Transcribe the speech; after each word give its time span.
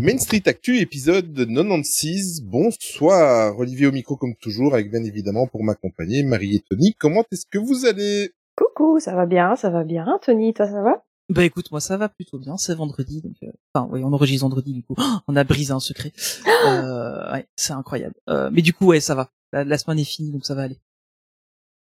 Main 0.00 0.16
Street 0.18 0.42
Actu, 0.46 0.78
épisode 0.78 1.34
96. 1.34 2.42
Bonsoir, 2.42 3.58
Olivier 3.58 3.88
au 3.88 3.90
micro 3.90 4.16
comme 4.16 4.36
toujours, 4.36 4.74
avec 4.74 4.92
bien 4.92 5.02
évidemment 5.02 5.48
pour 5.48 5.64
m'accompagner 5.64 6.22
Marie 6.22 6.54
et 6.54 6.60
Tony. 6.60 6.94
Comment 6.94 7.24
est-ce 7.32 7.46
que 7.50 7.58
vous 7.58 7.84
allez? 7.84 8.30
Coucou, 8.54 9.00
ça 9.00 9.16
va 9.16 9.26
bien, 9.26 9.56
ça 9.56 9.70
va 9.70 9.82
bien. 9.82 10.20
Tony, 10.22 10.54
toi 10.54 10.68
ça 10.68 10.82
va? 10.82 11.04
Bah 11.30 11.44
écoute, 11.44 11.72
moi 11.72 11.80
ça 11.80 11.96
va 11.96 12.08
plutôt 12.08 12.38
bien, 12.38 12.56
c'est 12.56 12.76
vendredi, 12.76 13.22
donc 13.22 13.34
euh, 13.42 13.50
enfin 13.74 13.88
oui, 13.90 14.02
on 14.04 14.12
enregistre 14.12 14.44
vendredi 14.44 14.72
du 14.72 14.84
coup. 14.84 14.94
on 15.26 15.34
a 15.34 15.42
brisé 15.42 15.72
un 15.72 15.80
secret. 15.80 16.12
euh, 16.66 17.32
ouais, 17.32 17.48
c'est 17.56 17.72
incroyable. 17.72 18.14
Euh, 18.28 18.50
mais 18.52 18.62
du 18.62 18.72
coup 18.72 18.86
ouais, 18.86 19.00
ça 19.00 19.16
va. 19.16 19.32
La, 19.52 19.64
la, 19.64 19.78
semaine 19.78 19.98
est 19.98 20.04
finie, 20.04 20.30
donc 20.30 20.46
ça 20.46 20.54
va 20.54 20.62
aller. 20.62 20.78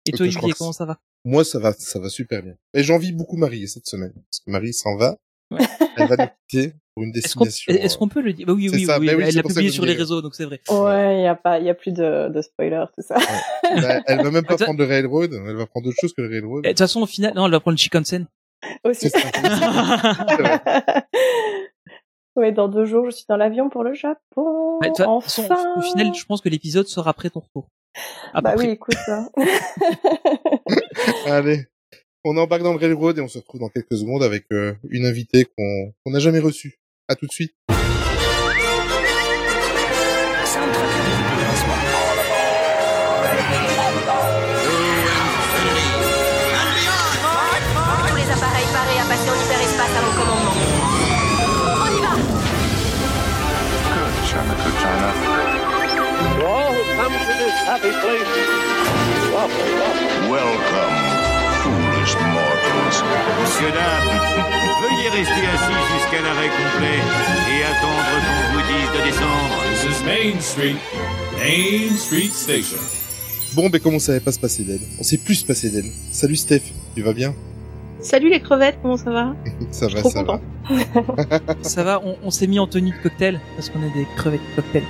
Et 0.06 0.12
toi, 0.12 0.26
Ok, 0.26 0.32
je 0.32 0.38
Olivier, 0.38 0.40
crois 0.40 0.50
que 0.52 0.58
comment 0.58 0.74
ça 0.74 0.86
va? 0.86 1.00
Moi, 1.24 1.46
ça 1.46 1.58
va, 1.60 1.72
ça 1.72 2.00
va 2.00 2.10
super 2.10 2.44
bien. 2.44 2.56
Et 2.74 2.84
j'envie 2.84 3.14
beaucoup 3.14 3.38
Marie 3.38 3.66
cette 3.70 3.86
semaine, 3.88 4.12
parce 4.12 4.42
que 4.46 4.52
Marie 4.52 4.74
s'en 4.74 4.98
va. 4.98 5.18
Ouais. 5.54 5.66
Elle 5.98 6.08
va 6.08 6.16
nous 6.18 6.26
quitter 6.50 6.74
pour 6.96 7.04
une 7.04 7.12
Est-ce 7.16 7.36
qu'on 7.36 7.46
destination. 7.46 7.84
est-ce 7.86 7.98
qu'on 7.98 8.08
peut 8.08 8.22
le 8.22 8.34
dire? 8.34 8.46
Bah 8.48 8.54
oui, 8.54 8.70
oui, 8.72 8.86
ça, 8.86 9.00
oui, 9.00 9.08
elle 9.10 9.36
l'a 9.36 9.44
publié 9.44 9.70
sur 9.70 9.86
les 9.86 9.94
réseaux, 9.94 10.22
donc 10.22 10.36
c'est 10.36 10.46
vrai. 10.46 10.60
Ouais, 10.70 11.22
y 11.24 11.28
a 11.28 11.36
pas, 11.36 11.60
y 11.60 11.70
a 11.70 11.74
plus 11.74 11.92
de, 11.92 12.30
de 12.30 12.42
spoilers, 12.42 12.86
tout 12.98 13.04
ça. 13.06 13.16
euh, 13.16 13.82
bah, 13.82 14.02
elle 14.06 14.22
va 14.24 14.32
même 14.32 14.46
pas 14.48 14.58
prendre 14.58 14.80
le 14.80 14.86
railroad, 14.86 15.32
elle 15.34 15.56
va 15.56 15.66
prendre 15.66 15.88
autre 15.88 15.98
chose 16.00 16.14
que 16.14 16.22
le 16.22 16.30
railroad. 16.30 16.66
Et 16.66 16.70
De 16.70 16.74
toute 16.74 16.80
façon, 16.80 17.02
au 17.02 17.06
final, 17.08 17.34
non, 17.36 17.46
elle 17.46 17.52
va 17.52 17.60
prendre 17.60 17.76
le 17.76 17.80
Shinkansen. 17.80 18.28
Aussi. 18.84 19.10
C'est 19.10 19.20
ça. 19.20 19.28
vrai. 20.40 20.60
ouais, 22.36 22.52
dans 22.52 22.68
deux 22.68 22.86
jours, 22.86 23.06
je 23.10 23.16
suis 23.16 23.26
dans 23.28 23.38
l'avion 23.38 23.70
pour 23.70 23.84
le 23.84 23.94
Japon. 23.94 24.80
Ouais, 24.82 24.92
enfin. 25.06 25.74
au 25.78 25.82
final, 25.82 26.14
je 26.14 26.26
pense 26.26 26.42
que 26.42 26.50
l'épisode 26.50 26.88
sera 26.88 27.10
après 27.12 27.30
ton 27.30 27.40
retour. 27.42 27.68
Peu 28.34 28.42
bah 28.42 28.56
oui, 28.58 28.70
écoute. 28.70 28.96
hein. 29.08 29.28
Allez, 31.28 31.66
on 32.24 32.38
embarque 32.38 32.64
dans 32.64 32.74
le 32.74 32.80
railroad 32.80 33.18
et 33.18 33.22
on 33.22 33.28
se 33.28 33.38
retrouve 33.38 33.62
dans 33.62 33.70
quelques 33.70 33.98
secondes 33.98 34.24
avec 34.24 34.46
euh, 34.52 34.74
une 34.90 35.06
invitée 35.06 35.46
qu'on 35.46 36.12
n'a 36.12 36.20
jamais 36.20 36.40
reçue. 36.40 36.80
À 37.08 37.16
tout 37.16 37.28
de 37.28 37.32
suite. 37.32 37.54
To 57.14 57.30
this 57.30 57.54
happy 57.68 57.90
place, 57.90 58.28
welcome. 60.30 61.13
Foolish 62.04 62.16
mortals. 62.34 63.04
Monsieur, 63.42 63.72
dames, 63.72 64.20
veuillez 64.82 65.10
rester 65.10 65.48
assis 65.48 65.80
jusqu'à 65.94 66.22
l'arrêt 66.22 66.50
complet 66.50 67.00
et 67.50 67.64
attendre 67.64 68.04
qu'on 68.26 68.54
vous 68.54 68.64
dise 68.68 68.90
de 68.92 69.06
descendre. 69.06 69.56
This 69.72 69.84
is 69.86 70.04
Main 70.04 70.42
Street, 70.42 70.76
Main 71.38 71.96
Street 71.96 72.30
Station. 72.34 72.78
Bon, 73.56 73.70
ben 73.70 73.80
comme 73.80 73.96
on 73.96 74.00
savait 74.00 74.20
pas 74.20 74.34
se 74.34 74.40
passer 74.40 74.64
d'elle, 74.64 74.82
on 75.00 75.04
sait 75.04 75.18
plus 75.18 75.36
se 75.36 75.46
passer 75.46 75.70
d'elle. 75.70 75.92
Salut 76.12 76.36
Steph, 76.36 76.62
tu 76.96 77.02
vas 77.04 77.14
bien 77.14 77.34
Salut 78.02 78.30
les 78.30 78.42
crevettes, 78.42 78.80
comment 78.82 78.98
ça 78.98 79.10
va? 79.12 79.34
Ça 79.72 79.88
va, 79.88 80.00
Trop 80.02 80.10
ça 80.10 80.24
va. 80.24 80.42
Ça 81.62 81.84
va, 81.84 82.02
on, 82.04 82.18
on 82.22 82.32
s'est 82.32 82.48
mis 82.48 82.60
en 82.60 82.68
tenue 82.68 82.92
de 82.92 83.02
cocktail 83.02 83.40
parce 83.56 83.70
qu'on 83.70 83.82
est 83.82 83.94
des 83.94 84.06
crevettes 84.18 84.42
cocktail. 84.58 84.84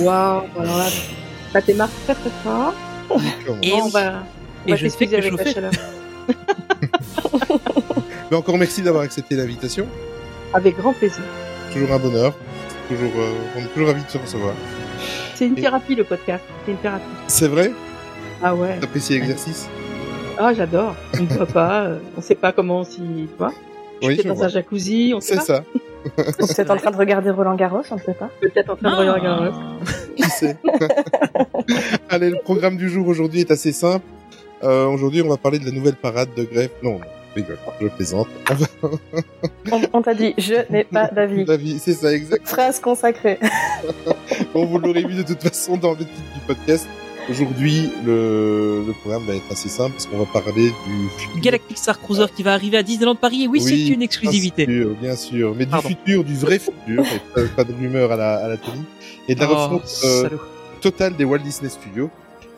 Waouh, 0.00 0.42
alors 0.58 0.78
là, 0.78 0.86
ça 1.52 1.60
démarre 1.60 1.90
très 2.04 2.14
très 2.16 2.30
fort. 2.42 2.74
Comment 3.08 3.60
Et 3.62 3.72
on 3.74 3.88
va, 3.88 4.24
on 4.64 4.68
Et 4.68 4.70
va 4.72 4.76
je 4.76 4.88
que 4.88 5.14
avec 5.14 5.32
la 5.32 5.52
chaleur. 5.52 5.72
Ben, 8.30 8.36
encore 8.36 8.58
merci 8.58 8.82
d'avoir 8.82 9.04
accepté 9.04 9.34
l'invitation. 9.36 9.86
Avec 10.52 10.76
grand 10.76 10.92
plaisir. 10.92 11.22
Toujours 11.72 11.92
un 11.92 11.98
bonheur. 11.98 12.34
Toujours, 12.88 13.10
euh, 13.16 13.32
on 13.56 13.60
est 13.60 13.68
toujours 13.72 13.88
ravis 13.88 14.02
de 14.02 14.08
te 14.08 14.18
recevoir. 14.18 14.52
C'est 15.34 15.46
une 15.46 15.58
Et- 15.58 15.62
thérapie 15.62 15.94
le 15.94 16.04
podcast, 16.04 16.42
c'est 16.64 16.72
une 16.72 16.78
thérapie. 16.78 17.04
C'est 17.26 17.48
vrai? 17.48 17.72
Ah 18.42 18.54
ouais, 18.54 18.78
T'apprécies 18.80 19.14
l'exercice? 19.14 19.68
Ah 20.38 20.52
j'adore. 20.54 20.94
On 21.18 21.22
ne 21.22 21.28
voit 21.28 21.46
pas, 21.46 21.82
euh, 21.84 21.98
on 22.16 22.20
sait 22.20 22.34
pas 22.34 22.52
comment 22.52 22.80
on 22.80 22.84
s'y... 22.84 22.98
Tu 22.98 23.28
vois 23.38 23.52
Oui, 24.02 24.18
je 24.22 24.28
dans 24.28 24.34
vois. 24.34 24.46
un 24.46 24.48
jacuzzi, 24.48 25.12
on 25.14 25.20
sait 25.20 25.34
C'est 25.36 25.42
ça, 25.42 25.64
on 26.16 26.20
est 26.22 26.54
peut-être 26.56 26.70
en 26.70 26.76
train 26.76 26.90
de 26.92 26.96
regarder 26.96 27.30
Roland 27.30 27.56
Garros, 27.56 27.82
on 27.90 27.96
ne 27.96 28.00
sait 28.00 28.14
pas. 28.14 28.30
Peut-être 28.40 28.70
en 28.70 28.76
train 28.76 28.90
de 29.04 29.10
regarder 29.10 29.48
un 29.48 29.52
qui 30.16 30.22
sait? 30.30 30.56
Allez, 32.08 32.30
le 32.30 32.38
programme 32.42 32.76
du 32.76 32.88
jour 32.88 33.06
aujourd'hui 33.08 33.40
est 33.40 33.50
assez 33.50 33.72
simple. 33.72 34.04
Euh, 34.64 34.86
aujourd'hui, 34.86 35.22
on 35.22 35.28
va 35.28 35.36
parler 35.36 35.58
de 35.58 35.64
la 35.66 35.70
nouvelle 35.72 35.96
parade 35.96 36.28
de 36.36 36.44
greffe. 36.44 36.70
Non, 36.82 36.94
non, 36.94 37.00
je 37.36 37.40
rigole, 37.42 37.58
je 37.80 37.86
plaisante. 37.88 38.28
On 39.92 40.02
t'a 40.02 40.14
dit, 40.14 40.34
je 40.38 40.54
n'ai 40.70 40.84
pas 40.84 41.08
d'avis. 41.08 41.44
David, 41.44 41.78
c'est 41.80 41.92
ça, 41.94 42.12
exact. 42.12 42.46
Phrase 42.48 42.80
consacrée. 42.80 43.38
Bon, 44.54 44.64
vous 44.66 44.78
l'aurez 44.78 45.04
vu 45.04 45.14
de 45.14 45.22
toute 45.22 45.42
façon 45.42 45.76
dans 45.76 45.90
le 45.92 45.98
titre 45.98 46.10
du 46.34 46.40
podcast. 46.46 46.86
Aujourd'hui, 47.30 47.90
le, 48.06 48.82
le 48.86 48.92
programme 48.94 49.24
va 49.26 49.34
être 49.34 49.50
assez 49.52 49.68
simple 49.68 49.92
parce 49.92 50.06
qu'on 50.06 50.16
va 50.18 50.24
parler 50.24 50.70
du 50.70 51.08
futur. 51.18 51.40
Galactic 51.42 51.76
Star 51.76 52.00
Cruiser 52.00 52.24
qui 52.34 52.42
va 52.42 52.54
arriver 52.54 52.78
à 52.78 52.82
Disneyland 52.82 53.14
Paris. 53.16 53.44
Et 53.44 53.48
oui, 53.48 53.60
c'est 53.60 53.88
une 53.88 54.00
exclusivité. 54.00 54.66
Bien 54.66 54.76
sûr, 54.80 54.94
bien 55.00 55.16
sûr. 55.16 55.54
Mais 55.54 55.66
du 55.66 55.76
futur, 55.86 56.24
du 56.24 56.34
vrai 56.34 56.58
futur, 56.58 57.04
et 57.04 57.18
pas, 57.34 57.42
pas 57.56 57.64
de 57.64 57.72
rumeur 57.74 58.12
à 58.12 58.16
la, 58.16 58.36
à 58.36 58.48
la 58.48 58.56
télé. 58.56 58.78
Et 59.28 59.34
de 59.34 59.40
la 59.40 59.46
Oh, 59.50 59.54
refonte 59.54 60.00
euh, 60.04 60.28
totale 60.80 61.14
des 61.16 61.24
Walt 61.24 61.40
Disney 61.40 61.68
Studios. 61.68 62.08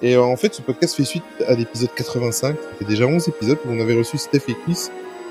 Et 0.03 0.15
euh, 0.17 0.23
en 0.23 0.37
fait, 0.37 0.55
ce 0.55 0.63
podcast 0.63 0.97
fait 0.97 1.05
suite 1.05 1.25
à 1.47 1.55
l'épisode 1.55 1.91
85. 1.95 2.57
Ça 2.57 2.69
fait 2.79 2.85
déjà 2.85 3.07
11 3.07 3.29
épisodes 3.29 3.59
où 3.67 3.71
on 3.71 3.81
avait 3.81 3.97
reçu 3.97 4.19
Steph 4.19 4.43
et 4.49 4.55
Chris 4.65 4.89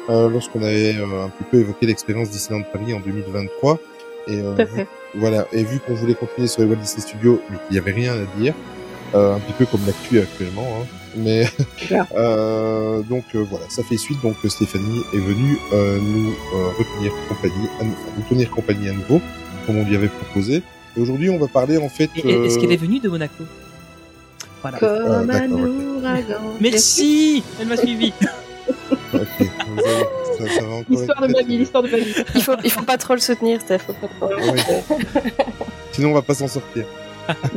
euh, 0.10 0.30
lorsqu'on 0.30 0.62
avait 0.62 0.96
euh, 0.96 1.26
un 1.26 1.30
petit 1.30 1.44
peu 1.50 1.58
évoqué 1.58 1.86
l'expérience 1.86 2.30
Disneyland 2.30 2.66
Paris 2.72 2.94
en 2.94 3.00
2023. 3.00 3.80
Et, 4.28 4.40
euh, 4.40 4.56
Tout 4.56 4.62
à 4.62 4.66
fait. 4.66 4.88
voilà. 5.16 5.48
Et 5.52 5.64
vu 5.64 5.80
qu'on 5.80 5.96
voulait 5.96 6.14
continuer 6.14 6.48
sur 6.48 6.62
les 6.62 6.68
Walt 6.68 6.78
Disney 6.78 7.02
Studios, 7.02 7.42
mais 7.50 7.58
qu'il 7.58 7.72
n'y 7.74 7.78
avait 7.80 7.92
rien 7.92 8.14
à 8.14 8.40
dire, 8.40 8.54
euh, 9.16 9.36
un 9.36 9.40
petit 9.40 9.54
peu 9.54 9.66
comme 9.66 9.82
l'actu 9.88 10.20
actuellement, 10.20 10.68
hein. 10.80 10.86
mais 11.16 11.46
euh, 12.16 13.02
donc 13.04 13.24
euh, 13.34 13.44
voilà, 13.50 13.66
ça 13.70 13.82
fait 13.84 13.98
suite. 13.98 14.22
Donc 14.22 14.36
Stéphanie 14.48 15.02
est 15.14 15.18
venue 15.18 15.58
euh, 15.74 16.00
nous 16.00 16.30
euh, 16.30 16.70
retenir 16.78 17.12
compagnie, 17.28 17.68
à, 17.80 17.84
nous 17.86 18.24
tenir 18.30 18.52
compagnie 18.52 18.90
à 18.90 18.94
nouveau, 18.94 19.20
comme 19.66 19.78
on 19.78 19.84
lui 19.84 19.96
avait 19.96 20.10
proposé. 20.10 20.62
Et 20.96 21.02
aujourd'hui, 21.02 21.30
on 21.32 21.40
va 21.40 21.48
parler 21.48 21.78
en 21.78 21.90
fait. 21.90 22.10
Est-ce 22.16 22.60
qu'elle 22.60 22.72
est 22.72 22.78
venue 22.78 23.00
de 23.00 23.10
Monaco? 23.10 23.46
Voilà. 24.62 24.78
Comme 24.80 25.30
Ah, 25.32 25.36
un 25.38 25.52
ouragan. 25.52 26.42
Merci 26.60 27.44
Elle 27.60 27.68
m'a 27.68 27.78
suivi. 27.78 28.14
Ok, 29.12 29.20
vous 29.40 29.80
avez- 29.80 30.08
ça, 30.38 30.56
ça 30.56 30.62
va 30.62 30.70
encore 30.76 30.84
L'histoire 30.90 31.22
de 31.28 31.34
ma 31.34 31.42
vie, 31.42 31.58
l'histoire 31.58 31.84
de 31.84 31.90
ma 31.90 31.98
vie. 31.98 32.14
Il 32.36 32.42
faut, 32.44 32.54
il 32.64 32.70
faut 32.72 32.84
pas 32.84 32.98
trop 32.98 33.16
le 33.16 33.20
soutenir, 33.20 33.60
Steph. 33.62 33.80
Faut 33.80 33.94
pas 33.94 34.08
trop. 34.20 34.30
Oui. 34.54 34.60
Sinon, 35.92 36.12
on 36.12 36.14
va 36.14 36.22
pas 36.22 36.36
s'en 36.36 36.48
sortir. 36.48 36.86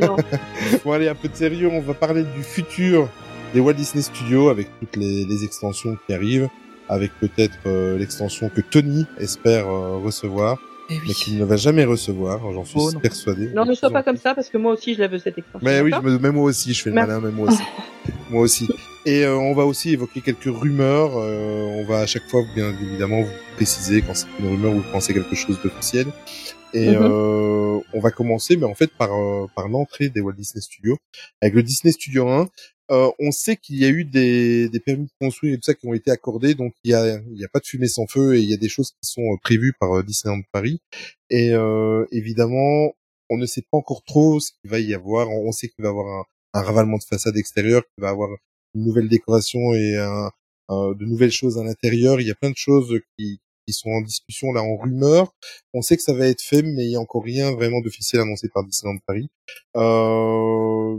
Non. 0.01 0.17
Bon, 0.85 0.93
allez, 0.93 1.09
un 1.09 1.15
peu 1.15 1.29
de 1.29 1.37
sérieux. 1.37 1.69
On 1.71 1.81
va 1.81 1.93
parler 1.95 2.23
du 2.23 2.43
futur 2.43 3.09
des 3.53 3.61
Walt 3.61 3.75
Disney 3.75 4.03
Studios 4.03 4.49
avec 4.49 4.69
toutes 4.81 4.97
les, 4.97 5.25
les 5.27 5.45
extensions 5.45 5.99
qui 6.07 6.15
arrivent, 6.15 6.49
avec 6.89 7.13
peut-être 7.21 7.59
euh, 7.67 7.99
l'extension 7.99 8.49
que 8.49 8.63
Tony 8.63 9.07
espère 9.19 9.69
euh, 9.69 9.99
recevoir, 10.03 10.59
Eh 10.91 10.94
mais 10.94 11.00
oui. 11.09 11.15
qu'il 11.15 11.38
ne 11.38 11.44
va 11.44 11.56
jamais 11.56 11.84
recevoir. 11.84 12.41
J'en 12.53 12.65
suis 12.65 12.78
Oh, 12.78 12.91
non. 12.93 13.00
persuadé. 13.00 13.48
Non, 13.54 13.65
ne 13.65 13.75
sois 13.75 13.91
pas 13.91 14.03
comme 14.03 14.16
ça 14.16 14.34
parce 14.34 14.48
que 14.48 14.59
moi 14.59 14.72
aussi 14.72 14.94
je 14.94 15.00
la 15.00 15.09
veux 15.09 15.19
cette 15.19 15.38
extension. 15.38 15.60
Mais 15.66 15.81
oui, 15.81 15.91
je 15.94 16.09
même 16.19 16.34
moi 16.34 16.44
aussi, 16.44 16.75
je 16.75 16.82
fais 16.82 16.91
le 16.91 16.97
malin, 16.97 17.20
même 17.20 17.32
moi 17.34 17.48
aussi. 17.50 17.62
moi 18.31 18.43
aussi. 18.43 18.69
Et 19.06 19.25
euh, 19.25 19.37
on 19.37 19.54
va 19.54 19.65
aussi 19.65 19.91
évoquer 19.91 20.21
quelques 20.21 20.44
rumeurs. 20.44 21.12
euh, 21.16 21.65
on 21.81 21.84
va 21.87 22.00
à 22.00 22.06
chaque 22.06 22.28
fois, 22.28 22.42
bien 22.54 22.71
évidemment, 22.82 23.22
vous 23.22 23.31
préciser 23.56 24.03
quand 24.03 24.15
c'est 24.15 24.26
une 24.41 24.48
rumeur 24.48 24.75
ou 24.75 24.82
quand 24.92 25.00
c'est 25.00 25.15
quelque 25.15 25.34
chose 25.34 25.59
d'officiel. 25.62 26.06
Et 26.75 26.91
Mhm. 26.91 26.98
euh, 27.03 27.81
on 27.92 28.00
va 28.00 28.10
commencer, 28.10 28.56
mais 28.56 28.65
en 28.65 28.75
fait 28.75 28.91
par 28.97 29.12
euh, 29.12 29.47
par 29.54 29.69
l'entrée 29.69 30.09
des 30.09 30.21
Walt 30.21 30.32
Disney 30.32 30.62
Studios 30.62 30.97
avec 31.41 31.54
le 31.54 31.62
Disney 31.62 31.92
Studio 31.92 32.28
1. 32.28 32.48
Euh, 32.92 33.10
on 33.19 33.30
sait 33.32 33.56
qu'il 33.56 33.76
y 33.78 33.84
a 33.86 33.88
eu 33.88 34.04
des, 34.04 34.69
des 34.69 34.80
permis 34.80 35.06
de 35.06 35.12
construire 35.20 35.54
et 35.54 35.56
tout 35.56 35.64
ça 35.64 35.75
qui 35.75 35.86
ont 35.86 35.94
été 35.94 36.10
accordés, 36.10 36.54
donc 36.54 36.75
il 36.84 36.91
y 36.91 36.94
a 36.94 37.19
il 37.30 37.41
y 37.41 37.44
a 37.44 37.48
pas 37.48 37.60
de 37.60 37.66
fumée 37.66 37.88
sans 37.88 38.06
feu 38.06 38.36
et 38.36 38.41
il 38.41 38.50
y 38.50 38.54
a 38.54 38.58
des 38.58 38.69
choses 38.69 38.91
qui 38.91 39.08
sont 39.08 39.22
euh, 39.32 39.36
prévues 39.42 39.72
par 39.80 39.92
euh, 39.97 40.03
Disneyland 40.03 40.42
Paris. 40.53 40.80
Et 41.30 41.53
euh, 41.54 42.04
évidemment, 42.12 42.92
on 43.30 43.39
ne 43.39 43.47
sait 43.47 43.62
pas 43.62 43.78
encore 43.78 44.03
trop 44.04 44.41
ce 44.41 44.50
qu'il 44.60 44.71
va 44.71 44.78
y 44.78 44.94
avoir. 44.94 45.30
On 45.30 45.53
sait 45.53 45.68
qu'il 45.68 45.83
va 45.83 45.89
y 45.89 45.92
avoir 45.92 46.06
un, 46.06 46.24
un 46.54 46.62
ravalement 46.62 46.98
de 46.98 47.04
façade 47.04 47.36
extérieure, 47.36 47.83
qu'il 47.83 48.03
va 48.03 48.09
y 48.09 48.12
avoir 48.12 48.28
une 48.74 48.84
nouvelle 48.84 49.09
décoration 49.09 49.72
et 49.74 49.97
un, 49.97 50.30
de 50.68 51.04
nouvelles 51.04 51.33
choses 51.33 51.59
à 51.59 51.65
l'intérieur. 51.65 52.21
Il 52.21 52.27
y 52.27 52.30
a 52.30 52.34
plein 52.34 52.50
de 52.50 52.56
choses 52.56 53.00
qui, 53.18 53.41
qui 53.66 53.72
sont 53.72 53.91
en 53.91 54.00
discussion 54.03 54.53
là, 54.53 54.62
en 54.62 54.77
rumeur. 54.77 55.34
On 55.74 55.83
sait 55.83 55.97
que 55.97 56.03
ça 56.03 56.12
va 56.15 56.27
être 56.28 56.42
fait, 56.42 56.62
mais 56.62 56.84
il 56.84 56.91
y 56.92 56.97
a 56.97 57.00
encore 57.00 57.24
rien 57.24 57.53
vraiment 57.53 57.80
d'officiel 57.80 58.22
annoncé 58.22 58.48
par 58.48 58.65
Disneyland 58.65 58.98
Paris. 59.06 59.28
Euh, 59.77 60.98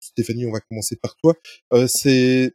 Stéphanie, 0.00 0.46
on 0.46 0.52
va 0.52 0.60
commencer 0.60 0.96
par 0.96 1.16
toi. 1.16 1.34
Euh, 1.72 1.86
c'est 1.86 2.54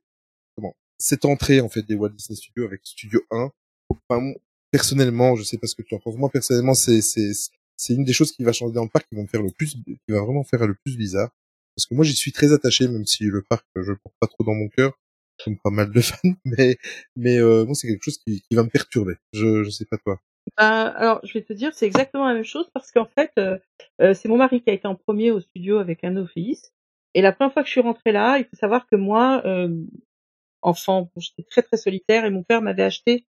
comment 0.55 0.75
cette 0.97 1.25
entrée 1.25 1.61
en 1.61 1.69
fait 1.69 1.83
des 1.83 1.95
Walt 1.95 2.09
Disney 2.09 2.35
Studios 2.35 2.65
avec 2.65 2.81
Studio 2.83 3.21
1. 3.31 3.51
Enfin, 3.89 4.21
moi, 4.21 4.33
personnellement, 4.71 5.35
je 5.35 5.43
sais 5.43 5.57
pas 5.57 5.67
ce 5.67 5.75
que 5.75 5.81
tu 5.81 5.95
en 5.95 5.99
penses. 5.99 6.17
Moi, 6.17 6.29
personnellement, 6.29 6.73
c'est 6.73 7.01
c'est 7.01 7.31
c'est 7.77 7.93
une 7.93 8.05
des 8.05 8.13
choses 8.13 8.31
qui 8.31 8.43
va 8.43 8.53
changer 8.53 8.73
dans 8.73 8.83
le 8.83 8.89
parc, 8.89 9.07
qui 9.09 9.15
va 9.15 9.21
me 9.21 9.27
faire 9.27 9.41
le 9.41 9.51
plus, 9.51 9.73
qui 9.73 9.97
va 10.09 10.21
vraiment 10.21 10.43
faire 10.43 10.65
le 10.65 10.75
plus 10.75 10.97
bizarre. 10.97 11.29
Parce 11.75 11.87
que 11.87 11.95
moi, 11.95 12.05
j'y 12.05 12.15
suis 12.15 12.31
très 12.31 12.53
attaché, 12.53 12.87
même 12.87 13.05
si 13.05 13.25
le 13.25 13.41
parc, 13.41 13.65
je 13.75 13.91
le 13.91 13.97
porte 13.97 14.15
pas 14.19 14.27
trop 14.27 14.43
dans 14.45 14.53
mon 14.53 14.69
cœur, 14.69 14.93
comme 15.43 15.57
pas 15.59 15.69
mal 15.69 15.91
de 15.91 16.01
fans, 16.01 16.35
mais 16.45 16.77
mais 17.15 17.37
euh, 17.37 17.65
moi, 17.65 17.75
c'est 17.75 17.87
quelque 17.87 18.03
chose 18.03 18.17
qui, 18.17 18.41
qui 18.41 18.55
va 18.55 18.63
me 18.63 18.69
perturber. 18.69 19.15
Je 19.33 19.63
je 19.63 19.69
sais 19.69 19.85
pas 19.85 19.97
toi. 19.97 20.21
Ben, 20.57 20.93
alors, 20.95 21.19
je 21.23 21.33
vais 21.33 21.43
te 21.43 21.53
dire, 21.53 21.73
c'est 21.73 21.85
exactement 21.85 22.27
la 22.27 22.33
même 22.33 22.43
chose 22.43 22.69
parce 22.73 22.91
qu'en 22.91 23.05
fait, 23.05 23.31
euh, 23.39 23.57
euh, 24.01 24.13
c'est 24.13 24.29
mon 24.29 24.37
mari 24.37 24.61
qui 24.61 24.69
a 24.69 24.73
été 24.73 24.87
en 24.87 24.95
premier 24.95 25.31
au 25.31 25.39
studio 25.39 25.79
avec 25.79 26.03
un 26.03 26.11
de 26.11 26.21
nos 26.21 26.27
fils. 26.27 26.71
Et 27.15 27.21
la 27.21 27.31
première 27.31 27.53
fois 27.53 27.63
que 27.63 27.67
je 27.67 27.71
suis 27.71 27.81
rentrée 27.81 28.11
là, 28.11 28.37
il 28.37 28.43
faut 28.43 28.57
savoir 28.57 28.85
que 28.87 28.97
moi, 28.97 29.41
euh, 29.45 29.73
enfant, 30.61 31.09
j'étais 31.17 31.43
très 31.49 31.61
très 31.61 31.77
solitaire 31.77 32.25
et 32.25 32.29
mon 32.29 32.43
père 32.43 32.61
m'avait 32.61 32.83
acheté. 32.83 33.25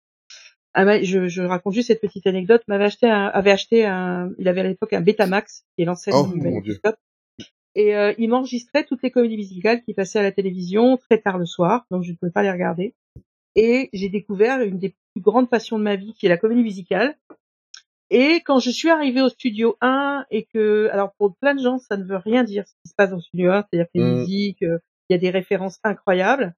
je, 0.75 1.27
je 1.27 1.41
raconte 1.43 1.73
juste 1.73 1.87
cette 1.87 2.01
petite 2.01 2.25
anecdote. 2.25 2.63
M'avait 2.67 2.85
acheté, 2.85 3.07
un, 3.07 3.27
avait 3.27 3.51
acheté 3.51 3.85
un, 3.85 4.31
il 4.39 4.47
avait 4.47 4.61
à 4.61 4.63
l'époque 4.63 4.91
un 4.93 5.01
Betamax 5.01 5.65
qui 5.75 5.83
est 5.83 5.85
l'ancêtre 5.85 6.17
Oh, 6.19 6.61
du. 6.61 6.79
Et 7.75 7.95
euh, 7.95 8.13
il 8.17 8.29
m'enregistrait 8.29 8.85
toutes 8.85 9.03
les 9.03 9.11
comédies 9.11 9.37
musicales 9.37 9.83
qui 9.83 9.93
passaient 9.93 10.19
à 10.19 10.23
la 10.23 10.31
télévision 10.31 10.97
très 10.97 11.19
tard 11.19 11.37
le 11.37 11.45
soir, 11.45 11.85
donc 11.91 12.03
je 12.03 12.11
ne 12.11 12.15
pouvais 12.15 12.31
pas 12.31 12.41
les 12.41 12.51
regarder. 12.51 12.95
Et 13.55 13.89
j'ai 13.93 14.09
découvert 14.09 14.61
une 14.61 14.79
des 14.79 14.95
plus 15.13 15.21
grandes 15.21 15.49
passions 15.49 15.77
de 15.77 15.83
ma 15.83 15.95
vie, 15.95 16.13
qui 16.13 16.25
est 16.25 16.29
la 16.29 16.37
comédie 16.37 16.63
musicale. 16.63 17.15
Et 18.11 18.41
quand 18.45 18.59
je 18.59 18.69
suis 18.69 18.89
arrivée 18.89 19.21
au 19.21 19.29
studio 19.29 19.77
1 19.81 20.25
et 20.29 20.45
que, 20.53 20.89
alors 20.91 21.11
pour 21.17 21.35
plein 21.37 21.55
de 21.55 21.61
gens, 21.61 21.79
ça 21.79 21.97
ne 21.97 22.03
veut 22.03 22.17
rien 22.17 22.43
dire 22.43 22.67
ce 22.67 22.73
qui 22.83 22.89
se 22.89 22.95
passe 22.95 23.09
dans 23.09 23.15
le 23.17 23.21
studio 23.21 23.51
1, 23.51 23.63
c'est-à-dire 23.71 23.87
que 23.87 23.97
les 23.99 24.03
Mm. 24.03 24.13
musiques, 24.19 24.61
euh, 24.63 24.77
il 25.09 25.13
y 25.13 25.15
a 25.15 25.19
des 25.19 25.29
références 25.31 25.79
incroyables. 25.83 26.55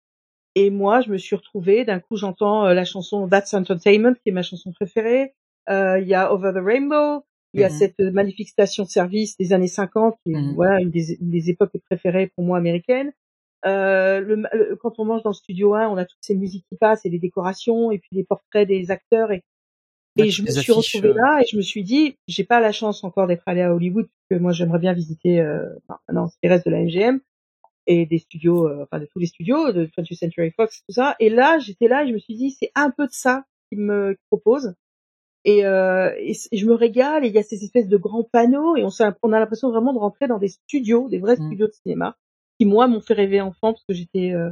Et 0.55 0.69
moi, 0.71 1.01
je 1.01 1.09
me 1.11 1.17
suis 1.17 1.35
retrouvée, 1.35 1.85
d'un 1.85 1.99
coup, 1.99 2.17
j'entends 2.17 2.65
euh, 2.65 2.73
la 2.73 2.85
chanson 2.85 3.27
That's 3.27 3.53
Entertainment, 3.53 4.13
qui 4.15 4.29
est 4.29 4.31
ma 4.31 4.43
chanson 4.43 4.71
préférée. 4.73 5.33
Euh, 5.69 5.99
Il 5.99 6.07
y 6.07 6.15
a 6.15 6.33
Over 6.33 6.51
the 6.53 6.63
Rainbow. 6.63 7.23
Il 7.53 7.61
y 7.61 7.63
a 7.63 7.69
Mhm. 7.69 7.75
cette 7.75 7.99
magnifique 7.99 8.49
station-service 8.49 9.37
des 9.37 9.53
années 9.53 9.67
50, 9.67 10.17
qui 10.25 10.33
est 10.33 10.35
Mhm. 10.35 10.53
voilà 10.55 10.79
une 10.81 10.89
des, 10.91 11.17
une 11.21 11.29
des 11.31 11.49
époques 11.49 11.77
préférées 11.89 12.31
pour 12.35 12.43
moi 12.45 12.57
américaines. 12.57 13.11
Euh, 13.65 14.19
le, 14.19 14.35
le- 14.53 14.75
quand 14.81 14.99
on 14.99 15.05
mange 15.05 15.23
dans 15.23 15.31
le 15.31 15.35
studio 15.35 15.73
1, 15.75 15.87
on 15.89 15.97
a 15.97 16.05
toutes 16.05 16.19
ces 16.21 16.35
musiques 16.35 16.65
qui 16.69 16.77
passent 16.77 17.05
et 17.05 17.09
les 17.09 17.19
décorations 17.19 17.91
et 17.91 17.97
puis 17.99 18.09
les 18.11 18.23
portraits 18.23 18.67
des 18.67 18.91
acteurs 18.91 19.31
et 19.31 19.43
et 20.17 20.29
je 20.29 20.41
me 20.41 20.47
les 20.47 20.53
suis 20.53 20.71
retrouvée 20.71 21.09
euh. 21.09 21.13
là 21.13 21.41
et 21.41 21.45
je 21.49 21.57
me 21.57 21.61
suis 21.61 21.83
dit, 21.83 22.17
j'ai 22.27 22.43
pas 22.43 22.59
la 22.59 22.71
chance 22.71 23.03
encore 23.03 23.27
d'être 23.27 23.43
allée 23.45 23.61
à 23.61 23.73
Hollywood, 23.73 24.05
parce 24.05 24.39
que 24.39 24.43
moi 24.43 24.51
j'aimerais 24.51 24.79
bien 24.79 24.93
visiter 24.93 25.39
euh, 25.39 25.65
non, 26.11 26.27
ce 26.27 26.35
qui 26.41 26.47
reste 26.47 26.65
de 26.65 26.71
la 26.71 26.81
MGM 26.81 27.19
et 27.87 28.05
des 28.05 28.19
studios, 28.19 28.67
euh, 28.67 28.83
enfin 28.83 28.99
de 28.99 29.05
tous 29.05 29.19
les 29.19 29.25
studios, 29.25 29.71
de 29.71 29.85
20th 29.85 30.13
Century 30.13 30.51
Fox, 30.51 30.83
tout 30.85 30.93
ça. 30.93 31.15
Et 31.19 31.29
là, 31.29 31.57
j'étais 31.59 31.87
là 31.87 32.03
et 32.03 32.09
je 32.09 32.13
me 32.13 32.19
suis 32.19 32.35
dit, 32.35 32.51
c'est 32.51 32.71
un 32.75 32.91
peu 32.91 33.05
de 33.07 33.13
ça 33.13 33.45
qu'ils 33.69 33.79
me 33.79 34.17
proposent. 34.29 34.73
Et, 35.45 35.65
euh, 35.65 36.13
et, 36.19 36.33
je 36.33 36.65
me 36.65 36.73
régale 36.73 37.23
et 37.23 37.29
il 37.29 37.33
y 37.33 37.37
a 37.37 37.43
ces 37.43 37.63
espèces 37.63 37.87
de 37.87 37.95
grands 37.95 38.25
panneaux 38.25 38.75
et 38.75 38.83
on, 38.83 38.89
a 39.31 39.39
l'impression 39.39 39.71
vraiment 39.71 39.93
de 39.93 39.99
rentrer 39.99 40.27
dans 40.27 40.39
des 40.39 40.49
studios, 40.49 41.07
des 41.07 41.19
vrais 41.19 41.37
Mm. 41.37 41.45
studios 41.45 41.67
de 41.67 41.71
cinéma, 41.71 42.17
qui 42.59 42.65
moi 42.65 42.87
m'ont 42.87 42.99
fait 42.99 43.13
rêver 43.13 43.39
enfant 43.39 43.71
parce 43.71 43.85
que 43.85 43.93
j'étais 43.93 44.33
euh, 44.33 44.51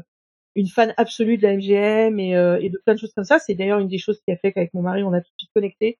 une 0.55 0.67
fan 0.67 0.93
absolue 0.97 1.37
de 1.37 1.43
la 1.43 1.53
MGM 1.57 2.19
et, 2.19 2.35
euh, 2.35 2.59
et 2.61 2.69
de 2.69 2.77
plein 2.85 2.93
de 2.95 2.99
choses 2.99 3.13
comme 3.13 3.25
ça. 3.25 3.39
C'est 3.39 3.55
d'ailleurs 3.55 3.79
une 3.79 3.87
des 3.89 3.97
choses 3.97 4.19
qui 4.25 4.31
a 4.31 4.37
fait 4.37 4.51
qu'avec 4.53 4.73
mon 4.73 4.81
mari 4.81 5.03
on 5.03 5.13
a 5.13 5.21
tout 5.21 5.29
de 5.29 5.35
suite 5.39 5.51
connecté. 5.53 5.97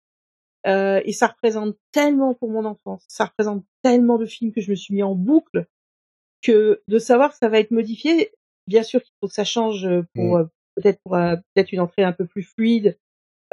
Euh, 0.68 1.00
et 1.06 1.12
ça 1.12 1.28
représente 1.28 1.76
tellement 1.92 2.34
pour 2.34 2.50
mon 2.50 2.66
enfance, 2.66 3.04
ça 3.08 3.26
représente 3.26 3.64
tellement 3.84 4.18
de 4.18 4.26
films 4.26 4.52
que 4.52 4.62
je 4.62 4.72
me 4.72 4.76
suis 4.76 4.96
mis 4.96 5.04
en 5.04 5.14
boucle 5.14 5.68
que 6.42 6.82
de 6.88 6.98
savoir 6.98 7.32
que 7.32 7.38
ça 7.38 7.50
va 7.50 7.60
être 7.60 7.70
modifié, 7.72 8.32
bien 8.68 8.82
sûr 8.82 9.02
qu'il 9.04 9.12
faut 9.22 9.28
que 9.28 9.34
ça 9.34 9.44
change 9.44 9.88
pour 10.16 10.38
Mm. 10.38 10.42
euh, 10.42 10.46
peut-être 10.76 11.00
pour 11.04 11.16
euh, 11.16 11.36
peut-être 11.54 11.72
une 11.72 11.82
entrée 11.82 12.04
un 12.04 12.14
peu 12.14 12.26
plus 12.26 12.42
fluide. 12.44 12.98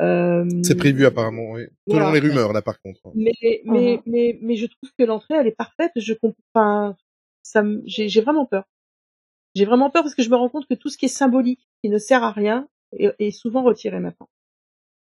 Euh, 0.00 0.48
C'est 0.64 0.74
prévu 0.76 1.04
apparemment, 1.04 1.50
oui. 1.52 1.64
Selon 1.86 2.00
Voilà. 2.04 2.18
les 2.18 2.26
rumeurs, 2.26 2.52
là, 2.54 2.62
par 2.62 2.80
contre. 2.80 3.00
mais 3.14 3.32
mais 3.66 3.96
Mhm. 3.96 4.02
mais 4.06 4.38
mais 4.40 4.56
je 4.56 4.66
trouve 4.66 4.90
que 4.98 5.04
l'entrée 5.04 5.34
elle 5.34 5.46
est 5.46 5.56
parfaite. 5.56 5.92
Je 5.96 6.14
comprends. 6.14 6.36
Enfin, 6.54 6.96
ça, 7.42 7.62
j'ai 7.84 8.20
vraiment 8.22 8.46
peur. 8.46 8.64
J'ai 9.54 9.64
vraiment 9.64 9.90
peur 9.90 10.02
parce 10.02 10.14
que 10.14 10.22
je 10.22 10.30
me 10.30 10.36
rends 10.36 10.48
compte 10.48 10.66
que 10.66 10.74
tout 10.74 10.88
ce 10.88 10.96
qui 10.96 11.04
est 11.06 11.08
symbolique, 11.08 11.60
qui 11.82 11.90
ne 11.90 11.98
sert 11.98 12.22
à 12.22 12.30
rien, 12.32 12.68
est, 12.98 13.12
est 13.18 13.30
souvent 13.30 13.62
retiré 13.62 14.00
maintenant. 14.00 14.28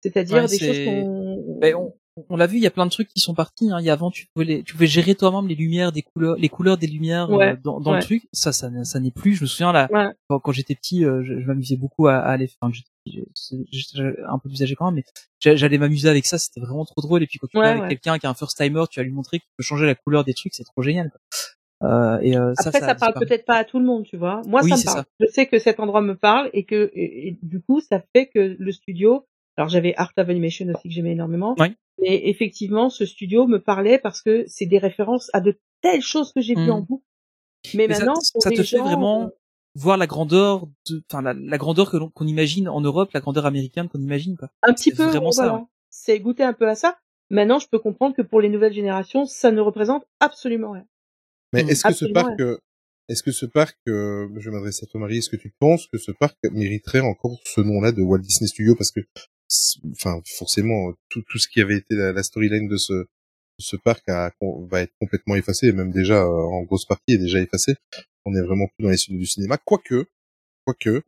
C'est-à-dire 0.01 0.35
Ouais, 0.43 0.47
des 0.47 0.59
choses 0.59 0.83
qu'on. 0.85 1.57
Ben, 1.59 1.75
on, 1.75 1.93
on 2.29 2.35
l'a 2.37 2.45
vu, 2.45 2.57
il 2.57 2.63
y 2.63 2.67
a 2.67 2.71
plein 2.71 2.85
de 2.85 2.91
trucs 2.91 3.07
qui 3.07 3.19
sont 3.21 3.33
partis. 3.33 3.71
Hein. 3.71 3.79
Il 3.79 3.85
y 3.85 3.89
a 3.89 3.93
avant, 3.93 4.11
tu 4.11 4.27
pouvais, 4.33 4.45
les, 4.45 4.63
tu 4.63 4.73
pouvais 4.73 4.85
gérer 4.85 5.15
toi-même 5.15 5.47
les 5.47 5.55
lumières, 5.55 5.91
des 5.93 6.01
couleurs, 6.03 6.35
les 6.35 6.49
couleurs 6.49 6.77
des 6.77 6.87
lumières 6.87 7.31
euh, 7.31 7.55
dans, 7.63 7.79
dans 7.79 7.91
ouais. 7.91 7.97
le 7.97 8.03
truc. 8.03 8.27
Ça, 8.33 8.51
ça, 8.51 8.69
ça 8.83 8.99
n'est 8.99 9.11
plus. 9.11 9.33
Je 9.35 9.43
me 9.43 9.47
souviens 9.47 9.71
là, 9.71 9.87
Ouais. 9.91 10.09
quand, 10.27 10.39
quand 10.39 10.51
j'étais 10.51 10.75
petit, 10.75 11.05
euh, 11.05 11.23
je, 11.23 11.39
je 11.39 11.45
m'amusais 11.47 11.77
beaucoup 11.77 12.07
à, 12.07 12.17
à 12.17 12.31
aller. 12.33 12.49
Enfin, 12.61 12.71
j'étais- 12.71 12.89
un 14.27 14.39
peu 14.39 14.49
plus 14.49 14.61
âgé 14.61 14.75
quand 14.75 14.85
même, 14.91 14.95
mais 14.95 15.03
j'a- 15.39 15.55
j'allais 15.55 15.77
m'amuser 15.77 16.09
avec 16.09 16.25
ça. 16.25 16.37
C'était 16.37 16.59
vraiment 16.61 16.85
trop 16.85 17.01
drôle. 17.01 17.23
Et 17.23 17.27
puis 17.27 17.39
quand 17.39 17.47
tu 17.47 17.57
vas 17.57 17.69
avec 17.71 17.89
quelqu'un 17.89 18.19
qui 18.19 18.25
est 18.25 18.29
un 18.29 18.33
first 18.33 18.57
timer, 18.57 18.83
tu 18.91 18.99
vas 18.99 19.03
lui 19.03 19.11
montrer 19.11 19.39
qu'il 19.39 19.49
peut 19.57 19.63
changer 19.63 19.85
la 19.85 19.95
couleur 19.95 20.23
des 20.23 20.33
trucs. 20.33 20.53
C'est 20.53 20.63
trop 20.65 20.81
génial. 20.81 21.09
Quoi. 21.09 21.19
Euh, 21.83 22.19
et 22.21 22.37
euh, 22.37 22.53
ça, 22.55 22.69
Après, 22.69 22.79
ça, 22.79 22.85
ça, 22.87 22.91
a 22.91 22.95
parle 22.95 23.13
peut-être 23.15 23.45
pas 23.45 23.55
à 23.57 23.63
tout 23.65 23.79
le 23.79 23.85
monde, 23.85 24.03
tu 24.05 24.15
vois. 24.17 24.41
Moi, 24.47 24.61
Oui, 24.63 24.69
ça 24.69 24.77
me 24.77 24.83
parle. 24.85 24.97
ça. 24.99 25.05
Je 25.19 25.25
sais 25.27 25.47
que 25.47 25.59
cet 25.59 25.79
endroit 25.79 26.01
me 26.01 26.15
parle 26.15 26.49
et 26.53 26.63
que 26.65 26.91
et, 26.93 27.27
et 27.27 27.37
du 27.41 27.61
coup, 27.61 27.81
ça 27.81 28.01
fait 28.15 28.27
que 28.27 28.55
le 28.57 28.71
studio. 28.71 29.25
Alors, 29.57 29.69
j'avais 29.69 29.93
Art 29.97 30.11
of 30.17 30.29
Animation 30.29 30.65
aussi 30.73 30.87
que 30.87 30.93
j'aimais 30.93 31.11
énormément. 31.11 31.55
Oui. 31.59 31.75
Mais 32.01 32.27
effectivement, 32.29 32.89
ce 32.89 33.05
studio 33.05 33.45
me 33.47 33.59
parlait 33.59 33.99
parce 33.99 34.21
que 34.21 34.45
c'est 34.47 34.65
des 34.65 34.79
références 34.79 35.29
à 35.33 35.41
de 35.41 35.59
telles 35.81 36.01
choses 36.01 36.31
que 36.33 36.41
j'ai 36.41 36.55
vues 36.55 36.67
Mm. 36.67 36.71
en 36.71 36.81
boucle. 36.81 37.03
Mais, 37.75 37.87
Mais 37.87 37.93
ça, 37.93 38.05
maintenant, 38.05 38.19
ça 38.21 38.49
te 38.49 38.55
fait 38.55 38.63
gens, 38.63 38.83
vraiment 38.83 39.23
euh, 39.23 39.27
voir 39.75 39.97
la 39.97 40.07
grandeur 40.07 40.65
de, 40.89 41.01
enfin 41.11 41.21
la, 41.21 41.33
la 41.33 41.57
grandeur 41.57 41.91
que 41.91 41.97
l'on 41.97 42.09
qu'on 42.09 42.25
imagine 42.27 42.67
en 42.67 42.81
Europe, 42.81 43.11
la 43.13 43.19
grandeur 43.19 43.45
américaine 43.45 43.87
qu'on 43.89 43.99
imagine 44.01 44.35
quoi. 44.37 44.49
un 44.63 44.73
petit 44.73 44.89
C'est 44.89 44.95
peu, 44.97 45.03
vraiment 45.05 45.31
ça, 45.31 45.43
voilà. 45.43 45.57
ouais. 45.59 45.65
C'est 45.89 46.19
goûter 46.19 46.43
un 46.43 46.53
peu 46.53 46.67
à 46.67 46.75
ça. 46.75 46.97
Maintenant, 47.29 47.59
je 47.59 47.67
peux 47.67 47.79
comprendre 47.79 48.15
que 48.15 48.21
pour 48.21 48.41
les 48.41 48.49
nouvelles 48.49 48.73
générations, 48.73 49.25
ça 49.25 49.51
ne 49.51 49.61
représente 49.61 50.03
absolument 50.19 50.71
rien. 50.71 50.85
Mais 51.53 51.63
Mm. 51.63 51.69
est-ce 51.69 51.83
que 51.83 51.93
ce 51.93 52.05
parc, 52.05 52.39
euh, 52.41 52.57
est-ce 53.09 53.23
que 53.23 53.31
ce 53.31 53.45
parc, 53.45 53.77
euh, 53.87 54.27
je 54.39 54.49
vais 54.49 54.55
m'adresser 54.55 54.85
à 54.85 54.87
toi 54.87 54.99
Marie, 55.01 55.17
est-ce 55.19 55.29
que 55.29 55.35
tu 55.35 55.53
penses 55.59 55.87
que 55.87 55.97
ce 55.97 56.11
parc 56.11 56.37
mériterait 56.51 56.99
encore 57.01 57.37
ce 57.45 57.61
nom-là 57.61 57.91
de 57.91 58.01
Walt 58.01 58.19
Disney 58.19 58.47
Studio 58.47 58.75
parce 58.75 58.91
que, 58.91 59.01
enfin, 59.91 60.21
forcément, 60.37 60.93
tout, 61.09 61.21
tout 61.29 61.37
ce 61.37 61.47
qui 61.47 61.61
avait 61.61 61.77
été 61.77 61.95
la, 61.95 62.11
la 62.11 62.23
storyline 62.23 62.67
de 62.67 62.77
ce, 62.77 63.05
ce 63.59 63.75
parc 63.75 64.07
a- 64.09 64.31
va 64.69 64.81
être 64.81 64.93
complètement 64.99 65.35
effacé, 65.35 65.67
et 65.67 65.71
même 65.73 65.91
déjà 65.91 66.23
euh, 66.23 66.27
en 66.27 66.63
grosse 66.63 66.85
partie 66.85 67.13
est 67.13 67.17
déjà 67.17 67.39
effacé. 67.39 67.75
On 68.25 68.33
est 68.35 68.41
vraiment 68.41 68.67
plus 68.75 68.83
dans 68.83 68.89
les 68.89 68.97
studios 68.97 69.19
du 69.19 69.25
cinéma, 69.27 69.57
quoique, 69.57 70.05
quoique, 70.65 71.03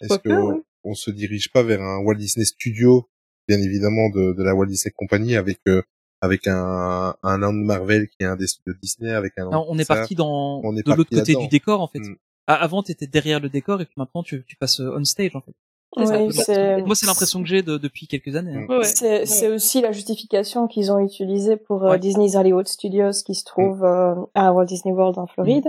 est-ce 0.00 0.18
que 0.18 0.30
oui. 0.30 0.62
on 0.82 0.94
se 0.94 1.10
dirige 1.10 1.50
pas 1.52 1.62
vers 1.62 1.82
un 1.82 1.98
Walt 1.98 2.16
Disney 2.16 2.44
Studio, 2.46 3.06
bien 3.46 3.60
évidemment 3.60 4.08
de, 4.10 4.32
de 4.32 4.42
la 4.42 4.54
Walt 4.54 4.66
Disney 4.66 4.92
Company 4.96 5.36
avec 5.36 5.58
euh, 5.68 5.82
avec 6.24 6.46
un 6.48 7.14
un 7.22 7.38
land 7.38 7.52
Marvel 7.52 8.08
qui 8.08 8.16
est 8.20 8.24
un 8.26 8.36
des 8.36 8.46
studios 8.46 8.74
de 8.74 8.78
Disney, 8.80 9.12
avec 9.12 9.32
un 9.38 9.50
Non, 9.50 9.64
on 9.68 9.78
est 9.78 9.86
parti 9.88 10.14
dans 10.14 10.60
on 10.64 10.76
est 10.76 10.86
de 10.86 10.92
l'autre 10.92 11.10
côté 11.10 11.34
du 11.34 11.48
décor 11.48 11.80
en 11.80 11.88
fait. 11.88 12.00
Mm. 12.00 12.16
Ah, 12.46 12.54
Avant, 12.54 12.82
t'étais 12.82 13.06
derrière 13.06 13.40
le 13.40 13.48
décor 13.48 13.80
et 13.80 13.84
puis 13.86 13.94
maintenant 13.96 14.22
tu, 14.22 14.44
tu 14.46 14.56
passes 14.56 14.80
euh, 14.80 14.96
on 14.98 15.04
stage 15.04 15.34
en 15.36 15.40
fait. 15.40 15.52
Oui, 15.96 16.04
Moi, 16.06 16.32
c'est 16.32 16.82
Moi, 16.82 16.94
c'est 16.96 17.06
l'impression 17.06 17.40
que 17.40 17.48
j'ai 17.48 17.62
de, 17.62 17.78
depuis 17.78 18.08
quelques 18.08 18.34
années. 18.34 18.52
hein. 18.54 18.62
Mm. 18.66 18.70
Ouais, 18.70 18.78
ouais. 18.78 18.84
c'est 18.84 19.26
c'est 19.26 19.48
aussi 19.48 19.80
la 19.80 19.92
justification 19.92 20.66
qu'ils 20.66 20.90
ont 20.90 20.98
utilisée 20.98 21.56
pour 21.56 21.84
euh, 21.84 21.90
Ouais. 21.90 21.98
Disney's 22.00 22.34
Hollywood 22.34 22.66
Studios 22.66 23.12
qui 23.24 23.34
se 23.36 23.44
trouve 23.44 23.84
euh, 23.84 24.14
à 24.34 24.52
Walt 24.52 24.64
Disney 24.66 24.92
World 24.92 25.18
en 25.18 25.26
Floride. 25.26 25.68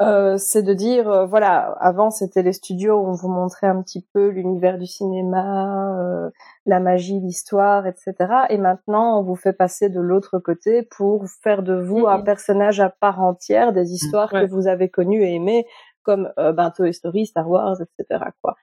Euh, 0.00 0.36
c'est 0.36 0.62
de 0.62 0.74
dire 0.74 1.10
euh, 1.10 1.26
voilà 1.26 1.72
avant 1.80 2.10
c'était 2.12 2.42
les 2.42 2.52
studios 2.52 2.94
où 3.00 3.08
on 3.08 3.14
vous 3.14 3.28
montrait 3.28 3.66
un 3.66 3.82
petit 3.82 4.06
peu 4.14 4.28
l'univers 4.28 4.78
du 4.78 4.86
cinéma 4.86 5.98
euh, 5.98 6.30
la 6.66 6.78
magie 6.78 7.18
l'histoire 7.18 7.84
etc 7.88 8.14
et 8.48 8.58
maintenant 8.58 9.18
on 9.18 9.24
vous 9.24 9.34
fait 9.34 9.52
passer 9.52 9.88
de 9.88 10.00
l'autre 10.00 10.38
côté 10.38 10.84
pour 10.84 11.24
faire 11.42 11.64
de 11.64 11.74
vous 11.74 12.06
un 12.06 12.18
Mhm. 12.18 12.24
personnage 12.24 12.78
à 12.78 12.90
part 12.90 13.20
entière 13.20 13.72
des 13.72 13.92
histoires 13.92 14.32
Ouais. 14.32 14.42
que 14.46 14.50
vous 14.52 14.68
avez 14.68 14.88
connues 14.88 15.24
et 15.24 15.34
aimées 15.34 15.66
comme 16.04 16.32
euh, 16.38 16.52
ben, 16.52 16.70
Toy 16.70 16.94
Story 16.94 17.26
Star 17.26 17.50
Wars 17.50 17.78
etc 17.82 18.22
quoi 18.40 18.54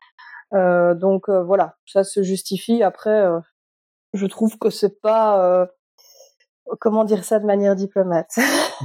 euh, 0.53 0.93
donc 0.93 1.27
euh, 1.27 1.43
voilà 1.43 1.75
ça 1.85 2.05
se 2.05 2.23
justifie 2.23 2.81
après 2.81 3.09
euh, 3.25 3.41
je 4.13 4.25
trouve 4.27 4.57
que 4.57 4.69
c'est 4.69 5.01
pas 5.01 5.43
euh, 5.43 5.65
comment 6.79 7.03
dire 7.05 7.23
ça 7.23 7.39
de 7.39 7.45
manière 7.45 7.75
diplomate 7.75 8.31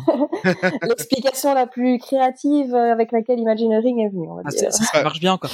l'explication 0.82 1.54
la 1.54 1.66
plus 1.66 1.98
créative 1.98 2.74
euh, 2.74 2.92
avec 2.92 3.12
laquelle 3.12 3.38
Imagineering 3.38 4.00
est 4.00 4.08
venue 4.10 4.28
on 4.28 4.36
va 4.36 4.42
Ah, 4.44 4.50
dire 4.50 4.72
ça 4.72 5.02
marche 5.02 5.20
bien 5.20 5.38
quoi. 5.38 5.50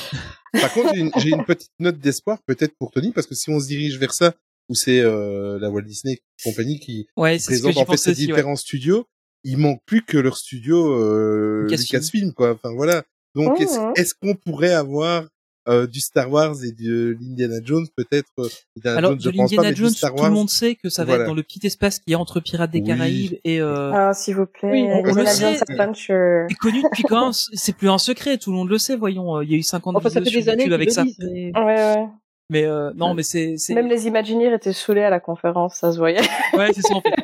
Par 0.60 0.72
contre, 0.72 0.92
j'ai 1.18 1.30
une, 1.30 1.44
petite 1.44 1.72
note 1.78 1.98
d'espoir 1.98 2.38
peut-être 2.46 2.74
pour 2.78 2.90
Tony, 2.90 3.12
parce 3.12 3.26
que 3.26 3.34
si 3.34 3.50
on 3.50 3.60
se 3.60 3.66
dirige 3.66 3.98
vers 3.98 4.12
ça, 4.14 4.34
où 4.68 4.74
c'est 4.74 5.00
euh, 5.00 5.58
la 5.60 5.70
Walt 5.70 5.82
Disney 5.82 6.18
Company 6.42 6.80
qui 6.80 7.06
Ouais, 7.16 7.38
présente 7.44 7.76
en 7.76 7.84
fait 7.84 8.08
ouais. 8.08 8.14
différents 8.14 8.56
studios, 8.56 9.06
il 9.44 9.58
manque 9.58 9.80
plus 9.86 10.02
que 10.02 10.16
leur 10.18 10.36
studio 10.36 10.92
euh, 10.92 11.62
Lucasfilm. 11.64 11.98
Lucasfilm, 11.98 12.32
quoi. 12.32 12.52
Enfin 12.52 12.74
voilà. 12.74 13.02
Donc 13.34 13.58
Mhm. 13.58 13.62
est-ce 13.64 13.78
est-ce 14.00 14.14
qu'on 14.14 14.34
pourrait 14.34 14.72
avoir 14.72 15.24
euh, 15.68 15.86
du 15.86 16.00
Star 16.00 16.30
Wars 16.30 16.54
et 16.64 16.70
de 16.72 17.16
l'Indiana 17.20 17.56
Jones 17.64 17.86
peut-être 17.96 18.30
euh, 18.38 18.48
Indiana 18.76 18.98
Alors, 18.98 19.10
Jones, 19.18 19.32
de 19.32 19.36
l'Indiana 19.38 19.72
Jones, 19.74 19.90
Star 19.90 20.14
tout 20.14 20.24
le 20.24 20.30
monde 20.30 20.48
sait 20.48 20.74
que 20.76 20.88
ça 20.88 21.02
va 21.02 21.06
Voilà. 21.06 21.22
être 21.24 21.28
dans 21.28 21.34
le 21.34 21.42
petit 21.42 21.66
espace 21.66 21.98
qui 21.98 22.12
est 22.12 22.14
entre 22.14 22.40
Pirates 22.40 22.70
des 22.70 22.80
Oui. 22.80 22.86
Caraïbes 22.86 23.38
et 23.44 23.60
euh, 23.60 23.90
ah 23.92 24.14
s'il 24.14 24.36
vous 24.36 24.46
plaît 24.46 24.70
Oui, 24.70 24.82
on- 24.88 25.00
on 25.10 25.14
le 25.14 25.26
sait. 25.26 25.54
Jones 25.58 25.62
Adventure 25.68 26.46
est 26.50 26.54
connu 26.60 26.82
depuis 26.82 27.02
quand 27.02 27.32
c'est 27.32 27.72
plus 27.76 27.88
un 27.90 27.98
secret, 27.98 28.38
tout 28.38 28.50
le 28.50 28.56
monde 28.56 28.68
le 28.68 28.78
sait, 28.78 28.96
voyons, 28.96 29.36
euh, 29.38 29.44
il 29.44 29.50
y 29.50 29.54
a 29.54 29.58
eu 29.58 29.62
50 29.62 29.96
Enfin, 29.96 30.08
ça 30.08 30.20
fait 30.20 30.30
des 30.30 30.42
sur 30.42 30.52
années 30.52 30.62
YouTube 30.64 30.72
avec 30.72 30.90
ça. 30.92 31.02
disent. 31.04 31.16
mais- 31.20 31.52
ouais 31.56 31.64
ouais 31.64 32.06
Mais 32.50 32.64
euh, 32.64 32.92
non, 32.94 33.14
mais 33.14 33.24
c'est 33.24 33.56
c'est 33.58 33.74
même 33.74 33.88
les 33.88 34.06
Imagineers 34.06 34.54
étaient 34.54 34.72
saoulés 34.72 35.02
à 35.02 35.10
la 35.10 35.18
conférence 35.20 35.76
ça 35.80 35.92
se 35.92 35.98
voyait 35.98 36.20
ouais, 36.54 36.72
c'est 36.72 36.82
ça 36.82 36.94
en 36.94 37.00
fait. 37.00 37.14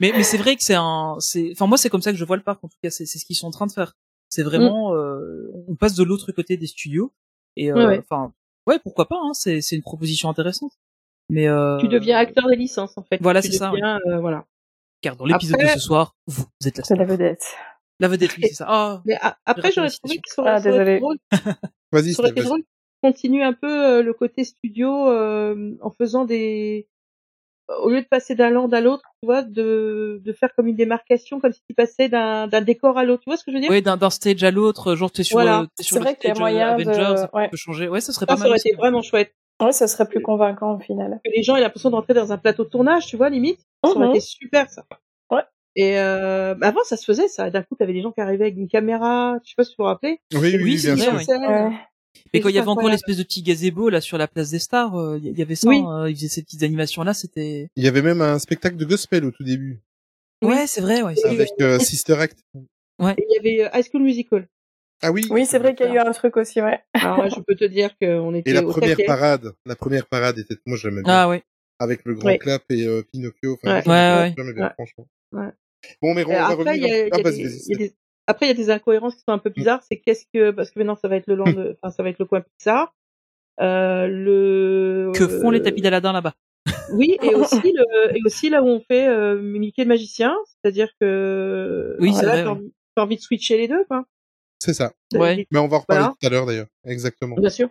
mais 0.00 0.12
mais 0.16 0.22
c'est 0.24 0.38
vrai 0.38 0.56
que 0.56 0.62
c'est 0.64 0.74
un 0.74 1.16
c'est 1.20 1.50
enfin 1.52 1.66
moi 1.66 1.78
c'est 1.78 1.88
comme 1.90 2.02
ça 2.02 2.10
que 2.10 2.18
je 2.18 2.24
vois 2.24 2.36
le 2.36 2.42
parc 2.42 2.64
en 2.64 2.68
tout 2.68 2.78
cas, 2.82 2.90
c'est 2.90 3.06
c'est 3.06 3.18
ce 3.18 3.24
qu'ils 3.24 3.36
sont 3.36 3.46
en 3.46 3.50
train 3.52 3.66
de 3.66 3.72
faire. 3.72 3.92
C'est 4.30 4.42
vraiment 4.42 4.94
euh, 4.94 5.50
on 5.68 5.74
passe 5.74 5.94
de 5.94 6.04
l'autre 6.04 6.32
côté 6.32 6.56
des 6.56 6.66
studios 6.66 7.12
et 7.58 7.70
euh, 7.70 7.74
Ouais, 7.74 7.86
ouais. 7.86 7.98
enfin 8.00 8.32
ouais, 8.66 8.78
pourquoi 8.78 9.06
pas 9.06 9.16
hein, 9.22 9.32
c'est 9.34 9.60
c'est 9.60 9.76
une 9.76 9.82
proposition 9.82 10.28
intéressante. 10.30 10.72
Mais 11.30 11.46
euh, 11.48 11.76
Tu 11.78 11.88
deviens 11.88 12.16
acteur 12.18 12.46
des 12.48 12.56
licences 12.56 12.96
en 12.96 13.02
fait. 13.02 13.18
Voilà, 13.20 13.42
Tu 13.42 13.50
c'est 13.52 13.58
ça, 13.58 13.70
deviens, 13.70 13.98
euh, 14.06 14.18
voilà. 14.18 14.46
car 15.02 15.14
dans 15.16 15.26
l'épisode 15.26 15.56
Après- 15.60 15.74
de 15.74 15.78
ce 15.80 15.84
soir, 15.86 16.16
vous, 16.26 16.44
vous 16.60 16.68
êtes 16.68 16.78
la 16.78 16.84
C'est 16.84 16.96
la 16.96 17.04
vedette. 17.04 17.44
La 18.00 18.08
vedette, 18.08 18.36
oui, 18.36 18.44
c'est 18.48 18.54
ça. 18.54 18.66
Ah, 18.68 19.02
Mais 19.04 19.16
a- 19.20 19.36
après, 19.44 19.72
j'aurais 19.72 19.90
trouvé 19.90 20.16
que 20.18 20.30
ça 20.32 20.40
aurait, 20.42 20.50
Ah, 20.52 20.60
ça 20.60 20.70
aurait 20.70 20.82
été 20.94 21.00
drôle 21.00 21.18
Vas-y, 21.92 22.14
Ça 22.14 22.22
aurait 22.22 22.30
été 22.30 22.42
drôle 22.42 22.62
continue 23.02 23.42
un 23.44 23.52
peu 23.52 23.68
euh, 23.98 24.02
le 24.02 24.12
côté 24.14 24.42
studio 24.44 25.08
euh, 25.08 25.76
en 25.82 25.90
faisant 25.90 26.24
des 26.24 26.88
au 27.82 27.90
lieu 27.90 28.00
de 28.00 28.06
passer 28.06 28.34
d'un 28.34 28.50
land 28.50 28.68
à 28.70 28.80
l'autre, 28.80 29.02
tu 29.22 29.26
vois, 29.26 29.42
de, 29.42 30.20
de 30.24 30.32
faire 30.32 30.50
comme 30.56 30.66
une 30.68 30.76
démarcation, 30.76 31.38
comme 31.40 31.52
si 31.52 31.60
tu 31.68 31.74
passais 31.74 32.08
d'un 32.08 32.46
d'un 32.46 32.60
décor 32.62 32.96
à 32.98 33.04
l'autre. 33.04 33.22
Tu 33.24 33.30
vois 33.30 33.36
ce 33.36 33.44
que 33.44 33.50
je 33.50 33.56
veux 33.56 33.60
dire? 33.60 33.70
Ouais, 33.70 33.82
d'un 33.82 33.96
d'un 33.96 34.10
stage 34.10 34.42
à 34.42 34.50
l'autre, 34.50 34.94
genre 34.94 35.10
t'es 35.10 35.22
sur, 35.22 35.36
Voilà. 35.36 35.60
euh, 35.60 35.66
t'es 35.76 35.82
sur 35.82 35.94
C'est 35.94 35.98
le 36.00 36.04
vrai 36.06 36.14
qu'il 36.16 36.28
y 36.28 36.30
a 36.30 36.34
stage 36.34 36.38
euh, 36.38 36.40
moyen 36.40 36.76
de- 36.76 36.82
Avengers, 36.88 37.16
ça 37.18 37.30
ouais. 37.34 37.48
peut 37.48 37.56
changer. 37.56 37.88
Ouais, 37.88 38.00
ça 38.00 38.12
serait 38.12 38.24
Ça, 38.24 38.26
pas 38.28 38.34
ça 38.36 38.40
mal. 38.40 38.48
aurait 38.48 38.56
aussi. 38.58 38.68
été 38.68 38.76
vraiment 38.76 39.02
chouette. 39.02 39.32
Ouais, 39.60 39.72
ça 39.72 39.88
serait 39.88 40.06
plus 40.08 40.22
convaincant 40.22 40.76
au 40.76 40.78
final. 40.78 41.20
Que 41.24 41.30
les 41.34 41.42
gens 41.42 41.56
aient 41.56 41.60
l'impression 41.60 41.90
d'entrer 41.90 42.14
dans 42.14 42.32
un 42.32 42.38
plateau 42.38 42.64
de 42.64 42.68
tournage, 42.70 43.06
tu 43.06 43.16
vois, 43.16 43.28
limite. 43.28 43.60
Ça 43.84 43.90
aurait 43.90 44.06
Mhm. 44.06 44.10
été 44.12 44.20
super, 44.20 44.70
ça. 44.70 44.84
Ouais. 45.30 45.42
Et 45.76 45.98
euh, 45.98 46.54
bah, 46.54 46.68
avant, 46.68 46.82
ça 46.84 46.96
se 46.96 47.04
faisait, 47.04 47.28
ça. 47.28 47.50
D'un 47.50 47.62
coup, 47.62 47.74
t'avais 47.76 47.92
des 47.92 48.00
gens 48.02 48.12
qui 48.12 48.20
arrivaient 48.20 48.44
avec 48.44 48.56
une 48.56 48.68
caméra, 48.68 49.36
je 49.44 49.50
sais 49.50 49.54
pas 49.56 49.64
si 49.64 49.74
vous 49.76 49.82
vous 49.84 49.88
rappelez. 49.88 50.20
Oui, 50.32 50.38
oui, 50.40 50.50
Oui, 50.56 50.62
oui, 50.62 50.78
c'est 50.78 50.94
bien 50.94 51.10
vrai, 51.12 51.24
sûr. 51.24 51.34
oui. 51.38 51.46
Ouais. 51.46 51.70
Mais 52.32 52.40
quand 52.40 52.48
il 52.48 52.54
y 52.54 52.58
avait 52.58 52.68
encore 52.68 52.88
l'espèce 52.88 53.16
de 53.16 53.22
petit 53.22 53.42
gazebo 53.42 53.88
là 53.88 54.00
sur 54.00 54.18
la 54.18 54.28
place 54.28 54.50
des 54.50 54.58
stars, 54.58 54.94
euh, 54.98 55.18
il 55.22 55.38
y 55.38 55.42
avait 55.42 55.54
ça, 55.54 55.68
Oui. 55.68 55.82
hein, 55.86 56.08
ils 56.08 56.14
faisaient 56.16 56.28
ces 56.28 56.42
petites 56.42 56.62
animations 56.62 57.02
là, 57.02 57.14
c'était. 57.14 57.68
Il 57.76 57.84
y 57.84 57.88
avait 57.88 58.02
même 58.02 58.20
un 58.22 58.38
spectacle 58.38 58.76
de 58.76 58.84
gospel 58.84 59.24
au 59.24 59.30
tout 59.30 59.44
début, 59.44 59.80
Oui. 60.42 60.48
Ouais, 60.54 60.66
c'est 60.66 60.80
vrai, 60.80 61.02
ouais. 61.02 61.14
c'est 61.16 61.26
avec 61.28 61.48
vrai. 61.58 61.66
euh, 61.66 61.78
Sister 61.78 62.14
Act. 62.14 62.38
Et 62.54 62.64
il 63.02 63.34
y 63.34 63.38
avait 63.38 63.64
euh, 63.66 63.78
High 63.78 63.86
School 63.90 64.02
Musical. 64.02 64.48
Ah 65.00 65.12
oui. 65.12 65.24
Oui, 65.30 65.46
c'est 65.46 65.58
vrai 65.60 65.74
qu'il 65.76 65.86
y 65.86 65.90
a 65.90 65.94
eu 65.94 65.98
un 65.98 66.10
truc 66.12 66.36
aussi, 66.36 66.60
ouais. 66.60 66.80
Alors 66.94 67.28
je 67.30 67.40
peux 67.40 67.54
te 67.54 67.64
dire 67.64 67.90
qu'on 68.00 68.34
était 68.34 68.50
Et 68.50 68.52
la 68.52 68.64
au 68.66 68.70
première 68.70 68.96
taquet. 68.96 69.04
parade, 69.06 69.52
la 69.64 69.76
première 69.76 70.06
parade 70.06 70.38
était, 70.38 70.56
moi 70.66 70.76
j'aimais 70.76 71.02
bien, 71.02 71.12
Ah 71.12 71.28
ouais. 71.28 71.42
avec 71.78 72.04
le 72.04 72.14
grand 72.14 72.26
Ouais. 72.30 72.38
clap 72.38 72.62
et 72.70 72.84
euh, 72.86 73.02
Pinocchio. 73.12 73.56
Enfin, 73.62 73.78
Ouais. 73.80 73.88
Ouais, 73.88 74.34
ouais. 74.36 74.52
bien, 74.52 74.64
Ouais. 74.64 74.70
franchement. 74.74 75.06
Ouais. 75.32 75.48
Bon, 76.02 76.14
mais 76.14 76.24
on 76.24 76.30
Euh, 76.30 76.34
va 76.34 76.46
après, 76.48 76.76
il 76.76 76.82
y 76.82 76.84
revenir. 76.86 76.94
a, 76.94 76.98
il 76.98 77.06
y 77.06 77.10
Ah, 77.12 77.22
vas-y, 77.22 77.94
après, 78.28 78.46
il 78.46 78.48
y 78.50 78.52
a 78.52 78.54
des 78.54 78.70
incohérences 78.70 79.14
qui 79.16 79.20
sont 79.26 79.32
un 79.32 79.38
peu 79.38 79.50
bizarres. 79.50 79.82
C'est 79.88 79.96
qu'est-ce 79.98 80.24
que, 80.32 80.50
parce 80.52 80.70
que 80.70 80.78
maintenant, 80.78 80.94
ça 80.96 81.08
va 81.08 81.16
être 81.16 81.26
le 81.26 81.34
land, 81.34 81.50
de- 81.52 81.76
enfin, 81.82 81.90
ça 81.92 82.02
va 82.02 82.10
être 82.10 82.18
le 82.18 82.26
coin 82.26 82.40
Pixar. 82.40 82.94
Euh, 83.60 84.06
le, 84.06 85.10
Que 85.14 85.26
font 85.26 85.50
les 85.50 85.58
euh, 85.60 85.64
tapis 85.64 85.80
d'Aladin 85.82 86.12
là-bas? 86.12 86.34
Oui, 86.92 87.16
et 87.22 87.34
aussi 87.34 87.72
le, 87.72 88.16
et 88.16 88.20
aussi 88.24 88.50
là 88.50 88.62
où 88.62 88.66
on 88.66 88.80
fait 88.80 89.08
euh, 89.08 89.40
Mickey 89.40 89.82
le 89.82 89.88
magicien, 89.88 90.36
c'est-à-dire 90.46 90.90
que 91.00 91.96
Oui, 91.98 92.12
c'est 92.14 92.24
voilà, 92.24 92.32
vrai, 92.34 92.44
t'as 92.44 92.50
envie, 92.50 92.72
envie 92.96 93.16
de 93.16 93.20
switcher 93.22 93.56
les 93.58 93.66
deux, 93.68 93.84
quoi. 93.86 94.04
C'est 94.60 94.74
ça. 94.74 94.92
Ouais. 95.14 95.46
Mais 95.50 95.58
on 95.58 95.68
va 95.68 95.76
en 95.76 95.80
reparler 95.80 96.02
Voilà. 96.02 96.14
tout 96.20 96.26
à 96.26 96.30
l'heure 96.30 96.46
d'ailleurs. 96.46 96.66
Exactement. 96.84 97.36
Bien 97.36 97.50
sûr. 97.50 97.68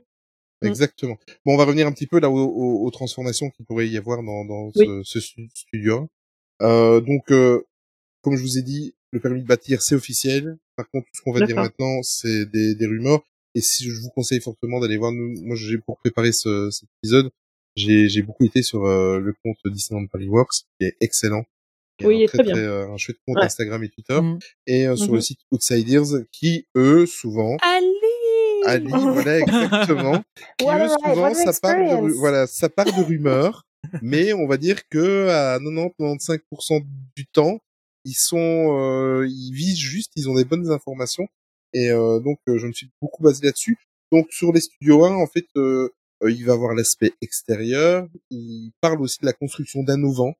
Mm. 0.61 0.67
Exactement. 0.67 1.17
Bon, 1.45 1.53
on 1.53 1.57
va 1.57 1.65
revenir 1.65 1.85
un 1.87 1.91
petit 1.91 2.07
peu 2.07 2.19
là 2.19 2.29
aux, 2.29 2.35
aux- 2.37 2.85
aux 2.85 2.91
transformations 2.91 3.49
qu'il 3.51 3.65
pourrait 3.65 3.87
y 3.87 3.97
avoir 3.97 4.23
dans, 4.23 4.43
dans 4.45 4.71
Oui. 4.75 4.85
ce, 4.85 5.03
ce 5.03 5.19
stu- 5.19 5.49
studio. 5.53 6.09
Euh, 6.61 6.99
donc, 7.01 7.31
euh, 7.31 7.61
comme 8.23 8.35
je 8.35 8.41
vous 8.41 8.57
ai 8.57 8.61
dit, 8.61 8.95
le 9.11 9.19
permis 9.19 9.41
de 9.41 9.47
bâtir, 9.47 9.81
c'est 9.81 9.95
officiel. 9.95 10.57
Par 10.75 10.89
contre, 10.89 11.05
tout 11.07 11.15
ce 11.15 11.21
qu'on 11.21 11.33
va 11.33 11.45
dire 11.45 11.55
maintenant, 11.55 12.01
c'est 12.03 12.45
des, 12.45 12.75
des 12.75 12.85
rumeurs. 12.85 13.21
Et 13.55 13.61
si 13.61 13.89
je 13.89 13.99
vous 14.01 14.09
conseille 14.09 14.41
fortement 14.41 14.79
d'aller 14.79 14.97
voir, 14.97 15.11
nous, 15.11 15.33
moi, 15.43 15.55
j'ai 15.55 15.77
pour 15.79 15.97
préparer 15.97 16.31
ce, 16.31 16.69
cet 16.69 16.89
épisode, 17.01 17.31
j'ai 17.75 18.21
beaucoup 18.21 18.45
été 18.45 18.61
sur 18.61 18.85
euh, 18.85 19.19
le 19.19 19.33
compte 19.43 19.57
Disneyland 19.65 20.07
Paris 20.07 20.27
Works, 20.27 20.65
qui 20.79 20.87
est 20.87 20.95
excellent. 21.01 21.43
Qui 21.97 22.05
Oui, 22.05 22.17
il 22.17 22.23
est 22.23 22.27
très, 22.27 22.39
très 22.39 22.43
bien. 22.45 22.53
très, 22.53 22.63
euh, 22.63 22.91
un 22.91 22.97
chouette 22.97 23.17
compte 23.25 23.37
Ouais. 23.37 23.43
Instagram 23.45 23.83
et 23.83 23.89
Twitter. 23.89 24.21
Mhm. 24.21 24.39
Et 24.67 24.87
euh, 24.87 24.95
sur 24.95 25.13
le 25.13 25.21
site 25.21 25.39
Outsiders, 25.51 26.23
qui, 26.31 26.67
eux, 26.75 27.05
souvent, 27.05 27.57
Allez 27.61 27.87
Ali, 28.65 28.87
voilà 28.91 29.39
exactement. 29.39 30.23
Qui 30.57 30.65
What 30.65 30.85
eux, 30.85 30.89
souvent, 30.89 31.33
ça 31.33 31.53
part 31.61 32.01
de, 32.03 32.11
voilà, 32.13 32.47
ça 32.47 32.69
part 32.69 32.85
de 32.85 32.91
rumeurs, 33.03 33.65
mais 34.01 34.33
on 34.33 34.47
va 34.47 34.57
dire 34.57 34.87
que 34.89 35.27
à 35.29 35.57
90-95% 35.59 36.85
du 37.15 37.25
temps, 37.27 37.59
ils 38.07 38.15
sont, 38.15 38.77
euh, 38.79 39.27
ils 39.29 39.53
visent 39.53 39.77
juste, 39.77 40.11
ils 40.15 40.29
ont 40.29 40.35
des 40.35 40.45
bonnes 40.45 40.71
informations, 40.71 41.27
et 41.73 41.91
euh, 41.91 42.19
donc 42.19 42.39
euh, 42.47 42.57
je 42.57 42.67
me 42.67 42.73
suis 42.73 42.89
beaucoup 43.01 43.21
basé 43.21 43.45
là-dessus. 43.45 43.77
Donc 44.11 44.27
sur 44.31 44.53
les 44.53 44.61
studios 44.61 45.03
1, 45.05 45.15
en 45.15 45.27
fait, 45.27 45.47
euh, 45.57 45.89
euh, 46.23 46.31
il 46.31 46.45
va 46.45 46.53
avoir 46.53 46.73
l'aspect 46.73 47.11
extérieur. 47.21 48.07
Il 48.29 48.71
parle 48.81 49.01
aussi 49.01 49.19
de 49.21 49.25
la 49.25 49.33
construction 49.33 49.83
d'un 49.83 50.03
auvent. 50.03 50.33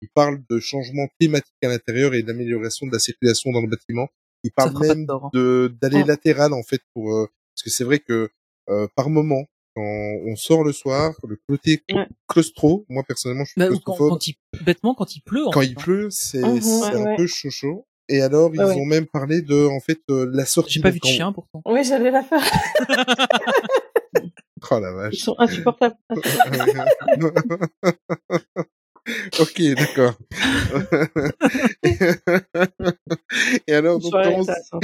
Il 0.00 0.08
parle 0.08 0.42
de 0.50 0.58
changements 0.58 1.08
thématiques 1.20 1.62
à 1.62 1.68
l'intérieur 1.68 2.14
et 2.14 2.22
d'amélioration 2.22 2.86
de 2.86 2.92
la 2.92 2.98
circulation 2.98 3.52
dans 3.52 3.60
le 3.60 3.68
bâtiment. 3.68 4.08
Il 4.42 4.50
parle 4.50 4.76
même 4.80 5.06
hein. 5.08 5.30
de 5.32 5.72
d'aller 5.80 6.02
latéral 6.02 6.52
en 6.52 6.64
fait 6.64 6.82
pour 6.92 7.14
euh, 7.14 7.26
parce 7.54 7.62
que 7.62 7.70
c'est 7.70 7.84
vrai 7.84 8.00
que 8.00 8.28
euh, 8.68 8.88
par 8.96 9.08
moment 9.08 9.46
quand 9.74 9.82
on 9.82 10.36
sort 10.36 10.64
le 10.64 10.72
soir 10.72 11.12
le 11.26 11.38
côté 11.48 11.82
Ouais. 11.92 12.06
claustro 12.28 12.84
moi 12.88 13.02
personnellement 13.06 13.44
je 13.44 13.50
suis 13.50 13.58
Bah, 13.60 13.66
quand, 13.66 13.70
claustrophobe 13.72 14.10
quand 14.10 14.26
il, 14.28 14.34
bêtement, 14.64 14.94
quand 14.94 15.16
il 15.16 15.20
pleut. 15.22 15.46
en 15.46 15.50
quand 15.50 15.60
fait, 15.60 15.66
il 15.66 15.72
hein. 15.78 15.82
pleut 15.82 16.08
c'est 16.10 16.40
c'est 16.60 16.94
un 16.94 17.04
ouais. 17.04 17.16
peu 17.16 17.26
chaud 17.26 17.50
chaud 17.50 17.86
et 18.08 18.20
alors 18.20 18.50
ils 18.54 18.60
ont 18.60 18.84
même 18.84 19.06
parlé 19.06 19.42
de 19.42 19.66
en 19.66 19.80
fait 19.80 20.00
euh, 20.10 20.28
la 20.32 20.44
sortie 20.44 20.74
J'ai 20.74 20.80
pas 20.80 20.90
vu 20.90 20.98
de 20.98 21.06
chien 21.06 21.32
pourtant. 21.32 21.62
Oui, 21.66 21.84
j'allais 21.84 22.10
la 22.10 22.22
faire. 22.22 22.42
oh 24.70 24.78
la 24.80 24.90
Ils 24.90 24.94
vache 24.94 25.16
sont 25.18 25.34
insupportables. 25.38 25.96
ok 29.40 29.62
d'accord 29.76 30.14
et 33.66 33.72
alors 33.72 33.98
donc 33.98 34.12
quand 34.12 34.44
on, 34.72 34.80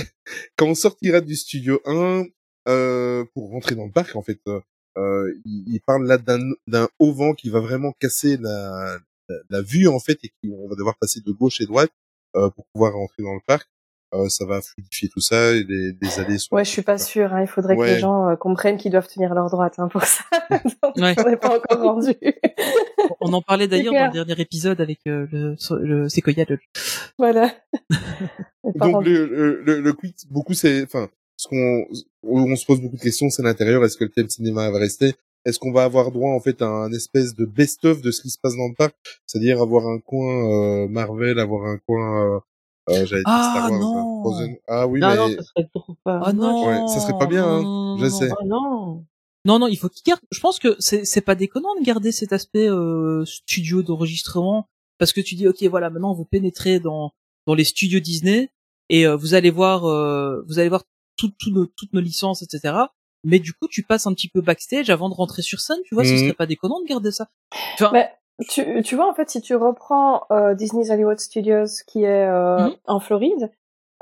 quand 0.56 0.66
on 0.66 0.74
sortira 0.74 1.20
du 1.20 1.36
studio 1.36 1.80
1 1.84 2.24
euh, 2.68 3.24
pour 3.34 3.50
rentrer 3.50 3.74
dans 3.76 3.86
le 3.86 3.92
parc 3.92 4.16
en 4.16 4.22
fait 4.22 4.40
euh, 4.48 4.60
euh, 4.98 5.32
il, 5.44 5.64
il 5.74 5.80
parle 5.80 6.06
là 6.06 6.18
d'un 6.18 6.40
d'un 6.66 6.88
haut 6.98 7.12
vent 7.12 7.32
qui 7.34 7.48
va 7.50 7.60
vraiment 7.60 7.92
casser 8.00 8.36
la, 8.38 8.98
la, 9.28 9.36
la 9.50 9.62
vue 9.62 9.88
en 9.88 9.98
fait 10.00 10.18
et 10.24 10.28
qui 10.28 10.50
on 10.52 10.68
va 10.68 10.74
devoir 10.76 10.96
passer 10.98 11.20
de 11.24 11.32
gauche 11.32 11.60
et 11.60 11.66
droite 11.66 11.90
euh, 12.36 12.50
pour 12.50 12.66
pouvoir 12.72 12.92
rentrer 12.94 13.22
dans 13.22 13.34
le 13.34 13.40
parc 13.46 13.68
euh, 14.14 14.30
ça 14.30 14.46
va 14.46 14.62
fluidifier 14.62 15.10
tout 15.10 15.20
ça 15.20 15.50
et 15.52 15.64
les, 15.64 15.92
les 16.00 16.18
allées 16.18 16.38
sont 16.38 16.56
Ouais, 16.56 16.64
je 16.64 16.70
suis 16.70 16.80
pas 16.80 16.96
sûre. 16.96 17.34
Hein. 17.34 17.42
Il 17.42 17.46
faudrait 17.46 17.76
que 17.76 17.82
les 17.82 17.98
gens 17.98 18.26
euh, 18.30 18.36
comprennent 18.36 18.78
qu'ils 18.78 18.90
doivent 18.92 19.06
tenir 19.06 19.34
leur 19.34 19.50
droite 19.50 19.74
hein, 19.76 19.88
pour 19.88 20.02
ça. 20.04 20.24
Donc, 20.82 20.96
Ouais. 20.96 21.14
on 21.18 21.28
n'est 21.28 21.36
pas 21.36 21.58
encore 21.58 21.82
rendu. 21.82 22.14
On 23.20 23.30
en 23.34 23.42
parlait 23.42 23.68
d'ailleurs 23.68 23.92
dans 23.92 24.06
le 24.06 24.12
dernier 24.24 24.40
épisode 24.40 24.80
avec 24.80 25.00
euh, 25.06 25.26
le, 25.30 25.56
le 25.84 26.08
Sequoia 26.08 26.44
Lodge. 26.48 26.62
voilà. 27.18 27.54
Donc 28.64 29.04
le, 29.04 29.26
le, 29.26 29.62
le, 29.62 29.80
le 29.82 29.94
beaucoup 30.30 30.54
c'est 30.54 30.84
enfin 30.84 31.10
ce 31.38 31.48
qu'on 31.48 31.86
où 32.24 32.38
on 32.40 32.54
se 32.56 32.66
pose 32.66 32.82
beaucoup 32.82 32.96
de 32.96 33.00
questions 33.00 33.30
c'est 33.30 33.42
l'intérieur 33.42 33.82
est-ce 33.84 33.96
que 33.96 34.04
le 34.04 34.10
thème 34.10 34.28
cinéma 34.28 34.70
va 34.70 34.78
rester? 34.78 35.14
Est-ce 35.46 35.58
qu'on 35.58 35.72
va 35.72 35.84
avoir 35.84 36.10
droit 36.10 36.32
en 36.32 36.40
fait 36.40 36.60
à 36.60 36.66
un 36.66 36.92
espèce 36.92 37.34
de 37.34 37.46
best-of 37.46 38.02
de 38.02 38.10
ce 38.10 38.20
qui 38.20 38.28
se 38.28 38.38
passe 38.38 38.54
dans 38.56 38.68
le 38.68 38.74
parc? 38.74 38.94
C'est-à-dire 39.26 39.62
avoir 39.62 39.86
un 39.86 39.98
coin 40.00 40.84
euh, 40.84 40.88
Marvel 40.88 41.38
avoir 41.38 41.64
un 41.64 41.78
coin 41.78 42.36
euh, 42.36 42.40
euh, 42.90 43.06
j'allais 43.06 43.22
dire 43.22 43.24
Ah, 43.26 43.52
Star 43.54 43.70
Wars 43.70 43.80
non. 43.80 43.96
euh, 44.18 44.20
Frozen. 44.22 44.56
ah 44.66 44.86
oui 44.88 45.00
non, 45.00 45.08
mais 45.08 45.16
non, 45.16 45.28
ça 45.28 45.42
serait 45.44 45.68
trop 45.74 45.94
pas. 46.04 46.20
Ah 46.24 46.32
non. 46.32 46.66
Ouais, 46.66 46.88
ça 46.88 47.00
serait 47.00 47.18
pas 47.18 47.26
bien, 47.26 47.44
hein. 47.46 47.62
non, 47.62 47.96
non, 47.96 47.98
Je 47.98 48.04
non, 48.04 48.10
sais. 48.18 48.28
non. 48.28 48.34
Oh 48.40 48.44
non. 48.46 49.04
Non, 49.44 49.58
non, 49.60 49.66
il 49.68 49.76
faut 49.76 49.88
qu'il 49.88 50.02
garde. 50.04 50.20
Je 50.30 50.40
pense 50.40 50.58
que 50.58 50.74
c'est 50.80 51.04
c'est 51.04 51.20
pas 51.20 51.34
déconnant 51.36 51.74
de 51.78 51.84
garder 51.84 52.12
cet 52.12 52.32
aspect 52.32 52.68
euh, 52.68 53.24
studio 53.24 53.82
d'enregistrement 53.82 54.68
parce 54.98 55.12
que 55.12 55.20
tu 55.20 55.36
dis 55.36 55.46
ok 55.46 55.62
voilà 55.64 55.88
maintenant 55.90 56.12
vous 56.12 56.24
pénétrez 56.24 56.80
dans 56.80 57.12
dans 57.46 57.54
les 57.54 57.64
studios 57.64 58.00
Disney 58.00 58.50
et 58.90 59.06
euh, 59.06 59.16
vous 59.16 59.34
allez 59.34 59.50
voir 59.50 59.84
euh, 59.86 60.42
vous 60.48 60.58
allez 60.58 60.68
voir 60.68 60.82
tout, 61.18 61.30
tout 61.38 61.50
nos, 61.50 61.66
toutes 61.66 61.92
nos 61.92 62.00
licences 62.00 62.42
etc. 62.42 62.74
Mais 63.24 63.38
du 63.40 63.52
coup 63.52 63.68
tu 63.68 63.82
passes 63.82 64.06
un 64.06 64.14
petit 64.14 64.28
peu 64.30 64.40
backstage 64.40 64.88
avant 64.88 65.08
de 65.10 65.14
rentrer 65.14 65.42
sur 65.42 65.60
scène 65.60 65.78
tu 65.84 65.94
vois 65.94 66.04
ce 66.04 66.12
Mhm. 66.12 66.18
serait 66.18 66.32
pas 66.32 66.46
déconnant 66.46 66.80
de 66.80 66.86
garder 66.86 67.10
ça. 67.10 67.28
Enfin, 67.74 67.90
Mais 67.92 68.10
tu, 68.48 68.82
tu 68.84 68.94
vois, 68.94 69.10
en 69.10 69.14
fait, 69.14 69.28
si 69.28 69.40
tu 69.40 69.56
reprends 69.56 70.22
euh, 70.30 70.54
Disney's 70.54 70.90
Hollywood 70.90 71.18
Studios, 71.18 71.64
qui 71.88 72.04
est 72.04 72.24
euh, 72.28 72.68
Mhm. 72.68 72.76
en 72.86 73.00
Floride, 73.00 73.50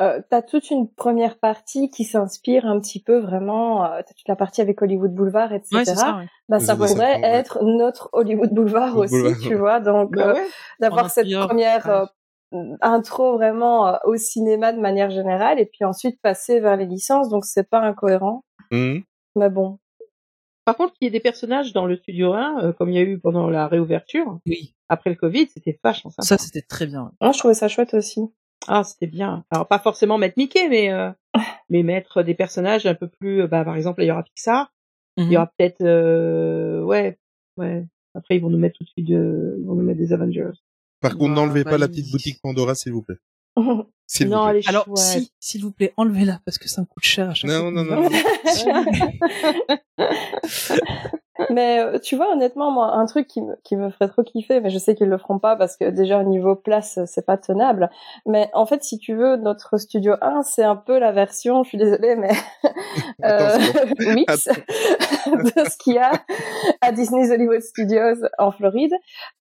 euh, 0.03 0.21
t'as 0.29 0.43
toute 0.43 0.71
une 0.71 0.91
première 0.93 1.39
partie 1.39 1.89
qui 1.89 2.05
s'inspire 2.05 2.67
un 2.67 2.79
petit 2.79 3.01
peu 3.03 3.17
vraiment. 3.19 3.85
Euh, 3.87 4.03
t'as 4.07 4.13
toute 4.13 4.29
la 4.29 4.37
partie 4.37 4.61
avec 4.61 4.83
Hollywood 4.83 5.15
Boulevard, 5.15 5.55
etc. 5.55 5.77
ouais 5.77 5.85
ça. 5.87 6.17
Ouais. 6.19 6.27
Bah, 6.51 6.61
ça 6.61 6.75
pourrait 6.77 6.89
50, 6.89 6.99
ouais. 7.01 7.21
être 7.23 7.65
notre 7.65 8.11
Hollywood 8.13 8.51
Boulevard 8.53 8.95
Hollywood 8.99 9.05
aussi, 9.07 9.15
Boulevard, 9.23 9.41
tu 9.49 9.55
vois. 9.55 9.81
Donc, 9.81 10.11
Bah 10.15 10.35
euh, 10.37 10.41
d'avoir 10.81 11.09
cette 11.11 11.33
première 11.33 11.89
euh, 11.89 12.05
intro 12.81 13.35
vraiment 13.35 13.89
euh, 13.89 13.97
au 14.05 14.17
cinéma 14.17 14.73
de 14.73 14.81
manière 14.81 15.11
générale, 15.11 15.61
et 15.61 15.67
puis 15.67 15.85
ensuite 15.85 16.21
passer 16.21 16.61
vers 16.61 16.77
les 16.77 16.87
licences. 16.87 17.29
Donc, 17.29 17.45
c'est 17.45 17.69
pas 17.69 17.81
incohérent. 17.81 18.45
Mhm. 18.71 19.03
Mais 19.37 19.51
bon. 19.51 19.79
Par 20.65 20.77
contre, 20.77 20.95
qu'il 20.95 21.05
y 21.05 21.09
ait 21.09 21.13
des 21.13 21.21
personnages 21.21 21.73
dans 21.73 21.87
le 21.87 21.97
studio 21.97 22.33
1, 22.33 22.65
euh, 22.65 22.73
comme 22.73 22.91
il 22.91 22.97
y 22.97 22.99
a 22.99 23.03
eu 23.03 23.19
pendant 23.21 23.49
la 23.49 23.69
réouverture, 23.69 24.41
Oui, 24.47 24.75
après 24.89 25.11
le 25.11 25.17
Covid, 25.17 25.49
c'était 25.49 25.79
vachement 25.85 26.11
sympa. 26.11 26.27
ça 26.27 26.39
c'était 26.39 26.63
très 26.63 26.87
bien. 26.87 27.13
Moi, 27.21 27.33
je 27.33 27.39
trouvais 27.39 27.55
ça 27.55 27.69
chouette 27.69 27.95
aussi. 27.95 28.21
Ah, 28.67 28.83
c'était 28.83 29.07
bien. 29.07 29.45
Alors, 29.51 29.69
pas 29.69 29.79
forcément 29.79 30.19
mettre 30.19 30.35
Mickey, 30.39 30.69
mais, 30.69 30.91
euh, 30.93 31.11
mais 31.71 31.83
mettre 31.85 32.23
des 32.25 32.35
personnages 32.35 32.85
un 32.87 32.95
peu 32.95 33.07
plus, 33.09 33.43
euh, 33.43 33.47
bah, 33.47 33.65
par 33.65 33.77
exemple, 33.77 34.03
il 34.03 34.07
y 34.07 34.11
aura 34.11 34.25
Pixar. 34.25 34.73
Il 35.19 35.33
y 35.33 35.37
aura 35.37 35.47
peut-être, 35.57 35.81
euh, 35.81 36.83
ouais, 36.83 37.19
ouais. 37.57 37.87
Après, 38.15 38.37
ils 38.37 38.43
vont 38.43 38.51
nous 38.51 38.59
mettre 38.59 38.77
tout 38.77 38.85
de 38.85 38.89
suite, 38.91 39.07
de, 39.09 39.57
ils 39.59 39.65
vont 39.67 39.75
nous 39.75 39.83
mettre 39.83 39.99
des 39.99 40.13
Avengers. 40.13 40.51
Par 41.01 41.17
contre 41.17 41.35
n'enlevez 41.35 41.65
bah, 41.65 41.73
pas 41.73 41.79
la 41.79 41.89
petite 41.89 42.11
boutique 42.11 42.41
Pandora 42.43 42.75
s'il 42.75 42.93
vous 42.93 43.03
plaît 43.03 43.17
S'il 44.09 44.29
vous 44.29 44.35
Non, 44.35 44.45
plaît. 44.45 44.51
elle 44.51 44.57
est 44.65 44.69
Alors, 44.69 44.85
chouette. 44.85 44.99
si, 44.99 45.33
s'il 45.41 45.63
vous 45.63 45.73
plaît, 45.73 45.93
enlevez-la 45.97 46.41
parce 46.45 46.59
que 46.59 46.69
ça 46.69 46.81
me 46.81 46.87
coûte 46.87 47.05
cher 47.05 47.31
à 47.31 47.35
chaque 47.35 47.51
Non, 47.51 47.63
fois. 47.63 47.71
non, 47.73 47.85
non, 47.85 48.03
non. 48.03 48.11
Mais 51.51 51.81
euh, 51.81 51.99
tu 51.99 52.17
vois, 52.17 52.33
honnêtement, 52.33 52.71
moi, 52.71 52.93
un 52.95 53.07
truc 53.07 53.27
qui 53.27 53.43
me, 53.43 53.55
qui 53.65 53.77
me 53.77 53.91
ferait 53.91 54.09
trop 54.09 54.23
kiffer, 54.23 54.61
mais 54.61 54.71
je 54.71 54.79
sais 54.79 54.95
qu'ils 54.95 55.09
le 55.09 55.19
feront 55.19 55.39
pas 55.39 55.57
parce 55.57 55.77
que 55.77 55.91
déjà 55.91 56.19
au 56.19 56.23
niveau 56.25 56.55
place, 56.55 56.99
c'est 57.07 57.27
pas 57.27 57.37
tenable. 57.37 57.91
Mais 58.27 58.51
en 58.55 58.67
fait, 58.67 58.83
si 58.85 58.99
tu 58.99 59.15
veux, 59.15 59.37
notre 59.37 59.77
Studio 59.79 60.15
1, 60.21 60.43
c'est 60.43 60.63
un 60.65 60.77
peu 60.77 60.99
la 60.99 61.13
version, 61.13 61.63
je 61.65 61.69
suis 61.71 61.79
désolée, 61.79 62.17
mais 62.17 62.31
euh, 63.25 63.59
mix 64.15 64.49
de 65.27 65.65
ce 65.69 65.77
qu'il 65.79 65.95
y 65.95 65.99
a 65.99 66.13
à 66.81 66.93
Disney's 66.93 67.31
Hollywood 67.31 67.61
Studios 67.63 68.17
en 68.39 68.53
Floride. 68.53 68.93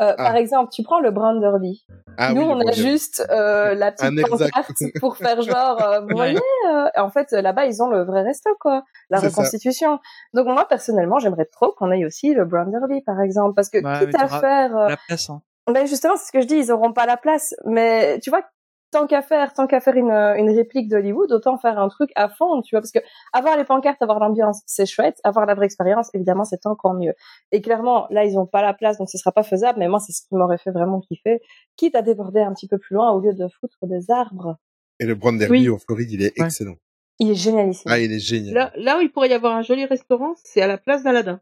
Euh, 0.01 0.13
Ah. 0.17 0.23
Par 0.23 0.35
exemple, 0.35 0.71
tu 0.71 0.81
prends 0.83 0.99
le 0.99 1.11
Branderly. 1.11 1.85
Ah 2.17 2.31
Nous, 2.33 2.41
oui, 2.41 2.47
on 2.49 2.59
a 2.67 2.71
juste 2.71 3.25
euh, 3.29 3.73
la 3.75 3.91
petite 3.91 4.29
pancarte 4.29 4.71
pour 4.99 5.17
faire 5.17 5.41
genre, 5.41 5.81
euh, 5.81 5.99
vous 6.01 6.07
Ouais. 6.07 6.13
voyez, 6.15 6.39
euh, 6.69 6.85
en 6.95 7.09
fait, 7.09 7.31
là-bas, 7.31 7.65
ils 7.65 7.81
ont 7.83 7.89
le 7.89 8.03
vrai 8.03 8.21
resto, 8.23 8.49
quoi, 8.59 8.83
la 9.09 9.19
ça. 9.19 9.27
reconstitution. 9.27 9.99
Donc 10.33 10.47
moi, 10.47 10.65
personnellement, 10.67 11.19
j'aimerais 11.19 11.45
trop 11.45 11.73
qu'on 11.77 11.84
ait 11.91 12.05
aussi 12.05 12.33
le 12.33 12.45
Branderly, 12.45 13.01
par 13.01 13.19
exemple, 13.21 13.53
parce 13.55 13.69
que 13.69 13.77
quitte 13.77 14.15
à 14.19 14.27
faire, 14.39 14.77
euh, 14.77 14.89
La 14.89 14.97
place, 15.07 15.29
hein. 15.29 15.41
ben 15.71 15.85
justement, 15.87 16.15
c'est 16.17 16.27
ce 16.27 16.31
que 16.31 16.41
je 16.41 16.47
dis, 16.47 16.55
ils 16.57 16.71
auront 16.71 16.93
pas 16.93 17.05
la 17.05 17.17
place. 17.17 17.53
Mais 17.65 18.19
tu 18.19 18.29
vois, 18.29 18.43
tant 18.91 19.07
qu'à 19.07 19.21
faire, 19.21 19.53
tant 19.53 19.67
qu'à 19.67 19.79
faire 19.81 19.95
une, 19.95 20.11
une 20.11 20.49
réplique 20.49 20.87
d'Hollywood, 20.89 21.31
autant 21.31 21.57
faire 21.57 21.77
un 21.79 21.89
truc 21.89 22.11
à 22.15 22.29
fond, 22.29 22.61
tu 22.61 22.75
vois, 22.75 22.81
parce 22.81 22.91
que 22.91 22.99
avoir 23.33 23.57
les 23.57 23.65
pancartes, 23.65 24.01
avoir 24.01 24.19
l'ambiance, 24.19 24.61
c'est 24.65 24.85
chouette. 24.85 25.17
Avoir 25.23 25.45
la 25.45 25.53
vraie 25.55 25.65
expérience, 25.65 26.09
évidemment, 26.13 26.43
c'est 26.45 26.65
encore 26.65 26.93
mieux. 26.93 27.13
Et 27.51 27.61
clairement, 27.61 28.07
là, 28.09 28.23
ils 28.23 28.37
ont 28.37 28.45
pas 28.45 28.61
la 28.61 28.73
place, 28.73 28.97
donc 28.97 29.09
ce 29.09 29.17
sera 29.17 29.31
pas 29.33 29.43
faisable. 29.43 29.79
Mais 29.79 29.87
moi, 29.89 29.99
c'est 29.99 30.13
ce 30.13 30.21
qui 30.27 30.35
m'aurait 30.35 30.57
fait 30.59 30.71
vraiment 30.71 31.01
kiffer, 31.01 31.41
quitte 31.75 31.95
à 31.95 32.01
déborder 32.01 32.41
un 32.41 32.53
petit 32.53 32.67
peu 32.67 32.77
plus 32.77 32.93
loin 32.95 33.11
au 33.11 33.19
lieu 33.19 33.33
de 33.33 33.47
foutre 33.59 33.77
des 33.83 34.09
arbres. 34.11 34.55
Et 35.01 35.05
le 35.05 35.15
Branderly 35.15 35.67
Oui. 35.67 35.69
en 35.69 35.77
Floride, 35.77 36.11
il 36.11 36.21
est 36.21 36.39
Ouais. 36.39 36.45
excellent. 36.45 36.75
Il 37.19 37.31
est 37.31 37.35
génial 37.35 37.69
ici. 37.69 37.83
Ah, 37.87 37.97
il 37.99 38.11
est 38.11 38.19
génial. 38.19 38.53
Là, 38.53 38.71
là 38.75 38.97
où 38.97 39.01
il 39.01 39.09
pourrait 39.11 39.29
y 39.29 39.33
avoir 39.33 39.55
un 39.55 39.61
joli 39.61 39.85
restaurant, 39.85 40.35
c'est 40.43 40.61
à 40.61 40.67
la 40.67 40.77
place 40.77 41.01
d'Aladin. 41.03 41.39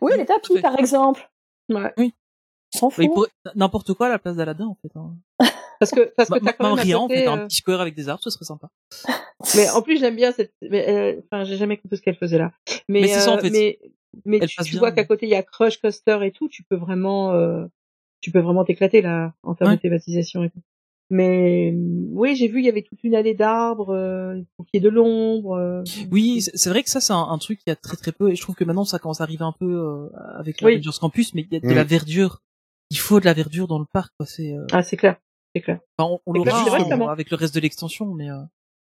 Oui, 0.00 0.12
les 0.16 0.26
tapis, 0.26 0.60
par 0.60 0.78
exemple. 0.78 1.30
Ouais. 1.68 1.92
S'en 2.74 2.88
Mais 2.98 3.04
il 3.04 3.08
fout. 3.08 3.14
pourrait- 3.14 3.28
N'importe 3.54 3.94
quoi 3.94 4.06
à 4.06 4.10
la 4.10 4.18
place 4.18 4.36
d'Aladin, 4.36 4.66
en 4.66 4.76
fait. 4.80 4.90
Hein. 4.96 5.14
Parce 5.80 5.92
que, 5.92 6.12
parce 6.14 6.28
que 6.28 6.38
t'as 6.44 6.52
quand 6.52 6.74
Même 6.76 6.84
rien, 6.84 6.98
en 6.98 7.08
fait. 7.08 7.26
euh, 7.26 7.30
Un 7.30 7.46
petit 7.46 7.56
square 7.56 7.80
avec 7.80 7.94
des 7.94 8.10
arbres, 8.10 8.22
ce 8.22 8.28
serait 8.28 8.44
sympa. 8.44 8.68
Mais 9.56 9.70
en 9.70 9.80
plus, 9.80 9.98
j'aime 9.98 10.14
bien 10.14 10.30
cette. 10.30 10.52
Mais, 10.60 10.86
euh, 10.90 11.22
enfin, 11.24 11.44
j'ai 11.44 11.56
jamais 11.56 11.78
compris 11.78 11.96
ce 11.96 12.02
qu'elle 12.02 12.16
faisait 12.18 12.36
là. 12.36 12.52
Mais, 12.86 13.00
Mais 13.00 13.08
c'est 13.08 13.20
ça, 13.20 13.30
en 13.32 13.38
euh, 13.38 13.40
fait. 13.40 13.78
Mais, 14.26 14.40
tu, 14.46 14.56
passe 14.56 14.66
tu 14.66 14.72
bien, 14.72 14.80
vois 14.80 14.92
qu'à 14.92 15.04
côté 15.04 15.24
il 15.24 15.30
y 15.30 15.34
a 15.34 15.42
Crush 15.42 15.78
Coaster 15.80 16.18
et 16.22 16.32
tout. 16.32 16.50
Tu 16.50 16.64
peux 16.64 16.76
vraiment, 16.76 17.32
euh, 17.32 17.64
tu 18.20 18.30
peux 18.30 18.40
vraiment 18.40 18.62
t'éclater 18.64 19.00
là 19.00 19.32
en 19.42 19.54
termes 19.54 19.70
Ouais. 19.70 19.76
de 19.76 19.80
thématisation 19.80 20.44
et 20.44 20.50
tout. 20.50 20.60
Mais 21.10 21.74
oui, 22.12 22.36
j'ai 22.36 22.46
vu 22.48 22.60
il 22.60 22.64
y 22.64 22.68
avait 22.68 22.82
toute 22.82 23.02
une 23.02 23.14
allée 23.16 23.34
d'arbres 23.34 23.92
euh, 23.94 24.40
pour 24.56 24.66
qu'il 24.66 24.80
y 24.80 24.84
ait 24.84 24.88
de 24.88 24.94
l'ombre. 24.94 25.54
euh. 25.54 25.82
Oui, 26.12 26.40
c'est 26.42 26.70
vrai 26.70 26.82
que 26.84 26.90
ça, 26.90 27.00
c'est 27.00 27.12
un, 27.12 27.26
un 27.28 27.38
truc 27.38 27.58
qui 27.58 27.70
a 27.70 27.76
très 27.76 27.96
très 27.96 28.12
peu, 28.12 28.30
et 28.30 28.36
je 28.36 28.40
trouve 28.42 28.54
que 28.54 28.64
maintenant, 28.64 28.84
ça 28.84 28.98
commence 28.98 29.20
à 29.20 29.24
arriver 29.24 29.42
un 29.44 29.54
peu 29.58 29.66
euh, 29.66 30.08
avec 30.38 30.56
Oui. 30.62 30.72
l'Avengers 30.74 30.98
Campus, 31.00 31.34
mais 31.34 31.42
il 31.42 31.52
y 31.52 31.56
a 31.56 31.60
de 31.60 31.66
Mm. 31.66 31.74
la 31.74 31.84
verdure. 31.84 32.42
Il 32.90 32.98
faut 32.98 33.20
de 33.20 33.24
la 33.24 33.34
verdure 33.34 33.66
dans 33.68 33.78
le 33.78 33.86
parc, 33.92 34.12
quoi. 34.16 34.26
C'est, 34.26 34.52
euh, 34.52 34.66
Ah, 34.72 34.82
c'est 34.82 34.96
clair, 34.96 35.16
c'est 35.54 35.62
clair. 35.62 35.80
enfin, 35.98 36.10
on, 36.12 36.20
on 36.26 36.32
l'aura 36.32 36.50
puis, 36.64 36.72
hein, 36.74 36.78
justement. 36.78 37.08
avec 37.08 37.30
le 37.30 37.36
reste 37.36 37.54
de 37.54 37.60
l'extension, 37.60 38.14
mais 38.14 38.30
euh, 38.30 38.36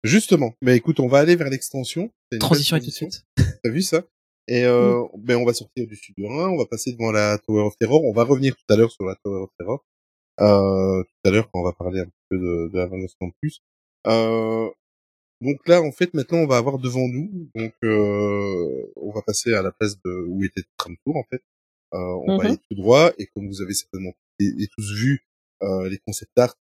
Justement. 0.03 0.53
Mais 0.61 0.77
écoute, 0.77 0.99
on 1.01 1.07
va 1.07 1.19
aller 1.19 1.35
vers 1.35 1.49
l'extension. 1.49 2.09
Transition 2.39 2.77
est 2.77 2.79
tout 2.81 2.85
de 2.87 2.91
suite. 2.91 3.25
T'as 3.63 3.69
vu 3.69 3.81
ça? 3.81 4.03
Et 4.47 4.63
euh, 4.65 5.03
ben 5.17 5.35
on 5.37 5.45
va 5.45 5.53
sortir 5.53 5.85
du 5.85 5.95
studio 5.95 6.27
1, 6.31 6.49
on 6.49 6.57
va 6.57 6.65
passer 6.65 6.91
devant 6.93 7.11
la 7.11 7.37
Tower 7.37 7.63
of 7.63 7.77
Terror. 7.77 8.03
On 8.05 8.13
va 8.13 8.23
revenir 8.23 8.55
tout 8.55 8.73
à 8.73 8.77
l'heure 8.77 8.91
sur 8.91 9.05
la 9.05 9.15
Tower 9.23 9.41
of 9.43 9.49
Terror. 9.59 9.83
Euh, 10.41 11.03
tout 11.03 11.29
à 11.29 11.31
l'heure 11.31 11.49
quand 11.51 11.59
on 11.61 11.63
va 11.63 11.73
parler 11.73 11.99
un 12.01 12.05
petit 12.05 12.23
peu 12.29 12.37
de, 12.37 12.69
de 12.73 12.79
Avengers 12.79 13.13
Campus. 13.19 13.61
Euh, 14.07 14.69
donc 15.41 15.67
là, 15.67 15.81
en 15.81 15.91
fait, 15.91 16.13
maintenant, 16.13 16.39
on 16.39 16.47
va 16.47 16.57
avoir 16.57 16.77
devant 16.79 17.07
nous. 17.07 17.49
Donc, 17.55 17.73
euh, 17.83 18.91
on 18.97 19.11
va 19.11 19.21
passer 19.21 19.53
à 19.53 19.61
la 19.61 19.71
place 19.71 20.01
de 20.01 20.25
où 20.27 20.43
était 20.43 20.63
Tram 20.77 20.95
Tour, 21.05 21.15
en 21.17 21.23
fait. 21.29 21.41
Euh, 21.93 21.97
on 21.97 22.37
va 22.37 22.43
Mhm. 22.43 22.49
aller 22.51 22.57
tout 22.69 22.75
droit 22.75 23.11
et 23.17 23.25
comme 23.27 23.47
vous 23.47 23.61
avez 23.61 23.73
certainement 23.73 24.13
et, 24.39 24.45
et 24.59 24.67
tous 24.77 24.93
vu 24.93 25.25
euh, 25.63 25.89
les 25.89 25.97
concept 25.97 26.37
art, 26.37 26.55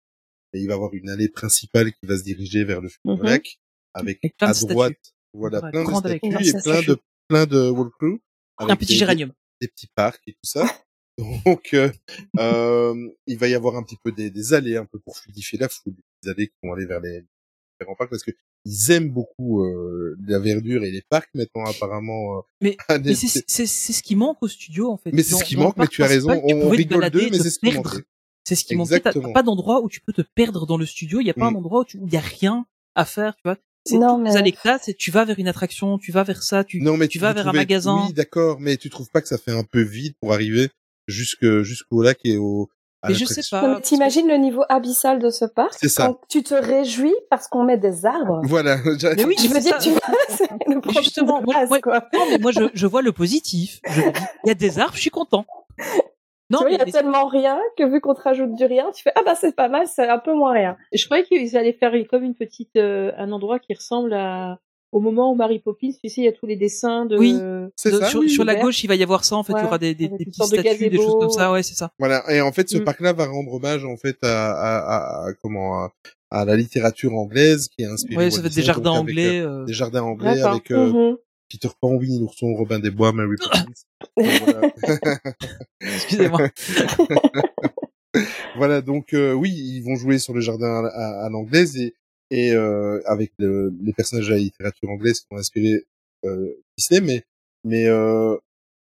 et 0.54 0.60
il 0.60 0.68
va 0.68 0.74
y 0.74 0.76
avoir 0.76 0.94
une 0.94 1.10
allée 1.10 1.28
principale 1.28 1.92
qui 1.92 2.06
va 2.06 2.18
se 2.18 2.24
diriger 2.24 2.64
vers 2.64 2.80
le 2.80 2.88
futur 2.88 3.18
Mhm. 3.18 3.24
lac 3.24 3.60
avec 3.94 4.20
à 4.40 4.54
droite, 4.54 4.94
statues. 4.94 5.14
voilà, 5.34 5.60
plein 5.72 5.84
de 5.84 5.90
statues 5.90 6.48
et 6.48 6.62
plein 6.62 6.82
de 6.84 6.98
plein 7.28 7.46
de 7.46 7.70
walkthrough. 7.72 8.20
Un 8.60 8.76
petit 8.78 8.94
des- 8.94 9.00
géranium. 9.00 9.34
des 9.60 9.68
petits 9.68 9.90
parcs 9.96 10.22
et 10.28 10.34
tout 10.34 10.40
ça. 10.46 10.66
Donc, 11.18 11.74
euh, 11.74 11.90
euh, 12.40 13.10
il 13.28 13.38
va 13.38 13.48
y 13.48 13.54
avoir 13.56 13.76
un 13.78 13.84
petit 13.84 13.98
peu 14.04 14.12
des, 14.12 14.30
des 14.30 14.54
allées 14.54 14.76
un 14.78 14.86
peu 14.86 15.00
pour 15.00 15.18
fluidifier 15.18 15.58
la 15.58 15.70
foule, 15.70 15.94
des 16.24 16.30
allées 16.30 16.48
qui 16.48 16.54
vont 16.64 16.74
aller 16.74 16.86
vers 16.86 17.00
les 17.00 17.24
différents 17.80 17.96
parcs 17.96 18.10
parce 18.10 18.24
que 18.24 18.32
ils 18.66 18.92
aiment 18.92 19.10
beaucoup 19.12 19.64
euh, 19.64 20.18
la 20.28 20.40
verdure 20.40 20.84
et 20.84 20.92
les 20.92 21.04
parcs 21.08 21.30
maintenant 21.34 21.66
apparemment. 21.66 22.38
euh, 22.38 22.42
Mais- 22.62 22.78
Mais 23.04 23.16
c'est 23.16 23.44
c'est 23.48 23.66
c'est 23.66 23.94
ce 23.94 24.04
qui 24.04 24.16
manque 24.16 24.38
au 24.42 24.48
studio, 24.48 24.90
en 24.92 24.98
fait. 24.98 25.12
mais 25.14 25.24
c'est 25.24 25.36
ce 25.36 25.44
qui 25.44 25.56
manque, 25.56 25.78
mais 25.78 25.88
tu 25.88 26.04
as 26.04 26.08
raison. 26.08 26.32
On 26.44 26.70
rigole 26.70 27.10
d'eux, 27.10 27.30
mais 27.32 27.40
c'est 27.40 27.50
ce 27.50 27.60
qui 27.60 27.72
perdre. 27.72 27.90
manquait. 27.92 28.04
C'est 28.48 28.56
ce 28.56 28.66
qui 28.66 28.76
manquait. 28.76 29.00
T'as 29.00 29.10
Exactement. 29.12 29.34
pas 29.34 29.42
d'endroit 29.44 29.82
où 29.82 29.90
tu 29.90 30.02
peux 30.02 30.14
te 30.14 30.22
perdre 30.22 30.66
dans 30.68 30.78
le 30.78 30.86
studio. 30.86 31.20
Il 31.22 31.28
y 31.28 31.30
a 31.30 31.34
pas 31.34 31.50
Mm. 31.50 31.56
un 31.56 31.60
endroit 31.60 31.82
où 31.82 31.86
tu- 31.86 31.98
où 31.98 32.08
il 32.08 32.14
y 32.14 32.18
a 32.18 32.22
rien 32.22 32.66
à 32.96 33.06
faire, 33.06 33.36
tu 33.36 33.42
vois. 33.46 33.58
C'est 33.88 33.98
Non, 34.00 34.16
toutes 34.16 34.24
mais- 34.24 34.80
c'est 34.84 34.94
tu 34.96 35.12
vas 35.12 35.26
vers 35.26 35.38
une 35.40 35.48
attraction, 35.48 35.98
tu 36.00 36.12
vas 36.12 36.24
vers 36.24 36.42
ça, 36.44 36.64
tu, 36.64 36.82
Non, 36.82 36.98
mais 36.98 37.08
tu 37.08 37.14
tu 37.14 37.20
vas 37.20 37.34
vers 37.34 37.48
un 37.48 37.54
magasin. 37.54 38.06
Oui, 38.08 38.14
d'accord, 38.14 38.60
mais 38.60 38.78
tu 38.78 38.90
trouves 38.90 39.10
pas 39.12 39.22
que 39.22 39.28
ça 39.28 39.38
fait 39.38 39.52
un 39.52 39.64
peu 39.64 39.82
vide 39.82 40.16
pour 40.20 40.34
arriver 40.34 40.70
jusque 41.08 41.62
jusqu'au 41.62 42.02
lac 42.04 42.20
et 42.24 42.38
au. 42.38 42.70
à 43.02 43.10
Mais 43.10 43.14
je 43.16 43.26
sais 43.26 43.42
pas. 43.50 43.80
T'imagines 43.82 44.28
le 44.28 44.38
niveau 44.38 44.64
abyssal 44.70 45.20
de 45.20 45.30
ce 45.30 45.46
parc 45.46 45.74
C'est 45.80 45.90
ça. 45.90 46.08
quand 46.08 46.20
tu 46.30 46.44
te 46.44 46.54
réjouis 46.56 47.16
parce 47.30 47.48
qu'on 47.48 47.64
met 47.64 47.78
des 47.78 48.06
arbres. 48.06 48.42
Voilà. 48.46 48.78
Mais 49.18 49.26
oui, 49.26 49.36
Je 49.38 49.48
veux 49.48 49.54
c'est 49.56 49.60
dire, 49.62 49.74
ça. 49.74 49.80
tu 49.80 49.90
vois, 49.92 50.00
c'est 50.30 50.50
le 50.68 50.82
problème 50.82 51.04
justement, 51.04 51.40
de 51.42 51.46
moi- 51.46 51.54
base, 51.56 51.70
moi- 51.70 51.80
quoi. 51.82 52.04
Non, 52.14 52.26
mais 52.30 52.38
moi, 52.40 52.52
je, 52.52 52.64
je 52.74 52.88
vois 52.88 53.02
le 53.02 53.12
positif. 53.12 53.80
Je 53.90 54.02
me 54.02 54.12
dis, 54.12 54.20
il 54.44 54.48
y 54.48 54.52
a 54.52 54.56
des 54.56 54.80
arbres, 54.80 54.96
je 54.96 55.02
suis 55.02 55.10
content. 55.12 55.46
Non, 56.52 56.60
tu 56.60 56.66
vois, 56.66 56.72
il 56.74 56.78
y 56.78 56.82
a 56.82 56.86
mais- 56.86 56.92
tellement 56.92 57.26
rien 57.28 57.60
que 57.76 57.84
vu 57.90 58.00
qu'on 58.02 58.14
te 58.14 58.22
rajoute 58.22 58.54
du 58.54 58.66
rien, 58.66 58.92
tu 58.92 59.02
fais 59.02 59.12
ah 59.16 59.22
bah 59.26 59.34
c'est 59.34 59.56
pas 59.56 59.68
mal, 59.68 59.88
c'est 59.88 60.08
un 60.08 60.20
peu 60.20 60.32
moins 60.36 60.54
rien. 60.54 60.78
Je 60.94 61.04
croyais 61.06 61.24
qu'ils 61.24 61.58
allaient 61.58 61.74
faire 61.74 61.92
comme 62.08 62.24
une 62.24 62.36
petite, 62.36 62.76
euh, 62.76 63.12
un 63.18 63.32
endroit 63.32 63.58
qui 63.58 63.74
ressemble 63.74 64.14
à 64.14 64.60
au 64.92 65.00
moment 65.02 65.32
où 65.32 65.36
Mary 65.36 65.60
Poppins, 65.60 65.90
tu 66.02 66.10
sais, 66.10 66.22
il 66.22 66.26
y 66.26 66.28
a 66.28 66.32
tous 66.32 66.46
les 66.46 66.56
dessins 66.56 67.06
de. 67.06 67.18
Oui. 67.18 67.38
C'est 67.76 67.92
de- 67.92 68.00
ça. 68.00 68.10
sur, 68.10 68.22
oui. 68.22 68.30
sur 68.30 68.46
la 68.46 68.56
gauche, 68.56 68.84
il 68.84 68.88
va 68.88 68.96
y 68.96 69.04
avoir 69.04 69.26
ça. 69.26 69.36
En 69.36 69.44
fait, 69.44 69.54
il 69.54 69.58
y 69.58 69.60
Ouais, 69.60 69.66
aura 69.68 69.78
des, 69.78 69.94
petites 69.96 70.40
de 70.40 70.44
statues, 70.46 70.90
des 70.90 70.98
choses 70.98 71.16
comme 71.20 71.30
ça. 71.30 71.52
Ouais, 71.52 71.64
c'est 71.64 71.76
ça. 71.76 71.92
Voilà. 72.00 72.24
Et 72.34 72.42
en 72.42 72.52
fait, 72.52 72.70
ce 72.70 72.78
Mm. 72.78 72.84
parc-là 72.86 73.14
va 73.14 73.26
rendre 73.26 73.54
hommage 73.54 73.84
en 73.86 73.98
fait 73.98 74.18
à, 74.24 74.52
à, 74.52 74.78
à, 74.78 75.28
à- 75.28 75.34
comment 75.42 75.84
à, 75.84 75.92
à 76.32 76.46
la 76.46 76.56
littérature 76.56 77.14
anglaise 77.14 77.68
qui 77.70 77.84
est 77.84 77.88
inspirée. 77.88 78.26
Ouais, 78.26 78.32
ça 78.32 78.42
va 78.42 78.48
être 78.48 78.54
Disney, 78.54 78.64
des 78.64 78.68
jardins 78.68 78.92
donc 78.92 79.00
anglais. 79.02 79.40
euh, 79.40 79.62
euh, 79.62 79.66
des 79.66 79.74
jardins 79.74 80.04
anglais 80.04 80.42
avec 80.42 80.72
euh, 80.72 80.92
Mhm. 81.12 81.18
Peter 81.50 81.70
Pan, 81.80 81.94
Winnie 81.96 82.20
l'ourson, 82.20 82.54
Robin 82.56 82.80
des 82.80 82.90
Bois, 82.92 83.12
Mary 83.12 83.36
Poppins. 83.40 83.66
Excusez-moi. 85.82 86.50
voilà, 88.58 88.82
donc 88.82 89.14
euh, 89.14 89.34
oui, 89.34 89.52
ils 89.52 89.82
vont 89.82 89.96
jouer 89.96 90.20
sur 90.20 90.34
le 90.34 90.42
jardin 90.42 90.86
à, 90.86 90.88
à- 90.88 91.26
à 91.26 91.30
l'anglaise 91.30 91.78
et, 91.78 91.96
et 92.32 92.52
euh, 92.52 93.02
avec 93.06 93.32
le- 93.38 93.74
les 93.82 93.94
personnages 93.94 94.28
de 94.28 94.32
la 94.34 94.40
littérature 94.40 94.90
anglaise 94.90 95.20
qui 95.22 95.28
ont 95.32 95.38
inspiré 95.38 95.86
euh, 96.26 96.54
Disney, 96.78 97.02
mais 97.02 97.24
mais 97.64 97.86
euh, 97.88 98.36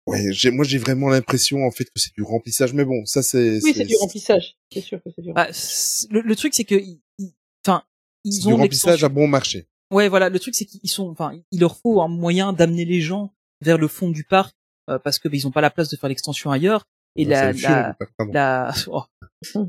ouais, 0.07 0.31
j'ai, 0.31 0.51
moi 0.51 0.65
j'ai 0.65 0.77
vraiment 0.77 1.09
l'impression 1.09 1.65
en 1.65 1.71
fait 1.71 1.85
que 1.85 1.99
c'est 1.99 2.13
du 2.13 2.23
remplissage, 2.23 2.73
mais 2.73 2.85
bon, 2.85 3.05
ça 3.05 3.21
c'est 3.23 3.59
Oui, 3.63 3.73
c'est 3.75 3.85
du 3.85 3.95
remplissage. 3.97 4.57
C'est 4.71 4.81
sûr 4.81 5.01
que 5.03 5.09
c'est 5.15 5.21
du. 5.21 5.33
Bah, 5.33 5.47
c'est- 5.51 6.09
le, 6.11 6.21
le 6.21 6.35
truc, 6.35 6.53
c'est 6.53 6.63
que, 6.65 6.75
ils- 6.75 7.01
ils- 7.19 7.33
enfin, 7.65 7.83
c'est 8.25 8.31
ils 8.31 8.39
du 8.41 8.53
ont 8.53 8.57
remplissage 8.57 8.91
l'extension. 9.01 9.05
à 9.05 9.09
bon 9.09 9.27
marché. 9.27 9.67
Ouais, 9.91 10.09
voilà. 10.09 10.29
Le 10.29 10.39
truc, 10.39 10.53
c'est 10.55 10.65
qu'ils 10.65 10.89
sont, 10.89 11.07
enfin, 11.09 11.39
il 11.51 11.59
leur 11.61 11.77
faut 11.77 12.01
un 12.01 12.09
moyen 12.09 12.51
d'amener 12.53 12.83
les 12.85 12.99
gens 13.01 13.33
vers 13.61 13.77
le 13.77 13.87
fond 13.87 14.09
du 14.09 14.23
parc 14.25 14.53
euh, 14.89 14.99
parce 14.99 15.17
que 15.19 15.27
bah, 15.29 15.35
ils 15.37 15.47
ont 15.47 15.51
pas 15.51 15.61
la 15.61 15.69
place 15.69 15.89
de 15.89 15.95
faire 15.95 16.09
l'extension 16.09 16.51
ailleurs. 16.51 16.85
Et 17.17 17.25
la, 17.25 17.51
la, 17.69 17.95
la, 18.33 18.73
oh, 18.87 19.03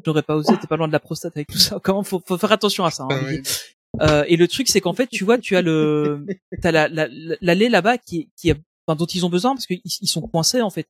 j'aurais 0.04 0.22
pas 0.22 0.36
osé. 0.36 0.54
T'es 0.60 0.66
pas 0.66 0.76
loin 0.76 0.86
de 0.88 0.92
la 0.92 1.00
prostate 1.00 1.36
avec 1.36 1.48
tout 1.48 1.58
ça. 1.58 1.78
Comment 1.82 2.02
faut, 2.02 2.22
faut 2.26 2.38
faire 2.38 2.52
attention 2.52 2.84
à 2.84 2.90
ça. 2.90 3.04
hein, 3.04 3.08
Ah 3.10 3.20
oui. 3.26 3.42
Euh, 4.02 4.24
et 4.28 4.36
le 4.36 4.46
truc, 4.46 4.68
c'est 4.68 4.80
qu'en 4.80 4.92
fait, 4.92 5.06
tu 5.08 5.24
vois, 5.24 5.38
tu 5.38 5.56
as 5.56 5.62
le, 5.62 6.26
t'as 6.62 6.70
la, 6.70 6.88
la, 6.88 7.08
l'allée 7.40 7.68
là-bas 7.68 7.98
qui, 7.98 8.28
qui, 8.36 8.52
enfin, 8.52 8.96
dont 8.96 9.06
ils 9.06 9.24
ont 9.24 9.30
besoin 9.30 9.54
parce 9.54 9.66
qu'ils 9.66 9.80
ils 9.84 10.06
sont 10.08 10.20
coincés 10.22 10.60
en 10.62 10.70
fait. 10.70 10.86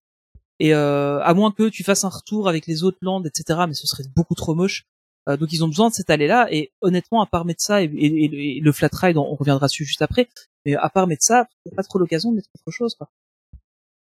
Et 0.60 0.74
euh, 0.74 1.20
à 1.22 1.34
moins 1.34 1.52
que 1.52 1.68
tu 1.68 1.84
fasses 1.84 2.02
un 2.04 2.08
retour 2.08 2.48
avec 2.48 2.66
les 2.66 2.82
autres 2.82 2.98
landes, 3.02 3.26
etc. 3.26 3.60
Mais 3.68 3.74
ce 3.74 3.86
serait 3.86 4.02
beaucoup 4.16 4.34
trop 4.34 4.54
moche. 4.56 4.84
Euh, 5.28 5.36
donc 5.36 5.52
ils 5.52 5.62
ont 5.62 5.68
besoin 5.68 5.88
de 5.90 5.94
cette 5.94 6.10
allée-là. 6.10 6.48
Et 6.50 6.72
honnêtement, 6.80 7.22
à 7.22 7.26
part 7.26 7.44
mettre 7.44 7.62
ça 7.62 7.80
et, 7.82 7.84
et- 7.84 8.24
et- 8.24 8.56
et 8.56 8.60
le 8.60 8.72
flat 8.72 8.88
ride, 8.92 9.16
on, 9.16 9.22
on 9.22 9.36
reviendra 9.36 9.66
dessus 9.68 9.84
juste 9.84 10.02
après. 10.02 10.28
Mais 10.66 10.74
à 10.74 10.88
part 10.90 11.06
mettre 11.06 11.22
ça, 11.24 11.46
pas 11.76 11.84
trop 11.84 12.00
l'occasion 12.00 12.30
de 12.32 12.36
mettre 12.36 12.48
autre 12.54 12.74
chose. 12.76 12.96
Quoi. 12.96 13.08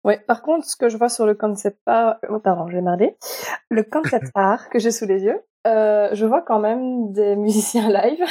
Ouais, 0.07 0.19
par 0.27 0.41
contre, 0.43 0.65
ce 0.67 0.77
que 0.77 0.89
je 0.89 0.97
vois 0.97 1.09
sur 1.09 1.27
le 1.27 1.35
concept 1.35 1.79
art, 1.87 2.17
oh, 2.31 2.39
pardon, 2.39 2.69
j'ai 2.71 2.81
merdé. 2.81 3.17
Le 3.71 3.83
concept 3.83 4.31
art 4.35 4.71
que 4.71 4.79
j'ai 4.79 4.93
sous 4.93 5.05
les 5.05 5.25
yeux, 5.25 5.41
euh, 5.67 6.09
je 6.13 6.25
vois 6.25 6.43
quand 6.43 6.61
même 6.61 7.13
des 7.13 7.35
musiciens 7.47 7.89
live. 7.91 8.25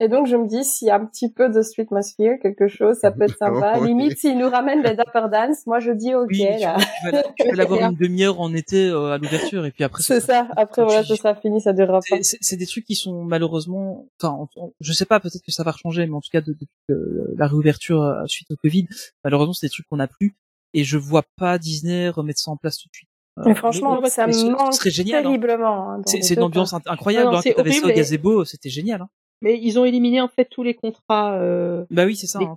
Et 0.00 0.06
donc 0.08 0.28
je 0.28 0.36
me 0.36 0.46
dis 0.46 0.62
s'il 0.64 0.86
y 0.86 0.90
a 0.92 0.94
un 0.94 1.04
petit 1.06 1.28
peu 1.32 1.48
de 1.48 1.60
streetmosphere, 1.60 2.38
quelque 2.40 2.68
chose, 2.68 2.96
ça 3.00 3.10
peut 3.10 3.22
être 3.24 3.36
sympa. 3.36 3.74
Oui. 3.80 3.88
Limite 3.88 4.16
s'ils 4.18 4.38
nous 4.38 4.48
ramènent 4.48 4.80
les 4.82 4.94
Dapper 4.94 5.26
Dance, 5.30 5.66
moi 5.66 5.80
je 5.80 5.90
dis 5.90 6.14
ok 6.14 6.28
Oui, 6.30 6.38
tu, 6.56 6.62
là. 6.62 6.76
tu 6.78 7.10
vas, 7.10 7.22
tu 7.36 7.48
vas 7.48 7.54
l'avoir 7.56 7.80
une 7.90 7.96
demi-heure 7.96 8.40
en 8.40 8.54
été 8.54 8.88
euh, 8.88 9.10
à 9.12 9.18
l'ouverture 9.18 9.66
et 9.66 9.72
puis 9.72 9.82
après. 9.82 10.04
C'est 10.04 10.20
ça. 10.20 10.46
Après 10.56 10.84
voilà, 10.84 11.02
ce 11.02 11.16
sera 11.16 11.34
fini, 11.34 11.60
ça 11.60 11.72
durera 11.72 11.98
pas. 12.08 12.16
C'est- 12.22 12.56
des 12.56 12.66
trucs 12.66 12.84
qui 12.84 12.94
sont 12.94 13.24
malheureusement, 13.24 14.06
enfin, 14.22 14.36
on- 14.56 14.62
on- 14.66 14.72
je 14.80 14.92
sais 14.92 15.04
pas, 15.04 15.18
peut-être 15.18 15.42
que 15.44 15.50
ça 15.52 15.64
va 15.64 15.72
changer, 15.72 16.06
mais 16.06 16.14
en 16.14 16.20
tout 16.20 16.30
cas 16.30 16.42
de- 16.42 16.52
depuis 16.52 17.36
la 17.36 17.46
réouverture 17.48 18.00
euh, 18.02 18.24
suite 18.26 18.48
au 18.52 18.56
Covid, 18.56 18.86
malheureusement 19.24 19.52
c'est 19.52 19.66
des 19.66 19.70
trucs 19.70 19.86
qu'on 19.88 19.96
n'a 19.96 20.06
plus 20.08 20.36
et 20.74 20.84
je 20.84 20.98
vois 20.98 21.24
pas 21.36 21.58
Disney 21.58 22.08
remettre 22.08 22.40
ça 22.40 22.50
en 22.50 22.56
place 22.56 22.78
tout 22.78 22.88
de 22.88 22.94
suite. 22.94 23.08
Euh, 23.38 23.42
Mais 23.46 23.54
franchement, 23.54 24.00
ça 24.06 24.30
ce 24.32 24.46
manque 24.46 24.72
serait 24.74 24.90
génial. 24.90 25.20
hein. 25.20 25.22
terriblement. 25.28 25.90
hein, 25.92 26.02
C'est 26.06 26.34
une 26.34 26.42
ambiance 26.42 26.72
incroyable. 26.74 27.34
Hein, 27.36 27.40
t'avais 27.54 27.70
ça 27.72 27.86
au 27.86 28.42
et- 28.42 28.44
c'était 28.44 28.70
génial. 28.70 29.02
Hein. 29.02 29.08
Mais 29.42 29.56
ils 29.62 29.78
ont 29.78 29.84
éliminé 29.84 30.20
en 30.20 30.26
fait 30.28 30.46
tous 30.46 30.64
les 30.64 30.74
contrats 30.74 31.34
euh, 31.34 31.84
Bah 31.90 32.04
oui, 32.06 32.16
c'est 32.16 32.26
ça. 32.26 32.40
Hein, 32.40 32.56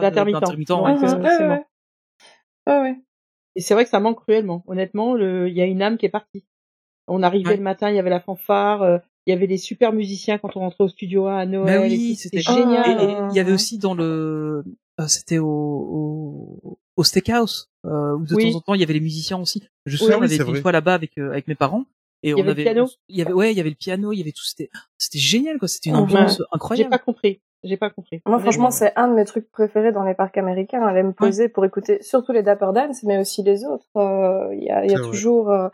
d'intermittents. 0.00 0.84
ouais. 0.84 0.96
euh, 1.00 1.20
ouais, 1.20 1.48
ouais. 1.48 2.80
Ouais. 2.80 2.96
Et 3.54 3.60
c'est 3.60 3.74
vrai 3.74 3.84
que 3.84 3.90
ça 3.90 4.00
manque 4.00 4.20
cruellement. 4.20 4.64
Honnêtement, 4.66 5.16
il 5.16 5.52
y 5.52 5.60
a 5.60 5.64
une 5.66 5.82
âme 5.82 5.96
qui 5.96 6.06
est 6.06 6.10
partie. 6.10 6.44
On 7.08 7.22
arrivait 7.22 7.56
le 7.56 7.62
matin, 7.62 7.88
il 7.90 7.94
y 7.94 8.00
avait 8.00 8.10
la 8.10 8.18
fanfare, 8.20 8.82
euh, 8.82 8.98
il 9.26 9.30
y 9.30 9.32
avait 9.32 9.46
des 9.46 9.56
super 9.58 9.92
musiciens 9.92 10.38
quand 10.38 10.56
on 10.56 10.60
rentrait 10.60 10.82
au 10.84 10.88
studio 10.88 11.26
à 11.28 11.46
Noël. 11.46 11.78
Bah 11.80 11.86
oui, 11.86 12.16
c'était 12.16 12.40
génial. 12.40 13.00
Et- 13.00 13.04
et 13.04 13.16
il 13.30 13.36
y 13.36 13.38
avait 13.38 13.52
aussi 13.52 13.78
dans 13.78 13.94
le, 13.94 14.64
euh, 15.00 15.06
c'était 15.06 15.38
au, 15.38 15.46
au, 15.48 16.78
au 16.96 17.04
steakhouse 17.04 17.70
euh, 17.84 18.14
où 18.16 18.24
de 18.24 18.34
Oui. 18.34 18.50
temps 18.52 18.58
en 18.58 18.60
temps 18.60 18.74
il 18.74 18.80
y 18.80 18.84
avait 18.84 18.94
les 18.94 19.00
musiciens 19.00 19.38
aussi. 19.38 19.62
Je 19.86 19.92
me 19.92 19.94
Oui, 19.94 19.98
souviens, 19.98 20.18
on 20.18 20.22
avait 20.22 20.34
été 20.36 20.48
une 20.48 20.56
fois 20.56 20.72
là-bas 20.72 20.94
avec 20.94 21.16
euh, 21.18 21.30
avec 21.30 21.46
mes 21.48 21.54
parents 21.54 21.84
et 22.22 22.30
Il 22.30 22.38
y 22.38 22.42
on 22.42 22.48
avait 22.48 22.64
le 22.64 22.70
piano 22.72 22.88
il 23.08 23.16
y 23.16 23.22
avait 23.22 23.32
ouais, 23.32 23.52
il 23.52 23.56
y 23.56 23.60
avait 23.60 23.70
le 23.70 23.76
piano, 23.76 24.12
il 24.12 24.18
y 24.18 24.22
avait 24.22 24.32
tout, 24.32 24.44
c'était 24.44 24.70
c'était 24.98 25.18
génial 25.18 25.58
quoi, 25.58 25.68
c'était 25.68 25.90
une 25.90 25.96
Ouais. 25.96 26.02
ambiance 26.02 26.38
J'ai 26.38 26.44
incroyable. 26.52 26.90
pas 26.90 26.98
compris. 26.98 27.40
J'ai 27.64 27.76
pas 27.78 27.90
compris. 27.90 28.20
Moi, 28.26 28.38
franchement, 28.38 28.70
c'est 28.70 28.92
un 28.96 29.08
de 29.08 29.14
mes 29.14 29.24
trucs 29.24 29.50
préférés 29.50 29.90
dans 29.90 30.04
les 30.04 30.14
parcs 30.14 30.36
américains. 30.38 30.82
Aller 30.86 31.02
me 31.02 31.12
poser 31.12 31.48
pour 31.48 31.64
écouter 31.64 32.00
surtout 32.00 32.30
les 32.30 32.42
Dapper 32.44 32.68
Dance, 32.72 33.02
mais 33.02 33.18
aussi 33.18 33.42
les 33.42 33.64
autres. 33.64 33.86
Euh, 33.96 34.54
Il 34.54 34.62
y 34.62 34.70
a, 34.70 34.84
y 34.86 34.94
toujours 34.94 35.50
euh, 35.50 35.68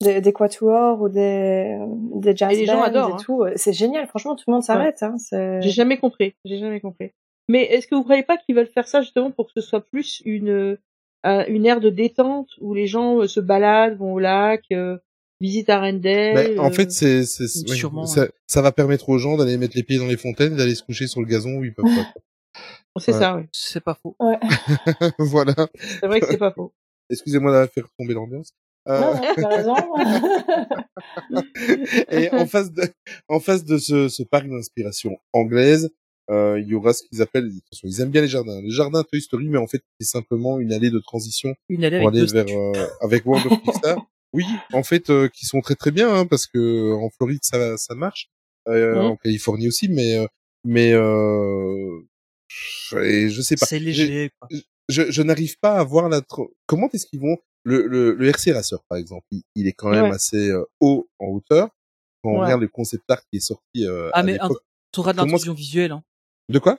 des, 0.00 0.20
des 0.20 0.32
quatuors 0.32 1.00
ou 1.00 1.08
des, 1.08 1.76
des 2.14 2.36
jazz 2.36 2.52
Et 2.52 2.60
les 2.60 2.66
gens 2.66 2.82
adorent, 2.82 3.08
et 3.08 3.12
hein. 3.14 3.16
tout. 3.24 3.44
C'est 3.56 3.72
génial. 3.72 4.06
Franchement, 4.06 4.36
tout 4.36 4.44
le 4.46 4.52
monde 4.52 4.62
s'arrête. 4.62 5.02
Hein. 5.02 5.16
J'ai 5.32 5.70
jamais 5.70 5.98
compris. 5.98 6.34
J'ai 6.44 6.58
jamais 6.58 6.80
compris. 6.80 7.10
Mais 7.48 7.64
est-ce 7.64 7.86
que 7.86 7.94
vous 7.94 8.04
croyez 8.04 8.22
pas 8.22 8.36
qu'ils 8.36 8.54
veulent 8.54 8.66
faire 8.66 8.88
ça 8.88 9.02
justement 9.02 9.30
pour 9.30 9.46
que 9.46 9.52
ce 9.56 9.60
soit 9.60 9.86
plus 9.86 10.22
une 10.24 10.78
euh, 11.26 11.44
une 11.48 11.64
ère 11.64 11.80
de 11.80 11.90
détente 11.90 12.50
où 12.60 12.74
les 12.74 12.86
gens 12.86 13.20
euh, 13.20 13.26
se 13.26 13.40
baladent, 13.40 13.96
vont 13.96 14.12
au 14.12 14.18
lac, 14.18 14.62
euh, 14.72 14.98
visitent 15.40 15.70
Arendelle 15.70 16.34
Ben, 16.34 16.60
en 16.60 16.68
euh, 16.68 16.70
fait, 16.70 16.92
c'est, 16.92 17.24
c'est, 17.24 17.44
oui, 17.68 17.76
Sûrement, 17.76 18.06
ça, 18.06 18.28
ça 18.46 18.62
va 18.62 18.72
permettre 18.72 19.08
aux 19.08 19.18
gens 19.18 19.36
d'aller 19.36 19.56
mettre 19.56 19.76
les 19.76 19.82
pieds 19.82 19.98
dans 19.98 20.06
les 20.06 20.16
fontaines, 20.16 20.52
et 20.54 20.56
d'aller 20.56 20.74
se 20.74 20.82
coucher 20.82 21.06
sur 21.06 21.20
le 21.20 21.26
gazon 21.26 21.56
où 21.58 21.64
ils 21.64 21.72
peuvent 21.72 21.84
pas. 21.84 22.20
c'est 23.00 23.12
ouais. 23.12 23.18
ça, 23.18 23.36
oui. 23.36 23.44
C'est 23.52 23.82
pas 23.82 23.94
faux. 23.94 24.16
Ouais. 24.20 24.38
voilà. 25.18 25.54
C'est 25.78 26.06
vrai 26.06 26.20
que 26.20 26.26
c'est 26.26 26.36
pas 26.36 26.52
faux. 26.52 26.74
Excusez-moi 27.10 27.52
d'avoir 27.52 27.70
fait 27.70 27.82
retomber 27.82 28.14
l'ambiance. 28.14 28.50
Euh, 28.86 29.00
Non, 29.00 29.14
non, 29.14 29.34
t'as 29.36 29.48
raison. 29.48 29.74
et 32.10 32.30
en 32.32 32.46
face 32.46 32.70
de, 32.70 32.82
en 33.28 33.40
face 33.40 33.64
de 33.64 33.78
ce, 33.78 34.08
ce 34.08 34.22
parc 34.22 34.46
d'inspiration 34.46 35.16
anglaise, 35.32 35.90
euh, 36.30 36.58
il 36.60 36.68
y 36.68 36.74
aura 36.74 36.92
ce 36.94 37.02
qu'ils 37.04 37.20
appellent, 37.22 37.50
ils 37.82 38.00
aiment 38.00 38.10
bien 38.10 38.22
les 38.22 38.28
jardins, 38.28 38.60
les 38.62 38.70
jardins 38.70 39.02
Toy 39.04 39.20
Story, 39.20 39.48
mais 39.48 39.58
en 39.58 39.66
fait, 39.66 39.82
c'est 40.00 40.06
simplement 40.06 40.58
une 40.58 40.72
allée 40.72 40.90
de 40.90 40.98
transition 40.98 41.54
Une 41.68 41.84
allée 41.84 41.98
pour 41.98 42.08
avec 42.08 42.22
aller 42.22 42.32
vers, 42.32 42.46
euh, 42.58 42.86
avec 43.00 43.26
World 43.26 43.46
of 43.52 43.62
Pixar. 43.62 43.98
Oui, 44.32 44.44
en 44.72 44.82
fait, 44.82 45.10
euh, 45.10 45.28
qui 45.28 45.46
sont 45.46 45.60
très 45.60 45.76
très 45.76 45.92
bien, 45.92 46.12
hein, 46.12 46.26
parce 46.26 46.48
que 46.48 46.92
en 46.94 47.08
Floride 47.10 47.38
ça 47.44 47.76
ça 47.76 47.94
marche, 47.94 48.30
euh, 48.66 49.00
en 49.00 49.14
Californie 49.16 49.68
aussi, 49.68 49.88
mais 49.88 50.16
euh, 50.18 50.26
mais 50.64 50.92
euh, 50.92 52.00
et 53.00 53.28
je 53.30 53.40
sais 53.42 53.54
pas. 53.56 53.66
C'est 53.66 53.78
léger. 53.78 54.30
Quoi. 54.40 54.48
je, 54.88 55.10
je 55.10 55.22
n'arrive 55.22 55.56
pas 55.60 55.78
à 55.78 55.84
voir 55.84 56.08
la 56.08 56.20
comment 56.66 56.88
est-ce 56.92 57.06
qu'ils 57.06 57.20
vont 57.20 57.36
le, 57.62 57.86
le, 57.86 58.14
le 58.14 58.28
RC 58.28 58.50
Racer 58.52 58.78
par 58.88 58.98
exemple 58.98 59.24
il, 59.30 59.42
il 59.54 59.68
est 59.68 59.72
quand 59.72 59.90
même 59.90 60.06
Ouais. 60.06 60.10
assez 60.14 60.50
euh, 60.50 60.64
haut 60.80 61.08
en 61.20 61.26
hauteur 61.28 61.68
quand 62.22 62.30
on 62.30 62.40
regarde 62.40 62.60
le 62.60 62.68
concept 62.68 63.04
art 63.08 63.22
qui 63.30 63.36
est 63.36 63.40
sorti 63.40 63.86
euh, 63.86 64.10
Ah 64.14 64.18
à 64.18 64.22
mais 64.24 64.38
un- 64.40 64.48
t'auras 64.92 65.12
de 65.12 65.18
l'intrusion 65.18 65.54
visuelle. 65.54 65.92
Hein. 65.92 66.02
De 66.48 66.58
quoi? 66.58 66.78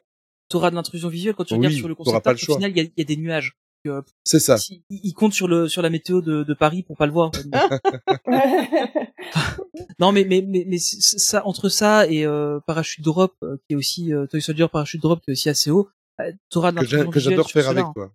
T'auras 0.50 0.70
de 0.70 0.76
l'intrusion 0.76 1.10
visuelle 1.10 1.34
quand 1.36 1.44
tu 1.46 1.54
Oui, 1.54 1.60
regardes 1.60 1.76
sur 1.76 1.88
le 1.88 1.96
t'auras 1.96 2.20
concept 2.22 2.50
Au 2.50 2.56
final, 2.56 2.72
il 2.72 2.78
y 2.78 2.80
a, 2.82 2.84
il 2.84 2.94
y 2.98 3.02
a 3.02 3.06
des 3.06 3.18
nuages. 3.18 3.54
Euh, 3.88 4.02
c'est 4.24 4.40
ça 4.40 4.58
si- 4.58 4.84
ils 4.90 5.14
comptent 5.14 5.34
sur 5.36 5.48
le 5.48 5.68
sur 5.68 5.84
la 5.84 5.92
météo 5.92 6.20
de, 6.20 6.44
de 6.44 6.54
Paris 6.56 6.82
pour 6.82 6.98
pas 6.98 7.06
le 7.06 7.12
voir. 7.12 7.30
Non, 10.00 10.12
mais 10.12 10.24
mais 10.26 10.42
mais, 10.42 10.66
mais 10.68 10.78
ça 10.80 11.46
entre 11.46 11.70
ça 11.70 12.08
et 12.08 12.26
euh, 12.26 12.60
Parachute 12.66 13.04
Drop, 13.04 13.36
euh, 13.44 13.58
qui 13.68 13.74
est 13.74 13.76
aussi 13.76 14.14
euh, 14.14 14.26
Toy 14.28 14.42
Soldier 14.42 14.68
Parachute 14.72 15.02
Drop, 15.02 15.22
qui 15.22 15.30
est 15.30 15.34
aussi 15.34 15.50
assez 15.50 15.70
haut, 15.72 15.90
euh, 16.22 16.32
t'auras 16.50 16.72
de 16.72 16.78
que 16.78 16.82
l'intrusion 16.82 17.10
que 17.12 17.20
visuelle 17.20 17.32
j'adore 17.34 17.50
sur 17.50 17.62
faire 17.62 17.70
avec 17.70 17.86
toi 17.94 18.12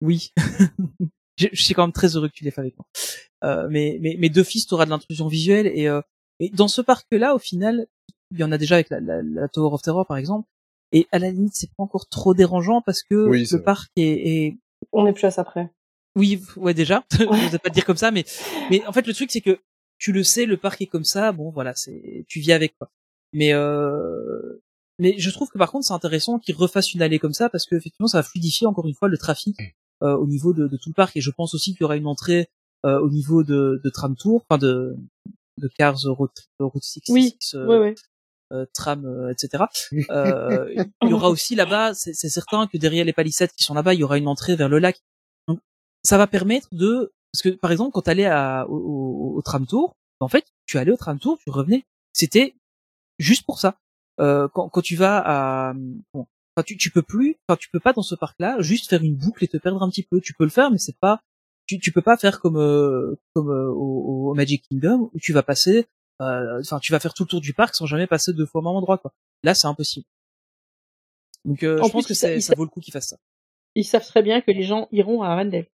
Oui, 0.00 0.32
je, 1.38 1.48
je 1.52 1.62
suis 1.62 1.74
quand 1.74 1.82
même 1.84 1.92
très 1.92 2.16
heureux 2.16 2.28
que 2.28 2.34
tu 2.34 2.44
l'aies 2.44 2.50
fait 2.50 2.60
avec 2.62 2.76
moi. 2.78 2.86
Euh, 3.44 3.68
mais 3.70 3.98
mais 4.00 4.16
mais 4.18 4.28
d'office, 4.28 4.66
t'auras 4.66 4.86
de 4.86 4.90
l'intrusion 4.90 5.28
visuelle 5.28 5.66
et 5.66 5.88
euh, 5.88 6.00
et 6.40 6.48
dans 6.50 6.68
ce 6.68 6.80
parc-là, 6.80 7.34
au 7.34 7.38
final, 7.38 7.86
il 8.30 8.38
y 8.40 8.44
en 8.44 8.52
a 8.52 8.58
déjà 8.58 8.76
avec 8.76 8.90
la, 8.90 9.00
la, 9.00 9.22
la 9.22 9.48
Tower 9.48 9.72
of 9.74 9.82
Terror 9.82 10.06
par 10.06 10.16
exemple. 10.16 10.48
Et 10.92 11.06
à 11.12 11.18
la 11.18 11.30
limite, 11.30 11.54
c'est 11.54 11.68
pas 11.76 11.82
encore 11.82 12.06
trop 12.08 12.34
dérangeant 12.34 12.80
parce 12.82 13.02
que 13.02 13.28
Oui, 13.28 13.46
le 13.50 13.62
parc 13.62 13.90
est, 13.96 14.02
est 14.46 14.56
On 14.92 15.06
est 15.06 15.12
plus 15.12 15.26
à 15.26 15.30
ça 15.30 15.44
près. 15.44 15.70
oui, 16.16 16.40
ouais 16.56 16.74
déjà. 16.74 17.04
je 17.12 17.50
vais 17.50 17.58
pas 17.58 17.68
le 17.68 17.74
dire 17.74 17.84
comme 17.84 17.96
ça, 17.96 18.10
mais 18.10 18.24
mais 18.70 18.84
en 18.86 18.92
fait 18.92 19.06
le 19.06 19.14
truc 19.14 19.30
c'est 19.30 19.40
que 19.40 19.58
tu 19.98 20.12
le 20.12 20.22
sais, 20.22 20.46
le 20.46 20.56
parc 20.56 20.80
est 20.82 20.86
comme 20.86 21.04
ça. 21.04 21.32
Bon 21.32 21.50
voilà, 21.50 21.74
c'est 21.74 22.24
tu 22.28 22.38
vis 22.40 22.52
avec 22.52 22.76
quoi. 22.78 22.90
Mais 23.32 23.52
euh... 23.52 24.62
mais 25.00 25.16
je 25.18 25.30
trouve 25.30 25.48
que 25.50 25.58
par 25.58 25.72
contre 25.72 25.86
c'est 25.86 25.94
intéressant 25.94 26.38
qu'ils 26.38 26.54
refassent 26.54 26.94
une 26.94 27.02
allée 27.02 27.18
comme 27.18 27.32
ça 27.34 27.48
parce 27.48 27.66
que 27.66 27.74
effectivement 27.74 28.06
ça 28.08 28.18
va 28.18 28.22
fluidifier 28.22 28.66
encore 28.66 28.86
une 28.86 28.94
fois 28.94 29.08
le 29.08 29.18
trafic 29.18 29.56
euh, 30.02 30.16
au 30.16 30.26
niveau 30.26 30.52
de, 30.52 30.68
de 30.68 30.76
tout 30.76 30.90
le 30.90 30.94
parc 30.94 31.16
et 31.16 31.20
je 31.20 31.30
pense 31.30 31.54
aussi 31.54 31.72
qu'il 31.72 31.80
y 31.80 31.84
aura 31.84 31.96
une 31.96 32.06
entrée 32.06 32.46
euh, 32.84 33.00
au 33.00 33.08
niveau 33.10 33.42
de, 33.42 33.80
de 33.82 33.90
tram 33.90 34.14
tour, 34.14 34.44
enfin 34.48 34.58
de 34.58 34.96
de 35.58 35.68
Cars 35.78 35.98
Route 36.04 36.48
Route 36.60 36.82
66, 36.82 37.12
Oui, 37.12 37.36
euh, 37.54 37.66
Ouais, 37.66 37.78
ouais. 37.78 37.94
Euh, 38.54 38.66
tram, 38.72 39.04
euh, 39.04 39.32
etc. 39.32 39.64
Euh, 40.10 40.84
il 41.02 41.10
y 41.10 41.12
aura 41.12 41.28
aussi 41.28 41.54
là-bas, 41.54 41.94
c'est 41.94 42.14
c'est 42.14 42.28
certain 42.28 42.66
que 42.66 42.78
derrière 42.78 43.04
les 43.04 43.12
palissades 43.12 43.50
qui 43.56 43.64
sont 43.64 43.74
là-bas, 43.74 43.94
il 43.94 44.00
y 44.00 44.04
aura 44.04 44.18
une 44.18 44.28
entrée 44.28 44.56
vers 44.56 44.68
le 44.68 44.78
lac. 44.78 45.00
Donc, 45.48 45.60
ça 46.02 46.18
va 46.18 46.26
permettre 46.26 46.68
de, 46.72 47.12
parce 47.32 47.42
que 47.42 47.50
par 47.50 47.72
exemple, 47.72 47.92
quand 47.92 48.02
tu 48.02 48.10
allais 48.10 48.26
à, 48.26 48.66
au, 48.68 48.76
au, 48.76 49.38
au 49.38 49.42
tram 49.42 49.66
tour, 49.66 49.96
en 50.20 50.28
fait, 50.28 50.46
tu 50.66 50.78
allais 50.78 50.92
au 50.92 50.96
tram 50.96 51.18
tour, 51.18 51.38
tu 51.38 51.50
revenais. 51.50 51.84
C'était 52.12 52.54
juste 53.18 53.44
pour 53.44 53.58
ça. 53.58 53.76
Euh, 54.20 54.48
quand, 54.48 54.68
quand 54.68 54.80
tu 54.80 54.96
vas 54.96 55.22
à, 55.24 55.74
bon, 56.12 56.26
tu, 56.64 56.76
tu 56.76 56.90
peux 56.90 57.02
plus, 57.02 57.36
enfin, 57.48 57.56
tu 57.56 57.68
peux 57.70 57.80
pas 57.80 57.92
dans 57.92 58.02
ce 58.02 58.14
parc-là 58.14 58.56
juste 58.60 58.88
faire 58.88 59.02
une 59.02 59.16
boucle 59.16 59.42
et 59.44 59.48
te 59.48 59.56
perdre 59.56 59.82
un 59.82 59.90
petit 59.90 60.04
peu. 60.04 60.20
Tu 60.20 60.34
peux 60.34 60.44
le 60.44 60.50
faire, 60.50 60.70
mais 60.70 60.78
c'est 60.78 60.96
pas, 60.98 61.20
tu, 61.66 61.78
tu 61.78 61.92
peux 61.92 62.02
pas 62.02 62.16
faire 62.16 62.40
comme 62.40 62.58
euh, 62.58 63.16
comme 63.34 63.50
euh, 63.50 63.68
au, 63.70 64.30
au 64.30 64.34
Magic 64.34 64.64
Kingdom 64.68 65.10
où 65.12 65.18
tu 65.18 65.32
vas 65.32 65.42
passer 65.42 65.86
enfin 66.20 66.78
tu 66.80 66.92
vas 66.92 67.00
faire 67.00 67.14
tout 67.14 67.24
le 67.24 67.28
tour 67.28 67.40
du 67.40 67.54
parc 67.54 67.74
sans 67.74 67.86
jamais 67.86 68.06
passer 68.06 68.32
deux 68.32 68.46
fois 68.46 68.60
au 68.60 68.64
même 68.64 68.74
endroit 68.76 68.98
quoi 68.98 69.12
là 69.42 69.54
c'est 69.54 69.66
impossible 69.66 70.06
donc 71.44 71.62
euh, 71.62 71.82
je 71.82 71.90
pense 71.90 72.06
que 72.06 72.14
ça- 72.14 72.28
vaut 72.56 72.64
le 72.64 72.70
coup 72.70 72.80
qu'ils 72.80 72.92
fassent 72.92 73.08
ça 73.10 73.16
Ils 73.74 73.84
savent 73.84 74.06
très 74.06 74.22
bien 74.22 74.40
que 74.40 74.50
les 74.50 74.62
gens 74.62 74.88
iront 74.92 75.22
à 75.22 75.28
Arendelle. 75.28 75.66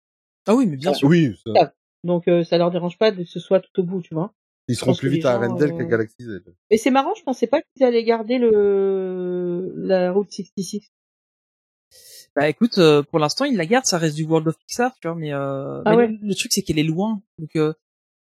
ah 0.47 0.55
oui 0.55 0.67
mais 0.67 0.77
bien 0.77 0.93
sûr 0.95 1.09
oui 1.09 1.37
ça- 1.55 1.73
Donc 2.05 2.27
euh, 2.29 2.43
ça 2.45 2.57
leur 2.59 2.71
dérange 2.71 2.97
pas 2.99 3.11
de 3.11 3.23
que 3.23 3.29
ce 3.29 3.41
soit 3.41 3.61
tout 3.61 3.81
au 3.81 3.85
bout, 3.85 4.01
tu 4.03 4.15
vois. 4.15 4.33
ils 4.69 4.77
seront 4.77 4.95
plus 4.95 5.11
vite 5.11 5.25
à 5.27 5.35
Arendelle 5.35 5.73
euh, 5.73 5.77
qu'à 5.77 5.85
Galaxy 5.85 6.25
Z 6.25 6.43
Mais 6.71 6.79
c'est 6.79 6.91
marrant, 6.91 7.15
je 7.15 7.23
pensais 7.23 7.47
pas 7.47 7.61
qu'ils 7.61 7.85
allaient 7.85 8.05
garder 8.05 8.39
le 8.39 9.73
la 9.77 10.11
route 10.13 10.31
66. 10.33 10.91
bah 12.37 12.49
écoute 12.49 12.79
euh, 12.79 13.03
pour 13.03 13.19
l'instant 13.19 13.45
ils 13.45 13.57
la 13.57 13.67
gardent 13.67 13.85
ça 13.87 13.99
reste 13.99 14.15
du 14.17 14.25
World 14.25 14.47
of 14.49 14.57
Pixar 14.59 14.95
tu 15.01 15.09
vois 15.09 15.17
mais, 15.17 15.33
euh, 15.33 15.83
Ah 15.85 15.91
mais 15.91 15.97
ouais. 15.97 16.09
le, 16.09 16.19
le 16.23 16.35
truc 16.35 16.53
c'est 16.53 16.63
qu'elle 16.63 16.79
est 16.79 16.85
loin 16.85 17.21
donc 17.39 17.57
euh, 17.57 17.75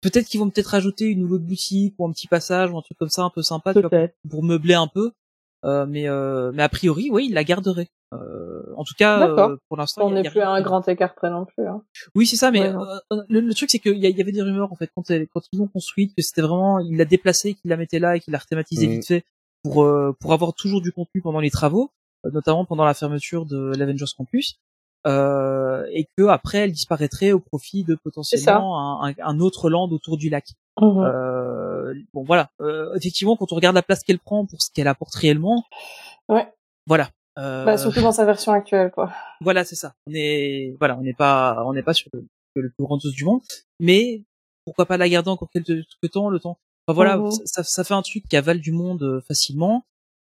peut-être 0.09 0.27
qu'ils 0.27 0.39
vont 0.39 0.49
peut-être 0.49 0.67
rajouter 0.67 1.05
une 1.05 1.23
ou 1.23 1.27
l'autre 1.27 1.43
boutique 1.45 1.95
ou 1.97 2.05
un 2.07 2.11
petit 2.11 2.27
passage 2.27 2.71
ou 2.71 2.77
un 2.77 2.81
truc 2.81 2.97
comme 2.97 3.09
ça 3.09 3.23
un 3.23 3.29
peu 3.29 3.41
sympa 3.41 3.73
tu 3.73 3.81
vois, 3.81 3.89
Peut-être. 3.89 4.15
pour 4.29 4.43
meubler 4.43 4.73
un 4.75 4.87
peu 4.87 5.11
euh, 5.65 5.85
mais 5.87 6.07
euh, 6.07 6.51
mais 6.53 6.63
a 6.63 6.69
priori 6.69 7.09
oui 7.11 7.27
ils 7.29 7.33
la 7.33 7.43
garderaient 7.43 7.89
euh, 8.13 8.61
en 8.77 8.83
tout 8.83 8.93
cas 8.97 9.27
euh, 9.27 9.57
pour 9.67 9.77
l'instant 9.77 10.05
On 10.05 10.09
il 10.09 10.17
il 10.19 10.21
n'est 10.23 10.29
plus 10.29 10.41
à 10.41 10.49
un 10.51 10.61
grand 10.61 10.87
écart 10.87 11.15
près 11.15 11.29
non 11.29 11.45
plus. 11.45 11.65
Hein. 11.67 11.81
Oui, 12.13 12.25
c'est 12.27 12.35
ça, 12.35 12.51
mais 12.51 12.61
Ouais, 12.61 12.71
non. 12.71 12.83
euh, 13.11 13.23
le, 13.29 13.39
le 13.41 13.53
truc 13.55 13.69
c'est 13.71 13.79
qu'il 13.79 13.97
y, 13.97 14.07
il 14.07 14.17
y 14.17 14.21
avait 14.21 14.31
des 14.31 14.41
rumeurs 14.43 14.71
en 14.71 14.75
fait 14.75 14.89
quand, 14.95 15.09
elle- 15.09 15.27
quand 15.27 15.41
ils 15.51 15.57
l'ont 15.59 15.67
construite 15.67 16.13
que 16.15 16.21
c'était 16.21 16.41
vraiment 16.41 16.79
il 16.79 16.95
l'a 16.97 17.05
déplacé, 17.05 17.55
qu'il 17.55 17.69
la 17.71 17.77
mettait 17.77 17.99
là 17.99 18.15
et 18.15 18.19
qu'il 18.19 18.31
l'a 18.31 18.37
rethématisé 18.39 18.85
Mhm. 18.87 18.93
vite 18.93 19.07
fait 19.07 19.23
pour 19.63 19.83
euh, 19.83 20.15
pour 20.19 20.31
avoir 20.33 20.53
toujours 20.53 20.81
du 20.81 20.91
contenu 20.91 21.21
pendant 21.21 21.39
les 21.39 21.49
travaux, 21.49 21.91
euh, 22.25 22.31
notamment 22.31 22.63
pendant 22.65 22.85
la 22.85 22.93
fermeture 22.93 23.45
de 23.47 23.73
l'Avengers 23.75 24.05
Campus, 24.15 24.59
euh, 25.05 25.85
et 25.91 26.07
que 26.17 26.27
après 26.27 26.59
elle 26.59 26.71
disparaîtrait 26.71 27.31
au 27.31 27.39
profit 27.39 27.83
de 27.83 27.95
potentiellement 27.95 29.03
un, 29.03 29.39
autre 29.39 29.69
land 29.69 29.89
autour 29.89 30.17
du 30.17 30.29
lac. 30.29 30.45
Mhm. 30.81 30.97
Euh, 31.03 31.93
bon 32.13 32.23
voilà, 32.23 32.49
euh, 32.61 32.93
effectivement 32.95 33.35
quand 33.37 33.51
on 33.51 33.55
regarde 33.55 33.75
la 33.75 33.83
place 33.83 34.03
qu'elle 34.03 34.19
prend 34.19 34.45
pour 34.45 34.61
ce 34.61 34.69
qu'elle 34.71 34.87
apporte 34.87 35.15
réellement, 35.15 35.63
Ouais. 36.29 36.47
voilà. 36.87 37.09
Euh, 37.37 37.65
Bah, 37.65 37.77
surtout 37.77 38.01
dans 38.01 38.11
sa 38.13 38.25
version 38.25 38.51
actuelle, 38.53 38.91
quoi. 38.91 39.11
voilà, 39.41 39.63
c'est 39.65 39.75
ça. 39.75 39.93
On 40.07 40.13
est, 40.13 40.75
voilà, 40.79 40.97
on 40.97 41.01
n'est 41.01 41.13
pas, 41.13 41.63
on 41.65 41.73
n'est 41.73 41.83
pas 41.83 41.93
sur 41.93 42.09
le, 42.13 42.25
le 42.55 42.69
plus 42.69 42.85
grand 42.85 42.97
du 42.97 43.25
monde, 43.25 43.41
mais 43.79 44.23
pourquoi 44.65 44.85
pas 44.85 44.97
la 44.97 45.07
garder 45.09 45.29
encore 45.29 45.49
quelques, 45.51 45.67
quelques 46.01 46.13
temps, 46.13 46.29
le 46.29 46.39
temps. 46.39 46.57
Enfin 46.87 46.95
voilà, 46.95 47.17
Mhm. 47.17 47.31
ça, 47.45 47.63
ça 47.63 47.83
fait 47.83 47.93
un 47.93 48.01
truc 48.01 48.23
qui 48.29 48.37
avale 48.37 48.59
du 48.59 48.71
monde 48.71 49.03
euh, 49.03 49.21
facilement. 49.27 49.83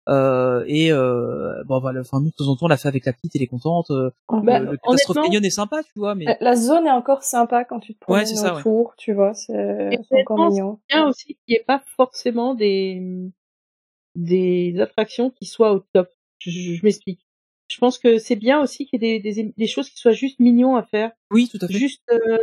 Euh, 0.10 0.64
et 0.68 0.92
euh, 0.92 1.64
bon 1.66 1.80
voilà, 1.80 2.00
enfin 2.02 2.20
nous 2.20 2.30
de 2.32 2.36
temps 2.36 2.48
en 2.48 2.56
temps 2.56 2.66
on 2.66 2.70
l'a 2.70 2.78
fait 2.78 2.88
avec 2.88 3.06
la 3.06 3.14
petite, 3.14 3.36
elle 3.36 3.44
est 3.44 3.48
contente. 3.48 3.92
Euh, 3.92 4.10
Bah, 4.30 4.60
le, 4.60 4.78
catastrophe 4.78 5.18
canyon 5.18 5.46
est 5.46 5.50
sympa, 5.52 5.84
tu 5.84 5.92
vois, 5.96 6.16
mais 6.16 6.26
La 6.42 6.56
zone 6.56 6.88
est 6.88 6.92
encore 6.92 7.22
sympa 7.24 7.66
quand 7.66 7.80
tu 7.80 7.94
te 7.94 8.00
promènes 8.00 8.22
Ouais, 8.22 8.26
c'est 8.26 8.36
ça, 8.36 8.54
ouais. 8.56 8.60
autour, 8.62 8.96
tu 8.98 9.14
vois, 9.14 9.34
c'est 9.36 10.00
encore 10.22 10.50
mignon. 10.50 10.80
c'est 10.90 10.96
bien 10.98 11.08
aussi 11.08 11.26
qu'il 11.26 11.38
n'y 11.50 11.56
ait 11.56 11.64
pas 11.66 11.82
forcément 11.96 12.56
des, 12.56 13.00
des 14.16 14.76
attractions 14.80 15.30
qui 15.30 15.46
soient 15.46 15.74
au 15.74 15.80
top. 15.94 16.10
Je, 16.40 16.50
je- 16.50 16.74
je 16.74 16.84
m'explique. 16.84 17.22
Je 17.70 17.78
pense 17.78 17.98
que 18.00 18.18
c'est 18.18 18.36
bien 18.36 18.60
aussi 18.62 18.86
qu'il 18.86 19.02
y 19.04 19.06
ait 19.12 19.20
des, 19.20 19.34
des, 19.34 19.54
des 19.56 19.68
choses 19.68 19.90
qui 19.90 19.98
soient 19.98 20.12
juste 20.12 20.40
mignons 20.40 20.76
à 20.76 20.84
faire. 20.84 21.12
oui, 21.32 21.48
tout 21.50 21.60
à 21.62 21.68
fait. 21.68 21.74
Juste, 21.74 22.02
euh, 22.12 22.38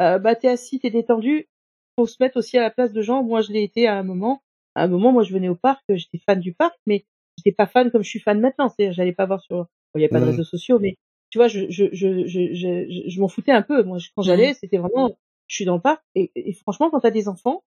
euh, 0.00 0.18
bah 0.18 0.34
t'es 0.34 0.48
assis, 0.48 0.80
t'es 0.80 0.90
détendu. 0.90 1.48
Faut 1.96 2.06
se 2.06 2.16
mettre 2.20 2.38
aussi 2.38 2.56
à 2.58 2.62
la 2.62 2.70
place 2.70 2.92
de 2.92 3.02
gens. 3.02 3.22
Moi, 3.22 3.42
je 3.42 3.52
l'ai 3.52 3.62
été 3.62 3.86
à 3.86 3.96
un 3.96 4.02
moment. 4.02 4.42
À 4.74 4.84
un 4.84 4.88
moment, 4.88 5.12
moi, 5.12 5.22
je 5.22 5.32
venais 5.32 5.48
au 5.48 5.54
parc, 5.54 5.82
j'étais 5.88 6.18
fan 6.24 6.40
du 6.40 6.52
parc, 6.54 6.74
mais 6.86 7.04
j'étais 7.38 7.52
pas 7.54 7.66
fan 7.66 7.90
comme 7.90 8.02
je 8.02 8.08
suis 8.08 8.20
fan 8.20 8.40
maintenant. 8.40 8.68
C'est-à-dire, 8.68 8.92
j'allais 8.94 9.12
pas 9.12 9.26
voir 9.26 9.40
sur, 9.42 9.56
bon, 9.56 9.66
il 9.96 10.02
y 10.02 10.04
a 10.04 10.08
pas 10.08 10.20
de 10.20 10.24
réseaux 10.26 10.44
sociaux, 10.44 10.78
mais 10.78 10.96
tu 11.30 11.38
vois, 11.38 11.48
je, 11.48 11.66
je, 11.70 11.86
je, 11.92 12.26
je, 12.26 13.04
je, 13.08 13.20
m'en 13.20 13.28
foutais 13.28 13.52
un 13.52 13.62
peu. 13.62 13.82
Moi, 13.82 13.98
quand 14.14 14.22
j'allais, 14.22 14.54
c'était 14.54 14.78
vraiment, 14.78 15.16
je 15.48 15.54
suis 15.54 15.64
dans 15.64 15.76
le 15.76 15.80
parc. 15.80 16.02
Et, 16.14 16.30
et 16.34 16.52
franchement, 16.54 16.90
quand 16.90 17.00
t'as 17.00 17.10
des 17.10 17.28
enfants, 17.28 17.62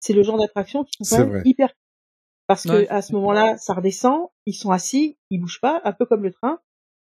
c'est 0.00 0.12
le 0.14 0.22
genre 0.22 0.38
d'attraction 0.38 0.84
qui 0.84 0.92
sont 0.98 1.04
C'est 1.04 1.16
quand 1.22 1.28
même 1.28 1.42
hyper 1.44 1.70
parce 2.46 2.64
Ouais. 2.64 2.86
que 2.86 2.92
à 2.92 3.00
ce 3.00 3.12
moment-là, 3.12 3.56
ça 3.58 3.74
redescend, 3.74 4.26
ils 4.46 4.54
sont 4.54 4.70
assis, 4.72 5.16
ils 5.30 5.38
bougent 5.38 5.60
pas, 5.60 5.80
un 5.84 5.92
peu 5.92 6.04
comme 6.04 6.22
le 6.24 6.32
train. 6.32 6.58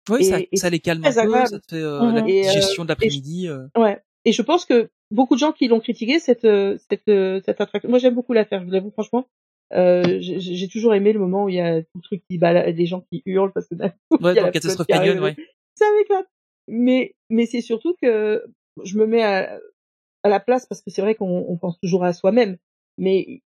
Ouais, 0.09 0.21
ça, 0.23 0.39
et- 0.39 0.49
et 0.51 0.57
ça 0.57 0.69
les 0.69 0.79
calme 0.79 1.03
un 1.03 1.11
peu, 1.11 1.19
agréable. 1.19 1.47
ça 1.47 1.59
te 1.59 1.75
fait 1.75 1.81
euh, 1.81 2.11
la 2.11 2.21
Mhm. 2.21 2.27
Et, 2.29 2.39
euh, 2.47 2.49
digestion 2.51 2.83
de 2.83 2.89
l'après-midi. 2.89 3.47
euh. 3.47 3.65
Ouais. 3.75 3.99
Et 4.25 4.31
je 4.31 4.41
pense 4.43 4.65
que 4.65 4.89
beaucoup 5.11 5.33
de 5.35 5.39
gens 5.39 5.51
qui 5.51 5.67
l'ont 5.67 5.79
critiqué 5.79 6.19
cette 6.19 6.45
euh, 6.45 6.77
cette 6.89 7.07
euh, 7.07 7.41
cette 7.45 7.61
attraction. 7.61 7.89
Moi, 7.89 7.97
j'aime 7.99 8.13
beaucoup 8.15 8.33
la 8.33 8.45
faire. 8.45 8.59
Je 8.59 8.65
vous 8.65 8.71
l'avoue 8.71 8.91
franchement. 8.91 9.25
Euh, 9.73 10.17
j'ai 10.19 10.67
toujours 10.67 10.93
aimé 10.95 11.13
le 11.13 11.19
moment 11.19 11.45
où 11.45 11.49
il 11.49 11.55
y 11.55 11.61
a 11.61 11.81
tout 11.81 11.89
le 11.95 12.01
truc 12.01 12.23
qui 12.29 12.37
balade, 12.37 12.75
des 12.75 12.85
gens 12.85 13.01
qui 13.11 13.21
hurlent 13.25 13.51
parce 13.53 13.67
que 13.67 13.75
d'un 13.75 13.89
coup, 13.89 14.17
Ouais, 14.21 14.33
il 14.33 14.35
y 14.35 14.39
a 14.39 14.41
dans 14.41 14.45
la 14.47 14.51
Catastrophe 14.51 14.87
Canyon, 14.87 15.19
ouais. 15.19 15.35
Ça 15.75 15.85
m'éclate. 15.97 16.27
Mais 16.67 17.15
mais 17.29 17.45
c'est 17.45 17.61
surtout 17.61 17.95
que 18.01 18.43
je 18.83 18.97
me 18.97 19.05
mets 19.05 19.23
à, 19.23 19.59
à 20.23 20.29
la 20.29 20.39
place 20.39 20.65
parce 20.65 20.81
que 20.81 20.89
c'est 20.89 21.01
vrai 21.01 21.15
qu'on 21.15 21.45
on 21.47 21.57
pense 21.57 21.79
toujours 21.79 22.03
à 22.03 22.13
soi-même. 22.13 22.57
Mais 22.97 23.41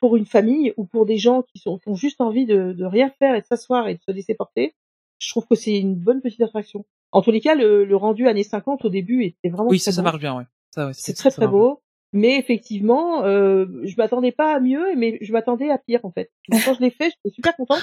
pour 0.00 0.16
une 0.16 0.26
famille 0.26 0.72
ou 0.76 0.84
pour 0.84 1.06
des 1.06 1.16
gens 1.18 1.42
qui, 1.42 1.58
sont, 1.58 1.78
qui 1.78 1.88
ont 1.88 1.94
juste 1.94 2.20
envie 2.20 2.46
de, 2.46 2.72
de 2.72 2.84
rien 2.84 3.10
faire 3.18 3.34
et 3.34 3.40
de 3.40 3.46
s'asseoir 3.46 3.88
et 3.88 3.94
de 3.94 4.00
se 4.06 4.12
laisser 4.12 4.34
porter, 4.34 4.74
je 5.18 5.28
trouve 5.30 5.46
que 5.46 5.54
c'est 5.54 5.78
une 5.78 5.96
bonne 5.96 6.20
petite 6.20 6.40
attraction. 6.42 6.84
En 7.12 7.22
tous 7.22 7.30
les 7.30 7.40
cas, 7.40 7.54
le, 7.54 7.84
le 7.84 7.96
rendu 7.96 8.26
années 8.28 8.42
50 8.44 8.84
au 8.84 8.88
début 8.88 9.24
était 9.24 9.48
vraiment 9.48 9.68
Oui, 9.70 9.78
ça, 9.78 9.92
ça 9.92 10.02
marche 10.02 10.18
bien, 10.18 10.36
ouais. 10.36 10.44
Ça, 10.74 10.86
ouais, 10.86 10.92
C'est 10.94 11.14
très 11.14 11.30
très 11.30 11.46
beau. 11.46 11.80
Mais 12.16 12.38
effectivement, 12.38 13.24
euh, 13.24 13.66
je 13.82 13.94
m'attendais 13.98 14.32
pas 14.32 14.54
à 14.54 14.60
mieux, 14.60 14.94
mais 14.96 15.18
je 15.20 15.32
m'attendais 15.32 15.68
à 15.70 15.78
pire 15.78 16.00
en 16.04 16.10
fait. 16.12 16.30
Donc, 16.48 16.62
quand 16.64 16.74
je 16.74 16.80
l'ai 16.80 16.90
fait, 16.90 17.06
j'étais 17.10 17.34
super 17.34 17.54
contente 17.56 17.82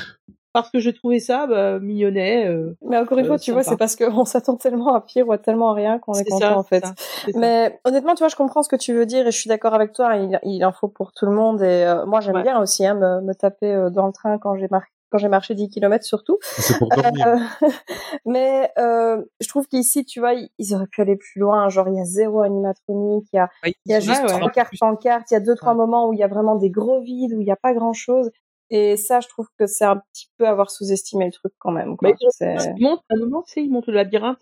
parce 0.54 0.70
que 0.70 0.80
je 0.80 0.90
trouvais 0.90 1.20
ça 1.20 1.48
bah, 1.48 1.80
mignonnet. 1.80 2.48
euh, 2.48 2.76
Mais 2.82 2.98
encore 2.98 3.18
une 3.18 3.26
euh, 3.26 3.28
fois, 3.28 3.40
tu 3.40 3.52
vois, 3.52 3.64
c'est 3.64 3.78
parce 3.78 3.96
qu'on 3.98 4.26
s'attend 4.26 4.56
tellement 4.56 4.94
à 4.96 5.02
pire 5.02 5.28
ou 5.28 5.32
à 5.34 5.38
tellement 5.38 5.72
à 5.72 5.74
rien 5.74 6.00
qu'on 6.00 6.14
est 6.14 6.24
content 6.26 6.40
ça, 6.40 6.58
en 6.58 6.64
fait. 6.64 6.86
ça, 6.86 6.94
ça. 6.98 7.40
Mais 7.40 7.80
honnêtement, 7.86 8.16
tu 8.16 8.20
vois, 8.20 8.30
je 8.30 8.36
comprends 8.38 8.64
ce 8.64 8.70
que 8.70 8.76
tu 8.78 8.94
veux 8.94 9.06
dire 9.06 9.28
et 9.28 9.32
je 9.32 9.38
suis 9.38 9.48
d'accord 9.50 9.74
avec 9.74 9.92
toi. 9.94 10.16
Il, 10.18 10.40
il 10.44 10.64
en 10.66 10.72
faut 10.72 10.88
pour 10.88 11.12
tout 11.12 11.26
le 11.26 11.32
monde 11.34 11.62
et 11.62 11.66
euh, 11.86 12.06
moi 12.06 12.20
j'aime 12.22 12.36
Ouais. 12.36 12.44
bien 12.44 12.62
aussi 12.62 12.86
hein, 12.86 12.96
me, 12.96 13.22
me 13.22 13.34
taper 13.34 13.68
euh, 13.74 13.90
dans 13.90 14.08
le 14.08 14.14
train 14.14 14.38
quand 14.38 14.56
j'ai 14.58 14.68
mar- 14.72 14.84
quand 15.12 15.18
j'ai 15.18 15.28
marché 15.28 15.54
10 15.54 15.70
km 15.70 16.04
surtout. 16.06 16.38
C'est 16.42 16.78
pour 16.78 16.90
dormir. 16.90 17.28
Euh, 17.28 17.38
mais 18.26 18.72
euh, 18.78 19.22
je 19.40 19.48
trouve 19.48 19.68
qu'ici, 19.68 20.06
tu 20.06 20.20
vois, 20.20 20.34
ils, 20.34 20.74
auraient 20.74 20.88
pu 20.88 21.02
aller 21.02 21.16
plus 21.18 21.40
loin. 21.40 21.70
Genre, 21.70 21.88
il 21.90 21.96
y 21.96 22.00
a 22.00 22.06
zéro 22.06 22.42
animatronique, 22.42 23.28
il 23.34 23.36
y 23.36 23.40
a, 23.40 23.50
Ouais, 23.64 23.74
il 23.86 23.92
y 23.92 23.96
a 23.96 24.00
juste 24.00 24.22
ouais. 24.22 24.28
trois 24.28 24.50
cartes 24.50 24.74
pancartes, 24.80 25.30
il 25.32 25.34
y 25.36 25.38
a 25.38 25.42
deux 25.42 25.56
trois 25.56 25.74
moments 25.74 26.08
où 26.08 26.14
il 26.14 26.20
y 26.20 26.24
a 26.24 26.28
vraiment 26.28 26.56
des 26.56 26.70
gros 26.70 27.02
vides, 27.02 27.34
où 27.34 27.42
il 27.42 27.46
n'y 27.46 27.52
a 27.52 27.58
pas 27.58 27.74
grand 27.74 27.94
chose. 27.94 28.32
Et 28.70 28.96
ça, 28.96 29.20
je 29.20 29.28
trouve 29.28 29.48
que 29.60 29.68
c'est 29.68 29.84
un 29.84 29.98
petit 30.14 30.30
peu 30.38 30.48
avoir 30.48 30.72
sous-estimé 30.72 31.26
le 31.26 31.32
truc 31.32 31.52
quand 31.60 31.72
même. 31.72 31.98
Quoi. 31.98 32.10
Mais 32.10 32.16
C'est- 32.30 32.56
ils 32.78 32.82
montent 32.84 33.04
à 33.10 33.16
un 33.16 33.20
moment, 33.20 33.42
tu 33.42 33.54
sais, 33.54 33.62
ils 33.64 33.70
montent 33.70 33.88
le 33.88 33.94
labyrinthe. 33.94 34.40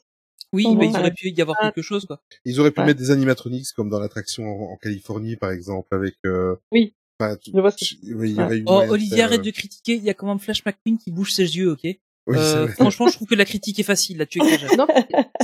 Oui, 0.53 0.75
mais 0.75 0.87
il 0.87 0.93
Ouais. 0.93 0.99
aurait 0.99 1.11
pu 1.11 1.29
y 1.29 1.41
avoir 1.41 1.59
quelque 1.59 1.81
chose, 1.83 2.05
quoi. 2.05 2.21
Ils 2.43 2.59
auraient 2.59 2.71
pu 2.71 2.79
Ouais. 2.79 2.87
mettre 2.87 2.99
des 2.99 3.11
animatronics 3.11 3.67
comme 3.75 3.89
dans 3.89 3.99
l'attraction 3.99 4.43
en, 4.45 4.73
en 4.73 4.77
Californie, 4.77 5.35
par 5.35 5.51
exemple, 5.51 5.93
avec. 5.93 6.15
Euh, 6.25 6.55
Oui. 6.71 6.95
Enfin, 7.19 7.35
tu- 7.37 7.51
Je 7.53 7.59
vois 7.59 7.71
ce 7.71 7.77
que 7.77 7.85
tu- 7.85 8.13
oui, 8.15 8.31
il 8.31 8.35
y 8.37 8.41
aurait 8.41 8.57
eu 8.59 8.63
Oh, 8.67 8.81
Olivier, 8.89 9.21
arrête 9.23 9.41
euh, 9.41 9.43
de 9.43 9.51
critiquer. 9.51 9.93
Il 9.95 10.03
y 10.03 10.09
a 10.09 10.13
quand 10.13 10.27
même 10.27 10.39
Flash 10.39 10.63
McQueen 10.65 10.97
qui 10.97 11.11
bouge 11.11 11.31
ses 11.33 11.57
yeux, 11.57 11.71
ok? 11.71 11.81
Oui, 11.83 11.97
Euh. 12.37 12.67
Franchement, 12.67 13.07
je 13.07 13.13
trouve 13.15 13.27
que 13.27 13.35
la 13.35 13.45
critique 13.45 13.79
est 13.79 13.83
facile. 13.83 14.17
Là, 14.17 14.25
tu 14.25 14.39
exagères. 14.39 14.69
Non, 14.77 14.87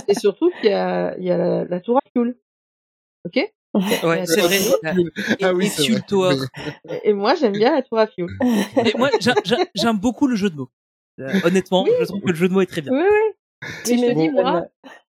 c'est 0.07 0.19
surtout 0.19 0.51
qu'il 0.61 0.69
y 0.69 0.73
a, 0.73 1.17
il 1.17 1.23
y 1.25 1.31
a 1.31 1.37
la, 1.37 1.65
la 1.65 1.79
tour 1.81 1.97
à 1.97 2.01
fuel. 2.11 2.35
Ok? 3.25 3.35
Ouais, 4.03 4.25
c'est 4.25 4.39
vrai. 4.41 4.59
Ah 5.41 5.53
oui, 5.53 5.65
Et 5.65 5.89
vrai. 6.13 6.35
Et 7.03 7.13
moi, 7.13 7.35
j'aime 7.35 7.53
bien 7.53 7.73
la 7.73 7.81
tour 7.81 7.97
à 7.99 8.07
fuel. 8.07 8.27
Et 8.85 8.93
moi, 8.97 9.09
j'ai- 9.19 9.31
j'ai- 9.43 9.55
j'aime 9.75 9.97
beaucoup 9.97 10.27
le 10.27 10.35
jeu 10.35 10.49
de 10.49 10.55
mots. 10.55 10.69
Euh, 11.19 11.39
honnêtement, 11.43 11.83
Oui. 11.83 11.89
je 11.99 12.05
trouve 12.05 12.21
que 12.21 12.29
le 12.29 12.35
jeu 12.35 12.47
de 12.47 12.53
mots 12.53 12.61
est 12.61 12.65
très 12.67 12.81
bien. 12.81 12.91
Oui, 12.93 13.03
oui. 13.03 13.69
Mais 13.89 13.97
je 13.97 14.13
Bon, 14.13 14.21
dis, 14.21 14.29
moi, 14.29 14.65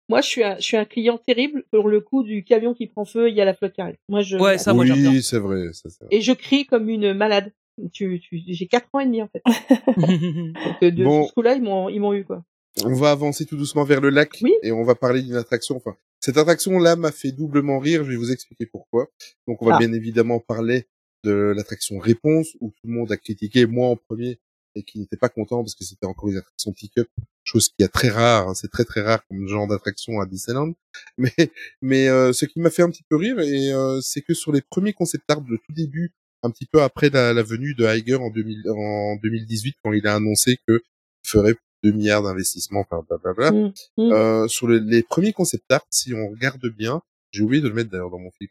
moi, 0.10 0.22
je 0.22 0.28
suis 0.28 0.44
un, 0.44 0.56
je 0.58 0.62
suis 0.64 0.78
un 0.78 0.86
client 0.86 1.18
terrible 1.18 1.64
pour 1.72 1.88
le 1.88 2.02
coup 2.02 2.24
du 2.24 2.44
camion 2.44 2.74
qui 2.74 2.88
prend 2.88 3.06
feu, 3.06 3.30
il 3.30 3.36
y 3.36 3.42
a 3.42 3.46
la 3.46 3.54
flotte 3.54 3.74
qui 3.74 3.82
arrive. 3.82 3.96
Moi, 4.10 4.22
je, 4.22 4.38
Ouais, 4.38 4.58
ça, 4.58 4.74
moi, 4.74 4.84
oui, 4.86 5.22
c'est 5.24 5.40
vrai, 5.40 5.72
ça, 5.74 5.90
c'est 5.90 6.04
vrai. 6.04 6.08
et 6.12 6.22
je 6.22 6.32
crie 6.34 6.66
comme 6.66 6.90
une 6.90 7.14
malade. 7.14 7.54
Tu, 7.94 8.20
tu, 8.20 8.42
j'ai 8.46 8.68
quatre 8.68 8.90
ans 8.92 9.00
et 9.00 9.06
demi, 9.06 9.22
en 9.22 9.30
fait. 9.30 9.42
Donc, 9.98 10.84
euh, 10.84 10.92
de 10.92 11.04
Bon. 11.06 11.26
ce 11.28 11.34
coup-là, 11.34 11.54
ils 11.56 11.62
m'ont, 11.62 11.88
ils 11.88 12.00
m'ont 12.00 12.14
eu, 12.14 12.26
quoi. 12.26 12.44
On 12.86 12.94
va 12.94 13.12
avancer 13.12 13.46
tout 13.46 13.56
doucement 13.58 13.84
vers 13.86 14.02
le 14.02 14.10
lac 14.10 14.38
Oui. 14.42 14.54
et 14.64 14.72
on 14.72 14.84
va 14.84 14.96
parler 14.96 15.22
d'une 15.22 15.36
attraction. 15.36 15.78
Enfin, 15.78 15.96
cette 16.20 16.38
attraction-là 16.38 16.96
m'a 16.98 17.12
fait 17.12 17.32
doublement 17.32 17.80
rire. 17.80 18.04
Je 18.04 18.12
vais 18.12 18.16
vous 18.18 18.32
expliquer 18.32 18.66
pourquoi. 18.66 19.08
Donc, 19.48 19.62
on 19.62 19.66
va 19.66 19.76
Ah. 19.76 19.80
bien 19.80 19.92
évidemment 19.94 20.40
parler 20.40 20.88
de 21.24 21.32
l'attraction 21.56 21.98
Réponse 22.00 22.56
où 22.62 22.70
tout 22.72 22.88
le 22.88 22.94
monde 22.94 23.12
a 23.12 23.18
critiqué, 23.18 23.66
moi 23.66 23.88
en 23.90 23.96
premier, 23.98 24.40
et 24.80 24.84
qui 24.84 25.00
n'était 25.00 25.18
pas 25.18 25.30
content 25.30 25.62
parce 25.64 25.76
que 25.76 25.84
c'était 25.84 26.06
encore 26.08 26.30
une 26.30 26.38
attraction 26.38 26.72
pick-up, 26.74 27.08
chose 27.44 27.70
qui 27.70 27.84
est 27.84 27.88
très 27.90 28.10
rare. 28.10 28.48
hein, 28.50 28.54
c'est 28.56 28.70
très 28.72 28.86
très 28.86 29.02
rare 29.02 29.22
comme 29.28 29.48
genre 29.48 29.68
d'attraction 29.68 30.20
à 30.20 30.26
Disneyland. 30.26 30.74
Mais 31.18 31.34
mais 31.82 32.08
euh, 32.10 32.34
ce 32.34 32.46
qui 32.46 32.60
m'a 32.60 32.70
fait 32.70 32.82
un 32.84 32.90
petit 32.90 33.04
peu 33.10 33.16
rire, 33.18 33.40
et 33.40 33.72
euh, 33.72 34.00
c'est 34.02 34.22
que 34.22 34.34
sur 34.34 34.52
les 34.52 34.62
premiers 34.62 34.94
concept 34.94 35.30
art 35.30 35.42
de 35.42 35.56
tout 35.58 35.74
début, 35.74 36.14
un 36.44 36.50
petit 36.52 36.66
peu 36.66 36.82
après 36.82 37.10
la, 37.10 37.34
la 37.34 37.44
venue 37.44 37.76
de 37.76 37.86
Iger 37.86 38.16
en, 38.16 38.30
2000, 38.30 38.64
en 38.70 39.16
2018, 39.22 39.76
quand 39.84 39.92
il 39.94 40.08
a 40.08 40.16
annoncé 40.16 40.58
que 40.68 40.82
il 41.26 41.30
ferait 41.30 41.56
2 41.84 41.92
milliards 41.92 42.24
d'investissements, 42.24 42.80
enfin 42.90 43.06
blablabla. 43.10 43.52
Mm, 43.52 43.74
mm. 43.98 44.12
Euh, 44.14 44.48
sur 44.48 44.68
le- 44.68 44.80
les 44.80 45.04
premiers 45.04 45.34
concept 45.34 45.70
art, 45.72 45.86
si 45.92 46.14
on 46.14 46.30
regarde 46.30 46.66
bien, 46.78 47.02
j'ai 47.32 47.44
oublié 47.44 47.62
de 47.62 47.68
le 47.68 47.74
mettre 47.76 47.90
d'ailleurs 47.92 48.10
dans 48.10 48.20
mon 48.20 48.32
fil 48.32 48.48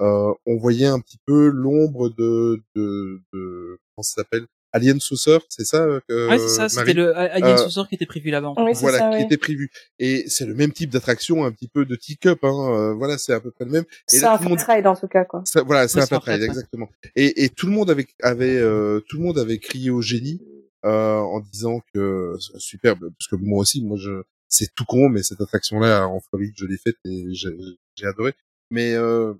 euh, 0.00 0.34
on 0.46 0.56
voyait 0.56 0.86
un 0.86 0.98
petit 0.98 1.18
peu 1.24 1.48
l'ombre 1.48 2.08
de, 2.10 2.60
de, 2.74 3.20
de 3.32 3.78
comment 3.94 4.02
ça 4.02 4.22
s'appelle? 4.22 4.46
Alien 4.74 4.98
Saucer, 5.00 5.38
c'est 5.48 5.64
ça 5.64 5.82
euh, 5.84 6.00
que- 6.08 6.28
ouais, 6.28 6.38
c'est 6.38 6.48
ça. 6.48 6.68
C'était 6.68 6.92
le 6.94 7.16
Alien 7.16 7.44
Euh, 7.52 7.56
Saucer 7.56 7.82
qui 7.88 7.94
était 7.94 8.06
prévu 8.06 8.30
là-bas. 8.30 8.54
Oui, 8.58 8.72
voilà, 8.74 8.98
ça, 8.98 9.10
qui 9.16 9.22
était 9.22 9.36
prévu. 9.36 9.70
Et 9.98 10.24
c'est 10.28 10.44
le 10.46 10.54
même 10.54 10.72
type 10.72 10.90
d'attraction, 10.90 11.44
un 11.44 11.52
petit 11.52 11.68
peu 11.68 11.84
de 11.84 11.94
teacup, 11.96 12.40
hein. 12.42 12.72
euh, 12.74 12.92
voilà, 12.94 13.16
c'est 13.16 13.32
à 13.32 13.40
peu 13.40 13.50
près 13.52 13.64
le 13.64 13.70
même. 13.70 13.84
C'est 14.06 14.24
un 14.24 14.36
monde- 14.38 14.58
fat 14.60 14.74
ride 14.74 14.86
en 14.86 14.96
tout 14.96 15.06
cas, 15.08 15.24
quoi. 15.24 15.42
ça, 15.46 15.62
voilà, 15.62 15.86
c'est 15.88 16.00
Oui, 16.00 16.06
un 16.10 16.18
ouais. 16.38 16.44
exactement. 16.44 16.90
Et, 17.16 17.44
et 17.44 17.48
tout 17.50 17.66
le 17.66 17.72
monde 17.72 17.88
avait, 17.90 18.06
avait 18.22 18.56
euh, 18.58 19.00
tout 19.08 19.16
le 19.18 19.22
monde 19.22 19.38
avait 19.38 19.58
crié 19.58 19.90
au 19.90 20.02
génie 20.02 20.42
euh, 20.84 21.18
en 21.18 21.40
disant 21.40 21.80
que 21.94 22.34
superbe, 22.58 23.10
parce 23.18 23.28
que 23.28 23.36
moi 23.36 23.60
aussi, 23.60 23.82
moi 23.82 23.96
je, 23.96 24.22
c'est 24.48 24.74
tout 24.74 24.84
con, 24.84 25.08
mais 25.08 25.22
cette 25.22 25.40
attraction-là 25.40 26.06
en 26.08 26.20
Floride, 26.20 26.52
je 26.56 26.66
l'ai 26.66 26.76
faite 26.78 26.96
et 27.04 27.26
j'ai 27.32 27.50
j'ai 27.96 28.06
adoré. 28.06 28.34
Mais 28.70 28.92
euh, 28.94 29.34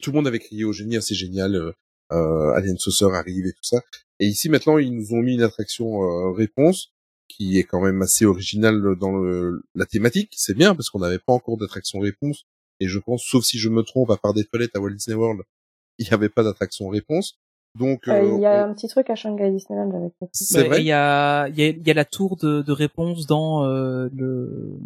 tout 0.00 0.10
le 0.10 0.16
monde 0.16 0.26
avait 0.28 0.38
crié 0.38 0.64
au 0.64 0.72
génie, 0.72 0.96
ah, 0.96 1.00
c'est 1.00 1.14
génial, 1.16 1.74
euh, 2.12 2.16
euh, 2.16 2.52
Alien 2.54 2.76
Saucer 2.78 3.06
arrive 3.12 3.46
et 3.46 3.52
tout 3.52 3.62
ça. 3.64 3.80
Et 4.20 4.26
ici 4.26 4.48
maintenant, 4.48 4.78
ils 4.78 4.94
nous 4.94 5.12
ont 5.14 5.20
mis 5.22 5.34
une 5.34 5.42
attraction 5.42 6.02
euh, 6.02 6.30
réponse 6.32 6.92
qui 7.28 7.58
est 7.58 7.64
quand 7.64 7.80
même 7.80 8.02
assez 8.02 8.26
originale 8.26 8.96
dans 9.00 9.12
le, 9.16 9.62
la 9.74 9.86
thématique. 9.86 10.32
C'est 10.36 10.54
bien 10.56 10.74
parce 10.74 10.90
qu'on 10.90 11.00
n'avait 11.00 11.18
pas 11.18 11.32
encore 11.32 11.56
d'attraction 11.56 11.98
réponse. 12.00 12.44
Et 12.80 12.86
je 12.88 12.98
pense, 12.98 13.24
sauf 13.24 13.44
si 13.44 13.58
je 13.58 13.68
me 13.68 13.82
trompe, 13.82 14.10
à 14.10 14.16
part 14.16 14.34
des 14.34 14.44
toilettes 14.44 14.76
à 14.76 14.80
Walt 14.80 14.90
Disney 14.90 15.16
World, 15.16 15.42
il 15.98 16.06
n'y 16.06 16.12
avait 16.12 16.28
pas 16.28 16.42
d'attraction 16.44 16.88
réponse. 16.88 17.38
Donc, 17.78 18.06
Euh, 18.06 18.12
euh, 18.12 18.34
il 18.36 18.40
y 18.42 18.46
a 18.46 18.66
on- 18.66 18.70
un 18.70 18.74
petit 18.74 18.86
truc 18.88 19.10
à 19.10 19.16
Shanghai 19.16 19.50
Disneyland 19.50 19.90
avec 19.96 20.12
ça. 20.20 20.26
c'est 20.32 20.64
vrai. 20.68 20.80
Il 20.80 20.86
y 20.86 20.92
a, 20.92 21.48
il 21.48 21.58
y 21.58 21.62
a, 21.62 21.68
il 21.70 21.86
y 21.86 21.90
a 21.90 21.94
la 21.94 22.04
tour 22.04 22.36
de, 22.36 22.62
de 22.62 22.72
réponse 22.72 23.26
dans 23.26 23.64
euh, 23.64 24.08
le 24.14 24.78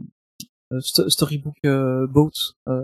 euh, 0.73 0.81
Sto- 0.81 1.09
Storybook 1.09 1.55
euh, 1.65 2.07
Boat. 2.07 2.31
Euh, 2.69 2.83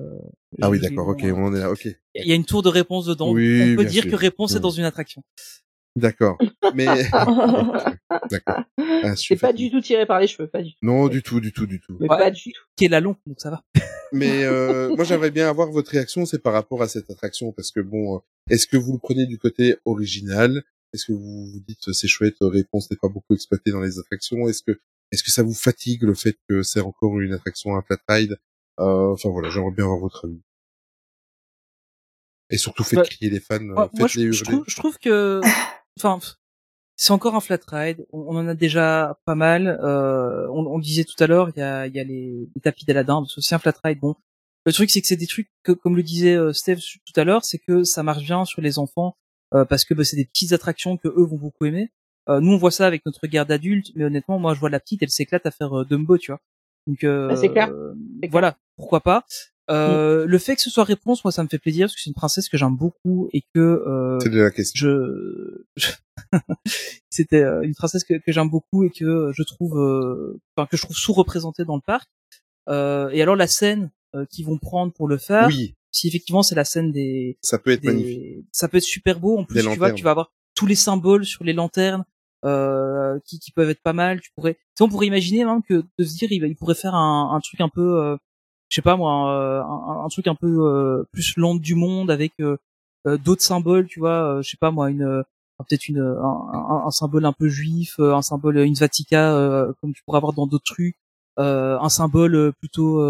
Ah 0.63 0.71
oui, 0.71 0.81
d'accord. 0.81 1.09
Ok, 1.09 1.21
on 1.25 1.45
en 1.45 1.55
est 1.55 1.61
là. 1.61 1.71
Ok, 1.71 1.85
Il 2.15 2.27
y 2.27 2.33
a 2.33 2.35
une 2.35 2.45
tour 2.45 2.63
de 2.63 2.69
réponse 2.69 3.07
dedans. 3.07 3.33
Oui, 3.33 3.73
On 3.73 3.77
peut 3.77 3.85
dire 3.85 4.03
sûr. 4.03 4.11
que 4.13 4.17
réponse 4.17 4.55
est 4.55 4.61
dans 4.61 4.71
une 4.71 4.85
attraction. 4.85 5.23
d'accord. 5.97 6.39
Mais 6.75 6.87
d'accord. 8.31 8.63
Ah, 8.79 9.17
C'est 9.17 9.37
pas 9.37 9.53
du 9.53 9.71
tout 9.71 9.81
tiré 9.81 10.07
par 10.07 10.21
les 10.21 10.27
cheveux, 10.27 10.49
pas 10.49 10.63
du 10.63 10.71
tout. 10.73 10.79
Non, 10.83 11.09
du 11.09 11.23
tout, 11.23 11.41
du 11.41 11.53
tout, 11.53 11.67
du 11.67 11.81
tout. 11.81 11.97
Mais 12.01 12.09
Ouais. 12.09 12.19
pas 12.19 12.31
du 12.31 12.53
tout. 12.53 12.61
Qui 12.77 12.87
est 12.87 12.89
la 12.89 13.01
long, 13.01 13.17
donc 13.27 13.41
ça 13.41 13.51
va. 13.51 13.63
Mais 14.13 14.45
euh, 14.45 14.95
moi, 14.95 15.05
j'aimerais 15.05 15.31
bien 15.31 15.49
avoir 15.49 15.71
votre 15.71 15.91
réaction, 15.91 16.25
c'est 16.25 16.39
par 16.39 16.53
rapport 16.53 16.83
à 16.83 16.89
cette 16.89 17.11
attraction, 17.11 17.53
parce 17.53 17.71
que 17.71 17.81
bon, 17.81 18.17
euh, 18.17 18.19
est-ce 18.51 18.67
que 18.67 18.77
vous 18.77 18.93
le 18.93 18.99
prenez 18.99 19.27
du 19.27 19.39
côté 19.39 19.77
original? 19.85 20.63
Est-ce 20.93 21.07
que 21.07 21.13
vous 21.13 21.47
vous 21.53 21.61
dites 21.67 21.93
c'est 21.93 22.07
chouette, 22.07 22.37
euh, 22.43 22.47
réponse 22.49 22.89
n'est 22.91 22.97
pas 22.97 23.09
beaucoup 23.09 23.35
exploitée 23.35 23.73
dans 23.73 23.81
les 23.81 23.99
attractions? 23.99 24.47
Est-ce 24.49 24.63
que 24.63 24.79
est-ce 25.13 25.23
que 25.23 25.31
ça 25.31 25.43
vous 25.43 25.55
fatigue 25.55 26.03
le 26.03 26.15
fait 26.15 26.37
que 26.49 26.63
c'est 26.63 26.81
encore 26.81 27.21
une 27.21 27.33
attraction 27.33 27.77
à 27.77 27.83
flat 27.83 27.99
ride 28.09 28.39
euh, 28.81 29.13
Enfin 29.13 29.31
voilà, 29.31 29.51
j'aimerais 29.51 29.73
bien 29.73 29.85
avoir 29.85 29.99
votre 30.01 30.27
avis. 30.27 30.41
Et 32.51 32.59
surtout 32.59 32.85
faites 32.85 32.99
Bah, 32.99 33.05
crier 33.05 33.31
les 33.31 33.41
fans, 33.41 33.57
euh, 33.57 33.75
moi, 33.75 33.91
faites-les 33.97 34.27
je, 34.27 34.33
je 34.33 34.45
trouve, 34.45 34.65
je 34.67 34.77
trouve 34.77 34.99
que, 34.99 35.41
enfin, 35.99 36.19
c'est 36.97 37.13
encore 37.13 37.35
un 37.35 37.41
flat 37.41 37.59
ride. 37.69 38.07
On, 38.13 38.21
on 38.21 38.37
en 38.37 38.49
a 38.49 38.55
déjà 38.55 39.19
pas 39.25 39.35
mal. 39.35 39.67
Euh, 39.83 40.47
on, 40.51 40.67
on 40.67 40.77
le 40.77 40.83
disait 40.83 41.05
tout 41.05 41.23
à 41.23 41.27
l'heure, 41.27 41.51
il 41.55 41.59
y 41.59 41.63
a, 41.63 41.87
il 41.87 41.95
y 41.95 42.01
a 42.01 42.05
les, 42.05 42.49
les 42.55 42.61
tapis 42.61 42.85
d'Aladin, 42.85 43.25
c'est 43.29 43.39
aussi 43.39 43.55
un 43.55 43.59
flat 43.59 43.75
ride. 43.83 44.01
Bon, 44.01 44.15
le 44.67 44.73
truc 44.73 44.91
c'est 44.91 45.01
que 45.01 45.07
c'est 45.07 45.17
des 45.17 45.27
trucs 45.27 45.51
que, 45.63 45.73
comme 45.73 45.97
le 45.97 46.03
disait 46.03 46.37
Steve 46.53 46.81
tout 46.81 47.21
à 47.21 47.25
l'heure, 47.25 47.45
c'est 47.45 47.59
que 47.59 47.83
ça 47.85 48.03
marche 48.03 48.25
bien 48.25 48.45
sur 48.45 48.61
les 48.61 48.79
enfants 48.79 49.17
euh, 49.55 49.65
parce 49.65 49.85
que 49.85 49.95
bah, 49.95 50.05
c'est 50.05 50.17
des 50.17 50.25
petites 50.25 50.53
attractions 50.53 50.97
que 50.97 51.09
eux 51.09 51.25
vont 51.25 51.37
beaucoup 51.39 51.65
aimer. 51.65 51.93
Euh, 52.29 52.41
nous 52.41 52.53
on 52.53 52.57
voit 52.57 52.71
ça 52.71 52.87
avec 52.87 53.05
notre 53.07 53.21
regard 53.23 53.47
d'adulte, 53.47 53.93
mais 53.95 54.05
honnêtement, 54.05 54.39
moi 54.39 54.55
je 54.55 54.61
vois 54.61 54.71
la 54.71 54.81
petite, 54.81 55.03
elle 55.03 55.11
s'éclate 55.11 55.45
à 55.47 55.51
faire 55.51 55.79
euh, 55.81 55.85
Dumbo, 55.85 56.17
tu 56.19 56.31
vois. 56.33 56.41
Donc 56.87 57.05
euh, 57.05 57.29
Bah, 57.29 57.37
c'est 57.37 57.51
clair. 57.51 57.71
Voilà, 58.31 58.57
pourquoi 58.77 59.01
pas. 59.01 59.25
Euh, 59.71 60.27
Le 60.27 60.39
fait 60.39 60.57
que 60.57 60.63
ce 60.63 60.71
soit 60.71 60.85
réponse, 60.85 61.25
moi 61.25 61.33
ça 61.33 61.43
me 61.43 61.49
fait 61.49 61.59
plaisir 61.59 61.85
parce 61.87 61.95
que 61.95 62.01
c'est 62.03 62.11
une 62.11 62.15
princesse 62.15 62.49
que 62.49 62.57
j'aime 62.59 62.77
beaucoup 62.77 63.29
et 63.33 63.43
que 63.55 63.61
euh, 63.61 64.19
C'est 64.21 64.29
de 64.31 64.41
la 64.41 64.51
question. 64.51 64.79
je, 64.79 65.65
je- 65.77 65.93
c'était 67.11 67.43
euh, 67.43 67.63
une 67.63 67.75
princesse 67.75 68.05
que, 68.05 68.15
que 68.15 68.33
j'aime 68.33 68.49
beaucoup 68.51 68.85
et 68.85 68.91
que 68.91 69.31
je 69.35 69.43
trouve 69.43 69.79
euh, 69.79 70.41
enfin 70.57 70.67
que 70.67 70.77
je 70.77 70.83
trouve 70.83 70.97
sous-représentée 70.97 71.65
dans 71.65 71.77
le 71.77 71.83
parc 71.85 72.09
Euh, 72.69 73.11
et 73.11 73.21
alors 73.23 73.37
la 73.37 73.47
scène 73.47 73.91
euh, 74.15 74.25
qu'ils 74.31 74.47
vont 74.47 74.59
prendre 74.59 74.91
pour 74.93 75.07
le 75.09 75.19
faire 75.19 75.49
Oui, 75.49 75.75
si 75.93 76.09
effectivement 76.09 76.43
c'est 76.43 76.55
la 76.55 76.65
scène 76.65 76.93
des, 76.93 77.37
ça 77.43 77.59
peut 77.59 77.71
être 77.73 77.83
des- 77.83 77.89
magnifique. 77.89 78.47
ça 78.53 78.69
peut 78.69 78.79
être 78.79 78.83
super 78.85 79.21
beau 79.21 79.37
en 79.39 79.45
plus 79.45 79.57
Des 79.63 79.71
tu 79.71 79.79
vois 79.79 79.93
tu 79.93 80.05
vas 80.05 80.11
avoir 80.13 80.33
tous 80.55 80.67
les 80.67 80.75
symboles 80.77 81.25
sur 81.27 81.45
les 81.45 81.53
lanternes 81.53 82.05
euh, 82.45 83.19
qui, 83.25 83.39
qui 83.39 83.51
peuvent 83.53 83.71
être 83.71 83.83
pas 83.83 83.93
mal 83.93 84.21
tu 84.21 84.31
pourrais 84.35 84.57
on 84.81 84.89
pourrait 84.89 85.07
imaginer 85.07 85.45
même 85.45 85.63
que 85.63 85.85
de 85.99 86.05
se 86.05 86.17
dire 86.17 86.31
il, 86.31 86.57
pourrait 86.57 86.75
faire 86.75 86.95
un, 86.95 87.35
un 87.35 87.41
truc 87.41 87.61
un 87.61 87.69
peu 87.69 88.01
euh, 88.01 88.17
je 88.69 88.77
sais 88.77 88.83
pas 88.83 88.97
moi 88.97 89.13
un, 89.13 90.05
un 90.05 90.09
truc 90.09 90.27
un 90.27 90.35
peu 90.35 90.47
euh, 90.49 91.05
plus 91.13 91.37
lente 91.37 91.61
du 91.61 91.75
monde 91.75 92.11
avec 92.11 92.33
euh, 92.41 92.57
euh, 93.07 93.17
d'autres 93.19 93.43
symboles 93.43 93.87
tu 93.87 94.01
vois 94.01 94.37
euh, 94.39 94.43
je 94.43 94.51
sais 94.51 94.57
pas 94.59 94.71
moi 94.71 94.91
une 94.91 95.25
peut-être 95.59 95.89
une 95.89 96.01
un, 96.01 96.91
symbole 96.91 97.25
un 97.27 97.33
peu 97.33 97.49
juif 97.49 97.99
un 98.01 98.23
symbole 98.23 98.59
une 98.59 98.75
Vatica 98.75 99.33
comme 99.81 99.95
tu 99.95 100.03
pourrais 100.05 100.19
avoir 100.19 100.33
dans 100.33 100.47
d'autres 100.47 100.65
trucs 100.65 100.97
un 101.37 101.89
symbole 101.89 102.53
plutôt 102.59 103.01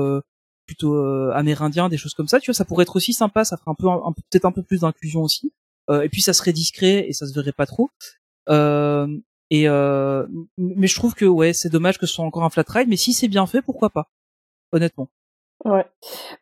plutôt 0.66 0.96
amérindien 1.32 1.88
des 1.88 1.96
choses 1.96 2.14
comme 2.14 2.28
ça 2.28 2.40
tu 2.40 2.50
vois 2.50 2.54
ça 2.54 2.66
pourrait 2.66 2.82
être 2.82 2.96
aussi 2.96 3.14
sympa 3.14 3.44
ça 3.44 3.56
ferait 3.56 3.70
un 3.70 3.74
peu 3.74 3.88
peut-être 4.30 4.44
un 4.44 4.52
peu 4.52 4.62
plus 4.62 4.80
d'inclusion 4.80 5.22
aussi 5.22 5.52
Euh, 5.90 6.00
et 6.02 6.08
puis 6.08 6.22
ça 6.22 6.32
serait 6.32 6.52
discret 6.52 7.06
et 7.08 7.12
ça 7.12 7.26
se 7.26 7.34
verrait 7.34 7.52
pas 7.52 7.66
trop 7.66 7.90
et 8.48 9.68
euh, 9.68 10.26
mais 10.58 10.86
je 10.86 10.94
trouve 10.94 11.14
que 11.14 11.24
ouais 11.24 11.52
c'est 11.52 11.68
dommage 11.68 11.98
que 11.98 12.06
ce 12.06 12.14
soit 12.14 12.24
encore 12.24 12.44
un 12.44 12.50
flat 12.50 12.64
ride 12.68 12.88
mais 12.88 12.96
si 12.96 13.12
c'est 13.12 13.28
bien 13.28 13.46
fait 13.46 13.62
pourquoi 13.62 13.90
pas 13.90 14.08
honnêtement 14.72 15.08
Ouais. 15.64 15.86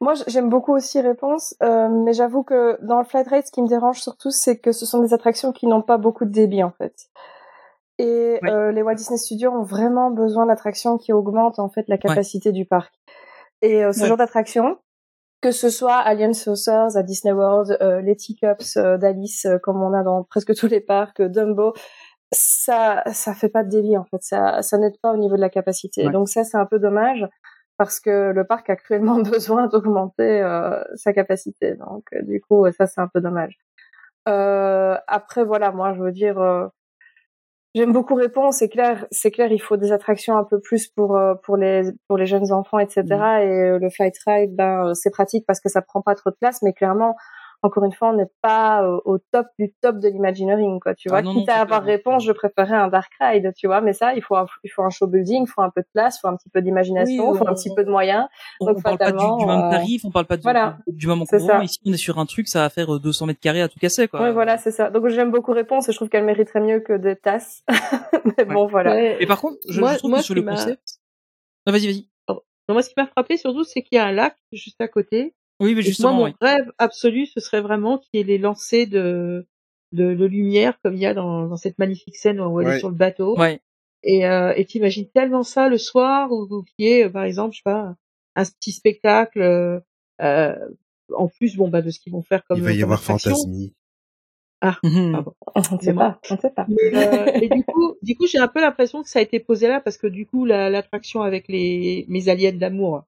Moi, 0.01 0.15
j'aime 0.27 0.49
beaucoup 0.49 0.73
aussi 0.75 1.01
Réponse, 1.01 1.55
euh, 1.63 1.89
mais 1.89 2.13
j'avoue 2.13 2.43
que 2.43 2.77
dans 2.85 2.99
le 2.99 3.05
flat 3.05 3.23
rate, 3.23 3.47
ce 3.47 3.53
qui 3.53 3.63
me 3.63 3.69
dérange 3.69 4.01
surtout, 4.01 4.31
c'est 4.31 4.59
que 4.59 4.73
ce 4.73 4.85
sont 4.85 5.01
des 5.01 5.15
attractions 5.15 5.53
qui 5.53 5.67
n'ont 5.67 5.83
pas 5.83 5.97
beaucoup 5.97 6.25
de 6.25 6.31
débit, 6.31 6.63
en 6.65 6.73
fait. 6.73 7.09
Et 7.99 8.41
Ouais. 8.43 8.51
euh, 8.51 8.73
les 8.73 8.83
Walt 8.83 8.97
Disney 8.97 9.19
Studios 9.19 9.53
ont 9.53 9.63
vraiment 9.63 10.11
besoin 10.11 10.47
d'attractions 10.47 10.99
qui 10.99 11.13
augmentent, 11.13 11.61
en 11.61 11.69
fait, 11.69 11.87
la 11.89 11.99
capacité 11.99 12.51
du 12.51 12.65
parc. 12.65 12.93
Et 13.61 13.85
euh, 13.85 13.93
ce 13.93 14.01
Ouais. 14.01 14.09
genre 14.09 14.17
d'attractions, 14.17 14.77
que 15.43 15.51
ce 15.51 15.69
soit 15.69 15.97
Alien 15.97 16.33
Saucers 16.35 16.97
à 16.97 17.03
Disney 17.03 17.33
World, 17.35 17.77
euh, 17.83 18.01
les 18.01 18.17
Teacups 18.17 18.77
euh, 18.77 18.97
d'Alice, 18.97 19.45
euh, 19.45 19.59
comme 19.59 19.83
on 19.83 19.93
a 19.93 20.03
dans 20.03 20.23
presque 20.23 20.55
tous 20.55 20.69
les 20.69 20.81
parcs, 20.81 21.21
euh, 21.21 21.29
Dumbo, 21.29 21.75
ça 22.33 23.03
ça 23.13 23.35
fait 23.35 23.49
pas 23.49 23.65
de 23.65 23.69
débit 23.69 23.97
en 23.97 24.05
fait. 24.05 24.23
Ça 24.23 24.63
ça 24.63 24.79
n'aide 24.79 24.99
pas 25.03 25.13
au 25.13 25.17
niveau 25.17 25.37
de 25.37 25.41
la 25.41 25.51
capacité. 25.51 26.07
Ouais. 26.07 26.13
donc 26.13 26.29
ça 26.29 26.45
c'est 26.45 26.57
un 26.57 26.67
peu 26.67 26.79
dommage 26.79 27.27
parce 27.77 28.01
que 28.01 28.33
le 28.33 28.45
parc 28.45 28.71
a 28.71 28.77
cruellement 28.77 29.21
besoin 29.23 29.67
d'augmenter 29.67 30.41
euh, 30.43 30.83
sa 30.95 31.13
capacité. 31.13 31.75
Donc 31.75 32.05
euh, 32.15 32.23
du 32.23 32.41
coup 32.41 32.65
ça 32.73 32.87
c'est 32.87 33.01
un 33.01 33.09
peu 33.09 33.21
dommage. 33.21 33.59
Euh, 34.29 34.97
après 35.09 35.45
voilà 35.45 35.73
moi 35.73 35.95
je 35.95 36.03
veux 36.03 36.13
dire 36.13 36.39
euh, 36.41 36.69
j'aime 37.75 37.93
beaucoup 37.93 38.15
répondre 38.15 38.53
c'est 38.53 38.69
clair 38.69 39.07
c'est 39.11 39.31
clair 39.31 39.51
il 39.51 39.61
faut 39.61 39.77
des 39.77 39.93
attractions 39.93 40.37
un 40.37 40.45
peu 40.45 40.61
plus 40.61 40.89
pour 40.89 41.17
euh, 41.17 41.35
pour 41.43 41.57
les 41.57 41.91
pour 42.07 42.17
les 42.17 42.27
jeunes 42.27 42.53
enfants 42.53 42.79
etc 42.79 43.05
et 43.05 43.15
euh, 43.15 43.79
le 43.79 43.91
flight 43.91 44.15
ride 44.27 44.55
ben 44.55 44.89
euh, 44.89 44.95
c'est 44.95 45.11
pratique 45.11 45.45
parce 45.47 45.61
que 45.61 45.69
ça 45.69 45.83
prend 45.83 46.03
pas 46.03 46.15
trop 46.15 46.31
de 46.31 46.37
place 46.37 46.61
mais 46.63 46.73
clairement 46.73 47.17
encore 47.63 47.85
une 47.85 47.93
fois, 47.93 48.09
on 48.11 48.15
n'est 48.15 48.31
pas 48.43 48.83
euh, 48.83 48.99
au 49.05 49.19
top 49.19 49.47
du 49.59 49.73
top 49.81 49.99
de 49.99 50.09
l'imagineering, 50.09 50.81
quoi. 50.81 50.95
Tu 50.95 51.09
Ah 51.09 51.13
vois, 51.13 51.23
non, 51.23 51.33
quitte 51.33 51.49
non, 51.49 51.55
à 51.55 51.59
avoir 51.59 51.83
réponse, 51.83 52.25
je 52.25 52.33
préférais 52.33 52.75
un 52.75 52.89
dark 52.89 53.13
ride, 53.21 53.53
tu 53.57 53.67
vois. 53.69 53.81
Mais 53.81 53.93
ça, 53.93 54.15
il 54.15 54.23
faut 54.23 54.35
un, 54.37 54.47
il 54.65 54.71
faut 54.71 54.83
un 54.83 54.91
show 54.91 55.07
building, 55.07 55.45
il 55.45 55.47
faut 55.49 55.63
un 55.63 55.71
peu 55.71 55.81
de 55.83 55.87
place, 55.95 56.17
il 56.17 56.21
faut 56.21 56.29
un 56.29 56.37
petit 56.37 56.49
peu 56.51 56.61
d'imagination, 56.61 57.29
Oui, 57.31 57.35
il 57.35 57.39
faut 57.39 57.47
un 57.47 57.53
on- 57.53 57.55
petit 57.55 57.73
peu 57.75 57.85
de 57.85 57.91
moyens. 57.91 58.27
on, 58.61 58.67
Donc, 58.67 58.79
on 58.79 58.83
parle 58.83 58.99
pas 58.99 59.13
du, 59.13 59.19
du 59.19 59.25
même 59.25 59.31
fatalement, 59.39 59.67
euh, 59.67 59.71
tarif 59.71 60.05
on 60.05 60.11
parle 60.11 60.27
pas 60.27 60.37
du, 60.37 60.43
voilà. 60.43 60.79
du 60.87 61.07
même 61.07 61.23
ici 61.63 61.79
on 61.87 61.93
est 61.93 61.97
sur 61.97 62.19
un 62.19 62.27
truc 62.27 62.49
ça 62.49 62.61
va 62.61 62.69
faire 62.71 62.95
euh, 62.95 62.99
200 62.99 63.27
mètres 63.27 63.41
carrés 63.41 63.63
à 63.63 63.69
tout 63.69 63.79
casser 63.79 64.09
quoi 64.09 64.21
Ouais, 64.23 64.33
voilà, 64.33 64.59
c'est 64.59 64.71
ça. 64.73 64.91
Donc 64.91 65.07
j'aime 65.09 65.31
beaucoup 65.31 65.53
réponse 65.53 65.89
et 65.89 65.93
je 65.93 65.97
trouve 65.99 66.09
qu'elle 66.09 66.25
mériterait 66.25 66.61
mieux 66.61 66.81
que 66.81 66.95
des 66.95 67.17
tasses. 67.17 67.63
mais 68.39 68.45
bon, 68.45 68.67
voilà. 68.67 68.93
Ouais. 68.95 69.17
mais 69.21 69.27
par 69.27 69.41
contre 69.41 69.57
je, 69.69 69.81
Moi- 69.81 69.93
je 69.95 69.99
trouve 69.99 70.11
moi, 70.11 70.19
que 70.21 70.25
sur 70.25 70.35
le 70.35 70.43
concept 70.43 70.83
non 71.67 71.73
vas-y 71.73 71.87
vas-y 71.87 72.09
Non, 72.29 72.75
moi, 72.75 72.83
ce 72.83 72.89
qui 72.89 72.95
m'a 72.97 73.07
frappé 73.07 73.37
surtout, 73.37 73.63
c'est 73.65 73.83
qu'il 73.83 73.97
y 73.97 73.99
a 74.01 74.07
un 74.07 74.13
lac 74.13 74.37
juste 74.53 74.81
à 74.81 74.89
côté. 74.89 75.35
Oui 75.63 75.75
mais 75.75 75.81
Et 75.81 75.85
que 75.85 75.87
moi, 75.87 75.89
justement 75.89 76.13
mon 76.15 76.25
oui. 76.25 76.33
rêve 76.41 76.71
absolu, 76.79 77.27
ce 77.27 77.41
serait 77.41 77.61
vraiment 77.63 77.99
qu'il 77.99 78.19
y 78.19 78.21
ait 78.21 78.25
les 78.27 78.39
lancers 78.39 78.87
de, 78.87 79.47
de, 79.93 80.15
de 80.15 80.25
lumière 80.27 80.79
comme 80.83 80.95
il 80.95 81.01
y 81.01 81.07
a 81.07 81.15
dans, 81.15 81.47
dans 81.47 81.57
cette 81.57 81.79
magnifique 81.79 82.17
scène 82.17 82.41
où 82.41 82.61
elle 82.61 82.67
Ouais. 82.69 82.77
est 82.77 82.81
sur 82.81 82.91
le 82.91 82.97
bateau. 82.97 83.39
ouais 83.39 83.61
Et 84.03 84.27
euh, 84.27 84.53
et 84.57 84.65
t'imagines 84.65 85.09
tellement 85.09 85.43
ça 85.45 85.69
le 85.69 85.79
soir 85.79 86.31
ou, 86.33 86.65
qu'il 86.77 86.87
y 86.87 86.89
ait, 86.91 87.09
par 87.09 87.25
exemple, 87.25 87.53
je 87.55 87.59
sais 87.59 87.63
pas, 87.65 87.95
un 88.37 88.45
petit 88.45 88.73
spectacle. 88.73 89.41
euh, 89.41 89.81
euh, 90.21 90.55
en 91.15 91.29
plus, 91.29 91.57
bon, 91.57 91.69
bah, 91.69 91.83
de 91.83 91.91
ce 91.91 91.99
qu'ils 92.01 92.13
vont 92.13 92.23
faire 92.23 92.45
comme 92.47 92.59
Il 92.59 92.65
va 92.65 92.73
y 92.73 92.75
comme 92.77 92.85
avoir 92.85 92.99
attraction. 93.01 93.31
Fantasmique. 93.35 93.75
Mhm. 94.83 95.13
pardon. 95.13 95.35
On 95.55 95.61
ne 95.77 95.81
sait 95.83 95.93
pas, 95.95 96.21
on 96.31 96.39
sait 96.39 96.51
pas. 96.51 96.67
Mais, 96.69 96.95
euh, 96.95 97.27
et 97.43 97.49
du 97.49 97.65
coup, 97.65 97.95
du 98.03 98.17
coup, 98.17 98.27
j'ai 98.27 98.39
un 98.39 98.49
peu 98.49 98.61
l'impression 98.61 99.03
que 99.03 99.09
ça 99.09 99.19
a 99.19 99.23
été 99.23 99.41
posé 99.41 99.69
là 99.69 99.81
parce 99.81 99.99
que 99.99 100.07
du 100.07 100.25
coup, 100.27 100.45
la- 100.45 100.71
l'attraction 100.71 101.23
avec 101.23 101.49
les 101.49 102.07
mes 102.09 102.29
aliens 102.29 102.53
d'amour 102.53 103.05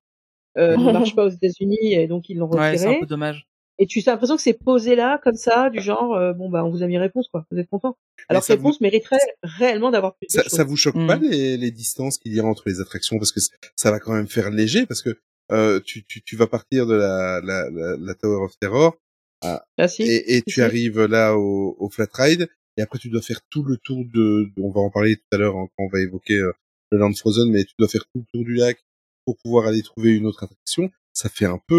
euh, 0.58 0.76
ne 0.76 0.92
marche 0.92 1.14
pas 1.14 1.24
aux 1.26 1.30
États-Unis 1.30 1.94
et 1.94 2.06
donc 2.06 2.28
ils 2.28 2.36
l'ont 2.38 2.48
ouais 2.50 2.76
c'est 2.76 2.84
un 2.84 2.88
retiré. 2.88 3.00
peu 3.00 3.06
dommage 3.06 3.46
Et 3.78 3.86
tu 3.86 4.00
as 4.06 4.12
l'impression 4.12 4.36
que 4.36 4.42
c'est 4.42 4.52
posé 4.58 4.94
là 4.96 5.18
comme 5.24 5.34
ça, 5.34 5.68
du 5.70 5.80
genre 5.80 6.14
euh, 6.14 6.32
bon 6.32 6.48
bah 6.48 6.64
on 6.64 6.70
vous 6.70 6.82
a 6.82 6.86
mis 6.86 6.96
réponse 6.98 7.28
quoi, 7.28 7.44
vous 7.50 7.58
êtes 7.58 7.68
content. 7.68 7.96
Alors 8.28 8.42
que 8.46 8.52
vous- 8.52 8.58
réponse 8.58 8.80
mériterait 8.80 9.18
réellement 9.42 9.90
d'avoir 9.90 10.14
plus 10.16 10.26
de 10.26 10.32
Ça, 10.32 10.42
choses. 10.42 10.52
ça 10.52 10.64
vous 10.64 10.76
choque 10.76 10.94
Mhm. 10.94 11.06
pas 11.06 11.16
les, 11.16 11.56
les 11.56 11.70
distances 11.70 12.18
qu'il 12.18 12.32
y 12.34 12.40
a 12.40 12.44
entre 12.44 12.62
les 12.66 12.80
attractions? 12.80 13.18
Parce 13.18 13.32
que 13.32 13.40
ça 13.76 13.90
va 13.90 13.98
quand 14.00 14.12
même 14.12 14.28
faire 14.28 14.50
léger 14.50 14.86
parce 14.86 15.02
que 15.02 15.18
euh, 15.52 15.80
tu, 15.84 16.04
tu, 16.04 16.22
tu 16.22 16.36
vas 16.36 16.46
partir 16.46 16.86
de 16.86 16.94
la, 16.94 17.40
la, 17.42 17.68
la, 17.70 17.96
la 17.98 18.14
Tower 18.14 18.44
of 18.44 18.56
Terror 18.60 18.96
Ah, 19.42 19.62
si. 19.88 20.02
et, 20.04 20.36
et 20.36 20.42
tu 20.42 20.54
si. 20.54 20.62
arrives 20.62 21.02
là 21.04 21.36
au, 21.36 21.76
au 21.78 21.90
Flat 21.90 22.08
Ride 22.14 22.48
et 22.78 22.82
après 22.82 22.98
tu 22.98 23.08
dois 23.10 23.20
faire 23.22 23.40
tout 23.50 23.62
le 23.64 23.76
tour 23.76 23.98
de, 24.04 24.50
de- 24.56 24.62
on 24.62 24.70
va 24.70 24.80
en 24.80 24.90
parler 24.90 25.16
tout 25.16 25.22
à 25.32 25.36
l'heure 25.36 25.56
hein, 25.56 25.68
quand 25.76 25.84
on 25.84 25.88
va 25.88 26.00
évoquer 26.00 26.34
euh, 26.34 26.52
le 26.92 26.98
Land 26.98 27.12
Frozen 27.14 27.50
mais 27.50 27.64
tu 27.64 27.74
dois 27.78 27.88
faire 27.88 28.04
tout 28.14 28.20
le 28.20 28.24
tour 28.32 28.44
du 28.44 28.54
lac 28.54 28.78
pour 29.24 29.36
pouvoir 29.38 29.66
aller 29.66 29.82
trouver 29.82 30.12
une 30.14 30.26
autre 30.26 30.42
attraction 30.44 30.90
ça 31.16 31.28
fait 31.28 31.44
un 31.46 31.60
peu 31.68 31.76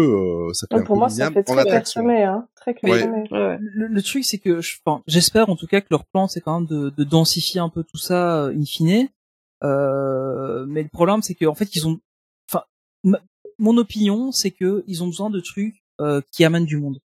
euh, 0.48 0.52
ça 0.54 0.66
fait 0.66 0.76
Donc, 0.76 0.84
un 0.84 0.86
pour 0.86 0.94
peu 0.96 0.98
moi, 1.00 1.08
ça 1.10 1.30
fait 1.30 1.40
en 1.40 1.42
très 1.54 1.58
attraction 1.60 2.02
clairsemé, 2.04 2.22
hein. 2.24 2.48
Très 2.56 2.70
Ouais. 2.70 2.78
clairsemé. 2.78 3.28
Ouais, 3.30 3.38
ouais. 3.38 3.58
le, 3.60 3.86
le 3.88 4.02
truc 4.02 4.24
c'est 4.24 4.38
que 4.38 4.60
je- 4.62 4.78
enfin, 4.84 5.02
j'espère 5.06 5.50
en 5.50 5.56
tout 5.56 5.66
cas 5.66 5.80
que 5.82 5.88
leur 5.90 6.06
plan 6.06 6.26
c'est 6.26 6.40
quand 6.40 6.58
même 6.60 6.68
de, 6.68 6.88
de 6.90 7.04
densifier 7.04 7.60
un 7.60 7.68
peu 7.68 7.82
tout 7.84 7.98
ça 7.98 8.44
euh, 8.46 8.54
in 8.56 8.64
fine 8.64 9.08
euh, 9.64 10.64
mais 10.66 10.82
le 10.82 10.88
problème 10.88 11.22
c'est 11.22 11.34
qu'en 11.34 11.54
fait 11.54 11.74
ils 11.76 11.86
ont 11.86 12.00
enfin 12.50 12.64
mon 13.58 13.76
opinion 13.76 14.32
c'est 14.32 14.50
que 14.50 14.84
ils 14.86 15.02
ont 15.02 15.06
besoin 15.06 15.30
de 15.30 15.40
trucs 15.40 15.82
euh, 16.00 16.20
qui 16.32 16.44
amènent 16.44 16.66
du 16.66 16.76
monde 16.78 16.98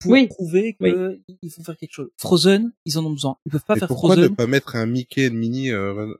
pour 0.00 0.12
Oui. 0.12 0.26
prouver 0.28 0.76
Oui. 0.80 0.92
que 0.92 1.20
il 1.42 1.50
faut 1.50 1.62
faire 1.62 1.76
quelque 1.76 1.92
chose 1.92 2.10
Frozen 2.18 2.72
ils 2.84 2.98
en 2.98 3.04
ont 3.06 3.10
besoin 3.12 3.36
ils 3.46 3.52
peuvent 3.52 3.64
pas 3.64 3.76
faire 3.76 3.88
pourquoi 3.88 4.14
Frozen 4.14 4.30
ne 4.30 4.34
pas 4.34 4.46
mettre 4.46 4.76
un 4.76 4.86
Mickey 4.86 5.22
et 5.24 5.30
Minnie 5.30 5.70
euh, 5.70 5.92
Run- 5.92 6.14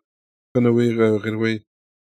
Runaway 0.55 0.93
Railway? 1.19 1.63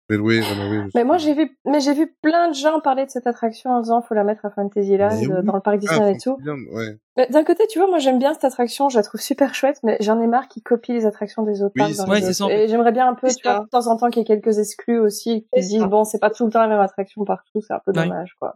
Je 0.10 0.42
sais 0.42 0.90
Mais 0.96 1.04
moi, 1.04 1.18
j'ai 1.18 1.36
vu, 1.36 1.56
mais 1.66 1.80
j'ai 1.80 1.94
vu 1.94 2.16
plein 2.24 2.50
de 2.50 2.56
gens 2.56 2.80
parler 2.80 3.06
de 3.06 3.12
cette 3.12 3.28
attraction 3.28 3.70
en 3.72 3.82
disant 3.82 4.02
faut 4.02 4.16
la 4.16 4.24
mettre 4.24 4.44
à 4.46 4.50
Fantasyland, 4.50 5.10
Mais 5.20 5.28
oui. 5.28 5.44
dans 5.44 5.54
le 5.54 5.60
parc 5.62 5.78
Disney 5.78 6.00
Ah, 6.02 6.10
et 6.12 6.18
tout. 6.18 6.38
Ouais. 6.72 6.98
Mais 7.16 7.28
D'un 7.28 7.44
côté, 7.44 7.68
tu 7.68 7.78
vois, 7.80 7.88
moi 7.88 8.00
j'aime 8.00 8.18
bien 8.18 8.34
cette 8.34 8.46
attraction, 8.46 8.90
je 8.90 8.98
la 8.98 9.04
trouve 9.04 9.22
super 9.22 9.54
chouette, 9.54 9.78
mais 9.84 9.98
j'en 10.00 10.20
ai 10.22 10.26
marre 10.28 10.48
qu'ils 10.48 10.64
copient 10.64 10.96
les 10.96 11.06
attractions 11.06 11.44
des 11.44 11.62
autres 11.62 11.74
Oui, 11.76 11.84
parcs. 11.94 11.96
dans 11.98 12.08
Ouais, 12.12 12.22
les 12.22 12.42
autres. 12.42 12.52
Et 12.52 12.68
j'aimerais 12.68 12.92
bien 12.92 13.08
un 13.08 13.14
peu, 13.14 13.28
tu 13.28 13.44
vois, 13.48 13.60
de 13.62 13.70
temps 13.70 13.86
en 13.88 13.98
temps 13.98 14.10
qu'il 14.10 14.22
y 14.22 14.24
ait 14.24 14.26
quelques 14.40 14.58
exclus 14.58 14.98
aussi 15.00 15.48
qui 15.54 15.60
disent 15.62 15.84
bon, 15.84 16.04
c'est 16.06 16.20
pas 16.20 16.32
tout 16.32 16.46
le 16.46 16.52
temps 16.52 16.62
la 16.62 16.68
même 16.70 16.80
attraction 16.80 17.24
partout, 17.24 17.62
c'est 17.62 17.74
un 17.74 17.82
peu 17.86 17.92
Ouais. 17.92 18.04
dommage, 18.06 18.34
quoi. 18.40 18.56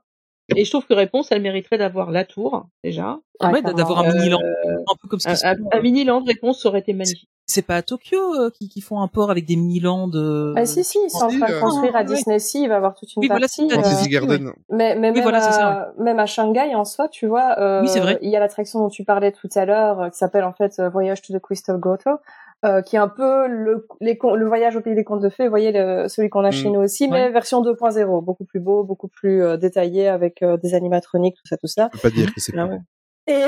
Et 0.55 0.65
je 0.65 0.69
trouve 0.69 0.85
que 0.85 0.93
réponse, 0.93 1.27
elle 1.31 1.41
mériterait 1.41 1.77
d'avoir 1.77 2.11
la 2.11 2.25
tour 2.25 2.65
déjà. 2.83 3.19
ouais, 3.41 3.61
d'avoir 3.61 3.99
un 3.99 4.09
Euh, 4.09 4.13
mini 4.13 4.29
land 4.29 4.39
un 4.41 4.95
peu 5.01 5.07
comme 5.07 5.19
ce 5.19 5.29
Un, 5.29 5.31
qui 5.33 5.37
se 5.39 5.45
un, 5.47 5.51
un 5.71 5.77
euh, 5.77 5.81
mini 5.81 6.03
land 6.03 6.23
réponse 6.25 6.65
aurait 6.65 6.79
été 6.79 6.91
magnifique. 6.93 7.29
c'est 7.45 7.61
pas 7.61 7.77
à 7.77 7.81
Tokyo 7.81 8.17
euh, 8.35 8.49
qui, 8.49 8.67
qui 8.67 8.81
font 8.81 8.99
un 9.01 9.07
port 9.07 9.31
avec 9.31 9.45
des 9.45 9.55
mini 9.55 9.79
lands 9.79 10.09
euh... 10.13 10.53
Bah, 10.53 10.65
si, 10.65 10.83
si, 10.83 10.97
ils 11.05 11.09
sont 11.09 11.25
en 11.25 11.29
si, 11.29 11.39
train 11.39 11.47
de 11.49 11.53
euh, 11.53 11.59
construire 11.61 11.95
à 11.95 11.99
Ah, 11.99 12.01
ouais. 12.03 12.07
Disney 12.15 12.39
Sea, 12.39 12.61
il 12.63 12.67
va 12.67 12.73
y 12.75 12.77
avoir 12.77 12.93
toute 12.93 13.13
une 13.15 13.21
Oui, 13.21 13.27
voilà, 13.27 13.47
partie. 13.47 13.69
ça, 13.69 14.03
euh. 14.03 14.07
Garden 14.09 14.51
Mais, 14.69 14.95
mais 14.95 15.09
Oui, 15.09 15.13
même, 15.15 15.23
voilà, 15.23 15.41
c'est 15.41 15.51
ça, 15.53 15.67
à, 15.69 15.91
même 15.97 16.19
à 16.19 16.25
Shanghai, 16.25 16.75
en 16.75 16.83
soi, 16.85 17.07
tu 17.07 17.25
vois, 17.27 17.55
euh, 17.59 17.81
Oui, 17.81 17.87
c'est 17.87 17.99
vrai. 18.01 18.19
il 18.21 18.29
y 18.29 18.35
a 18.35 18.39
l'attraction 18.41 18.79
dont 18.79 18.89
tu 18.89 19.03
parlais 19.05 19.31
tout 19.31 19.49
à 19.55 19.65
l'heure, 19.65 20.01
euh, 20.01 20.09
qui 20.09 20.17
s'appelle 20.17 20.43
en 20.43 20.53
fait 20.53 20.77
euh, 20.79 20.89
Voyage 20.89 21.21
to 21.21 21.33
the 21.33 21.39
Crystal 21.41 21.77
Grotto, 21.79 22.11
euh, 22.65 22.81
qui 22.81 22.95
est 22.95 22.99
un 22.99 23.07
peu 23.09 23.47
le, 23.47 23.87
les, 23.99 24.17
le 24.21 24.45
voyage 24.47 24.75
au 24.75 24.81
pays 24.81 24.95
des 24.95 25.03
contes 25.03 25.21
de 25.21 25.29
fées, 25.29 25.43
vous 25.43 25.49
voyez, 25.49 25.71
le, 25.73 26.07
celui 26.07 26.29
qu'on 26.29 26.43
a 26.45 26.51
chez 26.51 26.69
Mm. 26.69 26.73
nous 26.73 26.79
aussi, 26.81 27.07
mais 27.09 27.29
version 27.29 27.61
2.0, 27.61 28.23
beaucoup 28.23 28.45
plus 28.45 28.59
beau, 28.59 28.83
beaucoup 28.83 29.07
plus 29.09 29.43
euh, 29.43 29.57
détaillé, 29.57 30.07
avec 30.07 30.41
euh, 30.41 30.57
des 30.57 30.73
animatroniques, 30.73 31.35
tout 31.35 31.47
ça, 31.47 31.57
tout 31.57 31.67
ça. 31.67 31.89
je 31.93 31.99
peux 31.99 32.09
pas 32.09 32.15
dire 32.15 32.33
que 32.33 32.39
c'est 32.39 32.53
Ah 32.57 32.65
pas 32.67 32.73
ouais. 32.73 32.79
Et 33.25 33.43
euh, 33.43 33.47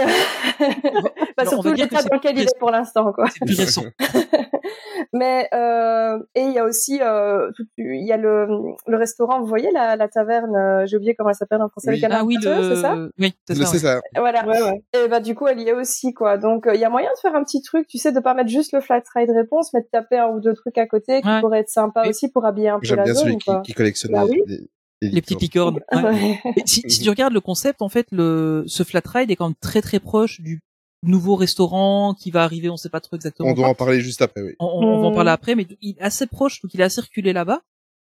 bah, 1.38 1.46
surtout 1.46 1.74
l'état 1.74 2.02
dans 2.04 2.16
lequel 2.16 2.38
il 2.38 2.44
est 2.44 2.58
pour 2.60 2.72
l'instant, 2.72 3.12
quoi. 3.12 3.26
C'est 3.30 3.46
plus 3.46 3.60
récent. 3.60 3.84
Mais 5.14 5.48
euh, 5.54 6.18
et 6.34 6.42
il 6.42 6.52
y 6.52 6.60
a 6.60 6.64
aussi 6.66 7.00
euh, 7.02 7.50
il 7.78 8.06
y 8.06 8.12
a 8.12 8.18
le, 8.18 8.48
le 8.88 8.98
restaurant. 8.98 9.40
Vous 9.40 9.46
voyez 9.46 9.72
la, 9.72 9.96
la 9.96 10.08
taverne 10.08 10.56
euh, 10.56 10.86
J'ai 10.86 10.98
oublié 10.98 11.14
comment 11.16 11.30
elle 11.30 11.36
s'appelle 11.36 11.62
en 11.62 11.70
français. 11.70 11.90
Oui. 11.92 11.96
Le 11.98 12.02
canard 12.02 12.20
Ah 12.22 12.26
oui, 12.26 12.38
boiteux, 12.42 12.76
c'est 12.76 12.82
ça 12.82 12.96
le... 12.96 13.12
Oui, 13.20 13.34
c'est 13.48 13.58
Le- 13.58 13.66
ça. 13.66 13.72
C'est 13.72 13.86
ouais. 13.86 13.94
ça. 13.94 14.02
Voilà. 14.18 14.46
Ouais, 14.46 14.62
ouais. 14.62 14.84
Et 14.94 15.08
bah 15.08 15.20
du 15.20 15.36
coup 15.36 15.48
elle 15.48 15.60
y 15.60 15.68
est 15.70 15.74
aussi 15.74 16.14
quoi. 16.14 16.38
Donc 16.38 16.68
euh, 16.68 16.74
il 16.76 16.82
y 16.82 16.86
a 16.86 16.90
moyen 16.90 17.10
de 17.14 17.20
faire 17.20 17.36
un 17.36 17.44
petit 17.44 17.62
truc, 17.62 17.88
tu 17.88 17.98
sais, 17.98 18.12
de 18.12 18.20
pas 18.20 18.34
mettre 18.34 18.50
juste 18.50 18.74
le 18.74 18.82
flat 18.82 19.02
ride 19.16 19.32
réponse, 19.32 19.72
mais 19.74 19.82
de 19.82 19.88
taper 19.92 20.18
un 20.18 20.28
ou 20.30 20.40
deux 20.40 20.54
trucs 20.54 20.78
à 20.78 20.88
côté 20.88 21.22
qui 21.22 21.28
Ouais. 21.28 21.40
pourraient 21.42 21.60
être 21.60 21.70
sympas 21.70 22.04
Et- 22.06 22.10
aussi 22.10 22.30
pour 22.30 22.46
habiller 22.46 22.70
un 22.70 22.80
peu 22.80 22.86
J'aime 22.86 22.98
la 22.98 23.04
bien 23.04 23.14
celui 23.14 23.32
zone 23.34 23.40
qui, 23.40 23.46
quoi. 23.46 23.62
qui 23.62 23.74
collectionne 23.74 24.12
Bah. 24.14 24.24
Les, 25.06 25.16
Les 25.16 25.22
petites 25.22 25.42
licornes. 25.42 25.80
ouais. 25.94 26.04
Ouais. 26.04 26.40
Mais 26.46 26.64
si, 26.66 26.84
si 26.88 27.02
tu 27.02 27.10
regardes 27.10 27.34
le 27.34 27.42
concept, 27.42 27.82
en 27.82 27.90
fait, 27.90 28.08
le 28.12 28.64
ce 28.68 28.84
flat 28.84 29.02
ride 29.06 29.32
est 29.32 29.36
quand 29.36 29.48
même 29.48 29.56
très 29.62 29.82
très 29.82 30.00
proche 30.00 30.42
du 30.42 30.62
nouveau 31.04 31.36
restaurant 31.36 32.14
qui 32.14 32.32
va 32.32 32.44
arriver, 32.44 32.70
on 32.70 32.78
sait 32.78 32.90
pas 32.90 33.00
trop 33.02 33.16
exactement. 33.16 33.50
On 33.50 33.54
doit 33.54 33.68
en 33.68 33.76
parler 33.76 34.00
juste 34.02 34.22
après, 34.22 34.42
oui. 34.42 34.54
on, 34.60 34.66
on- 34.66 34.84
on 34.98 35.02
va 35.02 35.08
en 35.08 35.12
Mm. 35.12 35.16
parler 35.16 35.32
après, 35.32 35.56
mais 35.56 35.68
il 35.82 35.96
est 35.98 36.02
assez 36.02 36.26
proche, 36.26 36.62
donc 36.62 36.74
il 36.74 36.82
assez 36.82 37.02
reculé 37.02 37.32
là-bas. 37.34 37.62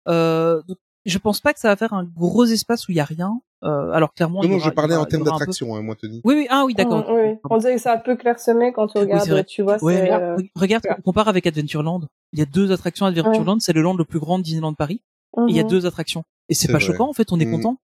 Euh, 0.07 0.61
donc, 0.67 0.77
je 1.05 1.17
pense 1.17 1.39
pas 1.39 1.53
que 1.53 1.59
ça 1.59 1.67
va 1.69 1.75
faire 1.75 1.93
un 1.93 2.03
gros 2.03 2.45
espace 2.45 2.87
où 2.87 2.91
il 2.91 2.95
y 2.95 2.99
a 2.99 3.05
rien. 3.05 3.39
Euh, 3.63 3.91
alors 3.91 4.13
clairement, 4.13 4.41
Non, 4.41 4.49
non, 4.49 4.55
aura- 4.57 4.65
je 4.69 4.73
parlais 4.73 4.95
en 4.95 5.05
termes 5.05 5.23
d'attraction, 5.23 5.75
hein, 5.75 5.81
moi, 5.83 5.95
Tony. 5.95 6.21
Oui, 6.23 6.33
oui, 6.35 6.47
ah 6.49 6.63
oui, 6.65 6.73
d'accord. 6.73 7.07
Mm, 7.09 7.13
oui. 7.13 7.35
On 7.49 7.57
dirait 7.57 7.75
que 7.75 7.81
c'est 7.81 7.89
un 7.89 7.97
peu 7.99 8.15
clairsemé 8.15 8.71
quand 8.73 8.87
tu 8.87 8.97
regardes, 8.97 9.45
tu 9.45 9.61
vois. 9.61 9.83
Ouais, 9.83 10.11
euh, 10.11 10.35
re- 10.35 10.49
regarde, 10.55 10.83
on 10.97 11.01
compare 11.01 11.27
avec 11.27 11.45
Adventureland. 11.45 12.01
Il 12.33 12.39
y 12.39 12.41
a 12.41 12.45
deux 12.45 12.71
attractions 12.71 13.05
à 13.05 13.09
Adventureland, 13.09 13.57
c'est 13.59 13.73
le 13.73 13.81
land 13.81 13.95
le 13.95 14.05
plus 14.05 14.19
grand 14.19 14.39
de 14.39 14.43
Disneyland 14.43 14.73
Paris, 14.73 15.01
et 15.37 15.41
il 15.49 15.55
y 15.55 15.59
a 15.59 15.63
mhm. 15.63 15.69
deux 15.69 15.85
attractions. 15.85 16.23
Et 16.51 16.53
c'est 16.53 16.67
pas 16.67 16.73
vrai. 16.77 16.85
choquant, 16.85 17.09
en 17.09 17.13
fait, 17.13 17.31
on 17.31 17.39
est 17.39 17.45
Mm. 17.45 17.51
content. 17.55 17.77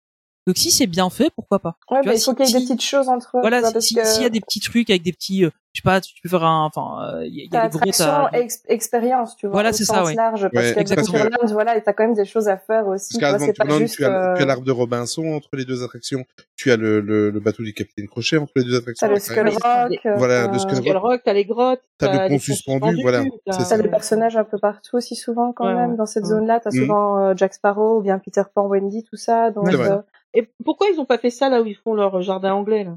Donc 0.47 0.57
si 0.59 0.71
c'est 0.73 0.87
bien 0.89 1.09
fait, 1.11 1.31
pourquoi 1.37 1.59
pas? 1.61 1.77
Ouais, 1.91 2.01
Tu 2.03 2.09
mais 2.09 2.15
vois, 2.15 2.21
il 2.21 2.25
faut 2.25 2.31
si- 2.33 2.37
qu'il 2.37 2.47
y 2.47 2.51
ait 2.51 2.61
des 2.61 2.67
petites 2.67 2.83
choses 2.83 3.09
entre. 3.09 3.31
Voilà, 3.41 3.61
vois, 3.61 3.81
si- 3.81 3.95
si- 3.95 3.95
s'il 4.15 4.23
y 4.23 4.27
a 4.27 4.31
des 4.31 4.41
petits 4.41 4.61
trucs 4.61 4.91
avec 4.91 5.03
des 5.03 5.13
petits, 5.13 5.45
euh, 5.45 5.51
je 5.75 5.81
sais 5.81 5.83
pas, 5.83 6.01
tu 6.01 6.15
peux 6.23 6.29
faire 6.29 6.45
un, 6.45 6.65
enfin, 6.67 7.17
euh, 7.17 7.27
il 7.27 7.35
y 7.35 7.41
a, 7.41 7.43
il 7.43 7.47
y 7.47 7.49
t'as 7.51 7.63
a 7.63 7.69
des 7.69 7.79
gros, 7.79 7.91
t'as- 7.91 8.31
ex- 8.35 8.63
expérience, 8.69 9.35
tu 9.37 9.47
vois. 9.47 9.55
Voilà, 9.55 9.73
c'est 9.73 9.85
sens 9.85 9.97
ça, 9.97 10.05
ouais. 10.05 10.15
large, 10.15 10.49
parce 10.53 10.67
Ouais, 10.69 10.85
qu'Adventureland, 10.85 11.53
voilà, 11.53 11.77
et 11.77 11.83
t'as 11.83 11.93
quand 11.93 12.05
même 12.05 12.15
des 12.15 12.25
choses 12.25 12.47
à 12.47 12.57
faire 12.57 12.87
aussi. 12.87 13.19
Parce 13.19 13.33
pas 13.33 13.39
qu'Adventureland, 13.39 13.79
juste. 13.81 13.97
tu 13.97 14.05
as, 14.05 14.09
tu 14.37 14.41
as 14.41 14.45
euh, 14.45 14.47
l'arbre 14.47 14.63
de 14.65 14.71
Robinson 14.71 15.25
entre 15.35 15.49
les 15.55 15.65
deux 15.65 15.83
attractions. 15.83 16.25
Tu 16.55 16.71
as 16.71 16.77
le, 16.77 17.01
le, 17.01 17.31
le 17.31 17.41
bateau 17.41 17.65
du 17.65 17.75
Capitaine 17.75 18.07
Crochet 18.07 18.37
entre 18.39 18.53
les 18.55 18.63
deux 18.65 18.77
attractions. 18.77 19.09
T'as 19.09 19.13
le. 19.13 19.19
Skull 19.19 19.49
Rock. 19.49 20.01
euh, 20.07 20.15
Voilà, 20.17 20.47
le 20.47 20.53
t'as- 20.53 20.59
Skull 20.61 20.77
Skull 20.77 20.97
Rock, 20.97 21.21
t'as 21.25 21.33
les 21.33 21.45
grottes, 21.45 21.81
T'as 21.99 22.13
le 22.13 22.23
les 22.23 22.29
pont 22.29 22.39
suspendu, 22.39 22.97
voilà, 23.03 23.25
t'as- 23.45 23.77
des 23.79 23.89
personnages 23.89 24.37
un 24.37 24.45
peu 24.45 24.59
partout 24.59 24.97
aussi 24.97 25.17
souvent 25.17 25.53
quand 25.53 25.67
Ouais, 25.67 25.75
même 25.75 25.91
ouais. 25.93 25.97
dans 25.97 26.07
cette 26.07 26.23
Ouais. 26.23 26.29
zone-là. 26.31 26.61
T'as 26.61 26.71
Mhm. 26.73 26.83
souvent 26.83 27.19
euh, 27.19 27.33
Jack 27.37 27.53
Sparrow 27.55 27.99
ou 27.99 28.01
bien 28.03 28.21
Peter 28.21 28.43
Pan, 28.55 28.67
Wendy, 28.69 29.03
tout 29.03 29.17
ça. 29.17 29.51
Donc, 29.51 29.73
euh, 29.75 29.99
Et 30.35 30.49
pourquoi 30.65 30.87
ils 30.93 30.99
ont 31.01 31.05
pas 31.05 31.19
fait 31.19 31.31
ça 31.31 31.49
là 31.49 31.63
où 31.63 31.67
ils 31.67 31.77
font 31.77 31.95
leur 31.95 32.21
jardin 32.23 32.55
anglais 32.55 32.85
là? 32.85 32.97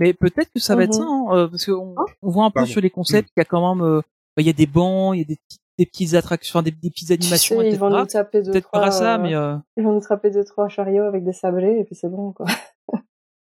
Mais 0.00 0.12
peut-être 0.12 0.50
que 0.52 0.60
ça 0.60 0.74
va 0.76 0.84
être 0.84 0.94
ça, 0.94 1.02
Mhm. 1.02 1.08
hein, 1.08 1.26
euh, 1.36 1.48
parce 1.48 1.66
qu'on 1.66 1.94
on 2.22 2.30
voit 2.30 2.44
un 2.44 2.50
peu 2.50 2.54
Pardon. 2.60 2.70
sur 2.70 2.80
les 2.80 2.90
concepts 2.90 3.28
qu'il 3.28 3.40
y 3.40 3.42
a 3.42 3.44
quand 3.44 3.74
même, 3.74 3.84
euh, 3.84 4.00
bah, 4.36 4.42
il 4.42 4.46
y 4.46 4.50
a 4.50 4.52
des 4.54 4.66
bancs, 4.66 5.14
il 5.14 5.18
y 5.20 5.22
a 5.22 5.24
des, 5.24 5.86
petites 5.86 6.14
attractions, 6.14 6.60
des, 6.62 6.72
des 6.72 6.90
petites 6.90 7.06
tu 7.08 7.12
animations, 7.14 7.56
sais, 7.60 7.66
etc. 7.68 7.74
ils 7.76 7.78
vont 7.78 7.90
nous 7.90 8.06
taper 8.06 8.42
deux 8.42 8.60
trois. 8.60 8.80
pas 8.80 8.90
ça, 8.90 9.14
euh, 9.14 9.18
mais 9.18 9.34
euh, 9.34 9.56
Ils 9.76 9.84
vont 9.84 9.92
nous 9.92 10.00
taper 10.00 10.30
deux 10.30 10.44
trois 10.44 10.68
chariots 10.68 11.04
avec 11.04 11.24
des 11.24 11.32
sablés 11.32 11.78
et 11.78 11.84
puis 11.84 11.94
c'est 11.94 12.08
bon 12.08 12.32
quoi. 12.32 12.46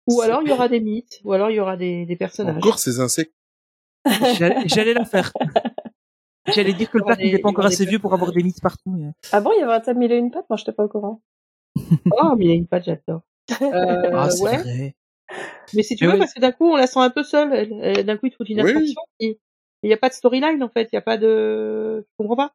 Ou 0.09 0.21
alors 0.21 0.41
il 0.41 0.49
y 0.49 0.51
aura 0.51 0.67
des 0.69 0.79
mythes, 0.79 1.19
ou 1.25 1.33
alors 1.33 1.49
il 1.49 1.55
y 1.55 1.59
aura 1.59 1.75
des, 1.77 2.05
des 2.05 2.15
personnages. 2.15 2.57
Encore 2.57 2.79
ces 2.79 2.99
insectes. 3.01 3.33
j'allais 4.65 4.93
la 4.93 5.05
faire. 5.05 5.31
J'allais 6.55 6.71
dire 6.73 6.89
que 6.89 6.97
le 6.97 7.03
parc 7.03 7.19
n'était 7.19 7.39
pas 7.39 7.49
encore 7.49 7.65
assez 7.65 7.85
vieux 7.85 7.99
pour 7.99 8.13
avoir 8.13 8.31
des 8.31 8.41
mythes 8.41 8.61
partout. 8.61 8.89
mais- 8.89 9.11
Ah 9.33 9.41
bon, 9.41 9.51
il 9.53 9.59
y 9.59 9.63
avait 9.63 9.73
un 9.73 9.81
tas 9.81 9.93
de 9.93 9.99
mille 9.99 10.13
et 10.13 10.17
une 10.17 10.31
pattes, 10.31 10.45
moi 10.49 10.55
j'étais 10.55 10.71
pas 10.71 10.85
au 10.85 10.87
courant. 10.87 11.21
Oh, 11.77 12.35
mais 12.37 12.45
il 12.45 12.47
y 12.47 12.51
a 12.51 12.55
une 12.55 12.67
patte, 12.67 12.85
j'adore. 12.85 13.21
Euh, 13.61 14.11
ah, 14.13 14.29
c'est 14.29 14.43
ouais. 14.43 14.57
vrai. 14.57 14.95
Mais 15.73 15.83
si 15.83 15.95
tu 15.95 16.05
veux, 16.05 16.13
oui. 16.13 16.19
parce 16.19 16.33
que 16.33 16.39
d'un 16.39 16.51
coup, 16.51 16.65
on 16.71 16.75
la 16.77 16.87
sent 16.87 16.99
un 16.99 17.09
peu 17.09 17.23
seule. 17.23 17.53
Elle- 17.53 17.79
elle- 17.81 18.05
D'un 18.05 18.17
coup, 18.17 18.29
te 18.29 18.35
foutent 18.35 18.49
une 18.49 18.61
Oui. 18.61 18.69
attraction. 18.71 19.01
et 19.19 19.39
Il 19.83 19.87
n'y 19.87 19.93
a 19.93 19.97
pas 19.97 20.09
de 20.09 20.13
storyline, 20.13 20.61
en 20.63 20.69
fait. 20.69 20.83
Il 20.91 20.95
n'y 20.95 20.97
a 20.99 21.01
pas 21.01 21.17
de... 21.17 22.05
Tu 22.07 22.13
comprends 22.17 22.35
pas 22.37 22.53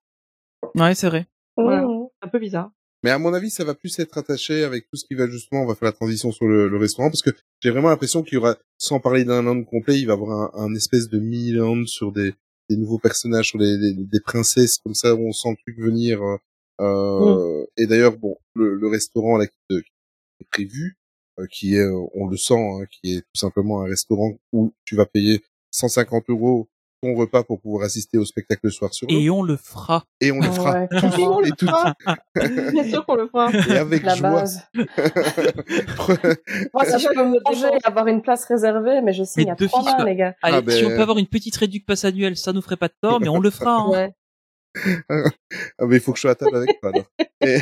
Ouais, 0.75 0.95
c'est 0.95 1.09
vrai. 1.09 1.27
Voilà. 1.57 1.83
Mhm. 1.83 2.07
C'est 2.20 2.27
un 2.27 2.31
peu 2.31 2.39
bizarre. 2.39 2.70
Mais 3.05 3.11
à 3.11 3.18
mon 3.18 3.35
avis, 3.35 3.51
ça 3.51 3.64
va 3.64 3.75
plus 3.75 3.99
être 3.99 4.16
attaché 4.16 4.62
avec 4.64 4.89
tout 4.89 4.97
ce 4.97 5.05
qui 5.05 5.14
va 5.14 5.27
justement, 5.29 5.62
on 5.62 5.66
va 5.66 5.75
faire 5.75 5.87
la 5.87 5.93
transition 5.93 6.31
sur 6.31 6.47
le, 6.47 6.68
le 6.68 6.77
restaurant, 6.77 7.09
parce 7.11 7.20
que 7.23 7.31
j'ai 7.61 7.70
vraiment 7.70 7.89
l'impression 7.89 8.23
qu'il 8.23 8.35
y 8.35 8.37
aura, 8.37 8.57
sans 8.79 9.01
parler 9.01 9.25
d'un 9.25 9.43
land 9.43 9.64
complet, 9.64 9.99
il 9.99 10.07
va 10.07 10.12
y 10.12 10.16
avoir 10.16 10.55
un, 10.57 10.66
un 10.66 10.75
espèce 10.77 11.09
de 11.09 11.18
mini-land 11.18 11.85
sur 11.87 12.12
des, 12.12 12.33
des 12.70 12.77
nouveaux 12.77 13.01
personnages, 13.01 13.49
sur 13.49 13.59
les, 13.59 13.77
des 13.95 14.20
princesses, 14.20 14.79
comme 14.79 14.95
ça, 14.95 15.16
où 15.16 15.27
on 15.29 15.33
sent 15.33 15.49
le 15.51 15.57
truc 15.57 15.81
venir. 15.85 16.23
euh, 16.23 16.37
euh, 16.81 17.66
Et 17.77 17.87
d'ailleurs, 17.87 18.16
bon, 18.16 18.37
le, 18.55 18.77
le 18.77 18.89
restaurant 18.89 19.37
là 19.37 19.47
qui, 19.49 19.53
est 19.77 20.45
prévu, 20.53 20.97
euh, 20.97 21.01
qui 21.51 21.74
est, 21.76 21.78
euh, 21.80 21.99
on 22.14 22.26
le 22.26 22.37
sent, 22.37 22.55
hein, 22.55 22.85
qui 22.91 23.16
est 23.16 23.20
tout 23.20 23.39
simplement 23.41 23.83
un 23.83 23.87
restaurant 23.89 24.33
où 24.53 24.72
tu 24.85 24.97
vas 24.97 25.07
payer 25.07 25.41
150 25.70 26.24
euros 26.28 26.68
ton 27.05 27.14
repas 27.16 27.43
pour 27.43 27.61
pouvoir 27.61 27.83
assister 27.85 28.16
au 28.16 28.24
spectacle 28.24 28.61
le 28.62 28.70
soir 28.70 28.95
sur 28.95 29.09
Et 29.11 29.28
on 29.28 29.43
le 29.43 29.57
fera. 29.57 30.05
et 30.20 30.30
on 30.30 30.37
le 30.39 30.43
fera. 30.53 30.72
Ouais, 30.83 30.89
Oui, 30.93 30.99
on 31.26 31.41
Et 31.41 31.49
le 31.49 31.57
tout- 31.57 31.66
fera. 31.66 31.95
Bien 32.72 32.85
sûr 32.85 33.05
qu'on 33.05 33.16
le 33.16 33.26
fera. 33.26 33.51
Et 33.51 33.76
avec 33.76 34.05
la 34.05 34.14
joie. 34.14 34.30
base. 34.30 34.61
Moi, 36.72 36.85
si 36.85 36.99
je 37.01 37.09
peux 37.14 37.24
me 37.26 37.39
manger 37.45 37.66
et 37.76 37.85
avoir 37.87 38.07
une 38.07 38.22
place 38.22 38.45
réservée, 38.45 39.01
mais 39.03 39.12
je 39.12 39.24
signe 39.24 39.47
Mais 39.47 39.51
à 39.64 39.68
trois 39.68 39.83
mains, 39.83 40.05
les 40.05 40.14
gars. 40.16 40.35
Allez, 40.43 40.59
Ah, 40.66 40.70
si 40.70 40.85
on 40.85 40.89
ben- 40.91 40.97
peut 40.97 41.03
avoir 41.03 41.18
une 41.18 41.26
petite 41.26 41.57
réduction 41.57 41.85
passe 41.87 42.05
annuelle, 42.05 42.37
ça 42.37 42.53
nous 42.53 42.62
ferait 42.62 42.76
pas 42.76 42.89
de 42.89 42.95
tort, 43.01 43.20
mais 43.20 43.28
on 43.28 43.41
le 43.41 43.51
fera. 43.51 43.78
Hein. 43.78 43.89
Ouais. 43.91 44.12
Ah, 45.09 45.87
mais 45.87 45.97
il 45.97 46.01
faut 46.01 46.12
que 46.12 46.16
je 46.18 46.23
sois 46.23 46.31
à 46.33 46.35
table 46.35 46.57
avec 46.57 46.81
toi, 46.81 46.91
alors. 46.91 47.07
Et- 47.43 47.59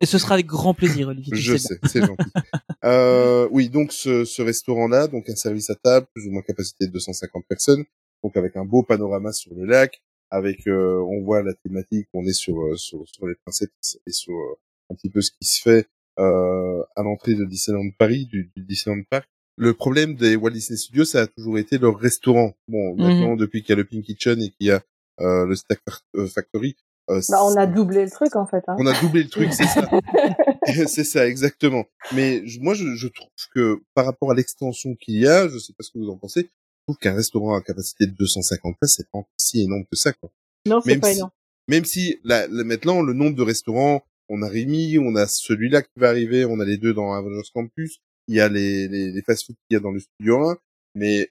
Et 0.00 0.06
ce 0.06 0.18
sera 0.18 0.34
avec 0.34 0.46
grand 0.46 0.74
plaisir, 0.74 1.08
Olivier. 1.08 1.36
je 1.36 1.56
sais, 1.56 1.78
c'est 1.84 2.00
gentil. 2.04 2.30
Euh, 2.84 3.48
oui, 3.50 3.68
donc 3.68 3.92
ce, 3.92 4.24
ce 4.24 4.40
restaurant-là, 4.40 5.08
donc 5.08 5.28
un 5.28 5.34
service 5.34 5.68
à 5.68 5.74
table, 5.74 6.06
plus 6.14 6.26
ou 6.28 6.30
moins 6.30 6.42
capacité 6.42 6.86
de 6.86 6.92
250 6.92 7.44
personnes, 7.48 7.84
donc 8.22 8.36
avec 8.36 8.56
un 8.56 8.64
beau 8.64 8.84
panorama 8.84 9.32
sur 9.32 9.52
le 9.54 9.64
lac, 9.64 10.00
avec, 10.30 10.66
euh, 10.68 11.00
on 11.10 11.22
voit 11.22 11.42
la 11.42 11.54
thématique, 11.54 12.06
on 12.14 12.24
est 12.24 12.32
sur, 12.32 12.58
euh, 12.62 12.76
sur, 12.76 13.02
sur 13.08 13.26
les 13.26 13.34
princesses 13.34 13.98
et 14.06 14.12
sur 14.12 14.32
euh, 14.32 14.54
un 14.90 14.94
petit 14.94 15.10
peu 15.10 15.20
ce 15.20 15.32
qui 15.32 15.44
se 15.48 15.60
fait 15.60 15.86
euh, 16.20 16.82
à 16.94 17.02
l'entrée 17.02 17.34
de 17.34 17.44
Disneyland 17.44 17.90
Paris, 17.98 18.26
du, 18.26 18.50
du 18.56 18.62
Disneyland 18.62 19.02
Park. 19.10 19.28
Le 19.56 19.74
problème 19.74 20.14
des 20.14 20.36
Walt 20.36 20.50
Disney 20.52 20.76
Studios, 20.76 21.04
ça 21.04 21.22
a 21.22 21.26
toujours 21.26 21.58
été 21.58 21.78
leur 21.78 21.98
restaurant. 21.98 22.54
Bon, 22.68 22.94
maintenant, 22.94 23.34
depuis 23.34 23.62
qu'il 23.62 23.70
y 23.70 23.72
a 23.72 23.76
le 23.76 23.84
Pink 23.84 24.04
Kitchen 24.04 24.40
et 24.40 24.50
qu'il 24.50 24.68
y 24.68 24.70
a 24.70 24.82
le 25.20 25.54
Stack 25.56 25.80
euh, 26.16 26.26
Factory, 26.26 26.76
euh, 27.10 27.20
Bah, 27.28 27.42
on 27.44 27.56
a 27.56 27.66
doublé 27.66 28.04
le 28.04 28.10
truc, 28.10 28.36
en 28.36 28.46
fait. 28.46 28.62
Hein. 28.68 28.76
on 28.78 28.86
a 28.86 28.98
doublé 29.00 29.22
le 29.24 29.28
truc, 29.28 29.52
c'est 29.52 29.66
ça. 29.66 29.88
c'est 30.86 31.04
ça, 31.04 31.26
exactement. 31.26 31.84
Mais 32.14 32.46
je- 32.46 32.60
moi, 32.60 32.74
je, 32.74 32.94
je 32.94 33.08
trouve 33.08 33.30
que 33.54 33.80
par 33.94 34.04
rapport 34.04 34.30
à 34.30 34.34
l'extension 34.34 34.94
qu'il 34.96 35.18
y 35.18 35.26
a, 35.26 35.48
je 35.48 35.58
sais 35.58 35.72
pas 35.72 35.82
ce 35.82 35.90
que 35.90 35.98
vous 35.98 36.10
en 36.10 36.16
pensez, 36.16 36.42
je 36.42 36.92
trouve 36.92 36.98
qu'un 36.98 37.14
restaurant 37.14 37.54
à 37.54 37.60
capacité 37.62 38.06
de 38.06 38.12
250 38.12 38.76
places, 38.78 38.94
c'est 38.96 39.08
pas 39.10 39.20
si 39.36 39.62
énorme 39.62 39.84
que 39.90 39.96
ça, 39.96 40.12
quoi. 40.12 40.30
Non, 40.66 40.80
c'est 40.82 40.98
pas 40.98 41.10
si, 41.12 41.16
énorme. 41.18 41.30
même 41.68 41.84
si 41.84 42.18
là, 42.24 42.46
maintenant, 42.48 43.02
le 43.02 43.12
nombre 43.14 43.36
de 43.36 43.42
restaurants, 43.42 44.02
on 44.28 44.42
a 44.42 44.48
Rémi, 44.48 44.98
on 44.98 45.14
a 45.16 45.26
celui-là 45.26 45.82
qui 45.82 45.90
va 45.96 46.08
arriver, 46.10 46.44
on 46.44 46.60
a 46.60 46.64
les 46.64 46.76
deux 46.76 46.92
dans 46.94 47.12
Avengers 47.12 47.48
Campus, 47.54 48.00
il 48.26 48.36
y 48.36 48.40
a 48.40 48.48
les, 48.50 48.88
les, 48.88 49.10
les 49.10 49.22
fast-food 49.22 49.56
qu'il 49.68 49.74
y 49.74 49.76
a 49.76 49.80
dans 49.80 49.90
le 49.90 50.00
studio 50.00 50.50
1, 50.50 50.58
mais 50.94 51.30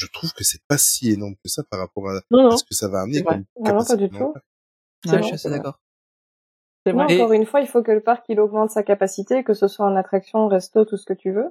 je 0.00 0.06
trouve 0.06 0.32
que 0.32 0.44
c'est 0.44 0.62
pas 0.66 0.78
si 0.78 1.10
énorme 1.10 1.34
que 1.42 1.48
ça 1.50 1.62
par 1.64 1.78
rapport 1.80 2.08
à, 2.08 2.20
Non, 2.30 2.46
à 2.46 2.50
non, 2.50 2.56
ce 2.56 2.64
que 2.64 2.74
ça 2.74 2.88
va 2.88 3.02
amener 3.02 3.22
comme 3.22 3.44
Ah 3.64 3.72
non, 3.72 3.84
pas 3.84 3.96
du 3.96 4.08
tout. 4.08 4.14
Ouais, 4.16 4.32
vrai, 5.06 5.18
je 5.22 5.26
suis 5.26 5.34
assez 5.34 5.50
d'accord. 5.50 5.80
C'est 6.86 6.92
Non, 6.92 7.04
vrai. 7.04 7.14
Et- 7.14 7.20
encore 7.20 7.32
une 7.32 7.46
fois, 7.46 7.60
il 7.60 7.66
faut 7.68 7.82
que 7.82 7.92
le 7.92 8.00
parc 8.02 8.24
il 8.28 8.40
augmente 8.40 8.70
sa 8.70 8.82
capacité, 8.82 9.44
que 9.44 9.54
ce 9.54 9.68
soit 9.68 9.84
en 9.86 9.96
attraction, 9.96 10.48
resto, 10.48 10.84
tout 10.84 10.96
ce 10.96 11.04
que 11.04 11.12
tu 11.12 11.30
veux. 11.32 11.50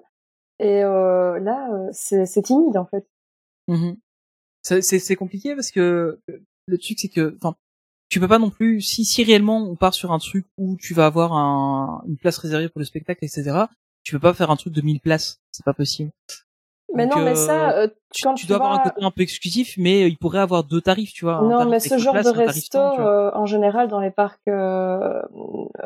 Et 0.60 0.84
euh, 0.84 1.39
là, 1.39 1.70
euh, 1.74 1.89
c'est 1.93 2.26
c'est 2.26 2.41
timide 2.41 2.78
en 2.78 2.86
fait. 2.86 3.08
Mhm. 3.68 3.97
C'est- 4.64 4.82
C'est 4.82 5.00
c'est 5.00 5.16
compliqué 5.16 5.56
parce 5.56 5.72
que 5.72 6.20
le 6.66 6.78
truc 6.78 7.00
c'est 7.00 7.08
que, 7.10 7.36
enfin, 7.41 7.56
tu 8.10 8.20
peux 8.20 8.28
pas 8.28 8.39
non 8.39 8.50
plus 8.50 8.82
si 8.82 9.06
si 9.06 9.24
réellement 9.24 9.58
on 9.70 9.76
part 9.76 9.93
sur 9.93 10.12
un 10.12 10.20
truc 10.20 10.45
où 10.58 10.76
tu 10.78 10.93
vas 10.93 11.06
avoir 11.06 11.34
un, 11.34 12.04
une 12.08 12.18
place 12.18 12.38
réservée 12.39 12.68
pour 12.70 12.80
le 12.80 12.86
spectacle, 12.86 13.24
etc. 13.24 13.68
Tu 14.04 14.14
peux 14.16 14.20
pas 14.20 14.34
faire 14.34 14.50
un 14.52 14.56
truc 14.58 14.74
de 14.74 14.82
1000 14.82 15.00
places, 15.00 15.39
c'est 15.52 15.64
pas 15.66 15.74
possible. 15.74 16.12
Mais 16.96 17.06
Donc, 17.06 17.18
non, 17.18 17.24
mais 17.24 17.32
euh, 17.32 17.36
ça, 17.36 17.72
euh, 17.72 17.88
Tu, 18.12 18.24
quand 18.24 18.34
tu 18.34 18.42
tu 18.42 18.48
dois 18.48 18.58
avoir 18.58 18.74
un 18.74 18.80
côté 18.80 19.04
un 19.04 19.12
peu 19.12 19.22
exclusif, 19.22 19.76
mais 19.78 20.08
il 20.08 20.18
pourrait 20.18 20.40
avoir 20.40 20.64
deux 20.64 20.82
tarifs, 20.82 21.14
tu 21.14 21.26
vois. 21.26 21.42
Non, 21.44 21.66
mais 21.66 21.80
ce 21.80 21.98
genre 21.98 22.14
place, 22.14 22.26
de 22.26 22.32
resto, 22.32 22.80
euh, 22.80 23.32
en 23.34 23.46
général, 23.46 23.88
dans 23.88 24.00
les 24.00 24.10
parcs 24.12 24.40
euh, 24.48 25.22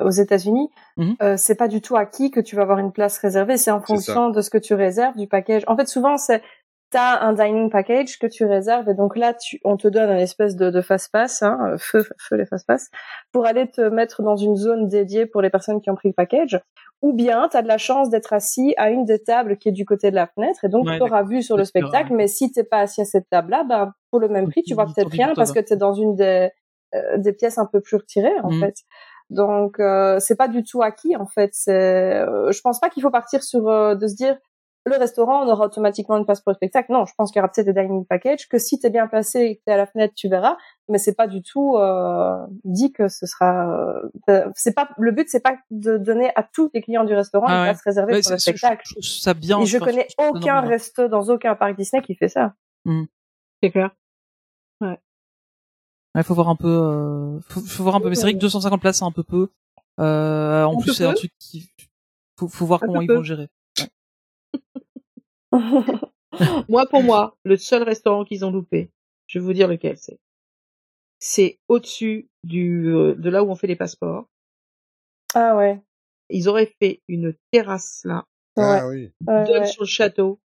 aux 0.01 0.09
États-Unis, 0.09 0.69
euh, 1.21 1.35
c'est 1.37 1.55
pas 1.55 1.67
du 1.67 1.81
tout 1.81 1.95
acquis 1.97 2.31
que 2.31 2.39
tu 2.39 2.55
vas 2.55 2.61
avoir 2.61 2.79
une 2.79 2.91
place 2.91 3.17
réservée. 3.17 3.57
C'est 3.57 3.71
en 3.71 3.81
fonction 3.81 4.29
de 4.29 4.41
ce 4.41 4.49
que 4.49 4.57
tu 4.57 4.73
réserves 4.73 5.17
du 5.17 5.27
package. 5.27 5.63
En 5.67 5.75
fait, 5.75 5.87
souvent, 5.87 6.17
c'est 6.17 6.41
t'as 6.93 7.19
un 7.21 7.33
dining 7.33 7.69
package 7.69 8.17
que 8.19 8.27
tu 8.27 8.45
réserves 8.45 8.87
et 8.89 8.93
donc 8.93 9.17
là, 9.17 9.33
tu, 9.33 9.59
on 9.65 9.75
te 9.77 9.87
donne 9.87 10.09
un 10.09 10.17
espèce 10.17 10.55
de, 10.55 10.69
de 10.69 10.81
fast 10.81 11.11
pass, 11.11 11.43
hein, 11.43 11.57
euh, 11.73 11.77
feu, 11.77 12.05
feu 12.17 12.35
les 12.37 12.45
fast 12.45 12.65
pass, 12.65 12.89
pour 13.33 13.45
aller 13.45 13.69
te 13.69 13.81
mettre 13.81 14.23
dans 14.23 14.35
une 14.37 14.55
zone 14.55 14.87
dédiée 14.87 15.25
pour 15.25 15.41
les 15.41 15.49
personnes 15.49 15.81
qui 15.81 15.89
ont 15.89 15.95
pris 15.95 16.07
le 16.09 16.13
package. 16.13 16.59
Ou 17.01 17.11
bien, 17.13 17.49
tu 17.51 17.57
as 17.57 17.61
de 17.61 17.67
la 17.67 17.77
chance 17.77 18.09
d'être 18.09 18.31
assis 18.31 18.73
à 18.77 18.89
une 18.89 19.03
des 19.03 19.19
tables 19.21 19.57
qui 19.57 19.67
est 19.69 19.73
du 19.73 19.85
côté 19.85 20.09
de 20.09 20.15
la 20.15 20.27
fenêtre 20.27 20.63
et 20.63 20.69
donc 20.69 20.85
Ouais, 20.85 20.97
tu 20.97 21.03
auras 21.03 21.23
vu 21.23 21.41
sur 21.41 21.57
le 21.57 21.65
spectacle. 21.65 22.13
Mais 22.13 22.27
si 22.27 22.49
t'es 22.51 22.63
pas 22.63 22.79
assis 22.79 23.01
à 23.01 23.05
cette 23.05 23.27
table-là, 23.29 23.65
ben, 23.65 23.91
pour 24.09 24.21
le 24.21 24.29
même 24.29 24.49
prix, 24.49 24.63
tu 24.63 24.73
vois 24.73 24.85
peut-être 24.85 25.09
rien 25.11 25.33
parce 25.35 25.51
que 25.51 25.59
tu 25.59 25.73
es 25.73 25.75
dans 25.75 25.93
une 25.93 26.15
des, 26.15 26.49
euh, 26.95 27.17
des 27.17 27.33
pièces 27.33 27.57
un 27.57 27.65
peu 27.65 27.81
plus 27.81 27.97
retirées 27.97 28.39
en 28.43 28.51
Mhm. 28.51 28.59
fait. 28.61 28.75
Donc 29.29 29.79
euh, 29.79 30.19
c'est 30.19 30.35
pas 30.37 30.47
du 30.47 30.63
tout 30.63 30.81
acquis 30.81 31.15
en 31.17 31.25
fait. 31.25 31.49
C'est, 31.53 31.73
euh, 32.21 32.51
je 32.51 32.61
pense 32.61 32.79
pas 32.79 32.89
qu'il 32.89 33.01
faut 33.03 33.09
partir 33.11 33.43
sur 33.43 33.67
euh, 33.67 33.95
de 33.95 34.07
se 34.07 34.15
dire 34.15 34.37
le 34.85 34.97
restaurant, 34.97 35.45
on 35.45 35.49
aura 35.49 35.65
automatiquement 35.67 36.17
une 36.17 36.25
place 36.25 36.41
pour 36.41 36.51
le 36.51 36.55
spectacle. 36.55 36.91
Non, 36.91 37.05
je 37.05 37.13
pense 37.17 37.31
qu'il 37.31 37.39
y 37.39 37.41
aura 37.43 37.49
peut-être 37.51 37.65
des 37.67 37.73
dining 37.73 38.05
package 38.05 38.49
que 38.49 38.57
si 38.57 38.79
t'es 38.79 38.89
bien 38.89 39.07
placé 39.07 39.39
et 39.39 39.55
que 39.57 39.61
t'es 39.65 39.71
à 39.71 39.77
la 39.77 39.85
fenêtre, 39.85 40.13
tu 40.15 40.27
verras. 40.27 40.57
Mais 40.89 40.97
c'est 40.97 41.15
pas 41.15 41.27
du 41.27 41.41
tout 41.41 41.77
euh, 41.77 42.45
dit 42.65 42.91
que 42.91 43.07
ce 43.07 43.25
sera. 43.25 43.69
euh, 44.29 44.49
c'est 44.55 44.73
pas 44.75 44.89
le 44.97 45.11
but, 45.11 45.29
c'est 45.29 45.39
pas 45.39 45.55
de 45.71 45.97
donner 45.97 46.31
à 46.35 46.43
tous 46.43 46.69
les 46.73 46.81
clients 46.81 47.05
du 47.05 47.13
restaurant 47.13 47.45
Ah 47.47 47.53
une 47.53 47.59
ouais. 47.61 47.65
place 47.69 47.81
réservée 47.83 48.13
Ouais, 48.13 48.21
pour 48.21 48.31
le 48.31 48.37
c'est- 48.37 48.51
je- 48.51 48.57
spectacle. 48.57 48.81
je 48.85 48.91
trouve 48.95 49.03
ça 49.03 49.33
bien. 49.33 49.59
et 49.61 49.65
je 49.65 49.77
connais 49.77 50.07
je 50.09 50.25
aucun 50.27 50.59
resto 50.61 51.07
dans 51.07 51.29
aucun 51.29 51.55
parc 51.55 51.77
Disney 51.77 52.01
qui 52.01 52.15
fait 52.15 52.27
ça. 52.29 52.53
C'est 53.61 53.71
clair. 53.71 53.91
Ouais, 56.15 56.21
faut 56.23 56.35
voir 56.35 56.49
un 56.49 56.55
peu. 56.55 56.67
Euh... 56.67 57.39
Faut, 57.49 57.61
faut 57.61 57.83
voir 57.83 57.95
un 57.95 58.01
peu. 58.01 58.09
Mais 58.09 58.15
c'est 58.15 58.21
vrai 58.23 58.33
que 58.33 58.39
250 58.39 58.79
places, 58.81 58.99
c'est 58.99 59.05
un 59.05 59.11
peu 59.11 59.23
peu. 59.23 59.49
Euh, 59.99 60.63
en 60.63 60.77
Un 60.77 60.81
plus, 60.81 60.93
c'est 60.93 61.05
un 61.05 61.13
truc 61.13 61.31
qui. 61.39 61.69
Faut, 62.37 62.47
faut 62.47 62.65
voir 62.65 62.83
Un 62.83 62.87
comment 62.87 63.01
ils 63.01 63.07
peu. 63.07 63.15
vont 63.15 63.23
gérer. 63.23 63.47
Moi, 66.69 66.85
pour 66.89 67.03
moi, 67.03 67.37
le 67.43 67.57
seul 67.57 67.83
restaurant 67.83 68.25
qu'ils 68.25 68.43
ont 68.43 68.51
loupé, 68.51 68.89
je 69.27 69.37
vais 69.39 69.45
vous 69.45 69.53
dire 69.53 69.67
lequel 69.67 69.97
c'est. 69.97 70.19
C'est 71.19 71.59
au-dessus 71.67 72.27
du 72.43 72.87
euh, 72.93 73.13
de 73.15 73.29
là 73.29 73.43
où 73.43 73.49
on 73.49 73.55
fait 73.55 73.67
les 73.67 73.75
passeports. 73.75 74.25
ah 75.35 75.55
ouais. 75.55 75.79
Ils 76.29 76.49
auraient 76.49 76.73
fait 76.81 77.01
une 77.07 77.35
terrasse 77.51 78.01
là, 78.05 78.25
Ah 78.57 78.87
oui. 78.87 79.11
Ouais, 79.27 79.43
donne 79.45 79.61
ouais. 79.61 79.67
sur 79.67 79.83
le 79.83 79.87
château, 79.87 80.39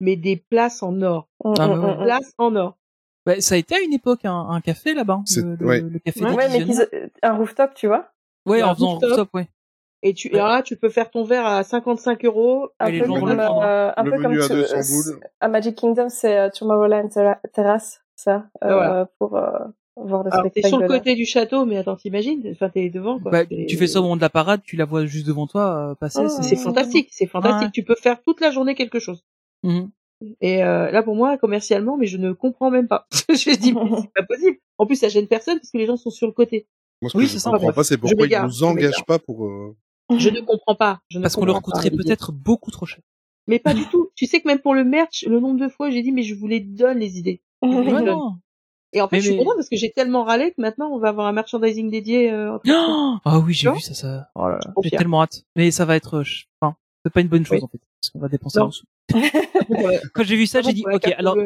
mais 0.00 0.16
des 0.16 0.36
places 0.36 0.82
en 0.82 1.00
or. 1.02 1.28
Mm, 1.44 1.54
Ah, 1.58 1.68
mm, 1.68 1.70
ouais. 1.84 1.94
mm. 1.94 2.02
Places 2.04 2.32
en 2.38 2.56
or. 2.56 2.78
Bah, 3.24 3.40
ça 3.40 3.54
a 3.54 3.58
été 3.58 3.76
à 3.76 3.80
une 3.80 3.92
époque 3.92 4.24
un, 4.24 4.48
un 4.48 4.60
café 4.60 4.94
là-bas. 4.94 5.20
C'est- 5.26 5.42
Le, 5.42 5.54
le, 5.54 5.66
ouais. 5.66 5.80
le 5.80 5.98
café 6.00 6.24
Ouais, 6.24 6.48
mais 6.48 6.66
un 7.22 7.32
rooftop, 7.36 7.74
tu 7.74 7.86
vois. 7.86 8.10
Ouais, 8.46 8.62
en 8.62 8.74
faisant 8.74 8.92
rooftop. 8.94 9.08
rooftop, 9.10 9.34
ouais. 9.34 9.48
Et 10.02 10.14
tu, 10.14 10.32
alors 10.34 10.48
là, 10.48 10.62
tu 10.62 10.76
peux 10.76 10.88
faire 10.90 11.10
ton 11.10 11.24
verre 11.24 11.44
à 11.46 11.62
55 11.64 12.24
euros. 12.24 12.68
Un 12.78 12.86
Et 12.86 12.92
les 12.92 13.00
peu 13.00 13.06
gens 13.06 13.14
vont 13.14 13.26
comme, 13.26 13.40
euh, 13.40 13.90
un 13.96 14.04
peu 14.04 14.10
comme 14.22 14.26
à 14.26 14.46
tu- 14.46 14.52
200 14.54 14.76
euh, 14.76 14.82
boules. 15.12 15.20
à 15.40 15.48
Magic 15.48 15.76
Kingdom, 15.76 16.08
c'est 16.08 16.38
euh, 16.38 16.48
Tomorrowland 16.56 17.08
Terra- 17.08 17.40
Terrace, 17.52 18.00
ça, 18.14 18.46
euh, 18.62 18.72
Voilà. 18.74 19.08
pour 19.18 19.36
euh, 19.36 19.50
voir 19.96 20.22
le 20.22 20.30
Alors, 20.32 20.44
t'es 20.44 20.50
spectacle. 20.50 20.68
sur 20.68 20.78
le 20.78 20.86
côté 20.86 21.14
du 21.16 21.24
château, 21.26 21.64
mais 21.64 21.76
attends, 21.78 21.96
t'imagines? 21.96 22.48
Enfin, 22.52 22.68
t'es 22.68 22.88
devant, 22.90 23.18
quoi. 23.18 23.32
Bah, 23.32 23.44
tu 23.46 23.76
fais 23.76 23.88
ça 23.88 23.98
au 23.98 24.02
moment 24.02 24.14
de 24.16 24.20
la 24.20 24.30
parade, 24.30 24.60
tu 24.62 24.76
la 24.76 24.84
vois 24.84 25.04
juste 25.04 25.26
devant 25.26 25.48
toi 25.48 25.90
euh, 25.90 25.94
passer. 25.96 26.20
Oh. 26.24 26.28
C'est 26.42 26.54
fantastique, 26.56 27.08
c'est 27.10 27.26
fantastique. 27.26 27.66
Ouais. 27.66 27.70
Tu 27.74 27.82
peux 27.82 27.96
faire 27.96 28.22
toute 28.22 28.40
la 28.40 28.52
journée 28.52 28.76
quelque 28.76 29.00
chose. 29.00 29.24
Mhm. 29.64 29.90
Et 30.40 30.62
euh, 30.64 30.90
là, 30.92 31.02
pour 31.02 31.16
moi, 31.16 31.38
commercialement, 31.38 31.96
mais 31.96 32.06
je 32.06 32.18
ne 32.18 32.32
comprends 32.32 32.70
même 32.70 32.86
pas. 32.86 33.06
je 33.30 33.56
dis, 33.58 33.72
mais 33.72 33.80
c'est 34.00 34.12
pas 34.14 34.22
possible. 34.28 34.58
En 34.78 34.86
plus, 34.86 34.94
ça 34.96 35.08
gêne 35.08 35.26
personne 35.26 35.58
parce 35.58 35.72
que 35.72 35.78
les 35.78 35.86
gens 35.86 35.96
sont 35.96 36.10
sur 36.10 36.28
le 36.28 36.32
côté. 36.32 36.68
Moi, 37.02 37.10
ce 37.10 37.16
Oui, 37.18 37.24
que 37.24 37.30
c'est 37.30 37.38
je 37.38 37.44
comprends 37.50 37.72
pas, 37.72 37.84
c'est 37.84 37.98
pourquoi 37.98 38.26
ils 38.26 38.40
nous 38.42 38.62
engagent 38.64 39.04
pas 39.06 39.18
pour. 39.18 39.44
euh, 39.46 39.76
Je 40.16 40.30
ne 40.30 40.40
comprends 40.40 40.74
pas. 40.74 41.00
Je 41.10 41.18
ne 41.18 41.22
Parce 41.22 41.34
qu'on 41.36 41.44
leur 41.44 41.60
coûterait 41.62 41.90
peut-être 41.90 42.32
beaucoup 42.32 42.70
trop 42.70 42.86
cher. 42.86 43.00
Mais 43.46 43.58
pas 43.58 43.74
du 43.74 43.86
tout. 43.88 44.10
Tu 44.14 44.26
sais 44.26 44.40
que 44.40 44.46
même 44.48 44.58
pour 44.58 44.74
le 44.74 44.84
merch, 44.84 45.24
le 45.26 45.40
nombre 45.40 45.58
de 45.58 45.68
fois, 45.68 45.90
j'ai 45.90 46.02
dit, 46.02 46.12
mais 46.12 46.22
je 46.22 46.34
vous 46.34 46.46
les 46.46 46.60
donne, 46.60 46.98
les 46.98 47.18
idées. 47.18 47.42
Ouais, 47.62 47.84
donne. 47.84 48.04
non. 48.04 48.36
Et 48.92 49.00
en 49.02 49.08
fait, 49.08 49.16
Mais- 49.16 49.20
je 49.20 49.26
suis 49.26 49.32
mais- 49.32 49.38
contente 49.38 49.56
parce 49.56 49.68
que 49.68 49.76
j'ai 49.76 49.90
tellement 49.90 50.24
râlé 50.24 50.50
que 50.52 50.60
maintenant, 50.62 50.88
on 50.90 50.98
va 50.98 51.08
avoir 51.08 51.26
un 51.26 51.32
merchandising 51.32 51.90
dédié. 51.90 52.30
Euh, 52.30 52.58
en. 52.68 53.18
Ah 53.24 53.38
oui, 53.38 53.52
j'ai 53.52 53.70
vu 53.70 53.80
ça, 53.80 53.92
ça. 53.94 54.30
Oh 54.34 54.48
j'ai 54.82 54.90
tellement 54.90 55.22
hâte. 55.22 55.44
Mais 55.56 55.70
ça 55.70 55.84
va 55.84 55.96
être, 55.96 56.14
euh, 56.18 56.24
enfin, 56.60 56.76
c'est 57.04 57.12
pas 57.12 57.20
une 57.20 57.28
bonne 57.28 57.44
chose 57.44 57.58
Oui. 57.58 57.64
en 57.64 57.68
fait, 57.68 57.78
parce 58.00 58.10
qu'on 58.10 58.18
va 58.18 58.28
dépenser 58.28 58.58
Non. 58.60 58.66
nos 58.66 58.72
sous. 58.72 58.86
Quand 60.14 60.22
j'ai 60.24 60.36
vu 60.36 60.46
ça, 60.46 60.62
j'ai 60.62 60.72
dit, 60.72 60.84
ok, 60.90 61.06
alors, 61.18 61.36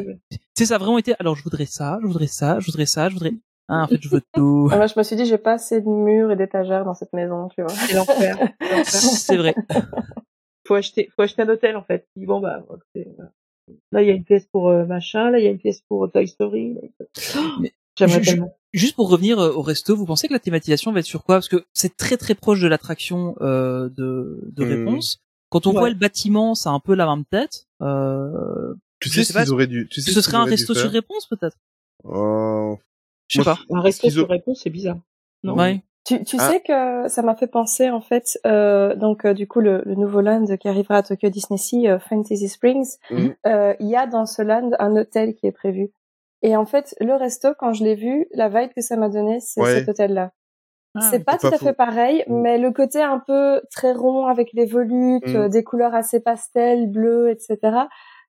sais, 0.57 0.65
ça 0.65 0.75
a 0.75 0.77
vraiment 0.77 0.97
été, 0.97 1.13
alors 1.19 1.35
je 1.35 1.43
voudrais 1.43 1.65
ça, 1.65 1.99
je 2.01 2.07
voudrais 2.07 2.27
ça, 2.27 2.59
je 2.59 2.65
voudrais 2.67 2.85
ça, 2.85 3.09
je 3.09 3.13
voudrais, 3.13 3.33
ah, 3.69 3.83
en 3.83 3.87
fait, 3.87 4.01
je 4.01 4.09
veux 4.09 4.21
tout. 4.33 4.69
Ah, 4.71 4.77
Moi, 4.77 4.87
je 4.87 4.93
me 4.97 5.03
suis 5.03 5.15
dit, 5.15 5.25
j'ai 5.25 5.37
pas 5.37 5.53
assez 5.53 5.81
de 5.81 5.87
murs 5.89 6.31
et 6.31 6.35
d'étagères 6.35 6.85
dans 6.85 6.93
cette 6.93 7.13
maison, 7.13 7.47
tu 7.49 7.61
vois. 7.61 7.73
C'est 7.73 7.93
l'enfer. 7.95 8.37
C'est 8.59 8.71
l'enfer. 8.71 9.01
c'est 9.01 9.37
vrai. 9.37 9.55
faut 10.67 10.75
acheter, 10.75 11.09
faut 11.15 11.21
acheter 11.23 11.41
un 11.41 11.49
hôtel 11.49 11.75
en 11.75 11.83
fait. 11.83 12.07
Bon 12.15 12.39
bah, 12.39 12.63
c'est- 12.95 13.07
là 13.91 14.01
il 14.01 14.07
y 14.07 14.11
a 14.11 14.13
une 14.13 14.23
pièce 14.23 14.45
pour 14.51 14.69
euh, 14.69 14.85
machin, 14.85 15.29
là 15.29 15.39
il 15.39 15.43
y 15.45 15.47
a 15.47 15.51
une 15.51 15.57
pièce 15.59 15.81
pour 15.89 16.09
Toy 16.11 16.27
Story. 16.27 16.77
Mais 17.61 17.73
J'aimerais 17.97 18.19
je- 18.19 18.23
je- 18.23 18.31
tellement. 18.31 18.55
Juste 18.73 18.95
pour 18.95 19.09
revenir 19.09 19.39
euh, 19.39 19.51
au 19.53 19.61
resto, 19.61 19.95
vous 19.95 20.05
pensez 20.05 20.27
que 20.27 20.33
la 20.33 20.39
thématisation 20.39 20.91
va 20.91 20.99
être 21.01 21.05
sur 21.05 21.23
quoi? 21.23 21.35
Parce 21.35 21.49
que 21.49 21.63
c'est 21.73 21.95
très 21.95 22.17
très 22.17 22.33
proche 22.33 22.59
de 22.61 22.67
l'attraction 22.67 23.35
euh, 23.41 23.89
de, 23.89 24.39
de 24.51 24.63
Hmm. 24.65 24.69
réponse. 24.69 25.19
Quand 25.49 25.67
on 25.67 25.73
Ouais. 25.73 25.79
voit 25.79 25.89
le 25.89 25.95
bâtiment, 25.95 26.55
ça 26.55 26.71
a 26.71 26.73
un 26.73 26.79
peu 26.79 26.95
la 26.95 27.05
même 27.05 27.25
tête. 27.25 27.67
Euh, 27.81 28.73
Tu 28.99 29.09
sais 29.09 29.23
sais 29.23 29.33
pas, 29.33 29.43
s'ils 29.45 29.53
auraient 29.53 29.67
dû. 29.67 29.87
Tu 29.91 30.01
sais 30.01 30.11
ce 30.11 30.21
serait 30.21 30.37
un 30.37 30.45
resto 30.45 30.73
sur 30.73 30.89
réponse 30.89 31.27
peut-être? 31.27 31.57
Euh, 32.05 32.75
Je 33.33 33.41
sais 33.41 33.45
pas. 33.45 33.57
Un 33.71 33.81
resto 33.81 34.07
ont- 34.21 34.25
réponse, 34.27 34.61
c'est 34.63 34.69
bizarre. 34.69 34.97
Non. 35.43 35.55
Ouais. 35.55 35.83
Tu, 36.05 36.21
tu 36.25 36.35
Ah. 36.39 36.49
sais 36.49 36.59
que 36.61 37.07
ça 37.07 37.21
m'a 37.21 37.33
fait 37.35 37.47
penser 37.47 37.89
en 37.89 38.01
fait, 38.01 38.37
euh, 38.45 38.93
donc 38.95 39.23
euh, 39.25 39.33
du 39.33 39.47
coup 39.47 39.61
le, 39.61 39.81
le 39.85 39.95
nouveau 39.95 40.19
land 40.19 40.45
qui 40.57 40.67
arrivera 40.67 40.97
à 40.97 41.03
Tokyo 41.03 41.29
Disney 41.29 41.57
Sea, 41.57 41.87
euh, 41.87 41.99
Fantasy 41.99 42.49
Springs, 42.49 42.97
Mhm. 43.09 43.35
euh, 43.47 43.73
il 43.79 43.87
y 43.87 43.95
a 43.95 44.05
dans 44.05 44.25
ce 44.25 44.41
land 44.41 44.71
un 44.79 44.97
hôtel 44.97 45.33
qui 45.33 45.47
est 45.47 45.53
prévu. 45.53 45.91
Et 46.41 46.57
en 46.57 46.65
fait, 46.65 46.93
le 46.99 47.13
resto, 47.15 47.49
quand 47.57 47.71
je 47.71 47.85
l'ai 47.85 47.95
vu, 47.95 48.27
la 48.33 48.49
vibe 48.49 48.71
que 48.75 48.81
ça 48.81 48.97
m'a 48.97 49.07
donné, 49.07 49.39
c'est 49.39 49.61
Ouais. 49.61 49.75
cet 49.79 49.87
hôtel-là. 49.87 50.31
Ah, 50.95 50.99
c'est 51.09 51.23
pas 51.23 51.37
tout 51.37 51.49
pas 51.49 51.55
à 51.55 51.57
faux. 51.57 51.65
fait 51.67 51.73
pareil, 51.73 52.23
Mhm. 52.27 52.41
mais 52.41 52.57
le 52.57 52.71
côté 52.71 53.01
un 53.01 53.19
peu 53.25 53.61
très 53.71 53.93
rond 53.93 54.25
avec 54.27 54.51
les 54.51 54.65
volutes, 54.65 55.23
euh, 55.29 55.47
des 55.47 55.63
couleurs 55.63 55.95
assez 55.95 56.19
pastel, 56.19 56.91
bleues, 56.91 57.29
etc. 57.31 57.57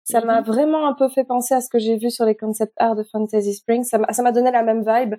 Ça 0.04 0.20
m'a 0.24 0.40
vraiment 0.42 0.86
un 0.86 0.92
peu 0.94 1.08
fait 1.08 1.24
penser 1.24 1.54
à 1.54 1.60
ce 1.60 1.68
que 1.68 1.78
j'ai 1.78 1.96
vu 1.96 2.10
sur 2.10 2.24
les 2.26 2.36
concept 2.36 2.72
art 2.76 2.94
de 2.94 3.02
Fantasy 3.04 3.54
Springs. 3.54 3.84
Ça 3.84 3.98
m'a 3.98 4.12
ça 4.12 4.22
m'a 4.22 4.32
donné 4.32 4.50
la 4.50 4.62
même 4.62 4.84
vibe, 4.86 5.14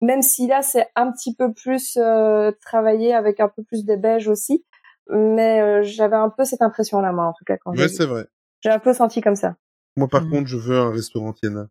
même 0.00 0.22
si 0.22 0.46
là 0.46 0.62
c'est 0.62 0.86
un 0.96 1.12
petit 1.12 1.34
peu 1.34 1.52
plus 1.52 1.96
euh, 1.98 2.50
travaillé 2.64 3.14
avec 3.14 3.38
un 3.40 3.48
peu 3.48 3.62
plus 3.62 3.84
de 3.84 3.96
beige 3.96 4.28
aussi. 4.28 4.64
Mais 5.10 5.60
euh, 5.60 5.82
j'avais 5.82 6.16
un 6.16 6.30
peu 6.30 6.44
cette 6.44 6.62
impression-là, 6.62 7.12
moi, 7.12 7.26
en 7.26 7.32
tout 7.32 7.44
cas, 7.44 7.56
quand 7.56 7.72
Ouais, 7.76 7.88
c'est 7.88 8.06
vrai. 8.06 8.26
J'ai 8.60 8.70
un 8.70 8.78
peu 8.78 8.92
senti 8.92 9.20
comme 9.20 9.34
ça. 9.34 9.56
Moi, 9.96 10.06
par 10.08 10.22
Mhm. 10.22 10.30
contre, 10.30 10.46
je 10.46 10.56
veux 10.56 10.78
un 10.78 10.90
restaurant 10.90 11.32
Tiana. 11.32 11.66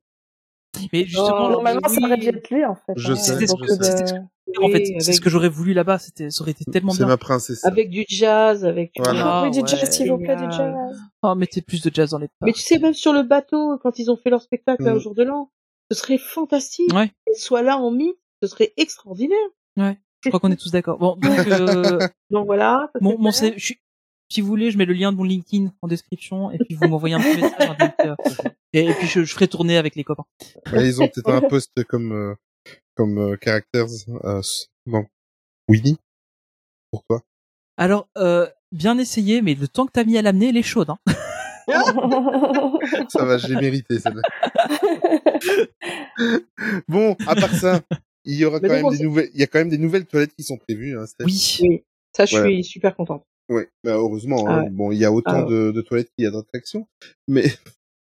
Mais 0.94 1.06
justement, 1.06 1.46
Oh, 1.48 1.50
Normalement, 1.52 1.82
mais 1.84 1.90
ça 1.90 2.02
aurait 2.06 2.18
dû 2.18 2.28
être 2.28 2.50
lui, 2.50 2.64
en 2.66 2.76
fait. 2.76 2.94
Je 2.96 3.12
hein. 3.12 3.16
sais, 3.16 3.34
Il 3.34 3.42
y 3.42 3.44
a 3.44 3.48
je 3.48 3.52
beaucoup 3.52 3.68
sais. 3.68 3.78
de- 3.78 3.84
C'était- 3.84 4.14
en 4.14 4.68
fait, 4.70 4.78
Oui, 4.80 4.86
c'est 4.86 4.94
avec- 5.10 5.16
ce 5.16 5.22
que 5.22 5.30
j'aurais 5.30 5.50
voulu 5.50 5.74
là-bas. 5.74 5.98
C'était, 6.00 6.30
ça 6.30 6.42
aurait 6.42 6.52
été 6.52 6.66
tellement 6.66 6.92
C'est 6.92 7.00
bien. 7.00 7.08
ma 7.08 7.18
princesse. 7.18 7.64
Avec 7.66 7.90
du 7.90 8.06
jazz, 8.08 8.66
avec. 8.66 8.92
Voilà. 8.98 9.22
vois. 9.22 9.32
Ah, 9.32 9.44
oui, 9.44 9.52
du 9.52 9.60
ouais. 9.60 9.68
jazz, 9.68 9.90
s'il 9.90 10.10
vous 10.12 10.18
plaît, 10.18 10.36
du 10.36 10.44
euh, 10.44 10.52
jazz. 10.52 10.76
Oh, 11.24 11.36
mettez 11.36 11.62
plus 11.62 11.82
de 11.84 11.92
jazz 11.94 12.12
dans 12.12 12.18
les 12.18 12.28
Mais 12.42 12.54
tu 12.54 12.62
sais, 12.62 12.80
même 12.80 12.94
sur 12.94 13.14
le 13.14 13.24
bateau, 13.24 13.78
quand 13.82 14.00
ils 14.00 14.10
ont 14.12 14.18
fait 14.18 14.30
leur 14.30 14.42
spectacle 14.42 14.84
là, 14.84 14.92
Mhm. 14.92 14.98
au 14.98 15.00
jour 15.00 15.16
de 15.16 15.24
l'an, 15.24 15.52
ce 15.92 15.98
serait 15.98 16.18
fantastique. 16.18 16.92
Ouais. 16.94 17.12
Soit 17.36 17.62
là 17.62 17.78
en 17.78 17.92
mi, 17.92 18.14
ce 18.42 18.48
serait 18.48 18.74
extraordinaire. 18.78 19.38
Ouais. 19.78 19.98
Je 20.24 20.30
crois 20.30 20.40
qu'on 20.40 20.52
est 20.52 20.60
tous 20.60 20.72
d'accord. 20.72 20.98
Bon, 21.00 21.16
donc, 21.16 21.22
euh, 22.00 22.00
Donc 22.32 22.46
voilà. 22.46 22.90
mon, 23.02 23.12
c'est 23.12 23.18
mon, 23.18 23.32
fait. 23.32 23.38
C- 23.38 23.54
je 23.58 23.66
suis- 23.66 23.80
si 24.32 24.42
vous 24.42 24.48
voulez, 24.48 24.72
je 24.72 24.78
mets 24.78 24.86
le 24.86 24.94
lien 24.94 25.12
de 25.12 25.18
mon 25.18 25.24
LinkedIn 25.24 25.72
en 25.82 25.88
description 25.88 26.52
et 26.52 26.58
puis 26.60 26.76
vous 26.76 26.88
m'envoyez 26.88 27.16
un 27.16 27.20
petit 27.20 27.42
message. 27.42 27.78
donc, 27.78 27.94
euh, 28.06 28.16
et, 28.74 28.86
et 28.86 28.94
puis 28.94 29.08
je, 29.08 29.24
je 29.24 29.34
ferai 29.34 29.48
tourner 29.48 29.78
avec 29.78 29.96
les 29.96 30.04
copains. 30.04 30.26
Ouais, 30.72 30.88
ils 30.88 31.02
ont 31.02 31.08
peut-être 31.08 31.32
un 31.32 31.42
poste 31.42 31.84
comme 31.86 32.12
euh, 32.12 32.36
comme 32.96 33.18
euh, 33.18 33.38
characters. 33.42 33.88
Euh, 34.24 34.42
non. 34.86 35.06
Winnie. 35.68 35.98
Pourquoi? 36.92 37.22
Alors, 37.78 38.08
euh, 38.18 38.48
bien 38.72 38.98
essayé, 38.98 39.42
mais 39.42 39.56
le 39.56 39.68
temps 39.68 39.86
que 39.86 39.92
t'as 39.94 40.04
mis 40.04 40.18
à 40.18 40.22
l'amener, 40.22 40.50
elle 40.50 40.58
est 40.58 40.64
chaude. 40.64 40.90
Hein. 40.90 41.00
Ça 43.10 43.26
va, 43.26 43.38
j'ai 43.38 43.56
mérité 43.56 44.00
celle-là. 44.00 44.22
Bon, 46.88 47.16
à 47.28 47.36
part 47.36 47.54
ça, 47.54 47.82
il 48.26 48.36
y 48.36 48.46
aura 48.46 48.60
Mais 48.60 48.68
quand 48.68 48.74
même 48.90 48.98
des 48.98 49.04
nouvelles. 49.04 49.30
Il 49.34 49.40
y 49.40 49.44
a 49.44 49.48
quand 49.48 49.60
même 49.60 49.70
des 49.70 49.78
nouvelles 49.78 50.06
toilettes 50.06 50.34
qui 50.36 50.44
sont 50.44 50.58
prévues. 50.58 50.98
Hein. 50.98 51.06
Oui. 51.22 51.60
Oui. 51.62 51.84
Ça, 52.16 52.26
je 52.26 52.36
Voilà. 52.38 52.52
suis 52.52 52.64
super 52.64 52.96
contente. 52.96 53.24
Ouais, 53.50 53.68
bah 53.84 53.94
heureusement. 53.94 54.46
Ah 54.48 54.52
hein. 54.52 54.64
ouais. 54.64 54.70
Bon, 54.70 54.92
il 54.92 54.98
y 55.00 55.06
a 55.06 55.12
autant 55.12 55.32
Ah 55.34 55.44
ouais. 55.46 55.50
de, 55.52 55.72
de 55.72 55.82
toilettes 55.82 56.12
qu'il 56.16 56.26
y 56.26 56.28
a 56.28 56.32
d'attractions, 56.32 56.88
mais 57.28 57.44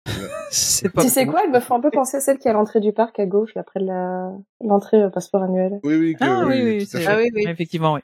C'est 0.51 0.91
pas. 0.91 1.03
tu 1.03 1.09
sais 1.09 1.27
quoi, 1.27 1.41
elle 1.45 1.51
me 1.53 1.61
fait 1.61 1.73
un 1.73 1.81
peu 1.81 1.91
penser 1.91 2.17
à 2.19 2.21
celle 2.21 2.39
qui 2.39 2.47
est 2.49 2.51
à 2.51 2.55
l'entrée 2.55 2.81
du 2.81 2.93
parc 2.93 3.19
à 3.19 3.27
gauche, 3.27 3.55
là, 3.55 3.63
près 3.63 3.81
de 3.81 3.87
la... 3.87 4.33
l'entrée 4.63 5.05
au 5.05 5.11
passeport 5.11 5.43
annuel. 5.43 5.81
oui, 5.85 5.95
oui, 5.97 6.15
que- 6.15 6.25
Ah 6.25 6.45
oui, 6.47 6.63
oui, 6.63 6.87
c'est- 6.87 7.01
fait. 7.01 7.07
Ah 7.07 7.17
oui, 7.19 7.31
oui. 7.35 7.45
Effectivement, 7.49 7.95
oui. 7.95 8.01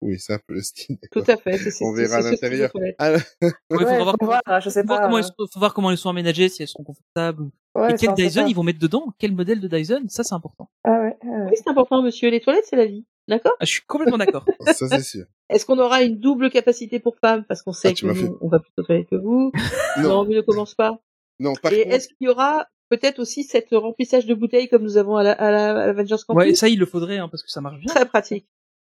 Oui, 0.00 0.16
c'est 0.20 0.32
un 0.32 0.38
peu 0.46 0.54
le 0.54 0.62
style. 0.62 0.96
Tout 1.10 1.24
à 1.26 1.36
fait. 1.36 1.58
On 1.80 1.92
verra 1.92 2.16
à 2.18 2.20
l'intérieur. 2.20 2.70
toilette. 2.70 2.94
Ah, 3.00 3.10
Ouais, 3.42 3.50
Ouais, 3.70 3.78
faudra 3.84 4.02
voir, 4.04 4.16
faut 4.20 4.26
voir, 4.26 4.60
je 4.60 4.70
sais 4.70 4.82
faut 4.82 4.86
voir 4.86 5.00
pas. 5.00 5.04
comment 5.06 5.18
elles 5.18 5.24
sont, 5.24 5.32
faut 5.52 5.58
voir 5.58 5.74
comment 5.74 5.90
elles 5.90 5.98
sont 5.98 6.08
aménagées, 6.10 6.48
si 6.48 6.62
elles 6.62 6.68
sont 6.68 6.84
confortables. 6.84 7.50
Ouais, 7.74 7.90
et 7.92 7.96
quel 7.96 8.10
ça, 8.10 8.14
Dyson 8.14 8.46
ils 8.46 8.54
vont 8.54 8.62
mettre 8.62 8.78
dedans? 8.78 9.12
Quel 9.18 9.32
modèle 9.34 9.60
de 9.60 9.66
Dyson? 9.66 10.04
Ça, 10.08 10.22
c'est 10.22 10.34
important. 10.34 10.70
Ah 10.84 11.00
ouais, 11.00 11.16
ah 11.22 11.26
ouais. 11.26 11.46
Oui, 11.50 11.56
c'est 11.56 11.68
important, 11.68 12.00
monsieur. 12.00 12.30
Les 12.30 12.40
toilettes, 12.40 12.64
c'est 12.70 12.76
la 12.76 12.86
vie. 12.86 13.04
D'accord? 13.28 13.52
Ah, 13.60 13.64
je 13.64 13.70
suis 13.72 13.82
complètement 13.82 14.18
d'accord. 14.18 14.44
ça 14.66 14.88
c'est 14.88 15.02
sûr. 15.02 15.26
Est-ce 15.48 15.64
qu'on 15.66 15.78
aura 15.78 16.02
une 16.02 16.18
double 16.18 16.50
capacité 16.50 17.00
pour 17.00 17.16
femmes 17.18 17.44
Parce 17.48 17.62
qu'on 17.62 17.72
sait 17.72 17.88
Ah, 17.90 17.92
que 17.94 18.06
m'as 18.06 18.12
nous, 18.14 18.20
fait- 18.20 18.32
on 18.40 18.48
va 18.48 18.58
plus 18.60 18.70
aux 18.76 18.82
toilettes 18.82 19.08
que 19.08 19.16
vous. 19.16 19.52
Non, 19.98 20.08
Non, 20.08 20.24
mais 20.24 20.34
ne 20.36 20.40
commence 20.42 20.74
pas. 20.74 21.00
non, 21.40 21.54
par 21.54 21.72
Et 21.72 21.82
contre, 21.84 21.94
est-ce 21.94 22.08
qu'il 22.08 22.26
y 22.26 22.28
aura 22.28 22.66
peut-être 22.88 23.18
aussi 23.18 23.44
cette 23.44 23.68
remplissage 23.72 24.26
de 24.26 24.34
bouteilles 24.34 24.68
comme 24.68 24.82
nous 24.82 24.96
avons 24.96 25.16
à 25.16 25.22
la, 25.22 25.32
à 25.32 25.50
la, 25.50 25.70
à 25.70 25.86
l'Avengers 25.86 26.16
Campus? 26.26 26.36
Ouais, 26.44 26.54
ça, 26.54 26.68
il 26.68 26.78
le 26.78 26.86
faudrait, 26.86 27.18
hein, 27.18 27.28
parce 27.28 27.42
que 27.42 27.50
ça 27.50 27.60
marche 27.60 27.80
bien. 27.80 27.92
Très 27.94 28.06
pratique. 28.06 28.46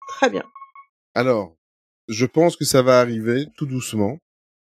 Très 0.09 0.29
bien. 0.31 0.45
alors, 1.15 1.55
je 2.09 2.25
pense 2.27 2.57
que 2.57 2.65
ça 2.65 2.83
va 2.83 3.01
arriver 3.01 3.47
tout 3.57 3.67
doucement. 3.67 4.19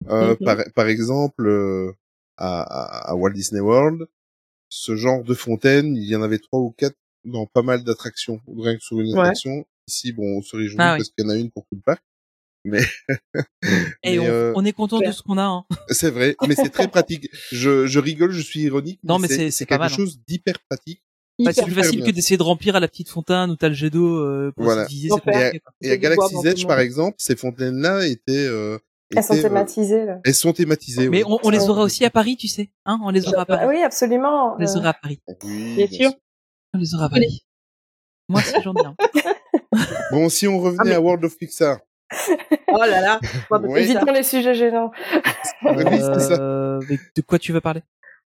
Euh, 0.09 0.31
Mhm. 0.31 0.45
par, 0.45 0.57
par 0.75 0.87
exemple, 0.87 1.47
euh, 1.47 1.93
à, 2.37 2.61
à- 2.61 3.11
à 3.11 3.15
Walt 3.15 3.31
Disney 3.33 3.61
World, 3.61 4.07
ce 4.69 4.95
genre 4.95 5.23
de 5.23 5.33
fontaine, 5.33 5.95
il 5.95 6.03
y 6.09 6.15
en 6.15 6.21
avait 6.21 6.39
trois 6.39 6.59
ou 6.59 6.71
quatre 6.71 6.97
dans 7.25 7.45
pas 7.45 7.61
mal 7.61 7.83
d'attractions, 7.83 8.39
ou 8.47 8.61
rien 8.61 8.75
que 8.75 8.81
sur 8.83 8.99
une 9.01 9.13
Ouais. 9.13 9.19
attraction. 9.19 9.65
Ici, 9.87 10.11
bon, 10.13 10.37
on 10.37 10.41
se 10.41 10.55
réjouit 10.55 10.75
Ah 10.79 10.93
oui. 10.93 10.99
parce 10.99 11.09
qu'il 11.09 11.25
y 11.25 11.27
en 11.27 11.29
a 11.31 11.35
une 11.35 11.51
pour 11.51 11.63
tout 11.63 11.75
le 11.75 11.81
parc. 11.81 12.03
Mais, 12.67 12.81
Et 14.03 14.17
mais, 14.17 14.19
on, 14.19 14.25
euh, 14.25 14.53
on 14.55 14.65
est 14.65 14.71
content 14.73 14.99
de 14.99 15.11
ce 15.11 15.21
qu'on 15.21 15.37
a. 15.37 15.43
Hein. 15.43 15.65
c'est 15.89 16.09
vrai, 16.09 16.35
mais 16.47 16.55
c'est 16.55 16.69
très 16.69 16.87
pratique. 16.87 17.29
Je, 17.51 17.85
je 17.85 17.99
rigole, 17.99 18.31
je 18.31 18.41
suis 18.41 18.61
ironique. 18.61 18.99
Non, 19.03 19.19
mais 19.19 19.27
c'est- 19.27 19.51
c'est 19.51 19.65
quelque 19.65 19.79
mal, 19.79 19.91
hein. 19.91 19.95
chose 19.95 20.19
d'hyper 20.27 20.55
pratique. 20.69 21.01
Bah, 21.37 21.51
c'est 21.51 21.61
Hyper 21.61 21.65
plus 21.65 21.73
facile 21.75 21.97
bien. 21.97 22.05
que 22.07 22.11
d'essayer 22.15 22.37
de 22.37 22.43
remplir 22.43 22.75
à 22.75 22.79
la 22.79 22.87
petite 22.87 23.09
fontaine 23.09 23.51
où 23.51 23.55
t'as 23.57 23.67
le 23.67 23.73
jet 23.75 23.89
d'eau 23.89 24.17
euh, 24.19 24.51
pour 24.55 24.63
Voilà. 24.65 24.85
utiliser. 24.85 25.09
Et 25.27 25.35
à 25.35 25.51
du 25.51 25.59
bois 25.81 25.97
Galaxy's 25.97 26.45
Edge, 26.45 26.65
par 26.65 26.79
exemple, 26.79 27.17
ces 27.19 27.35
fontaines-là 27.35 28.07
étaient, 28.07 28.31
euh, 28.47 28.77
Elles 29.15 29.21
sont 29.21 29.35
euh, 29.35 29.41
thématisées, 29.41 30.05
là. 30.05 30.19
elles 30.23 30.33
sont 30.33 30.53
thématisées. 30.53 31.09
Mais 31.09 31.23
oui. 31.23 31.29
on, 31.29 31.37
on 31.43 31.49
les 31.49 31.69
aura 31.69 31.83
aussi 31.83 32.05
à 32.05 32.09
Paris, 32.09 32.37
tu 32.37 32.47
sais. 32.47 32.69
Hein 32.85 32.99
on 33.03 33.09
les 33.09 33.27
aura 33.27 33.41
à 33.41 33.45
Paris. 33.45 33.61
Ah 33.65 33.67
oui, 33.67 33.83
absolument. 33.83 34.55
On 34.55 34.57
les 34.59 34.71
euh, 34.71 34.79
aura 34.79 34.89
à 34.89 34.93
Paris. 34.93 35.19
Oui, 35.43 35.75
Bien 35.75 35.87
sûr. 35.87 36.11
On 36.75 36.77
les 36.79 36.93
aura 36.93 37.05
à 37.05 37.09
Paris. 37.09 37.45
Moi, 38.27 38.41
c'est 38.41 38.61
j'en 38.61 38.73
ai 38.73 38.85
un. 38.85 38.95
Bon, 40.11 40.29
si 40.29 40.47
on 40.47 40.59
revenait 40.59 40.79
Ah, 40.81 40.85
mais- 40.89 40.95
à 40.95 41.01
World 41.01 41.23
of 41.23 41.37
Pixar. 41.37 41.79
Oh 42.67 42.77
là 42.79 43.01
là. 43.01 43.19
Bon, 43.49 43.59
bah, 43.59 43.67
Oui. 43.69 43.79
Évitons 43.81 44.11
les 44.11 44.23
sujets 44.23 44.53
gênants. 44.55 44.91
Ça. 45.63 46.33
Euh, 46.39 46.79
de 47.15 47.21
quoi 47.21 47.39
tu 47.39 47.51
veux 47.53 47.61
parler? 47.61 47.81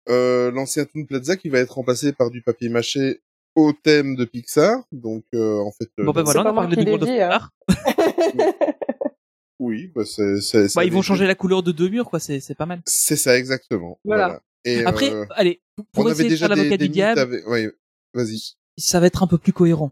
Euh, 0.09 0.51
l'ancien 0.51 0.85
Toon 0.85 1.05
Plaza 1.07 1.37
qui 1.37 1.49
va 1.49 1.61
être 1.61 1.71
remplacé 1.75 2.13
par 2.13 2.31
du 2.31 2.43
papier 2.43 2.69
mâché 2.69 3.23
au 3.55 3.73
thème 3.73 4.17
de 4.17 4.25
Pixar. 4.25 4.83
Donc, 4.91 5.25
euh, 5.35 5.59
en 5.61 5.71
fait, 5.73 5.89
Bon 5.99 6.13
ben 6.13 6.25
C'est 6.27 6.33
voilà, 6.33 6.41
on 6.41 6.45
pas 6.45 6.51
a 6.51 6.55
parlé 6.55 6.77
de 6.85 6.91
World 6.91 7.03
of 7.05 7.09
hein. 7.09 7.49
Pixar. 7.69 8.63
oui, 9.59 9.93
bah, 9.95 10.03
c'est, 10.05 10.75
Bah, 10.75 10.85
ils 10.85 10.93
vont 10.93 11.03
changer 11.03 11.27
la 11.27 11.35
couleur 11.35 11.63
de 11.63 11.71
deux 11.73 11.89
murs, 11.89 12.11
quoi. 12.11 12.19
C'est 12.19 12.41
c'est 12.41 12.55
pas 12.57 12.67
mal. 12.67 12.81
C'est 12.87 13.17
ça, 13.17 13.39
exactement. 13.39 13.99
Voilà. 14.05 14.27
Voilà. 14.27 14.41
Et, 14.65 14.85
Après, 14.85 15.13
euh, 15.13 15.25
allez, 15.35 15.61
pour- 15.93 16.05
on 16.05 16.09
avait 16.09 16.25
de 16.25 16.29
déjà 16.29 16.47
faire 16.47 16.57
l'avocat 16.57 16.77
du 16.77 16.85
mythes 16.85 16.93
diable, 16.93 17.21
avec... 17.21 17.47
Ouais, 17.49 17.71
vas-y. 18.15 18.55
ça 18.77 19.01
va 19.01 19.07
être 19.07 19.23
un 19.23 19.27
peu 19.27 19.39
plus 19.39 19.53
cohérent. 19.53 19.91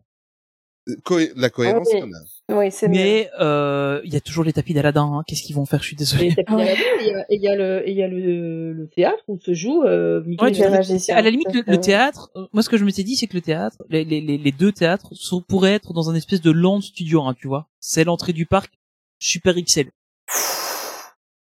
Cohé- 1.05 1.31
La 1.37 1.51
cohérence, 1.51 1.87
Oui. 1.93 2.01
y 2.01 2.03
en 2.03 2.07
a. 2.09 2.59
Oui, 2.59 2.73
c'est. 2.73 2.89
Mais 2.89 3.31
euh, 3.39 4.01
il 4.03 4.13
y 4.13 4.17
a 4.17 4.21
toujours 4.21 4.43
les 4.45 4.53
tapis 4.53 4.75
d'Aladin. 4.75 5.05
Hein. 5.05 5.23
Qu'est-ce 5.27 5.43
qu'ils 5.43 5.55
vont 5.55 5.67
faire? 5.67 5.81
Je 5.83 5.87
suis 5.89 5.95
désolé. 5.97 6.35
d'Aladin, 6.35 6.59
et 6.65 6.75
il 7.01 7.07
y 7.07 7.15
a- 7.15 7.21
et 7.29 7.35
il 7.37 7.43
y 7.43 7.49
a 7.49 7.55
le, 7.55 7.89
et 7.89 7.91
il 7.93 7.97
y 7.97 8.03
a 8.03 8.09
le, 8.09 8.73
le 8.73 8.89
théâtre 8.89 9.23
où 9.29 9.39
se 9.39 9.55
joue, 9.55 9.85
euh, 9.85 10.21
Ouais, 10.41 10.51
Les. 10.51 11.11
À 11.13 11.23
la 11.23 11.31
limite, 11.31 11.53
le, 11.55 11.63
le 11.67 11.75
Euh, 11.75 11.77
théâtre, 11.77 12.31
euh, 12.35 12.47
moi 12.53 12.63
ce 12.65 12.69
que 12.71 12.77
je 12.77 12.85
m'étais 12.85 13.05
dit, 13.05 13.15
c'est 13.15 13.27
que 13.29 13.35
le 13.35 13.43
théâtre, 13.43 13.77
les, 13.89 14.05
les, 14.05 14.21
les, 14.21 14.39
les 14.39 14.53
deux 14.53 14.73
théâtres 14.73 15.11
sont, 15.15 15.43
pourraient 15.43 15.75
être 15.75 15.93
dans 15.93 16.11
un 16.11 16.15
espèce 16.15 16.41
de 16.41 16.51
land 16.51 16.81
studio, 16.81 17.23
hein, 17.23 17.35
tu 17.39 17.47
vois. 17.47 17.69
C'est 17.79 18.03
l'entrée 18.05 18.33
du 18.33 18.47
parc 18.47 18.73
super 19.21 19.55
XL. 19.55 19.91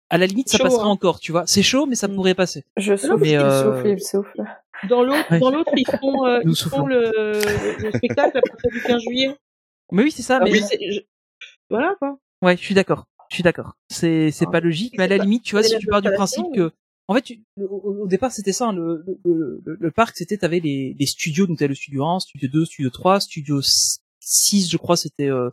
À 0.08 0.18
la 0.18 0.26
limite, 0.26 0.48
ça 0.48 0.58
Chaud, 0.58 0.64
passerait 0.64 0.82
hein. 0.84 0.86
encore, 0.86 1.18
tu 1.18 1.32
vois. 1.32 1.44
C'est 1.46 1.62
chaud, 1.64 1.84
mais 1.86 1.96
ça 1.96 2.06
Mm. 2.08 2.14
pourrait 2.14 2.34
passer. 2.34 2.64
Je 2.76 2.96
souffle, 2.96 3.16
mais, 3.18 3.30
il 3.32 3.36
euh, 3.38 3.62
souffle, 3.76 3.88
il 3.88 4.00
souffle. 4.00 4.44
Dans 4.88 5.02
l'autre, 5.02 5.38
dans 5.38 5.50
l'autre, 5.50 5.70
ils 5.76 5.86
font, 5.86 6.26
euh, 6.26 6.40
ils 6.44 6.56
font 6.56 6.86
le, 6.86 7.40
le 7.82 7.90
spectacle 7.92 8.38
à 8.38 8.40
partir 8.42 8.70
du 8.70 8.80
15 8.82 9.02
juillet. 9.02 9.34
Mais 9.92 10.02
oui, 10.02 10.10
c'est 10.10 10.22
ça. 10.22 10.38
Ah, 10.40 10.44
mais 10.44 10.54
je- 10.54 11.00
Voilà, 11.70 11.94
quoi. 11.98 12.18
Ouais, 12.42 12.56
je 12.56 12.62
suis 12.62 12.74
d'accord. 12.74 13.06
Je 13.30 13.36
suis 13.36 13.42
d'accord. 13.42 13.72
C'est 13.88 14.30
c'est 14.30 14.46
Ah. 14.48 14.50
pas 14.52 14.60
logique, 14.60 14.94
mais 14.98 15.04
à 15.04 15.08
la 15.08 15.18
limite, 15.18 15.42
tu 15.44 15.52
vois, 15.54 15.62
si 15.62 15.76
tu 15.78 15.86
pars 15.86 16.02
du 16.02 16.10
principe 16.12 16.46
que, 16.54 16.70
en 17.08 17.14
fait, 17.14 17.22
tu- 17.22 17.42
le- 17.56 17.66
au, 17.70 18.06
départ, 18.06 18.30
c'était 18.32 18.52
ça. 18.52 18.66
hein, 18.68 18.72
le, 18.72 19.04
le, 19.24 19.62
le, 19.64 19.90
parc, 19.90 20.16
c'était 20.16 20.36
t'avais 20.36 20.60
les, 20.60 20.94
les 20.98 21.06
studios, 21.06 21.46
donc 21.46 21.58
t'avais 21.58 21.68
le 21.70 21.74
studio 21.74 22.04
1, 22.04 22.20
studio 22.20 22.48
2, 22.52 22.64
studio 22.66 22.90
3, 22.90 23.20
studio 23.20 23.60
6, 24.20 24.70
je 24.70 24.76
crois, 24.76 24.96
c'était 24.96 25.28
euh, 25.30 25.50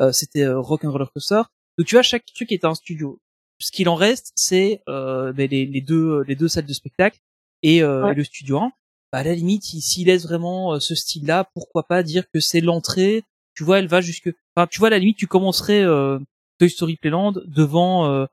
euh, 0.00 0.12
c'était 0.12 0.42
euh, 0.44 0.58
Rock 0.60 0.84
and 0.84 0.92
Roller 0.92 1.10
Coaster. 1.12 1.42
Donc 1.78 1.86
tu 1.86 1.94
vois, 1.94 2.02
chaque 2.02 2.24
truc 2.34 2.52
était 2.52 2.66
un 2.66 2.74
studio. 2.74 3.20
Ce 3.58 3.70
qu'il 3.72 3.88
en 3.88 3.94
reste, 3.94 4.32
c'est 4.36 4.82
euh, 4.88 5.32
ben, 5.32 5.48
les, 5.50 5.66
les 5.66 5.80
deux 5.80 6.22
les 6.22 6.34
deux 6.36 6.48
salles 6.48 6.66
de 6.66 6.72
spectacle 6.72 7.18
et, 7.62 7.82
euh, 7.82 8.04
Ouais. 8.04 8.12
et 8.12 8.14
le 8.14 8.24
studio 8.24 8.58
1. 8.58 8.72
Bah, 9.12 9.18
à 9.18 9.24
la 9.24 9.34
limite, 9.34 9.64
s'il 9.64 10.06
laisse 10.06 10.22
vraiment 10.24 10.74
euh, 10.74 10.78
ce 10.80 10.94
style-là, 10.94 11.48
pourquoi 11.54 11.82
pas 11.86 12.02
dire 12.02 12.24
que 12.32 12.40
c'est 12.40 12.60
l'entrée. 12.60 13.24
Tu 13.54 13.64
vois, 13.64 13.78
elle 13.80 13.88
va 13.88 14.00
jusque. 14.00 14.30
Enfin, 14.56 14.66
tu 14.66 14.78
vois, 14.78 14.88
à 14.88 14.90
la 14.90 14.98
limite, 14.98 15.16
tu 15.18 15.26
commencerais 15.26 15.82
euh, 15.82 16.18
Toy 16.58 16.70
Story 16.70 16.96
Playland 16.96 17.32
devant 17.46 18.08
euh, 18.10 18.26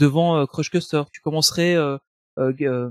devant 0.00 0.44
Crush 0.46 0.70
Coaster. 0.70 1.02
Tu 1.12 1.20
commencerais 1.20 1.74
euh, 1.76 1.96
euh, 2.38 2.52
euh, 2.62 2.90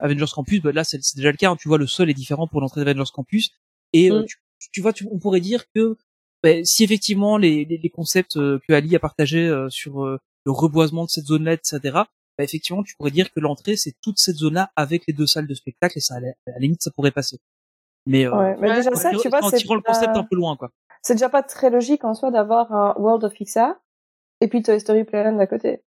Avengers 0.00 0.26
Campus. 0.34 0.60
Bah, 0.60 0.72
là, 0.72 0.82
c'est 0.84 0.98
déjà 1.16 1.30
le 1.30 1.36
cas. 1.36 1.50
hein. 1.50 1.56
Tu 1.56 1.68
vois, 1.68 1.78
le 1.78 1.86
sol 1.86 2.10
est 2.10 2.14
différent 2.14 2.48
pour 2.48 2.60
l'entrée 2.60 2.84
d'Avengers 2.84 3.10
Campus. 3.14 3.50
Et 3.92 4.10
euh, 4.10 4.22
Mm. 4.22 4.26
tu, 4.26 4.36
tu 4.72 4.80
vois, 4.80 4.92
tu, 4.92 5.06
on 5.10 5.18
pourrait 5.18 5.40
dire 5.40 5.64
que 5.74 5.96
ben, 6.42 6.64
si 6.64 6.82
effectivement 6.82 7.36
les, 7.36 7.64
les, 7.64 7.78
les 7.78 7.90
concepts 7.90 8.36
euh, 8.36 8.58
que 8.66 8.72
Ali 8.72 8.96
a 8.96 8.98
partagés 8.98 9.46
euh, 9.46 9.68
sur 9.70 10.04
euh, 10.04 10.18
le 10.44 10.50
reboisement 10.50 11.04
de 11.04 11.10
cette 11.10 11.26
zone-là, 11.26 11.52
etc. 11.52 12.00
Bah, 12.38 12.44
effectivement, 12.44 12.82
tu 12.82 12.94
pourrais 12.96 13.10
dire 13.10 13.30
que 13.32 13.40
l'entrée 13.40 13.76
c'est 13.76 13.94
toute 14.00 14.18
cette 14.18 14.36
zone-là 14.36 14.70
avec 14.76 15.04
les 15.06 15.12
deux 15.12 15.26
salles 15.26 15.46
de 15.46 15.54
spectacle 15.54 15.98
et 15.98 16.00
ça, 16.00 16.16
à 16.16 16.20
la, 16.20 16.32
limite, 16.58 16.82
ça 16.82 16.90
pourrait 16.90 17.10
passer. 17.10 17.38
Mais, 18.06 18.26
euh, 18.26 18.36
Ouais, 18.36 18.56
mais 18.58 18.74
déjà 18.74 18.90
en 18.90 18.94
ça, 18.96 19.10
tirant- 19.10 19.22
tu 19.22 19.28
vois, 19.28 19.42
c'est 19.50 19.62
le 19.62 19.80
concept 19.80 20.16
un 20.16 20.24
peu 20.24 20.34
loin, 20.36 20.56
quoi. 20.56 20.70
c'est 21.02 21.14
déjà 21.14 21.28
pas 21.28 21.42
très 21.42 21.70
logique 21.70 22.04
en 22.04 22.14
soi 22.14 22.30
d'avoir 22.30 22.72
un 22.72 22.94
World 22.98 23.22
of 23.24 23.32
Pixar 23.34 23.74
et 24.40 24.48
puis 24.48 24.62
Toy 24.62 24.80
Story 24.80 25.04
Playland 25.04 25.38
à 25.38 25.46
côté. 25.46 25.82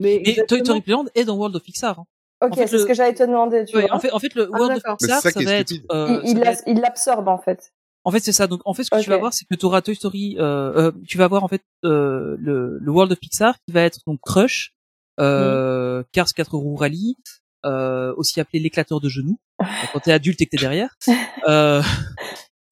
Mais 0.00 0.16
Et 0.24 0.44
Toy. 0.46 0.60
Story 0.60 0.80
Playland 0.80 1.04
est 1.14 1.24
dans 1.24 1.36
World 1.36 1.54
of 1.56 1.62
Pixar. 1.62 1.98
Hein. 2.00 2.06
Ok, 2.42 2.52
En 2.52 2.56
fait, 2.56 2.66
c'est 2.66 2.76
le- 2.76 2.82
ce 2.82 2.86
que 2.86 2.94
j'allais 2.94 3.14
te 3.14 3.22
demander, 3.22 3.64
tu 3.64 3.76
Ouais, 3.76 3.82
vois. 3.86 3.94
en 3.94 4.00
fait, 4.00 4.10
en 4.12 4.18
fait, 4.18 4.34
le 4.34 4.50
Ah, 4.52 4.58
World 4.58 4.76
of 4.84 4.96
Pixar, 4.98 5.20
ça 5.22 5.30
ça 5.30 5.40
va 5.40 5.52
être, 5.52 5.72
euh, 5.92 6.20
il 6.24 6.28
ça 6.30 6.32
il 6.32 6.38
va 6.40 6.50
être- 6.50 6.62
il 6.66 6.80
l'absorbe 6.80 7.28
en 7.28 7.38
fait. 7.38 7.72
En 8.06 8.10
fait, 8.10 8.20
c'est 8.20 8.32
ça. 8.32 8.46
Donc, 8.46 8.60
en 8.66 8.74
fait, 8.74 8.84
ce 8.84 8.90
que 8.90 9.00
tu 9.00 9.08
vas 9.08 9.16
voir, 9.16 9.32
c'est 9.32 9.46
que 9.46 9.54
tu 9.54 9.64
auras 9.64 9.80
Toy 9.80 9.94
Story. 9.94 10.36
Euh, 10.38 10.90
euh, 10.90 10.92
tu 11.06 11.16
vas 11.16 11.26
voir 11.28 11.42
en 11.42 11.48
fait 11.48 11.62
euh, 11.84 12.36
le, 12.38 12.78
le 12.78 12.90
World 12.90 13.12
of 13.12 13.18
Pixar 13.20 13.54
qui 13.66 13.72
va 13.72 13.80
être 13.82 14.00
donc 14.06 14.20
Crush, 14.20 14.73
euh, 15.20 16.02
Cars 16.12 16.32
4 16.34 16.54
roues 16.54 16.76
rally, 16.76 17.16
euh, 17.64 18.14
aussi 18.16 18.40
appelé 18.40 18.60
l'éclateur 18.60 19.00
de 19.00 19.08
genoux. 19.08 19.38
quand 19.92 20.00
t'es 20.00 20.12
adulte 20.12 20.40
et 20.40 20.46
que 20.46 20.50
t'es 20.50 20.60
derrière. 20.60 20.96
Euh, 21.48 21.82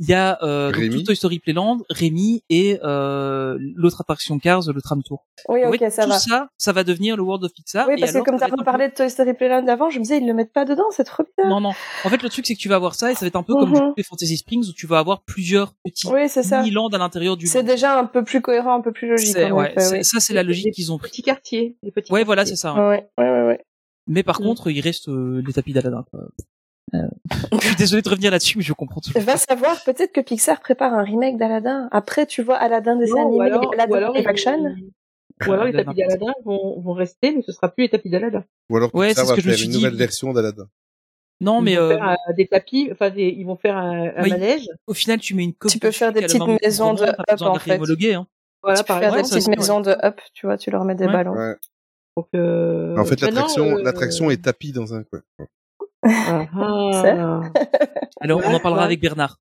Il 0.04 0.08
y 0.08 0.14
a 0.14 0.36
euh, 0.42 0.72
donc, 0.72 0.90
tout 0.90 1.02
Toy 1.04 1.14
Story 1.14 1.38
Playland, 1.38 1.78
Rémi 1.88 2.42
et 2.50 2.80
euh, 2.82 3.56
l'autre 3.76 4.00
attraction 4.00 4.36
Cars, 4.40 4.62
le 4.74 4.82
tram 4.82 5.00
tour. 5.04 5.24
Oui, 5.48 5.64
En 5.64 5.68
ok, 5.68 5.78
fait, 5.78 5.90
ça 5.90 6.02
tout 6.02 6.08
va. 6.10 6.18
ça, 6.18 6.48
ça 6.58 6.72
va 6.72 6.82
devenir 6.82 7.16
le 7.16 7.22
World 7.22 7.44
of 7.44 7.52
Pixar. 7.52 7.86
Oui, 7.86 7.94
et 7.96 8.00
parce 8.00 8.10
que 8.10 8.16
alors, 8.16 8.26
comme 8.26 8.38
ça 8.38 8.48
va 8.48 8.56
t'as 8.56 8.64
parlé 8.64 8.88
de 8.88 8.94
Toy 8.94 9.08
Story 9.08 9.32
Playland 9.34 9.64
avant, 9.68 9.90
je 9.90 9.98
me 10.00 10.02
disais, 10.02 10.18
ils 10.18 10.26
le 10.26 10.34
mettent 10.34 10.52
pas 10.52 10.64
dedans, 10.64 10.90
c'est 10.90 11.04
trop 11.04 11.22
bien. 11.38 11.48
Non, 11.48 11.60
non. 11.60 11.70
En 12.04 12.08
fait, 12.08 12.20
le 12.20 12.28
truc, 12.28 12.44
c'est 12.46 12.54
que 12.54 12.58
tu 12.58 12.68
vas 12.68 12.74
avoir 12.74 12.96
ça 12.96 13.12
et 13.12 13.14
ça 13.14 13.20
va 13.20 13.28
être 13.28 13.36
un 13.36 13.44
peu 13.44 13.54
comme 13.54 13.68
Mhm. 13.70 13.74
du 13.74 13.80
coup, 13.80 13.94
les 13.96 14.02
Fantasy 14.02 14.36
Springs 14.38 14.68
où 14.68 14.72
tu 14.72 14.88
vas 14.88 14.98
avoir 14.98 15.22
plusieurs 15.22 15.72
petits 15.84 16.08
Oui, 16.08 16.28
c'est 16.28 16.42
ça. 16.42 16.62
mini-lands 16.62 16.88
à 16.88 16.98
l'intérieur 16.98 17.36
du 17.36 17.46
C'est 17.46 17.62
déjà 17.62 17.96
un 17.96 18.06
peu 18.06 18.24
plus 18.24 18.40
cohérent, 18.40 18.74
un 18.74 18.80
peu 18.80 18.90
plus 18.90 19.06
logique. 19.08 19.36
En 19.36 19.52
ouais, 19.52 19.72
oui. 19.76 20.04
ça, 20.04 20.18
c'est 20.18 20.34
la 20.34 20.42
Les- 20.42 20.48
logique 20.48 20.74
qu'ils 20.74 20.90
ont 20.90 20.98
pris. 20.98 21.10
Petits 21.10 21.22
quartiers. 21.22 21.76
Les 21.84 21.92
petits 21.92 22.12
Ouais, 22.12 22.24
voilà, 22.24 22.44
c'est 22.44 22.56
ça. 22.56 22.74
ouais. 22.74 22.80
Ouais, 22.80 23.08
ouais, 23.18 23.30
ouais, 23.30 23.46
ouais. 23.46 23.60
Mais 24.08 24.24
par 24.24 24.40
Mm. 24.40 24.44
contre, 24.44 24.68
il 24.68 24.80
reste 24.80 25.08
euh, 25.08 25.40
les 25.46 25.52
tapis 25.52 25.72
d'Aladin. 25.72 26.04
Quoi. 26.92 27.00
Euh, 27.00 27.58
je 27.60 27.66
suis 27.66 27.76
désolé 27.76 28.02
de 28.02 28.08
revenir 28.08 28.30
là-dessus, 28.30 28.58
mais 28.58 28.64
je 28.64 28.72
comprends 28.72 29.00
tout. 29.00 29.10
Va 29.18 29.36
savoir, 29.36 29.82
peut-être 29.84 30.12
que 30.12 30.20
Pixar 30.20 30.60
prépare 30.60 30.92
un 30.94 31.02
remake 31.02 31.36
d'Aladin. 31.38 31.88
Après, 31.92 32.26
tu 32.26 32.42
vois 32.42 32.56
Aladdin 32.56 32.96
dessin 32.96 33.14
Non, 33.22 33.28
ou 33.28 33.40
animé 33.40 33.56
alors, 33.56 33.72
et 33.72 33.76
Aladdin 33.76 33.92
ou 33.92 33.94
alors, 33.96 34.14
live 34.14 34.24
ils- 34.24 34.28
action. 34.28 34.74
ou 35.48 35.52
alors 35.52 35.64
les 35.64 35.72
tapis 35.72 35.94
d'Aladin 35.96 36.32
vont, 36.44 36.80
vont 36.80 36.92
rester, 36.92 37.34
mais 37.34 37.42
ce 37.42 37.52
sera 37.52 37.68
plus 37.68 37.84
les 37.84 37.88
tapis 37.90 38.10
d'Aladin. 38.10 38.44
Ou 38.70 38.76
alors 38.76 38.94
Ouais, 38.94 39.08
Pixar 39.08 39.26
va 39.26 39.34
je 39.36 39.40
faire 39.40 39.54
suis 39.54 39.64
une 39.66 39.70
dit. 39.72 39.76
nouvelle 39.78 39.96
version 39.96 40.32
d'Aladin. 40.32 40.68
Non, 41.40 41.58
Ils 41.60 41.64
mais 41.64 41.74
vont 41.76 41.82
euh, 41.82 41.88
faire 41.96 42.16
euh, 42.28 42.32
des 42.34 42.46
tapis, 42.46 42.88
enfin 42.92 43.10
des, 43.10 43.34
ils 43.36 43.44
vont 43.44 43.56
faire 43.56 43.76
un, 43.76 44.10
un 44.16 44.22
Oui. 44.22 44.30
manège. 44.30 44.62
au 44.86 44.94
final, 44.94 45.18
tu 45.18 45.34
mets 45.34 45.42
une 45.42 45.54
copie. 45.54 45.72
Tu 45.74 45.78
peux 45.80 45.90
faire 45.90 46.12
des 46.12 46.20
petites 46.22 46.40
maisons 46.62 46.94
de 46.94 47.02
up, 47.02 47.16
en 47.18 47.24
fait. 47.24 47.32
hein. 47.32 48.26
Voilà, 48.62 48.78
tu 48.78 48.84
peux 48.84 48.94
faire 48.94 49.12
des 49.16 49.22
petites 49.22 49.48
ouais. 49.48 49.56
maisons 49.56 49.80
de 49.80 49.90
up, 49.90 50.20
tu 50.34 50.46
vois, 50.46 50.56
tu 50.56 50.70
leur 50.70 50.84
mets 50.84 50.94
des 50.94 51.06
Ouais. 51.06 51.12
ballons. 51.12 51.32
Ouais. 51.34 51.54
Donc, 52.16 52.28
euh, 52.36 52.96
en 52.96 53.04
fait, 53.04 53.20
l'attraction, 53.22 53.78
euh, 53.78 53.82
l'attraction 53.82 54.30
est 54.30 54.44
tapis 54.44 54.70
dans 54.70 54.94
un 54.94 55.02
coin. 55.02 55.22
Ah, 56.54 57.42
Alors, 58.20 58.40
on 58.44 58.54
en 58.54 58.60
parlera 58.60 58.84
avec 58.84 59.00
Bernard. 59.00 59.40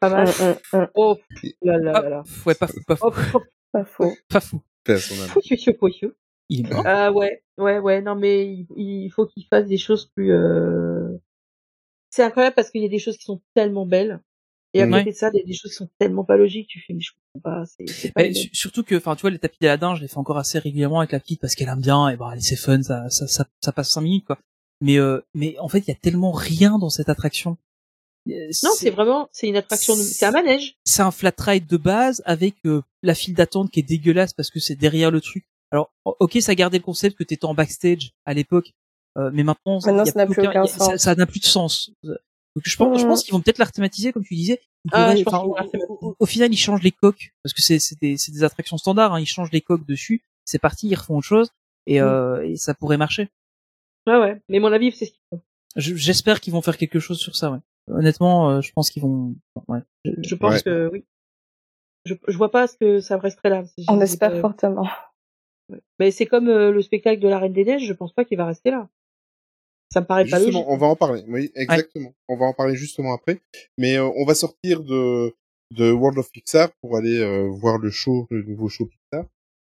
pas 0.00 0.10
mal. 0.10 0.28
Hum, 0.28 0.56
hum, 0.72 0.80
hum. 0.80 0.88
Oh 0.94 1.16
là 1.62 1.78
là 1.78 1.92
là 1.92 2.08
là. 2.08 2.22
ouais, 2.46 2.54
pas 2.54 2.66
fou, 2.66 2.80
pas 2.86 2.96
fou, 2.96 3.06
Oh, 3.06 3.12
oh, 3.34 3.42
Pas 3.72 3.84
faux. 3.84 4.14
pas 4.28 4.40
fou. 4.40 4.62
Fou, 4.86 4.98
fou, 4.98 5.14
fou, 5.40 5.72
fou, 5.78 5.88
fou. 6.00 6.12
Il 6.48 6.66
est 6.66 6.72
mort. 6.72 6.82
Ah 6.86 7.12
ouais, 7.12 7.42
ouais, 7.58 7.78
ouais, 7.78 8.02
non 8.02 8.14
mais 8.16 8.44
il, 8.46 8.66
il 8.76 9.10
faut 9.10 9.26
qu'il 9.26 9.46
fasse 9.46 9.66
des 9.66 9.78
choses 9.78 10.10
plus. 10.14 10.32
Euh... 10.32 11.16
C'est 12.10 12.22
incroyable 12.24 12.54
parce 12.54 12.70
qu'il 12.70 12.82
y 12.82 12.86
a 12.86 12.90
des 12.90 12.98
choses 12.98 13.16
qui 13.16 13.24
sont 13.24 13.40
tellement 13.54 13.86
belles 13.86 14.20
et 14.74 14.82
à 14.82 14.86
côté 14.86 15.10
de 15.10 15.16
ça, 15.16 15.30
il 15.32 15.38
y 15.38 15.42
a 15.42 15.44
des 15.44 15.52
choses 15.52 15.70
qui 15.70 15.76
sont 15.76 15.90
tellement 15.98 16.24
pas 16.24 16.36
logiques. 16.36 16.68
Tu 16.68 16.80
fais 16.80 16.94
mais 16.94 17.00
je 17.00 17.10
comprends 17.34 17.50
pas. 17.50 17.64
Mais 18.16 18.32
surtout 18.52 18.82
que, 18.82 18.94
enfin, 18.94 19.14
tu 19.16 19.22
vois, 19.22 19.30
les 19.30 19.38
tapis 19.38 19.58
d'Aladin, 19.60 19.94
je 19.94 20.00
les 20.02 20.08
fais 20.08 20.18
encore 20.18 20.38
assez 20.38 20.58
régulièrement 20.58 21.00
avec 21.00 21.12
la 21.12 21.20
petite 21.20 21.40
parce 21.40 21.54
qu'elle 21.54 21.68
aime 21.68 21.80
bien 21.80 22.08
et 22.08 22.16
bah, 22.16 22.32
c'est 22.38 22.56
fun, 22.56 22.82
ça, 22.82 23.08
ça, 23.10 23.26
ça, 23.26 23.44
ça 23.60 23.72
passe 23.72 23.90
cinq 23.90 24.00
minutes, 24.02 24.24
quoi. 24.24 24.38
Mais, 24.82 24.98
euh, 24.98 25.20
mais 25.34 25.56
en 25.58 25.68
fait, 25.68 25.78
il 25.80 25.88
y 25.88 25.92
a 25.92 25.94
tellement 25.96 26.32
rien 26.32 26.78
dans 26.78 26.90
cette 26.90 27.08
attraction. 27.08 27.56
Euh, 28.28 28.50
Non, 28.62 28.70
c'est 28.76 28.90
vraiment, 28.90 29.28
c'est 29.32 29.48
une 29.48 29.56
attraction, 29.56 29.96
de... 29.96 30.00
c'est 30.02 30.26
un 30.26 30.30
manège. 30.32 30.76
c'est 30.84 31.02
un 31.02 31.10
flat 31.10 31.32
ride 31.38 31.66
de 31.66 31.76
base 31.76 32.22
avec 32.24 32.54
euh, 32.66 32.82
la 33.02 33.14
file 33.14 33.34
d'attente 33.34 33.70
qui 33.70 33.80
est 33.80 33.84
dégueulasse 33.84 34.32
parce 34.32 34.50
que 34.50 34.60
c'est 34.60 34.76
derrière 34.76 35.10
le 35.10 35.20
truc. 35.20 35.44
Alors, 35.70 35.90
ok, 36.04 36.36
ça 36.40 36.54
gardait 36.54 36.78
le 36.78 36.84
concept 36.84 37.16
que 37.16 37.24
t'étais 37.24 37.44
en 37.46 37.54
backstage 37.54 38.12
à 38.26 38.34
l'époque, 38.34 38.72
euh, 39.18 39.30
mais 39.32 39.42
maintenant, 39.42 39.80
ça 39.80 39.92
n'a 39.92 40.04
plus 40.26 40.40
aucun- 40.40 40.50
aucun 40.50 40.62
a- 40.64 40.66
sens. 40.66 40.96
Ça 40.96 41.14
n'a 41.14 41.26
plus 41.26 41.40
de 41.40 41.46
sens. 41.46 41.90
Donc, 42.04 42.64
je 42.64 42.76
pense, 42.76 43.00
je 43.00 43.06
pense 43.06 43.22
qu'ils 43.24 43.32
vont 43.32 43.40
peut-être 43.40 43.58
la 43.58 43.64
rethématiser, 43.64 44.12
comme 44.12 44.24
tu 44.24 44.34
disais. 44.34 44.60
Ah, 44.92 45.14
je 45.16 45.22
pense 45.22 45.46
au, 46.18 46.26
final, 46.26 46.52
ils 46.52 46.56
changent 46.58 46.82
les 46.82 46.90
coques 46.92 47.32
parce 47.42 47.54
que 47.54 47.62
c'est 47.62 47.78
c'est 47.78 47.98
des, 48.00 48.18
c'est 48.18 48.32
des 48.32 48.42
attractions 48.44 48.76
standards. 48.76 49.14
Hein, 49.14 49.20
ils 49.20 49.26
changent 49.26 49.52
les 49.52 49.60
coques 49.60 49.86
dessus. 49.86 50.22
C'est 50.44 50.58
parti, 50.58 50.88
ils 50.88 50.94
refont 50.96 51.16
autre 51.18 51.26
chose 51.26 51.50
et, 51.86 52.00
Mm. 52.00 52.04
euh, 52.04 52.42
et 52.48 52.56
ça 52.56 52.74
pourrait 52.74 52.96
marcher. 52.98 53.28
Ouais, 54.06 54.18
ouais. 54.18 54.40
Mais 54.48 54.58
mon 54.58 54.72
avis, 54.72 54.92
c'est 54.92 55.06
ce 55.06 55.10
qu'ils 55.12 55.20
font. 55.30 55.40
Je- 55.76 55.94
J'espère 55.94 56.40
qu'ils 56.40 56.52
vont 56.52 56.62
faire 56.62 56.76
quelque 56.76 56.98
chose 57.00 57.18
sur 57.18 57.36
ça. 57.36 57.50
Ouais. 57.52 57.58
Honnêtement, 57.90 58.50
euh, 58.50 58.60
je 58.60 58.72
pense 58.72 58.90
qu'ils 58.90 59.02
vont. 59.02 59.34
Ouais. 59.68 59.80
Je 60.04 60.34
pense 60.34 60.54
Ouais. 60.54 60.62
que 60.62 60.90
oui. 60.92 61.04
Je, 62.04 62.14
je 62.26 62.36
vois 62.36 62.50
pas 62.50 62.66
ce 62.66 62.76
que 62.76 63.00
ça 63.00 63.16
resterait 63.18 63.50
là. 63.50 63.62
On 63.88 64.00
espère 64.00 64.36
fortement. 64.40 64.88
Ouais. 65.68 65.80
Mais 66.00 66.10
c'est 66.10 66.26
comme 66.26 66.48
euh, 66.48 66.70
le 66.72 66.82
spectacle 66.82 67.20
de 67.20 67.28
la 67.28 67.38
Reine 67.38 67.52
des 67.52 67.64
Neiges, 67.64 67.86
je 67.86 67.92
pense 67.92 68.12
pas 68.12 68.24
qu'il 68.24 68.36
va 68.38 68.46
rester 68.46 68.70
là. 68.70 68.88
Ça 69.92 70.00
me 70.00 70.06
paraît 70.06 70.24
pas 70.24 70.38
Justement, 70.38 70.60
logique. 70.60 70.70
on 70.72 70.76
va 70.78 70.86
en 70.86 70.96
parler. 70.96 71.22
Oui, 71.28 71.52
exactement. 71.54 72.14
On 72.28 72.36
va 72.36 72.46
en 72.46 72.54
parler 72.54 72.74
justement 72.74 73.12
après. 73.14 73.40
Mais 73.78 73.96
euh, 73.98 74.10
on 74.16 74.24
va 74.24 74.34
sortir 74.34 74.82
de 74.82 75.34
de 75.72 75.90
World 75.90 76.18
of 76.18 76.30
Pixar 76.32 76.70
pour 76.82 76.96
aller 76.98 77.18
euh, 77.20 77.48
voir 77.48 77.78
le 77.78 77.90
show, 77.90 78.26
le 78.30 78.42
nouveau 78.42 78.68
show 78.68 78.84
Pixar, 78.86 79.24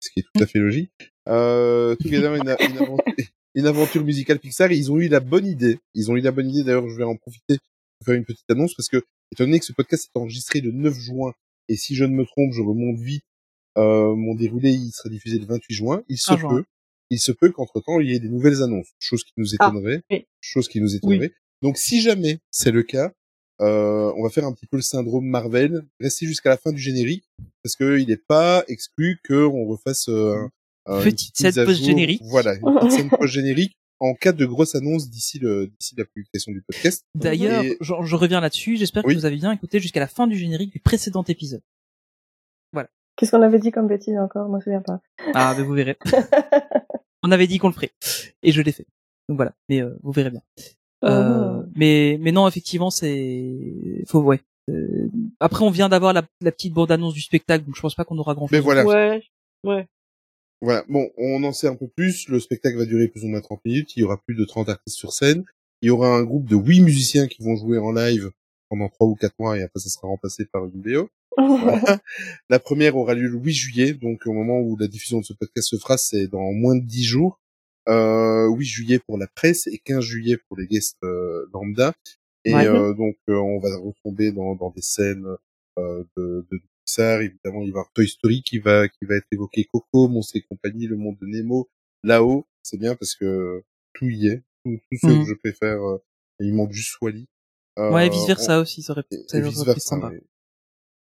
ce 0.02 0.10
qui 0.12 0.20
est 0.22 0.24
tout 0.24 0.44
à 0.44 0.46
fait 0.48 0.60
logique. 0.60 0.92
Euh, 1.30 1.96
Together 1.96 2.36
une, 2.36 2.50
aventure, 2.50 2.98
une 3.56 3.66
aventure 3.66 4.04
musicale 4.04 4.40
Pixar. 4.40 4.72
Et 4.72 4.78
ils 4.78 4.92
ont 4.92 5.00
eu 5.00 5.08
la 5.08 5.20
bonne 5.20 5.46
idée. 5.48 5.80
Ils 5.96 6.12
ont 6.12 6.16
eu 6.16 6.22
la 6.22 6.32
bonne 6.32 6.50
idée. 6.50 6.64
D'ailleurs, 6.64 6.88
je 6.90 6.96
vais 6.96 7.04
en 7.04 7.16
profiter 7.16 7.58
pour 8.00 8.06
faire 8.06 8.16
une 8.16 8.26
petite 8.26 8.50
annonce 8.50 8.74
parce 8.76 8.90
que 8.90 8.98
étant 9.32 9.46
donné 9.46 9.60
que 9.60 9.66
ce 9.66 9.74
podcast 9.74 10.10
est 10.14 10.20
enregistré 10.20 10.62
le 10.62 10.72
9 10.72 10.94
juin 10.94 11.34
et 11.70 11.76
si 11.76 11.96
je 11.96 12.04
ne 12.06 12.14
me 12.14 12.26
trompe, 12.26 12.54
je 12.54 12.62
remonte 12.62 13.00
vite. 13.00 13.24
Euh, 13.78 14.16
mon 14.16 14.36
déroulé, 14.36 14.72
il 14.72 14.92
sera 14.92 15.10
diffusé 15.10 15.38
le 15.40 15.46
28 15.46 15.74
juin. 15.74 16.04
Il 16.08 16.18
se 16.18 16.32
Ah, 16.32 16.38
juin. 16.38 16.50
peut, 16.50 16.64
il 17.10 17.20
se 17.20 17.32
peut 17.32 17.52
qu'entre 17.52 17.82
temps 17.82 18.00
il 18.00 18.10
y 18.10 18.16
ait 18.16 18.20
des 18.20 18.30
nouvelles 18.30 18.62
annonces, 18.64 18.88
chose 19.00 19.24
qui 19.24 19.34
nous 19.38 19.48
Ah, 19.60 19.68
étonnerait, 19.70 20.02
oui. 20.12 20.26
chose 20.40 20.68
qui 20.70 20.80
nous 20.80 20.96
étonnerait. 20.96 21.34
Donc 21.62 21.78
si 21.78 22.02
jamais 22.02 22.40
c'est 22.52 22.72
le 22.72 22.84
cas, 22.84 23.12
euh, 23.62 24.14
on 24.18 24.24
va 24.24 24.30
faire 24.30 24.46
un 24.46 24.54
petit 24.54 24.66
peu 24.68 24.78
le 24.78 24.82
syndrome 24.84 25.26
Marvel, 25.26 25.86
rester 26.00 26.26
jusqu'à 26.26 26.50
la 26.50 26.58
fin 26.58 26.72
du 26.72 26.80
générique, 26.82 27.26
parce 27.64 27.76
que 27.76 27.98
il 28.00 28.08
n'est 28.08 28.18
pas 28.18 28.64
exclu 28.68 29.20
qu'on 29.28 29.66
refasse 29.66 30.08
euh, 30.10 30.36
un- 30.36 30.52
Petite 31.04 31.36
scène 31.38 31.66
post-générique. 31.66 32.22
Voilà, 32.26 32.54
une 32.56 32.62
petite 32.80 32.92
scène 32.92 33.10
post-générique 33.10 33.76
en 34.00 34.14
cas 34.14 34.32
de 34.34 34.46
grosse 34.46 34.76
annonce 34.76 35.10
d'ici 35.10 35.40
le 35.40 35.68
d'ici 35.80 35.96
la 35.98 36.06
publication 36.06 36.52
du 36.52 36.62
podcast. 36.62 37.04
D'ailleurs, 37.16 37.64
Et- 37.64 37.78
je, 37.82 37.94
je 38.04 38.16
reviens 38.16 38.40
là-dessus. 38.42 38.78
J'espère 38.78 39.04
Oui. 39.06 39.14
que 39.16 39.20
vous 39.20 39.26
avez 39.26 39.38
bien 39.38 39.52
écouté 39.52 39.80
jusqu'à 39.80 40.00
la 40.02 40.08
fin 40.08 40.28
du 40.28 40.38
générique 40.38 40.72
du 40.72 40.80
précédent 40.80 41.24
épisode. 41.28 41.62
Qu'est-ce 43.18 43.32
qu'on 43.32 43.42
avait 43.44 43.60
dit 43.60 43.72
comme 43.72 43.88
bêtise 43.88 44.18
encore? 44.18 44.46
Je 44.50 44.54
me 44.54 44.60
souviens 44.60 44.82
pas. 44.82 45.00
Ah, 45.34 45.56
mais 45.58 45.64
vous 45.64 45.72
verrez. 45.72 45.96
On 47.24 47.32
avait 47.32 47.48
dit 47.48 47.60
qu'on 47.60 47.70
le 47.70 47.74
ferait. 47.74 47.94
Et 48.44 48.52
je 48.52 48.62
l'ai 48.62 48.74
fait. 48.74 48.86
Donc 49.30 49.38
voilà. 49.38 49.54
Mais 49.70 49.82
euh, 49.82 49.96
vous 50.04 50.12
verrez 50.12 50.32
bien. 50.32 50.42
Euh, 51.06 51.62
Oh. 51.62 51.64
mais, 51.78 52.18
mais 52.20 52.34
non, 52.34 52.46
effectivement, 52.46 52.90
c'est, 52.90 54.04
faut, 54.08 54.20
ouais. 54.20 54.42
Euh, 54.70 55.08
après, 55.40 55.64
on 55.64 55.70
vient 55.70 55.88
d'avoir 55.88 56.12
la, 56.12 56.24
la 56.42 56.52
petite 56.52 56.74
bande-annonce 56.74 57.14
du 57.14 57.22
spectacle, 57.22 57.64
donc 57.64 57.78
je 57.78 57.82
pense 57.82 57.96
pas 57.96 58.04
qu'on 58.04 58.18
aura 58.18 58.34
grand 58.34 58.48
chose. 58.48 58.52
Mais 58.52 58.60
voilà. 58.60 58.84
Ouais, 58.86 59.24
ouais. 59.64 59.88
Voilà. 60.66 60.84
Bon, 60.90 61.10
on 61.18 61.44
en 61.44 61.54
sait 61.54 61.68
un 61.68 61.76
peu 61.76 61.88
plus. 61.88 62.28
Le 62.28 62.40
spectacle 62.40 62.78
va 62.78 62.86
durer 62.86 63.08
plus 63.08 63.24
ou 63.24 63.28
moins 63.28 63.42
30 63.42 63.62
minutes. 63.66 63.96
Il 63.96 64.02
y 64.02 64.04
aura 64.04 64.22
plus 64.26 64.36
de 64.36 64.44
30 64.46 64.68
artistes 64.70 64.98
sur 64.98 65.14
scène. 65.14 65.46
Il 65.82 65.88
y 65.88 65.90
aura 65.90 66.10
un 66.16 66.24
groupe 66.24 66.46
de 66.48 66.56
8 66.56 66.82
musiciens 66.82 67.28
qui 67.28 67.44
vont 67.44 67.56
jouer 67.56 67.78
en 67.78 67.92
live 67.92 68.32
pendant 68.70 68.90
3 68.90 69.08
ou 69.08 69.16
4 69.16 69.34
mois 69.40 69.58
et 69.58 69.62
après 69.62 69.80
ça 69.80 69.90
sera 69.90 70.08
remplacé 70.08 70.46
par 70.46 70.66
une 70.66 70.72
vidéo. 70.72 71.10
Voilà. 71.38 72.00
La 72.50 72.60
première 72.60 72.96
aura 72.98 73.14
lieu 73.14 73.28
le 73.28 73.38
8 73.38 73.54
juillet, 73.54 73.94
donc 73.94 74.26
au 74.26 74.34
moment 74.34 74.60
où 74.60 74.76
la 74.78 74.88
diffusion 74.88 75.20
de 75.20 75.26
ce 75.26 75.34
podcast 75.34 75.70
se 75.70 75.78
fera, 75.78 75.98
c'est 75.98 76.28
dans 76.28 76.52
moins 76.52 76.76
de 76.76 76.84
10 76.86 77.04
jours. 77.04 77.40
Euh, 77.88 78.48
8 78.50 78.66
juillet 78.66 79.00
pour 79.00 79.18
la 79.20 79.28
presse 79.28 79.68
et 79.68 79.78
15 79.78 80.04
juillet 80.04 80.38
pour 80.48 80.58
les 80.58 80.66
guests 80.66 80.98
euh, 81.04 81.46
lambda. 81.54 81.94
Et 82.46 82.54
Ouais. 82.54 82.68
euh, 82.68 82.94
donc 82.94 83.16
euh, 83.30 83.36
on 83.36 83.60
va 83.60 83.76
retomber 83.78 84.32
dans, 84.32 84.56
dans 84.56 84.72
des 84.72 84.82
scènes 84.82 85.26
euh, 85.78 86.04
de, 86.18 86.46
de 86.52 86.60
Pixar. 86.86 87.22
Évidemment, 87.22 87.62
il 87.62 87.66
va 87.66 87.66
y 87.68 87.70
avoir 87.72 87.92
Toy 87.94 88.08
Story 88.08 88.44
qui 88.44 88.60
va 88.60 88.88
qui 88.88 89.06
va 89.06 89.16
être 89.16 89.28
évoqué, 89.32 89.66
Coco, 89.66 90.08
Monstres 90.08 90.36
et 90.38 90.42
compagnie, 90.42 90.88
Le 90.88 90.96
Monde 90.98 91.18
de 91.22 91.28
Nemo, 91.28 91.70
là-haut. 92.04 92.46
C'est 92.64 92.78
bien 92.78 92.96
parce 92.96 93.16
que 93.16 93.64
tout 93.94 94.08
y 94.10 94.28
est, 94.28 94.44
tout, 94.64 94.78
tout 94.92 94.98
ce 95.02 95.08
que 95.08 95.26
je 95.30 95.34
préfère. 95.34 95.82
euh, 95.82 95.98
il 96.40 96.54
manque 96.54 96.72
juste 96.72 96.98
Wally. 97.02 97.26
Euh, 97.80 97.92
Ouais, 97.92 98.10
vice 98.10 98.26
versa 98.28 98.60
aussi, 98.60 98.82
ça 98.82 98.94
aurait, 98.94 99.04
et, 99.12 99.24
ça 99.28 99.38
et 99.38 99.42
aurait 99.42 99.50
vice 99.50 99.58
pu 99.64 99.70
être 99.70 99.76
versa. 99.76 99.90
sympa. 99.90 100.08
ouais. 100.10 100.22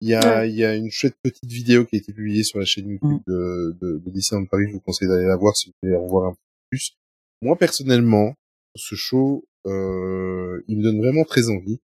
Il 0.02 0.08
y 0.08 0.14
a, 0.14 0.46
il 0.46 0.54
y 0.54 0.64
a 0.64 0.74
une 0.76 0.90
chouette 0.90 1.16
petite 1.22 1.50
vidéo 1.50 1.84
qui 1.84 1.96
a 1.96 1.98
été 1.98 2.12
publiée 2.14 2.42
sur 2.42 2.58
la 2.58 2.64
chaîne 2.64 2.88
YouTube 2.88 3.20
Mm. 3.26 3.30
de, 3.30 3.76
de, 3.82 3.98
de 3.98 4.10
Disneyland 4.10 4.46
Paris. 4.46 4.64
Je 4.68 4.72
vous 4.72 4.80
conseille 4.80 5.08
d'aller 5.08 5.26
la 5.26 5.36
voir 5.36 5.54
si 5.56 5.68
vous 5.68 5.74
voulez 5.82 5.94
en 5.96 6.06
voir 6.06 6.28
un 6.30 6.32
peu 6.32 6.38
plus. 6.70 6.96
Moi, 7.42 7.54
personnellement, 7.56 8.34
ce 8.76 8.94
show, 8.94 9.44
euh, 9.66 10.62
il 10.68 10.78
me 10.78 10.82
donne 10.84 10.98
vraiment 10.98 11.24
très 11.24 11.48
envie. 11.50 11.80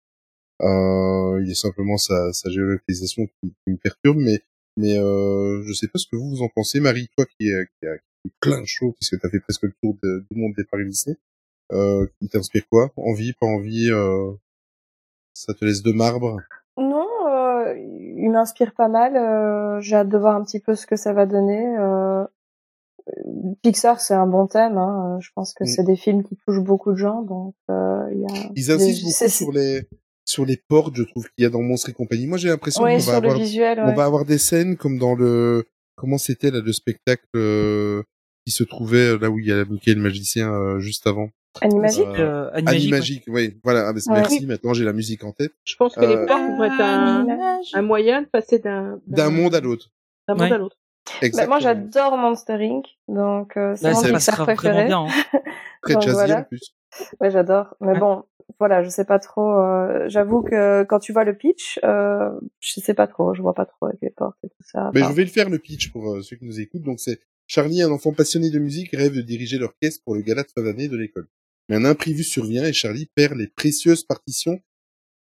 Euh, 0.62 1.42
il 1.44 1.52
est 1.52 1.56
simplement 1.56 1.98
sa, 1.98 2.32
sa 2.34 2.50
géolocalisation 2.50 3.26
qui, 3.28 3.54
qui 3.64 3.72
me 3.72 3.78
perturbe, 3.78 4.18
mais, 4.18 4.40
mais 4.78 4.98
euh, 4.98 5.62
je 5.64 5.74
sais 5.74 5.88
pas 5.88 6.00
ce 6.00 6.08
que 6.08 6.16
vous, 6.16 6.30
vous 6.30 6.42
en 6.44 6.50
pensez. 6.50 6.80
Marie, 6.80 7.10
toi 7.18 7.26
qui, 7.26 7.52
euh, 7.52 7.66
qui 7.80 7.88
a 7.88 7.98
qui 7.98 8.30
a 8.30 8.32
plein 8.40 8.62
de 8.62 8.66
puisque 8.94 9.20
tu 9.20 9.26
as 9.26 9.30
fait 9.30 9.40
presque 9.42 9.64
le 9.64 9.74
tour 9.82 9.96
de- 10.02 10.26
du 10.32 10.40
monde 10.40 10.54
des 10.58 10.64
Paris 10.64 10.86
Disney, 10.86 11.18
euh, 11.74 12.08
il 12.22 12.30
t'inspire 12.30 12.64
quoi? 12.70 12.92
Envie, 12.96 13.34
pas 13.34 13.48
envie 13.48 13.90
euh, 13.92 14.32
Ça 15.34 15.54
te 15.54 15.66
laisse 15.66 15.84
de 15.84 15.92
marbre? 15.92 16.38
Non, 16.78 17.08
euh, 17.30 17.74
il 17.78 18.30
m'inspire 18.32 18.74
pas 18.74 18.88
mal. 18.88 19.16
euh, 19.18 19.80
J'ai 19.82 19.96
hâte 19.98 20.10
de 20.10 20.18
voir 20.18 20.36
un 20.36 20.44
petit 20.44 20.60
peu 20.62 20.76
ce 20.76 20.88
que 20.88 20.96
ça 20.96 21.12
va 21.14 21.26
donner. 21.26 21.76
euh, 21.78 22.24
Pixar, 23.62 24.00
c'est 24.02 24.14
un 24.14 24.28
bon 24.28 24.48
thème. 24.48 24.78
Hein. 24.78 25.20
Je 25.22 25.30
pense 25.36 25.54
que 25.54 25.64
Mm. 25.64 25.68
c'est 25.68 25.84
des 25.84 25.96
films 25.96 26.24
qui 26.24 26.36
touchent 26.38 26.64
beaucoup 26.64 26.92
de 26.92 26.98
gens. 26.98 27.22
Donc, 27.22 27.54
euh, 27.70 28.10
il 28.14 28.22
y 28.22 28.26
a. 28.26 28.52
Ils 28.56 28.72
insistent 28.72 29.02
des- 29.04 29.04
beaucoup 29.10 29.30
sur 29.30 29.52
les 29.52 29.88
sur 30.26 30.46
les 30.46 30.58
portes, 30.68 30.96
je 30.96 31.04
trouve 31.04 31.26
qu'il 31.30 31.44
y 31.44 31.46
a 31.46 31.50
dans 31.50 31.62
Monstres 31.62 31.90
et 31.90 31.94
compagnie. 31.94 32.28
Moi, 32.28 32.38
j'ai 32.38 32.50
l'impression 32.50 32.84
Ouais, 32.84 32.98
qu'on 32.98 33.04
va 33.12 33.16
avoir 33.18 33.38
visuel. 33.38 33.80
on 33.80 33.88
ouais. 33.90 33.96
va 33.96 34.06
avoir 34.06 34.26
des 34.26 34.38
scènes 34.38 34.76
comme 34.78 34.98
dans 34.98 35.16
le 35.16 35.66
comment 35.96 36.18
c'était 36.18 36.52
là 36.52 36.60
le 36.60 36.74
spectacle 36.74 37.24
euh, 37.36 38.04
qui 38.46 38.52
se 38.52 38.64
trouvait 38.64 39.14
euh, 39.14 39.18
là 39.18 39.30
où 39.30 39.40
il 39.40 39.46
y 39.46 39.52
a 39.52 39.64
Mickey 39.66 39.94
le 39.94 40.02
magicien 40.02 40.52
euh, 40.54 40.80
juste 40.80 41.08
avant. 41.08 41.30
Animagique. 41.62 42.04
Euh, 42.06 42.48
Euh, 42.48 42.52
Animagique, 42.54 42.82
Animagique, 42.92 43.24
oui. 43.28 43.58
Voilà, 43.64 43.88
ah, 43.88 43.92
Ouais. 43.94 44.02
merci. 44.10 44.46
Maintenant, 44.46 44.74
j'ai 44.74 44.84
la 44.84 44.92
musique 44.94 45.24
en 45.24 45.32
tête. 45.32 45.54
Je 45.64 45.76
pense 45.78 45.96
que 45.96 46.02
Euh, 46.02 46.08
les 46.22 46.26
portes 46.28 46.42
vont 46.42 46.64
être 46.66 46.82
un, 47.76 47.82
moyen 47.82 48.24
de 48.24 48.28
passer 48.28 48.60
d'un 48.60 49.00
D'un 49.08 49.30
monde 49.30 49.56
à 49.56 49.62
l'autre. 49.62 49.90
d'un 50.28 50.36
monde 50.36 50.52
à 50.52 50.58
l'autre. 50.58 50.76
Bah, 51.06 51.12
Exactement. 51.22 51.56
moi, 51.56 51.60
j'adore 51.62 52.18
Monster 52.18 52.58
Inc. 52.60 52.86
Donc, 53.08 53.56
euh, 53.58 53.74
c'est 53.78 53.94
mon 53.94 54.02
Pixar 54.02 54.44
préféré. 54.44 54.86
bien. 54.88 55.06
hein. 55.06 55.40
Très 55.84 55.94
donc, 55.94 56.02
jazzy 56.04 56.14
voilà. 56.16 56.40
en 56.40 56.44
plus. 56.44 56.76
Ouais, 57.22 57.30
j'adore. 57.32 57.76
Mais 57.80 57.94
Ouais. 57.94 58.00
bon, 58.00 58.24
voilà, 58.60 58.84
je 58.84 58.90
sais 58.90 59.06
pas 59.06 59.20
trop. 59.20 59.60
euh, 59.60 60.06
J'avoue 60.08 60.42
que 60.44 60.84
quand 60.84 61.00
tu 61.00 61.12
vois 61.14 61.24
le 61.24 61.36
pitch, 61.36 61.80
euh, 61.84 62.30
je 62.60 62.80
sais 62.80 62.94
pas 62.94 63.08
trop. 63.08 63.34
Je 63.34 63.42
vois 63.42 63.54
pas 63.54 63.66
trop 63.66 63.88
avec 63.88 64.00
les 64.02 64.12
portes 64.12 64.38
et 64.44 64.50
tout 64.50 64.64
ça. 64.64 64.92
Mais 64.94 65.02
Enfin, 65.02 65.12
je 65.12 65.16
vais 65.16 65.24
le 65.24 65.30
faire 65.30 65.50
le 65.50 65.60
pitch 65.60 65.92
pour 65.92 66.14
euh, 66.14 66.22
ceux 66.22 66.36
qui 66.38 66.46
nous 66.46 66.60
écoutent. 66.60 66.84
Donc 66.84 67.00
c'est 67.00 67.20
Charlie, 67.48 67.82
un 67.82 67.92
enfant 67.92 68.14
passionné 68.14 68.50
de 68.50 68.60
musique, 68.60 68.92
rêve 68.92 69.16
de 69.16 69.22
diriger 69.22 69.58
l'orchestre 69.58 70.02
pour 70.06 70.16
le 70.16 70.22
gala 70.22 70.44
de 70.44 70.48
fin 70.56 70.64
d'année 70.64 70.88
de 70.88 70.98
l'école. 70.98 71.28
Mais 71.70 71.76
un 71.76 71.86
imprévu 71.86 72.24
survient 72.24 72.66
et 72.66 72.74
Charlie 72.74 73.10
perd 73.16 73.34
les 73.38 73.48
précieuses 73.48 74.04
partitions 74.04 74.60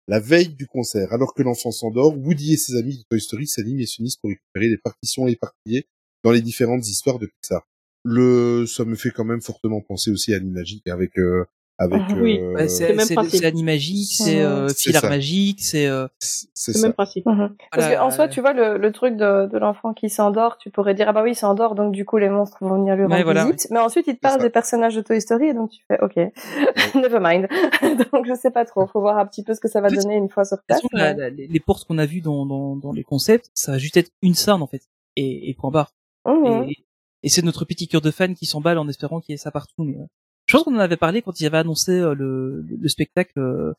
la 0.09 0.21
veille 0.21 0.49
du 0.49 0.67
concert. 0.67 1.13
Alors 1.13 1.35
que 1.35 1.43
l'enfant 1.43 1.71
s'endort, 1.71 2.17
Woody 2.17 2.55
et 2.55 2.57
ses 2.57 2.77
amis 2.77 2.97
de 2.97 3.03
Toy 3.11 3.21
Story 3.21 3.47
s'animent 3.47 3.81
et 3.81 3.87
s'unissent 3.87 4.17
pour 4.17 4.31
récupérer 4.31 4.69
les 4.71 4.79
partitions 4.79 5.29
éparpillées 5.29 5.87
dans 6.25 6.31
les 6.33 6.41
différentes 6.41 6.89
histoires 6.89 7.19
de 7.19 7.27
Pixar. 7.27 7.69
Le, 8.05 8.65
ça 8.67 8.85
me 8.87 8.95
fait 8.95 9.11
quand 9.11 9.25
même 9.25 9.43
fortement 9.43 9.83
penser 9.83 10.11
aussi 10.11 10.33
à 10.33 10.39
Animagique 10.39 10.87
avec 10.89 11.19
euh, 11.19 11.45
avec 11.79 12.03
Oui. 12.17 12.39
euh, 12.41 12.55
Ouais, 12.55 12.69
c'est 12.69 12.85
c'est 12.85 12.89
le 12.91 12.97
même 12.97 13.07
c'est- 13.07 13.15
principe. 13.15 13.41
c'est 13.41 13.47
Animagique, 13.47 14.13
c'est 14.13 14.37
Ouais. 14.39 14.43
euh, 14.45 14.69
C'est 14.69 14.91
Filar. 14.91 15.05
Magique, 15.09 15.63
c'est 15.63 15.87
euh, 15.87 16.07
c'est 16.19 16.75
le 16.75 16.83
même 16.83 16.93
principe. 16.93 17.25
mhm. 17.27 17.55
Parce 17.71 17.85
voilà, 17.87 18.01
qu'en 18.01 18.11
soi, 18.11 18.29
tu 18.29 18.41
vois, 18.41 18.53
le, 18.53 18.79
le 18.79 18.93
truc 18.93 19.17
de, 19.17 19.47
de 19.47 19.59
l'enfant 19.59 19.95
qui 19.95 20.11
s'endort, 20.11 20.59
tu 20.59 20.71
pourrais 20.71 20.95
dire, 20.95 21.09
ah 21.09 21.13
bah 21.13 21.23
oui, 21.23 21.33
il 21.33 21.35
s'endort, 21.37 21.75
donc 21.75 21.93
du 21.93 22.05
coup, 22.05 22.19
les 22.19 22.29
monstres 22.29 22.59
vont 22.61 22.75
venir 22.77 22.97
lui 22.97 23.05
rendre 23.05 23.23
voilà, 23.23 23.45
visite. 23.45 23.69
Mais 23.71 23.79
ensuite, 23.79 24.07
il 24.09 24.17
te 24.17 24.21
parle 24.21 24.41
des 24.43 24.51
personnages 24.51 24.97
de 24.97 25.01
Toy 25.03 25.21
Story, 25.21 25.49
et 25.49 25.55
donc 25.55 25.71
tu 25.71 25.83
fais, 25.89 25.99
ok, 26.03 26.17
never 26.95 27.19
mind. 27.21 27.47
donc, 28.13 28.27
je 28.27 28.35
sais 28.35 28.51
pas 28.51 28.65
trop. 28.65 28.87
Faut 28.87 29.01
voir 29.01 29.19
un 29.19 29.27
petit 29.27 29.43
peu 29.45 29.55
ce 29.55 29.61
que 29.61 29.69
ça 29.69 29.81
va 29.81 29.89
En 29.89 29.93
donner 29.93 30.17
une 30.17 30.29
fois 30.29 30.45
sur 30.45 30.57
de 30.57 30.61
toute 30.63 30.67
place. 30.67 30.79
façon, 30.83 30.89
la- 30.93 31.15
mais- 31.15 31.21
la- 31.21 31.31
les 31.31 31.47
les 31.47 31.61
portes 31.61 31.85
qu'on 31.87 31.99
a 31.99 32.07
vues 32.07 32.21
dans, 32.21 32.45
dans, 32.47 32.77
dans 32.77 32.93
les 32.93 33.05
concepts, 33.05 33.51
ça 33.55 33.73
va 33.73 33.79
juste 33.79 33.97
être 33.97 34.11
une 34.23 34.35
scène 34.35 34.63
en 34.63 34.67
fait, 34.67 34.83
et, 35.17 35.49
et 35.49 35.55
point 35.55 35.71
barre. 35.71 35.93
Mhm. 36.27 36.65
Et, 36.69 36.77
et 37.23 37.29
c'est 37.29 37.43
notre 37.45 37.65
petit 37.65 37.89
cœur 37.89 38.01
de 38.01 38.11
fan 38.11 38.35
qui 38.35 38.47
s'emballe 38.47 38.79
en 38.79 38.89
espérant 38.89 39.21
qu'il 39.21 39.33
y 39.33 39.35
ait 39.35 39.39
ça 39.39 39.51
partout. 39.51 39.83
Mais, 39.85 39.97
euh, 39.97 40.05
je 40.49 40.57
pense 40.57 40.65
qu'on 40.65 40.75
en 40.75 40.81
avait 40.81 40.97
parlé 40.97 41.23
quand 41.23 41.39
ils 41.41 41.47
avaient 41.47 41.59
annoncé 41.59 41.93
euh, 41.93 42.15
le, 42.15 42.63
le, 42.63 42.77
le 42.77 42.89
spectacle. 42.89 43.39
euh, 43.39 43.73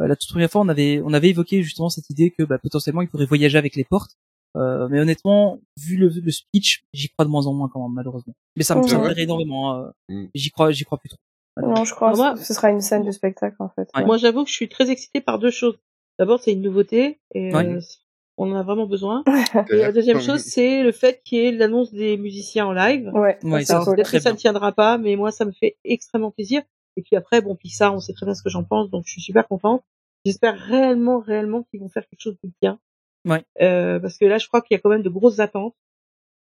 euh, 0.00 0.06
la 0.06 0.16
toute 0.16 0.30
première 0.30 0.50
fois, 0.50 0.62
on 0.62 0.68
avait 0.68 1.02
on 1.04 1.12
avait 1.12 1.28
évoqué 1.28 1.62
justement 1.62 1.90
cette 1.90 2.08
idée 2.08 2.30
que 2.30 2.44
bah, 2.44 2.58
potentiellement 2.58 3.02
il 3.02 3.08
pourrait 3.08 3.26
voyager 3.26 3.58
avec 3.58 3.76
les 3.76 3.84
portes. 3.84 4.12
Euh, 4.56 4.86
mais 4.90 5.00
honnêtement, 5.00 5.60
vu 5.78 5.96
le, 5.96 6.08
le 6.08 6.30
speech, 6.30 6.84
j'y 6.92 7.08
crois 7.08 7.24
de 7.24 7.30
moins 7.30 7.46
en 7.46 7.54
moins 7.54 7.68
quand 7.72 7.82
même, 7.82 7.94
malheureusement. 7.94 8.34
Mais 8.56 8.64
ça 8.64 8.74
me 8.74 8.82
plairait 8.82 9.22
énormément. 9.22 9.74
euh, 9.76 9.88
Mm. 10.10 10.26
J'y 10.34 10.50
crois, 10.50 10.70
j'y 10.72 10.84
crois 10.84 10.98
plus 10.98 11.08
trop. 11.08 11.18
Non, 11.62 11.84
je 11.84 11.94
crois 11.94 12.12
Moi- 12.14 12.34
que 12.34 12.40
ce 12.44 12.52
sera 12.54 12.70
une 12.70 12.80
scène 12.82 13.02
du 13.04 13.12
spectacle, 13.12 13.56
en 13.60 13.68
fait. 13.70 13.88
Ouais. 13.96 14.04
Moi, 14.04 14.16
j'avoue 14.18 14.44
que 14.44 14.50
je 14.50 14.54
suis 14.54 14.68
très 14.68 14.90
excitée 14.90 15.20
par 15.22 15.38
deux 15.38 15.50
choses. 15.50 15.78
D'abord, 16.18 16.40
c'est 16.42 16.52
une 16.52 16.60
nouveauté 16.62 17.18
et 17.34 17.54
Ouais. 17.54 17.78
On 18.36 18.50
en 18.52 18.56
a 18.56 18.62
vraiment 18.62 18.86
besoin. 18.86 19.22
Et 19.70 19.76
la 19.76 19.92
deuxième 19.92 20.20
chose, 20.20 20.40
c'est 20.40 20.82
le 20.82 20.92
fait 20.92 21.20
qu'il 21.24 21.38
y 21.38 21.46
ait 21.46 21.52
l'annonce 21.52 21.92
des 21.92 22.16
musiciens 22.16 22.66
en 22.66 22.72
live. 22.72 23.10
Ouais, 23.12 23.38
Ouais, 23.42 23.64
ça, 23.64 23.82
ça, 23.82 23.94
très 23.96 24.20
ça 24.20 24.32
ne 24.32 24.36
tiendra 24.36 24.72
pas, 24.72 24.98
mais 24.98 25.16
moi, 25.16 25.30
ça 25.30 25.44
me 25.44 25.52
fait 25.52 25.76
extrêmement 25.84 26.30
plaisir. 26.30 26.62
Et 26.96 27.02
puis 27.02 27.16
après, 27.16 27.40
bon, 27.40 27.56
Pixar, 27.56 27.94
on 27.94 28.00
sait 28.00 28.12
très 28.12 28.26
bien 28.26 28.34
ce 28.34 28.42
que 28.42 28.50
j'en 28.50 28.64
pense, 28.64 28.90
donc 28.90 29.04
je 29.06 29.12
suis 29.12 29.22
super 29.22 29.46
contente. 29.46 29.82
J'espère 30.24 30.58
réellement, 30.58 31.20
réellement 31.20 31.62
qu'ils 31.64 31.80
vont 31.80 31.88
faire 31.88 32.06
quelque 32.08 32.20
chose 32.20 32.36
de 32.42 32.50
bien. 32.60 32.78
Ouais. 33.24 33.42
Euh, 33.60 33.98
parce 33.98 34.18
que 34.18 34.24
là, 34.24 34.38
je 34.38 34.46
crois 34.48 34.62
qu'il 34.62 34.74
y 34.74 34.78
a 34.78 34.80
quand 34.80 34.90
même 34.90 35.02
de 35.02 35.08
grosses 35.08 35.40
attentes. 35.40 35.74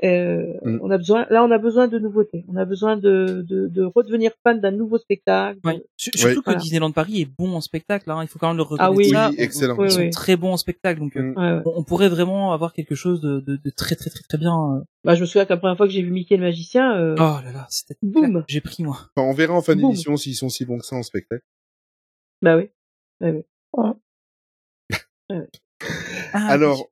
Euh, 0.03 0.53
Mm. 0.61 0.79
On 0.83 0.91
a 0.91 0.97
besoin, 0.97 1.25
là, 1.31 1.43
on 1.43 1.49
a 1.49 1.57
besoin 1.57 1.87
de 1.87 1.97
nouveautés. 1.97 2.45
On 2.47 2.55
a 2.55 2.65
besoin 2.65 2.97
de, 2.97 3.43
de, 3.47 3.67
de 3.67 3.83
redevenir 3.83 4.31
fan 4.43 4.59
d'un 4.61 4.69
nouveau 4.71 4.97
spectacle. 4.99 5.59
Ouais. 5.63 5.83
Sur- 5.97 6.13
Surtout 6.15 6.41
que 6.41 6.45
Voilà. 6.45 6.59
Disneyland 6.59 6.91
Paris 6.91 7.21
est 7.21 7.25
bon 7.25 7.53
en 7.53 7.61
spectacle, 7.61 8.09
hein. 8.11 8.19
il 8.21 8.27
faut 8.27 8.37
quand 8.37 8.47
même 8.49 8.57
le 8.57 8.63
reconnaître. 8.63 8.85
Ah 8.85 8.91
oui. 8.91 9.09
ça. 9.09 9.29
Oui, 9.29 9.35
On- 9.39 9.41
excellent. 9.43 9.75
Ils 9.77 9.81
Oui, 9.81 9.91
sont 9.91 10.09
très 10.11 10.35
bons 10.35 10.53
en 10.53 10.57
spectacle, 10.57 10.99
donc 10.99 11.15
euh, 11.17 11.21
Mm. 11.21 11.37
Ouais, 11.37 11.51
ouais. 11.57 11.61
on, 11.65 11.79
on 11.79 11.83
pourrait 11.83 12.09
vraiment 12.09 12.53
avoir 12.53 12.73
quelque 12.73 12.93
chose 12.95 13.21
de, 13.21 13.39
de, 13.39 13.55
de 13.55 13.69
très 13.71 13.95
très 13.95 14.09
très 14.11 14.21
très 14.21 14.37
bien. 14.37 14.53
euh. 14.75 14.81
Bah, 15.03 15.15
je 15.15 15.21
me 15.21 15.25
souviens 15.25 15.45
que 15.45 15.53
la 15.53 15.57
première 15.57 15.77
fois 15.77 15.87
que 15.87 15.93
j'ai 15.93 16.01
vu 16.03 16.11
Mickey 16.11 16.37
le 16.37 16.43
magicien, 16.43 16.95
euh, 16.97 17.15
Oh 17.17 17.39
là 17.43 17.51
là, 17.51 17.65
c'était 17.69 17.95
boum. 18.03 18.43
j'ai 18.47 18.61
pris 18.61 18.83
moi. 18.83 18.97
Enfin, 19.15 19.27
on 19.27 19.33
verra 19.33 19.53
en 19.55 19.61
fin 19.61 19.75
d'émission 19.75 20.15
s'ils 20.17 20.35
sont 20.35 20.49
si 20.49 20.65
bons 20.65 20.77
que 20.77 20.85
ça 20.85 20.95
en 20.95 21.03
spectacle. 21.03 21.43
Bah 22.43 22.55
oui. 22.57 22.69
Bah 23.19 23.29
oui. 23.31 23.43
Ah, 25.29 26.47
Alors, 26.47 26.87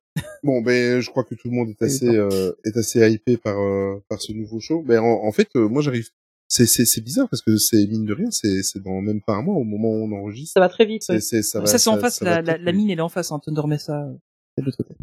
bon, 0.46 0.62
ben, 0.62 1.02
je 1.02 1.10
crois 1.10 1.24
que 1.24 1.36
tout 1.36 1.50
le 1.50 1.56
monde 1.56 1.70
est 1.70 1.82
assez, 1.82 2.08
euh, 2.08 2.54
est 2.64 2.78
assez 2.78 3.12
hypé 3.12 3.36
par, 3.38 3.60
euh, 3.60 4.02
par 4.08 4.22
ce 4.22 4.32
nouveau 4.32 4.60
show. 4.60 4.82
Ben, 4.84 5.00
en, 5.00 5.26
en 5.26 5.32
fait, 5.32 5.50
euh, 5.56 5.68
moi, 5.68 5.82
j'arrive. 5.82 6.08
C'est, 6.48 6.68
c'est, 6.68 6.86
c'est 6.86 7.02
bizarre 7.02 7.28
parce 7.28 7.42
que 7.42 7.58
c'est 7.58 7.88
mine 7.88 8.06
de 8.06 8.14
rien, 8.14 8.30
c'est, 8.30 8.62
c'est 8.62 8.80
dans 8.80 9.02
même 9.02 9.20
pas 9.20 9.34
un 9.34 9.42
mois 9.42 9.56
au 9.56 9.64
moment 9.64 9.90
où 9.90 10.04
on 10.04 10.12
enregistre. 10.12 10.54
Ça 10.54 10.60
va 10.60 10.70
très 10.70 10.86
vite. 10.86 11.02
C'est, 11.02 11.14
ouais. 11.14 11.20
c'est, 11.20 11.42
ça 11.42 11.66
ça, 11.66 11.72
va. 11.72 11.78
c'est 11.80 11.90
en 11.90 11.98
face, 11.98 12.20
ça 12.20 12.42
la, 12.44 12.58
la, 12.58 12.72
mine 12.72 12.88
elle 12.92 13.00
est 13.00 13.02
en 13.02 13.10
face, 13.10 13.32
hein. 13.32 13.42
Mesa, 13.66 14.04
euh, 14.04 14.14
c'est 14.56 14.62
de 14.62 14.68
l'autre 14.68 14.78
côté. 14.78 14.94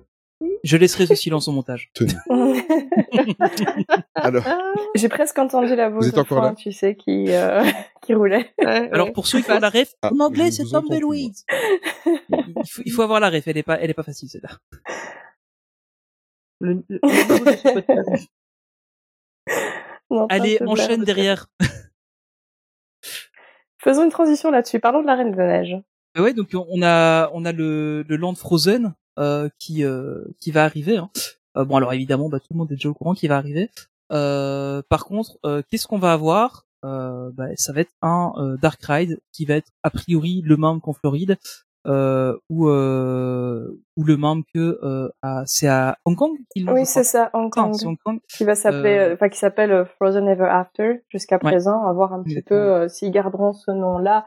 Je 0.64 0.76
laisserai 0.76 1.06
ce 1.06 1.14
silence 1.14 1.48
au 1.48 1.52
montage. 1.52 1.90
Tenez. 1.94 2.14
Alors, 4.14 4.44
J'ai 4.94 5.08
presque 5.08 5.38
entendu 5.38 5.74
la 5.74 5.88
voix 5.90 6.00
Vous 6.00 6.08
êtes 6.08 6.14
de 6.14 6.34
là? 6.34 6.54
tu 6.56 6.72
sais, 6.72 6.94
qui, 6.96 7.26
euh, 7.28 7.62
qui 8.10 8.14
roulait. 8.14 8.52
ouais, 8.58 8.90
Alors 8.92 9.12
pour 9.12 9.26
ceux 9.26 9.40
qui 9.40 9.50
ont 9.52 9.58
la 9.60 9.70
ref, 9.70 9.92
Ah, 10.02 10.10
en 10.12 10.20
anglais 10.20 10.50
c'est 10.50 10.64
plus, 10.64 10.72
Tumbleweed. 10.72 11.32
il, 12.06 12.70
faut, 12.70 12.82
il 12.84 12.92
faut 12.92 13.02
avoir 13.02 13.20
la 13.20 13.30
ref, 13.30 13.46
elle 13.46 13.56
est 13.58 13.62
pas, 13.62 13.78
elle 13.80 13.90
est 13.90 13.94
pas 13.94 14.02
facile 14.02 14.28
celle-là. 14.28 14.58
le, 16.60 16.82
le. 16.88 17.00
Non, 20.10 20.26
Allez, 20.28 20.58
enchaîne 20.66 21.04
derrière. 21.04 21.46
Faisons 23.78 24.04
une 24.04 24.10
transition 24.10 24.50
là-dessus. 24.50 24.80
Parlons 24.80 25.02
de 25.02 25.06
la 25.06 25.14
Reine 25.14 25.30
de 25.30 25.36
la 25.36 25.46
Neige. 25.46 25.76
Ah 26.16 26.22
ouais, 26.22 26.34
donc 26.34 26.48
on 26.54 26.82
a 26.82 27.30
on 27.32 27.44
a 27.44 27.52
le, 27.52 28.02
le 28.08 28.16
Land 28.16 28.34
Frozen 28.34 28.94
euh, 29.18 29.48
qui 29.58 29.84
euh, 29.84 30.24
qui 30.40 30.50
va 30.50 30.64
arriver. 30.64 30.96
Hein. 30.96 31.10
Euh, 31.56 31.64
bon 31.64 31.76
alors 31.76 31.92
évidemment, 31.92 32.28
bah, 32.28 32.40
tout 32.40 32.48
le 32.50 32.58
monde 32.58 32.72
est 32.72 32.74
déjà 32.74 32.88
au 32.88 32.94
courant 32.94 33.14
qu'il 33.14 33.28
va 33.28 33.36
arriver. 33.36 33.70
Euh, 34.12 34.82
par 34.88 35.04
contre, 35.04 35.38
euh, 35.46 35.62
qu'est-ce 35.70 35.86
qu'on 35.86 35.98
va 36.00 36.12
avoir? 36.12 36.66
euh, 36.66 36.69
bah, 36.82 37.46
Ça 37.56 37.72
va 37.72 37.80
être 37.80 37.92
un 38.02 38.32
euh, 38.36 38.56
Dark 38.60 38.82
Ride 38.84 39.18
qui 39.32 39.44
va 39.44 39.54
être 39.54 39.68
a 39.82 39.90
priori 39.90 40.42
le 40.44 40.56
même 40.56 40.80
qu'en 40.80 40.92
Floride 40.92 41.36
euh, 41.86 42.36
ou 42.50 42.68
euh, 42.68 43.80
ou 43.96 44.04
le 44.04 44.16
même 44.18 44.42
que 44.54 44.78
euh, 44.82 45.08
c'est 45.46 45.68
à 45.68 45.96
Hong 46.04 46.14
Kong 46.16 46.32
Oui, 46.56 46.84
c'est 46.84 47.04
ça, 47.04 47.30
Hong 47.32 47.44
Non, 47.44 47.50
Kong. 47.50 47.74
c'est 47.74 47.86
Hong 47.86 47.96
Kong. 48.04 48.18
Qui 48.28 48.44
va 48.44 48.54
s'appeler, 48.54 48.98
Euh, 48.98 49.10
euh, 49.10 49.14
enfin, 49.14 49.28
qui 49.30 49.38
s'appelle 49.38 49.72
euh, 49.72 49.84
Frozen 49.96 50.28
Ever 50.28 50.44
After 50.44 51.02
jusqu'à 51.08 51.38
présent. 51.38 51.86
À 51.86 51.92
voir 51.94 52.12
un 52.12 52.22
petit 52.22 52.42
peu 52.42 52.54
euh, 52.54 52.88
s'ils 52.88 53.10
garderont 53.12 53.52
ce 53.54 53.70
nom-là 53.70 54.26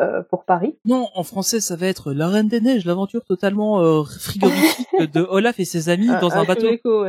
euh, 0.00 0.22
pour 0.28 0.44
Paris. 0.44 0.76
Non, 0.84 1.08
en 1.14 1.22
français, 1.22 1.60
ça 1.60 1.76
va 1.76 1.86
être 1.86 2.12
La 2.12 2.28
Reine 2.28 2.48
des 2.48 2.60
Neiges, 2.60 2.84
l'aventure 2.84 3.24
totalement 3.24 3.80
euh, 3.80 4.02
frigorifique 4.04 4.88
de 5.12 5.20
Olaf 5.22 5.60
et 5.60 5.64
ses 5.64 5.88
amis 5.88 6.08
dans 6.20 6.32
un 6.32 6.42
ah, 6.42 6.44
bateau. 6.44 6.62
ouais. 6.66 6.70
Les 6.72 6.78
coups. 6.78 7.06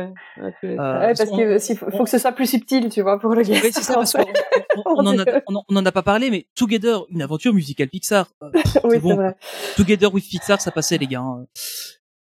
Euh, 0.64 0.98
ouais, 1.00 1.14
parce 1.16 1.30
on- 1.30 1.36
que 1.36 1.58
s'il 1.58 1.76
faut, 1.76 2.04
que 2.04 2.10
ce 2.10 2.18
soit 2.18 2.32
plus 2.32 2.46
subtil, 2.48 2.88
tu 2.88 3.02
vois, 3.02 3.18
pour 3.18 3.30
le 3.34 3.42
gars. 3.42 3.58
Oui, 3.62 3.70
c'est 3.72 3.82
ça, 3.82 3.94
parce 3.94 4.12
qu'on 4.12 4.20
on, 4.76 4.82
on 5.02 5.06
en 5.06 5.18
a, 5.18 5.24
on, 5.48 5.56
en- 5.56 5.64
on 5.68 5.76
en 5.76 5.84
a 5.86 5.92
pas 5.92 6.02
parlé, 6.02 6.30
mais 6.30 6.46
Together, 6.54 7.04
une 7.10 7.22
aventure 7.22 7.52
musicale 7.52 7.88
Pixar. 7.88 8.28
Euh, 8.42 8.50
oui, 8.54 8.60
c'est 8.64 8.80
c'est 8.90 8.98
bon. 9.00 9.16
vrai. 9.16 9.36
Together 9.76 10.12
with 10.14 10.24
Pixar, 10.28 10.60
ça 10.60 10.70
passait, 10.70 10.98
les 10.98 11.06
gars. 11.08 11.20
hein. 11.20 11.46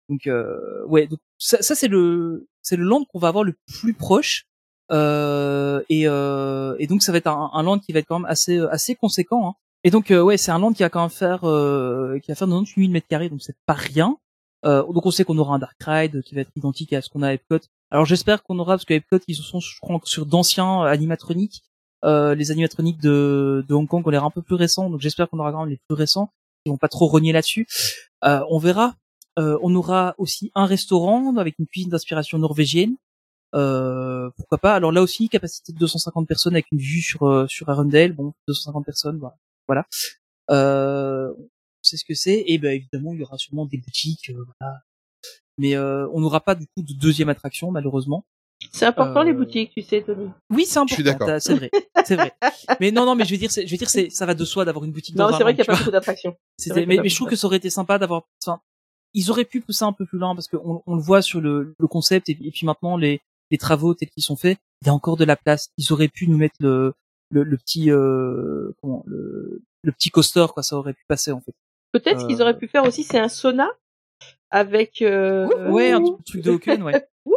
Donc, 0.09 0.27
euh, 0.27 0.83
ouais, 0.87 1.07
donc, 1.07 1.19
ça, 1.37 1.61
ça 1.61 1.75
c'est 1.75 1.87
le, 1.87 2.47
c'est 2.61 2.75
le 2.75 2.83
land 2.85 3.03
qu'on 3.05 3.19
va 3.19 3.27
avoir 3.27 3.43
le 3.43 3.53
plus 3.81 3.93
proche. 3.93 4.45
Euh, 4.91 5.81
et, 5.89 6.03
euh, 6.07 6.75
et 6.79 6.87
donc, 6.87 7.01
ça 7.01 7.11
va 7.11 7.17
être 7.17 7.27
un, 7.27 7.49
un 7.53 7.63
land 7.63 7.79
qui 7.79 7.91
va 7.91 7.99
être 7.99 8.07
quand 8.07 8.19
même 8.19 8.29
assez, 8.29 8.59
assez 8.71 8.95
conséquent. 8.95 9.47
Hein. 9.49 9.53
Et 9.85 9.91
donc, 9.91 10.09
euh, 10.09 10.21
ouais, 10.21 10.35
c'est 10.35 10.51
un 10.51 10.57
land 10.57 10.73
qui 10.73 10.81
va 10.81 10.89
quand 10.89 11.01
même 11.01 11.09
faire, 11.11 11.43
euh, 11.43 12.17
qui 12.19 12.31
va 12.31 12.35
faire 12.35 12.47
98 12.47 12.81
000 12.81 12.91
mètres 12.91 13.07
carrés, 13.07 13.29
donc 13.29 13.43
c'est 13.43 13.55
pas 13.67 13.73
rien. 13.73 14.17
Euh, 14.65 14.81
donc, 14.91 15.05
on 15.05 15.11
sait 15.11 15.23
qu'on 15.23 15.37
aura 15.37 15.55
un 15.55 15.59
Dark 15.59 15.77
Ride 15.79 16.23
qui 16.23 16.33
va 16.33 16.41
être 16.41 16.49
identique 16.55 16.91
à 16.91 17.03
ce 17.03 17.09
qu'on 17.09 17.21
a 17.21 17.27
à 17.27 17.33
Epcot. 17.33 17.59
Alors, 17.91 18.05
j'espère 18.05 18.41
qu'on 18.41 18.57
aura, 18.57 18.73
parce 18.73 18.85
que 18.85 18.95
Epcot, 18.95 19.19
ils 19.27 19.35
sont, 19.35 19.59
je 19.59 19.79
crois, 19.79 20.01
sur 20.03 20.25
d'anciens 20.25 20.81
animatroniques. 20.81 21.61
Euh, 22.03 22.33
les 22.33 22.49
animatroniques 22.49 22.99
de, 22.99 23.63
de 23.67 23.73
Hong 23.75 23.87
Kong 23.87 24.05
ont 24.07 24.09
l'air 24.09 24.23
un 24.23 24.31
peu 24.31 24.41
plus 24.41 24.55
récents, 24.55 24.89
donc 24.89 25.01
j'espère 25.01 25.29
qu'on 25.29 25.39
aura 25.39 25.51
quand 25.51 25.61
même 25.61 25.69
les 25.69 25.79
plus 25.87 25.95
récents. 25.95 26.29
Ils 26.65 26.71
vont 26.71 26.77
pas 26.77 26.87
trop 26.87 27.05
rogner 27.05 27.31
là-dessus. 27.31 27.67
Euh, 28.23 28.43
on 28.49 28.57
verra. 28.57 28.95
Euh, 29.37 29.59
on 29.61 29.75
aura 29.75 30.15
aussi 30.17 30.51
un 30.55 30.65
restaurant 30.65 31.35
avec 31.37 31.59
une 31.59 31.67
cuisine 31.67 31.91
d'inspiration 31.91 32.39
norvégienne. 32.39 32.95
Euh, 33.53 34.29
pourquoi 34.35 34.57
pas 34.57 34.73
Alors 34.73 34.91
là 34.91 35.01
aussi, 35.03 35.29
capacité 35.29 35.73
de 35.73 35.77
250 35.77 36.27
personnes 36.27 36.53
avec 36.53 36.65
une 36.71 36.79
vue 36.79 37.01
sur 37.01 37.45
sur 37.49 37.69
Arundel. 37.69 38.13
Bon, 38.13 38.33
250 38.47 38.85
personnes, 38.85 39.19
voilà. 39.19 39.35
Voilà. 39.67 39.85
Euh, 40.51 41.31
on 41.37 41.83
sait 41.83 41.97
ce 41.97 42.05
que 42.05 42.13
c'est. 42.13 42.43
Et 42.47 42.57
ben 42.57 42.73
évidemment, 42.73 43.13
il 43.13 43.19
y 43.19 43.23
aura 43.23 43.37
sûrement 43.37 43.65
des 43.65 43.77
boutiques, 43.77 44.29
euh, 44.29 44.45
voilà. 44.59 44.81
Mais 45.57 45.75
euh, 45.75 46.07
on 46.13 46.19
n'aura 46.19 46.41
pas 46.41 46.55
du 46.55 46.65
coup 46.67 46.83
de 46.83 46.93
deuxième 46.93 47.29
attraction 47.29 47.71
malheureusement. 47.71 48.25
C'est 48.71 48.85
important, 48.85 49.21
euh, 49.21 49.25
les 49.25 49.33
boutiques, 49.33 49.71
tu 49.75 49.81
sais, 49.81 50.01
Tony. 50.01 50.29
Oui, 50.49 50.65
c'est 50.65 50.79
important. 50.79 50.95
suis 50.95 51.03
d'accord. 51.03 51.29
C'est 51.39 51.55
vrai, 51.55 51.69
c'est 52.05 52.15
vrai. 52.15 52.33
Mais 52.79 52.91
non, 52.91 53.05
non, 53.05 53.15
mais 53.15 53.25
je 53.25 53.31
veux 53.31 53.37
dire, 53.37 53.49
je 53.51 53.69
veux 53.69 53.77
dire, 53.77 53.89
c'est, 53.89 54.09
ça 54.09 54.25
va 54.25 54.33
de 54.33 54.45
soi 54.45 54.65
d'avoir 54.65 54.85
une 54.85 54.91
boutique. 54.91 55.15
Non, 55.15 55.29
c'est 55.31 55.43
vrai 55.43 55.53
qu'il 55.53 55.63
n'y 55.63 55.69
a 55.69 55.73
pas 55.73 55.77
beaucoup 55.77 55.91
d'attractions. 55.91 56.35
Mais, 56.87 56.97
je 57.07 57.15
trouve 57.15 57.29
que 57.29 57.35
ça 57.35 57.47
aurait 57.47 57.57
été 57.57 57.69
sympa 57.69 57.99
d'avoir. 57.99 58.23
Enfin, 58.43 58.61
ils 59.13 59.29
auraient 59.29 59.45
pu 59.45 59.61
pousser 59.61 59.83
un 59.83 59.93
peu 59.93 60.05
plus 60.05 60.17
loin 60.17 60.35
parce 60.35 60.47
qu'on 60.47 60.81
on 60.85 60.95
le 60.95 61.01
voit 61.01 61.21
sur 61.21 61.41
le, 61.41 61.75
le 61.77 61.87
concept 61.87 62.27
et, 62.29 62.37
et 62.41 62.51
puis 62.51 62.65
maintenant 62.65 62.97
les, 62.97 63.21
les 63.51 63.57
travaux 63.57 63.93
tels 63.93 64.09
qu'ils 64.09 64.23
sont 64.23 64.35
faits, 64.35 64.57
il 64.81 64.87
y 64.87 64.89
a 64.89 64.93
encore 64.93 65.15
de 65.15 65.25
la 65.25 65.35
place. 65.35 65.69
Ils 65.77 65.93
auraient 65.93 66.09
pu 66.09 66.27
nous 66.27 66.37
mettre 66.37 66.55
le, 66.59 66.93
le, 67.31 67.43
le 67.43 67.57
petit 67.57 67.91
euh, 67.91 68.71
comment 68.81 69.03
le, 69.07 69.61
le 69.83 69.91
petit 69.91 70.09
coaster 70.09 70.45
quoi, 70.53 70.63
ça 70.63 70.77
aurait 70.77 70.93
pu 70.93 71.03
passer 71.07 71.31
en 71.31 71.41
fait. 71.41 71.53
Peut-être 71.91 72.21
ce 72.21 72.25
qu'ils 72.27 72.39
Euh. 72.41 72.43
auraient 72.43 72.57
pu 72.57 72.67
faire 72.67 72.85
aussi, 72.85 73.03
c'est 73.03 73.19
un 73.19 73.29
sauna 73.29 73.69
avec... 74.51 75.01
Euh... 75.01 75.69
Ouais, 75.71 75.91
un 75.91 76.01
truc- 76.01 76.23
truc 76.25 76.41
de 76.43 76.51
Hawken, 76.51 76.83
ouais. 76.83 77.07
Wouhou 77.25 77.35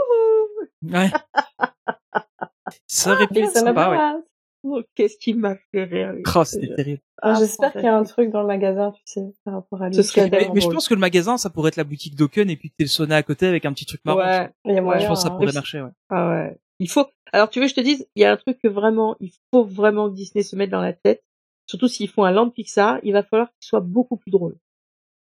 Ouais. 0.93 1.11
Ça 2.87 3.13
aurait 3.13 3.27
pu 3.29 3.39
Et 3.39 3.43
être 3.43 3.53
sympa, 3.53 3.91
ouais. 3.91 4.23
Oh, 4.65 4.83
Qu'est-ce 4.95 5.17
qui 5.19 5.35
m'a 5.35 5.55
fait 5.71 5.85
rire. 5.85 6.15
Oh, 6.35 6.45
c'était 6.45 6.75
terrible. 6.75 7.01
Ah, 7.23 7.35
Ah, 7.35 7.39
J'espère 7.39 7.73
qu'il 7.73 7.83
y 7.83 7.87
a 7.87 7.97
un 7.97 8.03
truc 8.03 8.31
dans 8.31 8.41
le 8.43 8.47
magasin, 8.49 8.93
tu 8.93 9.03
sais, 9.07 9.23
par 9.45 9.55
rapport 9.55 9.81
à 9.83 9.89
lui. 9.89 9.95
Ce 9.95 10.03
serait 10.03 10.23
J'adore. 10.23 10.41
Mais, 10.41 10.51
mais 10.55 10.61
je 10.61 10.69
pense 10.69 10.89
que 10.89 10.95
le 10.95 11.01
magasin, 11.01 11.37
ça 11.39 11.49
pourrait 11.51 11.69
être 11.69 11.77
la 11.77 11.85
boutique 11.85 12.15
d'Hawken 12.17 12.51
et 12.51 12.57
puis 12.57 12.71
que 12.71 12.75
t'es 12.77 12.85
le 12.85 12.89
sauna 12.89 13.17
à 13.17 13.23
côté 13.23 13.47
avec 13.47 13.65
un 13.65 13.73
petit 13.73 13.87
truc 13.87 14.01
marrant. 14.05 14.19
Ouais. 14.19 14.51
Il 14.65 14.75
y 14.75 14.79
a 14.79 14.83
moyen. 14.83 15.01
Je 15.01 15.07
pense 15.07 15.21
que 15.23 15.29
ça 15.29 15.33
hein. 15.35 15.37
pourrait 15.39 15.53
marcher, 15.53 15.81
ouais. 15.81 15.91
Ah 16.11 16.29
ouais. 16.29 16.59
Il 16.81 16.89
faut. 16.91 17.07
Alors 17.33 17.51
tu 17.51 17.59
veux, 17.61 17.67
que 17.67 17.71
je 17.71 17.75
te 17.75 17.81
dise, 17.81 18.09
il 18.15 18.23
y 18.23 18.25
a 18.25 18.33
un 18.33 18.37
truc 18.37 18.59
que 18.63 18.69
vraiment, 18.69 19.17
il 19.21 19.31
faut 19.53 19.65
vraiment 19.65 20.09
que 20.09 20.15
Disney 20.15 20.43
se 20.43 20.57
mette 20.57 20.71
dans 20.71 20.81
la 20.81 20.93
tête. 20.93 21.23
Surtout 21.67 21.89
s'ils 21.89 22.09
font 22.09 22.25
un 22.25 22.31
land 22.31 22.51
Pixar, 22.51 22.99
il 23.03 23.13
va 23.13 23.23
falloir 23.23 23.49
qu'il 23.49 23.67
soit 23.67 23.81
beaucoup 23.81 24.17
plus 24.17 24.31
drôle. 24.31 24.57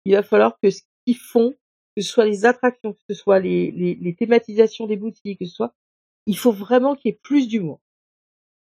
Il 0.05 0.13
va 0.13 0.23
falloir 0.23 0.57
que 0.61 0.69
ce 0.69 0.81
qu'ils 1.05 1.17
font, 1.17 1.53
que 1.95 2.01
ce 2.03 2.09
soit 2.09 2.25
les 2.25 2.45
attractions, 2.45 2.93
que 2.93 2.99
ce 3.09 3.15
soit 3.15 3.39
les, 3.39 3.71
les, 3.71 3.95
les 3.95 4.15
thématisations 4.15 4.85
des 4.87 4.97
boutiques, 4.97 5.39
que 5.39 5.45
ce 5.45 5.53
soit, 5.53 5.73
il 6.27 6.37
faut 6.37 6.51
vraiment 6.51 6.95
qu'il 6.95 7.11
y 7.11 7.13
ait 7.13 7.19
plus 7.23 7.47
d'humour. 7.47 7.79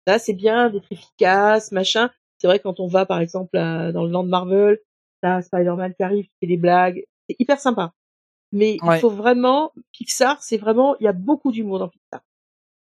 Là, 0.07 0.19
c'est 0.19 0.35
bien 0.35 0.71
d'être 0.71 0.91
efficace, 0.93 1.73
machin. 1.73 2.11
C'est 2.39 2.47
vrai 2.47 2.61
quand 2.61 2.79
on 2.79 2.87
va, 2.87 3.07
par 3.07 3.21
exemple, 3.21 3.57
à- 3.57 3.91
dans 3.91 4.05
le 4.05 4.11
land 4.11 4.25
Marvel, 4.25 4.79
t'as 5.23 5.43
Spider-Man 5.43 5.95
qui 5.95 6.03
arrive, 6.03 6.27
qui 6.27 6.35
fait 6.41 6.47
des 6.47 6.57
blagues, 6.59 7.05
c'est 7.29 7.37
hyper 7.41 7.59
sympa. 7.59 7.93
Mais 8.53 8.79
Ouais. 8.83 8.99
il 8.99 9.01
faut 9.01 9.11
vraiment, 9.11 9.73
Pixar, 9.93 10.41
c'est 10.43 10.59
vraiment, 10.59 10.97
il 11.01 11.05
y 11.05 11.09
a 11.09 11.13
beaucoup 11.13 11.51
d'humour 11.51 11.81
dans 11.81 11.89
Pixar. 11.89 12.21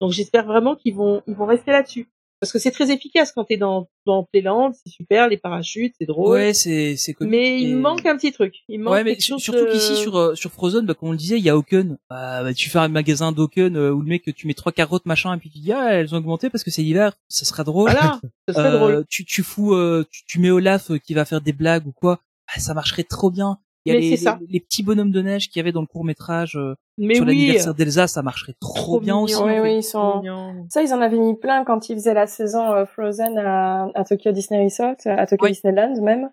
Donc 0.01 0.13
j'espère 0.13 0.47
vraiment 0.47 0.77
qu'ils 0.77 0.95
vont, 0.95 1.23
ils 1.27 1.35
vont 1.35 1.47
rester 1.47 1.71
là-dessus. 1.73 2.09
Parce 2.39 2.53
que 2.53 2.59
c'est 2.59 2.71
très 2.71 2.91
efficace 2.93 3.33
quand 3.33 3.45
t'es 3.45 3.57
dans, 3.57 3.89
dans 4.05 4.23
Playland, 4.25 4.71
c'est 4.75 4.91
super, 4.93 5.27
les 5.27 5.39
parachutes, 5.39 5.95
c'est 5.99 6.05
drôle. 6.07 6.33
Ouais, 6.33 6.53
c'est, 6.53 6.95
c'est 6.97 7.15
comique. 7.15 7.31
mais 7.31 7.63
il 7.63 7.71
et- 7.71 7.75
manque 7.75 8.05
un 8.05 8.15
petit 8.15 8.31
truc. 8.31 8.57
Il 8.69 8.81
manque 8.81 8.93
Ouais, 8.93 9.05
mais 9.05 9.13
quelque 9.13 9.23
sur- 9.23 9.37
chose 9.39 9.55
surtout 9.55 9.65
de- 9.65 9.71
qu'ici 9.73 9.97
sur 9.97 10.17
euh, 10.19 10.35
sur 10.35 10.53
Frozen, 10.53 10.85
bah, 10.85 10.93
comme 10.93 11.09
on 11.09 11.13
le 11.13 11.17
disait, 11.17 11.39
il 11.39 11.45
y 11.45 11.49
a 11.49 11.55
Hawken. 11.55 11.97
Bah, 12.11 12.43
bah, 12.43 12.53
tu 12.53 12.69
fais 12.69 12.79
un 12.79 12.89
magasin 12.89 13.33
d'Hawken 13.33 13.75
euh, 13.79 13.91
où 13.91 14.03
le 14.03 14.07
mec 14.09 14.23
tu 14.37 14.47
mets 14.47 14.53
trois 14.53 14.71
carottes 14.71 15.07
machin 15.07 15.35
et 15.35 15.39
puis 15.39 15.49
tu 15.49 15.61
dis 15.61 15.73
ah 15.73 15.95
elles 15.95 16.15
ont 16.15 16.19
augmenté 16.19 16.51
parce 16.51 16.63
que 16.63 16.71
c'est 16.71 16.83
l'hiver, 16.83 17.15
ça 17.29 17.47
sera 17.47 17.65
drôle. 17.65 17.91
Voilà, 17.91 18.21
ce 18.49 18.53
serait 18.55 18.69
Euh, 18.69 18.77
drôle. 18.79 19.07
Tu 19.09 19.25
tu 19.25 19.43
fous 19.43 19.73
euh, 19.75 20.05
tu, 20.11 20.25
tu 20.27 20.39
mets 20.39 20.51
Olaf 20.51 20.91
euh, 20.91 20.99
qui 20.99 21.15
va 21.15 21.25
faire 21.25 21.41
des 21.41 21.55
blagues 21.55 21.87
ou 21.87 21.93
quoi, 21.93 22.21
bah, 22.55 22.61
ça 22.61 22.75
marcherait 22.75 23.05
trop 23.05 23.31
bien. 23.31 23.59
Il 23.87 23.93
y 23.93 23.97
a 23.97 24.01
les, 24.01 24.11
les, 24.11 24.47
les 24.49 24.61
petits 24.61 24.82
bonhommes 24.82 25.12
de 25.12 25.22
neige 25.22 25.49
qu'il 25.49 25.59
y 25.59 25.61
avait 25.61 25.72
dans 25.72 25.80
le 25.80 25.87
court 25.87 26.05
métrage 26.05 26.59
Mais 26.99 27.14
sur 27.14 27.24
oui, 27.24 27.30
l'anniversaire 27.30 27.74
d'Elsa, 27.74 28.07
ça 28.09 28.22
marcherait 28.22 28.55
trop, 28.61 28.74
trop 28.74 29.01
bien 29.01 29.14
mignon. 29.14 29.24
aussi. 29.24 29.34
Oui, 29.37 29.43
en 29.43 29.47
fait. 29.49 29.61
oui, 29.61 29.76
ils 29.76 29.82
sont. 29.82 30.66
Ça, 30.70 30.82
ils 30.82 30.93
en 30.93 31.01
avaient 31.01 31.18
mis 31.18 31.37
plein 31.37 31.64
quand 31.64 31.89
ils 31.89 31.95
faisaient 31.95 32.14
la 32.14 32.26
saison 32.26 32.72
euh, 32.72 32.84
Frozen 32.84 33.39
à, 33.39 33.89
à 33.95 34.05
Tokyo 34.05 34.32
Disney 34.32 34.64
Resort, 34.64 34.97
à 35.07 35.26
Tokyo 35.26 35.45
Oui. 35.47 35.53
Disneyland 35.53 36.01
même. 36.03 36.30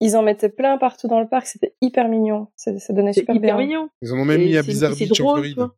Ils 0.00 0.16
en 0.16 0.22
mettaient 0.22 0.48
plein 0.48 0.76
partout 0.76 1.06
dans 1.06 1.20
le 1.20 1.28
parc, 1.28 1.46
c'était 1.46 1.74
hyper 1.80 2.08
mignon. 2.08 2.48
Ça 2.56 2.72
donnait 2.90 3.12
super 3.12 3.34
hyper 3.36 3.56
bien. 3.56 3.66
mignon. 3.66 3.88
Ils 4.02 4.12
en 4.12 4.16
ont 4.16 4.24
même 4.24 4.40
Et 4.40 4.46
mis 4.46 4.56
à 4.56 4.62
Bizarre 4.62 4.94
Beach 4.96 5.12
en 5.12 5.14
Floride. 5.14 5.68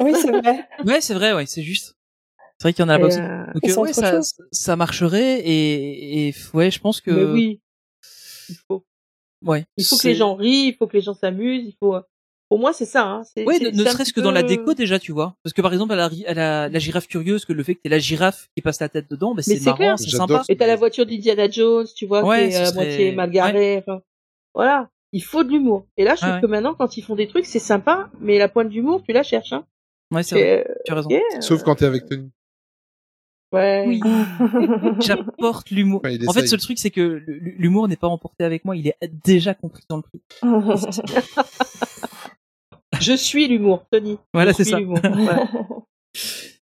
Oui, 0.00 0.12
c'est 0.14 0.30
vrai. 0.30 0.66
Ouais, 0.84 1.00
c'est 1.00 1.14
vrai, 1.14 1.32
ouais, 1.34 1.46
c'est 1.46 1.62
juste. 1.62 1.96
C'est 2.58 2.64
vrai 2.64 2.72
qu'il 2.74 2.82
y 2.84 2.86
en 2.86 2.90
a 2.90 2.98
là-bas 2.98 3.14
euh, 3.14 3.46
Donc 3.54 3.62
ils 3.62 3.70
euh, 3.70 3.74
sont 3.74 3.82
ouais, 3.82 3.92
trop 3.92 4.02
ça, 4.02 4.20
ça 4.52 4.76
marcherait 4.76 5.40
et, 5.40 6.28
et 6.28 6.34
ouais, 6.52 6.70
je 6.70 6.78
pense 6.78 7.00
que 7.00 7.10
Mais 7.10 7.24
oui. 7.32 7.60
Il 8.50 8.56
faut. 8.66 8.84
Ouais. 9.44 9.64
Il 9.76 9.84
faut 9.84 9.96
que 9.96 10.06
les 10.08 10.14
gens 10.14 10.34
rient, 10.34 10.68
il 10.68 10.74
faut 10.76 10.86
que 10.86 10.96
les 10.96 11.02
gens 11.02 11.14
s'amusent, 11.14 11.64
il 11.66 11.74
faut. 11.78 11.96
Pour 12.48 12.58
moi, 12.58 12.72
c'est 12.72 12.84
ça. 12.84 13.04
Hein. 13.06 13.22
C'est- 13.24 13.44
ne, 13.44 13.84
serait-ce 13.84 14.12
que 14.12 14.20
dans 14.20 14.32
la 14.32 14.42
déco 14.42 14.74
déjà, 14.74 14.98
tu 14.98 15.12
vois. 15.12 15.36
Parce 15.44 15.52
que 15.54 15.62
par 15.62 15.72
exemple, 15.72 15.92
à 15.92 15.96
la, 15.96 16.10
à 16.26 16.34
la, 16.34 16.68
la 16.68 16.78
girafe 16.80 17.06
curieuse, 17.06 17.44
que 17.44 17.52
le 17.52 17.62
fait 17.62 17.76
que 17.76 17.80
t'aies 17.82 17.88
la 17.90 18.00
girafe 18.00 18.48
qui 18.56 18.62
passe 18.62 18.80
la 18.80 18.88
tête 18.88 19.08
dedans, 19.08 19.34
bah, 19.36 19.42
Mais 19.46 19.54
c'est 19.56 19.64
marrant, 19.66 19.76
clair. 19.76 19.98
c'est 20.00 20.10
sympa. 20.10 20.42
ce 20.44 20.52
Et 20.52 20.56
t'as 20.56 20.66
la 20.66 20.74
voiture 20.76 21.06
d'Indiana 21.06 21.48
Jones, 21.48 21.86
tu 21.94 22.06
vois, 22.06 22.24
Ouais, 22.24 22.48
qui 22.48 22.54
est 22.54 22.56
à 22.56 22.66
serait- 22.66 22.74
moitié 22.86 23.12
mal 23.12 23.30
garée. 23.30 23.78
Enfin, 23.86 24.00
voilà. 24.54 24.88
Il 25.12 25.22
faut 25.22 25.42
de 25.44 25.48
l'humour. 25.50 25.86
Et 25.96 26.04
là, 26.04 26.14
je 26.16 26.20
trouve 26.22 26.34
Ouais, 26.34 26.40
que 26.40 26.46
maintenant, 26.46 26.74
quand 26.74 26.96
ils 26.96 27.02
font 27.02 27.14
des 27.16 27.28
trucs, 27.28 27.46
c'est 27.46 27.58
sympa, 27.60 28.10
mais 28.20 28.38
la 28.38 28.48
pointe 28.48 28.68
d'humour, 28.68 29.02
tu 29.04 29.12
la 29.12 29.22
cherches. 29.22 29.52
Hein. 29.52 29.64
Ouais, 30.12 30.22
c'est 30.24 30.34
vrai. 30.36 30.66
Euh, 30.68 30.74
Tu 30.86 30.92
as 30.92 30.94
raison. 30.96 31.08
Sauf 31.40 31.62
quand 31.62 31.76
t'es 31.76 31.84
avec 31.84 32.06
Tony. 32.08 32.30
Ouais. 33.52 33.84
Oui. 33.86 34.00
J'apporte 35.00 35.70
l'humour. 35.70 36.02
En 36.26 36.32
fait, 36.32 36.50
le 36.50 36.58
truc, 36.58 36.78
c'est 36.78 36.90
que 36.90 37.22
l'humour 37.26 37.88
n'est 37.88 37.96
pas 37.96 38.08
emporté 38.08 38.44
avec 38.44 38.64
moi, 38.64 38.76
il 38.76 38.88
est 38.88 38.96
déjà 39.24 39.54
compris 39.54 39.84
dans 39.88 39.96
le 39.96 40.02
prix. 40.02 40.20
Je 43.00 43.14
suis 43.14 43.48
l'humour, 43.48 43.86
Tony. 43.90 44.18
Voilà, 44.34 44.52
c'est 44.52 44.64
ça. 44.64 44.78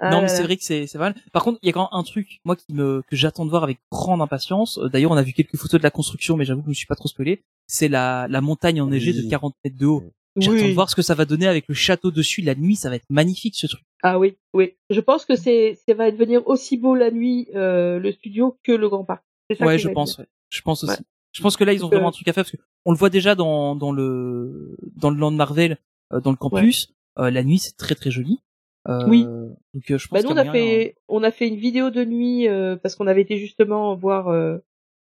Ah 0.03 0.09
non, 0.09 0.15
là 0.17 0.21
mais 0.23 0.27
c'est 0.29 0.41
vrai 0.41 0.57
que 0.57 0.63
c'est 0.63 0.87
c'est 0.87 0.97
pas 0.97 1.11
mal. 1.11 1.15
Par 1.31 1.43
contre, 1.43 1.59
il 1.61 1.67
y 1.67 1.69
a 1.69 1.73
quand 1.73 1.81
même 1.81 1.87
un 1.91 2.01
truc, 2.01 2.39
moi, 2.43 2.55
qui 2.55 2.73
me 2.73 3.03
que 3.07 3.15
j'attends 3.15 3.45
de 3.45 3.51
voir 3.51 3.63
avec 3.63 3.77
grande 3.91 4.19
impatience. 4.19 4.79
Euh, 4.79 4.89
D'ailleurs, 4.89 5.11
on 5.11 5.15
a 5.15 5.21
vu 5.21 5.31
quelques 5.31 5.55
photos 5.57 5.79
de 5.79 5.83
la 5.83 5.91
construction, 5.91 6.35
mais 6.37 6.43
j'avoue 6.43 6.61
que 6.61 6.65
je 6.65 6.69
me 6.69 6.73
suis 6.73 6.87
pas 6.87 6.95
trop 6.95 7.07
spoilé. 7.07 7.43
C'est 7.67 7.87
la 7.87 8.27
la 8.27 8.41
montagne 8.41 8.81
enneigée 8.81 9.11
Oui. 9.11 9.25
de 9.25 9.29
40 9.29 9.53
mètres 9.63 9.77
de 9.77 9.85
haut. 9.85 10.03
J'attends 10.37 10.55
Oui. 10.57 10.69
de 10.69 10.73
voir 10.73 10.89
ce 10.89 10.95
que 10.95 11.03
ça 11.03 11.13
va 11.13 11.25
donner 11.25 11.45
avec 11.45 11.65
le 11.67 11.75
château 11.75 12.09
dessus. 12.09 12.41
La 12.41 12.55
nuit, 12.55 12.75
ça 12.75 12.89
va 12.89 12.95
être 12.95 13.05
magnifique 13.11 13.55
ce 13.55 13.67
truc. 13.67 13.83
Ah 14.03 14.17
oui, 14.19 14.35
oui. 14.53 14.73
Je 14.89 14.99
pense 14.99 15.25
que 15.25 15.35
c'est, 15.35 15.77
ça 15.87 15.93
va 15.93 16.09
devenir 16.11 16.47
aussi 16.47 16.77
beau 16.77 16.95
la 16.95 17.11
nuit, 17.11 17.47
euh, 17.55 17.99
le 17.99 18.11
studio, 18.11 18.57
que 18.63 18.71
le 18.71 18.89
Grand 18.89 19.03
Parc. 19.03 19.23
C'est 19.49 19.57
ça 19.57 19.65
Ouais, 19.65 19.77
je 19.77 19.89
pense. 19.89 20.17
Ouais. 20.17 20.25
Je 20.49 20.61
pense 20.61 20.83
aussi. 20.83 20.93
Ouais. 20.93 21.05
Je 21.33 21.41
pense 21.41 21.55
que 21.55 21.63
là, 21.63 21.71
ils 21.73 21.83
ont 21.85 21.87
euh, 21.87 21.91
vraiment 21.91 22.09
un 22.09 22.11
truc 22.11 22.27
à 22.27 22.33
faire 22.33 22.43
parce 22.43 22.51
que 22.51 22.61
on 22.85 22.91
le 22.91 22.97
voit 22.97 23.09
déjà 23.09 23.35
dans 23.35 23.75
dans 23.75 23.91
le 23.91 24.75
dans 24.95 25.09
le 25.11 25.17
land 25.17 25.31
Marvel, 25.31 25.77
euh, 26.13 26.19
dans 26.19 26.31
le 26.31 26.37
campus. 26.37 26.93
Euh, 27.19 27.29
la 27.29 27.43
nuit, 27.43 27.57
c'est 27.59 27.77
très 27.77 27.95
très 27.95 28.11
joli. 28.11 28.39
Euh, 28.87 29.05
Oui. 29.07 29.23
Donc, 29.23 29.91
euh, 29.91 29.97
je 29.97 30.07
pense 30.07 30.23
Bah, 30.23 30.27
nous, 30.27 30.33
on 30.33 30.37
a 30.37 30.51
fait, 30.51 30.95
on 31.07 31.23
a 31.23 31.31
fait 31.31 31.47
une 31.47 31.55
vidéo 31.57 31.89
de 31.91 32.03
nuit 32.03 32.47
euh, 32.47 32.75
parce 32.75 32.95
qu'on 32.95 33.07
avait 33.07 33.21
été 33.21 33.37
justement 33.37 33.95
voir, 33.95 34.29
euh, 34.29 34.57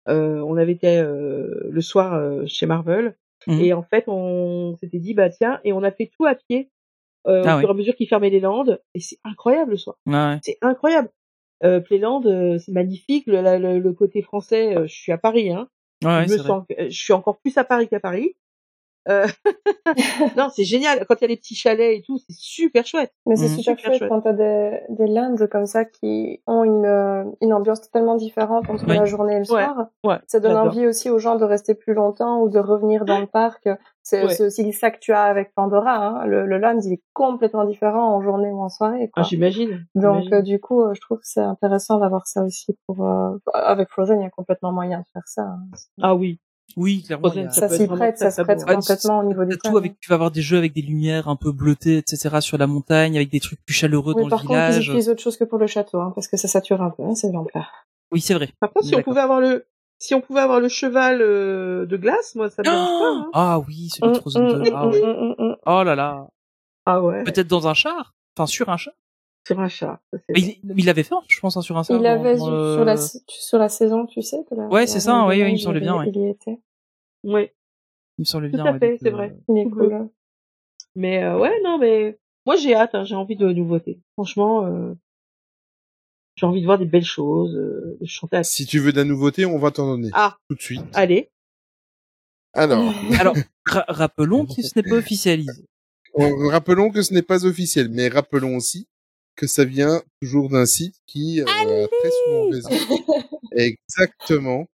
euh, 0.09 0.41
on 0.41 0.57
avait 0.57 0.73
été 0.73 0.99
euh, 0.99 1.69
le 1.71 1.81
soir 1.81 2.15
euh, 2.15 2.45
chez 2.47 2.67
Marvel 2.67 3.17
Mhm. 3.47 3.61
et 3.61 3.73
en 3.73 3.85
fait 3.85 4.05
on 4.09 4.77
s'était 4.81 4.99
dit 4.99 5.15
bah 5.15 5.31
tiens 5.31 5.61
et 5.63 5.73
on 5.73 5.85
a 5.85 5.93
fait 5.93 6.11
tout 6.19 6.27
à 6.27 6.35
pied 6.35 6.71
euh, 7.29 7.43
Ah 7.47 7.55
au 7.55 7.57
oui. 7.57 7.61
fur 7.61 7.69
et 7.69 7.73
à 7.73 7.75
mesure 7.75 7.95
qu'ils 7.97 8.09
fermaient 8.09 8.31
les 8.31 8.41
Landes 8.41 8.81
et 8.95 9.01
c'est 9.01 9.19
incroyable 9.25 9.73
le 9.73 9.77
soir, 9.77 9.97
ouais. 10.07 10.39
c'est 10.43 10.59
incroyable. 10.63 11.11
Euh, 11.65 11.81
Playland, 11.81 12.23
euh, 12.27 12.59
c'est 12.59 12.73
magnifique. 12.73 13.27
Le, 13.27 13.41
la- 13.41 13.59
le, 13.59 13.79
le 13.81 13.93
côté 13.93 14.23
français, 14.23 14.77
euh, 14.77 14.87
je 14.87 14.95
suis 14.95 15.11
à 15.13 15.19
Paris, 15.19 15.51
hein. 15.51 15.69
Je 16.03 16.09
me 16.33 16.39
sens, 16.39 16.65
euh, 16.79 16.87
je 16.89 16.97
suis 16.99 17.13
encore 17.13 17.39
plus 17.41 17.57
à 17.59 17.65
Paris 17.65 17.89
qu'à 17.89 17.99
Paris. 18.01 18.37
Euh, 19.09 19.27
non, 20.37 20.49
c'est 20.55 20.65
génial. 20.65 21.05
Quand 21.09 21.15
il 21.17 21.23
y 21.23 21.25
a 21.25 21.29
les 21.29 21.37
petits 21.37 21.55
chalets 21.55 21.99
et 21.99 22.03
tout, 22.03 22.19
c'est 22.19 22.37
super 22.37 22.87
chouette. 22.87 23.13
Mais 23.27 23.37
c'est 23.37 23.49
Mhm. 23.49 23.57
super 23.59 23.63
Super 23.79 23.79
chouette 23.91 23.99
chouette. 23.99 24.09
quand 24.11 24.21
t'as 24.21 24.33
des, 24.35 24.81
des 24.91 25.07
lands 25.07 25.35
comme 25.51 25.67
ça 25.67 25.85
qui 25.85 26.43
ont 26.47 26.63
une, 26.63 27.33
une 27.41 27.53
ambiance 27.53 27.81
totalement 27.81 28.17
différente 28.17 28.69
entre 28.69 28.85
Oui. 28.87 28.97
la 28.97 29.05
journée 29.07 29.33
et 29.35 29.39
le 29.39 29.41
Ouais, 29.41 29.47
soir. 29.65 29.87
Ouais, 30.05 30.17
Ça 30.27 30.41
donne 30.41 30.57
envie 30.57 30.87
aussi 30.87 31.11
aux 31.11 31.19
gens 31.19 31.37
de 31.37 31.45
rester 31.45 31.75
plus 31.75 31.95
longtemps 31.95 32.41
ou 32.43 32.49
de 32.51 32.59
revenir 32.59 33.05
dans 33.05 33.19
le 33.21 33.27
parc. 33.27 33.69
C'est 34.11 34.25
Ouais. 34.25 34.35
c'est 34.35 34.47
aussi 34.47 34.73
ça 34.73 34.91
que 34.91 34.99
tu 35.01 35.13
as 35.13 35.25
avec 35.25 35.53
Pandora. 35.55 35.97
Hein. 35.97 36.27
Le, 36.27 36.47
le 36.47 36.57
land, 36.59 36.79
il 36.83 36.95
est 36.95 37.03
complètement 37.13 37.65
différent 37.67 38.15
en 38.17 38.23
journée 38.23 38.51
ou 38.51 38.63
en 38.63 38.71
soirée. 38.71 39.11
Ah, 39.17 39.23
j'imagine. 39.23 39.85
Donc 39.95 40.33
euh, 40.33 40.41
du 40.41 40.59
coup, 40.61 40.81
euh, 40.83 40.95
je 40.95 41.01
trouve 41.03 41.19
que 41.19 41.27
c'est 41.27 41.41
intéressant 41.43 41.99
d'avoir 41.99 42.27
ça 42.27 42.43
aussi 42.43 42.75
pour. 42.87 43.05
euh, 43.07 43.37
Avec 43.53 43.91
Frozen, 43.91 44.21
il 44.21 44.25
y 44.25 44.27
a 44.27 44.31
complètement 44.31 44.73
moyen 44.73 45.01
de 45.01 45.05
faire 45.13 45.27
ça. 45.27 45.43
hein. 45.43 45.61
Ah 46.01 46.15
oui. 46.15 46.41
Oui, 46.77 47.03
clairement. 47.03 47.29
Frozen, 47.29 47.49
a- 47.49 47.51
Ça 47.51 47.69
s'y 47.69 47.87
prête, 47.87 48.17
ça 48.19 48.31
se 48.31 48.41
prête 48.43 48.65
complètement 48.65 49.19
au 49.21 49.25
niveau 49.25 49.41
T'as 49.43 49.47
du 49.51 49.53
tout 49.59 49.69
thème. 49.69 49.77
avec, 49.77 50.01
tu 50.01 50.09
vas 50.09 50.15
avoir 50.15 50.31
des 50.31 50.41
jeux 50.43 50.57
avec 50.59 50.73
des 50.75 50.83
lumières 50.83 51.29
un 51.29 51.37
peu 51.37 51.53
bleutées, 51.53 51.99
etc. 51.99 52.41
sur 52.41 52.57
la 52.57 52.67
montagne, 52.67 53.17
avec 53.17 53.31
des 53.31 53.41
trucs 53.41 53.63
plus 53.65 53.75
chaleureux 53.75 54.15
Oui, 54.17 54.23
dans 54.25 54.29
par 54.31 54.43
le 54.43 54.49
contre, 54.49 54.59
ils 54.61 54.65
village. 54.71 54.87
utilisent 54.89 55.09
autre 55.11 55.23
chose 55.23 55.37
que 55.37 55.45
pour 55.45 55.59
le 55.59 55.67
château, 55.67 56.01
hein, 56.01 56.13
parce 56.15 56.29
que 56.29 56.37
ça 56.39 56.49
sature 56.49 56.81
un 56.83 56.91
peu, 56.91 57.03
hein, 57.05 57.15
ces 57.15 57.31
lampes-là. 57.31 57.67
Oui, 58.13 58.21
c'est 58.23 58.33
vrai. 58.35 58.49
Par 58.61 58.71
contre, 58.73 58.87
On 58.87 58.89
si 58.89 58.95
on 58.97 59.03
pouvait 59.03 59.21
avoir 59.21 59.41
le, 59.41 59.67
si 59.99 60.15
on 60.15 60.21
pouvait 60.21 60.41
avoir 60.41 60.61
le 60.61 60.69
cheval 60.69 61.21
euh, 61.21 61.87
de 61.87 61.97
glace, 61.97 62.35
moi, 62.35 62.51
ça 62.51 62.63
me 62.63 62.69
dérange 62.69 62.99
pas. 62.99 63.11
Hein. 63.11 63.31
Ah 63.35 63.59
oui, 63.61 63.89
celui 63.91 64.03
de 64.03 64.15
Hum, 64.15 64.21
Frozen 64.21 64.43
hum, 64.43 64.65
2. 64.65 64.73
Ah 64.75 64.85
hum, 64.87 64.91
ouais. 64.93 65.03
hum, 65.03 65.11
hum, 65.11 65.35
hum. 65.39 65.57
Oh 65.67 65.83
là 65.83 65.95
là. 65.95 66.29
Ah 66.87 67.03
ouais. 67.03 67.25
Peut-être 67.25 67.49
dans 67.49 67.69
un 67.69 67.75
char? 67.75 68.15
Enfin, 68.37 68.47
sur 68.47 68.69
un 68.69 68.77
char? 68.77 68.95
Sur 69.47 69.61
un 69.61 69.69
ça, 69.69 70.01
c'est 70.13 70.23
Mais 70.31 70.41
il, 70.41 70.61
il 70.77 70.85
l'avait 70.87 71.03
fait, 71.03 71.15
je 71.29 71.41
pense, 71.41 71.57
hein, 71.57 71.63
sur 71.63 71.77
un 71.79 71.83
char. 71.83 71.97
Il 71.97 72.03
dans- 72.03 72.09
avait 72.11 72.37
dans 72.37 72.45
sur, 72.45 72.75
sur 72.75 72.85
la 72.85 72.97
sur 72.97 73.59
la 73.59 73.69
saison, 73.69 74.07
tu 74.07 74.21
sais. 74.23 74.45
La, 74.51 74.67
Ouais, 74.69 74.87
c'est 74.87 75.01
ça, 75.01 75.25
Reine 75.25 75.43
ouais, 75.43 75.51
il 75.51 75.53
me 75.55 75.59
semblait 75.59 75.81
bien, 75.81 75.97
ouais. 75.97 76.11
Il 76.15 76.21
y 76.21 76.29
était. 76.29 76.59
Ouais. 77.25 77.55
Il 78.19 78.23
me 78.23 78.49
Tout 78.51 78.57
bien. 78.57 78.67
à 78.67 78.73
ouais, 78.73 78.79
fait, 78.79 78.99
c'est 79.01 79.09
euh, 79.09 79.13
vrai. 79.13 79.37
Il 79.49 79.59
est 79.59 79.65
Tout 79.65 79.71
cool. 79.71 79.89
bleu. 79.89 80.11
Mais 80.97 81.23
euh, 81.23 81.39
ouais, 81.39 81.61
non, 81.63 81.79
mais 81.79 82.19
moi 82.45 82.57
j'ai 82.57 82.75
hâte. 82.75 82.95
Hein, 82.95 83.05
j'ai 83.05 83.15
envie 83.15 83.37
de 83.37 83.51
nouveautés. 83.53 84.01
Franchement, 84.15 84.67
euh, 84.67 84.95
j'ai 86.39 86.47
envie 86.47 86.61
de 86.61 86.67
voir 86.67 86.79
des 86.79 86.85
belles 86.87 87.05
choses. 87.05 87.55
Euh, 87.57 87.99
de 88.01 88.07
chanter. 88.07 88.37
À... 88.37 88.45
Si 88.45 88.65
tu 88.67 88.79
veux 88.79 88.93
de 88.93 88.97
la 88.99 89.05
nouveauté, 89.05 89.45
on 89.47 89.59
va 89.59 89.71
t'en 89.71 89.87
donner 89.89 90.11
Ah, 90.13 90.37
tout 90.49 90.55
de 90.57 90.61
suite. 90.63 90.83
allez. 90.95 91.31
Alors, 92.55 92.93
Alors, 93.21 93.37
ra- 93.67 93.85
rappelons 93.89 94.47
que 94.47 94.63
ce 94.63 94.73
n'est 94.77 94.83
pas 94.89 94.97
officialisé. 94.97 95.65
on- 96.15 96.49
rappelons 96.49 96.91
que 96.91 97.03
ce 97.03 97.13
n'est 97.13 97.23
pas 97.23 97.45
officiel, 97.45 97.89
mais 97.91 98.09
rappelons 98.09 98.57
aussi 98.57 98.87
que 99.37 99.47
ça 99.47 99.65
vient 99.65 100.03
toujours 100.21 100.49
d'un 100.49 100.67
site 100.67 100.97
qui 101.07 101.41
euh, 101.41 101.45
a 101.47 101.89
très 101.89 102.11
souvent 102.11 102.51
raison. 102.51 102.71
Exactement. 103.53 104.67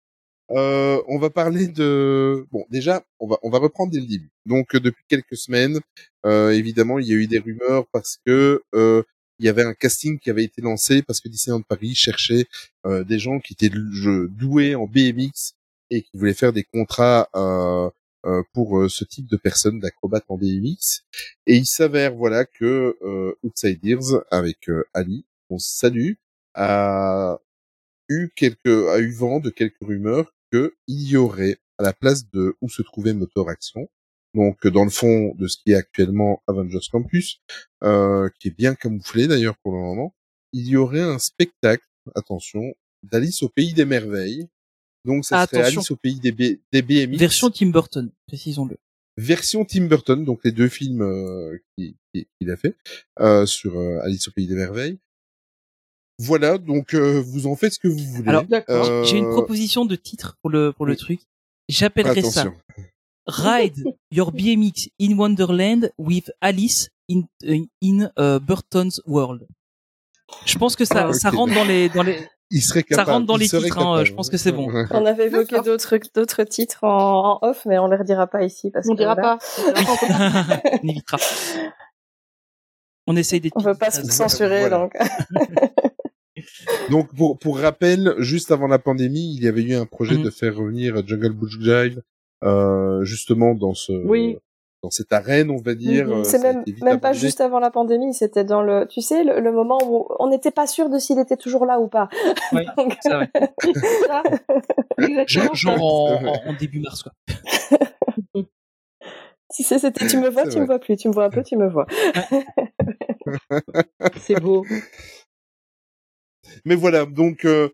Euh, 0.51 1.01
on 1.07 1.17
va 1.17 1.31
parler 1.31 1.67
de 1.67 2.45
bon 2.51 2.65
déjà 2.69 3.03
on 3.19 3.25
va 3.27 3.39
on 3.41 3.49
va 3.49 3.57
reprendre 3.57 3.91
dès 3.91 3.99
le 3.99 4.05
début. 4.05 4.29
Donc 4.45 4.75
euh, 4.75 4.79
depuis 4.79 5.03
quelques 5.07 5.35
semaines, 5.37 5.79
euh, 6.27 6.51
évidemment 6.51 6.99
il 6.99 7.07
y 7.07 7.13
a 7.13 7.15
eu 7.15 7.25
des 7.25 7.39
rumeurs 7.39 7.85
parce 7.91 8.19
que 8.27 8.61
euh, 8.75 9.01
il 9.39 9.45
y 9.45 9.49
avait 9.49 9.63
un 9.63 9.73
casting 9.73 10.19
qui 10.19 10.29
avait 10.29 10.43
été 10.43 10.61
lancé 10.61 11.01
parce 11.01 11.19
que 11.19 11.29
Disneyland 11.29 11.61
Paris 11.61 11.95
cherchait 11.95 12.47
euh, 12.85 13.03
des 13.03 13.19
gens 13.19 13.39
qui 13.39 13.53
étaient 13.53 13.69
doués 13.69 14.75
en 14.75 14.87
BMX 14.87 15.53
et 15.89 16.01
qui 16.01 16.17
voulaient 16.17 16.33
faire 16.33 16.53
des 16.53 16.63
contrats 16.63 17.29
euh, 17.35 17.89
euh, 18.25 18.43
pour 18.53 18.89
ce 18.89 19.03
type 19.03 19.27
de 19.27 19.37
personnes 19.37 19.79
d'acrobates 19.79 20.25
en 20.29 20.37
BMX. 20.37 21.03
Et 21.47 21.57
il 21.57 21.65
s'avère 21.65 22.15
voilà 22.15 22.45
que 22.45 22.97
Outsiders 23.43 24.23
avec 24.31 24.69
Ali, 24.93 25.25
on 25.49 25.59
salue, 25.59 26.13
a 26.53 27.39
eu 28.09 28.29
quelques 28.35 28.87
a 28.89 28.99
eu 28.99 29.11
vent 29.11 29.39
de 29.39 29.49
quelques 29.49 29.81
rumeurs 29.81 30.33
que 30.51 30.75
il 30.87 31.09
y 31.09 31.17
aurait 31.17 31.57
à 31.77 31.83
la 31.83 31.93
place 31.93 32.29
de 32.29 32.55
où 32.61 32.69
se 32.69 32.81
trouvait 32.81 33.13
Motor 33.13 33.49
Action, 33.49 33.89
donc 34.35 34.67
dans 34.67 34.83
le 34.83 34.89
fond 34.91 35.33
de 35.35 35.47
ce 35.47 35.57
qui 35.57 35.71
est 35.71 35.75
actuellement 35.75 36.43
Avengers 36.47 36.79
Campus, 36.91 37.41
euh, 37.83 38.29
qui 38.39 38.49
est 38.49 38.57
bien 38.57 38.75
camouflé 38.75 39.27
d'ailleurs 39.27 39.57
pour 39.63 39.71
le 39.73 39.79
moment, 39.79 40.13
il 40.53 40.67
y 40.67 40.75
aurait 40.75 41.01
un 41.01 41.19
spectacle, 41.19 41.85
attention, 42.15 42.73
d'Alice 43.03 43.41
au 43.43 43.49
pays 43.49 43.73
des 43.73 43.85
merveilles. 43.85 44.47
Donc 45.05 45.23
ça 45.25 45.45
serait 45.45 45.57
Attention. 45.59 45.77
Alice 45.79 45.91
au 45.91 45.95
pays 45.95 46.19
des, 46.19 46.31
B- 46.31 46.59
des 46.71 46.81
BMX 46.81 47.17
Version 47.17 47.49
Tim 47.51 47.67
Burton, 47.67 48.11
précisons-le. 48.27 48.77
version 49.17 49.63
Tim 49.65 49.85
Burton, 49.85 50.25
donc 50.25 50.41
les 50.43 50.51
deux 50.51 50.67
films 50.69 51.01
euh, 51.03 51.57
qu'il 51.77 51.95
qui, 52.13 52.27
qu'il 52.39 52.49
a 52.51 52.57
fait 52.57 52.75
euh, 53.19 53.45
sur 53.45 53.77
euh, 53.79 53.99
Alice 54.03 54.27
au 54.27 54.31
pays 54.31 54.47
des 54.47 54.55
merveilles. 54.55 54.97
Voilà, 56.17 56.57
donc 56.57 56.93
euh, 56.93 57.21
vous 57.21 57.45
en 57.45 57.55
faites 57.55 57.73
ce 57.73 57.79
que 57.79 57.87
vous 57.89 57.97
voulez. 57.99 58.29
Alors. 58.29 58.45
Euh, 58.69 59.03
J'ai 59.03 59.17
une 59.17 59.29
proposition 59.29 59.85
de 59.85 59.95
titre 59.95 60.37
pour 60.41 60.49
le 60.49 60.71
pour 60.71 60.85
le 60.85 60.93
oui. 60.93 60.97
truc. 60.97 61.19
J'appellerais 61.67 62.21
ça 62.21 62.41
Attention. 62.41 62.55
Ride 63.27 63.83
your 64.11 64.31
BMX 64.31 64.89
in 64.99 65.15
Wonderland 65.17 65.91
with 65.97 66.29
Alice 66.41 66.89
in 67.09 67.23
in 67.81 68.09
uh, 68.17 68.39
Burton's 68.39 69.01
World. 69.05 69.47
Je 70.45 70.57
pense 70.57 70.75
que 70.75 70.85
ça 70.85 71.07
Ah, 71.09 71.13
ça 71.13 71.29
rentre 71.31 71.53
dans 71.53 71.63
les 71.65 71.89
dans 71.89 72.03
les 72.03 72.17
Il 72.51 72.61
serait 72.61 72.85
Ça 72.91 73.03
rentre 73.03 73.25
dans 73.25 73.37
il 73.37 73.41
les 73.41 73.49
titres, 73.49 73.79
hein, 73.79 74.03
je 74.03 74.13
pense 74.13 74.29
que 74.29 74.37
c'est 74.37 74.51
bon. 74.51 74.67
On 74.91 75.05
avait 75.05 75.25
évoqué 75.25 75.59
d'autres 75.61 75.97
d'autres 76.13 76.43
titres 76.43 76.83
en, 76.83 77.39
en 77.41 77.47
off, 77.49 77.65
mais 77.65 77.79
on 77.79 77.87
les 77.87 77.97
redira 77.97 78.27
pas 78.27 78.43
ici 78.43 78.69
parce 78.71 78.87
On 78.87 78.93
que 78.93 78.97
dira 78.99 79.15
voilà, 79.15 79.37
pas. 79.37 79.45
On 79.65 79.71
dira 79.71 79.95
pas. 80.45 80.61
on 80.83 80.87
évitera. 80.87 81.17
On 83.07 83.15
essaye 83.15 83.39
d'être 83.39 83.53
on 83.57 83.61
veut 83.61 83.75
pas 83.75 83.89
se 83.91 84.03
censurer, 84.03 84.61
Voilà. 84.69 84.77
donc. 84.77 84.93
Donc 86.89 87.13
pour 87.15 87.39
pour 87.39 87.57
rappel, 87.59 88.13
juste 88.19 88.51
avant 88.51 88.67
la 88.67 88.77
pandémie, 88.79 89.35
il 89.35 89.43
y 89.43 89.47
avait 89.47 89.63
eu 89.63 89.73
un 89.75 89.85
projet 89.85 90.15
Mhm. 90.17 90.23
de 90.23 90.29
faire 90.29 90.55
revenir 90.55 91.05
Jungle 91.07 91.31
Book 91.31 91.49
Jive 91.49 91.97
euh, 91.99 92.01
justement 93.03 93.53
dans 93.55 93.73
ce 93.73 93.91
Oui. 93.93 94.37
dans 94.83 94.89
cette 94.91 95.11
arène, 95.13 95.49
on 95.49 95.57
va 95.57 95.73
dire. 95.73 96.07
euh, 96.13 96.23
C'est 96.23 96.37
même, 96.39 96.99
pas 96.99 97.13
juste 97.13 97.41
avant 97.41 97.59
la 97.59 97.71
pandémie, 97.71 98.13
c'était 98.13 98.43
dans 98.43 98.61
le, 98.61 98.85
tu 98.87 99.01
sais, 99.01 99.23
le, 99.23 99.39
le 99.39 99.51
moment 99.51 99.79
où 99.89 100.07
on 100.19 100.29
n'était 100.29 100.51
pas 100.51 100.67
sûr 100.67 100.89
de 100.89 100.99
s'il 100.99 101.17
était 101.19 101.37
toujours 101.37 101.65
là 101.65 101.79
ou 101.79 101.87
pas. 101.87 102.07
Oui, 102.53 102.65
Donc, 102.77 102.95
c'est 103.01 103.09
vrai. 103.13 103.29
Genre 105.27 105.55
en, 105.67 106.25
en- 106.27 106.49
en 106.49 106.53
début 106.53 106.79
mars 106.79 107.03
quoi. 107.03 107.11
si 109.51 109.63
c'est- 109.63 109.79
c'était 109.79 110.05
tu 110.07 110.17
me 110.17 110.29
vois, 110.29 110.47
tu 110.47 110.59
me 110.59 110.65
vois 110.65 110.79
plus, 110.79 110.97
tu 110.97 111.07
me 111.07 111.13
vois 111.13 111.25
un 111.25 111.29
peu, 111.29 111.41
tu 111.43 111.55
me 111.57 111.67
vois. 111.67 111.87
C'est 114.17 114.39
beau. 114.39 114.65
Mais 116.65 116.75
voilà, 116.75 117.05
donc 117.05 117.45
euh, 117.45 117.69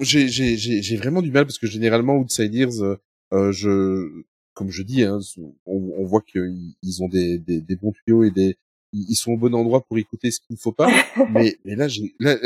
j'ai 0.00 0.28
j'ai 0.28 0.56
j'ai 0.56 0.82
j'ai 0.82 0.96
vraiment 0.96 1.22
du 1.22 1.30
mal 1.30 1.44
parce 1.44 1.58
que 1.58 1.66
généralement 1.66 2.16
Outsiders, 2.16 2.82
euh, 2.82 2.84
euh, 2.94 2.96
je 3.32 4.22
comme 4.54 4.70
je 4.70 4.82
dis, 4.82 5.04
hein, 5.04 5.20
on, 5.66 5.92
on 5.98 6.04
voit 6.04 6.20
qu'ils 6.22 6.74
ils 6.82 7.02
ont 7.02 7.08
des, 7.08 7.38
des, 7.38 7.60
des 7.60 7.76
bons 7.76 7.92
tuyaux 7.92 8.24
et 8.24 8.30
des 8.30 8.56
ils 8.92 9.14
sont 9.16 9.32
au 9.32 9.36
bon 9.36 9.54
endroit 9.54 9.84
pour 9.84 9.98
écouter 9.98 10.30
ce 10.30 10.40
qu'il 10.40 10.54
ne 10.54 10.58
faut 10.58 10.72
pas. 10.72 10.88
mais, 11.30 11.56
mais 11.64 11.76
là, 11.76 11.88
j'ai 11.88 12.14
là, 12.18 12.36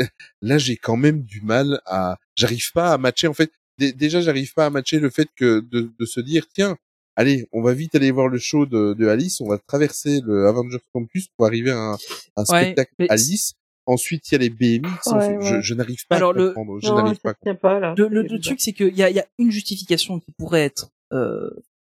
là 0.41 0.57
j'ai 0.57 0.75
quand 0.75 0.97
même 0.97 1.23
du 1.23 1.41
mal 1.41 1.81
à. 1.85 2.17
J'arrive 2.35 2.71
pas 2.73 2.91
à 2.93 2.97
matcher. 2.97 3.27
En 3.27 3.33
fait, 3.33 3.51
dé- 3.79 3.93
déjà, 3.93 4.19
j'arrive 4.21 4.53
pas 4.53 4.65
à 4.65 4.69
matcher 4.69 4.99
le 4.99 5.09
fait 5.09 5.29
que 5.35 5.61
de, 5.61 5.91
de 5.97 6.05
se 6.05 6.19
dire 6.19 6.45
tiens, 6.53 6.77
allez, 7.15 7.47
on 7.53 7.61
va 7.61 7.73
vite 7.73 7.95
aller 7.95 8.11
voir 8.11 8.27
le 8.27 8.37
show 8.39 8.65
de, 8.65 8.93
de 8.93 9.07
Alice. 9.07 9.39
On 9.41 9.47
va 9.47 9.57
traverser 9.57 10.19
le 10.21 10.47
Avengers 10.47 10.81
Campus 10.91 11.29
pour 11.37 11.45
arriver 11.45 11.71
à 11.71 11.77
un, 11.77 11.93
un 11.93 12.43
Ouais, 12.49 12.63
spectacle 12.63 12.93
Alice. 13.09 13.53
Ensuite, 13.85 14.31
il 14.31 14.33
y 14.33 14.35
a 14.35 14.37
les 14.39 14.49
BMX. 14.49 14.87
Ouais, 15.07 15.39
fait, 15.41 15.41
Je, 15.41 15.61
je 15.61 15.73
n'arrive 15.73 16.05
pas 16.07 16.15
Alors, 16.15 16.31
à 16.31 16.33
le- 16.33 16.47
comprendre. 16.53 16.79
Je 16.81 16.87
n'arrive 16.91 17.19
pas. 17.19 17.79
là. 17.79 17.93
Le, 17.97 18.07
le, 18.07 18.39
truc, 18.39 18.61
c'est 18.61 18.71
qu'il 18.73 18.95
y 18.95 19.03
a, 19.03 19.09
il 19.09 19.15
y 19.15 19.19
a 19.19 19.25
une 19.39 19.51
justification 19.51 20.19
qui 20.19 20.31
pourrait 20.31 20.63
être. 20.63 20.89
Euh, 21.11 21.49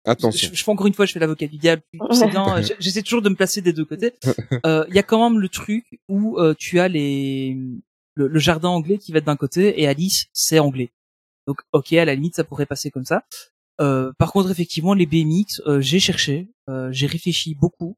Attention. 0.06 0.50
je, 0.52 0.56
je 0.56 0.64
fais 0.64 0.72
encore 0.72 0.88
une 0.88 0.94
fois, 0.94 1.06
je 1.06 1.12
fais 1.14 1.20
l'avocat 1.20 1.48
du 1.48 1.58
diable. 1.58 1.82
j'essaie 2.80 3.02
toujours 3.02 3.22
de 3.22 3.30
me 3.30 3.36
placer 3.36 3.62
des 3.62 3.74
deux 3.74 3.86
côtés. 3.86 4.14
Euh, 4.66 4.86
Il 4.90 4.96
y 4.96 5.00
a 5.00 5.04
quand 5.04 5.30
même 5.30 5.40
le 5.40 5.50
truc 5.50 5.86
où 6.08 6.38
euh, 6.40 6.54
tu 6.58 6.80
as 6.80 6.88
les 6.88 7.58
le, 8.16 8.28
le 8.28 8.40
jardin 8.40 8.70
anglais 8.70 8.98
qui 8.98 9.12
va 9.12 9.18
être 9.20 9.26
d'un 9.26 9.36
côté 9.36 9.82
et 9.82 9.88
Alice 9.88 10.28
c'est 10.34 10.60
anglais. 10.60 10.90
Donc 11.48 11.62
ok, 11.74 11.94
à 11.94 12.06
la 12.06 12.16
limite 12.16 12.36
ça 12.36 12.44
pourrait 12.44 12.66
passer 12.66 12.92
comme 12.92 13.06
ça. 13.06 13.24
Euh, 13.82 14.12
par 14.18 14.32
contre, 14.32 14.52
effectivement, 14.52 14.94
les 14.94 15.06
BMX, 15.06 15.62
euh, 15.66 15.80
j'ai 15.82 16.00
cherché, 16.00 16.50
euh, 16.70 16.90
j'ai 16.92 17.08
réfléchi 17.08 17.56
beaucoup, 17.56 17.96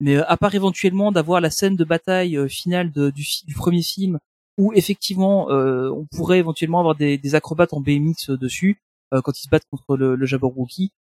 mais 0.00 0.16
euh, 0.16 0.24
à 0.28 0.36
part 0.36 0.54
éventuellement 0.54 1.12
d'avoir 1.12 1.40
la 1.40 1.50
scène 1.50 1.76
de 1.76 1.84
bataille 1.84 2.36
euh, 2.36 2.48
finale 2.48 2.90
de- 2.92 3.10
du, 3.10 3.24
du 3.46 3.54
premier 3.54 3.82
film, 3.82 4.18
où 4.58 4.72
effectivement 4.74 5.50
euh, 5.50 5.90
on 5.90 6.06
pourrait 6.16 6.38
éventuellement 6.38 6.80
avoir 6.80 6.94
des, 6.94 7.18
des 7.18 7.34
acrobates 7.34 7.72
en 7.72 7.80
BMX 7.80 8.30
dessus 8.30 8.78
euh, 9.12 9.20
quand 9.22 9.38
ils 9.38 9.44
se 9.44 9.48
battent 9.48 9.66
contre 9.70 9.96
le, 9.96 10.14
le 10.16 10.26
Jabberwocky. 10.26 10.92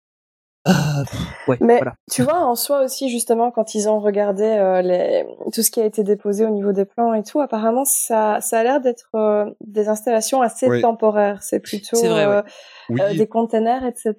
Euh, 0.65 0.71
pff, 1.03 1.19
ouais, 1.49 1.57
Mais 1.59 1.75
voilà. 1.77 1.95
tu 2.09 2.23
vois, 2.23 2.39
en 2.45 2.55
soi 2.55 2.85
aussi, 2.85 3.09
justement, 3.09 3.51
quand 3.51 3.75
ils 3.75 3.89
ont 3.89 3.99
regardé 3.99 4.43
euh, 4.45 4.81
les... 4.81 5.25
tout 5.51 5.61
ce 5.61 5.69
qui 5.69 5.81
a 5.81 5.85
été 5.85 6.05
déposé 6.05 6.45
au 6.45 6.51
niveau 6.51 6.71
des 6.71 6.85
plans 6.85 7.13
et 7.13 7.21
tout, 7.21 7.41
apparemment, 7.41 7.83
ça, 7.83 8.39
ça 8.39 8.59
a 8.59 8.63
l'air 8.63 8.79
d'être 8.79 9.09
euh, 9.15 9.51
des 9.59 9.89
installations 9.89 10.41
assez 10.41 10.67
temporaires. 10.81 11.43
C'est 11.43 11.59
plutôt 11.59 11.97
vrai, 11.97 12.25
ouais. 12.27 12.43
Oui. 12.89 13.17
des 13.17 13.27
containers, 13.27 13.85
etc. 13.85 14.13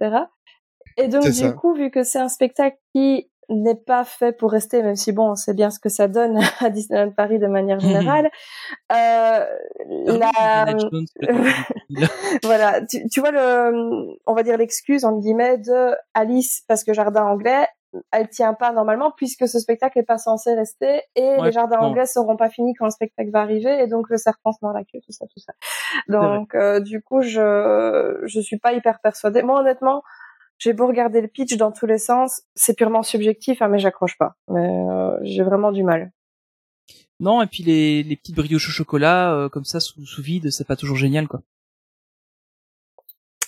Et 0.99 1.09
donc, 1.09 1.25
du 1.25 1.33
ça. 1.33 1.53
coup, 1.53 1.73
vu 1.75 1.91
que 1.91 2.03
c'est 2.05 2.19
un 2.21 2.29
spectacle 2.29 2.77
qui 2.95 3.31
n'est 3.49 3.75
pas 3.75 4.05
fait 4.05 4.33
pour 4.33 4.51
rester, 4.51 4.83
même 4.83 4.97
si 4.97 5.13
bon, 5.13 5.31
on 5.31 5.35
sait 5.35 5.55
bien 5.55 5.71
ce 5.71 5.79
que 5.79 5.89
ça 5.89 6.09
donne 6.09 6.39
à 6.61 6.71
Disneyland 6.71 7.11
Paris 7.13 7.39
de 7.39 7.47
manière 7.47 7.81
générale, 7.81 8.31
euh, 8.93 9.45
la, 10.07 10.31
Indiana 10.63 10.79
Jones, 10.79 11.07
peut-être. 11.21 12.41
voilà, 12.43 12.81
tu, 12.87 13.07
tu 13.09 13.21
vois 13.21 13.31
le, 13.31 14.17
on 14.27 14.35
va 14.35 14.43
dire 14.43 14.57
l'excuse 14.57 15.05
entre 15.05 15.21
guillemets 15.21 15.59
de 15.59 15.95
Alice 16.15 16.63
parce 16.69 16.85
que 16.85 16.93
jardin 16.93 17.25
anglais, 17.25 17.67
elle 18.13 18.29
tient 18.29 18.55
pas 18.55 18.73
normalement 18.73 19.13
puisque 19.17 19.47
ce 19.47 19.59
spectacle 19.59 19.99
est 19.99 20.05
pas 20.05 20.19
censé 20.19 20.55
rester 20.55 21.03
et 21.15 21.23
Ouais, 21.23 21.43
les 21.45 21.53
jardins 21.53 21.79
non. 21.81 21.89
anglais 21.89 22.07
seront 22.07 22.37
pas 22.37 22.49
finis 22.49 22.75
quand 22.75 22.87
le 22.87 22.91
spectacle 22.91 23.31
va 23.31 23.41
arriver 23.41 23.83
et 23.83 23.87
donc 23.87 24.09
le 24.11 24.17
serpent 24.17 24.53
se 24.53 24.59
mord 24.63 24.73
la 24.73 24.83
queue, 24.83 25.01
tout 25.05 25.13
ça, 25.13 25.27
tout 25.27 25.41
ça. 25.41 25.53
Donc 26.09 26.55
euh, 26.55 26.81
du 26.81 27.03
coup, 27.03 27.23
je 27.23 28.21
je 28.25 28.41
suis 28.41 28.59
pas 28.59 28.73
hyper 28.73 29.01
persuadée. 29.01 29.43
Moi 29.43 29.61
honnêtement, 29.61 30.03
j'ai 30.59 30.73
beau 30.73 30.87
regarder 30.87 31.21
le 31.21 31.29
pitch 31.29 31.57
dans 31.57 31.73
tous 31.73 31.87
les 31.87 31.99
sens, 31.99 32.43
c'est 32.55 32.77
purement 32.77 33.03
subjectif, 33.03 33.61
hein, 33.63 33.69
mais 33.69 33.79
j'accroche 33.79 34.17
pas. 34.19 34.37
Mais 34.49 34.61
euh, 34.89 35.17
j'ai 35.23 35.43
vraiment 35.43 35.73
du 35.73 35.83
mal. 35.83 36.13
Non, 37.21 37.43
et 37.43 37.47
puis 37.47 37.63
les, 37.63 38.03
les 38.03 38.17
petites 38.17 38.35
brioches 38.37 38.69
au 38.69 38.73
chocolat, 38.73 39.33
euh, 39.35 39.49
comme 39.49 39.65
ça, 39.65 39.81
sous, 39.81 40.05
sous 40.05 40.23
vide, 40.23 40.51
c'est 40.51 40.67
pas 40.67 40.77
toujours 40.77 40.97
génial, 40.97 41.29
quoi. 41.29 41.43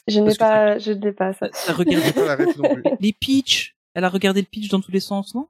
Je 0.08 0.20
n'ai 0.20 0.34
pas, 0.36 0.78
je 0.78 0.92
n'ai 0.92 1.12
pas 1.12 1.32
ça. 1.32 1.48
T'as 1.48 1.72
regardé 1.72 2.06
J'ai 2.06 2.12
pas 2.12 2.36
non 2.36 2.74
plus. 2.74 2.84
les 3.00 3.12
pitchs 3.12 3.76
Elle 3.94 4.04
a 4.04 4.08
regardé 4.08 4.40
le 4.40 4.46
pitch 4.46 4.68
dans 4.68 4.80
tous 4.80 4.92
les 4.92 5.00
sens, 5.00 5.34
non? 5.34 5.48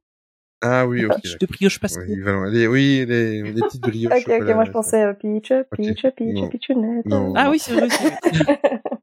Ah 0.63 0.87
oui, 0.87 1.05
ok. 1.05 1.15
Pitch 1.21 1.37
de 1.39 1.47
brioche 1.47 1.75
Oui, 1.77 1.81
pastel. 1.81 2.23
voilà. 2.23 2.51
Les- 2.51 2.67
oui, 2.67 3.05
les, 3.07 3.43
les 3.43 3.61
petites 3.63 3.83
brioches. 3.83 4.27
Ok, 4.27 4.33
ok, 4.41 4.49
moi 4.55 4.65
je 4.65 4.71
pensais 4.71 5.03
euh, 5.05 5.13
Peach, 5.13 5.53
Peach, 5.77 6.07
Peach, 6.17 6.35
Non. 6.35 6.49
Peachunette. 6.49 7.05
Non. 7.05 7.35
Ah 7.37 7.51
oui, 7.51 7.59
c'est 7.59 7.73
vrai 7.75 7.87
aussi. 7.87 8.03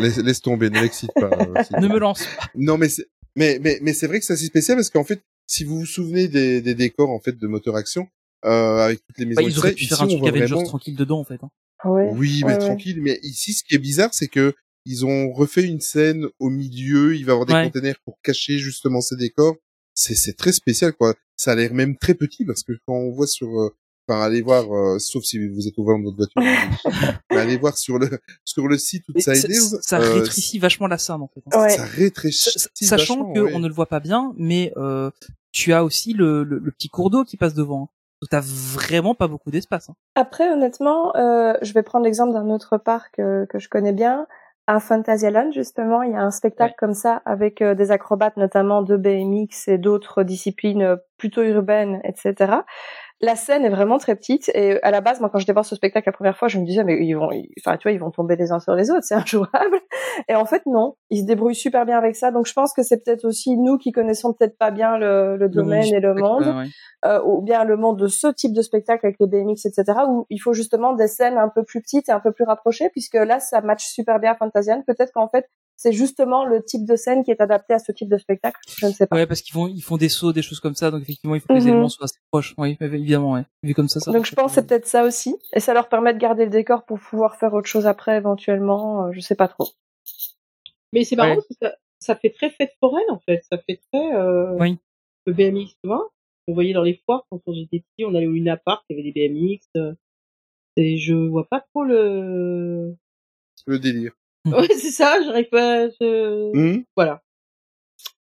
Laisse, 0.00 0.16
laisse 0.18 0.40
tomber, 0.40 0.70
ne 0.70 0.80
l'excite 0.80 1.10
pas. 1.14 1.30
euh, 1.30 1.62
ne 1.80 1.88
me 1.88 1.98
lance 1.98 2.24
pas. 2.38 2.46
Non, 2.54 2.78
mais 2.78 2.88
c'est, 2.88 3.06
mais, 3.36 3.58
mais, 3.62 3.78
mais 3.82 3.92
c'est 3.92 4.06
vrai 4.06 4.18
que 4.20 4.24
c'est 4.26 4.32
assez 4.34 4.46
spécial 4.46 4.76
parce 4.76 4.90
qu'en 4.90 5.04
fait, 5.04 5.22
si 5.46 5.64
vous 5.64 5.80
vous 5.80 5.86
souvenez 5.86 6.28
des, 6.28 6.60
des 6.60 6.74
décors, 6.74 7.10
en 7.10 7.20
fait, 7.20 7.38
de 7.38 7.46
moteur 7.46 7.76
action, 7.76 8.08
euh, 8.44 8.78
avec 8.78 9.00
toutes 9.06 9.18
les 9.18 9.26
maisons 9.26 9.42
Bah, 9.42 9.48
ils 9.48 9.58
auraient 9.58 9.72
pu 9.72 9.80
ici, 9.84 9.88
faire 9.88 10.02
un 10.02 10.06
truc 10.08 10.20
Avengers 10.26 10.46
vraiment- 10.46 10.62
tranquille 10.64 10.96
dedans, 10.96 11.20
en 11.20 11.24
fait. 11.24 11.42
hein. 11.42 11.50
Oui, 11.84 12.02
Oui, 12.12 12.40
mais 12.42 12.46
ouais, 12.46 12.52
ouais. 12.54 12.58
tranquille. 12.58 13.00
Mais 13.02 13.18
ici, 13.22 13.52
ce 13.52 13.62
qui 13.62 13.74
est 13.74 13.78
bizarre, 13.78 14.14
c'est 14.14 14.28
que 14.28 14.54
ils 14.86 15.04
ont 15.06 15.32
refait 15.32 15.64
une 15.64 15.80
scène 15.80 16.26
au 16.38 16.50
milieu. 16.50 17.14
Il 17.16 17.24
va 17.24 17.30
y 17.30 17.32
avoir 17.32 17.46
des 17.46 17.52
Ouais. 17.54 17.64
containers 17.64 17.96
pour 18.04 18.18
cacher 18.22 18.58
justement 18.58 19.00
ces 19.00 19.16
décors. 19.16 19.56
C'est, 19.94 20.14
c'est 20.14 20.32
très 20.34 20.52
spécial, 20.52 20.92
quoi. 20.92 21.14
Ça 21.36 21.52
a 21.52 21.54
l'air 21.54 21.72
même 21.74 21.96
très 21.96 22.14
petit 22.14 22.44
parce 22.44 22.62
que 22.62 22.72
quand 22.86 22.94
on 22.94 23.10
voit 23.12 23.26
sur, 23.26 23.48
euh, 23.60 23.74
enfin, 24.08 24.20
allez 24.22 24.42
voir, 24.42 24.64
euh, 24.72 24.98
sauf 24.98 25.22
si 25.24 25.46
vous 25.48 25.66
êtes 25.68 25.78
au 25.78 25.84
volant 25.84 25.98
de 26.00 26.16
votre 26.16 26.32
voiture, 26.36 27.20
mais 27.30 27.36
allez 27.38 27.56
voir 27.56 27.76
sur 27.76 27.98
le, 27.98 28.08
sur 28.44 28.66
le 28.68 28.76
site 28.78 29.04
Outside 29.08 29.34
ça, 29.36 29.48
Hills, 29.48 29.78
ça 29.82 29.98
euh, 30.00 30.14
rétrécit 30.14 30.58
vachement 30.58 30.86
la 30.86 30.98
scène, 30.98 31.16
en 31.22 31.28
fait. 31.28 31.42
hein. 31.52 31.60
Ouais. 31.62 31.70
ça 31.70 31.84
rétrécit. 31.84 32.58
Sa- 32.58 32.68
Sachant 32.96 33.32
que 33.32 33.40
ouais. 33.40 33.52
on 33.54 33.58
ne 33.58 33.68
le 33.68 33.74
voit 33.74 33.86
pas 33.88 34.00
bien, 34.00 34.32
mais 34.36 34.72
euh, 34.76 35.10
tu 35.52 35.72
as 35.72 35.84
aussi 35.84 36.12
le, 36.12 36.42
le, 36.44 36.58
le 36.58 36.70
petit 36.70 36.88
cours 36.88 37.10
d'eau 37.10 37.24
qui 37.24 37.36
passe 37.36 37.54
devant. 37.54 37.84
hein. 37.84 37.88
Donc 38.22 38.30
t'as 38.30 38.40
vraiment 38.42 39.14
pas 39.14 39.28
beaucoup 39.28 39.50
d'espace. 39.50 39.90
hein. 39.90 39.94
Après, 40.14 40.48
honnêtement, 40.50 41.14
euh, 41.16 41.54
je 41.62 41.72
vais 41.74 41.82
prendre 41.82 42.04
l'exemple 42.04 42.32
d'un 42.32 42.48
autre 42.48 42.78
parc 42.78 43.18
euh, 43.18 43.44
que 43.46 43.58
je 43.58 43.68
connais 43.68 43.92
bien. 43.92 44.26
À 44.66 44.80
Fantasyland, 44.80 45.50
justement, 45.52 46.00
il 46.02 46.12
y 46.12 46.14
a 46.14 46.22
un 46.22 46.30
spectacle 46.30 46.70
Ouais. 46.70 46.76
comme 46.78 46.94
ça 46.94 47.20
avec 47.26 47.60
euh, 47.60 47.74
des 47.74 47.90
acrobates, 47.90 48.38
notamment 48.38 48.80
de 48.80 48.96
BMX 48.96 49.68
et 49.68 49.76
d'autres 49.76 50.22
disciplines 50.22 50.96
plutôt 51.18 51.42
urbaines, 51.42 52.00
etc. 52.02 52.34
La 53.20 53.36
scène 53.36 53.64
est 53.64 53.70
vraiment 53.70 53.98
très 53.98 54.16
petite 54.16 54.50
et 54.54 54.82
à 54.82 54.90
la 54.90 55.00
base, 55.00 55.20
moi, 55.20 55.30
quand 55.30 55.38
je 55.38 55.50
voir 55.52 55.64
ce 55.64 55.76
spectacle 55.76 56.08
la 56.08 56.12
première 56.12 56.36
fois, 56.36 56.48
je 56.48 56.58
me 56.58 56.66
disais 56.66 56.84
mais 56.84 56.98
ils 57.04 57.14
vont, 57.14 57.30
ils- 57.30 57.48
enfin, 57.64 57.76
tu 57.76 57.84
vois, 57.88 57.92
ils 57.92 58.00
vont 58.00 58.10
tomber 58.10 58.36
les 58.36 58.52
uns 58.52 58.58
sur 58.60 58.74
les 58.74 58.90
autres, 58.90 59.04
c'est 59.04 59.14
injouable. 59.14 59.80
Et 60.28 60.34
en 60.34 60.44
fait, 60.44 60.66
non, 60.66 60.96
ils 61.10 61.20
se 61.20 61.24
débrouillent 61.24 61.54
super 61.54 61.86
bien 61.86 61.96
avec 61.96 62.16
ça. 62.16 62.30
Donc, 62.32 62.46
je 62.46 62.52
pense 62.52 62.72
que 62.74 62.82
c'est 62.82 63.02
peut-être 63.04 63.24
aussi 63.24 63.56
nous 63.56 63.78
qui 63.78 63.92
connaissons 63.92 64.32
peut-être 64.32 64.58
pas 64.58 64.70
bien 64.70 64.98
le, 64.98 65.36
le 65.36 65.48
domaine 65.48 65.84
et 65.94 66.00
le 66.00 66.14
monde 66.14 66.46
ouais. 66.56 66.66
euh, 67.06 67.22
ou 67.24 67.40
bien 67.40 67.64
le 67.64 67.76
monde 67.76 67.98
de 67.98 68.08
ce 68.08 68.26
type 68.28 68.52
de 68.52 68.62
spectacle 68.62 69.06
avec 69.06 69.16
les 69.20 69.26
BMX, 69.26 69.64
etc., 69.66 69.84
où 70.08 70.26
il 70.28 70.38
faut 70.38 70.52
justement 70.52 70.92
des 70.92 71.06
scènes 71.08 71.38
un 71.38 71.48
peu 71.48 71.62
plus 71.64 71.80
petites 71.80 72.08
et 72.08 72.12
un 72.12 72.20
peu 72.20 72.32
plus 72.32 72.44
rapprochées, 72.44 72.90
puisque 72.90 73.14
là, 73.14 73.38
ça 73.40 73.60
match 73.60 73.84
super 73.86 74.18
bien 74.18 74.32
à 74.32 74.34
Fantasian. 74.34 74.82
Peut-être 74.86 75.12
qu'en 75.12 75.28
fait, 75.28 75.48
c'est 75.76 75.92
justement 75.92 76.44
le 76.44 76.62
type 76.64 76.84
de 76.86 76.96
scène 76.96 77.24
qui 77.24 77.30
est 77.30 77.40
adapté 77.40 77.74
à 77.74 77.78
ce 77.78 77.92
type 77.92 78.08
de 78.08 78.16
spectacle? 78.18 78.58
Je 78.78 78.86
ne 78.86 78.92
sais 78.92 79.06
pas. 79.06 79.16
Ouais, 79.16 79.26
parce 79.26 79.42
qu'ils 79.42 79.52
font, 79.52 79.66
ils 79.66 79.80
font 79.82 79.96
des 79.96 80.08
sauts, 80.08 80.32
des 80.32 80.42
choses 80.42 80.60
comme 80.60 80.74
ça, 80.74 80.90
donc 80.90 81.02
effectivement, 81.02 81.34
il 81.34 81.40
faut 81.40 81.48
que 81.48 81.52
les 81.54 81.60
Mhm. 81.62 81.68
éléments 81.68 81.88
soient 81.88 82.04
assez 82.04 82.18
proches. 82.30 82.54
Oui, 82.58 82.76
évidemment, 82.80 83.32
ouais. 83.32 83.44
Vu 83.62 83.74
comme 83.74 83.88
ça, 83.88 84.00
ça. 84.00 84.12
Donc 84.12 84.24
je 84.26 84.34
pense 84.34 84.52
que 84.52 84.54
c'est 84.60 84.66
peut-être 84.66 84.86
ça 84.86 85.04
aussi, 85.04 85.36
et 85.52 85.60
ça 85.60 85.74
leur 85.74 85.88
permet 85.88 86.14
de 86.14 86.18
garder 86.18 86.44
le 86.44 86.50
décor 86.50 86.84
pour 86.84 86.98
pouvoir 87.00 87.36
faire 87.36 87.52
autre 87.54 87.68
chose 87.68 87.86
après 87.86 88.16
éventuellement. 88.16 89.06
euh, 89.06 89.12
je 89.12 89.20
sais 89.20 89.34
pas 89.34 89.48
trop. 89.48 89.68
Mais 90.92 91.04
c'est 91.04 91.16
marrant 91.16 91.30
Ouais. 91.30 91.34
parce 91.36 91.48
que 91.48 91.54
ça, 91.60 91.74
ça 91.98 92.16
fait 92.16 92.30
très 92.30 92.50
fête 92.50 92.72
foraine 92.80 93.10
en 93.10 93.18
fait. 93.20 93.42
Ça 93.50 93.58
fait 93.58 93.80
très 93.92 94.14
euh, 94.14 94.56
Oui. 94.58 94.78
le 95.26 95.32
BMX, 95.32 95.70
tu 95.82 95.88
vois. 95.88 96.10
On 96.46 96.52
voyait 96.54 96.74
dans 96.74 96.82
les 96.82 97.00
foires 97.06 97.24
quand 97.30 97.40
j'étais 97.52 97.80
petit, 97.80 98.04
on 98.04 98.14
allait 98.14 98.26
au 98.26 98.32
Luna 98.32 98.56
Park, 98.58 98.84
il 98.90 98.96
y 98.96 99.00
avait 99.00 99.10
des 99.10 99.28
BMX. 99.28 99.66
euh, 99.76 99.94
et 100.76 100.98
je 100.98 101.14
vois 101.14 101.46
pas 101.48 101.60
trop 101.72 101.84
le. 101.84 102.96
Le 103.66 103.78
délire. 103.78 104.12
Ouais, 104.46 104.68
c'est 104.68 104.90
ça. 104.90 105.16
J'arrive 105.24 105.48
pas. 105.50 105.88
Je... 105.88 106.56
Hum 106.56 106.84
Voilà. 106.96 107.22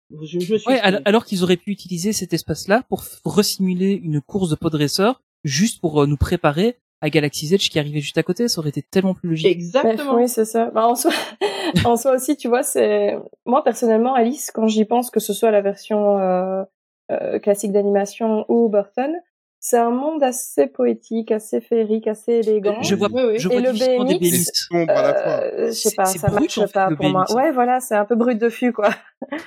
Je, 0.10 0.40
je 0.40 0.56
suis. 0.56 0.70
Ouais, 0.70 0.80
alors, 0.80 1.02
alors 1.06 1.26
qu'ils 1.26 1.44
auraient 1.44 1.58
pu 1.58 1.72
utiliser 1.72 2.14
cet 2.14 2.34
espace-là 2.34 2.84
pour 2.90 3.04
resimuler 3.26 3.92
une 3.92 4.22
course 4.22 4.50
de 4.50 4.56
podraceur, 4.56 5.22
juste 5.44 5.82
pour 5.82 6.02
euh, 6.02 6.08
nous 6.08 6.18
préparer 6.18 6.78
à 7.02 7.10
Galaxy's 7.10 7.52
Edge 7.52 7.70
qui 7.70 7.80
arrivait 7.80 8.00
juste 8.00 8.18
à 8.18 8.24
côté, 8.24 8.48
ça 8.48 8.60
aurait 8.60 8.70
été 8.70 8.82
tellement 8.82 9.14
plus 9.14 9.30
logique. 9.30 9.48
Exactement. 9.48 10.14
Bref, 10.14 10.24
oui, 10.24 10.30
c'est 10.30 10.46
ça. 10.46 10.72
Bah, 10.72 10.88
en 10.88 10.96
soi, 10.96 11.12
en 11.86 11.96
soi 11.96 12.16
aussi, 12.16 12.36
tu 12.38 12.48
vois, 12.48 12.64
c'est 12.64 13.16
moi 13.46 13.64
personnellement, 13.64 14.14
Alice, 14.16 14.52
quand 14.52 14.68
j'y 14.68 14.86
pense, 14.86 15.12
que 15.12 15.20
ce 15.20 15.34
soit 15.34 15.52
la 15.52 15.62
version 15.62 16.18
euh, 16.18 16.64
euh, 17.12 17.40
classique 17.40 17.72
d'animation 17.72 18.46
ou 18.50 18.70
Burton, 18.70 19.14
c'est 19.60 19.78
un 19.78 19.90
monde 19.90 20.22
assez 20.24 20.68
poétique, 20.68 21.32
assez 21.32 21.62
féerique, 21.62 22.08
assez 22.08 22.34
élégant. 22.34 22.82
Je 22.82 22.96
vois, 22.96 23.10
Oui, 23.12 23.24
oui. 23.28 23.40
je 23.40 23.48
Et 23.48 23.52
vois 23.52 23.62
le 23.62 23.72
BMX, 23.74 24.12
Et 24.24 24.30
BMX. 24.30 24.68
la 24.88 25.14
fois. 25.14 25.40
Euh, 25.44 25.68
je 25.68 25.72
sais 25.72 25.92
pas, 25.96 26.06
ça 26.06 26.28
brut, 26.30 26.42
marche 26.42 26.58
en 26.58 26.68
fait, 26.68 26.74
pas 26.74 26.90
le 26.90 26.96
pour 26.96 27.10
moi. 27.10 27.26
BMX. 27.26 27.34
Ouais, 27.36 27.52
voilà, 27.52 27.80
c'est 27.80 27.96
un 27.96 28.06
peu 28.06 28.16
brut 28.16 28.38
de 28.38 28.50
fût, 28.50 28.72
quoi. 28.74 28.90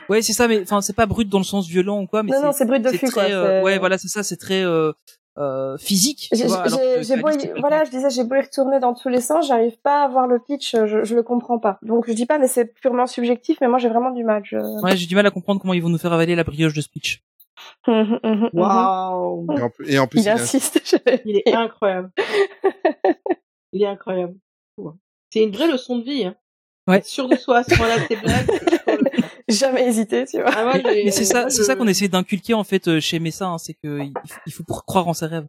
Ouais, 0.09 0.23
c'est 0.23 0.33
ça, 0.33 0.49
mais 0.49 0.61
enfin, 0.63 0.81
c'est 0.81 0.95
pas 0.97 1.07
brut 1.07 1.29
dans 1.29 1.39
le 1.39 1.45
sens 1.45 1.67
violent 1.69 2.03
ou 2.03 2.07
quoi, 2.07 2.23
mais 2.23 2.33
non, 2.33 2.43
non, 2.47 2.53
c'est 2.53 2.65
brut 2.65 2.83
de 2.83 2.91
fût, 2.91 3.07
très, 3.07 3.13
quoi. 3.13 3.23
euh, 3.25 3.63
ouais, 3.63 3.79
voilà, 3.79 3.97
c'est 3.99 4.09
ça, 4.09 4.23
c'est 4.23 4.37
très 4.37 4.63
euh, 4.65 4.93
euh, 5.39 5.79
physique. 5.79 6.29
tu 6.35 6.45
vois, 6.47 6.65
que 6.65 7.21
beau, 7.21 7.29
y- 7.31 7.61
voilà, 7.61 7.81
le 7.81 7.87
je 7.87 7.91
disais, 7.91 8.11
j'ai 8.11 8.25
beau 8.25 8.35
y 8.35 8.41
retourner 8.41 8.81
dans 8.81 8.95
tous 8.95 9.09
les 9.09 9.21
sens, 9.21 9.47
j'arrive 9.47 9.79
pas 9.81 10.03
à 10.05 10.09
voir 10.09 10.27
le 10.27 10.39
pitch, 10.41 10.75
je, 10.75 11.05
je 11.05 11.15
le 11.15 11.23
comprends 11.23 11.59
pas. 11.59 11.79
Donc 11.83 12.07
je 12.09 12.13
dis 12.13 12.27
pas, 12.27 12.39
mais 12.39 12.49
c'est 12.49 12.67
purement 12.75 13.07
subjectif, 13.07 13.59
mais 13.61 13.69
moi 13.69 13.79
j'ai 13.79 13.89
vraiment 13.89 14.11
du 14.11 14.25
mal. 14.25 14.43
Je... 14.45 14.57
Ouais, 14.83 14.97
j'ai 14.97 15.07
du 15.07 15.15
mal 15.15 15.27
à 15.27 15.31
comprendre 15.31 15.61
comment 15.61 15.73
ils 15.75 15.83
vont 15.83 15.89
nous 15.89 15.99
faire 15.99 16.13
avaler 16.13 16.35
la 16.35 16.45
brioche 16.45 16.75
de 16.75 16.81
speech. 16.81 17.23
Waouh. 18.53 19.47
Et 19.57 19.61
en, 19.63 19.71
et 19.87 19.99
en 19.99 20.07
plus, 20.07 20.21
Il 20.23 20.29
insiste. 20.29 21.01
Il 21.25 21.37
est 21.45 21.55
incroyable. 21.55 22.11
Il 23.73 23.83
est 23.83 23.87
incroyable. 23.87 24.35
C'est 25.33 25.43
une 25.45 25.53
vraie 25.53 25.71
leçon 25.71 25.99
de 25.99 26.05
vie. 26.05 26.25
Hein. 26.25 26.35
Ouais. 26.87 27.03
Sûr 27.03 27.29
de 27.29 27.37
soi 27.37 27.59
à 27.59 27.63
ce 27.65 27.75
blagues. 27.79 28.07
c'est 28.09 28.97
le- 28.97 29.11
jamais 29.49 29.87
hésité, 29.87 30.25
tu 30.25 30.41
vois. 30.41 30.51
Ah, 30.55 30.73
Mais 30.85 31.11
c'est 31.11 31.25
ça, 31.25 31.51
c'est 31.51 31.63
ça 31.63 31.77
qu'on 31.77 31.87
essaie 31.87 32.09
d'inculquer 32.09 32.55
en 32.55 32.65
fait 32.65 32.89
euh, 32.89 33.01
chez 33.01 33.19
Messa, 33.19 33.47
hein, 33.47 33.59
c'est 33.59 33.75
que 33.75 34.01
il 34.03 34.13
faut- 34.29 34.41
il 34.47 34.53
faut 34.53 34.65
pour 34.65 34.85
croire 34.85 35.07
en 35.09 35.13
ses 35.15 35.27
rêves. 35.27 35.47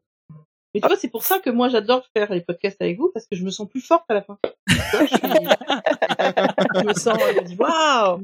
Mais 0.73 0.79
tu 0.81 0.87
vois, 0.87 0.95
c'est 0.97 1.09
pour 1.09 1.23
ça 1.23 1.39
que 1.39 1.49
moi 1.49 1.67
j'adore 1.69 2.05
faire 2.15 2.31
les 2.31 2.41
podcasts 2.41 2.81
avec 2.81 2.97
vous 2.97 3.11
parce 3.13 3.25
que 3.27 3.35
je 3.35 3.43
me 3.43 3.49
sens 3.51 3.67
plus 3.67 3.81
forte 3.81 4.05
à 4.09 4.13
la 4.13 4.21
fin. 4.21 4.37
Je, 4.67 4.75
suis- 4.75 5.17
je 6.75 6.85
me 6.85 6.93
sens, 6.93 7.17
je 7.35 7.41
me 7.41 7.45
dis 7.45 7.55
waouh. 7.55 8.21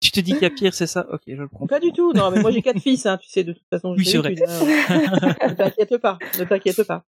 Tu 0.00 0.10
te 0.10 0.20
dis 0.20 0.32
qu'il 0.32 0.42
y 0.42 0.46
a 0.46 0.50
pire, 0.50 0.72
c'est 0.72 0.86
ça? 0.86 1.06
Ok, 1.12 1.20
je 1.26 1.34
le 1.34 1.48
prends. 1.48 1.66
Pas 1.66 1.80
du 1.80 1.92
tout. 1.92 2.12
Non, 2.14 2.30
mais 2.30 2.40
moi 2.40 2.50
j'ai 2.50 2.62
quatre 2.62 2.80
fils, 2.80 3.04
hein, 3.06 3.18
tu 3.18 3.28
sais 3.28 3.44
de 3.44 3.52
toute 3.52 3.66
façon. 3.68 3.94
Oui, 3.96 4.04
c'est 4.06 4.18
vrai. 4.18 4.34
hein. 4.46 5.48
ne 5.48 5.54
t'inquiète 5.54 5.96
pas, 5.98 6.18
ne 6.38 6.44
t'inquiète 6.44 6.82
pas. 6.84 7.04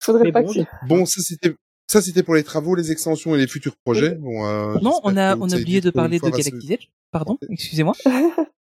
Faudrait 0.00 0.24
Mais 0.24 0.32
pas 0.32 0.42
bon, 0.42 0.52
que 0.54 0.60
Bon, 0.86 1.04
ça 1.04 1.20
c'était 1.20 1.54
ça 1.88 2.00
c'était 2.00 2.22
pour 2.22 2.34
les 2.36 2.44
travaux, 2.44 2.74
les 2.74 2.90
extensions 2.92 3.34
et 3.34 3.38
les 3.38 3.46
futurs 3.48 3.76
projets. 3.84 4.14
Bon, 4.14 4.46
euh, 4.46 4.78
Non, 4.80 5.00
on 5.04 5.16
a 5.16 5.36
on 5.36 5.50
a 5.50 5.56
oublié 5.56 5.80
de 5.80 5.90
parler 5.90 6.18
de 6.20 6.72
Edge. 6.72 6.88
Pardon, 7.10 7.38
excusez-moi. 7.50 7.94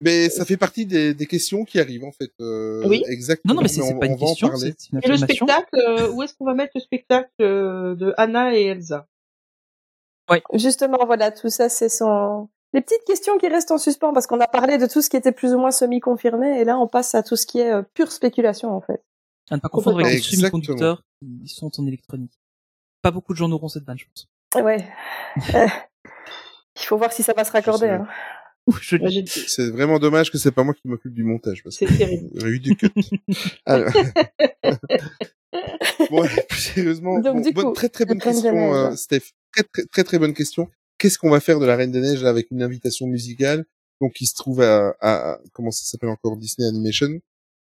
Mais 0.00 0.28
ça 0.28 0.44
fait 0.44 0.56
partie 0.56 0.86
des, 0.86 1.14
des 1.14 1.26
questions 1.26 1.64
qui 1.64 1.78
arrivent 1.80 2.04
en 2.04 2.12
fait. 2.12 2.32
Euh, 2.40 2.86
Oui. 2.86 3.02
Exactement. 3.06 3.54
Non, 3.54 3.60
non, 3.60 3.62
mais 3.62 3.68
c'est 3.68 3.98
pas 3.98 4.06
une 4.06 4.18
question, 4.18 4.54
c'est 4.56 4.90
une 4.92 5.00
Et 5.02 5.08
le 5.08 5.16
spectacle, 5.16 5.68
euh, 5.74 6.10
où 6.10 6.22
est-ce 6.22 6.34
qu'on 6.34 6.44
va 6.44 6.54
mettre 6.54 6.72
le 6.74 6.80
spectacle 6.80 7.30
euh, 7.40 7.94
de 7.94 8.12
Anna 8.16 8.56
et 8.56 8.64
Elsa? 8.64 9.06
Justement, 10.54 11.04
voilà, 11.06 11.30
tout 11.30 11.50
ça, 11.50 11.68
c'est 11.68 11.88
son... 11.88 12.48
Les 12.72 12.80
petites 12.80 13.04
questions 13.04 13.38
qui 13.38 13.46
restent 13.46 13.70
en 13.70 13.78
suspens, 13.78 14.12
parce 14.12 14.26
qu'on 14.26 14.40
a 14.40 14.48
parlé 14.48 14.78
de 14.78 14.86
tout 14.86 15.00
ce 15.00 15.08
qui 15.08 15.16
était 15.16 15.32
plus 15.32 15.54
ou 15.54 15.58
moins 15.58 15.70
semi-confirmé, 15.70 16.60
et 16.60 16.64
là, 16.64 16.76
on 16.78 16.88
passe 16.88 17.14
à 17.14 17.22
tout 17.22 17.36
ce 17.36 17.46
qui 17.46 17.60
est 17.60 17.72
euh, 17.72 17.82
pure 17.94 18.10
spéculation, 18.10 18.74
en 18.74 18.80
fait. 18.80 19.00
À 19.50 19.56
ne 19.56 19.60
pas 19.60 19.68
confondre 19.68 20.00
avec 20.00 20.12
les 20.12 20.20
semi-conducteurs 20.20 21.02
qui 21.20 21.48
sont 21.48 21.70
en 21.78 21.86
électronique. 21.86 22.32
Pas 23.00 23.10
beaucoup 23.10 23.32
de 23.32 23.38
gens 23.38 23.48
n'auront 23.48 23.68
cette 23.68 23.84
vanne, 23.84 23.98
je 23.98 24.06
pense. 24.06 24.28
Ouais. 24.64 24.88
Il 26.76 26.86
faut 26.86 26.96
voir 26.96 27.12
si 27.12 27.22
ça 27.22 27.32
va 27.32 27.44
se 27.44 27.52
raccorder. 27.52 27.88
Hein. 27.88 28.08
Je 28.80 28.96
C'est 29.46 29.70
vraiment 29.70 29.98
dommage 29.98 30.30
que 30.30 30.38
c'est 30.38 30.52
pas 30.52 30.64
moi 30.64 30.74
qui 30.74 30.88
m'occupe 30.88 31.12
du 31.12 31.24
montage 31.24 31.62
parce 31.62 31.76
C'est 31.76 31.86
terrible. 31.86 32.30
aurait 32.40 32.50
eu 32.50 32.60
du 32.60 32.76
cut. 32.76 32.90
Alors... 33.66 33.92
bon, 36.10 36.26
plus 36.48 36.58
sérieusement, 36.60 37.20
Donc, 37.20 37.36
bon, 37.36 37.40
du 37.42 37.52
bonne- 37.52 37.64
coup, 37.66 37.72
très 37.72 37.88
très 37.88 38.04
bonne 38.04 38.20
question, 38.20 38.74
euh, 38.74 38.96
Steph. 38.96 39.30
Très, 39.52 39.62
très 39.64 39.84
très 39.86 40.04
très 40.04 40.18
bonne 40.18 40.34
question. 40.34 40.68
Qu'est-ce 40.98 41.18
qu'on 41.18 41.30
va 41.30 41.40
faire 41.40 41.60
de 41.60 41.66
la 41.66 41.76
Reine 41.76 41.92
des 41.92 42.00
Neiges 42.00 42.22
là, 42.22 42.30
avec 42.30 42.50
une 42.50 42.62
invitation 42.62 43.06
musicale 43.06 43.64
donc 44.00 44.12
qui 44.14 44.26
se 44.26 44.34
trouve 44.34 44.60
à, 44.62 44.88
à, 45.00 45.32
à- 45.34 45.40
comment 45.52 45.70
ça 45.70 45.84
s'appelle 45.84 46.08
encore 46.10 46.36
Disney 46.36 46.66
Animation? 46.68 47.20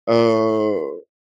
Euh, 0.09 0.79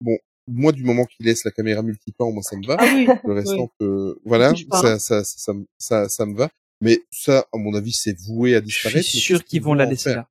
bon, 0.01 0.17
moi 0.49 0.73
du 0.73 0.85
moment 0.85 1.05
qu'il 1.05 1.27
laisse 1.27 1.45
la 1.45 1.51
caméra 1.51 1.83
multiplan, 1.83 2.33
moi 2.33 2.43
ça 2.43 2.57
me 2.57 2.67
va. 2.67 2.77
Ah 2.79 2.87
oui. 2.95 3.07
Le 3.25 3.33
restant, 3.33 3.63
Oui. 3.65 3.69
peut- 3.79 4.19
voilà, 4.25 4.53
ça, 4.55 4.99
ça, 4.99 5.25
ça, 5.25 5.39
ça, 5.39 5.53
me- 5.53 5.67
ça, 5.79 6.09
ça 6.09 6.27
me 6.27 6.37
va. 6.37 6.51
Mais 6.81 7.01
ça, 7.11 7.47
à 7.53 7.57
mon 7.59 7.75
avis, 7.75 7.93
c'est 7.93 8.17
voué 8.21 8.55
à 8.55 8.61
Je 8.61 8.65
disparaître. 8.65 9.07
suis 9.07 9.19
Mais 9.19 9.23
sûr 9.23 9.45
qu'ils 9.45 9.63
vont 9.63 9.75
la 9.75 9.87
laisser 9.87 10.11
faire? 10.11 10.17
là. 10.17 10.29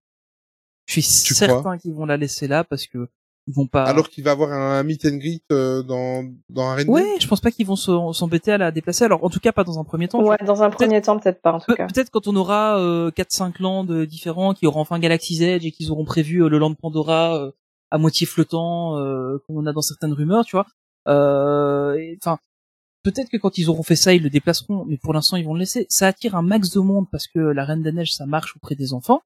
Je 0.88 0.94
suis 0.94 1.02
Tu 1.02 1.34
certain 1.34 1.78
qu'ils 1.78 1.94
vont 1.94 2.06
la 2.06 2.18
laisser 2.18 2.48
là 2.48 2.64
parce 2.64 2.86
que 2.86 3.08
ils 3.48 3.54
vont 3.54 3.66
pas. 3.68 3.84
Alors 3.86 4.10
qu'il 4.10 4.24
va 4.24 4.32
avoir 4.32 4.52
un 4.52 4.82
meet 4.84 5.06
and 5.06 5.18
greet 5.18 5.44
euh, 5.52 5.82
dans 5.84 6.32
dans 6.50 6.70
Arena? 6.70 6.92
Ouais, 6.92 7.16
je 7.20 7.28
pense 7.28 7.42
pas 7.42 7.50
qu'ils 7.52 7.66
vont 7.66 7.76
se- 7.76 8.12
s'embêter 8.14 8.52
à 8.52 8.58
la 8.60 8.72
déplacer. 8.72 9.04
Alors, 9.06 9.24
en 9.24 9.30
tout 9.30 9.40
cas, 9.40 9.52
pas 9.52 9.64
dans 9.64 9.80
un 9.80 9.84
premier 9.84 10.08
temps. 10.08 10.24
Ouais, 10.24 10.38
dans 10.46 10.62
un 10.64 10.70
premier 10.70 11.02
temps, 11.02 11.18
peut-être 11.20 11.42
pas, 11.42 11.54
en 11.54 11.60
tout 11.60 11.68
Pe- 11.72 11.76
cas. 11.76 11.88
Peut-être 11.88 12.10
quand 12.12 12.28
on 12.28 12.36
aura 12.36 12.80
euh, 12.80 13.10
4-5 13.12 13.60
lands 13.60 13.86
euh, 13.90 14.06
différents, 14.06 14.54
qui 14.54 14.68
auront 14.68 14.82
enfin 14.82 15.00
Galaxy's 15.00 15.42
Edge 15.42 15.66
et 15.66 15.72
qu'ils 15.72 15.92
auront 15.92 16.06
prévu 16.06 16.44
euh, 16.44 16.50
le 16.50 16.58
land 16.60 16.74
Pandora 16.76 17.36
euh, 17.38 17.52
à 17.92 17.98
moitié 17.98 18.26
flottant, 18.28 18.98
euh, 19.00 19.38
comme 19.48 19.58
on 19.58 19.66
a 19.66 19.74
dans 19.74 19.82
certaines 19.82 20.14
rumeurs, 20.14 20.46
tu 20.46 20.56
vois. 20.56 20.66
Euh, 21.08 22.16
Enfin, 22.24 22.40
peut-être 23.06 23.30
que 23.30 23.38
quand 23.38 23.58
ils 23.58 23.70
auront 23.70 23.84
fait 23.84 23.96
ça, 23.96 24.14
ils 24.14 24.22
le 24.22 24.30
déplaceront, 24.30 24.84
mais 24.86 24.98
pour 24.98 25.14
l'instant, 25.14 25.38
ils 25.38 25.46
vont 25.46 25.54
le 25.54 25.60
laisser. 25.62 25.86
Ça 25.90 26.08
attire 26.08 26.36
un 26.36 26.42
max 26.42 26.72
de 26.72 26.80
monde 26.82 27.06
parce 27.12 27.28
que 27.28 27.40
la 27.40 27.64
Reine 27.64 27.82
des 27.84 27.92
Neiges, 27.94 28.14
ça 28.14 28.26
marche 28.26 28.56
auprès 28.58 28.76
des 28.76 28.94
enfants. 28.94 29.22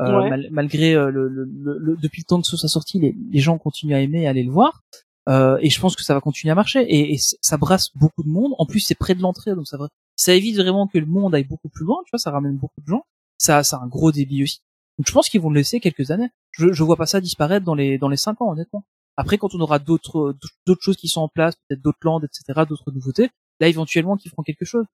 Euh, 0.00 0.20
Ouais. 0.22 0.30
mal- 0.30 0.48
malgré 0.50 0.94
euh, 0.94 1.10
le, 1.10 1.28
le- 1.28 1.44
le- 1.44 1.78
le- 1.78 1.96
depuis 1.96 2.20
le 2.22 2.26
temps 2.26 2.40
que 2.40 2.46
ça 2.46 2.68
sorti, 2.68 2.98
les, 3.00 3.14
les 3.30 3.38
gens 3.40 3.56
continuent 3.58 3.94
à 3.94 4.00
aimer 4.00 4.22
et 4.22 4.26
à 4.26 4.30
aller 4.30 4.42
le 4.42 4.50
voir. 4.50 4.82
Euh, 5.28 5.58
et 5.60 5.70
je 5.70 5.80
pense 5.80 5.96
que 5.96 6.02
ça 6.04 6.14
va 6.14 6.20
continuer 6.20 6.52
à 6.52 6.54
marcher 6.54 6.82
et, 6.82 7.14
et 7.14 7.18
ça 7.18 7.56
brasse 7.56 7.90
beaucoup 7.96 8.22
de 8.22 8.28
monde. 8.28 8.52
En 8.58 8.66
plus, 8.66 8.80
c'est 8.80 8.94
près 8.94 9.14
de 9.14 9.22
l'entrée, 9.22 9.54
donc 9.56 9.66
ça 9.66 9.76
va, 9.78 9.88
ça 10.14 10.32
évite 10.34 10.56
vraiment 10.56 10.86
que 10.86 10.98
le 10.98 11.06
monde 11.06 11.34
aille 11.34 11.44
beaucoup 11.44 11.68
plus 11.68 11.84
loin. 11.84 11.96
Tu 12.04 12.10
vois, 12.12 12.18
ça 12.18 12.30
ramène 12.30 12.56
beaucoup 12.56 12.80
de 12.80 12.86
gens. 12.86 13.04
Ça, 13.38 13.64
ça 13.64 13.76
a 13.78 13.80
un 13.84 13.88
gros 13.88 14.12
débit 14.12 14.42
aussi. 14.44 14.60
Donc 14.98 15.06
je 15.08 15.12
pense 15.12 15.28
qu'ils 15.28 15.40
vont 15.40 15.50
le 15.50 15.56
laisser 15.60 15.80
quelques 15.80 16.10
années. 16.10 16.28
Je, 16.52 16.72
je 16.72 16.82
vois 16.84 16.96
pas 16.96 17.06
ça 17.06 17.20
disparaître 17.20 17.64
dans 17.66 17.74
les 17.74 17.98
dans 17.98 18.08
les 18.08 18.16
cinq 18.16 18.40
ans, 18.40 18.50
honnêtement. 18.52 18.84
Après, 19.16 19.38
quand 19.38 19.54
on 19.54 19.60
aura 19.60 19.78
d'autres 19.78 20.34
d'autres 20.66 20.82
choses 20.82 20.96
qui 20.96 21.08
sont 21.08 21.22
en 21.22 21.28
place, 21.28 21.54
peut-être 21.68 21.80
d'autres 21.82 21.98
landes, 22.02 22.24
etc., 22.24 22.62
d'autres 22.68 22.90
nouveautés, 22.92 23.30
là 23.60 23.68
éventuellement 23.68 24.16
qu'ils 24.16 24.30
feront 24.30 24.42
quelque 24.42 24.64
chose. 24.64 24.84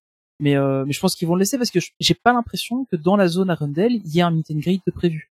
Mais 0.40 0.57
euh, 0.57 0.85
mais 0.86 0.93
je 0.93 1.01
pense 1.01 1.15
qu'ils 1.15 1.28
vont 1.28 1.35
le 1.35 1.40
laisser 1.40 1.59
parce 1.59 1.70
que 1.70 1.81
je- 1.81 1.90
j'ai 2.01 2.15
pas 2.15 2.32
l'impression 2.32 2.85
que 2.90 2.97
dans 2.97 3.16
la 3.16 3.28
zone 3.28 3.51
Arundel, 3.51 3.93
il 3.93 4.15
y 4.15 4.20
a 4.20 4.27
un 4.27 4.31
meet 4.31 4.51
and 4.51 4.59
greet 4.59 4.81
de 4.86 4.93
prévu. 4.93 5.31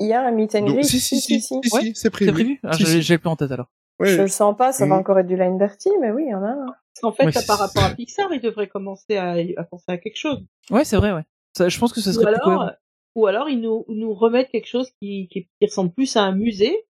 Il 0.00 0.08
y 0.08 0.12
a 0.12 0.26
un 0.26 0.30
meet 0.32 0.54
and 0.54 0.66
greet. 0.66 0.84
si, 0.84 0.98
si, 1.00 1.20
si, 1.20 1.40
si, 1.40 1.54
Ouais, 1.54 1.80
si, 1.80 1.92
c'est 1.94 2.10
prévu. 2.10 2.26
C'est 2.30 2.32
prévu 2.32 2.60
ah, 2.64 2.72
Si, 2.72 3.02
J'ai 3.02 3.18
en 3.24 3.36
tête 3.36 3.52
alors. 3.52 3.68
Ouais, 4.00 4.08
Je 4.08 4.22
le 4.22 4.28
sens 4.28 4.56
pas, 4.56 4.72
ça 4.72 4.86
va 4.86 4.94
Mhm. 4.94 5.00
encore 5.00 5.18
être 5.20 5.26
du 5.28 5.36
line 5.36 5.56
dirty, 5.56 5.88
mais 6.00 6.10
oui, 6.10 6.24
il 6.26 6.30
y 6.30 6.34
en 6.34 6.42
a 6.42 6.48
un. 6.48 6.66
En 7.02 7.12
fait, 7.12 7.26
Ouais, 7.26 7.32
par 7.46 7.58
rapport 7.58 7.84
à 7.84 7.90
Pixar, 7.90 8.32
ils 8.32 8.40
devraient 8.40 8.68
commencer 8.68 9.16
à, 9.16 9.32
à 9.56 9.64
penser 9.64 9.84
à 9.88 9.98
quelque 9.98 10.16
chose. 10.16 10.44
Ouais, 10.70 10.84
c'est 10.84 10.96
vrai, 10.96 11.12
ouais. 11.12 11.22
Ça, 11.56 11.68
je 11.68 11.78
pense 11.78 11.92
que 11.92 12.00
ce 12.00 12.10
Ou 12.10 12.12
serait 12.14 12.24
plus 12.24 12.34
alors, 12.34 12.42
cohérent. 12.44 12.70
ou 13.14 13.26
alors 13.26 13.48
ils 13.48 13.60
nous, 13.60 13.84
nous 13.88 14.12
remettent 14.14 14.50
quelque 14.50 14.66
chose 14.66 14.90
qui, 15.00 15.28
qui, 15.30 15.44
qui 15.60 15.66
ressemble 15.66 15.92
plus 15.92 16.16
à 16.16 16.22
un 16.22 16.32
musée. 16.34 16.86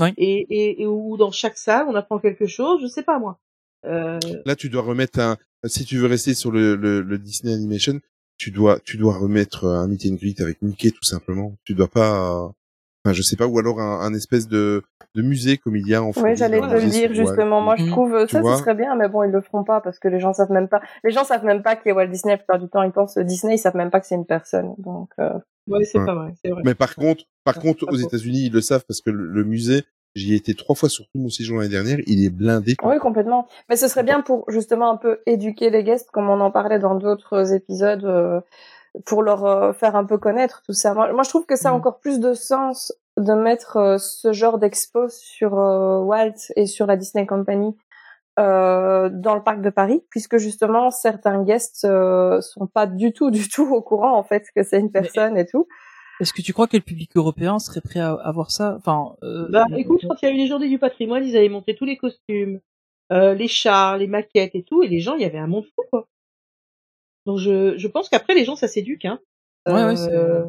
Oui. 0.00 0.10
Et, 0.16 0.46
et, 0.50 0.82
et 0.82 0.86
où 0.86 1.16
dans 1.16 1.30
chaque 1.30 1.56
salle, 1.58 1.86
on 1.88 1.94
apprend 1.94 2.18
quelque 2.18 2.46
chose, 2.46 2.80
je 2.82 2.86
sais 2.86 3.02
pas 3.02 3.18
moi. 3.18 3.38
Euh, 3.84 4.18
Là, 4.46 4.56
tu 4.56 4.68
dois 4.68 4.82
remettre 4.82 5.18
un. 5.20 5.36
Si 5.64 5.84
tu 5.84 5.98
veux 5.98 6.06
rester 6.06 6.34
sur 6.34 6.50
le, 6.50 6.76
le, 6.76 7.02
le 7.02 7.18
Disney 7.18 7.52
Animation, 7.52 8.00
tu 8.36 8.50
dois, 8.50 8.80
tu 8.80 8.96
dois 8.96 9.18
remettre 9.18 9.66
un 9.66 9.86
meet 9.88 10.06
and 10.06 10.14
greet 10.14 10.40
avec 10.40 10.62
Mickey 10.62 10.90
tout 10.90 11.04
simplement. 11.04 11.56
Tu 11.64 11.74
dois 11.74 11.88
pas. 11.88 12.52
Enfin, 13.04 13.12
je 13.12 13.22
sais 13.22 13.36
pas, 13.36 13.46
ou 13.46 13.58
alors 13.58 13.80
un, 13.80 14.00
un 14.00 14.14
espèce 14.14 14.46
de, 14.46 14.82
de 15.16 15.22
musée 15.22 15.58
comme 15.58 15.74
il 15.76 15.86
y 15.88 15.94
a 15.94 16.02
en 16.02 16.08
Oui, 16.08 16.12
Floride, 16.12 16.36
j'allais 16.36 16.60
te 16.60 16.66
le 16.74 16.88
dire 16.88 17.12
justement. 17.12 17.60
Moi, 17.60 17.74
je 17.76 17.82
Mhm. 17.82 17.90
trouve 17.90 18.14
euh, 18.14 18.26
Tu 18.26 18.36
ça, 18.36 18.42
ce 18.42 18.56
serait 18.62 18.74
bien, 18.74 18.94
mais 18.94 19.08
bon, 19.08 19.24
ils 19.24 19.30
le 19.32 19.40
feront 19.40 19.64
pas 19.64 19.80
parce 19.80 19.98
que 19.98 20.06
les 20.08 20.20
gens 20.20 20.32
savent 20.32 20.52
même 20.52 20.68
pas. 20.68 20.80
Les 21.02 21.10
gens 21.10 21.24
savent 21.24 21.44
même 21.44 21.62
pas 21.62 21.74
qui 21.74 21.88
est 21.88 21.92
Walt 21.92 22.06
Disney. 22.06 22.34
La 22.34 22.38
plupart 22.38 22.60
du 22.60 22.68
temps, 22.68 22.82
ils 22.82 22.92
pensent 22.92 23.18
Disney, 23.18 23.56
ils 23.56 23.58
savent 23.58 23.76
même 23.76 23.90
pas 23.90 24.00
que 24.00 24.06
c'est 24.06 24.14
une 24.14 24.26
personne. 24.26 24.74
Donc, 24.78 25.10
euh, 25.18 25.30
ouais, 25.66 25.84
c'est 25.84 25.98
Ouais. 25.98 26.06
pas 26.06 26.14
vrai, 26.14 26.32
c'est 26.44 26.50
vrai. 26.52 26.62
Mais 26.64 26.74
par 26.76 26.94
contre, 26.94 27.24
par 27.44 27.58
contre, 27.58 27.86
aux. 27.90 27.96
États-Unis, 27.96 28.46
ils 28.46 28.52
le 28.52 28.60
savent 28.60 28.84
parce 28.86 29.00
que 29.00 29.10
le, 29.10 29.26
le 29.26 29.42
musée, 29.44 29.82
j'y 30.14 30.34
ai 30.34 30.36
été 30.36 30.54
trois 30.54 30.76
fois 30.76 30.88
sur 30.88 31.04
tout 31.06 31.18
mon 31.18 31.28
séjour 31.28 31.58
l'année 31.58 31.70
dernière, 31.70 31.98
il 32.06 32.24
est 32.24 32.30
blindé. 32.30 32.76
oui, 32.84 32.98
complètement. 32.98 33.48
Mais 33.68 33.74
ce 33.76 33.88
serait 33.88 34.04
bien 34.04 34.20
pour 34.20 34.44
justement 34.48 34.90
un 34.92 34.96
peu 34.96 35.18
éduquer 35.26 35.70
les 35.70 35.82
guests, 35.82 36.10
comme 36.12 36.28
on 36.30 36.40
en 36.40 36.52
parlait 36.52 36.78
dans 36.78 36.94
d'autres 36.94 37.52
épisodes, 37.52 38.04
euh, 38.04 38.40
pour 39.06 39.22
leur 39.22 39.44
euh, 39.46 39.72
faire 39.72 39.96
un 39.96 40.04
peu 40.04 40.18
connaître 40.18 40.62
tout 40.66 40.72
ça. 40.74 40.94
Moi, 40.94 41.12
moi, 41.12 41.22
je 41.22 41.28
trouve 41.30 41.46
que 41.46 41.56
ça 41.56 41.68
a 41.70 41.72
Mhm. 41.72 41.78
encore 41.78 41.98
plus 42.00 42.20
de 42.20 42.34
sens 42.34 42.92
de 43.16 43.32
mettre 43.34 43.76
euh, 43.76 43.98
ce 43.98 44.32
genre 44.32 44.58
d'expo 44.58 45.08
sur 45.08 45.58
euh, 45.58 45.98
Walt 46.00 46.34
et 46.56 46.66
sur 46.66 46.86
la 46.86 46.96
Disney 46.96 47.26
Company 47.26 47.76
euh, 48.38 49.10
dans 49.12 49.34
le 49.34 49.42
parc 49.42 49.60
de 49.60 49.70
Paris, 49.70 50.02
puisque 50.10 50.38
justement 50.38 50.90
certains 50.90 51.42
guests 51.42 51.84
euh, 51.84 52.40
sont 52.40 52.66
pas 52.66 52.86
du 52.86 53.12
tout, 53.12 53.30
du 53.30 53.48
tout 53.48 53.68
au 53.74 53.82
courant 53.82 54.16
en 54.16 54.22
fait 54.22 54.44
que 54.56 54.62
c'est 54.62 54.80
une 54.80 54.90
personne 54.90 55.36
et 55.36 55.46
tout. 55.46 55.66
Est-ce 56.20 56.32
que 56.32 56.40
tu 56.42 56.52
crois 56.52 56.66
que 56.66 56.76
le 56.76 56.82
public 56.82 57.10
européen 57.16 57.58
serait 57.58 57.80
prêt 57.80 58.00
à, 58.00 58.12
à 58.12 58.32
voir 58.32 58.50
ça? 58.50 58.76
Enfin, 58.78 59.16
euh, 59.22 59.48
Bah, 59.50 59.64
écoute, 59.76 60.00
quand 60.08 60.14
il 60.22 60.26
y 60.26 60.28
a 60.28 60.34
eu 60.34 60.36
les 60.38 60.46
journées 60.46 60.68
du 60.68 60.78
patrimoine, 60.78 61.24
ils 61.24 61.36
avaient 61.36 61.48
montré 61.48 61.74
tous 61.74 61.84
les 61.84 61.96
costumes, 61.96 62.60
euh, 63.12 63.34
les 63.34 63.48
chars, 63.48 63.98
les 63.98 64.06
maquettes 64.06 64.54
et 64.54 64.62
tout, 64.62 64.82
et 64.82 64.88
les 64.88 65.00
gens, 65.00 65.14
il 65.16 65.22
y 65.22 65.24
avait 65.24 65.38
un 65.38 65.46
monde 65.48 65.64
fou, 65.74 65.82
quoi. 65.90 66.06
Donc 67.26 67.38
je, 67.38 67.76
je 67.78 67.88
pense 67.88 68.08
qu'après 68.08 68.34
les 68.34 68.44
gens, 68.44 68.56
ça 68.56 68.68
s'éduque, 68.68 69.04
hein. 69.04 69.18
Ouais, 69.66 69.84
ouais, 69.84 69.96
c'est- 69.96 70.10
Euh, 70.12 70.44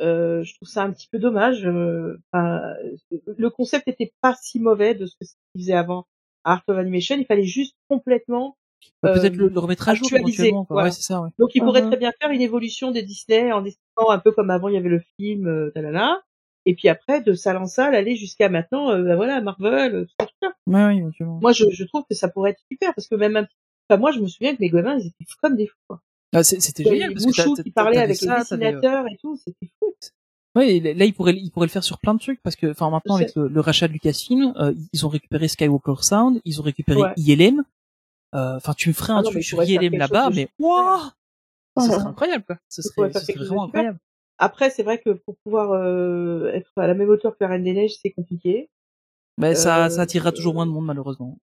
euh, 0.00 0.42
je 0.42 0.54
trouve 0.56 0.68
ça 0.68 0.82
un 0.82 0.90
petit 0.92 1.08
peu 1.10 1.18
dommage. 1.18 1.64
euh, 1.66 2.16
le 2.34 3.50
concept 3.50 3.88
était 3.88 4.12
pas 4.20 4.34
si 4.40 4.58
mauvais 4.60 4.94
de 4.94 5.06
ce 5.06 5.14
qu'ils 5.16 5.28
faisaient 5.60 5.72
avant 5.74 6.06
à 6.44 6.52
Art 6.54 6.62
of 6.68 6.78
Animation. 6.78 7.16
Il 7.18 7.26
fallait 7.26 7.44
juste 7.44 7.76
complètement. 7.88 8.56
bah, 9.02 9.12
peut-être 9.14 9.34
euh, 9.36 9.44
le, 9.44 9.48
le 9.48 9.58
remettre 9.60 9.88
à 9.88 9.94
jour 9.94 10.08
éventuellement. 10.12 10.66
Voilà. 10.68 10.88
Ouais, 10.88 10.92
c'est 10.92 11.02
ça. 11.02 11.20
Ouais. 11.22 11.30
Donc 11.38 11.54
ils 11.54 11.60
pourraient 11.62 11.80
Mhm. 11.82 11.88
très 11.88 11.96
bien 11.96 12.12
faire 12.20 12.30
une 12.30 12.42
évolution 12.42 12.90
des 12.90 13.02
Disney 13.02 13.50
en 13.50 13.64
expliquant 13.64 14.10
un 14.10 14.18
peu 14.18 14.30
comme 14.32 14.50
avant 14.50 14.68
il 14.68 14.74
y 14.74 14.76
avait 14.76 14.90
le 14.90 15.00
film, 15.18 15.46
euh, 15.48 15.70
talala. 15.74 16.20
Et 16.66 16.74
puis 16.74 16.88
après, 16.88 17.20
de 17.22 17.32
salle 17.34 17.56
en 17.58 17.66
salle, 17.66 17.94
aller 17.94 18.14
jusqu'à 18.16 18.48
maintenant, 18.50 18.90
euh, 18.90 19.02
bah 19.02 19.16
voilà, 19.16 19.40
Marvel, 19.40 19.94
euh, 19.94 20.04
tout 20.18 20.26
ça. 20.42 20.52
Ouais, 20.66 20.84
ouais, 20.86 20.96
éventuellement. 20.98 21.38
Moi, 21.40 21.52
je, 21.52 21.64
je 21.70 21.84
trouve 21.84 22.04
que 22.08 22.14
ça 22.14 22.28
pourrait 22.28 22.50
être 22.52 22.62
super 22.70 22.94
parce 22.94 23.06
que 23.08 23.14
même 23.16 23.36
un 23.36 23.44
petit... 23.44 23.54
Enfin, 23.88 24.00
moi, 24.00 24.12
je 24.12 24.20
me 24.20 24.26
souviens 24.26 24.54
que 24.54 24.60
mes 24.60 24.70
gamins, 24.70 24.96
ils 24.98 25.06
étaient 25.08 25.24
comme 25.42 25.56
des 25.56 25.66
fous. 25.66 25.76
Quoi. 25.88 26.00
Ah, 26.34 26.42
C'était 26.42 26.82
Il 26.82 26.88
génial 26.88 27.08
les 27.10 27.14
parce 27.14 27.26
que 27.26 27.62
qui 27.62 27.70
parlaient 27.70 27.98
avec 27.98 28.16
ça, 28.16 28.24
les 28.26 28.32
euh, 28.32 28.38
dessinateurs 28.38 29.06
et 29.06 29.16
tout, 29.20 29.36
c'était 29.36 29.70
fou. 29.78 29.94
Ouais, 30.56 30.76
et 30.76 30.94
là, 30.94 31.04
ils 31.04 31.12
pourraient, 31.12 31.34
ils 31.34 31.50
pourraient 31.50 31.66
le 31.66 31.70
faire 31.72 31.82
sur 31.84 31.98
plein 31.98 32.14
de 32.14 32.20
trucs 32.20 32.40
parce 32.42 32.54
que, 32.56 32.68
enfin, 32.70 32.88
maintenant 32.90 33.16
avec 33.16 33.34
le, 33.34 33.48
le 33.48 33.60
rachat 33.60 33.88
de 33.88 33.92
Lucasfilm, 33.92 34.54
euh, 34.56 34.72
ils 34.92 35.04
ont 35.04 35.08
récupéré 35.08 35.48
Skywalker 35.48 36.02
Sound, 36.02 36.40
ils 36.44 36.60
ont 36.60 36.64
récupéré 36.64 37.00
Ouais. 37.02 37.12
ILM. 37.16 37.64
Euh, 38.34 38.56
Enfin, 38.56 38.72
tu 38.74 38.88
me 38.88 38.94
ferais 38.94 39.12
Ah 39.12 39.16
un 39.16 39.22
non, 39.22 39.28
mais 39.28 39.40
truc 39.40 39.44
sur 39.44 39.62
ILM 39.62 39.94
là-bas, 39.96 40.30
mais 40.30 40.48
waouh, 40.58 41.00
ce 41.78 41.86
serait 41.86 42.02
incroyable, 42.06 42.44
quoi. 42.44 42.56
Ce 42.68 42.82
serait, 42.82 43.12
ce 43.12 43.32
vraiment 43.38 43.64
incroyable. 43.64 43.98
Après, 44.38 44.70
c'est 44.70 44.82
vrai 44.82 44.98
que 45.00 45.10
pour 45.10 45.36
pouvoir 45.44 45.72
euh, 45.72 46.50
être 46.52 46.70
à 46.76 46.86
la 46.88 46.94
même 46.94 47.08
hauteur 47.08 47.32
que 47.32 47.44
la 47.44 47.48
Reine 47.48 47.62
des 47.64 47.72
Neiges, 47.72 47.94
c'est 48.02 48.10
compliqué. 48.10 48.70
Mais 49.38 49.54
ça, 49.54 49.88
ça 49.90 50.02
attirera 50.02 50.32
toujours 50.32 50.54
moins 50.54 50.66
de 50.66 50.70
monde, 50.72 50.86
malheureusement. 50.86 51.36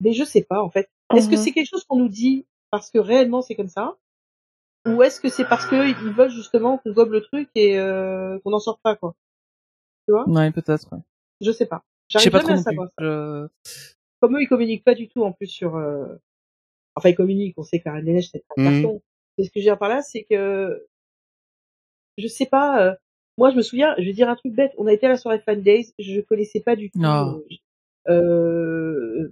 Mais 0.00 0.12
je 0.12 0.24
sais 0.24 0.42
pas, 0.42 0.62
en 0.62 0.70
fait. 0.70 0.88
Est-ce 1.16 1.28
que 1.28 1.34
Mhm. 1.36 1.40
c'est 1.40 1.52
quelque 1.52 1.68
chose 1.68 1.84
qu'on 1.84 1.96
nous 1.98 2.08
dit 2.08 2.46
parce 2.70 2.90
que 2.90 2.98
réellement 2.98 3.42
c'est 3.42 3.54
comme 3.54 3.68
ça 3.68 3.96
ou 4.86 5.02
est-ce 5.02 5.20
que 5.20 5.28
c'est 5.30 5.44
parce 5.48 5.66
que 5.66 5.76
ils 5.88 6.12
veulent 6.12 6.30
justement 6.30 6.78
qu'on 6.78 6.92
gobe 6.92 7.10
le 7.12 7.22
truc 7.22 7.48
et 7.54 7.78
euh, 7.78 8.38
qu'on 8.40 8.50
n'en 8.50 8.58
sorte 8.58 8.80
pas 8.82 8.96
quoi? 8.96 9.14
Tu 10.06 10.12
vois? 10.12 10.28
Ouais, 10.28 10.50
peut-être. 10.52 10.92
Ouais. 10.92 10.98
Je 11.40 11.50
sais 11.52 11.64
pas. 11.66 11.82
J'arrive 12.08 12.30
pas 12.30 12.40
jamais 12.40 12.52
trop 12.52 12.60
à 12.60 12.62
savoir 12.62 12.88
ça. 12.98 13.04
Je... 13.04 13.48
Comme 14.20 14.36
eux, 14.36 14.42
ils 14.42 14.48
communiquent 14.48 14.84
pas 14.84 14.94
du 14.94 15.08
tout 15.08 15.22
en 15.22 15.32
plus 15.32 15.46
sur. 15.46 15.76
euh, 15.76 16.06
Enfin, 16.96 17.08
ils 17.08 17.14
communiquent. 17.16 17.54
On 17.56 17.62
sait 17.62 17.82
Reine 17.84 18.04
des 18.04 18.12
Neiges 18.12 18.28
c'est 18.30 18.44
un 18.58 18.62
carton. 18.82 19.02
Mais 19.38 19.44
ce 19.44 19.50
que 19.50 19.54
je 19.56 19.60
veux 19.60 19.64
dire 19.70 19.78
par 19.78 19.88
là, 19.88 20.02
c'est 20.02 20.24
que 20.24 20.86
je 22.18 22.26
sais 22.28 22.46
pas. 22.46 22.82
euh, 22.86 22.94
Moi, 23.38 23.50
je 23.50 23.56
me 23.56 23.62
souviens. 23.62 23.94
Je 23.98 24.04
vais 24.04 24.12
dire 24.12 24.28
un 24.28 24.36
truc 24.36 24.52
bête. 24.54 24.72
On 24.78 24.86
a 24.86 24.92
été 24.92 25.06
à 25.06 25.08
la 25.08 25.16
soirée 25.16 25.40
Fan 25.40 25.62
Days. 25.62 25.92
Je 25.98 26.20
connaissais 26.20 26.60
pas 26.60 26.76
du 26.76 26.90
tout. 26.90 26.98
Non. 26.98 27.42
Euh, 28.08 29.30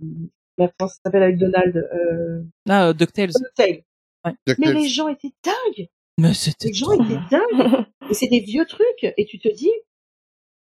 comment 0.79 0.89
ça 0.89 0.97
s'appelle 1.05 1.23
avec 1.23 1.39
Donald 1.39 1.77
euh, 1.77 2.43
Ah, 2.69 2.89
euh, 2.89 2.93
DuckTales. 2.93 3.31
Undertale. 3.37 3.83
Mais 4.25 4.35
DuckTales. 4.47 4.75
les 4.75 4.89
gens 4.89 5.09
étaient 5.09 5.33
dingues. 5.45 5.89
Mais 6.19 6.35
c'était 6.35 6.69
Les 6.69 6.75
gens 6.75 6.87
trop 6.87 7.03
étaient 7.05 7.21
dingues. 7.31 7.85
Et 8.11 8.15
c'est 8.15 8.29
des 8.29 8.41
vieux 8.41 8.67
trucs. 8.67 9.05
Et 9.17 9.25
tu 9.27 9.39
te 9.39 9.49
dis, 9.49 9.71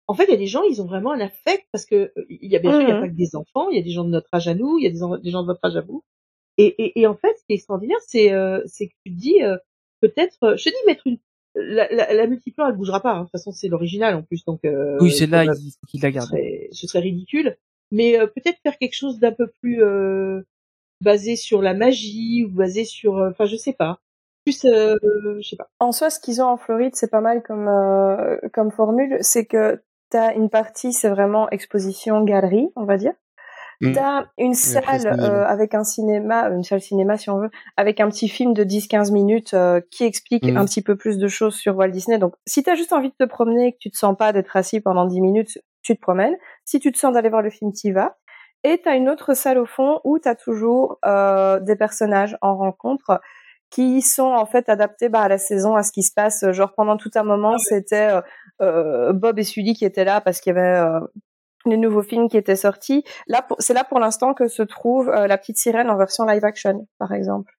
en 0.06 0.15
fait, 0.15 0.24
il 0.24 0.31
y 0.31 0.35
a 0.35 0.39
des 0.39 0.47
gens, 0.47 0.62
ils 0.65 0.81
ont 0.82 0.86
vraiment 0.86 1.12
un 1.12 1.20
affect 1.20 1.66
parce 1.73 1.85
que 1.86 2.12
il 2.28 2.51
y 2.51 2.56
a 2.56 2.59
bien 2.59 2.73
sûr, 2.73 2.81
il 2.82 2.89
y 2.89 2.93
a 2.93 2.94
Mhm. 2.97 3.01
pas 3.02 3.09
que 3.09 3.15
des 3.15 3.36
enfants, 3.36 3.69
il 3.70 3.77
y 3.77 3.81
a 3.81 3.82
des 3.82 3.90
gens 3.90 4.05
de 4.05 4.10
notre 4.10 4.28
âge 4.32 4.48
à 4.48 4.55
nous, 4.55 4.78
il 4.78 4.85
y 4.85 4.86
a 4.86 4.90
des, 4.90 5.02
en- 5.02 5.19
des 5.19 5.31
gens 5.31 5.43
de 5.43 5.47
votre 5.47 5.65
âge 5.65 5.77
à 5.77 5.81
vous. 5.82 6.02
Et, 6.56 6.66
et, 6.82 7.01
et 7.01 7.06
en 7.06 7.15
fait, 7.15 7.35
ce 7.39 7.44
qui 7.44 7.52
est 7.52 7.56
extraordinaire, 7.56 7.98
c'est 8.06 8.32
euh, 8.32 8.60
c'est 8.66 8.89
que 8.89 8.94
tu 9.05 9.12
te 9.12 9.19
dis 9.19 9.43
euh, 9.43 9.56
peut-être, 10.01 10.36
euh, 10.43 10.56
je 10.56 10.65
te 10.65 10.69
dis 10.70 10.86
mettre 10.86 11.06
une 11.06 11.19
la, 11.55 11.89
la, 11.93 12.12
la 12.15 12.27
multiplan, 12.27 12.69
elle 12.69 12.77
bougera 12.77 13.01
pas. 13.01 13.12
hein. 13.12 13.19
De 13.20 13.24
toute 13.24 13.32
façon, 13.32 13.52
c'est 13.52 13.69
l'original 13.69 14.15
en 14.15 14.23
plus, 14.23 14.44
donc 14.44 14.65
euh, 14.65 14.97
Oui, 15.01 15.10
c'est 15.12 15.27
là, 15.27 15.44
ça 15.44 15.52
il 15.60 15.70
faut 15.73 15.86
qu'il 15.89 16.01
la 16.02 16.10
garde. 16.10 16.31
ce 16.73 16.86
serait 16.86 17.01
ridicule. 17.01 17.56
Mais 17.90 18.19
euh, 18.19 18.27
peut-être 18.27 18.59
faire 18.62 18.77
quelque 18.78 18.94
chose 18.97 19.19
d'un 19.19 19.32
peu 19.32 19.47
plus 19.60 19.82
euh, 19.82 20.43
basé 21.02 21.36
sur 21.36 21.62
la 21.62 21.74
magie 21.74 22.44
ou 22.44 22.51
basé 22.55 22.85
sur, 22.85 23.16
euh, 23.19 23.31
enfin, 23.31 23.47
je 23.47 23.56
sais 23.56 23.73
pas. 23.73 23.98
Plus, 24.44 24.65
euh, 24.65 24.97
je 25.40 25.48
sais 25.48 25.56
pas. 25.56 25.69
En 25.78 25.93
soi, 25.93 26.10
ce 26.10 26.20
qu'ils 26.20 26.40
ont 26.43 26.47
en 26.47 26.56
Floride, 26.56 26.94
c'est 26.94 27.10
pas 27.10 27.20
mal 27.20 27.43
comme 27.43 27.69
euh, 27.69 28.36
comme 28.52 28.70
formule. 28.70 29.19
C'est 29.20 29.44
que 29.47 29.82
t'as 30.10 30.35
une 30.35 30.48
partie, 30.51 30.93
c'est 30.93 31.10
vraiment 31.10 31.48
exposition 31.51 32.23
galerie, 32.24 32.69
on 32.77 32.85
va 32.85 32.97
dire. 32.97 33.12
Mm. 33.81 33.93
T'as 33.93 34.24
une 34.39 34.55
salle 34.55 35.01
cinéma. 35.01 35.23
euh, 35.31 35.44
avec 35.44 35.73
un 35.74 35.85
cinéma, 35.85 36.48
une 36.51 36.65
salle 36.65 36.81
cinéma 36.81 37.16
si 37.16 37.31
on 37.31 37.39
veut, 37.39 37.51
avec 37.77 38.01
un 38.01 38.09
petit 38.09 38.28
film 38.28 38.52
de 38.55 38.65
10-15 38.65 39.12
minutes 39.12 39.55
euh, 39.55 39.81
qui 39.90 40.05
explique 40.05 40.44
Mm. 40.44 40.56
un 40.56 40.65
petit 40.65 40.82
peu 40.82 40.97
plus 40.97 41.19
de 41.19 41.28
choses 41.28 41.55
sur 41.55 41.77
Walt 41.77 41.90
Disney. 41.90 42.19
Donc, 42.19 42.35
si 42.47 42.62
t'as 42.65 42.74
juste 42.74 42.93
envie 42.93 43.10
de 43.10 43.15
te 43.24 43.28
promener 43.28 43.69
et 43.69 43.73
que 43.73 43.78
tu 43.78 43.90
te 43.90 43.97
sens 43.97 44.16
pas 44.16 44.32
d'être 44.32 44.56
assis 44.56 44.81
pendant 44.81 45.05
10 45.06 45.20
minutes, 45.20 45.59
tu 45.89 45.97
te 45.97 46.01
promènes. 46.01 46.36
Si 46.65 46.81
tu 46.81 46.93
te 46.93 46.98
sens 46.98 47.15
d'aller 47.15 47.31
voir 47.31 47.43
le 47.43 47.51
film, 47.51 47.73
t'y 47.73 47.93
vas. 47.93 48.16
Et 48.65 48.81
t'as 48.82 48.97
une 48.97 49.09
autre 49.09 49.35
salle 49.35 49.59
au 49.59 49.66
fond 49.66 50.01
où 50.05 50.19
t'as 50.19 50.35
toujours 50.35 50.98
euh, 51.05 51.60
des 51.60 51.77
personnages 51.77 52.36
en 52.43 52.56
rencontre 52.56 53.20
qui 53.70 54.02
sont 54.02 54.32
en 54.32 54.47
fait 54.47 54.69
adaptés 54.69 55.09
bah, 55.09 55.23
à 55.23 55.28
la 55.28 55.39
saison, 55.39 55.77
à 55.77 55.82
ce 55.82 55.93
qui 55.93 56.02
se 56.02 56.12
passe. 56.12 56.44
Genre 56.52 56.74
pendant 56.74 56.97
tout 56.97 57.10
un 57.15 57.23
moment, 57.23 57.59
c'était 57.59 58.10
euh, 58.10 58.20
euh, 58.62 59.12
Bob 59.12 59.39
et 59.39 59.44
Sully 59.44 59.74
qui 59.74 59.85
étaient 59.85 60.05
là 60.05 60.20
parce 60.20 60.40
qu'il 60.40 60.55
y 60.55 60.59
avait 60.59 60.78
euh, 60.78 61.01
les 61.66 61.77
nouveaux 61.77 62.02
films 62.02 62.28
qui 62.28 62.36
étaient 62.36 62.56
sortis. 62.56 63.05
Là, 63.27 63.47
c'est 63.59 63.74
là 63.74 63.85
pour 63.85 64.01
l'instant 64.01 64.35
que 64.35 64.48
se 64.48 64.62
trouve 64.62 65.10
la 65.10 65.39
petite 65.39 65.59
sirène 65.59 65.90
en 65.90 65.97
version 65.97 66.24
live 66.24 66.44
action, 66.44 66.86
par 66.98 67.12
exemple. 67.12 67.52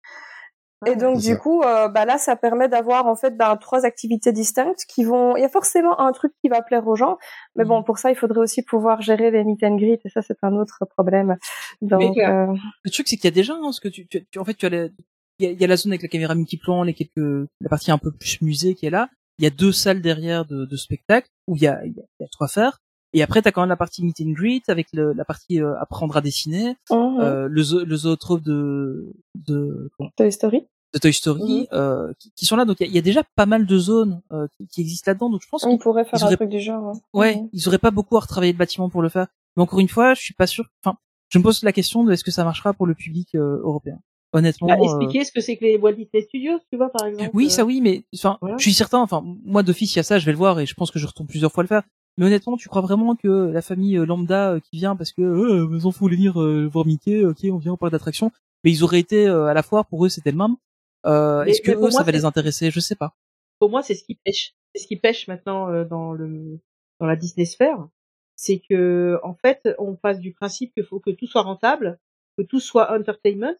Et 0.86 0.96
donc 0.96 1.18
du 1.18 1.34
ça. 1.34 1.36
coup, 1.36 1.62
euh, 1.62 1.90
bah 1.90 2.06
là, 2.06 2.18
ça 2.18 2.36
permet 2.38 2.70
d'avoir 2.70 3.06
en 3.06 3.16
fait 3.16 3.36
bah, 3.36 3.58
trois 3.60 3.86
activités 3.86 4.32
distinctes 4.32 4.86
qui 4.88 5.04
vont. 5.04 5.36
Il 5.36 5.42
y 5.42 5.46
a 5.46 5.50
forcément 5.50 6.00
un 6.00 6.12
truc 6.14 6.32
qui 6.42 6.50
va 6.50 6.62
plaire 6.62 6.88
aux 6.88 6.96
gens, 6.96 7.18
mais 7.56 7.66
bon, 7.66 7.84
pour 7.84 7.98
ça, 7.98 8.12
il 8.12 8.16
faudrait 8.16 8.40
aussi 8.40 8.62
pouvoir 8.64 9.02
gérer 9.02 9.30
les 9.30 9.44
meet 9.44 9.62
and 9.64 9.76
greet, 9.76 10.00
et 10.06 10.10
ça, 10.10 10.22
c'est 10.22 10.38
un 10.42 10.54
autre 10.54 10.86
problème. 10.96 11.36
Donc, 11.82 12.16
Mais, 12.16 12.26
euh, 12.26 12.54
Le 12.86 12.92
truc, 12.92 13.08
c'est 13.10 13.18
qu'il 13.18 13.26
y 13.26 13.28
a 13.28 13.32
déjà, 13.32 13.54
hein, 13.54 13.60
parce 13.64 13.82
que 13.82 13.90
tu, 13.90 14.08
tu, 14.08 14.26
tu- 14.32 14.40
en 14.40 14.46
fait, 14.46 14.54
tu 14.54 14.66
as 14.66 14.70
les- 14.70 14.92
il 15.40 15.46
y 15.46 15.50
a, 15.50 15.52
il 15.52 15.60
y 15.62 15.64
a 15.64 15.68
la 15.68 15.78
zone 15.78 15.92
avec 15.92 16.02
la 16.02 16.08
caméra 16.08 16.36
multiplan, 16.36 16.84
les 16.84 16.94
quelques, 16.94 17.48
la 17.62 17.70
partie 17.70 17.92
un 17.92 17.98
peu 17.98 18.12
plus 18.12 18.42
musée 18.42 18.76
qui 18.76 18.86
est 18.86 18.90
là. 18.90 19.10
Il 19.38 19.44
y 19.44 19.48
a 19.48 19.52
deux 19.52 19.72
salles 19.72 20.02
derrière 20.02 20.46
de, 20.46 20.66
de 20.66 20.76
spectacle 20.78 21.28
où 21.48 21.56
il 21.56 21.62
y 21.62 21.68
a, 21.68 21.80
il 21.86 21.94
y 21.94 22.00
a, 22.00 22.04
il 22.20 22.24
y 22.24 22.26
a 22.26 22.28
trois 22.32 22.48
faire. 22.50 22.80
Et 23.14 23.24
après, 23.24 23.42
t'as 23.42 23.52
quand 23.52 23.62
même 23.62 23.70
la 23.70 23.76
partie 23.78 24.04
meet 24.04 24.22
and 24.22 24.32
greet 24.34 24.64
avec 24.70 24.88
le, 24.94 25.14
la 25.14 25.26
partie 25.26 25.62
euh, 25.62 25.74
apprendre 25.80 26.16
à 26.18 26.22
dessiner, 26.22 26.76
mhm. 26.92 27.20
euh, 27.20 27.48
le, 27.50 27.62
zo- 27.64 27.84
le 27.84 27.96
zootrophe 27.96 28.44
de, 28.44 29.12
de, 29.36 29.90
comment 29.98 30.12
Toy 30.16 30.32
Story. 30.32 30.68
de 30.94 31.00
Toy 31.00 31.12
Story, 31.14 31.68
euh, 31.74 32.14
qui, 32.20 32.32
qui 32.36 32.46
sont 32.46 32.56
là. 32.56 32.66
Donc 32.66 32.78
il 32.80 32.84
y, 32.84 32.86
a- 32.86 32.90
il 32.90 32.96
y 32.96 33.00
a 33.00 33.02
déjà 33.02 33.24
pas 33.36 33.46
mal 33.48 33.66
de 33.66 33.78
zones 33.80 34.22
euh, 34.32 34.48
qui, 34.58 34.68
qui 34.68 34.82
existent 34.82 35.10
là-dedans. 35.10 35.30
Donc 35.32 35.42
je 35.44 35.48
pense 35.50 35.64
On 35.64 35.70
qu'ils 35.72 35.80
pourrait 35.80 36.06
faire 36.06 36.22
un 36.24 36.28
auraient- 36.28 36.36
truc 36.36 36.50
du 36.50 36.60
genre. 36.60 36.84
hein. 36.90 37.00
ouais, 37.14 37.38
Mhm. 37.38 37.50
ils 37.54 37.68
auraient 37.68 37.78
pas 37.80 37.92
beaucoup 37.92 38.16
à 38.18 38.20
retravailler 38.20 38.54
le 38.54 38.58
bâtiment 38.60 38.90
pour 38.90 39.02
le 39.02 39.10
faire. 39.10 39.28
Mais 39.58 39.64
encore 39.64 39.80
une 39.80 39.90
fois, 39.90 40.14
je 40.14 40.22
suis 40.22 40.34
pas 40.36 40.46
sûr. 40.48 40.66
Enfin, 40.84 40.98
je 41.30 41.40
me 41.40 41.44
pose 41.44 41.64
la 41.64 41.72
question 41.74 42.04
de 42.04 42.12
est-ce 42.12 42.24
que 42.24 42.32
ça 42.32 42.44
marchera 42.44 42.74
pour 42.74 42.86
le 42.86 42.94
public 42.94 43.30
euh, 43.36 43.60
européen. 43.64 44.00
Honnêtement. 44.34 44.68
Bah, 44.68 44.76
euh, 44.80 44.84
expliquer 44.84 45.26
ce 45.26 45.32
que 45.32 45.42
c'est 45.42 45.58
que 45.58 45.66
les 45.66 45.78
Walt 45.78 45.94
Disney 45.94 46.22
Studios, 46.22 46.60
tu 46.72 46.78
vois, 46.78 46.90
par 46.92 47.08
exemple. 47.08 47.32
Oui, 47.34 47.50
ça 47.50 47.66
oui, 47.66 47.82
mais 47.82 48.04
enfin, 48.16 48.38
voilà. 48.42 48.58
je 48.58 48.62
suis 48.64 48.74
certain. 48.76 49.00
Enfin, 49.00 49.24
moi 49.44 49.64
d'office, 49.64 49.96
il 49.96 49.98
y 49.98 50.00
a 50.00 50.04
ça, 50.04 50.20
je 50.20 50.26
vais 50.28 50.32
le 50.32 50.38
voir 50.38 50.60
et 50.60 50.68
je 50.68 50.76
pense 50.76 50.92
que 50.92 51.00
je 51.00 51.08
retourne 51.08 51.28
plusieurs 51.28 51.52
fois 51.52 51.64
le 51.64 51.68
faire. 51.68 51.82
Mais 52.20 52.26
honnêtement, 52.26 52.58
tu 52.58 52.68
crois 52.70 52.82
vraiment 52.82 53.16
que 53.16 53.50
la 53.52 53.62
famille 53.62 53.98
euh, 53.98 54.06
lambda 54.06 54.52
euh, 54.52 54.60
qui 54.60 54.76
vient 54.78 54.96
parce 54.96 55.14
que 55.14 55.22
euh, 55.22 55.68
mes 55.68 55.86
enfants 55.86 56.02
voulaient 56.02 56.18
venir 56.18 56.40
euh, 56.42 56.68
voir 56.68 56.86
Mickey, 56.86 57.24
ok, 57.24 57.38
on 57.52 57.58
vient 57.58 57.72
on 57.74 57.78
parle 57.78 57.94
d'attraction, 57.94 58.30
mais 58.64 58.72
ils 58.72 58.84
auraient 58.84 59.00
été 59.00 59.26
euh, 59.28 59.46
à 59.46 59.54
la 59.54 59.64
foire 59.64 59.86
pour 59.88 60.06
eux, 60.06 60.10
c'était 60.10 60.32
le 60.32 60.38
même. 60.38 60.58
Euh, 61.06 61.46
Est-ce 61.46 61.62
que 61.62 61.72
eux, 61.72 61.90
ça 61.92 62.04
va 62.04 62.12
les 62.12 62.26
intéresser? 62.26 62.72
Je 62.72 62.80
sais 62.82 62.96
pas. 62.96 63.16
pour 63.58 63.70
moi, 63.70 63.82
c'est 63.82 63.96
ce 63.96 64.04
qui 64.04 64.16
pêche. 64.16 64.54
C'est 64.76 64.84
ce 64.84 64.88
qui 64.88 64.98
pêche 64.98 65.28
maintenant 65.30 65.70
euh, 65.72 65.86
dans 65.86 66.12
le 66.12 66.60
dans 67.00 67.06
la 67.08 67.16
Disney 67.16 67.46
sphère, 67.46 67.88
c'est 68.36 68.60
que 68.70 69.18
en 69.24 69.34
fait, 69.34 69.70
on 69.80 69.96
passe 69.96 70.20
du 70.20 70.34
principe 70.34 70.74
qu'il 70.74 70.84
faut 70.84 71.00
que 71.00 71.12
tout 71.12 71.26
soit 71.28 71.42
rentable, 71.44 72.00
que 72.38 72.44
tout 72.44 72.60
soit 72.60 72.92
entertainment. 72.94 73.56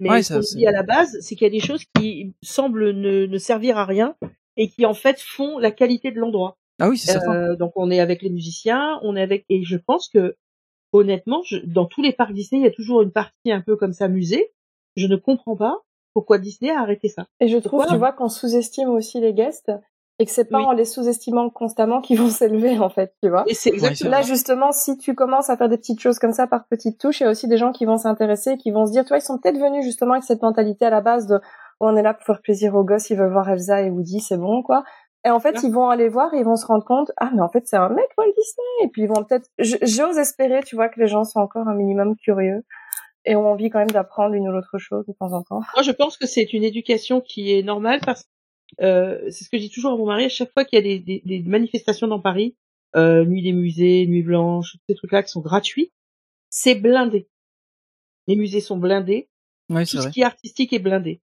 Mais 0.00 0.10
Ouais, 0.10 0.22
ce 0.24 0.34
qu'on 0.34 0.40
dit 0.40 0.66
à 0.66 0.72
la 0.72 0.82
base, 0.82 1.16
c'est 1.20 1.36
qu'il 1.36 1.44
y 1.44 1.50
a 1.50 1.50
des 1.50 1.60
choses 1.64 1.84
qui 1.96 2.34
semblent 2.42 2.90
ne, 2.90 3.26
ne 3.26 3.38
servir 3.38 3.78
à 3.78 3.84
rien 3.84 4.16
et 4.56 4.68
qui 4.68 4.84
en 4.84 4.94
fait 4.94 5.20
font 5.20 5.58
la 5.58 5.70
qualité 5.70 6.10
de 6.10 6.18
l'endroit. 6.18 6.56
Ah 6.80 6.88
oui, 6.88 6.98
c'est 6.98 7.12
certain. 7.12 7.34
Euh, 7.34 7.56
donc 7.56 7.72
on 7.76 7.90
est 7.90 8.00
avec 8.00 8.22
les 8.22 8.30
musiciens, 8.30 8.98
on 9.02 9.16
est 9.16 9.22
avec 9.22 9.44
et 9.48 9.62
je 9.62 9.76
pense 9.76 10.08
que 10.08 10.36
honnêtement, 10.92 11.42
je, 11.44 11.58
dans 11.64 11.86
tous 11.86 12.02
les 12.02 12.12
parcs 12.12 12.32
Disney, 12.32 12.60
il 12.62 12.64
y 12.64 12.68
a 12.68 12.72
toujours 12.72 13.02
une 13.02 13.12
partie 13.12 13.52
un 13.52 13.60
peu 13.60 13.76
comme 13.76 13.92
ça 13.92 14.08
musée. 14.08 14.52
Je 14.96 15.06
ne 15.06 15.16
comprends 15.16 15.56
pas 15.56 15.78
pourquoi 16.14 16.38
Disney 16.38 16.70
a 16.70 16.80
arrêté 16.80 17.08
ça. 17.08 17.26
Et 17.38 17.48
je 17.48 17.56
trouve, 17.58 17.80
Pourquoi 17.80 17.86
tu 17.86 17.98
vois, 17.98 18.12
qu'on 18.12 18.28
sous-estime 18.28 18.88
aussi 18.88 19.20
les 19.20 19.32
guests 19.32 19.70
et 20.18 20.26
que 20.26 20.32
c'est 20.32 20.44
pas 20.44 20.58
Oui. 20.58 20.64
en 20.64 20.72
les 20.72 20.84
sous-estimant 20.84 21.48
constamment 21.48 22.00
qu'ils 22.00 22.18
vont 22.18 22.28
s'élever, 22.28 22.78
en 22.78 22.90
fait, 22.90 23.14
tu 23.22 23.30
vois. 23.30 23.44
Et 23.46 23.54
c'est 23.54 23.70
c'est 23.70 23.76
exactement. 23.76 24.10
Là, 24.10 24.22
justement, 24.22 24.72
si 24.72 24.98
tu 24.98 25.14
commences 25.14 25.48
à 25.48 25.56
faire 25.56 25.68
des 25.68 25.78
petites 25.78 26.00
choses 26.00 26.18
comme 26.18 26.32
ça 26.32 26.46
par 26.46 26.66
petites 26.66 26.98
touches, 26.98 27.20
il 27.20 27.24
y 27.24 27.26
a 27.26 27.30
aussi 27.30 27.48
des 27.48 27.56
gens 27.56 27.72
qui 27.72 27.84
vont 27.84 27.96
s'intéresser, 27.96 28.56
qui 28.56 28.70
vont 28.70 28.86
se 28.86 28.92
dire, 28.92 29.04
tu 29.04 29.08
vois, 29.08 29.18
ils 29.18 29.22
sont 29.22 29.38
peut-être 29.38 29.58
venus 29.58 29.84
justement 29.84 30.12
avec 30.12 30.24
cette 30.24 30.42
mentalité 30.42 30.84
à 30.84 30.90
la 30.90 31.00
base 31.00 31.26
de, 31.26 31.40
on 31.80 31.96
est 31.96 32.02
là 32.02 32.12
pour 32.12 32.24
faire 32.26 32.42
plaisir 32.42 32.74
aux 32.74 32.84
gosses, 32.84 33.08
ils 33.10 33.16
veulent 33.16 33.32
voir 33.32 33.48
Elsa 33.48 33.80
et 33.80 33.90
Woody, 33.90 34.20
c'est 34.20 34.36
bon, 34.36 34.62
quoi. 34.62 34.84
Et 35.24 35.30
en 35.30 35.38
fait, 35.40 35.52
Ouais. 35.56 35.60
ils 35.64 35.72
vont 35.72 35.88
aller 35.90 36.08
voir 36.08 36.32
et 36.34 36.38
ils 36.38 36.44
vont 36.44 36.56
se 36.56 36.64
rendre 36.66 36.84
compte, 36.84 37.10
ah, 37.18 37.30
mais 37.34 37.42
en 37.42 37.48
fait, 37.50 37.66
c'est 37.66 37.76
un 37.76 37.90
mec 37.90 38.06
Walt 38.16 38.26
Disney. 38.36 38.84
Et 38.84 38.88
puis, 38.88 39.02
ils 39.02 39.08
vont 39.08 39.22
peut-être, 39.24 39.48
j'ose 39.58 40.16
espérer, 40.18 40.62
tu 40.62 40.76
vois, 40.76 40.88
que 40.88 40.98
les 40.98 41.08
gens 41.08 41.24
sont 41.24 41.40
encore 41.40 41.68
un 41.68 41.74
minimum 41.74 42.16
curieux 42.16 42.64
et 43.26 43.36
ont 43.36 43.46
envie 43.50 43.68
quand 43.68 43.80
même 43.80 43.90
d'apprendre 43.90 44.34
une 44.34 44.48
ou 44.48 44.52
l'autre 44.52 44.78
chose 44.78 45.04
de 45.06 45.12
temps 45.12 45.32
en 45.32 45.42
temps. 45.42 45.60
Moi, 45.74 45.82
je 45.82 45.90
pense 45.92 46.16
que 46.16 46.26
c'est 46.26 46.52
une 46.54 46.64
éducation 46.64 47.20
qui 47.20 47.52
est 47.52 47.62
normale 47.62 48.00
parce 48.04 48.22
que 48.24 48.28
euh, 48.84 49.30
c'est 49.30 49.44
ce 49.44 49.50
que 49.50 49.58
je 49.58 49.62
dis 49.64 49.70
toujours 49.70 49.92
à 49.92 49.96
mon 49.96 50.06
mari 50.06 50.24
à 50.24 50.28
chaque 50.30 50.52
fois 50.54 50.64
qu'il 50.64 50.78
y 50.78 50.80
a 50.80 50.82
des, 50.82 50.98
des, 51.00 51.22
des 51.26 51.42
manifestations 51.48 52.06
dans 52.06 52.20
Paris, 52.20 52.56
euh, 52.96 53.24
nuit 53.26 53.42
des 53.42 53.52
musées, 53.52 54.06
nuit 54.06 54.22
blanche, 54.22 54.72
tous 54.72 54.78
ces 54.88 54.94
trucs-là 54.94 55.22
qui 55.22 55.30
sont 55.30 55.40
gratuits, 55.42 55.92
c'est 56.48 56.76
blindé. 56.76 57.28
Les 58.26 58.36
musées 58.36 58.60
sont 58.60 58.78
blindés, 58.78 59.28
Ouais, 59.68 59.82
tout 59.84 59.90
c'est 59.90 59.96
ce 59.98 60.02
vrai. 60.04 60.10
qui 60.12 60.20
est 60.22 60.24
artistique 60.24 60.72
est 60.72 60.78
blindé. 60.78 61.20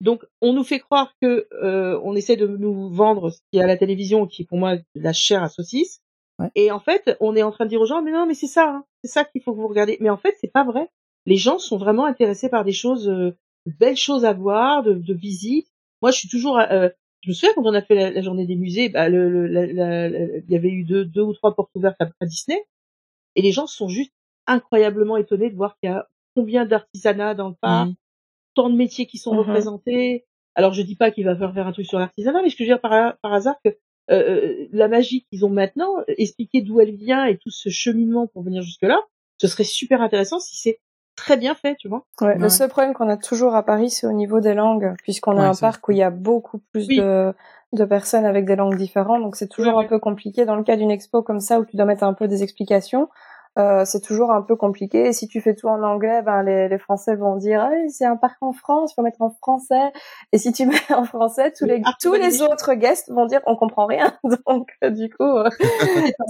Donc, 0.00 0.24
on 0.42 0.52
nous 0.52 0.64
fait 0.64 0.78
croire 0.80 1.14
que 1.22 1.46
euh, 1.62 1.98
on 2.04 2.14
essaie 2.14 2.36
de 2.36 2.46
nous 2.46 2.90
vendre 2.90 3.30
ce 3.30 3.38
qui 3.50 3.58
est 3.58 3.62
à 3.62 3.66
la 3.66 3.76
télévision, 3.76 4.26
qui 4.26 4.42
est 4.42 4.44
pour 4.44 4.58
moi 4.58 4.76
de 4.76 4.82
la 4.94 5.12
chair 5.12 5.42
à 5.42 5.48
saucisse. 5.48 6.00
Ouais. 6.38 6.50
Et 6.54 6.70
en 6.70 6.80
fait, 6.80 7.16
on 7.20 7.34
est 7.34 7.42
en 7.42 7.50
train 7.50 7.64
de 7.64 7.70
dire 7.70 7.80
aux 7.80 7.86
gens, 7.86 8.02
mais 8.02 8.12
non, 8.12 8.26
mais 8.26 8.34
c'est 8.34 8.46
ça, 8.46 8.68
hein, 8.68 8.84
c'est 9.02 9.10
ça 9.10 9.24
qu'il 9.24 9.42
faut 9.42 9.52
que 9.54 9.58
vous 9.60 9.68
regardez. 9.68 9.96
Mais 10.00 10.10
en 10.10 10.18
fait, 10.18 10.36
c'est 10.40 10.52
pas 10.52 10.64
vrai. 10.64 10.88
Les 11.24 11.36
gens 11.38 11.58
sont 11.58 11.78
vraiment 11.78 12.04
intéressés 12.04 12.50
par 12.50 12.64
des 12.64 12.72
choses, 12.72 13.08
euh, 13.08 13.30
de 13.64 13.72
belles 13.80 13.96
choses 13.96 14.24
à 14.26 14.32
voir, 14.34 14.82
de, 14.82 14.92
de 14.92 15.14
visites. 15.14 15.68
Moi, 16.02 16.10
je 16.10 16.18
suis 16.18 16.28
toujours. 16.28 16.58
euh, 16.58 16.90
je 17.22 17.30
me 17.30 17.34
souviens 17.34 17.54
quand 17.54 17.64
on 17.64 17.72
a 17.74 17.80
fait 17.82 17.94
la, 17.94 18.10
la 18.10 18.20
journée 18.20 18.46
des 18.46 18.54
musées, 18.54 18.90
bah, 18.90 19.08
le, 19.08 19.30
le- 19.30 19.46
la- 19.72 20.08
il 20.08 20.44
y 20.50 20.54
avait 20.56 20.68
eu 20.70 20.84
deux, 20.84 21.04
deux 21.06 21.22
ou 21.22 21.32
trois 21.32 21.54
portes 21.56 21.70
ouvertes 21.74 22.00
à, 22.00 22.08
à 22.20 22.26
Disney, 22.26 22.62
et 23.34 23.40
les 23.42 23.50
gens 23.50 23.66
sont 23.66 23.88
juste 23.88 24.12
incroyablement 24.46 25.16
étonnés 25.16 25.50
de 25.50 25.56
voir 25.56 25.76
qu'il 25.80 25.90
y 25.90 25.92
a 25.92 26.06
combien 26.36 26.66
d'artisanat 26.66 27.34
dans 27.34 27.48
le 27.48 27.54
parc, 27.60 27.88
Mhm. 27.88 27.94
Tant 28.56 28.68
de 28.70 28.74
métiers 28.76 29.06
qui 29.06 29.18
sont 29.18 29.32
Mhm. 29.32 29.38
représentés. 29.40 30.24
Alors 30.56 30.72
je 30.72 30.82
dis 30.82 30.96
pas 30.96 31.10
qu'il 31.12 31.24
va 31.24 31.34
falloir 31.34 31.54
faire 31.54 31.66
un 31.68 31.72
truc 31.72 31.86
sur 31.86 31.98
l'artisanat, 32.00 32.42
mais 32.42 32.48
je 32.48 32.56
peux 32.56 32.64
dire 32.64 32.80
par, 32.80 33.16
par 33.22 33.32
hasard 33.32 33.54
que 33.64 33.76
euh, 34.10 34.66
la 34.72 34.88
magie 34.88 35.24
qu'ils 35.30 35.44
ont 35.44 35.50
maintenant, 35.50 35.98
euh, 35.98 36.04
expliquer 36.16 36.62
d'où 36.62 36.80
elle 36.80 36.94
vient 36.94 37.26
et 37.26 37.36
tout 37.38 37.50
ce 37.50 37.68
cheminement 37.68 38.26
pour 38.26 38.42
venir 38.42 38.62
jusque 38.62 38.82
là, 38.82 38.98
ce 39.38 39.46
serait 39.48 39.64
super 39.64 40.00
intéressant 40.00 40.38
si 40.40 40.56
c'est 40.56 40.78
très 41.16 41.36
bien 41.36 41.54
fait, 41.54 41.76
tu 41.76 41.88
vois. 41.88 42.04
Ouais, 42.20 42.28
Ouais. 42.28 42.38
Le 42.38 42.48
seul 42.48 42.68
problème 42.70 42.94
qu'on 42.94 43.08
a 43.08 43.16
toujours 43.16 43.54
à 43.54 43.62
Paris, 43.64 43.90
c'est 43.90 44.06
au 44.06 44.12
niveau 44.12 44.40
des 44.40 44.54
langues, 44.54 44.94
puisqu'on 45.02 45.36
a 45.38 45.42
un 45.48 45.54
parc 45.54 45.88
où 45.88 45.92
il 45.92 45.98
y 45.98 46.02
a 46.02 46.10
beaucoup 46.10 46.58
plus 46.72 46.88
Oui. 46.88 46.96
de, 46.98 47.32
de 47.72 47.84
personnes 47.84 48.24
avec 48.26 48.44
des 48.46 48.54
langues 48.56 48.76
différentes, 48.76 49.22
donc 49.22 49.34
c'est 49.36 49.48
toujours 49.48 49.76
Ouais, 49.76 49.84
un 49.84 49.88
peu 49.88 49.98
compliqué 49.98 50.44
dans 50.46 50.56
le 50.56 50.62
cas 50.62 50.76
d'une 50.76 50.90
expo 50.90 51.22
comme 51.22 51.40
ça 51.40 51.58
où 51.58 51.64
tu 51.64 51.76
dois 51.76 51.84
mettre 51.86 52.04
un 52.04 52.14
peu 52.14 52.28
des 52.28 52.42
explications. 52.42 53.08
Euh, 53.58 53.84
c'est 53.84 54.00
toujours 54.00 54.30
un 54.32 54.42
peu 54.42 54.56
compliqué. 54.56 55.06
Et 55.06 55.12
si 55.12 55.28
tu 55.28 55.40
fais 55.40 55.54
tout 55.54 55.68
en 55.68 55.82
anglais, 55.82 56.22
ben 56.22 56.42
les, 56.42 56.68
les 56.68 56.78
Français 56.78 57.16
vont 57.16 57.36
dire 57.36 57.60
ah, 57.62 57.70
c'est 57.88 58.04
un 58.04 58.16
parc 58.16 58.36
en 58.42 58.52
France, 58.52 58.94
faut 58.94 59.02
mettre 59.02 59.22
en 59.22 59.30
français. 59.30 59.92
Et 60.32 60.38
si 60.38 60.52
tu 60.52 60.66
mets 60.66 60.74
en 60.94 61.04
français, 61.04 61.52
tous 61.56 61.64
les 61.64 61.80
Ah, 61.84 61.92
tous 62.02 62.14
les 62.14 62.42
autres 62.42 62.74
guests 62.74 63.10
vont 63.10 63.26
dire 63.26 63.40
on 63.46 63.56
comprend 63.56 63.86
rien. 63.86 64.12
Donc 64.48 64.68
euh, 64.84 64.90
du 64.90 65.08
coup, 65.10 65.24
euh, 65.24 65.48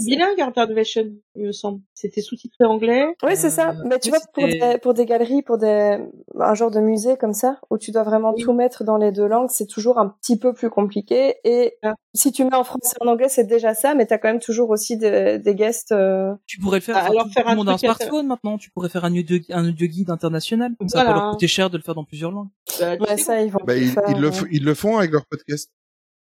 bilingue 0.05 0.41
Art 0.41 0.53
Animation, 0.57 1.05
il 1.35 1.47
me 1.47 1.53
semble. 1.53 1.81
C'était 1.95 2.21
sous-titré 2.21 2.65
anglais. 2.65 3.07
oui 3.23 3.37
c'est 3.37 3.51
ça. 3.51 3.71
Euh, 3.71 3.83
Mais 3.87 3.99
tu 3.99 4.11
vois 4.11 4.19
pour 4.33 4.45
des 4.45 4.79
pour 4.83 4.95
des 4.95 5.07
galeries, 5.07 5.43
pour 5.43 5.59
des 5.59 5.99
un 6.39 6.55
genre 6.55 6.71
de 6.71 6.81
musée 6.81 7.17
comme 7.17 7.33
ça 7.33 7.59
où 7.71 7.79
tu 7.79 7.91
dois 7.91 8.03
vraiment 8.03 8.33
Oui. 8.35 8.43
tout 8.43 8.53
mettre 8.53 8.85
dans 8.85 8.97
les 8.97 9.13
deux 9.13 9.27
langues, 9.27 9.51
c'est 9.51 9.67
toujours 9.67 9.99
un 9.99 10.09
petit 10.21 10.39
peu 10.39 10.53
plus 10.53 10.71
compliqué. 10.71 11.37
Et 11.45 11.77
Ah. 11.83 11.95
si 12.15 12.33
tu 12.33 12.45
mets 12.45 12.55
en 12.55 12.65
français 12.65 12.97
et 13.01 13.05
en 13.07 13.11
anglais, 13.11 13.29
c'est 13.29 13.45
déjà 13.45 13.75
ça, 13.75 13.95
mais 13.95 14.07
t'as 14.07 14.19
quand 14.19 14.29
même 14.29 14.41
toujours 14.41 14.71
aussi 14.71 14.97
des, 14.97 15.39
des 15.39 15.55
guests. 15.55 15.93
euh, 15.93 16.35
Tu 16.47 16.59
pourrais 16.61 16.79
le 16.79 16.83
faire. 16.83 16.97
Ah, 16.99 17.09
tout, 17.25 17.31
faire 17.31 17.45
tout 17.45 17.51
un 17.51 17.55
monde 17.55 17.69
a 17.69 17.73
un 17.73 17.79
smartphone 17.79 18.27
maintenant. 18.27 18.59
Tu 18.59 18.71
pourrais 18.71 18.89
faire 18.89 19.05
un 19.05 19.17
audio, 19.17 19.39
un 19.51 19.69
audio 19.69 19.87
guide 19.87 20.11
international. 20.11 20.73
Ça 20.89 20.99
va 20.99 21.05
Voilà. 21.05 21.21
leur 21.21 21.31
coûter 21.33 21.47
cher 21.49 21.71
de 21.71 21.77
le 21.77 21.83
faire 21.83 21.95
dans 21.95 22.05
plusieurs 22.05 22.31
langues. 22.33 22.49
Bah, 22.81 22.97
Ouais, 22.97 23.17
ça 23.17 23.43
ils 23.43 23.51
vont 23.51 23.61
Bah, 23.67 23.75
le 23.75 23.83
ils, 23.83 23.89
faire. 23.91 24.03
ils 24.09 24.21
le, 24.21 24.29
ouais. 24.29 24.35
f- 24.35 24.49
ils 24.51 24.65
le 24.65 24.75
font 24.75 24.99
avec 24.99 25.11
leur 25.11 25.27
podcast. 25.27 25.71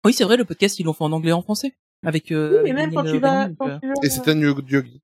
Oui, 0.05 0.13
c'est 0.13 0.25
vrai. 0.25 0.37
Le 0.37 0.45
podcast, 0.45 0.79
ils 0.79 0.85
l'ont 0.85 0.93
fait 0.93 1.05
en 1.05 1.13
anglais 1.13 1.31
et 1.31 1.35
en 1.35 1.43
français. 1.43 1.75
Avec. 2.05 2.31
Euh, 2.31 2.51
Oui, 2.51 2.59
avec 2.59 2.73
mais 2.75 2.81
même 2.87 2.95
quand 2.95 3.05
tu 3.05 3.19
vas, 3.19 3.47
euh, 3.47 3.79
tu 3.81 3.89
vas, 3.89 3.95
Et 4.03 4.11
c'est 4.11 4.29
un 4.29 4.43
audio 4.43 4.81
guide. 4.83 5.01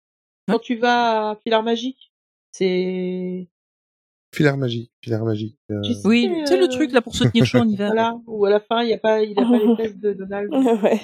quand 0.48 0.58
tu 0.58 0.76
vas 0.76 1.30
à 1.30 1.36
Filar 1.42 1.62
Magique, 1.62 2.12
c'est, 2.52 3.48
Filaire 4.34 4.56
magique, 4.56 4.90
filaire 5.02 5.24
magique. 5.24 5.58
euh, 5.70 5.80
tu 5.82 5.92
sais, 5.92 6.06
Oui, 6.08 6.30
tu 6.38 6.46
sais 6.46 6.56
le 6.56 6.64
euh, 6.64 6.68
truc 6.68 6.92
là 6.92 7.02
pour 7.02 7.14
se 7.14 7.24
tenir 7.24 7.44
chaud 7.44 7.58
en 7.58 7.68
hiver. 7.68 7.88
voilà, 7.88 8.18
où 8.26 8.46
à 8.46 8.50
la 8.50 8.60
fin, 8.60 8.82
il 8.82 8.88
y 8.88 8.94
a 8.94 8.98
pas, 8.98 9.22
il 9.22 9.38
a 9.38 9.42
pas 9.42 9.58
les 9.58 9.76
fesses 9.76 9.98
de 9.98 10.14
Donald. 10.14 10.50
ouais. 10.82 11.00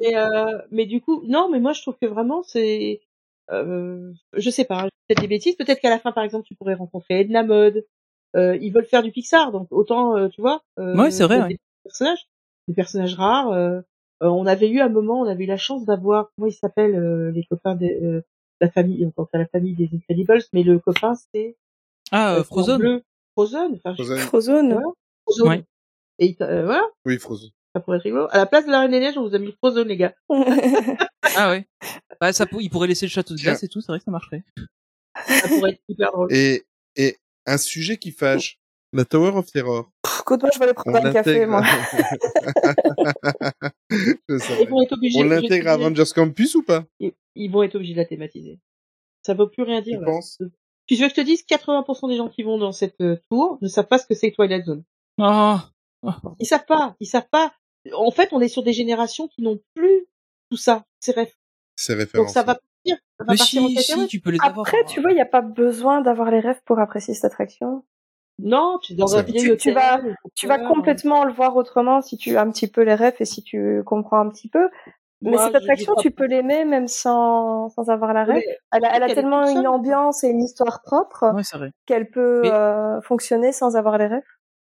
Mais, 0.00 0.16
euh, 0.16 0.58
mais 0.70 0.86
du 0.86 1.02
coup, 1.02 1.22
non, 1.26 1.50
mais 1.50 1.60
moi 1.60 1.74
je 1.74 1.82
trouve 1.82 1.96
que 2.00 2.06
vraiment 2.06 2.42
c'est, 2.42 3.02
euh, 3.52 4.12
je 4.34 4.50
sais 4.50 4.64
pas, 4.64 4.84
peut-être 5.08 5.20
des 5.20 5.28
bêtises, 5.28 5.56
peut-être 5.56 5.80
qu'à 5.80 5.90
la 5.90 5.98
fin 5.98 6.12
par 6.12 6.24
exemple 6.24 6.46
tu 6.46 6.54
pourrais 6.54 6.74
rencontrer 6.74 7.20
Edna 7.20 7.42
Mode. 7.42 7.84
Euh, 8.34 8.56
ils 8.62 8.72
veulent 8.72 8.86
faire 8.86 9.02
du 9.02 9.10
Pixar, 9.12 9.52
donc 9.52 9.68
autant 9.70 10.16
euh, 10.16 10.28
tu 10.28 10.40
vois. 10.40 10.62
Euh, 10.78 10.96
Ouais, 10.96 11.10
c'est 11.10 11.24
vrai, 11.24 11.36
des 11.38 11.42
ouais. 11.54 11.58
personnages, 11.84 12.26
des 12.68 12.74
personnages 12.74 13.14
rares. 13.14 13.50
euh, 13.52 13.80
euh, 14.22 14.28
on 14.28 14.46
avait 14.46 14.70
eu 14.70 14.80
un 14.80 14.88
moment, 14.88 15.20
on 15.20 15.26
avait 15.26 15.44
eu 15.44 15.48
la 15.48 15.56
chance 15.58 15.84
d'avoir, 15.84 16.30
comment 16.36 16.46
ils 16.48 16.52
s'appellent 16.54 16.94
euh, 16.96 17.30
les 17.32 17.44
copains 17.44 17.74
de 17.74 17.84
euh, 17.86 18.22
la 18.60 18.70
famille, 18.70 19.04
on 19.04 19.10
pense 19.10 19.28
à 19.34 19.38
la 19.38 19.46
famille 19.46 19.74
des 19.74 19.90
Incredibles, 19.92 20.40
mais 20.52 20.62
le 20.62 20.78
copain 20.78 21.14
c'est 21.32 21.56
Ah, 22.10 22.42
Frozen. 22.44 22.78
bleu, 22.78 23.02
Frozen, 23.34 23.74
enfin, 23.74 23.94
je- 23.98 24.02
Frozen. 24.04 24.18
Frozone. 24.18 24.72
Ouais. 24.74 24.82
Frozen. 25.26 25.48
Ouais. 25.48 25.64
Et 26.20 26.36
euh, 26.40 26.64
voilà, 26.64 26.84
Oui, 27.04 27.18
Frozen. 27.18 27.50
Ça 27.74 27.80
pourrait 27.80 27.98
être 27.98 28.04
rigolo. 28.04 28.26
À 28.30 28.38
la 28.38 28.46
place 28.46 28.66
de 28.66 28.70
la 28.70 28.80
Reine 28.80 28.90
des 28.90 29.00
Neiges, 29.00 29.16
on 29.16 29.26
vous 29.26 29.34
a 29.34 29.38
mis 29.38 29.52
Frozen 29.52 29.88
les 29.88 29.96
gars. 29.96 30.14
Ah 31.34 31.48
ouais. 31.48 31.66
Bah, 32.20 32.30
ça, 32.34 32.44
il 32.60 32.68
pourrait 32.68 32.88
laisser 32.88 33.06
le 33.06 33.10
château 33.10 33.34
de 33.34 33.40
glace 33.40 33.62
et 33.62 33.68
tout. 33.68 33.80
C'est 33.80 33.90
vrai 33.90 34.00
que 34.00 34.04
ça 34.04 34.10
marcherait. 34.10 34.42
Ça 35.26 35.48
pourrait 35.48 35.70
être 35.70 35.80
super 35.88 36.12
drôle. 36.12 36.30
Et, 36.30 36.66
et 36.94 37.16
un 37.46 37.56
sujet 37.56 37.96
qui 37.96 38.10
fâche. 38.10 38.58
La 38.92 39.06
Tower 39.06 39.30
of 39.30 39.50
Terror. 39.50 39.90
Écoute, 40.20 40.42
moi 40.42 40.50
je 40.52 40.58
vais 40.58 40.64
aller 40.66 40.74
On 40.76 40.82
prendre 40.82 41.06
un 41.06 41.12
café, 41.12 41.46
moi. 41.46 41.62
Je 44.28 44.36
savais. 44.36 44.64
Ils 44.64 44.68
vont 44.68 44.82
être 44.82 44.92
obligés. 44.92 45.18
On 45.18 45.22
je 45.22 45.28
l'intègre 45.28 45.68
à 45.68 45.76
dire, 45.78 45.86
Avengers 45.86 46.12
Campus 46.14 46.54
ou 46.56 46.62
pas? 46.62 46.84
Ils, 47.00 47.12
ils 47.34 47.50
vont 47.50 47.62
être 47.62 47.76
obligés 47.76 47.94
de 47.94 47.98
la 47.98 48.04
thématiser. 48.04 48.60
Ça 49.22 49.32
veut 49.32 49.48
plus 49.48 49.62
rien 49.62 49.80
dire. 49.80 49.98
Tu 49.98 50.04
penses? 50.04 50.36
Tu 50.86 50.96
veux 50.96 51.04
que 51.04 51.10
je 51.10 51.14
te 51.14 51.20
dise, 51.22 51.44
80% 51.48 52.10
des 52.10 52.16
gens 52.16 52.28
qui 52.28 52.42
vont 52.42 52.58
dans 52.58 52.72
cette 52.72 53.00
euh, 53.00 53.16
tour 53.30 53.56
ne 53.62 53.68
savent 53.68 53.86
pas 53.86 53.98
ce 53.98 54.06
que 54.06 54.14
c'est 54.14 54.30
Twilight 54.30 54.66
Zone. 54.66 54.84
Ah. 55.18 55.70
Ils 56.38 56.46
savent 56.46 56.66
pas. 56.66 56.94
Ils 57.00 57.06
savent 57.06 57.28
pas. 57.30 57.54
En 57.94 58.10
fait, 58.10 58.28
on 58.32 58.40
est 58.40 58.48
sur 58.48 58.62
des 58.62 58.72
générations 58.72 59.28
qui 59.28 59.42
n'ont 59.42 59.58
plus 59.74 60.06
tout 60.50 60.56
ça. 60.56 60.84
C'est 61.00 61.12
rêve. 61.14 61.32
C'est 61.76 61.94
Donc 61.94 62.00
référence. 62.02 62.32
ça 62.32 62.42
va 62.42 62.54
partir. 62.54 62.96
Ça 63.18 63.24
va 63.24 63.32
Mais 63.32 63.36
partir 63.38 63.62
en 63.64 63.68
si, 63.68 64.06
tu 64.08 64.20
peux 64.20 64.30
les 64.30 64.38
avoir. 64.42 64.60
Après, 64.66 64.84
tu 64.86 65.00
vois, 65.00 65.10
il 65.12 65.14
n'y 65.14 65.20
a 65.20 65.26
pas 65.26 65.40
besoin 65.40 66.00
d'avoir 66.00 66.30
les 66.30 66.40
rêves 66.40 66.60
pour 66.64 66.78
apprécier 66.78 67.14
cette 67.14 67.24
attraction. 67.24 67.84
Non, 68.38 68.78
tu 68.82 68.92
es 68.92 68.96
dans 68.96 69.06
C'est 69.06 69.18
un 69.18 69.22
vrai. 69.22 69.32
vieil 69.32 69.42
Tu- 69.42 69.56
tu 69.56 69.70
hôtel, 69.70 69.74
vas- 69.74 70.00
Tu 70.34 70.48
complètement 70.68 71.24
le 71.24 71.32
voir 71.32 71.54
autrement 71.56 72.00
si 72.02 72.16
tu 72.16 72.36
as 72.36 72.42
un 72.42 72.50
petit 72.50 72.66
peu 72.66 72.82
les 72.82 72.94
rêves 72.94 73.16
et 73.20 73.24
si 73.24 73.42
tu 73.42 73.82
comprends 73.84 74.18
un 74.20 74.28
petit 74.30 74.48
peu. 74.48 74.68
Mais 75.20 75.30
Moi, 75.32 75.46
cette 75.46 75.54
attraction, 75.54 75.94
tu 75.96 76.10
peux 76.10 76.26
l'aimer 76.26 76.64
même 76.64 76.88
sans, 76.88 77.68
sans 77.68 77.88
avoir 77.90 78.12
la 78.12 78.24
rêve. 78.24 78.42
Mais 78.44 78.58
Elle 78.72 78.84
a, 78.84 78.96
elle 79.06 79.14
tellement 79.14 79.46
une 79.48 79.66
ambiance 79.68 80.24
et 80.24 80.28
une 80.28 80.42
histoire 80.42 80.82
propre 80.82 81.32
qu'elle 81.86 82.10
peut 82.10 82.40
Mais- 82.42 82.50
euh, 82.50 83.00
fonctionner 83.02 83.52
sans 83.52 83.76
avoir 83.76 83.98
les 83.98 84.06
rêves. 84.08 84.22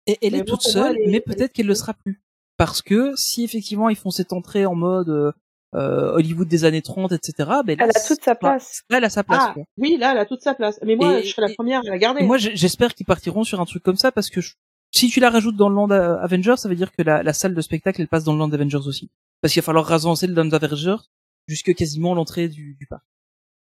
Et 0.07 0.19
elle 0.27 0.35
est 0.35 0.45
toute 0.45 0.63
seule, 0.63 0.97
elle 0.97 1.03
est- 1.09 1.11
mais 1.13 1.21
peut-être 1.21 1.53
qu'elle 1.53 1.67
le 1.69 1.75
sera 1.77 1.95
plus. 1.95 2.21
Parce 2.61 2.83
que 2.83 3.13
si 3.17 3.43
effectivement 3.43 3.89
ils 3.89 3.97
font 3.97 4.11
cette 4.11 4.35
entrée 4.35 4.67
en 4.67 4.75
mode 4.75 5.09
euh, 5.09 5.33
euh, 5.75 6.13
Hollywood 6.13 6.47
des 6.47 6.67
années 6.67 6.83
30, 6.83 7.11
etc. 7.13 7.33
Ben 7.65 7.79
là, 7.79 7.85
Elle 7.85 7.91
a 7.97 8.07
toute 8.07 8.23
sa 8.23 8.35
place. 8.35 8.83
Là, 8.91 8.99
elle 8.99 9.05
a 9.05 9.09
sa 9.09 9.25
place. 9.25 9.41
Ah, 9.43 9.53
quoi. 9.55 9.63
oui, 9.79 9.97
là, 9.97 10.13
elle 10.13 10.19
a 10.19 10.27
toute 10.27 10.43
sa 10.43 10.53
place. 10.55 10.79
Mais 10.85 10.95
moi, 10.95 11.21
Et- 11.21 11.23
je 11.25 11.33
serais 11.35 11.49
la 11.49 11.55
première 11.55 11.81
à 11.81 11.89
la 11.89 11.97
garder. 11.97 12.23
Moi, 12.23 12.37
j'espère 12.37 12.95
qu'ils 12.95 13.07
partiront 13.07 13.45
sur 13.45 13.63
un 13.63 13.65
truc 13.65 13.83
comme 13.83 13.97
ça 13.97 14.13
parce 14.13 14.29
que 14.29 14.43
je- 14.43 14.57
si 14.91 15.09
tu 15.09 15.21
la 15.21 15.31
rajoutes 15.31 15.57
dans 15.57 15.71
le 15.71 15.75
land 15.75 15.91
Avengers, 15.91 16.59
ça 16.59 16.69
veut 16.69 16.75
dire 16.75 16.93
que 16.93 17.01
la, 17.01 17.23
la 17.23 17.33
salle 17.33 17.55
de 17.55 17.61
spectacle 17.63 17.99
elle 18.03 18.09
passe 18.09 18.25
dans 18.25 18.35
le 18.35 18.39
land 18.41 18.53
Avengers 18.53 18.87
aussi. 18.87 19.11
Parce 19.41 19.55
qu'il 19.55 19.63
va 19.63 19.65
falloir 19.65 19.87
rasencer 19.87 20.27
le 20.27 20.35
land 20.35 20.51
Avengers 20.51 21.03
jusque 21.47 21.75
quasiment 21.75 22.13
l'entrée 22.13 22.49
du, 22.49 22.75
du 22.79 22.87
parc. 22.87 23.05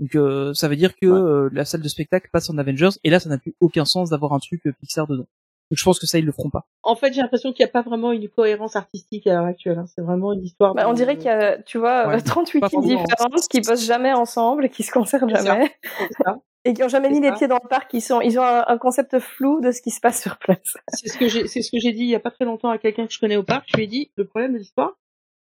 Donc 0.00 0.16
euh, 0.16 0.54
ça 0.54 0.66
veut 0.66 0.74
dire 0.74 0.96
que 0.96 1.06
euh, 1.06 1.50
la 1.52 1.64
salle 1.64 1.82
de 1.82 1.88
spectacle 1.88 2.28
passe 2.32 2.50
en 2.50 2.58
Avengers 2.58 2.98
et 3.04 3.10
là 3.10 3.20
ça 3.20 3.28
n'a 3.28 3.38
plus 3.38 3.54
aucun 3.60 3.84
sens 3.84 4.10
d'avoir 4.10 4.32
un 4.32 4.40
truc 4.40 4.62
Pixar 4.80 5.06
dedans. 5.06 5.28
Donc 5.70 5.76
je 5.78 5.84
pense 5.84 5.98
que 5.98 6.06
ça 6.06 6.18
ils 6.18 6.24
le 6.24 6.32
feront 6.32 6.48
pas. 6.50 6.66
En 6.82 6.96
fait, 6.96 7.12
j'ai 7.12 7.20
l'impression 7.20 7.52
qu'il 7.52 7.62
n'y 7.64 7.68
a 7.68 7.72
pas 7.72 7.82
vraiment 7.82 8.10
une 8.12 8.28
cohérence 8.28 8.74
artistique 8.76 9.26
à 9.26 9.34
l'heure 9.34 9.44
actuelle. 9.44 9.78
hein. 9.78 9.84
C'est 9.94 10.00
vraiment 10.00 10.32
une 10.32 10.42
histoire. 10.44 10.74
Bah, 10.74 10.88
on 10.88 10.94
dirait 10.94 11.16
qu'il 11.16 11.26
y 11.26 11.28
a, 11.28 11.58
tu 11.62 11.76
vois, 11.78 12.08
Ouais, 12.08 12.16
euh, 12.16 12.20
38 12.24 12.60
pas 12.60 12.68
teams 12.70 12.80
forcément. 12.82 13.00
différentes 13.04 13.48
qui 13.50 13.60
bossent 13.60 13.84
jamais 13.86 14.12
ensemble 14.14 14.64
et 14.66 14.70
qui 14.70 14.82
se 14.82 14.90
ça. 15.04 15.18
jamais. 15.28 15.76
Ça. 16.24 16.38
Et 16.64 16.74
qui 16.74 16.82
ont 16.82 16.88
jamais 16.88 17.08
mis 17.08 17.20
les 17.20 17.32
pieds 17.32 17.46
dans 17.46 17.60
le 17.62 17.68
parc. 17.68 17.94
Ils 17.94 18.00
sont, 18.02 18.20
ils 18.20 18.38
ont 18.38 18.42
un, 18.42 18.64
un 18.66 18.78
concept 18.78 19.18
flou 19.20 19.60
de 19.60 19.70
ce 19.70 19.80
qui 19.80 19.90
se 19.90 20.00
passe 20.00 20.20
sur 20.20 20.36
place. 20.38 20.74
C'est 20.92 21.08
ce 21.08 21.16
que 21.16 21.28
j'ai, 21.28 21.46
c'est 21.46 21.62
ce 21.62 21.70
que 21.70 21.78
j'ai 21.78 21.92
dit 21.92 22.02
il 22.02 22.08
y 22.08 22.14
a 22.16 22.20
pas 22.20 22.32
très 22.32 22.44
longtemps 22.44 22.68
à 22.68 22.78
quelqu'un 22.78 23.06
que 23.06 23.12
je 23.12 23.20
connais 23.20 23.36
au 23.36 23.42
parc. 23.44 23.64
Je 23.68 23.76
lui 23.76 23.84
ai 23.84 23.86
dit, 23.86 24.10
le 24.16 24.26
problème 24.26 24.52
de 24.54 24.58
l'histoire, 24.58 24.98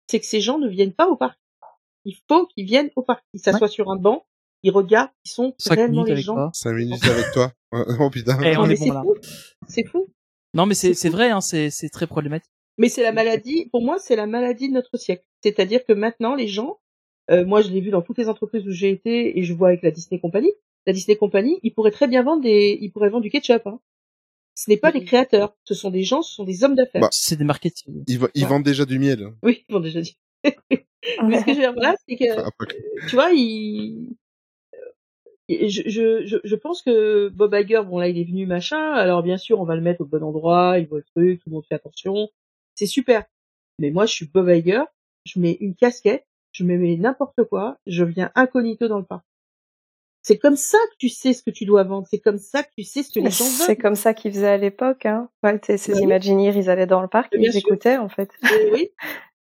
c'est 0.08 0.20
que 0.20 0.26
ces 0.26 0.42
gens 0.42 0.60
ne 0.60 0.68
viennent 0.68 0.94
pas 0.94 1.08
au 1.08 1.16
parc. 1.16 1.40
Il 2.04 2.16
faut 2.28 2.46
qu'ils 2.48 2.66
viennent 2.66 2.92
au 2.96 3.02
parc. 3.02 3.24
Ils 3.34 3.40
s'assoient 3.40 3.70
sur 3.70 3.90
un 3.90 3.96
banc, 3.96 4.26
ils 4.66 4.72
regardent, 4.72 5.12
ils 5.26 5.30
sont 5.30 5.54
réellement 5.70 6.04
les 6.04 6.18
gens. 6.18 6.34
toi. 6.36 6.50
Cinq 6.54 6.74
minutes 6.74 7.06
avec 7.06 7.26
toi. 7.34 7.52
Oh 8.00 8.10
putain. 8.10 8.38
Eh, 8.42 8.56
on 8.58 8.62
Non, 8.62 8.68
mais 8.68 8.76
est 8.76 8.78
bon 8.78 8.86
c'est 8.86 8.94
là. 8.94 9.02
fou. 9.04 9.16
C'est 9.68 9.86
fou. 9.86 10.08
Non 10.54 10.66
mais 10.66 10.76
c'est 10.76 11.10
vrai, 11.10 11.30
hein, 11.32 11.42
c'est 11.42 11.90
très 11.92 12.08
problématique. 12.08 12.52
Mais 12.78 12.90
c'est 12.90 13.04
la 13.04 13.12
maladie, 13.12 13.70
pour 13.72 13.84
moi, 13.84 13.98
c'est 14.00 14.16
la 14.16 14.28
maladie 14.28 14.68
de 14.70 14.74
notre 14.74 14.98
siècle. 14.98 15.24
C'est-à-dire 15.44 15.86
que 15.86 15.94
maintenant, 15.94 16.36
les 16.36 16.48
gens, 16.48 16.80
euh, 17.32 17.46
moi, 17.46 17.62
je 17.62 17.70
l'ai 17.70 17.82
vu 17.82 17.90
dans 17.90 18.02
toutes 18.02 18.18
les 18.18 18.28
entreprises 18.30 18.66
où 18.68 18.72
j'ai 18.72 18.90
été 18.90 19.38
et 19.40 19.44
je 19.44 19.54
vois 19.54 19.70
avec 19.70 19.82
la 19.84 19.92
Disney 19.92 20.20
Company. 20.20 20.52
La 20.88 20.94
Disney 20.94 21.16
Company, 21.18 21.60
ils 21.64 21.72
pourraient 21.74 21.92
très 21.92 22.08
bien 22.08 22.24
vendre 22.24 22.42
des, 22.44 22.78
ils 22.82 22.92
pourraient 22.92 23.10
vendre 23.10 23.24
du 23.24 23.30
ketchup. 23.30 23.66
Hein. 23.68 23.80
Ce 24.56 24.70
n'est 24.70 24.78
pas 24.78 24.92
des 24.94 25.04
créateurs, 25.04 25.56
ce 25.66 25.74
sont 25.74 25.90
des 25.90 26.04
gens, 26.04 26.22
ce 26.22 26.34
sont 26.34 26.44
des 26.46 26.64
hommes 26.64 26.76
d'affaires. 26.76 27.02
Bah. 27.02 27.10
C'est 27.12 27.36
des 27.38 27.44
marketing. 27.44 28.04
Ils, 28.08 28.20
ils 28.36 28.44
Ouais. 28.44 28.50
vendent 28.50 28.64
déjà 28.64 28.86
du 28.86 29.00
miel. 29.00 29.34
Oui, 29.44 29.66
ils 29.68 29.76
ont 29.76 29.80
déjà 29.82 30.00
dit. 30.02 30.18
Mais 31.24 31.40
ce 31.40 31.46
que 31.46 31.52
je 31.52 31.56
veux 31.56 31.62
dire 31.62 31.74
là, 31.76 31.96
c'est 32.08 32.16
que 32.16 32.32
Enfin, 32.34 32.44
après 32.48 32.68
que- 32.68 33.08
tu 33.10 33.16
vois, 33.16 33.32
il... 33.32 34.16
je, 35.50 35.68
je, 35.88 36.38
je, 36.44 36.56
pense 36.56 36.82
que 36.82 37.30
Bob 37.30 37.54
Iger, 37.54 37.82
bon 37.86 38.00
là, 38.00 38.08
il 38.08 38.18
est 38.18 38.24
venu 38.24 38.46
machin. 38.46 38.94
Alors 38.94 39.22
bien 39.24 39.38
sûr, 39.38 39.60
on 39.60 39.66
va 39.66 39.76
le 39.76 39.82
mettre 39.82 40.02
au 40.02 40.06
bon 40.06 40.24
endroit, 40.24 40.80
il 40.80 40.88
voit 40.88 41.00
le 41.00 41.04
truc, 41.04 41.40
tout 41.44 41.50
le 41.50 41.56
monde 41.56 41.66
fait 41.68 41.76
attention, 41.76 42.30
c'est 42.76 42.88
super. 42.88 43.24
Mais 43.80 43.92
moi, 43.92 44.06
je 44.06 44.14
suis 44.14 44.26
Bob 44.26 44.50
Iger, 44.50 44.84
je 45.26 45.40
mets 45.40 45.58
une 45.60 45.76
casquette, 45.76 46.26
je 46.52 46.64
me 46.64 46.78
mets 46.78 46.96
n'importe 46.96 47.44
quoi, 47.50 47.78
je 47.86 48.04
viens 48.04 48.32
incognito 48.36 48.88
dans 48.88 49.00
le 49.00 49.06
parc. 49.06 49.24
C'est 50.24 50.40
comme 50.40 50.56
ça 50.56 50.80
que 50.92 50.96
tu 50.98 51.10
sais 51.10 51.34
ce 51.34 51.44
que 51.44 51.52
tu 51.52 51.66
dois 51.66 51.84
vendre, 51.84 52.08
c'est 52.10 52.18
comme 52.20 52.40
ça 52.40 52.64
que 52.64 52.70
tu 52.76 52.84
sais 52.84 53.04
ce 53.04 53.12
que 53.12 53.20
les 53.20 53.30
gens 53.30 53.44
C'est 53.46 53.74
veulent. 53.74 53.78
comme 53.84 53.96
ça 53.96 54.16
qu'ils 54.16 54.32
faisaient 54.34 54.48
à 54.48 54.58
l'époque. 54.58 55.06
Hein. 55.06 55.30
Ouais, 55.44 55.60
ces 55.78 55.92
Bah 55.92 55.98
oui. 56.00 56.04
Imagineers, 56.06 56.58
ils 56.58 56.70
allaient 56.72 56.88
dans 56.88 57.02
le 57.04 57.08
parc, 57.08 57.32
ils 57.38 57.52
sûr. 57.52 57.60
écoutaient 57.60 57.98
en 57.98 58.10
fait. 58.10 58.32
Et 58.52 58.72
oui. 58.72 58.90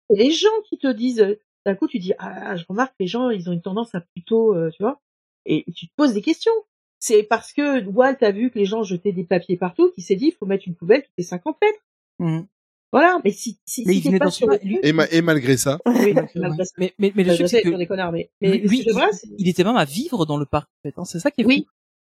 Et 0.10 0.16
les 0.16 0.32
gens 0.32 0.50
qui 0.68 0.80
te 0.80 0.88
disent, 0.92 1.22
euh, 1.22 1.40
d'un 1.66 1.76
coup, 1.76 1.88
tu 1.88 2.00
dis, 2.00 2.14
ah, 2.18 2.56
je 2.56 2.64
remarque 2.68 2.92
que 2.94 3.04
les 3.04 3.08
gens, 3.08 3.30
ils 3.30 3.50
ont 3.50 3.54
une 3.54 3.62
tendance 3.62 3.94
à 3.94 4.02
plutôt, 4.02 4.56
euh, 4.56 4.72
tu 4.72 4.82
vois, 4.82 5.00
et 5.46 5.66
tu 5.76 5.88
te 5.88 5.94
poses 5.96 6.14
des 6.14 6.22
questions. 6.22 6.52
C'est 7.00 7.24
parce 7.24 7.52
que 7.52 7.86
Walt 7.86 8.18
a 8.22 8.32
vu 8.32 8.50
que 8.50 8.58
les 8.60 8.66
gens 8.66 8.84
jetaient 8.84 9.12
des 9.12 9.26
papiers 9.26 9.58
partout 9.58 9.92
qu'il 9.92 10.04
s'est 10.04 10.16
dit, 10.16 10.28
il 10.28 10.32
faut 10.34 10.46
mettre 10.46 10.64
une 10.68 10.76
poubelle 10.76 11.02
toutes 11.04 11.14
les 11.18 11.24
50 11.26 11.58
mètres. 11.62 11.80
Mhm. 12.20 12.48
Voilà. 12.94 13.20
Mais 13.26 13.32
si, 13.32 13.58
si, 13.66 13.84
Mais 13.86 13.94
si 13.96 14.08
il 14.08 14.20
pas 14.20 14.26
dans 14.26 14.32
sur 14.32 14.48
ce- 14.54 14.60
le 14.66 14.86
Et, 14.86 14.94
ma- 14.94 15.08
et 15.10 15.22
malgré 15.22 15.58
ça, 15.58 15.80
oui, 15.86 16.14
Donc, 16.14 16.30
malgré 16.36 16.64
ça. 16.64 16.74
mais, 16.78 16.94
mais, 17.00 17.12
mais 17.16 17.24
le 17.24 17.36
truc 17.36 17.48
c'est 17.50 17.60
ils 17.60 17.64
sont 17.66 17.72
que 17.72 17.78
des 17.78 17.88
connards, 17.88 18.12
mais, 18.12 18.30
mais 18.40 18.58
lui, 18.60 18.78
ce 18.80 18.84
que 18.84 18.90
je 18.90 18.90
il, 18.90 18.94
vois, 18.94 19.12
c'est- 19.12 19.28
il 19.38 19.50
était 19.50 19.64
même 19.64 19.76
à 19.76 19.84
vivre 19.86 20.26
dans 20.26 20.38
le 20.38 20.46
parc 20.46 20.70
en 20.70 20.88
fait. 20.90 20.94
Hein. 20.98 21.04
C'est 21.06 21.20
ça 21.20 21.30
qui 21.32 21.42
est 21.42 21.44
fou. 21.44 21.50
Oui. 21.50 21.66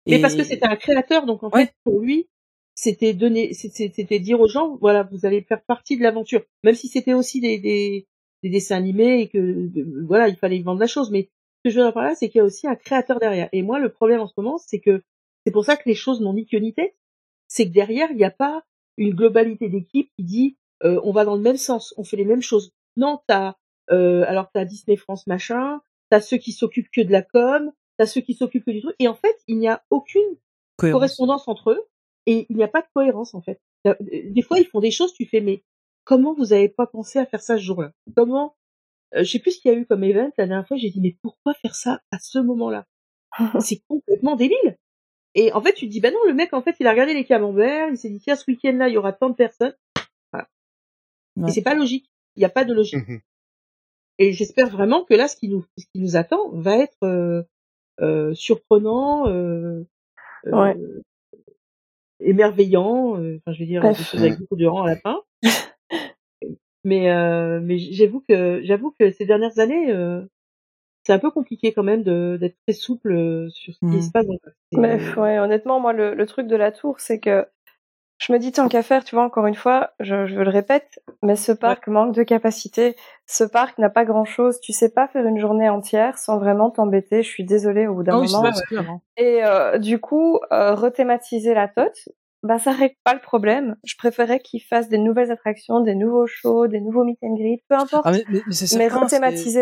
Mais 0.07 0.17
Et- 0.17 0.21
parce 0.21 0.35
que 0.35 0.43
c'était 0.43 0.67
un 0.67 0.75
créateur, 0.75 1.25
donc 1.25 1.43
en 1.43 1.49
Ouais. 1.49 1.65
fait, 1.65 1.73
pour 1.83 1.99
lui, 1.99 2.27
c'était 2.75 3.13
donner, 3.13 3.53
c'était 3.53 3.91
c'était 3.95 4.19
dire 4.19 4.39
aux 4.39 4.47
gens, 4.47 4.77
voilà, 4.79 5.03
vous 5.03 5.25
allez 5.25 5.41
faire 5.41 5.61
partie 5.63 5.97
de 5.97 6.03
l'aventure. 6.03 6.43
Même 6.63 6.75
si 6.75 6.87
c'était 6.87 7.13
aussi 7.15 7.41
des, 7.41 7.57
des, 7.57 8.05
des 8.43 8.49
dessins 8.49 8.75
animés 8.77 9.21
et 9.21 9.27
que, 9.27 9.37
de- 9.39 10.05
voilà, 10.05 10.27
il 10.29 10.35
fallait 10.35 10.57
y 10.57 10.61
vendre 10.61 10.79
la 10.79 10.87
chose. 10.87 11.09
Mais 11.09 11.29
que 11.65 11.71
je 11.71 11.79
veux 11.79 11.85
dire 11.85 11.93
par 11.93 12.03
là, 12.03 12.15
c'est 12.15 12.29
qu'il 12.29 12.37
y 12.39 12.41
a 12.41 12.45
aussi 12.45 12.67
un 12.67 12.75
créateur 12.75 13.19
derrière. 13.19 13.49
Et 13.51 13.63
moi, 13.63 13.79
le 13.79 13.91
problème 13.91 14.21
en 14.21 14.27
ce 14.27 14.33
moment, 14.37 14.57
c'est 14.57 14.79
que 14.79 15.03
c'est 15.45 15.51
pour 15.51 15.65
ça 15.65 15.75
que 15.75 15.89
les 15.89 15.95
choses 15.95 16.21
n'ont 16.21 16.33
ni 16.33 16.45
queue 16.45 16.59
ni 16.59 16.73
tête. 16.73 16.95
C'est 17.47 17.67
que 17.67 17.73
derrière, 17.73 18.09
il 18.11 18.17
n'y 18.17 18.23
a 18.23 18.31
pas 18.31 18.63
une 18.97 19.13
globalité 19.13 19.67
d'équipe 19.67 20.09
qui 20.17 20.23
dit, 20.23 20.57
euh, 20.83 20.99
on 21.03 21.11
va 21.11 21.25
dans 21.25 21.35
le 21.35 21.41
même 21.41 21.57
sens, 21.57 21.93
on 21.97 22.03
fait 22.03 22.17
les 22.17 22.25
mêmes 22.25 22.41
choses. 22.41 22.71
Non, 22.97 23.19
t'as, 23.27 23.55
euh, 23.91 24.23
alors 24.27 24.49
t'as 24.53 24.65
Disney 24.65 24.95
France 24.95 25.27
machin, 25.27 25.81
t'as 26.09 26.21
ceux 26.21 26.37
qui 26.37 26.51
s'occupent 26.51 26.91
que 26.91 27.01
de 27.01 27.11
la 27.11 27.21
com, 27.21 27.71
t'as 27.97 28.05
ceux 28.05 28.21
qui 28.21 28.33
s'occupent 28.35 28.65
que 28.65 28.71
du 28.71 28.81
truc, 28.81 28.95
et 28.99 29.07
en 29.07 29.15
fait, 29.15 29.35
il 29.47 29.57
n'y 29.57 29.67
a 29.67 29.83
aucune 29.89 30.21
Cohérence. 30.77 30.95
correspondance 30.99 31.47
entre 31.47 31.71
eux, 31.71 31.81
et 32.25 32.45
il 32.49 32.57
n'y 32.57 32.63
a 32.63 32.67
pas 32.67 32.81
de 32.81 32.87
cohérence 32.93 33.33
en 33.33 33.41
fait. 33.41 33.59
Euh, 33.87 33.95
Des 33.99 34.41
fois, 34.41 34.59
ils 34.59 34.65
font 34.65 34.79
des 34.79 34.91
choses, 34.91 35.13
tu 35.13 35.25
fais, 35.25 35.41
mais 35.41 35.63
comment 36.03 36.33
vous 36.33 36.53
avez 36.53 36.69
pas 36.69 36.87
pensé 36.87 37.19
à 37.19 37.25
faire 37.25 37.41
ça 37.41 37.57
ce 37.57 37.63
jour-là? 37.63 37.91
Comment 38.15 38.55
euh, 39.15 39.23
Je 39.23 39.31
sais 39.31 39.39
plus 39.39 39.51
ce 39.51 39.61
qu'il 39.61 39.71
y 39.71 39.75
a 39.75 39.77
eu 39.77 39.85
comme 39.85 40.03
event 40.03 40.31
la 40.37 40.45
dernière 40.47 40.67
fois. 40.67 40.77
J'ai 40.77 40.89
dit, 40.89 41.01
mais 41.01 41.15
pourquoi 41.21 41.53
faire 41.55 41.75
ça 41.75 42.01
à 42.11 42.19
ce 42.19 42.39
moment-là? 42.39 42.85
C'est 43.59 43.81
complètement 43.87 44.35
débile. 44.35 44.77
Et 45.37 45.51
en 45.51 45.61
fait, 45.61 45.73
tu 45.73 45.85
te 45.87 45.91
dis, 45.91 45.99
bah 45.99 46.11
non, 46.11 46.19
le 46.27 46.33
mec, 46.33 46.53
en 46.53 46.61
fait, 46.61 46.75
il 46.79 46.87
a 46.87 46.91
regardé 46.91 47.13
les 47.13 47.25
camemberts, 47.25 47.89
il 47.89 47.97
s'est 47.97 48.09
dit, 48.09 48.19
tiens, 48.19 48.35
ce 48.37 48.45
week-end-là, 48.49 48.87
il 48.87 48.93
y 48.93 48.97
aura 48.97 49.11
tant 49.11 49.29
de 49.29 49.35
personnes. 49.35 49.75
Voilà. 50.31 50.47
Ouais. 51.35 51.49
Et 51.49 51.51
c'est 51.51 51.61
pas 51.61 51.75
logique. 51.75 52.09
Il 52.35 52.39
n'y 52.39 52.45
a 52.45 52.49
pas 52.49 52.63
de 52.63 52.73
logique. 52.73 53.05
Mhm. 53.07 53.19
Et 54.17 54.31
j'espère 54.31 54.69
vraiment 54.69 55.03
que 55.03 55.13
là, 55.13 55.27
ce 55.27 55.35
qui 55.35 55.49
nous, 55.49 55.65
ce 55.77 55.85
qui 55.93 55.99
nous 55.99 56.15
attend 56.15 56.49
va 56.53 56.77
être 56.77 56.97
euh, 57.03 57.43
euh, 57.99 58.33
surprenant, 58.33 59.27
euh, 59.27 59.83
euh, 60.47 60.51
Ouais. 60.51 60.77
émerveillant. 62.21 63.19
euh, 63.19 63.37
Enfin, 63.37 63.53
je 63.53 63.59
veux 63.59 63.65
dire, 63.65 63.81
des 63.81 63.93
choses 63.93 64.21
avec 64.21 64.39
beaucoup 64.39 64.55
de 64.55 64.65
rang 64.65 64.83
à 64.83 64.87
la 64.87 64.95
fin. 64.97 65.21
Mais 66.85 67.11
euh, 67.11 67.59
mais 67.61 67.77
j'avoue 67.77 68.21
que 68.27 68.61
j'avoue 68.63 68.95
que 68.97 69.11
ces 69.11 69.25
dernières 69.25 69.59
années, 69.59 69.91
euh, 69.91 70.21
c'est 71.03 71.13
un 71.13 71.19
peu 71.19 71.31
compliqué 71.31 71.73
quand 71.73 71.83
même 71.83 72.03
de 72.03 72.37
d'être 72.39 72.55
très 72.65 72.73
souple 72.73 73.11
euh, 73.11 73.49
sur 73.49 73.73
ce 73.73 73.79
qui 73.79 73.85
Mhm. 73.87 74.01
se 74.01 74.11
passe. 74.11 74.25
dans 74.25 74.33
le 74.33 74.39
parc. 74.39 74.55
C'est- 74.71 74.79
Mais 74.79 74.97
ouais, 75.17 75.39
honnêtement, 75.39 75.79
moi, 75.81 75.91
le, 75.93 76.13
le 76.15 76.25
truc 76.25 76.47
de 76.47 76.55
la 76.55 76.71
tour, 76.71 76.99
c'est 76.99 77.19
que 77.19 77.45
je 78.17 78.31
me 78.31 78.39
dis 78.39 78.53
tant 78.53 78.69
qu'à 78.69 78.81
faire, 78.81 79.03
tu 79.03 79.13
vois, 79.15 79.25
encore 79.25 79.45
une 79.45 79.55
fois, 79.55 79.91
je, 79.99 80.25
je 80.25 80.39
le 80.39 80.49
répète, 80.49 80.99
mais 81.21 81.35
ce 81.35 81.51
parc 81.51 81.87
manque 81.87 82.15
de 82.15 82.23
capacité. 82.23 82.95
Ce 83.27 83.43
parc 83.43 83.77
n'a 83.77 83.89
pas 83.89 84.05
grand 84.05 84.23
chose. 84.25 84.59
Tu 84.61 84.71
sais 84.71 84.89
pas 84.89 85.07
faire 85.09 85.25
une 85.25 85.37
journée 85.39 85.67
entière 85.69 86.17
sans 86.17 86.37
vraiment 86.39 86.71
t'embêter. 86.71 87.23
Je 87.23 87.29
suis 87.29 87.43
désolée 87.43 87.87
au 87.87 87.95
bout 87.95 88.03
d'un 88.03 88.13
moment. 88.33 88.47
hein. 88.47 88.99
Et 89.17 89.43
euh, 89.43 89.77
du 89.79 89.99
coup, 89.99 90.39
euh, 90.51 90.73
rethématiser 90.75 91.53
la 91.53 91.67
tote, 91.67 92.07
bah 92.45 92.59
ça 92.59 92.72
règle 92.72 92.95
pas 93.03 93.13
le 93.13 93.19
problème. 93.19 93.76
Je 93.84 93.95
préférais 93.97 94.39
qu'ils 94.39 94.61
fassent 94.61 94.88
des 94.89 94.97
nouvelles 94.97 95.31
attractions, 95.31 95.81
des 95.81 95.95
nouveaux 95.95 96.27
shows, 96.27 96.67
des 96.67 96.80
nouveaux 96.80 97.03
meet 97.03 97.17
and 97.22 97.35
greet, 97.35 97.63
peu 97.67 97.76
importe. 97.76 98.03
Ah, 98.05 98.11
mais, 98.11 98.23
mais, 98.30 98.39
mais 98.39 98.43
Mais 98.47 98.53
c'est- 98.53 98.77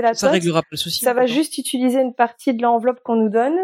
la 0.01 0.14
Ça 0.14 0.30
réglera 0.30 0.61
pas 0.61 0.68
le 0.72 0.77
souci. 0.77 0.99
ça 1.03 1.14
va 1.14 1.26
juste 1.26 1.57
utiliser 1.57 2.01
une 2.01 2.14
partie 2.14 2.53
de 2.53 2.61
l'enveloppe 2.61 2.99
qu'on 3.03 3.15
nous 3.15 3.30
donne 3.30 3.55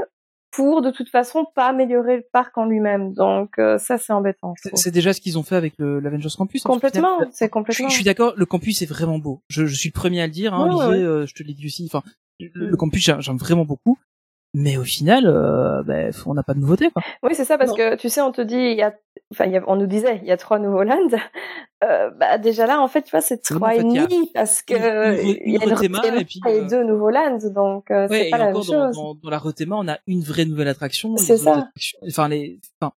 pour 0.52 0.82
de 0.82 0.90
toute 0.90 1.10
façon 1.10 1.46
pas 1.54 1.68
améliorer 1.68 2.18
le 2.18 2.24
parc 2.34 2.58
en 2.58 2.66
lui-même. 2.66 3.14
Donc 3.14 3.60
euh, 3.60 3.78
ça 3.78 3.98
c'est 4.00 4.14
embêtant. 4.14 4.56
C'est- 4.76 4.90
déjà 4.90 5.14
ce 5.14 5.22
qu'ils 5.22 5.38
ont 5.38 5.44
fait 5.44 5.56
avec 5.56 5.74
l'Avengers 5.78 6.30
Campus. 6.38 6.66
hein, 6.66 6.70
Complètement, 6.70 7.20
c'est 7.32 7.50
complètement. 7.50 7.88
je 7.90 7.94
suis 7.94 8.04
d'accord, 8.04 8.34
le 8.36 8.46
campus 8.48 8.82
est 8.82 8.88
vraiment 8.88 9.20
beau. 9.20 9.42
Je, 9.50 9.66
je 9.68 9.76
suis 9.76 9.90
le 9.90 9.94
premier 9.94 10.22
à 10.22 10.26
le 10.26 10.32
dire, 10.34 10.54
hein, 10.56 10.68
Ouais, 10.76 10.86
ouais. 10.88 11.04
euh, 11.04 11.26
je 11.28 11.34
te 11.36 11.44
l'ai 11.44 11.54
dit 11.54 11.68
aussi. 11.68 11.86
Enfin, 11.86 12.02
le, 12.40 12.50
le 12.70 12.78
campus, 12.78 13.04
j'aime 13.20 13.38
vraiment 13.38 13.66
beaucoup. 13.66 13.98
Mais 14.56 14.78
au 14.78 14.84
final, 14.84 15.26
euh, 15.28 15.84
ben, 15.84 16.12
on 16.26 16.34
n'a 16.34 16.42
pas 16.44 16.54
de 16.56 16.60
nouveauté. 16.60 16.90
Quoi. 16.90 17.04
Oui, 17.22 17.36
c'est 17.36 17.46
ça, 17.46 17.58
parce 17.60 17.70
Non. 17.70 17.76
que 17.76 17.96
tu 17.96 18.10
sais, 18.10 18.20
on 18.22 18.32
te 18.32 18.42
dit, 18.42 18.56
il 18.56 18.78
y 18.78 18.82
a, 18.82 18.96
enfin, 19.32 19.46
il 19.46 19.52
y 19.52 19.58
a- 19.58 19.64
on 19.68 19.76
nous 19.76 19.86
disait, 19.86 20.20
il 20.24 20.28
y 20.28 20.32
a 20.32 20.38
trois 20.38 20.58
nouveaux 20.58 20.82
lands. 20.84 20.98
Euh, 21.84 22.10
bah, 22.20 22.38
déjà 22.40 22.66
là, 22.66 22.82
en 22.82 22.88
fait, 22.88 23.04
tu 23.04 23.12
vois, 23.12 23.22
c'est 23.22 23.38
trois 23.42 23.76
et 23.76 23.80
il 23.80 23.94
y 23.94 24.00
a 24.00 24.08
demi 24.08 24.32
parce 24.34 24.62
que 24.64 24.74
une- 24.74 25.30
une 25.30 25.38
il 25.46 25.54
y 25.54 25.58
a 25.58 25.64
une 25.66 25.74
rethéma, 25.74 26.02
et 26.18 26.26
puis, 26.26 26.42
et 26.48 26.62
euh, 26.62 26.68
deux 26.68 26.84
nouveaux 26.84 27.10
lands, 27.12 27.38
donc 27.54 27.90
euh, 27.92 28.08
Ouais, 28.08 28.20
c'est 28.22 28.28
et 28.28 28.32
pas 28.32 28.38
la 28.40 28.46
même 28.48 28.56
encore 28.56 28.66
dans, 28.74 28.88
chose. 28.88 28.96
dans, 28.96 29.16
dans 29.16 29.30
la 29.30 29.38
Rethéma, 29.38 29.76
on 29.78 29.88
a 29.88 29.98
une 30.08 30.22
vraie 30.22 30.46
nouvelle 30.46 30.68
attraction. 30.68 31.16
C'est 31.18 31.38
ça. 31.38 31.52
attractions- 31.58 32.00
Enfin, 32.08 32.28
les, 32.28 32.60
enfin, 32.82 32.92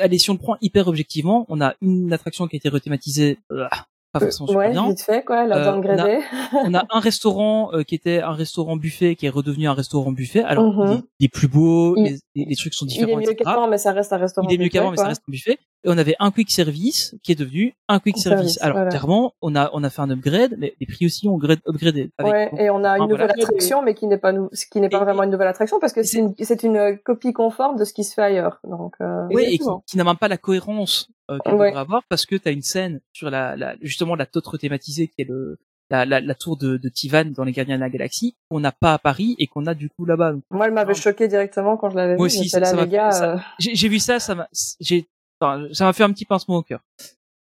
allez, 0.00 0.18
si 0.18 0.30
on 0.30 0.32
le 0.32 0.38
prend 0.38 0.56
hyper 0.62 0.88
objectivement, 0.88 1.44
on 1.48 1.60
a 1.60 1.74
une 1.82 2.12
attraction 2.14 2.48
qui 2.48 2.56
a 2.56 2.58
été 2.58 2.68
rethématisée, 2.70 3.38
euh, 3.52 3.66
pas 4.14 4.20
forcément 4.20 4.46
super 4.46 4.58
Ouais, 4.58 4.70
bien. 4.70 4.88
vite 4.88 5.00
fait, 5.02 5.24
quoi, 5.24 5.46
la 5.46 5.56
Euh, 5.58 5.72
downgradée. 5.72 6.20
on 6.64 6.72
a 6.74 6.84
un 6.90 7.00
restaurant 7.00 7.70
euh, 7.74 7.82
qui 7.82 7.94
était 7.94 8.20
un 8.20 8.32
restaurant 8.32 8.76
buffet 8.76 9.16
qui 9.16 9.26
est 9.26 9.30
redevenu 9.30 9.68
un 9.68 9.74
restaurant 9.74 10.12
buffet. 10.12 10.42
Alors, 10.42 10.64
Mhm. 10.72 10.86
il, 10.86 10.92
est, 10.94 11.02
il 11.20 11.24
est 11.26 11.28
plus 11.28 11.48
beau, 11.48 11.94
Il- 11.96 12.18
les, 12.34 12.56
trucs 12.56 12.74
sont 12.74 12.86
Il 12.86 12.92
est 12.92 13.04
différents, 13.04 13.20
mieux 13.20 13.34
qu'avant, 13.34 13.68
mais 13.68 13.78
ça 13.78 13.92
reste 13.92 14.12
un 14.12 14.16
restaurant. 14.18 14.48
Il 14.48 14.54
est 14.54 14.58
mieux 14.58 14.64
buffet, 14.64 14.78
qu'avant, 14.78 14.90
mais 14.90 14.96
ça 14.96 15.06
reste 15.08 15.22
un 15.28 15.30
buffet. 15.32 15.58
Et 15.86 15.90
on 15.90 15.98
avait 15.98 16.14
un 16.18 16.30
quick 16.30 16.50
service 16.50 17.14
qui 17.22 17.32
est 17.32 17.34
devenu 17.34 17.74
un 17.88 17.98
quick 17.98 18.16
Service, 18.16 18.54
service. 18.54 18.62
Alors, 18.62 18.76
voilà. 18.78 18.90
clairement, 18.90 19.32
on 19.42 19.54
a, 19.54 19.68
on 19.74 19.84
a 19.84 19.90
fait 19.90 20.00
un 20.00 20.08
upgrade, 20.10 20.54
mais 20.58 20.72
les 20.80 20.86
prix 20.86 21.04
aussi 21.04 21.28
ont 21.28 21.36
upgrade- 21.36 21.60
upgradé. 21.68 22.10
Avec, 22.16 22.32
Ouais, 22.32 22.50
et 22.58 22.70
on 22.70 22.82
a 22.84 22.96
une 22.96 23.02
nouvelle 23.04 23.26
voilà. 23.26 23.34
attraction, 23.38 23.82
mais 23.82 23.92
qui 23.94 24.06
n'est 24.06 24.16
pas 24.16 24.32
qui 24.72 24.80
n'est 24.80 24.88
pas 24.88 24.96
Et- 24.96 25.04
vraiment 25.04 25.24
une 25.24 25.30
nouvelle 25.30 25.48
attraction 25.48 25.78
parce 25.80 25.92
que 25.92 26.02
c'est 26.02 26.20
une, 26.20 26.34
c'est 26.40 26.62
une 26.62 26.98
copie 27.04 27.34
conforme 27.34 27.76
de 27.76 27.84
ce 27.84 27.92
qui 27.92 28.02
se 28.04 28.14
fait 28.14 28.22
ailleurs. 28.22 28.60
Donc, 28.64 28.94
euh... 29.02 29.26
Ouais, 29.28 29.52
et 29.52 29.58
qui, 29.58 29.64
qui 29.86 29.96
n'a 29.98 30.04
même 30.04 30.16
pas 30.16 30.28
la 30.28 30.38
cohérence 30.38 31.10
euh, 31.30 31.38
qu'elle 31.44 31.54
Ouais. 31.54 31.74
avoir 31.74 32.02
parce 32.08 32.26
que 32.26 32.36
tu 32.36 32.48
as 32.48 32.52
une 32.52 32.62
scène 32.62 33.00
sur 33.12 33.30
la, 33.30 33.56
la 33.56 33.76
justement 33.80 34.14
la 34.14 34.26
totre 34.26 34.58
thématisée 34.58 35.08
qui 35.08 35.22
est 35.22 35.28
le 35.28 35.58
la, 35.90 36.06
la, 36.06 36.20
la 36.20 36.34
tour 36.34 36.56
de, 36.56 36.78
de 36.78 36.88
Tivan 36.88 37.26
dans 37.26 37.44
les 37.44 37.52
Gardiens 37.52 37.76
de 37.76 37.80
la 37.80 37.90
Galaxie 37.90 38.36
qu'on 38.48 38.58
n'a 38.60 38.72
pas 38.72 38.94
à 38.94 38.98
Paris 38.98 39.36
et 39.38 39.46
qu'on 39.46 39.66
a 39.66 39.74
du 39.74 39.90
coup 39.90 40.06
là-bas. 40.06 40.34
Moi, 40.50 40.66
elle 40.66 40.72
m'avait 40.72 40.94
choqué 40.94 41.28
directement 41.28 41.76
quand 41.76 41.90
je 41.90 41.96
l'avais 41.96 42.16
Moi 42.16 42.26
vu. 42.26 42.32
aussi, 42.34 42.44
J'étais 42.44 42.60
là, 42.60 42.66
ça 42.66 42.86
gars. 42.86 43.22
euh, 43.34 43.38
J'ai 43.58 43.74
j'ai 43.74 43.88
vu 43.88 43.98
ça, 43.98 44.18
ça 44.18 44.34
m'a 44.34 44.48
j'ai 44.80 45.06
enfin, 45.40 45.66
ça 45.72 45.84
m'a 45.84 45.92
fait 45.92 46.02
un 46.04 46.10
petit 46.12 46.24
pincement 46.24 46.56
au 46.56 46.62
cœur. 46.62 46.80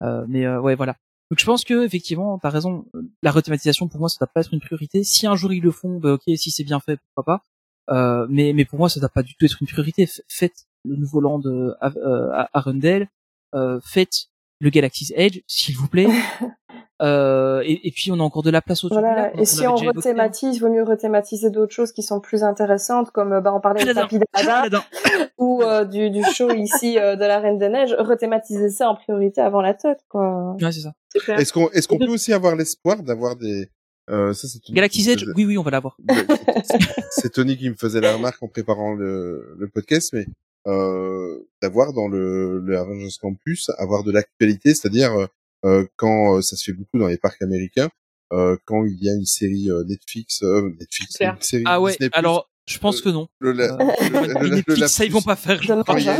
Euh, 0.03 0.25
mais 0.29 0.45
euh, 0.47 0.61
ouais 0.61 0.75
voilà. 0.75 0.95
Donc 1.31 1.39
je 1.41 1.45
pense 1.47 1.65
que 1.65 1.85
effectivement, 1.85 2.39
t'as 2.39 2.51
raison. 2.51 2.85
La 3.23 3.31
rethématisation 3.31 3.89
pour 3.89 4.01
moi, 4.01 4.09
ça 4.09 4.17
doit 4.21 4.31
pas 4.33 4.41
être 4.43 4.53
une 4.55 4.61
priorité. 4.61 5.05
Si 5.05 5.27
un 5.27 5.35
jour 5.35 5.53
ils 5.53 5.63
le 5.63 5.71
font, 5.71 5.99
bah, 5.99 6.13
ok, 6.15 6.23
si 6.37 6.51
c'est 6.51 6.65
bien 6.65 6.81
fait, 6.81 6.99
pourquoi 7.15 7.25
pas. 7.89 7.95
Euh, 7.95 8.27
mais 8.31 8.53
mais 8.55 8.65
pour 8.67 8.79
moi, 8.79 8.89
ça 8.91 9.01
doit 9.01 9.09
pas 9.09 9.23
du 9.23 9.35
tout 9.37 9.45
être 9.47 9.57
une 9.61 9.67
priorité. 9.67 10.07
Faites 10.29 10.67
le 10.85 10.97
nouveau 10.97 11.21
land 11.21 11.41
euh, 11.47 11.75
à, 11.81 11.91
euh, 11.97 12.31
à 12.33 12.49
Arundel. 12.53 13.09
Euh, 13.55 13.81
faites 13.85 14.27
le 14.61 14.71
Galaxy's 14.71 15.13
Edge, 15.17 15.41
s'il 15.47 15.77
vous 15.77 15.89
plaît. 15.89 16.09
euh, 17.03 17.63
et, 17.65 17.87
et 17.87 17.91
puis 17.93 18.11
on 18.11 18.17
a 18.19 18.23
encore 18.23 18.43
de 18.43 18.51
la 18.51 18.61
place 18.61 18.83
autour 18.85 18.99
du 18.99 19.05
Voilà. 19.05 19.33
Et 19.41 19.45
si 19.45 19.67
on 19.67 19.77
rethématise, 19.77 20.61
vaut 20.61 20.69
mieux 20.69 20.83
rethémathématiser 20.83 21.51
d'autres 21.51 21.73
choses 21.73 21.93
qui 21.93 22.03
sont 22.03 22.21
plus 22.21 22.43
intéressantes, 22.43 23.11
comme 23.13 23.35
euh, 23.35 23.41
bah, 23.41 23.55
on 23.55 23.61
parlait 23.61 23.85
de 23.85 23.91
Aladdin. 23.91 24.03
tapis 24.03 24.19
d'Aladin 24.35 24.83
ou 25.39 25.63
euh, 25.63 25.85
du, 25.85 26.11
du 26.11 26.23
show 26.25 26.51
ici 26.51 26.99
euh, 26.99 27.15
de 27.17 27.25
la 27.25 27.39
Reine 27.39 27.59
des 27.59 27.69
Neiges. 27.69 27.95
Rethématiser 27.99 28.69
ça 28.71 28.89
en 28.89 28.97
priorité 28.97 29.41
avant 29.41 29.61
la 29.63 29.75
tote, 29.75 30.01
quoi. 30.09 30.57
Ouais, 30.61 30.73
c'est 30.73 30.81
ça. 30.81 30.93
Est-ce 31.37 31.53
qu'on 31.53 31.71
est-ce 31.71 31.87
qu'on 31.89 31.99
peut 31.99 32.09
aussi 32.11 32.33
avoir 32.33 32.55
l'espoir 32.57 33.03
d'avoir 33.03 33.37
des 33.37 33.69
euh, 34.11 34.33
ça 34.33 34.49
c'est 34.49 34.67
une- 34.69 34.75
Galaxy's 34.75 35.07
Edge, 35.07 35.25
oui 35.37 35.45
oui, 35.45 35.59
on 35.59 35.63
va 35.63 35.71
l'avoir. 35.71 35.99
c'est 37.11 37.31
Tony 37.31 37.59
qui 37.59 37.69
me 37.69 37.75
faisait 37.75 38.01
la 38.01 38.15
remarque 38.15 38.43
en 38.43 38.49
préparant 38.49 38.95
le, 38.95 39.55
le 39.59 39.69
podcast, 39.69 40.15
mais 40.15 40.25
d'avoir 41.63 41.93
dans 41.93 42.09
le, 42.09 42.61
le 42.61 42.79
Avengers 42.79 43.17
Campus, 43.21 43.71
avoir 43.79 44.05
de 44.05 44.13
l'actualité, 44.13 44.75
c'est-à-dire 44.75 45.29
euh, 45.65 45.87
quand 45.97 46.37
euh, 46.37 46.43
ça 46.43 46.57
se 46.57 46.65
fait 46.65 46.73
beaucoup 46.73 46.99
dans 46.99 47.07
les 47.09 47.17
parcs 47.19 47.41
américains, 47.43 47.89
euh, 48.33 48.57
quand 48.67 48.85
il 48.85 49.03
y 49.03 49.09
a 49.09 49.15
une 49.15 49.25
série 49.25 49.71
euh, 49.71 49.83
Netflix, 49.85 50.43
euh, 50.43 50.71
Netflix, 50.79 51.17
une 51.21 51.37
série 51.41 51.65
Ah 51.67 51.81
ouais. 51.81 51.93
Disney+, 51.93 52.11
Alors, 52.13 52.51
je 52.67 52.79
pense 52.79 53.01
euh, 53.01 53.05
que 53.05 53.09
non. 53.09 53.29
le, 53.41 53.53
la- 53.53 53.75
Euh, 53.75 53.79
le- 54.11 54.27
le- 54.35 54.49
le- 54.51 54.57
Netflix, 54.57 54.81
le 54.81 54.89
ça 54.89 55.05
ils 55.05 55.13
vont 55.13 55.23
pas 55.23 55.37
faire. 55.37 55.61
quand 55.67 55.85
quand 55.85 55.97
il 55.97 56.05
y 56.05 56.09
a 56.11 56.17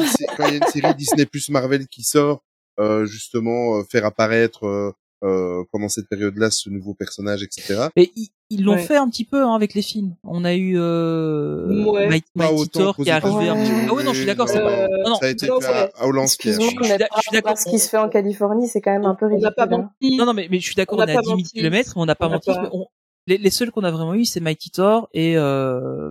une 0.57 0.67
série 0.73 0.95
Disney 0.95 1.27
plus 1.27 1.49
Marvel 1.51 1.87
qui 1.89 2.03
sort, 2.03 2.43
euh, 2.81 3.05
justement 3.07 3.79
euh, 3.79 3.83
faire 3.91 4.05
apparaître 4.07 4.95
euh, 5.25 5.65
pendant 5.73 5.89
cette 5.89 6.09
période-là 6.09 6.51
ce 6.51 6.71
nouveau 6.71 6.95
personnage, 6.95 7.43
etc. 7.43 7.89
Et 7.97 8.13
ils 8.51 8.65
l'ont 8.65 8.75
Ouais. 8.75 8.83
fait 8.83 8.97
un 8.97 9.09
petit 9.11 9.25
peu 9.25 9.43
hein, 9.43 9.55
avec 9.55 9.75
les 9.75 9.83
films. 9.83 10.15
On 10.25 10.45
a 10.45 10.55
eu 10.55 10.75
euh, 10.79 11.85
Ouais. 11.85 12.09
Mighty, 12.09 12.27
Pas 12.37 12.45
Mighty 12.51 12.63
autant 12.63 12.81
Thor 12.81 12.97
qui 12.97 13.09
est 13.09 13.11
arrivé. 13.11 13.49
un 13.49 13.55
petit 13.57 13.63
peu. 13.63 13.67
États-Unis, 13.67 13.87
Ah 13.91 13.95
ouais 13.95 14.05
non, 14.05 14.13
je 14.13 14.17
suis 14.19 14.27
d'accord. 14.27 14.49
c'est 14.49 14.61
pas. 14.61 14.71
euh, 14.71 14.89
Non, 15.05 15.11
non. 15.11 15.15
ça 15.17 15.27
a 15.27 15.29
été 15.29 15.47
non, 15.49 15.59
à, 15.61 15.89
à 16.03 16.07
Hollande 16.07 16.25
Excuse-moi, 16.27 16.69
Je 16.81 16.85
suis 16.89 16.99
d'accord. 17.33 17.59
ce 17.59 17.69
qui 17.71 17.79
se 17.79 17.89
fait 17.89 17.99
en 17.99 18.09
Californie, 18.09 18.69
c'est 18.69 18.81
quand 18.81 18.93
même 18.93 19.05
un 19.05 19.15
peu 19.15 19.27
On 19.27 19.31
n'a 19.31 19.35
ridicule. 19.37 19.55
pas 19.57 19.67
menti. 19.67 20.17
Non 20.17 20.25
non 20.27 20.35
mais 20.35 20.49
mais 20.51 20.61
je 20.61 20.65
suis 20.65 20.75
d'accord. 20.75 20.99
On 20.99 21.03
On, 21.03 21.05
à 21.05 21.07
pas 21.07 21.21
10 21.21 21.27
000 21.27 21.37
menti. 21.37 21.53
km, 21.53 21.93
mais 21.97 22.03
on 22.03 22.07
n'a 22.07 22.15
pas 22.15 22.27
On 22.29 22.31
menti. 22.31 22.47
pas- 22.51 22.63
mais 22.63 22.69
on- 22.73 22.87
Les, 23.27 23.37
les 23.37 23.51
seuls 23.51 23.71
qu'on 23.71 23.85
a 23.85 23.91
vraiment 23.91 24.15
eu, 24.15 24.25
c'est 24.25 24.41
Mighty 24.41 24.71
Thor 24.71 25.09
et 25.13 25.37
euh, 25.37 26.11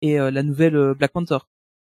et 0.00 0.20
euh, 0.20 0.30
la 0.30 0.42
nouvelle 0.44 0.76
euh, 0.76 0.94
Black 0.94 1.10
Panther. 1.12 1.38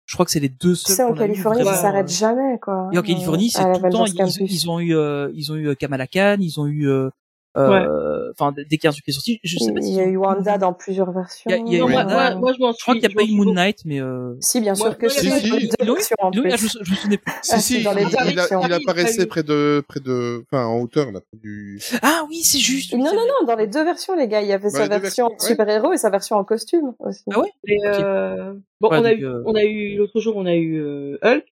Je 0.07 0.15
crois 0.15 0.25
que 0.27 0.33
c'est 0.33 0.41
les 0.41 0.49
deux 0.49 0.73
Tu 0.75 0.81
seuls. 0.81 0.97
sais, 0.97 1.03
en 1.05 1.15
Californie, 1.15 1.65
ça 1.65 1.75
s'arrête 1.75 2.11
jamais, 2.11 2.59
quoi. 2.59 2.91
Et 2.93 2.99
en 2.99 3.03
Californie, 3.03 3.51
c'est 3.51 3.63
tout 3.63 3.81
le 3.83 3.91
temps. 3.91 4.05
ils 4.07 4.69
ont 4.71 4.81
eu, 4.81 4.95
euh, 4.97 5.31
ils 5.35 5.53
ont 5.53 5.57
eu 5.57 5.69
euh, 5.69 5.75
Kamala 5.75 6.07
Khan, 6.07 6.37
ils 6.41 6.59
ont 6.61 6.67
eu, 6.67 6.89
euh, 6.89 7.09
euh, 7.57 8.31
enfin, 8.33 8.53
dès 8.57 8.65
qu'il 8.65 8.85
y 8.85 8.87
a 8.87 8.91
un 8.91 8.93
truc 8.93 9.05
qui 9.05 9.11
est 9.11 9.15
sorti, 9.15 9.41
je 9.45 9.59
sais 9.59 9.73
pas 9.73 9.81
Il 9.81 9.93
y 9.95 10.01
a 10.01 10.05
eu 10.07 10.17
Wanda 10.17 10.57
dans 10.59 10.73
plusieurs 10.73 11.11
versions. 11.13 11.51
Il 11.51 11.53
y 11.53 11.55
a- 11.55 11.59
il 11.59 11.69
y 11.73 11.75
a 11.75 11.79
eu 11.79 11.81
Non, 11.83 11.89
moi, 11.89 12.01
Wanda. 12.03 12.15
moi, 12.31 12.35
moi, 12.41 12.53
je 12.57 12.59
m'en 12.63 12.73
suis. 12.73 12.79
Je 12.81 12.83
crois 12.85 12.95
qu'il 12.95 13.07
n'y 13.09 13.13
a 13.13 13.17
pas 13.17 13.23
eu 13.25 13.35
Moon 13.35 13.53
Knight, 13.53 13.79
mais 13.85 14.01
euh... 14.01 14.35
Si, 14.41 14.61
bien 14.61 14.73
Moi, 14.75 14.89
sûr 14.89 14.99
que 14.99 15.09
si. 15.09 15.29
Ah, 15.31 15.39
je, 15.39 15.53
me- 15.53 16.69
souvenais 16.85 17.17
plus. 17.19 17.33
Si, 17.43 17.61
si, 17.61 17.77
il, 17.79 17.85
deux 17.85 17.91
il 18.01 18.17
a, 18.19 18.25
versions. 18.35 18.61
il 18.65 18.73
apparaissait 18.73 19.21
oui. 19.23 19.27
près 19.27 19.43
de, 19.43 19.85
près 19.87 20.01
de, 20.01 20.45
enfin, 20.51 20.65
en 20.67 20.81
hauteur, 20.81 21.13
là, 21.13 21.21
près 21.21 21.39
du, 21.43 21.81
Ah 22.03 22.25
oui, 22.29 22.43
c'est 22.43 22.59
juste. 22.59 22.95
Non, 22.95 23.05
non, 23.05 23.13
non, 23.15 23.47
dans 23.47 23.57
les 23.57 23.67
deux 23.67 23.85
versions, 23.85 24.17
les 24.17 24.29
gars. 24.29 24.41
Il 24.43 24.49
y 24.49 24.53
avait 24.53 24.71
sa 24.71 24.89
version 24.89 25.27
ouais. 25.29 25.37
super-héros 25.39 25.93
et 25.93 25.97
sa 25.99 26.11
version 26.11 26.37
en 26.37 26.45
costume 26.45 26.95
aussi. 27.01 27.23
Ah 27.33 27.41
ouais? 27.41 27.51
Euh, 27.87 28.55
bon, 28.81 28.89
Ouais, 28.91 28.99
on 28.99 29.05
a 29.05 29.13
eu, 29.13 29.27
on 29.47 29.55
a 29.55 29.65
eu 29.65 29.97
l'autre 29.97 30.21
jour, 30.21 30.37
on 30.37 30.47
a 30.47 30.55
eu 30.57 31.17
Hulk. 31.23 31.45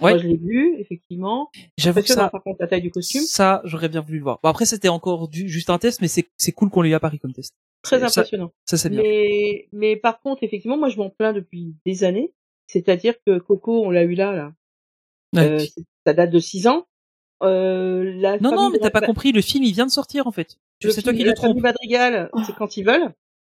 Ouais. 0.00 0.12
Moi, 0.12 0.18
je 0.18 0.26
l'ai 0.26 0.36
vu, 0.36 0.74
effectivement. 0.80 1.50
J'avoue 1.78 2.00
que 2.02 2.08
ça, 2.08 2.28
par 2.28 2.42
contre, 2.42 2.56
la 2.60 2.66
taille 2.66 2.82
du 2.82 2.90
costume. 2.90 3.20
ça, 3.22 3.60
j'aurais 3.64 3.88
bien 3.88 4.00
voulu 4.00 4.18
le 4.18 4.24
voir. 4.24 4.40
Bon, 4.42 4.48
après, 4.48 4.64
c'était 4.66 4.88
encore 4.88 5.28
du, 5.28 5.48
juste 5.48 5.70
un 5.70 5.78
test, 5.78 6.00
mais 6.00 6.08
c'est, 6.08 6.28
c'est 6.36 6.50
cool 6.52 6.68
qu'on 6.70 6.82
l'ait 6.82 6.90
eu 6.90 6.94
à 6.94 7.00
Paris 7.00 7.18
comme 7.20 7.32
test. 7.32 7.54
Très 7.82 8.02
impressionnant. 8.02 8.50
Ça, 8.64 8.76
c'est 8.76 8.88
bien. 8.88 9.02
Mais, 9.02 9.68
mais 9.72 9.94
par 9.96 10.20
contre, 10.20 10.42
effectivement, 10.42 10.76
moi, 10.76 10.88
je 10.88 10.96
m'en 10.96 11.10
plains 11.10 11.32
depuis 11.32 11.76
des 11.86 12.02
années. 12.02 12.32
C'est-à-dire 12.66 13.14
que 13.26 13.38
Coco, 13.38 13.84
on 13.84 13.90
l'a 13.90 14.02
eu 14.04 14.14
là, 14.14 14.32
là. 14.32 14.52
Ouais. 15.34 15.62
Euh, 15.62 15.64
ça 16.06 16.12
date 16.14 16.30
de 16.30 16.38
6 16.40 16.66
ans. 16.66 16.86
Euh, 17.42 18.12
la 18.16 18.38
non, 18.38 18.54
non, 18.54 18.70
mais 18.70 18.78
t'as 18.78 18.90
pas 18.90 19.00
compris. 19.02 19.32
Le 19.32 19.42
film, 19.42 19.62
il 19.64 19.72
vient 19.74 19.86
de 19.86 19.90
sortir, 19.90 20.26
en 20.26 20.32
fait. 20.32 20.56
C'est 20.80 21.02
toi 21.02 21.12
qui 21.12 21.20
le 21.24 21.30
la 21.30 21.36
famille 21.36 21.52
trompes. 21.54 21.62
Madrigal, 21.62 22.30
c'est 22.46 22.54
quand 22.56 22.76
ils 22.76 22.84
veulent. 22.84 23.12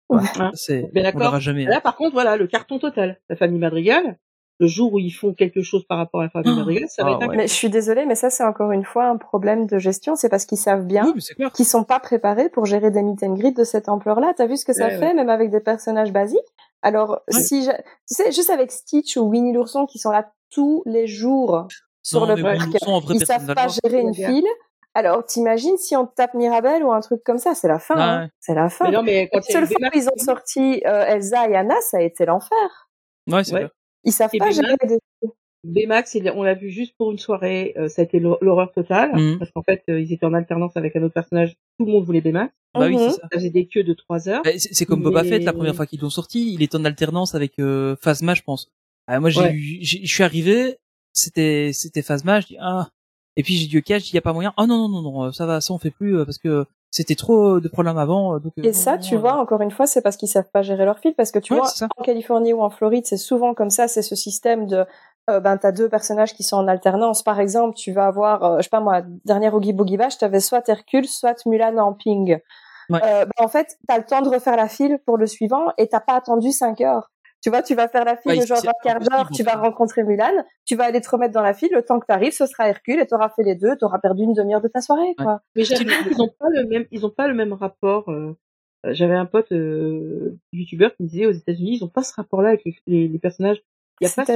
Ouais, 0.09 0.20
Hein. 0.36 0.52
c'est, 0.55 0.90
on 0.94 1.19
l'aura 1.19 1.40
jamais. 1.40 1.66
hein. 1.66 1.70
Là, 1.70 1.81
par 1.81 1.97
contre, 1.97 2.12
voilà, 2.12 2.36
le 2.36 2.47
carton 2.47 2.78
total. 2.78 3.20
La 3.28 3.36
famille 3.36 3.59
Madrigal, 3.59 4.19
le 4.60 4.66
jour 4.66 4.93
où 4.94 4.98
ils 4.98 5.10
font 5.10 5.35
quelque 5.35 5.62
chose 5.62 5.85
par 5.86 5.98
rapport 5.98 6.20
à 6.20 6.24
la 6.24 6.30
famille 6.30 6.80
Oh. 6.82 6.86
Ça 6.89 7.05
va 7.05 7.10
Ah, 7.10 7.14
être 7.14 7.22
un 7.22 7.28
ouais. 7.28 7.36
Mais 7.36 7.47
je 7.48 7.52
suis 7.52 7.70
désolée, 7.70 8.06
mais 8.06 8.14
ça 8.14 8.28
c'est 8.30 8.43
encore 8.44 8.72
une 8.72 8.85
fois 8.85 9.05
un 9.06 9.16
problème 9.16 9.66
de 9.66 9.78
gestion. 9.78 10.16
C'est 10.16 10.28
parce 10.28 10.44
qu'ils 10.47 10.59
savent 10.59 10.85
bien 10.85 11.12
Oui, 11.14 11.22
qu'ils 11.55 11.64
sont 11.66 11.85
pas 11.85 12.01
préparés 12.01 12.48
pour 12.48 12.64
gérer 12.66 12.90
des 12.90 13.02
meet 13.02 13.22
and 13.22 13.35
greet 13.35 13.52
de 13.56 13.64
cette 13.64 13.89
ampleur-là. 13.89 14.32
T'as 14.36 14.47
vu 14.47 14.56
ce 14.56 14.64
que 14.64 14.72
ça 14.72 14.86
Ouais, 14.86 14.98
fait, 14.98 15.06
ouais. 15.09 15.14
même 15.14 15.30
avec 15.30 15.51
des 15.51 15.60
personnages 15.60 16.12
basiques? 16.12 16.40
Alors, 16.82 17.20
Ouais. 17.32 17.40
si 17.40 17.64
je... 17.64 17.70
tu 17.70 17.76
sais, 18.14 18.32
juste 18.32 18.51
avec 18.51 18.70
Stitch 18.72 19.16
ou 19.16 19.22
Winnie 19.28 19.52
l'ourson 19.52 19.86
qui 19.86 19.98
sont 19.98 20.10
là 20.10 20.30
tous 20.51 20.82
les 20.86 21.06
jours 21.06 21.66
sur 22.02 22.26
Non, 22.26 22.35
le 22.35 22.43
parc, 22.43 22.56
vrai, 22.59 23.16
ils 23.16 23.26
savent 23.26 23.55
pas 23.55 23.66
gérer 23.85 24.01
une 24.01 24.14
file. 24.14 24.47
Alors, 24.94 25.24
t'imagines 25.24 25.76
si 25.76 25.94
on 25.94 26.06
tape 26.06 26.35
Mirabelle 26.35 26.82
ou 26.82 26.90
un 26.93 27.01
truc 27.01 27.22
comme 27.22 27.39
ça, 27.39 27.55
c'est 27.55 27.68
la 27.68 27.78
fin. 27.78 27.94
Ouais, 27.94 28.02
hein. 28.24 28.28
C'est 28.40 28.55
la 28.55 28.68
fin. 28.68 28.86
Mais 28.86 28.90
non, 28.97 29.02
mais 29.02 29.28
quand 29.32 29.39
La 29.39 29.43
seule 29.52 29.64
eu 29.64 29.66
fois 29.66 29.76
Baymax, 29.80 29.97
où 29.97 30.01
ils 30.01 30.09
ont 30.09 30.24
sorti 30.24 30.82
euh, 30.86 31.05
Elsa 31.06 31.48
et 31.48 31.55
Anna, 31.56 31.74
ça 31.82 31.98
a 31.98 32.01
été 32.01 32.24
l'enfer. 32.26 32.89
Ouais, 33.30 33.44
c'est 33.44 33.55
Ouais. 33.55 33.68
Ils 34.04 34.12
savent 34.12 34.30
Et 34.32 34.38
pas 34.38 34.50
gérer 34.50 34.74
des... 34.86 34.98
Baymax, 35.64 36.14
il- 36.14 36.30
on 36.36 36.44
l'a 36.44 36.54
vu 36.54 36.70
juste 36.70 36.94
pour 36.96 37.10
une 37.10 37.18
soirée, 37.18 37.74
euh, 37.76 37.88
ça 37.88 38.02
a 38.02 38.04
été 38.04 38.20
l'hor- 38.20 38.38
l'horreur 38.40 38.70
totale, 38.72 39.10
Mhm. 39.16 39.38
parce 39.38 39.50
qu'en 39.50 39.62
fait, 39.62 39.82
euh, 39.90 40.00
ils 40.00 40.12
étaient 40.12 40.24
en 40.24 40.32
alternance 40.34 40.76
avec 40.76 40.94
un 40.94 41.02
autre 41.02 41.14
personnage, 41.14 41.56
tout 41.78 41.84
le 41.84 41.92
monde 41.92 42.04
voulait 42.04 42.20
Baymax, 42.20 42.54
Bah 42.74 42.86
oui, 42.86 42.96
c'est 42.96 43.10
ça. 43.10 43.16
ça 43.22 43.28
faisait 43.32 43.50
des 43.50 43.66
queues 43.66 43.82
de 43.82 43.92
trois 43.92 44.28
heures. 44.28 44.42
Bah, 44.44 44.50
c'est 44.56 44.84
comme 44.86 45.02
Boba 45.02 45.24
Fett 45.24 45.42
la 45.44 45.52
première 45.52 45.74
fois 45.74 45.86
qu'ils 45.86 46.00
l'ont 46.00 46.10
sorti, 46.10 46.52
il 46.54 46.62
est 46.62 46.74
en 46.76 46.84
alternance 46.84 47.34
avec 47.34 47.58
euh, 47.58 47.96
Phasma, 48.00 48.34
je 48.34 48.42
pense. 48.42 48.70
Ah, 49.08 49.18
moi 49.20 49.30
j'ai 49.30 49.40
Ouais. 49.40 49.58
je 49.82 50.06
suis 50.06 50.22
arrivé, 50.22 50.76
c'était 51.12 51.72
c'était 51.72 52.02
Phasma, 52.02 52.40
je 52.40 52.46
dis 52.48 52.56
ah 52.60 52.88
et 53.36 53.42
puis 53.42 53.54
j'ai 53.54 53.66
dit 53.66 53.78
ok, 53.78 53.84
je 53.88 54.04
dis 54.04 54.10
y 54.14 54.18
a 54.18 54.22
pas 54.22 54.32
moyen. 54.34 54.52
Ah 54.56 54.66
non 54.66 54.76
non 54.76 54.88
non 54.88 55.02
non, 55.02 55.24
euh, 55.24 55.32
ça 55.32 55.46
va, 55.46 55.60
ça 55.60 55.72
on 55.74 55.78
fait 55.78 55.90
plus 55.90 56.24
parce 56.24 56.38
que 56.38 56.66
c'était 56.90 57.15
trop 57.15 57.60
de 57.60 57.69
problèmes 57.69 57.98
avant 57.98 58.35
euh, 58.35 58.39
donc 58.39 58.52
euh, 58.59 58.62
Et 58.62 58.73
ça, 58.73 58.97
non, 58.97 58.98
tu 59.01 59.15
euh, 59.15 59.19
vois, 59.19 59.35
encore 59.35 59.60
une 59.60 59.70
fois, 59.70 59.86
c'est 59.86 60.01
parce 60.02 60.16
qu'ils 60.16 60.28
savent 60.28 60.51
pas 60.52 60.62
gérer 60.62 60.85
leur 60.85 60.98
fil. 60.98 61.15
Parce 61.15 61.31
que 61.31 61.39
tu 61.39 61.52
Ouais, 61.52 61.60
vois, 61.60 61.70
en 61.97 62.02
Californie 62.02 62.52
ou 62.52 62.62
en 62.62 62.70
Floride, 62.70 63.06
c'est 63.06 63.16
souvent 63.19 63.55
comme 63.55 63.70
ça. 63.70 63.89
C'est 63.89 64.02
ce 64.02 64.16
système 64.16 64.66
de, 64.66 64.86
euh, 65.28 65.40
ben, 65.40 65.59
t'as 65.59 65.73
deux 65.73 65.89
personnages 65.89 66.35
qui 66.35 66.43
sont 66.43 66.56
en 66.56 66.69
alternance. 66.69 67.23
Par 67.23 67.39
exemple, 67.40 67.77
tu 67.77 67.93
vas 67.93 68.06
avoir, 68.06 68.43
euh, 68.44 68.56
je 68.59 68.62
sais 68.62 68.70
pas 68.70 68.81
moi, 68.81 69.02
dernière 69.24 69.55
Oogie 69.55 69.74
Boogie 69.74 69.98
Bash, 69.98 70.16
t'avais 70.19 70.40
soit 70.40 70.66
Hercule, 70.69 71.06
soit 71.06 71.44
Mulan 71.44 71.77
en 71.77 71.93
ping. 71.93 72.39
Ouais. 72.89 73.01
Euh, 73.05 73.27
ben, 73.27 73.44
en 73.44 73.48
fait, 73.48 73.77
t'as 73.86 73.98
le 73.98 74.05
temps 74.05 74.23
de 74.23 74.31
refaire 74.31 74.56
la 74.56 74.69
file 74.69 74.98
pour 75.05 75.19
le 75.19 75.27
suivant 75.27 75.66
et 75.77 75.89
t'as 75.89 76.01
pas 76.01 76.15
attendu 76.15 76.52
cinq 76.52 76.81
heures. 76.81 77.10
Tu 77.43 77.51
vois, 77.51 77.62
tu 77.62 77.74
vas 77.74 77.86
faire 77.89 78.05
la 78.05 78.16
file 78.16 78.32
Ouais, 78.32 78.39
de 78.40 78.47
genre 78.47 78.59
un 78.59 78.73
quart 78.82 78.98
d'heure, 79.01 79.28
tu 79.32 79.43
vas 79.44 79.55
rencontrer 79.55 80.02
Mulan, 80.02 80.44
tu 80.65 80.74
vas 80.74 80.85
aller 80.86 81.01
te 81.01 81.09
remettre 81.09 81.32
dans 81.35 81.43
la 81.43 81.55
file, 81.55 81.70
le 81.73 81.82
temps 81.82 82.01
que 82.01 82.06
t'arrives, 82.06 82.32
ce 82.32 82.47
sera 82.47 82.69
Hercule 82.69 82.98
et 83.01 83.06
t'auras 83.06 83.28
fait 83.28 83.44
les 83.44 83.55
deux, 83.55 83.77
t'auras 83.77 83.98
perdu 84.01 84.24
une 84.24 84.32
demi-heure 84.35 84.60
de 84.60 84.66
ta 84.69 84.81
soirée, 84.81 85.15
quoi. 85.16 85.40
Mais 85.55 85.62
j'ai 85.65 85.77
l'impression 85.77 86.05
qu'ils 86.09 86.23
ont 86.23 86.35
pas 86.39 86.48
le 86.51 86.66
même, 86.66 86.86
ils 86.90 87.06
ont 87.06 87.10
pas 87.10 87.28
le 87.28 87.35
même 87.35 87.52
rapport. 87.52 88.09
euh, 88.10 88.36
euh, 88.86 88.93
J'avais 88.93 89.15
un 89.15 89.27
pote 89.27 89.52
euh, 89.52 90.36
youtubeur 90.52 90.94
qui 90.97 91.05
me 91.05 91.09
disait 91.09 91.27
aux 91.27 91.32
États-Unis, 91.32 91.77
ils 91.81 91.85
ont 91.85 91.89
pas 91.89 92.02
ce 92.02 92.12
rapport-là 92.15 92.48
avec 92.48 92.65
les, 92.65 92.77
les, 92.86 93.09
les 93.09 93.19
personnages. 93.19 93.62
Il 94.01 94.06
y 94.06 94.10
a 94.10 94.15
pas 94.15 94.24
ce 94.24 94.32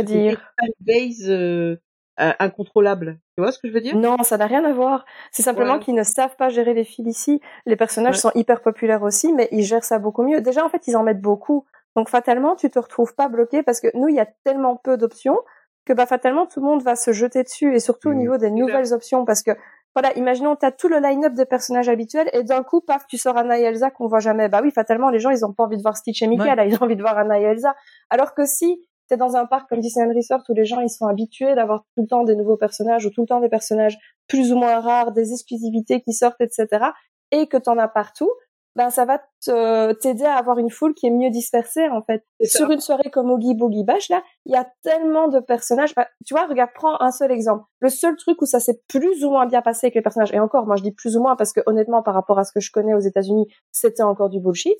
fanbase 0.61 1.29
euh, 1.31 1.77
euh, 2.21 2.33
incontrôlable. 2.39 3.19
Tu 3.37 3.43
vois 3.43 3.53
ce 3.53 3.59
que 3.59 3.69
je 3.69 3.73
veux 3.73 3.81
dire? 3.81 3.97
Non, 3.97 4.17
ça 4.23 4.37
n'a 4.37 4.47
rien 4.47 4.65
à 4.65 4.73
voir. 4.73 5.05
C'est 5.31 5.43
simplement 5.43 5.75
Ouais. 5.75 5.81
qu'ils 5.81 5.95
ne 5.95 6.03
savent 6.03 6.37
pas 6.37 6.49
gérer 6.51 6.75
les 6.75 6.85
fils 6.85 7.07
ici. 7.07 7.41
Les 7.67 7.77
personnages 7.77 8.15
Ouais. 8.17 8.21
sont 8.21 8.33
hyper 8.35 8.61
populaires 8.63 9.03
aussi, 9.03 9.33
mais 9.33 9.49
ils 9.53 9.63
gèrent 9.65 9.85
ça 9.85 9.99
beaucoup 9.99 10.23
mieux. 10.23 10.41
Déjà, 10.41 10.65
en 10.65 10.69
fait, 10.69 10.87
ils 10.89 10.97
en 10.97 11.03
mettent 11.03 11.21
beaucoup. 11.21 11.65
Donc, 11.97 12.09
fatalement, 12.09 12.57
tu 12.57 12.71
te 12.71 12.79
retrouves 12.79 13.15
pas 13.15 13.29
bloqué 13.29 13.63
parce 13.63 13.81
que 13.81 13.89
nous, 13.95 14.09
il 14.09 14.17
y 14.17 14.21
a 14.21 14.27
tellement 14.45 14.77
peu 14.77 14.97
d'options 14.97 15.39
que, 15.85 15.93
bah, 15.93 16.07
fatalement, 16.07 16.47
tout 16.47 16.61
le 16.61 16.67
monde 16.67 16.83
va 16.83 16.97
se 16.97 17.13
jeter 17.13 17.43
dessus 17.43 17.75
et 17.75 17.81
surtout 17.81 18.09
au 18.11 18.13
Mhm. 18.13 18.19
niveau 18.19 18.37
des 18.39 18.51
nouvelles 18.51 18.93
options 18.95 19.25
parce 19.25 19.43
que, 19.43 19.51
voilà, 19.95 20.13
imaginons, 20.17 20.57
t'as 20.57 20.71
tout 20.71 20.89
le 20.89 20.99
line-up 20.99 21.35
des 21.35 21.45
personnages 21.45 21.89
habituels 21.91 22.31
et 22.33 22.45
d'un 22.45 22.63
coup, 22.63 22.81
paf, 22.81 23.07
tu 23.09 23.19
sors 23.19 23.37
Anna 23.37 23.59
et 23.59 23.63
Elsa 23.63 23.91
qu'on 23.91 24.07
voit 24.07 24.21
jamais. 24.21 24.49
Bah 24.49 24.61
oui, 24.63 24.71
fatalement, 24.71 25.11
les 25.11 25.19
gens, 25.19 25.31
ils 25.31 25.45
ont 25.45 25.53
pas 25.53 25.65
envie 25.65 25.77
de 25.77 25.83
voir 25.83 25.97
Stitch 25.97 26.23
et 26.23 26.27
Mickey, 26.29 26.45
Ouais. 26.49 26.55
là, 26.57 26.65
ils 26.65 26.75
ont 26.77 26.83
envie 26.85 26.97
de 26.97 27.03
voir 27.03 27.19
Anna 27.19 27.39
et 27.39 27.43
Elsa. 27.43 27.75
Alors 28.09 28.33
que 28.35 28.47
si 28.47 28.89
t'es 29.09 29.17
dans 29.19 29.37
un 29.37 29.45
parc 29.45 29.69
comme 29.69 29.81
Disneyland 29.81 30.15
Resort 30.15 30.43
où 30.49 30.55
les 30.55 30.65
gens, 30.65 30.81
ils 30.81 30.89
sont 30.89 31.07
habitués 31.07 31.55
d'avoir 31.55 31.81
tout 31.95 32.03
le 32.03 32.07
temps 32.07 32.25
des 32.25 32.37
nouveaux 32.37 32.57
personnages 32.57 33.05
ou 33.05 33.11
tout 33.11 33.21
le 33.23 33.27
temps 33.27 33.41
des 33.41 33.51
personnages 33.51 33.99
plus 34.29 34.51
ou 34.53 34.57
moins 34.57 34.81
rares, 34.81 35.13
des 35.13 35.33
exclusivités 35.33 36.01
qui 36.01 36.15
sortent, 36.15 36.41
etc., 36.41 36.87
et 37.33 37.47
que 37.49 37.57
t'en 37.59 37.77
as 37.77 37.89
partout, 37.89 38.31
ben 38.75 38.91
ça 38.91 39.05
va 39.05 39.19
te- 39.45 39.93
t'aider 39.95 40.25
à 40.25 40.37
avoir 40.37 40.59
une 40.59 40.71
foule 40.71 40.95
qui 40.95 41.07
est 41.07 41.11
mieux 41.11 41.31
dispersée 41.31 41.89
en 41.89 42.03
fait. 42.03 42.25
Sur 42.45 42.71
une 42.71 42.81
soirée 42.81 43.11
comme 43.11 43.31
Oogie 43.31 43.55
Boogie 43.55 43.85
Bash 43.85 44.09
là, 44.09 44.23
il 44.47 44.53
y 44.53 44.57
a 44.57 44.67
tellement 44.83 45.29
de 45.29 45.41
personnages. 45.41 45.95
Bah, 45.95 46.09
tu 46.27 46.35
vois, 46.35 46.47
regarde, 46.47 46.71
prends 46.75 47.01
un 47.01 47.11
seul 47.11 47.31
exemple. 47.31 47.65
Le 47.81 47.89
seul 47.91 48.17
truc 48.17 48.41
où 48.41 48.47
ça 48.47 48.61
s'est 48.61 48.81
plus 48.89 49.25
ou 49.25 49.31
moins 49.31 49.47
bien 49.47 49.63
passé 49.63 49.87
avec 49.87 49.95
les 49.95 50.03
personnages, 50.03 50.33
et 50.33 50.41
encore, 50.41 50.67
moi 50.67 50.77
je 50.77 50.83
dis 50.83 50.93
plus 50.93 51.17
ou 51.17 51.23
moins 51.23 51.37
parce 51.37 51.53
que 51.53 51.61
honnêtement, 51.67 52.03
par 52.03 52.15
rapport 52.15 52.39
à 52.39 52.45
ce 52.45 52.53
que 52.53 52.61
je 52.61 52.71
connais 52.73 52.95
aux 52.95 53.01
États-Unis, 53.01 53.47
c'était 53.73 54.03
encore 54.03 54.29
du 54.31 54.41
bullshit. 54.41 54.79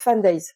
Fan 0.00 0.20
Days. 0.22 0.52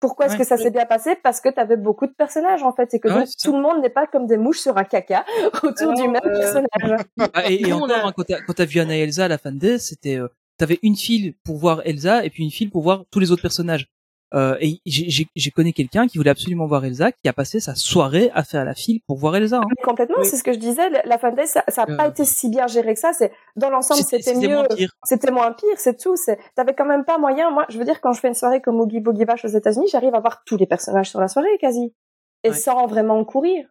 Pourquoi 0.00 0.26
est-ce 0.26 0.34
Ouais. 0.34 0.40
que 0.40 0.44
ça 0.46 0.58
s'est 0.58 0.70
bien 0.70 0.84
passé? 0.84 1.16
Parce 1.22 1.40
que 1.40 1.48
t'avais 1.48 1.76
beaucoup 1.78 2.06
de 2.06 2.12
personnages 2.12 2.62
en 2.62 2.72
fait, 2.74 2.92
et 2.92 3.00
que 3.00 3.08
Ah 3.08 3.14
ouais, 3.14 3.20
donc 3.20 3.28
tout 3.42 3.52
le 3.52 3.60
monde 3.62 3.80
n'est 3.80 3.88
pas 3.88 4.06
comme 4.06 4.26
des 4.26 4.36
mouches 4.36 4.60
sur 4.60 4.76
un 4.76 4.84
caca 4.84 5.24
autour 5.62 5.92
Alors, 5.92 5.94
du 5.94 6.08
même 6.08 6.20
euh, 6.26 6.38
personnage. 6.38 7.00
Ah, 7.32 7.50
et, 7.50 7.62
et 7.66 7.72
encore 7.72 7.90
hein, 8.04 8.12
quand 8.14 8.52
t'as 8.54 8.64
vu 8.66 8.80
Anna 8.80 8.96
et 8.96 9.00
Elsa 9.00 9.24
à 9.24 9.28
la 9.28 9.38
fin 9.38 9.50
de 9.52 9.58
Day, 9.58 9.78
c'était 9.78 10.16
euh, 10.18 10.28
t'avais 10.58 10.78
une 10.82 10.96
file 10.96 11.34
pour 11.44 11.56
voir 11.56 11.82
Elsa 11.84 12.24
et 12.24 12.30
puis 12.30 12.42
une 12.44 12.50
file 12.50 12.70
pour 12.70 12.82
voir 12.82 13.04
tous 13.10 13.20
les 13.20 13.30
autres 13.32 13.42
personnages. 13.42 13.88
Euh, 14.34 14.56
et 14.60 14.80
j'ai- 14.84 15.08
j'ai 15.10 15.26
j'ai 15.36 15.50
connu 15.52 15.72
quelqu'un 15.72 16.08
qui 16.08 16.18
voulait 16.18 16.30
absolument 16.30 16.66
voir 16.66 16.84
Elsa, 16.84 17.12
qui 17.12 17.28
a 17.28 17.32
passé 17.32 17.60
sa 17.60 17.76
soirée 17.76 18.30
à 18.34 18.42
faire 18.42 18.64
la 18.64 18.74
file 18.74 19.00
pour 19.06 19.16
voir 19.16 19.36
Elsa. 19.36 19.58
hein. 19.58 19.62
Mais 19.68 19.82
Complètement, 19.84 20.16
Oui. 20.18 20.26
c'est 20.26 20.36
ce 20.36 20.42
que 20.42 20.52
je 20.52 20.58
disais. 20.58 20.90
La- 20.90 21.02
La 21.04 21.18
Fan 21.18 21.36
Day, 21.36 21.46
ça, 21.46 21.62
ça 21.68 21.82
a 21.82 21.90
Euh, 21.90 21.96
pas 21.96 22.08
été 22.08 22.24
si 22.24 22.48
bien 22.48 22.66
géré 22.66 22.94
que 22.94 23.00
ça. 23.00 23.12
C'est 23.12 23.30
dans 23.54 23.70
l'ensemble, 23.70 24.02
C'était 24.02 24.34
mieux. 24.34 24.48
moins 24.48 24.66
pire. 24.66 24.90
C'était 25.04 25.30
moins 25.30 25.52
pire, 25.52 25.76
c'est 25.76 25.96
tout. 26.00 26.16
C'est, 26.16 26.38
t'avais 26.56 26.74
quand 26.74 26.86
même 26.86 27.04
pas 27.04 27.16
moyen. 27.18 27.50
Moi, 27.52 27.64
je 27.68 27.78
veux 27.78 27.84
dire, 27.84 28.00
quand 28.00 28.12
je 28.12 28.18
fais 28.18 28.26
une 28.28 28.34
soirée 28.34 28.60
comme 28.60 28.80
Oogie 28.80 28.98
Boogie 29.00 29.24
Bash 29.24 29.44
aux 29.44 29.48
États-Unis, 29.48 29.86
j'arrive 29.92 30.14
à 30.16 30.20
voir 30.20 30.42
tous 30.46 30.56
les 30.56 30.66
personnages 30.66 31.10
sur 31.10 31.20
la 31.20 31.28
soirée 31.28 31.56
quasi, 31.60 31.94
et 32.42 32.48
Ouais. 32.48 32.54
sans 32.56 32.86
vraiment 32.88 33.24
courir. 33.24 33.66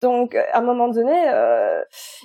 Donc, 0.00 0.34
euh, 0.34 0.42
à 0.52 0.58
un 0.58 0.62
moment 0.62 0.88
donné, 0.88 1.28
euh, 1.28 1.82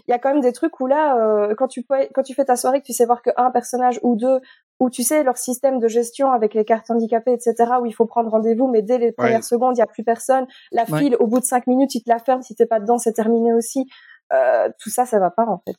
il 0.08 0.12
y 0.12 0.14
a 0.14 0.20
quand 0.20 0.32
même 0.32 0.42
des 0.42 0.52
trucs 0.54 0.80
où 0.80 0.86
là, 0.88 1.18
euh, 1.18 1.56
quand 1.56 1.68
tu 1.68 1.84
peux- 1.84 2.08
quand 2.14 2.22
tu 2.24 2.34
fais 2.34 2.46
ta 2.46 2.56
soirée, 2.56 2.82
que 2.82 2.86
tu 2.86 2.94
sais 2.94 3.06
voir 3.06 3.22
qu'un 3.22 3.50
personnage 3.52 4.00
ou 4.04 4.16
deux, 4.16 4.40
ou 4.80 4.90
tu 4.90 5.02
sais 5.04 5.24
leur 5.24 5.38
système 5.38 5.80
de 5.80 5.88
gestion 5.88 6.32
avec 6.32 6.54
les 6.54 6.66
cartes 6.66 6.90
handicapées, 6.92 7.34
etc., 7.34 7.56
où 7.82 7.86
il 7.86 7.94
faut 7.94 8.06
prendre 8.06 8.30
rendez-vous, 8.30 8.68
mais 8.68 8.82
dès 8.82 8.98
les 8.98 9.12
premières 9.12 9.44
secondes, 9.44 9.76
il 9.76 9.80
y 9.80 9.84
a 9.84 9.88
plus 9.88 10.04
personne. 10.04 10.46
La 10.72 10.84
Ouais. 10.84 11.00
file, 11.00 11.16
au 11.20 11.28
bout 11.28 11.40
de 11.40 11.46
cinq 11.46 11.66
minutes, 11.68 11.96
il 11.96 12.04
te 12.04 12.10
la 12.10 12.20
ferme. 12.20 12.42
Si 12.44 12.54
t'es 12.56 12.66
pas 12.66 12.80
dedans, 12.80 12.98
c'est 12.98 13.14
terminé 13.14 13.54
aussi. 13.54 13.88
Euh, 14.34 14.70
tout 14.80 14.90
ça, 14.90 15.06
ça 15.06 15.20
va 15.20 15.30
pas 15.32 15.46
en 15.46 15.60
fait. 15.66 15.76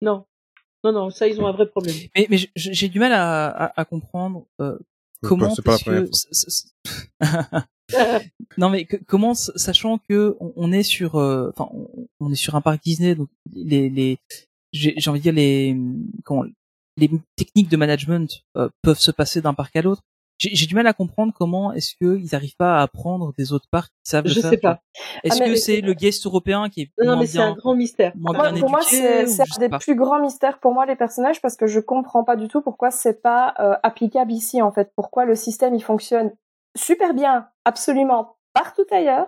Non, 0.00 0.24
non, 0.84 0.92
non, 0.92 1.10
ça 1.10 1.26
ils 1.26 1.40
ont 1.40 1.46
un 1.46 1.52
vrai 1.52 1.66
problème. 1.68 1.94
Mais, 2.16 2.26
mais 2.30 2.36
j'ai 2.54 2.88
du 2.88 2.98
mal 3.00 3.12
à, 3.12 3.48
à, 3.48 3.80
à 3.80 3.84
comprendre 3.84 4.46
euh, 4.60 4.78
comment 5.22 5.50
c'est 5.50 5.62
pas 5.62 5.72
la 5.72 5.78
première 5.78 6.04
c- 6.14 6.68
non 8.58 8.68
mais 8.70 8.84
que- 8.84 8.96
comment 9.06 9.34
sachant 9.34 9.98
que 10.08 10.36
on, 10.40 10.52
on 10.56 10.72
est 10.72 10.82
sur 10.82 11.16
euh, 11.16 11.50
enfin 11.56 11.70
on, 11.72 11.88
on 12.20 12.30
est 12.32 12.36
sur 12.36 12.54
un 12.54 12.60
parc 12.60 12.82
Disney 12.82 13.14
donc 13.14 13.28
les 13.54 13.88
les 13.88 14.18
j'ai 14.72 14.94
envie 15.08 15.20
de 15.20 15.22
dire 15.22 15.32
les 15.32 15.76
comment 16.24 16.44
les 16.96 17.10
techniques 17.36 17.68
de 17.70 17.76
management 17.76 18.42
euh, 18.56 18.68
peuvent 18.82 18.98
se 18.98 19.10
passer 19.12 19.40
d'un 19.40 19.54
parc 19.54 19.74
à 19.76 19.82
l'autre. 19.82 20.02
J'ai 20.40 20.66
du 20.66 20.74
mal 20.76 20.86
à 20.86 20.92
comprendre 20.92 21.32
comment 21.36 21.72
est-ce 21.72 21.94
que 22.00 22.16
ils 22.16 22.34
arrivent 22.36 22.54
pas 22.56 22.78
à 22.78 22.82
apprendre 22.82 23.32
des 23.36 23.52
autres 23.52 23.66
parcs 23.72 23.90
qui 24.04 24.10
savent 24.10 24.26
Je 24.28 24.40
faire. 24.40 24.50
sais 24.50 24.56
pas. 24.56 24.80
Est-ce 25.24 25.36
Ah, 25.36 25.44
mais- 25.46 25.50
que 25.52 25.56
c'est 25.56 25.80
le 25.80 25.94
guest 25.94 26.26
européen 26.26 26.68
qui 26.68 26.82
est 26.82 26.90
Non, 27.04 27.16
mais 27.18 27.26
c'est 27.26 27.38
un 27.40 27.54
grand 27.54 27.74
mystère. 27.74 28.12
Moi, 28.16 28.34
pour 28.34 28.70
moi, 28.70 28.80
éduqué 28.82 29.26
c'est 29.26 29.40
un 29.42 29.58
des 29.58 29.68
pas? 29.68 29.78
plus 29.80 29.96
grands 29.96 30.20
mystères 30.20 30.60
pour 30.60 30.72
moi 30.74 30.86
les 30.86 30.94
personnages 30.94 31.40
parce 31.40 31.56
que 31.56 31.66
je 31.66 31.80
comprends 31.80 32.22
pas 32.22 32.36
du 32.36 32.46
tout 32.46 32.60
pourquoi 32.60 32.90
c'est 32.92 33.20
pas 33.20 33.54
euh, 33.58 33.74
applicable 33.82 34.30
ici 34.32 34.60
en 34.62 34.70
fait. 34.70 34.92
Pourquoi 34.94 35.24
le 35.24 35.34
système 35.34 35.74
il 35.74 35.82
fonctionne 35.82 36.30
super 36.78 37.14
bien, 37.14 37.48
absolument 37.64 38.36
partout 38.54 38.86
ailleurs, 38.90 39.26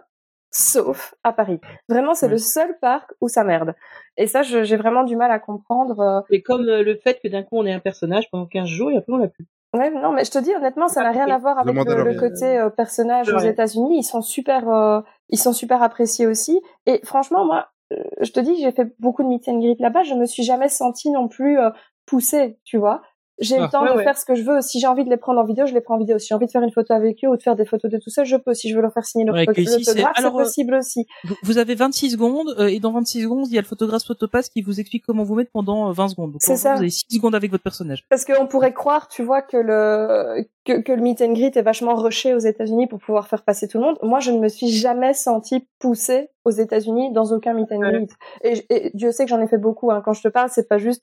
sauf 0.51 1.15
à 1.23 1.33
Paris. 1.33 1.61
Vraiment, 1.89 2.15
c'est 2.15 2.29
le 2.29 2.39
seul 2.39 2.79
parc 2.81 3.13
où 3.21 3.29
ça 3.29 3.45
merde. 3.45 3.75
Et 4.17 4.27
ça, 4.27 4.43
j'ai 4.43 4.77
vraiment 4.77 5.05
du 5.05 5.17
mal 5.17 5.31
à 5.31 5.39
comprendre. 5.39 6.01
euh. 6.01 6.21
Mais 6.31 6.43
comme 6.43 6.69
euh, 6.69 6.83
le 6.83 6.97
fait 6.97 7.21
que 7.23 7.29
d'un 7.29 7.43
coup 7.43 7.57
on 7.59 7.67
ait 7.67 7.73
un 7.73 7.81
personnage 7.81 8.31
pendant 8.31 8.47
15 8.47 8.67
jours 8.67 8.91
et 8.91 8.97
après 8.97 9.13
on 9.13 9.17
l'a 9.19 9.29
plus. 9.29 9.47
Ouais, 9.73 9.91
non, 9.91 10.13
mais 10.13 10.25
je 10.25 10.33
te 10.33 10.39
dis 10.39 10.53
honnêtement, 10.53 10.89
ça 10.89 11.03
n'a 11.03 11.13
rien 11.13 11.29
à 11.29 11.39
voir 11.39 11.59
avec 11.59 11.73
Demande 11.73 11.89
le, 11.89 12.19
côté 12.19 12.59
euh, 12.59 12.71
personnage 12.71 13.33
aux. 13.33 13.39
États-Unis. 13.39 13.99
Ils 13.99 14.03
sont 14.03 14.21
super, 14.21 14.69
euh, 14.69 15.01
ils 15.29 15.39
sont 15.39 15.53
super 15.53 15.81
appréciés 15.81 16.27
aussi. 16.27 16.61
Et 16.87 17.01
franchement, 17.05 17.45
moi, 17.45 17.69
euh, 17.93 18.03
je 18.21 18.31
te 18.33 18.41
dis, 18.41 18.61
j'ai 18.61 18.73
fait 18.73 18.93
beaucoup 18.99 19.23
de 19.23 19.29
meet 19.29 19.49
and 19.49 19.61
greet 19.61 19.81
là-bas. 19.81 20.03
Je 20.03 20.15
me 20.15 20.27
suis 20.27 20.43
jamais 20.43 20.69
sentie 20.69 21.11
non 21.11 21.29
plus 21.29 21.59
euh, 21.59 21.71
poussée, 22.07 22.59
tu 22.65 22.79
vois. 22.79 23.03
J'ai 23.41 23.57
Ah, 23.57 23.63
le 23.63 23.69
temps 23.69 23.83
ouais, 23.83 23.91
de 23.93 23.97
ouais. 23.97 24.05
faire 24.05 24.17
ce 24.19 24.25
que 24.25 24.35
je 24.35 24.43
veux. 24.43 24.61
Si 24.61 24.79
j'ai 24.81 24.87
envie 24.87 25.05
de 25.05 25.11
les 25.11 25.17
prendre 25.17 25.41
en 25.41 25.45
vidéo, 25.45 25.67
je 25.67 25.73
les 25.75 25.81
prends 25.81 25.95
en 25.95 25.99
vidéo. 25.99 26.19
Si 26.19 26.29
j'ai 26.29 26.35
envie 26.35 26.47
de 26.47 26.51
faire 26.51 26.63
une 26.63 26.71
photo 26.73 26.93
avec 26.93 27.25
eux 27.25 27.29
ou 27.29 27.37
de 27.37 27.43
faire 27.43 27.57
des 27.57 27.65
photos 27.65 27.91
de 27.91 27.99
tout 27.99 28.11
ça, 28.11 28.25
je 28.25 28.37
peux. 28.37 28.53
Si 28.55 28.69
je 28.69 28.77
veux 28.77 28.83
leur 28.83 28.93
faire 28.93 29.05
signer 29.05 29.31
Ouais, 29.31 29.47
que 29.47 29.61
ici, 29.61 29.85
c'est- 29.85 29.99
euh, 30.05 30.31
possible 30.31 30.75
aussi. 30.75 31.07
Vous, 31.43 31.59
avez 31.59 31.75
26 31.75 32.11
secondes 32.11 32.55
euh, 32.59 32.67
et 32.69 32.81
dans 32.81 32.93
26 32.93 33.23
secondes, 33.23 33.47
il 33.49 33.55
y 33.55 33.59
a 33.59 33.61
le 33.63 33.67
photographe 33.67 34.05
Photopass 34.07 34.49
qui 34.51 34.63
vous 34.63 34.79
explique 34.81 35.05
comment 35.07 35.25
vous 35.25 35.35
mettre 35.35 35.51
pendant 35.53 35.89
euh, 35.89 35.93
20 35.93 36.09
secondes. 36.09 36.33
Donc 36.33 36.43
C'est 36.43 36.57
ça. 36.57 36.75
vous 36.75 36.81
avez 36.81 36.91
6 36.91 37.05
secondes 37.11 37.35
avec 37.35 37.51
votre 37.51 37.65
personnage. 37.65 38.05
Parce 38.11 38.25
qu'on 38.25 38.47
pourrait 38.47 38.73
croire, 38.75 39.09
tu 39.09 39.23
vois, 39.23 39.43
que 39.43 39.57
le 39.57 40.45
que, 40.67 40.81
que 40.83 40.93
le 40.93 41.01
meet 41.03 41.23
and 41.23 41.33
greet 41.33 41.57
est 41.57 41.63
vachement 41.63 41.95
rushé 41.95 42.35
aux 42.35 42.39
États-Unis 42.39 42.87
pour 42.87 42.99
pouvoir 42.99 43.27
faire 43.27 43.43
passer 43.43 43.67
tout 43.67 43.79
le 43.79 43.85
monde. 43.85 43.97
Moi, 44.03 44.21
je 44.21 44.31
ne 44.31 44.39
me 44.39 44.49
suis 44.49 44.69
jamais 44.69 45.15
sentie 45.15 45.67
poussée 45.79 46.29
aux 46.45 46.51
États-Unis 46.51 47.13
dans 47.13 47.33
aucun 47.33 47.55
meet 47.55 47.73
and 47.73 47.79
Ouais. 47.81 47.93
greet. 47.93 48.11
Et, 48.45 48.65
et 48.69 48.91
Dieu 48.95 49.11
sait 49.13 49.25
que 49.25 49.31
j'en 49.31 49.41
ai 49.41 49.47
fait 49.49 49.57
beaucoup. 49.59 49.91
Hein. 49.91 50.03
Quand 50.05 50.13
je 50.13 50.23
te 50.23 50.29
parle, 50.29 50.51
c'est 50.51 50.69
pas 50.69 50.77
juste 50.79 51.03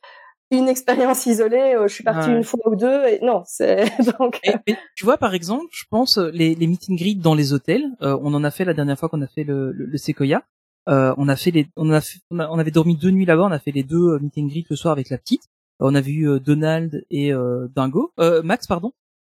une 0.52 0.68
expérience 0.70 1.26
isolée. 1.26 1.76
euh, 1.78 1.88
je 1.88 1.94
suis 1.94 2.04
partie 2.04 2.30
Ouais. 2.30 2.38
une 2.38 2.44
fois 2.44 2.60
ou 2.66 2.76
deux. 2.76 3.06
Et 3.08 3.20
non, 3.24 3.44
c'est 3.46 3.86
donc. 4.20 4.40
Et- 4.44 4.72
et 4.72 4.76
tu 4.96 5.04
vois, 5.06 5.18
par 5.18 5.34
exemple, 5.34 5.66
je 5.72 5.84
pense 5.90 6.18
euh, 6.18 6.30
les, 6.34 6.56
les 6.56 6.68
meet 6.68 6.84
and 6.90 6.96
greet 6.96 7.16
dans 7.16 7.36
les 7.36 7.54
hôtels. 7.54 7.86
euh, 8.02 8.18
on 8.22 8.34
en 8.34 8.44
a 8.44 8.52
fait 8.52 8.66
la 8.66 8.74
dernière 8.74 8.98
fois 8.98 9.10
qu'on 9.10 9.22
a 9.22 9.28
fait 9.28 9.44
le, 9.44 9.72
le, 9.72 9.86
le 9.86 9.98
Sequoia. 9.98 10.44
Euh, 10.90 11.14
on 11.18 11.28
a 11.28 11.36
fait 11.36 11.52
les, 11.52 11.68
on 11.76 11.90
a, 11.92 12.00
fait- 12.00 12.20
on, 12.32 12.40
a- 12.40 12.48
on 12.50 12.60
avait 12.60 12.72
dormi 12.72 12.96
deux 12.96 13.12
nuits 13.12 13.26
là-bas. 13.26 13.44
On 13.44 13.52
a 13.52 13.60
fait 13.60 13.72
les 13.72 13.84
deux 13.84 14.14
euh, 14.14 14.20
meet 14.20 14.38
and 14.38 14.48
greet 14.48 14.66
le 14.70 14.76
soir 14.76 14.92
avec 14.94 15.10
la 15.10 15.18
petite. 15.18 15.44
Euh, 15.82 15.88
on 15.90 15.96
a 15.96 16.02
vu 16.02 16.30
euh, 16.30 16.40
Donald 16.40 17.04
et 17.12 17.34
euh, 17.34 17.68
Dingo, 17.76 18.14
euh, 18.20 18.42
Max, 18.42 18.68
pardon. 18.68 18.94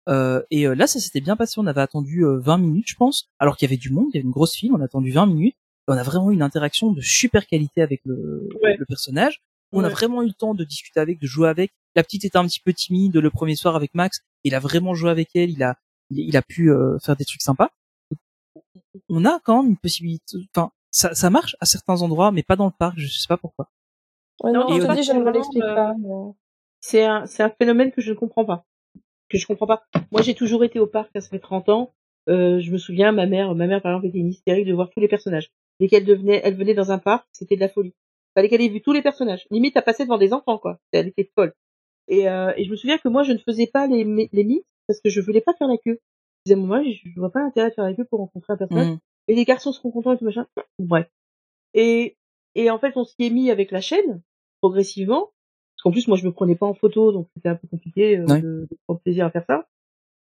Euh, 0.09 0.43
et 0.51 0.67
euh, 0.67 0.75
là, 0.75 0.87
ça 0.87 0.99
s'était 1.01 1.21
bien 1.21 1.37
passé. 1.37 1.55
On 1.59 1.67
avait 1.67 1.81
attendu 1.83 2.25
euh, 2.25 2.39
20 2.39 2.59
minutes, 2.59 2.87
je 2.89 2.95
pense, 2.97 3.29
alors 3.39 3.57
qu'il 3.57 3.69
y 3.69 3.71
avait 3.71 3.77
du 3.79 3.91
monde. 3.91 4.07
Il 4.13 4.17
y 4.17 4.19
avait 4.19 4.25
une 4.27 4.31
grosse 4.33 4.55
file. 4.55 4.73
On 4.73 4.81
a 4.81 4.85
attendu 4.85 5.11
20 5.11 5.27
minutes. 5.27 5.55
Et 5.89 5.93
on 5.93 5.97
a 5.97 6.03
vraiment 6.05 6.31
eu 6.31 6.35
une 6.35 6.43
interaction 6.43 6.93
de 6.93 7.01
super 7.01 7.47
qualité 7.47 7.83
avec 7.83 8.01
le, 8.05 8.49
Ouais. 8.63 8.77
le 8.79 8.87
personnage. 8.87 9.41
On 9.73 9.85
a 9.85 9.89
vraiment 9.89 10.23
eu 10.23 10.27
le 10.27 10.33
temps 10.33 10.55
de 10.55 10.65
discuter 10.65 11.01
avec, 11.01 11.21
de 11.21 11.27
jouer 11.27 11.49
avec. 11.49 11.73
La 11.95 12.03
petite 12.03 12.25
était 12.25 12.37
un 12.39 12.47
petit 12.47 12.61
peu 12.61 12.73
timide 12.73 13.17
le 13.17 13.31
premier 13.31 13.57
soir 13.57 13.77
avec 13.77 13.95
Max. 13.95 14.21
Il 14.45 14.55
a 14.55 14.61
vraiment 14.61 14.95
joué 14.95 15.11
avec 15.11 15.31
elle. 15.35 15.51
Il 15.51 15.63
a, 15.63 15.77
il, 16.11 16.19
il 16.21 16.37
a 16.37 16.43
pu 16.43 16.71
euh, 16.73 16.99
faire 16.99 17.17
des 17.17 17.25
trucs 17.25 17.43
sympas. 17.43 17.71
On 19.09 19.25
a 19.25 19.41
quand 19.45 19.63
même 19.63 19.71
une 19.73 19.77
possibilité. 19.77 20.39
Enfin, 20.55 20.71
ça, 20.91 21.15
ça 21.15 21.31
marche 21.31 21.57
à 21.61 21.67
certains 21.67 22.03
endroits, 22.03 22.33
mais 22.33 22.43
pas 22.43 22.57
dans 22.57 22.67
le 22.67 22.73
parc. 22.77 22.99
Je 22.99 23.07
sais 23.07 23.29
pas 23.29 23.37
pourquoi. 23.37 23.69
Ouais, 24.43 24.53
Non, 24.53 24.69
et 24.69 24.81
je 24.81 25.13
ne 25.13 25.31
l'explique 25.31 25.63
euh, 25.63 25.75
pas. 25.75 25.95
mais- 25.99 26.33
C'est 26.81 27.05
un, 27.05 27.27
c'est 27.27 27.43
un 27.43 27.51
phénomène 27.51 27.93
que 27.93 28.01
je 28.01 28.11
ne 28.11 28.17
comprends 28.17 28.45
pas. 28.45 28.65
Que 29.29 29.39
je 29.39 29.47
comprends 29.47 29.67
pas. 29.67 29.85
Moi, 30.11 30.23
j'ai 30.23 30.35
toujours 30.35 30.65
été 30.65 30.81
au 30.81 30.87
parc, 30.87 31.11
ça 31.15 31.29
fait 31.29 31.39
30 31.39 31.69
ans. 31.69 31.93
Euh, 32.29 32.61
je 32.61 32.71
me 32.71 32.79
souviens, 32.79 33.13
ma 33.13 33.27
mère, 33.27 33.55
ma 33.55 33.67
mère, 33.67 33.83
par 33.83 33.93
exemple, 33.93 34.07
était 34.09 34.19
une 34.19 34.29
hystérique 34.31 34.67
de 34.67 34.73
voir 34.75 34.91
tous 34.91 35.01
les 35.01 35.09
personnages. 35.09 35.51
Dès 35.79 35.89
qu'elle 35.89 36.05
devenait, 36.05 36.41
elle 36.45 36.57
venait 36.57 36.75
dans 36.75 36.91
un 36.93 36.99
parc, 36.99 37.27
c'était 37.33 37.55
de 37.57 37.61
la 37.61 37.69
folie. 37.69 37.95
Fallait 38.35 38.49
qu'elle 38.49 38.63
ait 38.63 38.69
vu 38.69 38.81
tous 38.81 38.93
les 38.93 39.03
personnages. 39.03 39.47
Limite, 39.51 39.77
à 39.77 39.83
passer 39.83 40.05
devant 40.05 40.19
des 40.19 40.33
enfants, 40.33 40.59
quoi. 40.59 40.79
Elle 40.93 41.09
était 41.09 41.31
folle. 41.35 41.53
Et, 42.09 42.29
euh, 42.29 42.53
et 42.57 42.65
je 42.65 42.71
me 42.71 42.77
souviens 42.77 42.99
que 42.99 43.09
moi, 43.09 43.23
je 43.23 43.33
ne 43.33 43.39
faisais 43.39 43.67
pas 43.67 43.87
les, 43.87 44.05
les 44.33 44.45
mythes 44.45 44.67
parce 44.87 45.01
que 45.01 45.11
je 45.11 45.21
voulais 45.21 45.41
pas 45.41 45.55
faire 45.55 45.69
la 45.69 45.77
queue. 45.77 45.99
Je 46.47 46.53
disais, 46.55 46.57
moi, 46.67 46.83
je, 46.83 46.91
je 47.05 47.21
vois 47.21 47.31
pas 47.31 47.41
l'intérêt 47.41 47.71
de 47.71 47.75
faire 47.75 47.85
la 47.85 47.95
queue 47.95 48.05
pour 48.05 48.21
rencontrer 48.21 48.53
un 48.53 48.57
personnage. 48.57 48.89
Mhm. 48.89 48.99
Et 49.29 49.35
les 49.35 49.45
garçons 49.45 49.73
seront 49.73 49.91
contents 49.91 50.13
et 50.13 50.19
tout 50.19 50.25
machin. 50.25 50.47
Bref. 50.79 51.09
Et, 51.75 52.17
et 52.55 52.71
en 52.71 52.79
fait, 52.79 52.97
on 52.97 53.05
s'y 53.05 53.15
est 53.21 53.31
mis 53.31 53.51
avec 53.51 53.71
la 53.71 53.81
chaîne, 53.81 54.23
progressivement. 54.61 55.31
Parce 55.77 55.83
qu'en 55.85 55.93
plus, 55.93 56.09
moi, 56.09 56.17
je 56.17 56.27
me 56.27 56.33
prenais 56.33 56.57
pas 56.57 56.67
en 56.67 56.75
photo, 56.75 57.13
donc 57.13 57.29
c'était 57.35 57.49
un 57.49 57.55
peu 57.57 57.69
compliqué 57.69 58.19
euh, 58.19 58.27
Ouais. 58.27 58.43
de, 58.43 58.67
de 58.71 58.77
prendre 58.87 59.01
plaisir 59.01 59.27
à 59.27 59.31
faire 59.31 59.45
ça. 59.47 59.69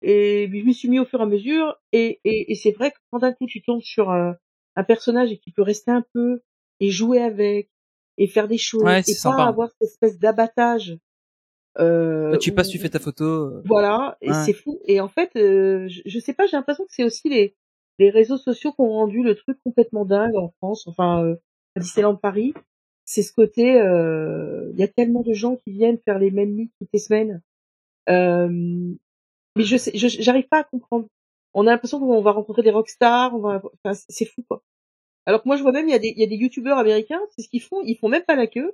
Et 0.03 0.47
puis, 0.49 0.61
je 0.61 0.65
m'y 0.66 0.74
suis 0.74 0.89
mis 0.89 0.99
au 0.99 1.05
fur 1.05 1.20
et 1.20 1.23
à 1.23 1.27
mesure. 1.27 1.77
Et, 1.93 2.20
et, 2.24 2.53
et 2.53 2.55
c'est 2.55 2.70
vrai 2.73 2.91
que 2.93 2.97
quand 3.11 3.19
d'un 3.19 3.32
coup, 3.32 3.47
tu 3.47 3.62
tombes 3.62 3.82
sur 3.82 4.11
euh, 4.11 4.32
un 4.77 4.85
personnage 4.85 5.32
et 5.32 5.37
que 5.39 5.43
tu 5.43 5.53
peux 5.53 5.62
rester 5.62 5.91
un 5.91 6.05
peu 6.15 6.41
et 6.78 6.91
jouer 6.91 7.20
avec 7.20 7.69
et 8.19 8.27
faire 8.27 8.49
des 8.49 8.59
choses 8.59 8.82
Ouais, 8.82 9.01
et 9.01 9.03
c'est 9.03 9.12
pas 9.15 9.31
sympa. 9.37 9.45
avoir 9.45 9.69
cette 9.70 9.89
espèce 9.89 10.19
d'abattage. 10.19 10.99
Euh, 11.78 12.32
Bah, 12.32 12.39
tu 12.39 12.53
passes, 12.53 12.69
où- 12.69 12.73
tu 12.73 12.78
fais 12.78 12.89
ta 12.91 12.99
photo. 12.99 13.24
euh, 13.24 13.62
voilà, 13.65 14.16
et 14.20 14.31
Ouais. 14.31 14.45
c'est 14.45 14.53
fou. 14.53 14.81
Et 14.87 15.01
en 15.01 15.09
fait, 15.09 15.31
euh, 15.37 15.89
je, 15.89 16.01
je 16.05 16.19
sais 16.19 16.35
pas, 16.35 16.47
j'ai 16.47 16.57
l'impression 16.57 16.85
que 16.85 16.93
c'est 16.93 17.05
aussi 17.05 17.28
les, 17.28 17.55
les 17.99 18.11
réseaux 18.11 18.39
sociaux 18.39 18.73
qui 18.73 18.81
ont 18.81 18.91
rendu 18.93 19.23
le 19.23 19.35
truc 19.37 19.59
complètement 19.65 20.05
dingue 20.05 20.37
en 20.37 20.51
France, 20.59 20.87
enfin 20.89 21.24
euh, 21.24 21.37
à 21.77 21.81
Disneyland 21.81 22.16
Paris. 22.16 22.55
C'est 23.05 23.23
ce 23.23 23.32
côté, 23.32 23.81
euh, 23.81 24.70
il 24.73 24.78
y 24.78 24.82
a 24.82 24.89
tellement 24.89 25.23
de 25.23 25.32
gens 25.32 25.57
qui 25.57 25.70
viennent 25.73 25.99
faire 26.05 26.19
les 26.19 26.31
mêmes 26.31 26.53
mythes 26.53 26.73
toutes 26.81 26.91
les 26.93 26.99
semaines. 27.01 27.41
Euh, 28.09 28.49
mais 29.57 29.65
je 29.65 29.77
sais, 29.77 29.93
j'arrive 29.95 30.49
pas 30.49 30.61
à 30.61 30.65
comprendre. 30.65 31.07
On 31.55 31.66
a 31.66 31.70
l'impression 31.70 31.99
qu'on 31.99 32.20
va 32.23 32.31
rencontrer 32.32 32.62
des 32.62 32.70
rockstars, 32.70 33.35
on 33.35 33.41
va, 33.41 33.62
enfin, 33.85 33.99
c'est 34.09 34.24
fou 34.27 34.43
quoi. 34.49 34.62
Alors 35.31 35.43
que 35.43 35.48
moi 35.48 35.57
je 35.57 35.62
vois 35.62 35.73
même 35.73 35.86
il 35.89 35.93
y 35.93 35.94
a 35.94 35.98
des, 35.98 36.09
il 36.09 36.19
y 36.20 36.24
a 36.24 36.27
des 36.27 36.36
youtubeurs 36.36 36.77
américains, 36.78 37.20
c'est 37.36 37.43
ce 37.43 37.48
qu'ils 37.48 37.62
font, 37.62 37.81
ils 37.85 37.97
font 37.97 38.09
même 38.09 38.24
pas 38.27 38.35
la 38.35 38.47
queue, 38.48 38.73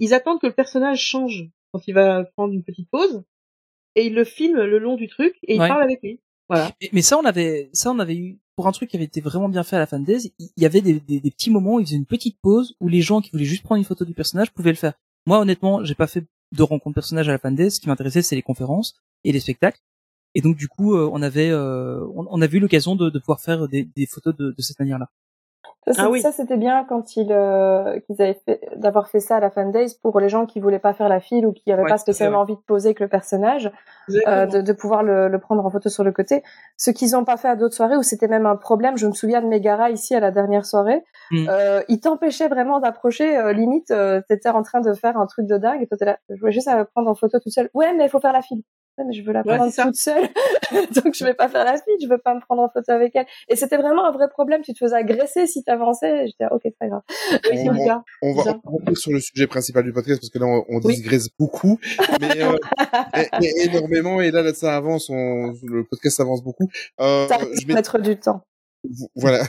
ils 0.00 0.12
attendent 0.12 0.40
que 0.40 0.46
le 0.46 0.52
personnage 0.52 1.00
change 1.00 1.48
quand 1.72 1.80
il 1.88 1.94
va 1.94 2.24
prendre 2.36 2.52
une 2.52 2.62
petite 2.62 2.88
pause 2.90 3.24
et 3.96 4.06
ils 4.06 4.14
le 4.14 4.24
filment 4.24 4.62
le 4.64 4.78
long 4.78 4.96
du 4.96 5.08
truc 5.08 5.34
et 5.44 5.54
ils 5.54 5.60
Ouais. 5.60 5.68
parlent 5.68 5.82
avec 5.82 6.02
lui. 6.02 6.20
Voilà. 6.48 6.70
Mais, 6.82 6.90
mais 6.92 7.02
ça, 7.02 7.18
on 7.18 7.24
avait, 7.24 7.70
ça, 7.72 7.90
on 7.90 7.98
avait 7.98 8.16
eu 8.16 8.38
pour 8.54 8.66
un 8.68 8.72
truc 8.72 8.90
qui 8.90 8.96
avait 8.96 9.06
été 9.06 9.20
vraiment 9.22 9.48
bien 9.48 9.62
fait 9.64 9.76
à 9.76 9.78
la 9.78 9.86
fin 9.86 9.98
Days. 9.98 10.32
Il 10.38 10.62
y 10.62 10.66
avait 10.66 10.82
des, 10.82 11.00
des, 11.00 11.18
des 11.20 11.30
petits 11.30 11.50
moments 11.50 11.76
où 11.76 11.80
ils 11.80 11.86
faisaient 11.86 11.96
une 11.96 12.04
petite 12.04 12.38
pause 12.42 12.76
où 12.80 12.88
les 12.88 13.00
gens 13.00 13.20
qui 13.22 13.30
voulaient 13.30 13.44
juste 13.46 13.62
prendre 13.62 13.78
une 13.78 13.84
photo 13.84 14.04
du 14.04 14.12
personnage 14.14 14.52
pouvaient 14.52 14.70
le 14.70 14.76
faire. 14.76 14.92
Moi, 15.26 15.38
honnêtement, 15.40 15.82
j'ai 15.84 15.94
pas 15.94 16.06
fait 16.06 16.24
de 16.52 16.62
rencontre 16.62 16.94
personnage 16.94 17.28
à 17.28 17.32
la 17.32 17.38
fin 17.38 17.50
Days. 17.50 17.70
Ce 17.70 17.80
qui 17.80 17.88
m'intéressait, 17.88 18.20
c'est 18.22 18.36
les 18.36 18.42
conférences 18.42 18.94
et 19.24 19.32
les 19.32 19.40
spectacles. 19.40 19.80
Et 20.34 20.42
donc, 20.42 20.56
du 20.56 20.68
coup, 20.68 20.94
euh, 20.94 21.08
on 21.12 21.22
avait, 21.22 21.48
euh, 21.50 22.04
on, 22.14 22.26
on 22.28 22.42
a 22.42 22.46
vu 22.46 22.58
l'occasion 22.58 22.94
de, 22.94 23.08
de 23.08 23.18
pouvoir 23.18 23.40
faire 23.40 23.66
des, 23.68 23.84
des 23.84 24.04
photos 24.06 24.36
de, 24.36 24.50
de 24.50 24.62
cette 24.62 24.78
manière-là. 24.80 25.08
Ah 25.98 26.08
oui. 26.10 26.20
ça, 26.20 26.32
c'était 26.32 26.56
bien 26.56 26.84
quand 26.88 27.16
ils, 27.16 27.32
euh, 27.32 27.98
qu'ils 28.00 28.20
avaient 28.22 28.40
fait, 28.44 28.60
d'avoir 28.76 29.08
fait 29.08 29.20
ça 29.20 29.36
à 29.36 29.40
la 29.40 29.50
Fan 29.50 29.70
Days 29.70 29.96
pour 30.02 30.18
les 30.20 30.28
gens 30.28 30.46
qui 30.46 30.60
voulaient 30.60 30.78
pas 30.78 30.94
faire 30.94 31.08
la 31.08 31.20
file 31.20 31.46
ou 31.46 31.52
qui 31.52 31.70
avaient 31.72 31.82
Ouais, 31.82 31.88
pas 31.88 31.96
tout 31.96 32.02
spécialement 32.02 32.40
envie 32.40 32.54
de 32.56 32.60
poser 32.60 32.88
avec 32.88 33.00
le 33.00 33.08
personnage, 33.08 33.70
euh, 34.26 34.46
de, 34.46 34.60
de 34.60 34.72
pouvoir 34.72 35.02
le, 35.02 35.28
le 35.28 35.38
prendre 35.38 35.64
en 35.64 35.70
photo 35.70 35.88
sur 35.88 36.04
le 36.04 36.12
côté. 36.12 36.42
Ce 36.76 36.90
qu'ils 36.90 37.10
n'ont 37.12 37.24
pas 37.24 37.36
fait 37.36 37.48
à 37.48 37.56
d'autres 37.56 37.74
soirées 37.74 37.96
où 37.96 38.02
c'était 38.02 38.28
même 38.28 38.46
un 38.46 38.56
problème. 38.56 38.96
Je 38.96 39.06
me 39.06 39.12
souviens 39.12 39.42
de 39.42 39.46
Megara 39.46 39.90
ici 39.90 40.14
à 40.14 40.20
la 40.20 40.30
dernière 40.30 40.64
soirée. 40.64 41.04
Mm. 41.30 41.46
Euh, 41.48 41.82
ils 41.88 42.00
t'empêchaient 42.00 42.48
vraiment 42.48 42.80
d'approcher. 42.80 43.36
euh, 43.36 43.52
limite, 43.52 43.90
euh, 43.90 44.20
t'étais 44.28 44.48
en 44.48 44.62
train 44.62 44.80
de 44.80 44.92
faire 44.94 45.16
un 45.18 45.26
truc 45.26 45.46
de 45.46 45.56
dingue 45.58 45.82
et 45.82 45.86
toi 45.86 45.96
t'es 45.98 46.04
là. 46.06 46.18
Je 46.30 46.40
voulais 46.40 46.52
juste 46.52 46.68
à 46.68 46.84
prendre 46.84 47.10
en 47.10 47.14
photo 47.14 47.38
toute 47.38 47.52
seule. 47.52 47.68
Ouais, 47.74 47.92
mais 47.94 48.04
il 48.06 48.08
faut 48.08 48.20
faire 48.20 48.32
la 48.32 48.42
file. 48.42 48.62
Ouais, 48.96 49.04
mais 49.06 49.12
je 49.12 49.22
veux 49.22 49.32
la 49.32 49.40
Ouais, 49.40 49.56
prendre 49.56 49.72
ça. 49.72 49.84
toute 49.86 49.96
seule. 49.96 50.28
Donc 51.04 51.14
je 51.14 51.24
vais 51.24 51.34
pas 51.34 51.48
faire 51.48 51.64
la 51.64 51.72
file. 51.74 51.94
Je 52.02 52.06
veux 52.08 52.18
pas 52.18 52.34
me 52.34 52.40
prendre 52.40 52.62
en 52.62 52.68
photo 52.68 52.92
avec 52.92 53.14
elle. 53.16 53.26
Et 53.48 53.56
c'était 53.56 53.76
vraiment 53.76 54.04
un 54.06 54.12
vrai 54.12 54.28
problème. 54.28 54.62
Tu 54.62 54.72
te 54.72 54.78
faisais 54.78 54.94
agresser 54.96 55.46
si 55.46 55.64
t'avançais. 55.64 56.26
J'étais 56.28 56.46
ok, 56.50 56.60
c'est 56.64 56.78
pas 56.78 56.88
grave. 56.88 57.02
Oui, 57.32 57.38
c'est 57.42 57.58
on- 57.68 57.72
va, 57.72 57.72
Bizarre. 57.72 58.02
on 58.22 58.32
va 58.34 58.42
revenir 58.64 58.96
sur 58.96 59.10
le 59.12 59.20
sujet 59.20 59.46
principal 59.46 59.82
du 59.84 59.92
podcast 59.92 60.20
parce 60.20 60.30
que 60.30 60.38
là 60.38 60.46
on, 60.46 60.64
on 60.68 60.80
Oui. 60.80 60.94
digresse 60.94 61.28
beaucoup, 61.38 61.78
mais, 62.20 62.42
euh, 62.42 62.56
énormément 63.64 64.20
et 64.20 64.30
là, 64.30 64.42
là 64.42 64.54
ça 64.54 64.76
avance, 64.76 65.10
on, 65.10 65.54
le 65.62 65.84
podcast 65.84 66.20
avance 66.20 66.42
beaucoup. 66.42 66.68
Euh, 67.00 67.26
Ça 67.28 67.38
je 67.60 67.66
vais- 67.66 67.74
mettre 67.74 67.98
du 67.98 68.16
temps. 68.18 68.42
voilà, 69.16 69.42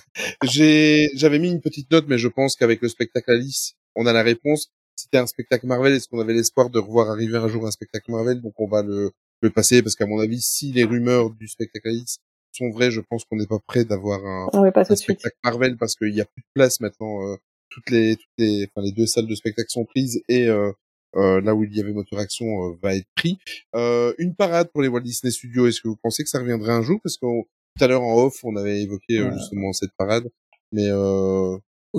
j'ai 0.43 1.09
j'avais 1.15 1.39
mis 1.39 1.51
une 1.51 1.61
petite 1.61 1.91
note, 1.91 2.05
mais 2.07 2.17
je 2.17 2.27
pense 2.27 2.55
qu'avec 2.55 2.81
le 2.81 2.87
spectacle 2.89 3.31
Alice, 3.31 3.73
on 3.95 4.05
a 4.05 4.13
la 4.13 4.23
réponse. 4.23 4.69
C'était 4.97 5.17
un 5.17 5.27
spectacle 5.27 5.67
Marvel, 5.67 5.93
est-ce 5.93 6.07
qu'on 6.07 6.19
avait 6.21 6.33
l'espoir 6.33 6.69
de 6.69 6.79
revoir 6.79 7.11
arriver 7.11 7.37
un 7.37 7.49
jour 7.49 7.67
un 7.67 7.71
spectacle 7.71 8.11
Marvel? 8.11 8.39
Donc 8.41 8.53
on 8.59 8.67
va 8.67 8.81
le, 8.81 9.11
le 9.41 9.49
passer 9.49 9.81
parce 9.81 9.95
qu'à 9.95 10.05
mon 10.05 10.19
avis, 10.19 10.41
si 10.41 10.71
les 10.71 10.83
rumeurs 10.85 11.29
du 11.31 11.47
spectacle 11.47 11.87
Alice 11.89 12.17
sont 12.51 12.69
vraies, 12.69 12.91
je 12.91 13.01
pense 13.01 13.25
qu'on 13.25 13.35
n'est 13.35 13.47
pas 13.47 13.59
prêt 13.67 13.83
d'avoir 13.85 14.25
un, 14.25 14.47
spectacle 14.95 15.35
Marvel 15.43 15.77
parce 15.77 15.95
qu'il 15.95 16.13
y 16.15 16.21
a 16.21 16.25
plus 16.25 16.41
de 16.41 16.47
place 16.53 16.79
maintenant. 16.79 17.21
euh, 17.27 17.35
toutes 17.69 17.89
les 17.89 18.15
toutes 18.15 18.25
les 18.37 18.65
enfin 18.71 18.85
les 18.85 18.91
deux 18.93 19.05
salles 19.07 19.27
de 19.27 19.35
spectacle 19.35 19.69
sont 19.69 19.83
prises 19.85 20.21
et 20.29 20.47
euh, 20.47 20.71
euh, 21.15 21.41
là 21.41 21.53
où 21.55 21.63
il 21.63 21.75
y 21.75 21.81
avait 21.81 21.91
moteur 21.93 22.19
action 22.19 22.45
euh, 22.71 22.77
va 22.81 22.95
être 22.95 23.07
pris. 23.15 23.37
Euh, 23.75 24.13
une 24.17 24.35
parade 24.35 24.69
pour 24.71 24.81
les 24.81 24.87
Walt 24.87 25.01
Disney 25.01 25.31
Studios. 25.31 25.67
Est-ce 25.67 25.81
que 25.81 25.87
vous 25.89 25.97
pensez 26.01 26.23
que 26.23 26.29
ça 26.29 26.39
reviendrait 26.39 26.71
un 26.73 26.81
jour? 26.81 26.99
Parce 27.03 27.17
que 27.17 27.25
tout 27.25 27.83
à 27.83 27.87
l'heure 27.87 28.03
en 28.03 28.15
off, 28.23 28.39
on 28.43 28.55
avait 28.55 28.81
évoqué 28.81 29.19
euh, 29.19 29.25
Ouais. 29.29 29.33
justement 29.37 29.73
cette 29.73 29.91
parade. 29.97 30.29
Mais 30.71 30.87
euh, 30.89 31.57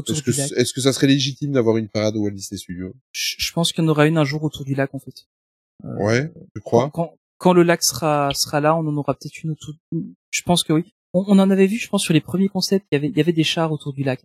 est-ce 0.08 0.22
que 0.22 0.30
est-ce 0.60 0.72
que 0.72 0.80
ça 0.80 0.92
serait 0.92 1.06
légitime 1.08 1.52
d'avoir 1.52 1.76
une 1.76 1.88
parade 1.88 2.16
au 2.16 2.20
Walt 2.22 2.30
Disney 2.32 2.58
Studios? 2.58 2.94
Je, 3.12 3.34
je 3.38 3.52
pense 3.52 3.72
qu'il 3.72 3.84
y 3.84 3.86
en 3.86 3.90
aura 3.90 4.06
une 4.06 4.16
un 4.18 4.24
jour 4.24 4.42
autour 4.44 4.64
du 4.64 4.74
lac, 4.74 4.94
en 4.94 4.98
fait. 4.98 5.26
Euh, 5.84 5.96
Ouais, 6.04 6.32
je 6.54 6.60
crois? 6.60 6.90
quand, 6.92 7.16
quand 7.38 7.52
le 7.52 7.62
lac 7.62 7.82
sera 7.82 8.30
sera 8.34 8.60
là, 8.60 8.76
on 8.76 8.86
en 8.86 8.96
aura 8.96 9.14
peut-être 9.14 9.42
une 9.42 9.50
autour. 9.52 9.74
Je 10.30 10.42
pense 10.42 10.62
que 10.64 10.72
oui. 10.72 10.94
On, 11.12 11.24
on 11.28 11.38
en 11.38 11.50
avait 11.50 11.66
vu, 11.66 11.76
je 11.76 11.88
pense, 11.88 12.02
sur 12.02 12.14
les 12.14 12.20
premiers 12.20 12.48
concepts, 12.48 12.86
il 12.90 12.94
y 12.94 12.98
avait 12.98 13.08
il 13.08 13.16
y 13.16 13.20
avait 13.20 13.32
des 13.32 13.44
chars 13.44 13.72
autour 13.72 13.92
du 13.92 14.02
lac. 14.02 14.22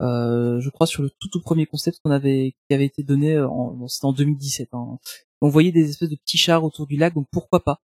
Euh, 0.00 0.60
je 0.60 0.68
crois 0.70 0.86
sur 0.86 1.02
le 1.02 1.10
tout 1.10 1.28
tout 1.28 1.40
premier 1.40 1.66
concept 1.66 1.98
qu'on 2.02 2.10
avait 2.10 2.54
qui 2.68 2.74
avait 2.74 2.86
été 2.86 3.02
donné 3.02 3.40
en 3.40 3.72
bon, 3.72 3.88
c'était 3.88 4.06
en 4.06 4.12
2017. 4.12 4.68
Hein. 4.72 4.98
On 5.40 5.48
voyait 5.48 5.72
des 5.72 5.88
espèces 5.88 6.10
de 6.10 6.16
petits 6.16 6.38
chars 6.38 6.64
autour 6.64 6.86
du 6.86 6.96
lac, 6.96 7.14
donc 7.14 7.26
pourquoi 7.30 7.64
pas 7.64 7.80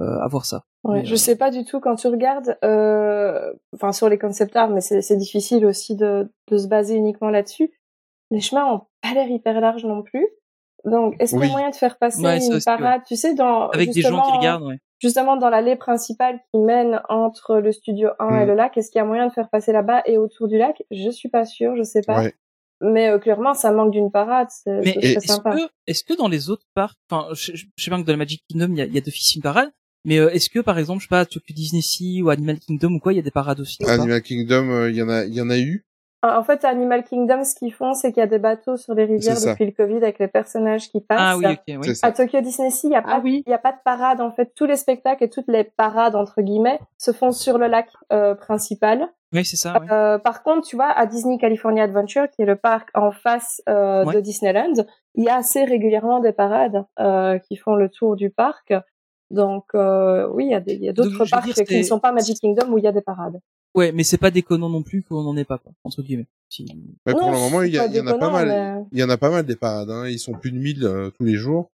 euh, 0.00 0.18
avoir 0.20 0.46
ça. 0.46 0.64
Ouais, 0.84 1.00
Mais, 1.00 1.04
je 1.04 1.14
euh, 1.14 1.16
sais 1.18 1.36
pas 1.36 1.50
du 1.50 1.64
tout 1.64 1.78
quand 1.78 1.96
tu 1.96 2.06
regardes, 2.06 2.56
euh, 2.64 3.52
enfin 3.74 3.92
sur 3.92 4.08
les 4.08 4.18
concept 4.18 4.56
art, 4.56 4.70
mais 4.70 4.80
c'est 4.80 5.02
c'est 5.02 5.18
difficile 5.18 5.66
aussi 5.66 5.96
de, 5.96 6.32
de 6.50 6.56
se 6.56 6.66
baser 6.66 6.94
uniquement 6.94 7.28
là-dessus. 7.28 7.70
Les 8.30 8.40
chemins 8.40 8.64
ont 8.72 8.86
pas 9.02 9.12
l'air 9.12 9.28
hyper 9.28 9.60
larges 9.60 9.84
non 9.84 10.02
plus. 10.02 10.26
Donc, 10.84 11.14
est-ce 11.20 11.32
qu'il 11.36 11.44
y 11.44 11.48
a 11.48 11.52
moyen 11.52 11.70
de 11.70 11.74
faire 11.76 11.96
passer 11.98 12.22
Ouais, 12.22 12.44
une 12.44 12.60
parade, 12.64 13.02
tu 13.06 13.16
sais, 13.16 13.34
dans 13.34 13.68
Avec 13.68 13.90
des 13.90 14.00
gens 14.00 14.08
qui 14.10 14.16
justement- 14.16 14.38
regardent, 14.38 14.64
ouais. 14.64 14.78
justement 15.00 15.36
dans 15.36 15.48
l'allée 15.50 15.76
principale 15.76 16.40
qui 16.52 16.60
mène 16.60 17.00
entre 17.08 17.56
le 17.58 17.70
studio 17.72 18.10
1 18.18 18.40
et 18.40 18.44
Mm. 18.44 18.48
le 18.48 18.54
lac, 18.54 18.76
est-ce 18.76 18.90
qu'il 18.90 18.98
y 18.98 19.02
a 19.02 19.04
moyen 19.04 19.26
de 19.28 19.32
faire 19.32 19.48
passer 19.48 19.72
là-bas 19.72 20.02
et 20.06 20.18
autour 20.18 20.48
du 20.48 20.58
lac? 20.58 20.82
Je 20.90 21.10
suis 21.10 21.28
pas 21.28 21.44
sûre, 21.44 21.76
je 21.76 21.82
sais 21.84 22.02
pas. 22.02 22.22
Ouais. 22.22 22.34
Mais 22.80 23.08
euh, 23.10 23.18
clairement, 23.20 23.54
ça 23.54 23.70
manque 23.70 23.92
d'une 23.92 24.10
parade, 24.10 24.48
c'est 24.50 24.80
Mais 24.84 24.96
est-ce 25.00 25.28
sympa. 25.28 25.54
que, 25.54 25.60
est-ce 25.86 26.02
que 26.02 26.14
dans 26.14 26.26
les 26.26 26.50
autres 26.50 26.66
parcs, 26.74 26.98
enfin, 27.08 27.28
je, 27.32 27.52
je 27.54 27.66
je 27.76 27.84
sais 27.84 27.90
bien 27.92 28.00
que 28.02 28.06
dans 28.06 28.12
la 28.12 28.16
Magic 28.18 28.42
Kingdom, 28.48 28.72
il 28.72 28.78
y 28.78 28.82
a, 28.82 28.86
y 28.86 28.98
a 28.98 29.00
d'office 29.00 29.36
une 29.36 29.42
parade, 29.42 29.70
mais 30.04 30.18
euh, 30.18 30.30
est-ce 30.30 30.50
que, 30.50 30.58
par 30.58 30.76
exemple, 30.80 30.98
je 30.98 31.04
sais 31.04 31.08
pas, 31.08 31.24
Tokyo 31.24 31.54
Disney 31.54 31.80
Sea 31.80 32.22
ou 32.22 32.30
Animal 32.30 32.58
Kingdom 32.58 32.94
ou 32.94 32.98
quoi, 32.98 33.12
il 33.12 33.16
y 33.16 33.20
a 33.20 33.22
des 33.22 33.30
parades 33.30 33.60
aussi 33.60 33.78
Animal 33.88 34.20
Kingdom, 34.20 34.68
euh, 34.70 34.90
il 34.90 34.96
y 34.96 35.02
en 35.02 35.08
a 35.08 35.24
il 35.24 35.32
y 35.34 35.40
en 35.40 35.48
a 35.50 35.58
eu. 35.60 35.84
Ah, 36.24 36.38
En 36.38 36.44
fait, 36.44 36.64
à 36.64 36.68
Animal 36.68 37.02
Kingdom, 37.04 37.42
ce 37.44 37.54
qu'ils 37.54 37.72
font, 37.72 37.94
c'est 37.94 38.12
qu'il 38.12 38.20
y 38.20 38.24
a 38.24 38.28
des 38.28 38.38
bateaux 38.38 38.76
sur 38.76 38.94
les 38.94 39.04
rivières 39.04 39.34
depuis 39.44 39.66
le 39.66 39.72
Covid 39.72 39.96
avec 39.96 40.18
les 40.20 40.28
personnages 40.28 40.88
qui 40.88 41.00
passent. 41.00 41.18
Ah 41.20 41.36
oui, 41.36 41.46
ok, 41.46 41.58
oui. 41.68 41.76
C'est 41.82 41.94
ça. 41.96 42.06
À 42.06 42.12
Tokyo 42.12 42.40
Disney 42.40 42.70
Sea, 42.70 42.86
il 42.86 42.90
n'y 42.90 42.96
a, 42.96 43.02
pas- 43.02 43.14
Ah 43.14 43.20
oui. 43.24 43.42
il 43.46 43.50
y 43.50 43.54
a 43.54 43.58
pas 43.58 43.72
de 43.72 43.78
parade. 43.84 44.20
En 44.20 44.30
fait, 44.30 44.52
tous 44.54 44.66
les 44.66 44.76
spectacles 44.76 45.24
et 45.24 45.28
toutes 45.28 45.48
les 45.48 45.64
parades, 45.64 46.14
entre 46.14 46.40
guillemets, 46.40 46.78
se 46.96 47.10
font 47.12 47.32
sur 47.32 47.58
le 47.58 47.66
lac 47.66 47.88
euh, 48.12 48.34
principal. 48.36 49.08
Oui, 49.32 49.44
c'est 49.44 49.56
ça. 49.56 49.80
Euh, 49.90 50.18
par 50.18 50.42
contre, 50.44 50.66
tu 50.68 50.76
vois, 50.76 50.90
à 50.90 51.06
Disney 51.06 51.38
California 51.38 51.82
Adventure, 51.84 52.28
qui 52.30 52.42
est 52.42 52.46
le 52.46 52.56
parc 52.56 52.90
en 52.94 53.10
face 53.10 53.60
euh, 53.68 54.04
Ouais. 54.04 54.14
de 54.14 54.20
Disneyland, 54.20 54.74
il 55.14 55.24
y 55.24 55.28
a 55.28 55.36
assez 55.36 55.64
régulièrement 55.64 56.20
des 56.20 56.32
parades 56.32 56.84
euh, 57.00 57.38
qui 57.38 57.56
font 57.56 57.74
le 57.74 57.88
tour 57.88 58.14
du 58.14 58.30
parc. 58.30 58.72
Donc 59.30 59.64
euh, 59.74 60.28
oui, 60.28 60.44
il 60.44 60.50
y 60.50 60.54
a, 60.54 60.60
des- 60.60 60.74
il 60.74 60.84
y 60.84 60.88
a 60.88 60.92
Donc, 60.92 61.06
d'autres 61.06 61.24
parcs 61.30 61.46
dire, 61.46 61.54
qui 61.66 61.78
ne 61.78 61.82
sont 61.82 61.98
pas 61.98 62.12
Magic 62.12 62.38
Kingdom 62.38 62.70
où 62.70 62.78
il 62.78 62.84
y 62.84 62.86
a 62.86 62.92
des 62.92 63.00
parades. 63.00 63.40
Ouais, 63.74 63.90
mais 63.92 64.04
c'est 64.04 64.18
pas 64.18 64.30
déconnant 64.30 64.68
non 64.68 64.82
plus 64.82 65.02
qu'on 65.02 65.22
n'en 65.22 65.36
ait 65.36 65.44
pas, 65.46 65.58
quoi, 65.58 65.72
entre 65.84 66.02
guillemets. 66.02 66.26
Si- 66.50 66.66
Mais 67.06 67.12
pour 67.12 67.22
Non, 67.22 67.32
le 67.32 67.38
moment, 67.38 67.62
il 67.62 67.72
y, 67.72 67.78
a- 67.78 67.84
en 67.86 68.06
a 68.06 68.18
pas 68.18 68.30
mal. 68.30 68.48
mais- 68.48 68.84
Il 68.92 68.98
y 68.98 69.02
en 69.02 69.08
a 69.08 69.16
pas 69.16 69.30
mal 69.30 69.46
des 69.46 69.56
parades. 69.56 69.88
Hein. 69.90 70.08
Ils 70.08 70.18
sont 70.18 70.32
plus 70.34 70.52
de 70.52 70.58
1000 70.58 70.84
euh, 70.84 71.10
tous 71.10 71.24
les 71.24 71.36
jours. 71.36 71.70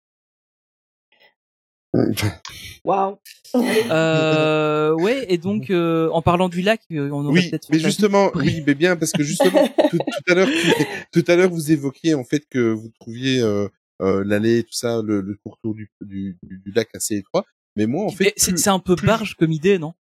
Waouh. 2.84 3.16
Euh, 3.54 4.92
ouais, 4.94 5.26
et 5.32 5.38
donc 5.38 5.70
euh, 5.70 6.08
en 6.10 6.22
parlant 6.22 6.48
du 6.48 6.60
lac, 6.62 6.80
euh, 6.90 7.08
on 7.10 7.24
aurait 7.26 7.40
Oui, 7.40 7.50
peut-être. 7.50 7.68
mais 7.70 7.78
justement, 7.78 8.30
oui, 8.34 8.62
mais 8.66 8.74
bien 8.74 8.96
parce 8.96 9.12
que 9.12 9.22
justement, 9.22 9.66
tout, 9.90 9.98
tout 9.98 10.32
à 10.32 10.34
l'heure, 10.34 10.48
tout 11.12 11.24
à 11.28 11.36
l'heure, 11.36 11.50
vous 11.50 11.70
évoquiez 11.70 12.14
en 12.14 12.24
fait 12.24 12.44
que 12.50 12.72
vous 12.72 12.90
trouviez 13.00 13.40
euh, 13.40 13.68
euh, 14.02 14.24
l'allée, 14.26 14.64
tout 14.64 14.72
ça, 14.72 15.00
le, 15.02 15.20
le 15.20 15.36
pourtour 15.42 15.74
du, 15.74 15.88
du, 16.00 16.36
du, 16.42 16.58
du 16.58 16.72
lac 16.72 16.88
assez 16.94 17.14
étroit. 17.16 17.44
Mais 17.76 17.86
moi, 17.86 18.06
en 18.06 18.10
fait, 18.10 18.24
Mais 18.24 18.32
c'est 18.36 18.52
plus- 18.52 18.66
un 18.68 18.78
peu 18.80 18.96
plus- 18.96 19.06
barge 19.06 19.34
comme 19.36 19.52
idée, 19.52 19.78
non? 19.78 19.94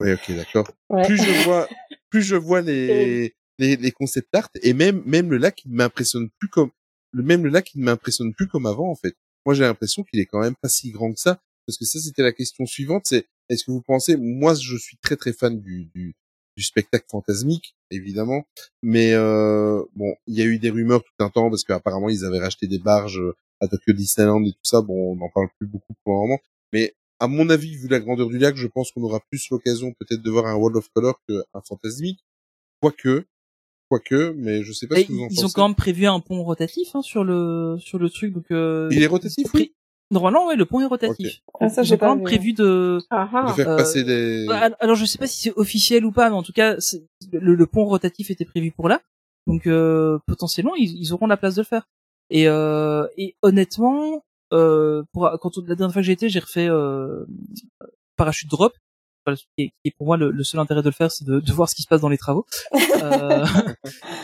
Ouais, 0.00 0.14
ok, 0.14 0.34
d'accord. 0.34 0.70
Ouais. 0.90 1.06
Plus 1.06 1.16
je 1.16 1.44
vois, 1.44 1.68
plus 2.10 2.22
je 2.22 2.36
vois 2.36 2.60
les, 2.60 3.34
les, 3.58 3.76
les 3.76 3.90
concept 3.92 4.34
art 4.34 4.50
et 4.62 4.72
même, 4.72 5.02
même 5.06 5.30
le 5.30 5.36
lac, 5.36 5.64
il 5.64 5.70
ne 5.70 5.76
m'impressionne 5.76 6.28
plus 6.38 6.48
comme, 6.48 6.70
le 7.12 7.22
même 7.22 7.44
le 7.44 7.50
lac, 7.50 7.74
il 7.74 7.80
ne 7.80 7.84
m'impressionne 7.84 8.34
plus 8.34 8.48
comme 8.48 8.66
avant, 8.66 8.90
en 8.90 8.96
fait. 8.96 9.14
Moi, 9.46 9.54
j'ai 9.54 9.62
l'impression 9.62 10.02
qu'il 10.02 10.20
est 10.20 10.26
quand 10.26 10.40
même 10.40 10.56
pas 10.60 10.68
si 10.68 10.90
grand 10.90 11.12
que 11.12 11.20
ça. 11.20 11.40
Parce 11.66 11.78
que 11.78 11.84
ça, 11.84 11.98
c'était 11.98 12.22
la 12.22 12.32
question 12.32 12.66
suivante, 12.66 13.04
c'est, 13.06 13.26
est-ce 13.48 13.64
que 13.64 13.70
vous 13.70 13.80
pensez, 13.80 14.16
moi, 14.16 14.54
je 14.54 14.76
suis 14.76 14.98
très, 14.98 15.16
très 15.16 15.32
fan 15.32 15.60
du, 15.60 15.86
du, 15.94 16.14
du 16.56 16.62
spectacle 16.62 17.06
fantasmique, 17.10 17.74
évidemment. 17.90 18.44
Mais, 18.82 19.12
euh, 19.14 19.82
bon, 19.94 20.14
il 20.26 20.34
y 20.34 20.42
a 20.42 20.44
eu 20.44 20.58
des 20.58 20.70
rumeurs 20.70 21.02
tout 21.02 21.24
un 21.24 21.30
temps 21.30 21.48
parce 21.48 21.64
qu'apparemment, 21.64 22.10
ils 22.10 22.24
avaient 22.24 22.40
racheté 22.40 22.66
des 22.66 22.78
barges 22.78 23.20
euh, 23.20 23.34
à 23.60 23.68
Tokyo 23.68 23.92
Disneyland 23.92 24.44
et 24.44 24.52
tout 24.52 24.64
ça. 24.64 24.82
Bon, 24.82 25.12
on 25.12 25.16
n'en 25.16 25.30
parle 25.30 25.48
plus 25.58 25.66
beaucoup 25.66 25.94
pour 26.04 26.14
le 26.14 26.20
moment. 26.20 26.38
Mais, 26.72 26.94
à 27.20 27.28
mon 27.28 27.48
avis, 27.50 27.76
vu 27.76 27.88
la 27.88 28.00
grandeur 28.00 28.28
du 28.28 28.38
lac, 28.38 28.56
je 28.56 28.66
pense 28.66 28.90
qu'on 28.92 29.02
aura 29.02 29.20
plus 29.30 29.48
l'occasion 29.50 29.92
peut-être 29.98 30.22
de 30.22 30.30
voir 30.30 30.46
un 30.46 30.54
World 30.54 30.76
of 30.76 30.88
Color 30.94 31.14
qu'un 31.28 31.60
fantasmique. 31.66 32.20
Quoique, 32.80 33.26
quoique, 33.88 34.32
mais 34.36 34.62
je 34.62 34.72
sais 34.72 34.86
pas 34.86 34.98
Et 34.98 35.02
ce 35.02 35.08
que 35.08 35.12
vous 35.12 35.20
en 35.22 35.28
Ils 35.30 35.36
pensez. 35.36 35.44
ont 35.46 35.48
quand 35.54 35.68
même 35.68 35.74
prévu 35.76 36.06
un 36.06 36.20
pont 36.20 36.42
rotatif 36.42 36.94
hein, 36.94 37.02
sur 37.02 37.24
le 37.24 37.76
sur 37.78 37.98
le 37.98 38.10
truc, 38.10 38.32
donc. 38.34 38.44
Euh, 38.50 38.88
Il 38.92 39.02
est 39.02 39.06
rotatif, 39.06 39.46
oui 39.54 39.74
Normalement, 40.10 40.46
ouais, 40.48 40.54
le 40.56 40.66
pont 40.66 40.80
est 40.80 40.84
rotatif. 40.84 41.40
Ah, 41.60 41.68
ça, 41.70 41.82
Ils 41.82 41.86
j'ai 41.86 41.94
ont 41.94 41.98
quand 41.98 42.08
même 42.10 42.18
vu. 42.18 42.24
prévu 42.24 42.52
de. 42.52 42.98
Ah 43.10 43.24
De 43.32 43.38
ah. 43.50 43.54
faire 43.54 43.70
Euh, 43.70 43.76
passer 43.78 44.04
des... 44.04 44.46
Ouais, 44.46 44.70
Alors 44.78 44.96
je 44.96 45.06
sais 45.06 45.16
pas 45.18 45.26
si 45.26 45.40
c'est 45.40 45.52
officiel 45.56 46.04
ou 46.04 46.12
pas, 46.12 46.28
mais 46.28 46.36
en 46.36 46.42
tout 46.42 46.52
cas 46.52 46.76
le, 47.32 47.54
le 47.54 47.66
pont 47.66 47.86
rotatif 47.86 48.30
était 48.30 48.44
prévu 48.44 48.70
pour 48.70 48.88
là, 48.88 49.00
donc 49.46 49.66
euh, 49.66 50.18
potentiellement 50.26 50.74
ils, 50.76 50.94
ils 51.00 51.12
auront 51.14 51.26
la 51.26 51.38
place 51.38 51.54
de 51.54 51.62
le 51.62 51.66
faire. 51.66 51.88
Et, 52.30 52.48
euh, 52.48 53.06
et 53.16 53.34
honnêtement, 53.42 54.22
pour 55.12 55.30
quand 55.40 55.58
on- 55.58 55.62
la 55.66 55.74
dernière 55.74 55.92
fois 55.92 56.02
que 56.02 56.06
j'ai 56.06 56.12
été, 56.12 56.28
j'ai 56.28 56.40
refait 56.40 56.68
euh, 56.68 57.24
parachute 58.16 58.50
drop, 58.50 58.72
qui, 59.56 59.72
est, 59.84 59.90
pour 59.96 60.06
moi 60.06 60.16
le, 60.16 60.30
le 60.30 60.44
seul 60.44 60.60
intérêt 60.60 60.82
de 60.82 60.88
le 60.88 60.92
faire, 60.92 61.10
c'est 61.10 61.24
de, 61.24 61.40
de 61.40 61.52
voir 61.52 61.68
ce 61.68 61.74
qui 61.74 61.82
se 61.82 61.88
passe 61.88 62.00
dans 62.00 62.08
les 62.08 62.18
travaux. 62.18 62.46
Euh, 63.04 63.44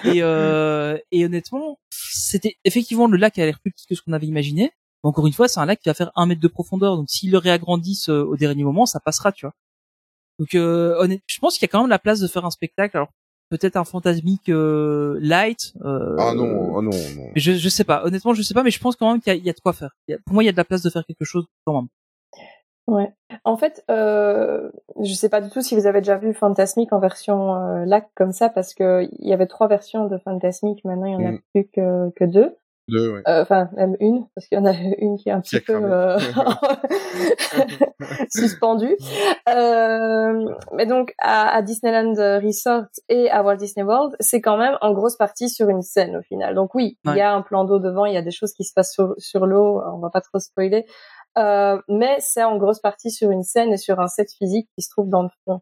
et, 0.05 0.23
euh, 0.23 0.97
et 1.11 1.25
honnêtement, 1.27 1.79
c'était 1.91 2.57
effectivement 2.65 3.09
le 3.09 3.19
lac 3.19 3.39
a 3.39 3.45
l'air 3.45 3.59
plus 3.61 3.73
petit 3.73 3.85
que 3.87 3.95
ce 3.95 4.01
qu'on 4.01 4.13
avait 4.15 4.27
imaginé. 4.27 4.73
Mais 5.05 5.09
Encore 5.09 5.27
une 5.27 5.35
fois, 5.35 5.49
c'est 5.49 5.61
un 5.61 5.67
lac 5.67 5.81
qui 5.81 5.91
va 5.91 5.95
faire 5.95 6.11
un 6.17 6.25
mètre 6.25 6.41
de 6.41 6.49
profondeur, 6.49 6.97
donc 6.97 7.11
s'ils 7.11 7.31
le 7.31 7.37
réagrandissent 7.39 8.09
euh, 8.09 8.23
au 8.25 8.37
dernier 8.37 8.65
moment, 8.65 8.87
ça 8.87 8.99
passera, 9.01 9.33
tu 9.33 9.45
vois. 9.45 9.53
Donc, 10.39 10.55
euh, 10.55 10.95
honnête, 10.99 11.21
je 11.27 11.39
pense 11.41 11.55
qu'il 11.59 11.63
y 11.63 11.67
a 11.67 11.69
quand 11.69 11.83
même 11.83 11.91
la 11.91 11.99
place 11.99 12.21
de 12.21 12.27
faire 12.27 12.47
un 12.47 12.51
spectacle. 12.51 12.97
Alors, 12.97 13.11
peut-être 13.51 13.77
un 13.77 13.85
fantasmique 13.85 14.49
euh, 14.49 15.19
light. 15.21 15.75
Euh, 15.85 16.17
Ah 16.19 16.33
non, 16.35 16.79
ah 16.79 16.83
non, 16.83 16.91
non. 16.91 16.91
Mais 17.35 17.41
je, 17.41 17.53
je 17.53 17.69
sais 17.69 17.85
pas. 17.85 18.05
Honnêtement, 18.05 18.33
je 18.33 18.43
sais 18.43 18.55
pas, 18.55 18.63
mais 18.63 18.71
je 18.71 18.81
pense 18.81 18.97
quand 18.97 19.11
même 19.11 19.21
qu'il 19.21 19.33
y, 19.33 19.37
a- 19.37 19.39
il 19.39 19.45
y 19.45 19.51
a 19.51 19.53
de 19.53 19.61
quoi 19.61 19.73
faire. 19.75 19.95
Il 20.09 20.13
y 20.13 20.15
a- 20.15 20.19
pour 20.25 20.33
moi, 20.35 20.43
il 20.43 20.47
y 20.47 20.49
a 20.49 20.53
de 20.53 20.57
la 20.57 20.65
place 20.65 20.83
de 20.83 20.89
faire 20.91 21.05
quelque 21.05 21.25
chose 21.25 21.45
quand 21.67 21.75
même. 21.75 21.89
Ouais. 22.87 23.13
En 23.45 23.57
fait, 23.57 23.85
euh, 23.91 24.71
je 25.03 25.13
sais 25.15 25.29
pas 25.29 25.41
du 25.41 25.49
tout 25.51 25.61
si 25.63 25.77
vous 25.77 25.87
avez 25.87 26.01
déjà 26.01 26.17
vu 26.17 26.35
Fantasmic 26.35 26.93
en 26.93 26.99
version 26.99 27.55
euh, 27.55 27.85
lac 27.85 28.09
comme 28.17 28.33
ça, 28.33 28.49
parce 28.49 28.75
que 28.75 29.07
il 29.21 29.29
y 29.29 29.33
avait 29.33 29.47
trois 29.47 29.69
versions 29.69 30.07
de 30.09 30.19
Fantasmic. 30.19 30.85
Maintenant, 30.85 31.07
il 31.07 31.13
y 31.13 31.17
en 31.17 31.29
a 31.29 31.33
Mm. 31.33 31.41
plus 31.55 31.69
que, 31.73 32.11
que 32.17 32.25
deux. 32.25 32.57
Deux, 32.91 33.13
ouais. 33.13 33.23
Euh, 33.29 33.43
Enfin, 33.43 33.69
même 33.75 33.97
une, 34.01 34.27
parce 34.35 34.47
qu'il 34.47 34.59
y 34.59 34.61
en 34.61 34.67
a 34.67 34.73
une 34.99 35.17
qui 35.17 35.29
est 35.29 35.33
un 35.33 35.41
Qui 35.41 35.61
petit 35.61 35.65
peu 35.65 35.81
euh, 35.83 36.19
suspendue. 38.31 38.97
Euh, 39.49 40.45
mais 40.75 40.87
donc, 40.87 41.15
à, 41.19 41.55
à 41.55 41.63
Disneyland 41.63 42.15
Resort 42.41 42.87
et 43.09 43.31
à 43.31 43.43
Walt 43.43 43.57
Disney 43.57 43.85
World, 43.85 44.17
c'est 44.21 44.41
quand 44.41 44.57
même 44.57 44.77
en 44.81 44.93
grosse 44.93 45.17
partie 45.17 45.49
sur 45.49 45.69
une 45.69 45.83
scène 45.83 46.17
au 46.17 46.23
final. 46.23 46.55
Donc 46.55 46.75
oui, 46.75 46.99
il 47.05 47.15
y 47.15 47.21
a 47.21 47.33
un 47.33 47.43
plan 47.43 47.65
d'eau 47.65 47.79
devant, 47.79 48.05
il 48.05 48.15
y 48.15 48.19
a 48.19 48.23
des 48.23 48.31
choses 48.31 48.53
qui 48.53 48.65
se 48.65 48.73
passent 48.75 48.93
sur, 48.93 49.15
sur 49.19 49.47
l'eau, 49.47 49.81
on 49.95 49.99
va 49.99 50.11
pas 50.11 50.21
trop 50.21 50.39
spoiler. 50.39 50.85
Euh, 51.39 51.81
mais 51.89 52.17
c'est 52.19 52.43
en 52.43 52.57
grosse 52.57 52.81
partie 52.81 53.11
sur 53.11 53.31
une 53.31 53.45
scène 53.45 53.73
et 53.73 53.77
sur 53.77 54.01
un 54.01 54.09
set 54.09 54.29
physique 54.37 54.69
qui 54.75 54.83
se 54.83 54.91
trouve 54.91 55.09
dans 55.09 55.23
le 55.23 55.29
fond. 55.45 55.61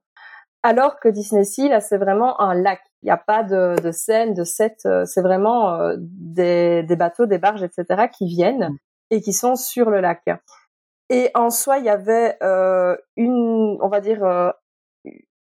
Alors 0.63 0.99
que 1.01 1.09
Disney 1.09 1.45
Sea, 1.45 1.69
là, 1.69 1.81
c'est 1.81 1.99
vraiment 1.99 2.41
un 2.41 2.55
lac. 2.55 2.81
Il 3.03 3.07
n'y 3.07 3.11
a 3.13 3.17
pas 3.17 3.45
de, 3.45 3.81
de 3.81 3.91
scène, 3.93 4.35
de 4.35 4.45
set. 4.45 4.81
euh, 4.87 5.05
C'est 5.05 5.23
vraiment 5.23 5.75
euh, 5.75 5.95
des, 5.99 6.83
des 6.83 6.97
bateaux, 6.97 7.27
des 7.27 7.39
barges, 7.39 7.63
etc. 7.63 8.09
qui 8.09 8.27
viennent 8.27 8.77
et 9.11 9.21
qui 9.21 9.33
sont 9.33 9.55
sur 9.57 9.89
le 9.91 10.01
lac. 10.01 10.23
Et 11.11 11.31
en 11.35 11.51
soi, 11.51 11.79
il 11.79 11.85
y 11.85 11.89
avait 11.89 12.37
euh, 12.43 12.97
une, 13.17 13.79
on 13.81 13.89
va 13.89 14.01
dire, 14.01 14.25
euh, 14.25 14.51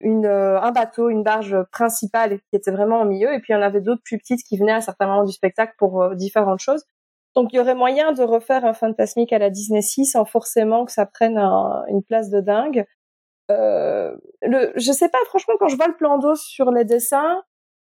une, 0.02 0.26
euh, 0.26 0.60
un 0.62 0.72
bateau, 0.72 1.10
une 1.10 1.24
barge 1.24 1.56
principale 1.72 2.40
qui 2.50 2.56
était 2.56 2.72
vraiment 2.72 3.02
au 3.02 3.06
milieu, 3.06 3.34
et 3.34 3.40
puis 3.40 3.54
il 3.54 3.56
y 3.56 3.60
en 3.60 3.62
avait 3.62 3.82
d'autres 3.82 4.02
plus 4.04 4.18
petites 4.18 4.44
qui 4.44 4.58
venaient 4.58 4.74
à 4.74 4.82
certains 4.82 5.08
moments 5.08 5.24
du 5.24 5.32
spectacle 5.32 5.74
pour 5.78 6.02
euh, 6.04 6.16
différentes 6.16 6.60
choses. 6.60 6.84
Donc 7.36 7.54
il 7.54 7.58
y 7.58 7.60
aurait 7.60 7.76
moyen 7.76 8.12
de 8.12 8.24
refaire 8.24 8.66
un 8.66 8.74
fantasmique 8.74 9.32
à 9.34 9.40
la 9.40 9.50
Disney 9.50 9.82
Sea 9.82 10.06
sans 10.06 10.26
forcément 10.26 10.86
que 10.86 10.92
ça 10.92 11.06
prenne 11.06 11.38
un- 11.38 11.84
une 11.88 12.04
place 12.04 12.30
de 12.30 12.40
dingue. 12.42 12.86
Euh, 13.52 14.16
le, 14.42 14.72
je 14.76 14.92
sais 14.92 15.10
pas, 15.10 15.20
franchement, 15.26 15.54
quand 15.60 15.68
je 15.68 15.76
vois 15.76 15.88
le 15.88 15.96
plan 15.96 16.18
d'eau 16.18 16.36
sur 16.36 16.72
les 16.72 16.84
dessins, 16.86 17.44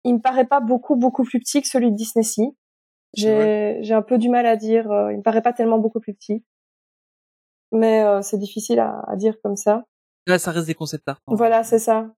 il 0.04 0.16
me 0.16 0.20
paraît 0.20 0.46
pas 0.48 0.60
beaucoup 0.62 0.96
beaucoup 0.96 1.24
plus 1.24 1.40
petit 1.40 1.62
que 1.62 1.68
celui 1.68 1.92
de 1.92 1.96
Disney 1.96 2.24
Sea. 2.24 2.56
J'ai 3.14 3.80
j'ai 3.82 3.94
un 3.94 4.02
peu 4.02 4.18
du 4.18 4.30
mal 4.30 4.46
à 4.46 4.56
dire. 4.56 4.90
euh, 4.92 5.12
il 5.12 5.18
me 5.18 5.24
paraît 5.24 5.42
pas 5.42 5.52
tellement 5.54 5.80
beaucoup 5.80 6.00
plus 6.00 6.14
petit, 6.14 6.44
mais 7.72 8.04
euh, 8.04 8.22
c'est 8.22 8.38
difficile 8.38 8.80
à, 8.80 9.04
à 9.08 9.16
dire 9.16 9.36
comme 9.44 9.56
ça. 9.56 9.84
Là, 10.28 10.38
ça 10.40 10.52
reste 10.52 10.68
des 10.68 10.76
concepts 10.76 11.08
art. 11.08 11.20
hein. 11.28 11.36
Voilà, 11.36 11.64
c'est 11.64 11.80
ça. 11.80 12.12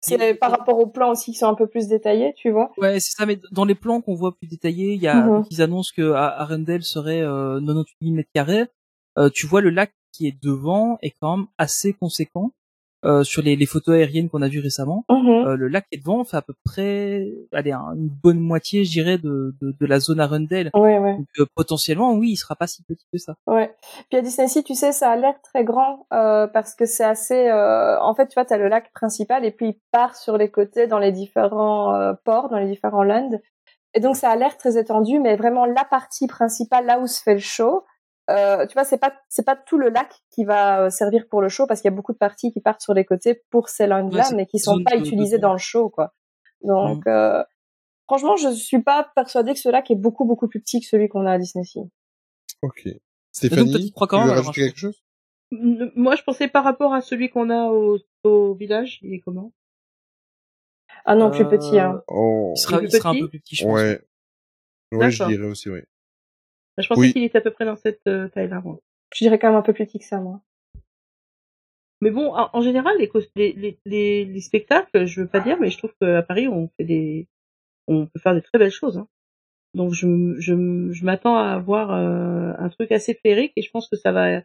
C'est 0.00 0.34
par 0.34 0.50
rapport 0.50 0.78
aux 0.80 0.88
plans 0.88 1.10
aussi 1.10 1.30
qui 1.30 1.38
sont 1.38 1.46
un 1.46 1.54
peu 1.54 1.68
plus 1.68 1.86
détaillés, 1.86 2.34
tu 2.36 2.50
vois. 2.50 2.72
Ouais, 2.76 2.98
c'est 2.98 3.12
ça. 3.12 3.24
Mais 3.24 3.38
dans 3.52 3.64
les 3.64 3.76
plans 3.76 4.00
qu'on 4.00 4.14
voit 4.16 4.34
plus 4.36 4.48
détaillés, 4.48 4.94
il 4.94 5.00
y 5.02 5.06
a 5.06 5.14
Mhm. 5.22 5.26
donc, 5.28 5.46
ils 5.52 5.62
annoncent 5.62 5.92
que 5.96 6.10
à- 6.12 6.40
Arundel 6.40 6.82
serait 6.82 7.20
euh, 7.22 7.60
98 7.60 7.94
000 8.06 8.16
mètres 8.16 8.30
carrés. 8.34 8.66
Euh, 9.18 9.28
tu 9.32 9.46
vois 9.46 9.60
le 9.60 9.70
lac 9.70 9.92
qui 10.10 10.26
est 10.26 10.42
devant 10.42 10.98
est 11.02 11.12
quand 11.20 11.36
même 11.36 11.46
assez 11.56 11.92
conséquent. 11.92 12.50
Euh, 13.04 13.24
sur 13.24 13.42
les, 13.42 13.56
les 13.56 13.66
photos 13.66 13.96
aériennes 13.96 14.28
qu'on 14.28 14.42
a 14.42 14.48
vues 14.48 14.60
récemment, 14.60 15.04
Mhm. 15.10 15.28
euh, 15.46 15.56
le 15.56 15.66
lac 15.66 15.86
qui 15.90 15.96
est 15.96 16.00
devant 16.00 16.22
fait 16.22 16.36
à 16.36 16.42
peu 16.42 16.54
près, 16.64 17.26
allez, 17.52 17.72
un- 17.72 17.94
une 17.96 18.08
bonne 18.08 18.38
moitié, 18.38 18.84
je 18.84 18.92
dirais, 18.92 19.18
de, 19.18 19.56
de, 19.60 19.74
de 19.80 19.86
la 19.86 19.98
zone 19.98 20.20
Arundel. 20.20 20.70
Ouais, 20.74 20.98
ouais. 20.98 21.16
Donc 21.16 21.26
euh, 21.40 21.46
potentiellement, 21.56 22.12
oui, 22.14 22.30
il 22.30 22.36
sera 22.36 22.54
pas 22.54 22.68
si 22.68 22.84
petit 22.84 23.04
que 23.12 23.18
ça. 23.18 23.34
Ouais. 23.48 23.74
Puis 24.08 24.18
à 24.18 24.22
Disney 24.22 24.46
Sea, 24.46 24.62
tu 24.62 24.74
sais, 24.76 24.92
ça 24.92 25.10
a 25.10 25.16
l'air 25.16 25.34
très 25.42 25.64
grand 25.64 26.06
euh, 26.12 26.46
parce 26.46 26.74
que 26.76 26.86
c'est 26.86 27.02
assez. 27.04 27.48
euh, 27.48 27.98
En 28.00 28.14
fait, 28.14 28.28
tu 28.28 28.34
vois, 28.34 28.44
t'as 28.44 28.56
le 28.56 28.68
lac 28.68 28.92
principal 28.92 29.44
et 29.44 29.50
puis 29.50 29.68
il 29.70 29.80
part 29.90 30.14
sur 30.14 30.36
les 30.38 30.50
côtés 30.50 30.86
dans 30.86 30.98
les 31.00 31.10
différents 31.10 31.94
euh, 31.94 32.12
ports, 32.24 32.50
dans 32.50 32.58
les 32.58 32.66
différents 32.68 33.02
lands. 33.02 33.30
Et 33.94 34.00
donc 34.00 34.14
ça 34.16 34.30
a 34.30 34.36
l'air 34.36 34.56
très 34.56 34.78
étendu, 34.78 35.18
mais 35.18 35.34
vraiment 35.36 35.66
la 35.66 35.84
partie 35.84 36.26
principale, 36.28 36.86
là 36.86 36.98
où 37.00 37.06
se 37.06 37.20
fait 37.20 37.34
le 37.34 37.40
show, 37.40 37.82
euh, 38.32 38.66
tu 38.66 38.74
vois, 38.74 38.84
c'est 38.84 38.98
pas 38.98 39.12
c'est 39.28 39.44
pas 39.44 39.56
tout 39.56 39.78
le 39.78 39.88
lac 39.88 40.22
qui 40.30 40.44
va 40.44 40.84
euh, 40.84 40.90
servir 40.90 41.26
pour 41.28 41.42
le 41.42 41.48
show 41.48 41.66
parce 41.66 41.80
qu'il 41.80 41.90
y 41.90 41.92
a 41.92 41.96
beaucoup 41.96 42.12
de 42.12 42.18
parties 42.18 42.52
qui 42.52 42.60
partent 42.60 42.80
sur 42.80 42.94
les 42.94 43.04
côtés 43.04 43.42
pour 43.50 43.68
ces 43.68 43.86
Ouais, 43.86 44.22
c'est 44.22 44.34
mais 44.34 44.46
qui 44.46 44.58
sont 44.58 44.82
pas 44.82 44.96
utilisées 44.96 45.38
dans 45.38 45.52
le 45.52 45.58
show, 45.58 45.90
quoi. 45.90 46.14
Donc, 46.62 47.06
euh, 47.06 47.42
franchement, 48.06 48.36
je 48.36 48.48
suis 48.48 48.82
pas 48.82 49.10
persuadée 49.14 49.52
que 49.52 49.58
ce 49.58 49.68
lac 49.68 49.90
est 49.90 49.96
beaucoup 49.96 50.24
beaucoup 50.24 50.48
plus 50.48 50.60
petit 50.60 50.80
que 50.80 50.86
celui 50.86 51.08
qu'on 51.08 51.26
a 51.26 51.32
à 51.32 51.38
Disney 51.38 51.64
Sea. 51.64 51.80
Ok. 52.62 52.84
donc, 52.86 52.94
Stéphanie, 53.32 53.86
tu 53.86 53.92
crois 53.92 54.06
quand 54.06 54.20
même, 54.20 54.30
rajouter 54.30 54.62
alors, 54.62 54.70
quelque 54.70 54.78
chose? 54.78 55.02
Moi, 55.50 56.16
je 56.16 56.22
pensais 56.22 56.48
par 56.48 56.64
rapport 56.64 56.94
à 56.94 57.00
celui 57.00 57.28
qu'on 57.28 57.50
a 57.50 57.66
au, 57.66 57.98
au 58.24 58.54
village, 58.54 59.00
il 59.02 59.14
est 59.14 59.20
comment? 59.20 59.52
Ah 61.04 61.14
non, 61.16 61.30
plus 61.30 61.44
Euh, 61.44 61.48
petit, 61.48 61.78
hein. 61.78 62.02
Oh, 62.08 62.52
Il 62.56 62.60
sera, 62.60 62.78
plus 62.78 62.86
il 62.86 62.92
sera 62.92 63.10
un 63.10 63.12
petit 63.14 63.20
peu 63.22 63.28
plus 63.28 63.40
petit, 63.40 63.56
je 63.56 63.64
pense. 63.64 63.74
ouais. 63.74 64.00
Ouais, 64.92 65.10
je 65.10 65.24
dirais 65.24 65.46
aussi, 65.46 65.70
oui. 65.70 65.80
Je 66.78 66.86
pensais 66.88 67.00
Oui. 67.00 67.12
qu'il 67.12 67.22
était 67.24 67.38
à 67.38 67.40
peu 67.42 67.50
près 67.50 67.64
dans 67.64 67.76
cette 67.76 68.06
euh, 68.06 68.28
taille-là. 68.28 68.60
moi. 68.64 68.78
Je 69.14 69.24
dirais 69.24 69.38
quand 69.38 69.48
même 69.48 69.58
un 69.58 69.62
peu 69.62 69.72
plus 69.72 69.86
petit 69.86 69.98
que 69.98 70.04
ça, 70.04 70.18
moi. 70.20 70.40
Mais 72.00 72.10
bon, 72.10 72.34
en, 72.34 72.48
en 72.52 72.60
général, 72.62 72.96
les, 72.98 73.08
cos- 73.08 73.30
les, 73.36 73.52
les, 73.52 73.78
les, 73.84 74.24
les 74.24 74.40
spectacles, 74.40 75.04
je 75.06 75.20
veux 75.20 75.28
pas 75.28 75.40
dire, 75.40 75.58
mais 75.60 75.70
je 75.70 75.78
trouve 75.78 75.92
qu'à 76.00 76.22
Paris, 76.22 76.48
on 76.48 76.68
fait 76.76 76.84
des, 76.84 77.28
on 77.86 78.06
peut 78.06 78.18
faire 78.20 78.34
de 78.34 78.40
très 78.40 78.58
belles 78.58 78.70
choses. 78.72 78.98
Hein. 78.98 79.06
Donc, 79.74 79.92
je, 79.92 80.34
je, 80.38 80.90
je 80.92 81.04
m'attends 81.04 81.36
à 81.36 81.50
avoir 81.52 81.92
euh, 81.92 82.52
un 82.58 82.68
truc 82.70 82.90
assez 82.90 83.14
féerique 83.14 83.52
et 83.56 83.62
je 83.62 83.70
pense 83.70 83.88
que 83.88 83.96
ça 83.96 84.10
va, 84.12 84.42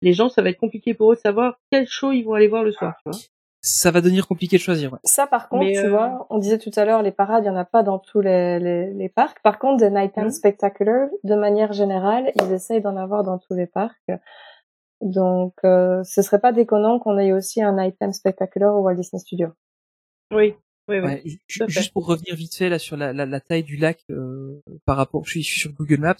les 0.00 0.12
gens, 0.12 0.28
ça 0.28 0.42
va 0.42 0.50
être 0.50 0.58
compliqué 0.58 0.94
pour 0.94 1.12
eux 1.12 1.16
de 1.16 1.20
savoir 1.20 1.58
quel 1.70 1.86
show 1.86 2.12
ils 2.12 2.22
vont 2.22 2.34
aller 2.34 2.48
voir 2.48 2.64
le 2.64 2.72
soir. 2.72 2.94
Tu 3.04 3.10
vois 3.10 3.20
ça 3.66 3.90
va 3.90 4.02
devenir 4.02 4.28
compliqué 4.28 4.56
de 4.58 4.62
choisir. 4.62 4.92
Ouais. 4.92 4.98
Ça, 5.04 5.26
par 5.26 5.48
contre, 5.48 5.64
Mais, 5.64 5.72
tu 5.72 5.86
euh, 5.86 5.90
vois, 5.90 6.26
on 6.28 6.38
disait 6.38 6.58
tout 6.58 6.70
à 6.76 6.84
l'heure, 6.84 7.02
les 7.02 7.12
parades, 7.12 7.44
il 7.44 7.46
y 7.46 7.50
en 7.50 7.56
a 7.56 7.64
pas 7.64 7.82
dans 7.82 7.98
tous 7.98 8.20
les, 8.20 8.58
les, 8.58 8.92
les 8.92 9.08
parcs. 9.08 9.40
Par 9.42 9.58
contre, 9.58 9.78
des 9.78 9.88
Nighttime 9.90 10.24
Mhm. 10.24 10.30
Spectacular, 10.30 11.08
de 11.24 11.34
manière 11.34 11.72
générale, 11.72 12.30
ils 12.36 12.52
essayent 12.52 12.82
d'en 12.82 12.96
avoir 12.96 13.24
dans 13.24 13.38
tous 13.38 13.54
les 13.54 13.66
parcs. 13.66 14.12
Donc, 15.00 15.54
euh, 15.64 16.04
ce 16.04 16.20
serait 16.20 16.40
pas 16.40 16.52
déconnant 16.52 16.98
qu'on 16.98 17.18
ait 17.18 17.32
aussi 17.32 17.62
un 17.62 17.72
Nighttime 17.72 18.12
Spectacular 18.12 18.74
au 18.74 18.82
Walt 18.82 18.96
Disney 18.96 19.20
Studio. 19.20 19.48
Oui, 20.30 20.54
oui, 20.88 20.98
oui. 20.98 21.04
Ouais, 21.06 21.22
juste 21.68 21.92
pour 21.94 22.06
revenir 22.06 22.34
vite 22.36 22.54
fait 22.54 22.68
là 22.68 22.78
sur 22.78 22.98
la, 22.98 23.14
la, 23.14 23.24
la 23.24 23.40
taille 23.40 23.62
du 23.62 23.76
lac 23.76 24.04
euh, 24.10 24.60
par 24.84 24.98
rapport, 24.98 25.24
je 25.24 25.30
suis, 25.30 25.42
je 25.42 25.50
suis 25.50 25.60
sur 25.60 25.72
Google 25.72 26.00
Maps. 26.00 26.16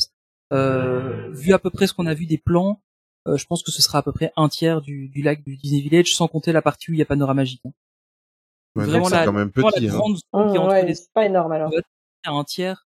Euh, 0.52 1.30
vu 1.32 1.52
à 1.52 1.58
peu 1.58 1.68
près 1.70 1.86
ce 1.86 1.92
qu'on 1.94 2.06
a 2.06 2.14
vu 2.14 2.26
des 2.26 2.38
plans, 2.38 2.80
euh, 3.26 3.36
je 3.36 3.46
pense 3.46 3.62
que 3.62 3.70
ce 3.70 3.80
sera 3.82 3.98
à 3.98 4.02
peu 4.02 4.12
près 4.12 4.32
un 4.36 4.48
tiers 4.48 4.80
du, 4.80 5.08
du 5.08 5.22
lac 5.22 5.42
du 5.44 5.56
Disney 5.56 5.80
Village, 5.82 6.14
sans 6.14 6.28
compter 6.28 6.52
la 6.52 6.62
partie 6.62 6.90
où 6.90 6.94
il 6.94 6.98
y 6.98 7.02
a 7.02 7.06
panorama 7.06 7.42
magique. 7.42 7.62
hein. 7.66 7.72
Ouais, 8.76 8.84
Vraiment 8.86 9.08
la, 9.08 9.24
quand 9.24 9.32
même 9.32 9.50
vraiment 9.54 9.70
petit. 9.70 9.86
la 9.86 9.92
Hein. 9.92 9.96
grande 9.96 10.16
zone 10.16 10.50
qui 10.50 10.56
est 10.56 10.58
entre 10.58 10.68
ouais, 10.72 10.84
les 10.86 10.94
c'est 10.94 11.12
pas 11.12 11.26
énorme 11.26 11.52
alors. 11.52 11.70
à 12.24 12.30
un 12.32 12.44
tiers. 12.44 12.86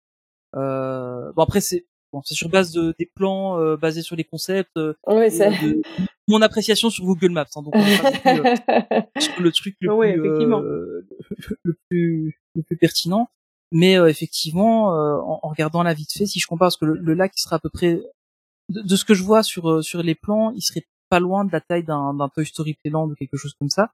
Euh, 0.56 1.32
bon 1.34 1.44
après 1.44 1.62
c'est 1.62 1.86
bon, 2.14 2.22
c'est 2.24 2.34
sur 2.36 2.50
base 2.50 2.72
de 2.72 2.96
des 2.98 3.06
plans 3.06 3.60
euh, 3.60 3.78
basés 3.78 4.02
sur 4.02 4.16
les 4.16 4.24
concepts. 4.24 4.76
euh, 4.78 4.94
c'est. 5.30 5.50
de 5.62 5.82
mon 6.28 6.42
appréciation 6.42 6.90
sur 6.90 7.04
Google 7.06 7.30
Maps. 7.32 7.46
Hein, 7.56 7.62
donc 7.62 7.76
on 7.76 7.80
euh, 7.82 8.56
sur 9.20 9.42
le 9.42 9.52
truc 9.52 9.76
le 9.80 9.90
plus 9.96 10.10
effectivement. 10.10 10.62
euh, 10.62 11.08
le 11.64 11.78
plus 11.90 12.40
le 12.56 12.64
plus 12.64 12.78
pertinent 12.78 13.30
mais 13.72 13.98
euh, 13.98 14.08
effectivement 14.08 14.96
euh, 14.96 15.18
en, 15.18 15.40
en 15.44 15.50
regardant 15.50 15.84
la 15.84 15.94
vite 15.94 16.14
fait 16.14 16.26
si 16.26 16.40
je 16.40 16.48
compare 16.48 16.68
parce 16.68 16.78
que 16.78 16.86
le, 16.86 16.96
le 16.96 17.14
lac 17.14 17.34
sera 17.36 17.58
à 17.58 17.60
peu 17.60 17.70
près 17.70 18.02
de, 18.70 18.82
de 18.82 18.96
ce 18.96 19.06
que 19.06 19.14
je 19.14 19.24
vois 19.24 19.44
sur 19.44 19.70
euh, 19.70 19.82
sur 19.82 20.02
les 20.04 20.16
plans 20.16 20.52
il 20.52 20.62
serait 20.62 20.86
pas 21.10 21.20
loin 21.20 21.46
de 21.46 21.52
la 21.52 21.62
taille 21.62 21.84
d'un 21.84 22.14
d'un 22.14 22.30
Toy 22.30 22.46
Story 22.46 22.74
Playland 22.76 23.10
ou 23.10 23.16
quelque 23.16 23.38
chose 23.38 23.54
comme 23.60 23.70
ça 23.70 23.92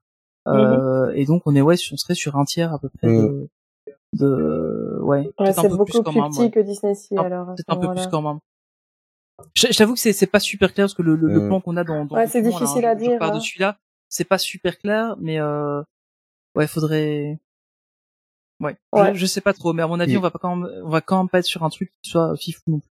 euh, 0.48 1.12
et 1.14 1.26
donc 1.26 1.44
on 1.46 1.56
est 1.56 1.62
ouais 1.62 1.76
on 1.92 1.98
serait 1.98 2.16
sur 2.16 2.38
un 2.38 2.46
tiers 2.46 2.74
à 2.74 2.80
peu 2.80 2.90
près 2.90 3.08
de, 3.08 3.48
de 4.14 4.98
ouais 5.02 5.30
Ouais, 5.40 5.54
c'est 5.54 5.68
beaucoup 5.70 5.86
plus 5.86 6.02
quand 6.02 6.12
plus 6.12 6.22
même, 6.22 6.30
petit 6.32 6.40
ouais. 6.42 6.52
que 6.52 6.60
Disney 6.62 6.96
Sea 6.96 7.18
Un- 7.18 7.24
alors. 7.24 7.50
à 7.50 7.56
ce 7.58 7.64
peut-être 7.64 7.78
un 7.78 7.82
peu 7.88 7.94
plus 7.94 8.08
quand 8.08 8.22
même 8.22 8.40
Je- 9.56 9.68
J'avoue 9.72 9.94
que 9.94 10.00
c'est 10.00 10.14
c'est 10.14 10.28
pas 10.28 10.40
super 10.40 10.74
clair 10.74 10.86
parce 10.86 10.94
que 10.94 11.02
le, 11.02 11.16
le, 11.16 11.28
le 11.28 11.42
Mm. 11.42 11.48
plan 11.48 11.62
qu'on 11.62 11.78
a 11.78 11.84
dans, 11.84 12.06
dans 12.06 12.16
Ouais, 12.16 12.26
le 12.26 12.30
c'est 12.30 12.42
là, 12.42 12.50
difficile 12.50 12.86
à 12.86 12.94
je- 12.98 13.04
je 13.04 13.10
dire, 13.10 13.20
pars 13.20 13.32
hein. 13.32 13.36
dessus 13.36 13.60
là, 13.60 13.78
c'est 14.10 14.24
pas 14.26 14.38
super 14.38 14.78
clair, 14.78 15.16
mais 15.20 15.40
euh, 15.40 15.82
ouais, 16.56 16.68
faudrait. 16.68 17.40
Ouais, 18.60 18.78
Ouais. 18.94 19.14
Je, 19.16 19.20
je 19.22 19.26
sais 19.26 19.42
pas 19.42 19.54
trop, 19.54 19.74
mais 19.74 19.82
à 19.82 19.88
mon 19.88 20.00
avis, 20.00 20.18
on 20.18 20.22
va 20.22 20.30
pas 20.30 20.38
quand 20.40 20.56
même, 20.56 20.70
on 20.86 20.90
va 20.90 21.02
quand 21.02 21.18
même 21.18 21.30
pas 21.30 21.40
être 21.40 21.46
sur 21.46 21.64
un 21.64 21.70
truc 21.70 21.92
qui 22.04 22.12
soit 22.12 22.36
fifou 22.38 22.62
non 22.68 22.80
plus. 22.80 22.91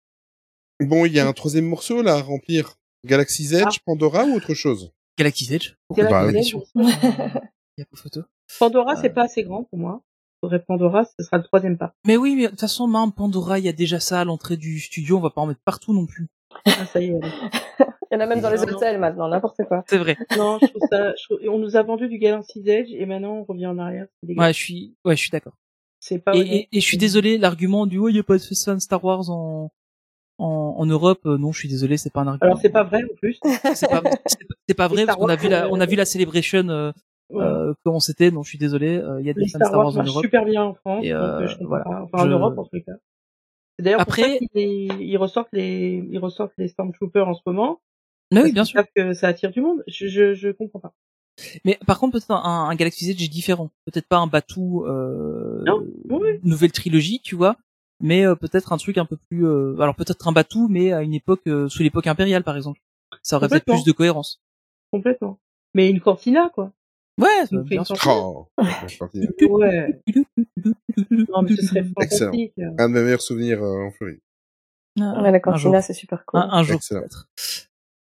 Bon, 0.80 1.04
il 1.06 1.12
y 1.12 1.20
a 1.20 1.26
un 1.28 1.32
troisième 1.32 1.66
morceau 1.66 2.02
là 2.02 2.14
à 2.14 2.20
remplir. 2.22 2.76
Galaxy's 3.06 3.52
Edge, 3.52 3.64
Ah. 3.78 3.82
Pandora 3.86 4.24
ou 4.24 4.34
autre 4.34 4.54
chose? 4.54 4.92
Galaxy's 5.18 5.50
Edge. 5.52 5.74
Galaxy's. 5.94 6.54
Edge. 6.54 6.62
Il 6.74 7.80
y 7.80 7.82
a 7.82 7.86
pas 7.86 7.96
photo. 7.96 8.22
Pandora, 8.58 8.92
Euh. 8.94 8.98
c'est 9.00 9.10
pas 9.10 9.24
assez 9.24 9.42
grand 9.42 9.64
pour 9.64 9.78
moi. 9.78 10.02
Faudrait 10.42 10.62
Pandora, 10.66 11.04
ce 11.04 11.24
sera 11.24 11.36
le 11.38 11.44
troisième 11.44 11.76
pas. 11.78 11.92
Mais 12.06 12.16
oui, 12.16 12.34
mais 12.34 12.44
de 12.44 12.48
toute 12.48 12.60
façon, 12.60 12.86
même 12.88 13.12
Pandora, 13.12 13.58
il 13.58 13.64
y 13.64 13.68
a 13.68 13.72
déjà 13.72 14.00
ça 14.00 14.20
à 14.20 14.24
l'entrée 14.24 14.56
du 14.56 14.80
studio, 14.80 15.18
on 15.18 15.20
va 15.20 15.30
pas 15.30 15.40
en 15.42 15.46
mettre 15.46 15.60
partout 15.64 15.92
non 15.92 16.06
plus. 16.06 16.28
Ah, 16.66 16.86
ça 16.86 17.00
y 17.00 17.06
est. 17.10 17.20
Il 18.12 18.14
y 18.14 18.16
en 18.16 18.20
a 18.20 18.26
même 18.26 18.40
dans 18.40 18.50
les 18.50 18.60
hôtels 18.62 18.98
maintenant, 18.98 19.28
n'importe 19.28 19.58
quoi. 19.68 19.84
C'est 19.88 19.96
vrai. 19.98 20.16
Non, 20.36 20.58
je 20.60 20.66
trouve 20.66 20.82
ça, 20.90 21.12
je 21.16 21.22
trouve- 21.36 21.48
on 21.48 21.58
nous 21.58 21.76
a 21.76 21.82
vendu 21.84 22.08
du 22.08 22.18
Galaxy's 22.18 22.66
Edge 22.66 22.88
et 22.92 23.06
maintenant 23.06 23.34
on 23.36 23.44
revient 23.44 23.66
en 23.68 23.78
arrière. 23.78 24.06
Ouais, 24.26 24.52
je 24.52 24.58
suis, 24.58 24.96
ouais, 25.04 25.14
je 25.14 25.20
suis 25.20 25.30
d'accord. 25.30 25.52
C'est 26.00 26.18
pas 26.18 26.34
Et, 26.34 26.40
et, 26.40 26.68
et 26.72 26.80
je 26.80 26.84
suis 26.84 26.96
désolé, 26.98 27.38
l'argument 27.38 27.86
du, 27.86 27.98
oh, 27.98 28.08
il 28.08 28.16
y 28.16 28.18
a 28.18 28.24
pas 28.24 28.36
de 28.36 28.42
fan 28.42 28.80
Star 28.80 29.04
Wars 29.04 29.30
en, 29.30 29.70
en, 30.40 30.74
en 30.78 30.86
Europe, 30.86 31.20
euh, 31.26 31.38
non, 31.38 31.52
je 31.52 31.58
suis 31.60 31.68
désolé, 31.68 31.96
c'est 31.96 32.12
pas 32.12 32.20
un 32.22 32.26
argument. 32.28 32.46
Alors 32.52 32.58
c'est 32.60 32.70
pas 32.70 32.82
vrai 32.84 33.02
en 33.04 33.14
plus. 33.16 33.38
c'est 33.42 33.62
pas, 33.62 33.74
c'est 33.74 33.88
vrai 33.90 34.00
parce 35.02 35.14
Star 35.14 35.16
qu'on 35.16 35.28
a 35.28 35.36
vu 35.36 35.48
la, 35.48 35.68
on 35.70 35.80
a 35.80 35.84
euh, 35.84 35.86
vu 35.86 35.96
la 35.96 36.04
celebration 36.04 36.68
euh, 36.68 36.92
Ouais. 37.32 37.44
euh, 37.44 37.72
comment 37.84 38.00
c'était. 38.00 38.32
Non, 38.32 38.42
je 38.42 38.48
suis 38.48 38.58
désolé, 38.58 39.00
il 39.20 39.24
y 39.26 39.30
a 39.30 39.32
des 39.34 39.46
fans 39.46 39.60
Star 39.60 39.72
Wars 39.78 39.96
en 39.96 40.02
Europe. 40.02 40.24
super 40.24 40.44
bien 40.44 40.64
en 40.64 40.74
France, 40.74 41.04
Et, 41.04 41.12
euh, 41.12 41.46
je 41.46 41.56
voilà. 41.64 41.84
pas. 41.84 42.02
Enfin 42.12 42.24
en 42.24 42.26
Europe 42.26 42.58
en 42.58 42.64
les 42.72 42.82
cas. 42.82 42.94
C'est 43.78 43.84
d'ailleurs 43.84 44.00
pour 44.04 44.12
Après- 44.14 44.38
ça 44.40 44.46
qu'ils 44.52 45.00
ils 45.00 45.16
ressortent 45.16 45.52
les, 45.52 46.04
ils 46.10 46.18
ressortent 46.18 46.52
les 46.58 46.66
Stormtroopers 46.66 47.28
en 47.28 47.34
ce 47.34 47.42
moment. 47.46 47.78
Mais 48.32 48.42
oui, 48.42 48.52
bien 48.52 48.64
sûr. 48.64 48.82
que 48.96 49.12
ça 49.12 49.28
attire 49.28 49.52
du 49.52 49.60
monde. 49.60 49.82
Je, 49.86 50.08
je, 50.08 50.34
je 50.34 50.48
comprends 50.50 50.80
pas. 50.80 50.92
Mais 51.64 51.78
par 51.86 51.98
contre, 52.00 52.12
peut-être 52.14 52.32
un, 52.32 52.68
un 52.68 52.74
Galaxy's 52.74 53.08
Edge 53.10 53.22
est 53.22 53.28
différent. 53.28 53.70
Peut-être 53.86 54.06
pas 54.08 54.18
un 54.18 54.26
Batuu 54.26 54.84
euh, 54.86 55.62
Non, 55.64 55.84
oui. 56.10 56.40
nouvelle 56.42 56.72
trilogie, 56.72 57.20
tu 57.22 57.36
vois. 57.36 57.56
Mais 58.00 58.24
euh, 58.26 58.34
peut-être 58.34 58.72
un 58.72 58.76
truc 58.78 58.96
un 58.98 59.04
peu 59.04 59.16
plus. 59.28 59.46
euh, 59.46 59.78
alors 59.80 59.94
peut-être 59.94 60.26
un 60.28 60.32
Batuu, 60.32 60.68
mais 60.68 60.92
à 60.92 61.02
une 61.02 61.14
époque 61.14 61.42
euh, 61.46 61.68
sous 61.68 61.82
l'époque 61.82 62.06
impériale, 62.06 62.44
par 62.44 62.56
exemple. 62.56 62.80
Ça 63.22 63.36
aurait 63.36 63.48
peut-être 63.48 63.64
plus 63.66 63.84
de 63.84 63.92
cohérence. 63.92 64.40
Complètement. 64.92 65.38
Mais 65.74 65.90
une 65.90 66.00
cantina, 66.00 66.50
quoi. 66.54 66.72
Ouais, 67.20 67.44
Ça 67.48 67.56
me 67.56 67.62
bien 67.62 67.84
fait 67.84 67.94
sûr. 67.94 68.10
Oh. 68.10 68.48
Ouais. 69.50 70.00
Non, 71.28 71.42
mais 71.42 71.56
ce 71.56 71.62
serait 71.66 71.84
Excellent. 72.00 72.32
un 72.78 72.88
de 72.88 72.94
mes 72.94 73.02
meilleurs 73.02 73.20
souvenirs 73.22 73.62
euh, 73.62 73.86
en 73.86 73.90
Floride. 73.90 74.20
Ah, 75.00 75.22
Ouais, 75.22 75.30
la 75.30 75.40
cantina, 75.40 75.82
c'est 75.82 75.92
super 75.92 76.24
cool. 76.24 76.40
Un, 76.40 76.48
un 76.50 76.62
jour 76.62 76.76
Excellent. 76.76 77.00
peut-être. 77.00 77.28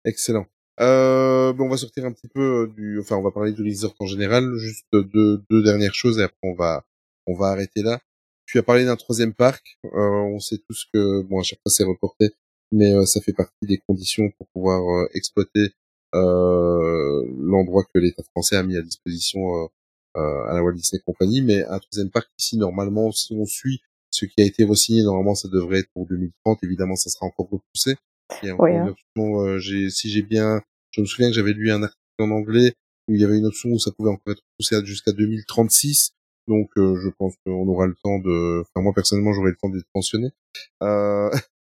Excellent. 0.05 0.45
Euh, 0.79 1.53
bon, 1.53 1.65
on 1.65 1.69
va 1.69 1.77
sortir 1.77 2.05
un 2.05 2.11
petit 2.11 2.27
peu 2.27 2.71
du, 2.75 2.99
enfin, 2.99 3.15
on 3.17 3.23
va 3.23 3.31
parler 3.31 3.51
du 3.53 3.63
resort 3.63 3.95
en 3.99 4.05
général. 4.05 4.55
Juste 4.57 4.85
deux, 4.91 5.43
deux 5.49 5.63
dernières 5.63 5.95
choses 5.95 6.19
et 6.19 6.23
après 6.23 6.37
on 6.43 6.53
va, 6.53 6.83
on 7.25 7.33
va 7.33 7.47
arrêter 7.47 7.81
là. 7.81 7.99
Tu 8.47 8.57
as 8.57 8.63
parlé 8.63 8.85
d'un 8.85 8.95
troisième 8.95 9.33
parc. 9.33 9.77
Euh, 9.85 9.89
on 9.99 10.39
sait 10.39 10.57
tous 10.67 10.85
que, 10.93 11.21
bon, 11.23 11.39
à 11.39 11.43
chaque 11.43 11.59
fois 11.61 11.69
c'est 11.71 11.83
reporté, 11.83 12.29
mais 12.71 12.93
euh, 12.93 13.05
ça 13.05 13.21
fait 13.21 13.33
partie 13.33 13.53
des 13.67 13.79
conditions 13.87 14.31
pour 14.37 14.47
pouvoir 14.55 14.81
euh, 15.03 15.07
exploiter 15.13 15.73
euh, 16.15 17.23
l'endroit 17.39 17.83
que 17.93 17.99
l'État 17.99 18.23
français 18.31 18.55
a 18.55 18.63
mis 18.63 18.77
à 18.77 18.81
disposition 18.81 19.39
euh, 19.63 19.67
euh, 20.17 20.43
à 20.49 20.53
la 20.53 20.63
Walt 20.63 20.73
Disney 20.73 21.01
Company. 21.05 21.41
Mais 21.41 21.63
un 21.65 21.79
troisième 21.79 22.09
parc 22.09 22.29
ici, 22.39 22.57
normalement, 22.57 23.11
si 23.11 23.33
on 23.33 23.45
suit 23.45 23.81
ce 24.11 24.25
qui 24.25 24.41
a 24.41 24.45
été 24.45 24.63
re-signé, 24.63 25.03
normalement, 25.03 25.35
ça 25.35 25.49
devrait 25.49 25.79
être 25.79 25.89
pour 25.93 26.07
2030. 26.07 26.59
Évidemment, 26.63 26.95
ça 26.95 27.09
sera 27.09 27.25
encore 27.25 27.49
repoussé. 27.51 27.95
Il 28.41 28.47
y 28.47 28.49
a 28.49 28.53
encore 28.53 28.63
Oui, 28.65 28.71
une 28.71 28.77
hein. 28.77 28.95
option, 29.17 29.59
si 29.89 30.09
j'ai 30.09 30.21
bien, 30.21 30.61
je 30.91 31.01
me 31.01 31.05
souviens 31.05 31.27
que 31.29 31.35
j'avais 31.35 31.53
lu 31.53 31.69
un 31.71 31.83
article 31.83 31.99
en 32.19 32.31
anglais 32.31 32.73
où 33.09 33.13
il 33.13 33.21
y 33.21 33.25
avait 33.25 33.37
une 33.37 33.45
option 33.45 33.69
où 33.69 33.79
ça 33.79 33.91
pouvait 33.91 34.09
encore 34.09 34.33
être 34.33 34.41
poussé 34.57 34.75
à- 34.75 34.83
jusqu'à 34.83 35.11
2036. 35.11 36.11
Donc, 36.47 36.69
euh, 36.77 36.95
je 37.03 37.09
pense 37.09 37.33
qu'on 37.45 37.67
aura 37.67 37.87
le 37.87 37.95
temps 38.03 38.19
de, 38.19 38.61
enfin, 38.61 38.81
moi, 38.83 38.93
personnellement, 38.93 39.33
j'aurai 39.33 39.49
le 39.51 39.57
temps 39.57 39.69
d'être 39.69 39.85
pensionné. 39.93 40.29
Euh, 40.81 41.29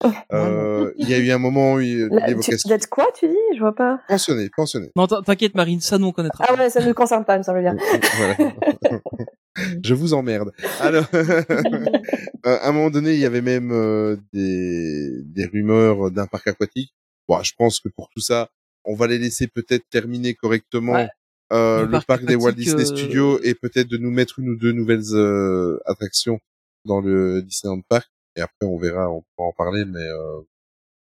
euh, 0.32 0.92
il 0.98 1.08
y 1.08 1.14
a 1.14 1.18
eu 1.18 1.30
un 1.30 1.38
moment 1.38 1.74
où 1.74 1.80
il- 1.80 2.08
D'être 2.08 2.86
quoi, 2.88 3.06
tu 3.18 3.28
dis? 3.28 3.34
Je 3.54 3.60
vois 3.60 3.74
pas. 3.74 4.00
pensionné, 4.08 4.48
pensionné. 4.54 4.90
Non, 4.94 5.06
t'in- 5.06 5.22
t'inquiète, 5.22 5.54
Marine, 5.54 5.80
ça 5.80 5.98
nous 5.98 6.08
on 6.08 6.12
connaîtra. 6.12 6.44
Ah 6.48 6.54
ouais, 6.54 6.70
ça 6.70 6.80
ne 6.80 6.86
nous 6.88 6.94
concerne 6.94 7.24
pas, 7.24 7.38
me 7.38 7.42
semble 7.42 7.60
bien. 7.62 7.76
Je 9.84 9.94
vous 9.94 10.14
emmerde. 10.14 10.52
Alors, 10.80 11.06
euh, 11.14 11.42
à 12.44 12.68
un 12.68 12.72
moment 12.72 12.90
donné, 12.90 13.14
il 13.14 13.20
y 13.20 13.26
avait 13.26 13.40
même 13.42 13.72
euh, 13.72 14.16
des, 14.32 15.10
des 15.24 15.46
rumeurs 15.46 16.10
d'un 16.10 16.26
parc 16.26 16.46
aquatique. 16.46 16.92
Bon, 17.26 17.42
je 17.42 17.52
pense 17.56 17.80
que 17.80 17.88
pour 17.88 18.08
tout 18.10 18.20
ça, 18.20 18.48
on 18.84 18.94
va 18.94 19.06
les 19.06 19.18
laisser 19.18 19.48
peut-être 19.48 19.84
terminer 19.90 20.34
correctement 20.34 20.92
Ouais. 20.92 21.08
Euh, 21.52 21.82
Le 21.84 21.90
parc 21.90 22.06
parc, 22.06 22.24
des 22.24 22.36
Walt 22.36 22.52
Disney 22.52 22.82
euh, 22.82 22.84
Studios 22.86 23.40
et 23.42 23.54
peut-être 23.54 23.88
de 23.88 23.96
nous 23.96 24.10
mettre 24.10 24.38
une 24.38 24.50
ou 24.50 24.56
deux 24.56 24.72
nouvelles 24.72 25.14
euh, 25.14 25.78
attractions 25.86 26.38
dans 26.84 27.00
le 27.00 27.42
Disneyland 27.42 27.80
Park. 27.88 28.08
Et 28.36 28.40
après, 28.40 28.66
on 28.66 28.78
verra, 28.78 29.10
on 29.10 29.22
pourra 29.34 29.48
en 29.48 29.52
parler, 29.52 29.84
mais 29.84 29.98
euh, 30.06 30.40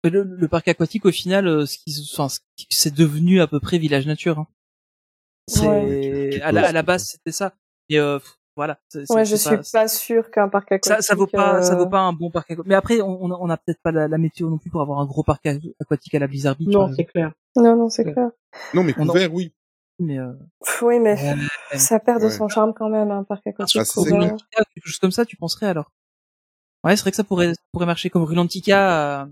Le, 0.04 0.22
le 0.22 0.48
parc 0.48 0.68
aquatique, 0.68 1.04
au 1.04 1.10
final, 1.12 1.46
euh, 1.46 1.66
ce 1.66 1.76
qui, 1.78 1.94
enfin, 2.12 2.28
c'est 2.70 2.94
devenu 2.94 3.40
à 3.40 3.46
peu 3.46 3.60
près 3.60 3.78
village 3.78 4.06
nature. 4.06 4.38
Hein. 4.38 4.46
C'est 5.48 5.66
Ouais. 5.66 6.30
Tu- 6.30 6.38
tu 6.38 6.42
à, 6.42 6.52
la, 6.52 6.68
à 6.68 6.82
base, 6.82 7.04
c'était 7.08 7.32
ça. 7.32 7.54
Et 7.88 7.98
euh, 7.98 8.18
voilà. 8.56 8.78
Ouais, 9.10 9.24
je 9.24 9.36
suis 9.36 9.56
pas 9.72 9.88
sûre 9.88 10.30
qu'un 10.30 10.48
parc 10.48 10.70
aquatique. 10.72 11.02
ça, 11.02 11.02
ça 11.02 11.14
vaut 11.14 11.26
pas, 11.26 11.60
ça 11.62 11.74
vaut 11.76 11.88
pas 11.88 12.00
un 12.00 12.12
bon 12.12 12.30
parc 12.30 12.50
aquatique. 12.52 12.68
Mais 12.68 12.74
après, 12.76 13.00
on, 13.00 13.24
on 13.24 13.30
a, 13.32 13.38
on 13.40 13.50
a 13.50 13.56
peut-être 13.56 13.80
pas 13.82 13.90
la, 13.90 14.06
la 14.08 14.18
météo 14.18 14.48
non 14.48 14.58
plus 14.58 14.70
pour 14.70 14.80
avoir 14.80 15.00
un 15.00 15.06
gros 15.06 15.24
parc 15.24 15.44
a- 15.46 15.54
aquatique 15.80 16.14
à 16.14 16.18
la 16.20 16.26
Blizzard 16.28 16.56
Beach. 16.56 16.68
Non, 16.68 16.82
exemple. 16.88 16.94
c'est 16.96 17.04
clair. 17.06 17.32
Non, 17.56 17.76
non, 17.76 17.88
c'est 17.90 18.04
clair. 18.04 18.30
non, 18.74 18.84
mais 18.84 18.92
couvert, 18.92 19.34
oui. 19.34 19.52
Mais 20.00 20.18
euh, 20.18 20.32
oui, 20.82 20.98
mais 20.98 21.14
Ouais. 21.72 21.78
ça 21.78 22.00
perd 22.00 22.20
de 22.20 22.24
Ouais. 22.26 22.30
son 22.30 22.48
charme 22.48 22.72
quand 22.74 22.88
même, 22.88 23.10
un 23.10 23.22
parc 23.22 23.46
aquatique 23.46 23.80
Ah, 23.80 23.84
couvert. 23.84 24.18
clair. 24.18 24.36
quelque 24.74 24.86
chose 24.86 24.98
comme 24.98 25.10
ça, 25.10 25.24
tu 25.26 25.36
penserais 25.36 25.66
alors? 25.66 25.92
Ouais, 26.82 26.96
c'est 26.96 27.02
vrai 27.02 27.10
que 27.10 27.16
ça 27.18 27.24
pourrait, 27.24 27.52
ça 27.54 27.60
pourrait 27.72 27.84
marcher 27.86 28.08
comme 28.08 28.24
Rulantica 28.24 29.20
à, 29.22 29.28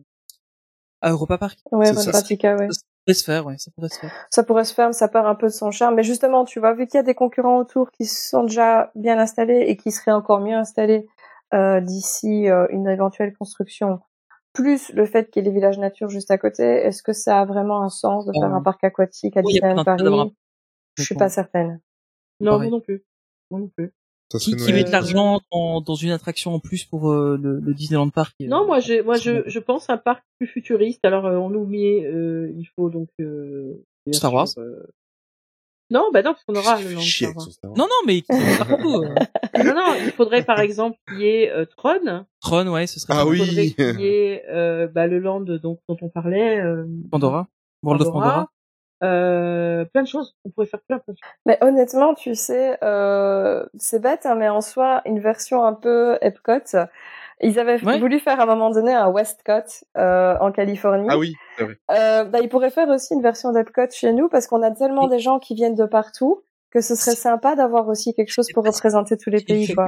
à 1.01 1.11
Europa 1.11 1.39
Park. 1.39 1.59
Ouais. 1.73 1.93
Pratica, 1.95 2.55
ouais. 2.57 2.69
Ça 2.71 2.81
pourrait 3.07 3.15
se 3.15 3.25
faire, 3.25 3.47
ouais, 3.47 3.57
ça 3.57 3.71
pourrait 3.75 3.89
se 3.89 3.99
faire. 3.99 4.13
Ça 4.31 4.43
pourrait 4.43 4.65
se 4.65 4.75
faire, 4.75 4.89
mais 4.89 4.93
ça 4.93 5.09
perd 5.09 5.27
un 5.27 5.35
peu 5.35 5.47
de 5.47 5.53
son 5.53 5.71
charme. 5.71 5.95
Mais 5.95 6.03
justement, 6.03 6.45
tu 6.45 6.61
vois, 6.61 6.75
vu 6.75 6.87
qu'il 6.87 6.99
y 6.99 7.01
a 7.01 7.03
des 7.03 7.15
concurrents 7.15 7.57
autour 7.59 7.91
qui 7.91 8.05
sont 8.05 8.45
déjà 8.45 8.91
bien 8.95 9.19
installés 9.19 9.65
et 9.69 9.77
qui 9.79 9.91
seraient 9.91 10.13
encore 10.13 10.41
mieux 10.41 10.57
installés 10.57 11.09
euh, 11.55 11.81
d'ici 11.81 12.51
euh, 12.51 12.67
une 12.69 12.87
éventuelle 12.89 13.35
construction, 13.35 14.01
plus 14.53 14.91
le 14.93 15.07
fait 15.07 15.31
qu'il 15.31 15.43
y 15.45 15.47
ait 15.47 15.49
les 15.51 15.55
villages 15.55 15.79
nature 15.79 16.11
juste 16.11 16.31
à 16.31 16.37
côté, 16.37 16.63
est-ce 16.65 17.03
que 17.03 17.15
ça 17.15 17.41
a 17.41 17.45
vraiment 17.47 17.81
un 17.83 17.89
sens 17.89 18.27
de 18.27 18.33
faire 18.39 18.53
Euh, 18.53 18.57
un 18.57 18.61
parc 18.63 18.85
aquatique 18.85 19.39
à 19.39 19.41
oui, 19.41 19.59
a 19.63 19.73
Disneyland 19.73 19.85
Paris? 19.85 20.35
Je 20.99 21.05
suis 21.05 21.15
pas 21.15 21.29
certaine. 21.29 21.81
Non, 22.41 22.59
moi 22.59 22.67
non 22.69 22.81
plus. 22.81 23.05
Moi 23.51 23.61
non 23.61 23.69
plus. 23.69 23.93
Ça 24.31 24.39
Qui, 24.39 24.55
qui 24.57 24.73
met 24.73 24.81
de 24.85 24.91
Noël. 24.91 24.91
l'argent 24.93 25.41
dans, 25.51 25.81
dans 25.81 25.95
une 25.95 26.11
attraction 26.11 26.53
en 26.55 26.61
plus 26.61 26.85
pour 26.85 27.11
euh, 27.11 27.39
le, 27.41 27.61
le 27.61 27.73
Disneyland 27.73 28.11
Park 28.11 28.35
et, 28.41 28.47
Non, 28.47 28.63
euh, 28.63 28.67
moi, 28.67 28.79
je, 28.81 29.01
moi, 29.03 29.17
je, 29.17 29.43
je 29.49 29.59
pense 29.59 29.89
à 29.89 29.95
un 29.95 29.97
parc 29.97 30.23
plus 30.39 30.47
futuriste. 30.47 31.03
Alors, 31.05 31.25
euh, 31.25 31.37
on 31.37 31.51
oublie, 31.55 32.05
euh, 32.05 32.53
il 32.55 32.67
faut 32.77 32.91
donc, 32.91 33.09
euh, 33.21 33.83
Star 34.13 34.31
sûr, 34.31 34.37
Wars. 34.37 34.49
euh, 34.59 34.83
Non, 35.91 36.11
bah 36.13 36.21
non, 36.23 36.33
parce 36.35 36.45
qu'on 36.45 36.57
aura 36.57 36.79
le 36.83 36.95
de 36.95 37.01
chier 37.01 37.29
Star 37.29 37.37
Wars. 37.39 37.45
son 37.47 37.51
Star 37.53 37.71
Wars 37.71 37.79
Non, 37.79 37.87
non, 37.87 38.07
mais 38.07 38.23
euh. 38.31 39.65
Non, 39.65 39.75
non, 39.75 39.95
il 40.05 40.13
faudrait 40.13 40.45
par 40.45 40.61
exemple 40.61 40.99
qu'il 41.09 41.21
y 41.21 41.27
ait 41.27 41.51
euh, 41.51 41.65
Tron. 41.65 42.27
Tron, 42.43 42.69
ouais, 42.69 42.87
ce 42.87 43.01
serait 43.01 43.15
Ah. 43.17 43.25
Il 43.27 43.39
faudrait 43.39 43.63
oui. 43.63 43.75
qu'il 43.75 44.01
y 44.01 44.07
ait 44.07 44.45
euh, 44.51 44.89
bah, 44.89 45.07
le 45.07 45.21
land 45.21 45.41
donc, 45.41 45.81
dont 45.89 45.97
on 46.03 46.11
parlait. 46.11 46.61
Euh, 46.61 46.85
Pandora. 47.11 47.49
World 47.83 48.03
of 48.03 48.13
Pandora. 48.13 48.49
Euh, 49.05 49.85
plein 49.85 50.03
de 50.03 50.09
choses. 50.09 50.37
On 50.45 50.51
pourrait 50.51 50.67
faire 50.67 50.81
plein, 50.81 50.99
plein 50.99 51.13
de 51.13 51.19
choses. 51.19 51.31
Mais 51.47 51.59
honnêtement, 51.61 52.15
tu 52.15 52.35
sais, 52.35 52.77
euh, 52.83 53.65
c'est 53.79 54.01
bête, 54.01 54.27
hein, 54.27 54.35
mais 54.35 54.49
en 54.49 54.61
soi, 54.61 55.03
une 55.07 55.21
version 55.21 55.65
un 55.65 55.75
peu 55.75 56.19
Epcot. 56.21 56.77
Ils 57.41 57.61
avaient 57.61 57.81
Ouais. 57.85 58.01
voulu 58.01 58.19
faire 58.19 58.41
à 58.41 58.43
un 58.43 58.47
moment 58.47 58.71
donné 58.71 58.93
un 58.93 59.09
Westcott 59.09 59.85
euh, 59.97 60.37
en 60.41 60.51
Californie. 60.51 61.07
Ah 61.09 61.17
oui, 61.19 61.35
c'est 61.57 61.65
vrai. 61.65 61.79
Euh, 61.93 62.25
bah, 62.25 62.41
ils 62.43 62.49
pourraient 62.49 62.71
faire 62.71 62.89
aussi 62.89 63.15
une 63.15 63.23
version 63.23 63.53
d'Epcot 63.53 63.91
chez 63.93 64.13
nous 64.13 64.29
parce 64.29 64.49
qu'on 64.49 64.63
a 64.63 64.73
tellement 64.73 65.07
des 65.07 65.21
gens 65.21 65.39
qui 65.39 65.55
viennent 65.55 65.77
de 65.77 65.85
partout 65.87 66.43
que 66.73 66.81
ce 66.81 66.97
serait 66.97 67.15
sympa 67.17 67.55
d'avoir 67.55 67.87
aussi 67.89 68.13
quelque 68.15 68.33
chose 68.33 68.49
pour 68.53 68.65
représenter 68.65 69.17
tous 69.17 69.31
les 69.31 69.41
pays. 69.41 69.73
Quoi. 69.73 69.87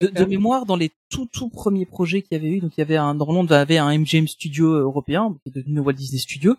De, 0.00 0.06
de 0.08 0.24
mémoire, 0.24 0.64
dans 0.64 0.76
les 0.76 0.90
tout 1.10 1.26
tout 1.32 1.48
premiers 1.50 1.84
projets 1.86 2.22
qu'il 2.22 2.38
y 2.38 2.40
avait 2.40 2.56
eu, 2.56 2.60
donc 2.60 2.72
il 2.76 2.80
y 2.80 2.82
avait 2.82 2.96
un 2.96 3.14
dans 3.14 3.26
le 3.26 3.34
monde 3.34 3.52
avait 3.52 3.78
un 3.78 3.92
MGM 3.96 4.26
Studio 4.26 4.68
européen 4.78 5.34
qui 5.42 5.50
est 5.50 5.60
devenu 5.60 5.80
Walt 5.80 5.92
Disney 5.92 6.18
Studio, 6.20 6.54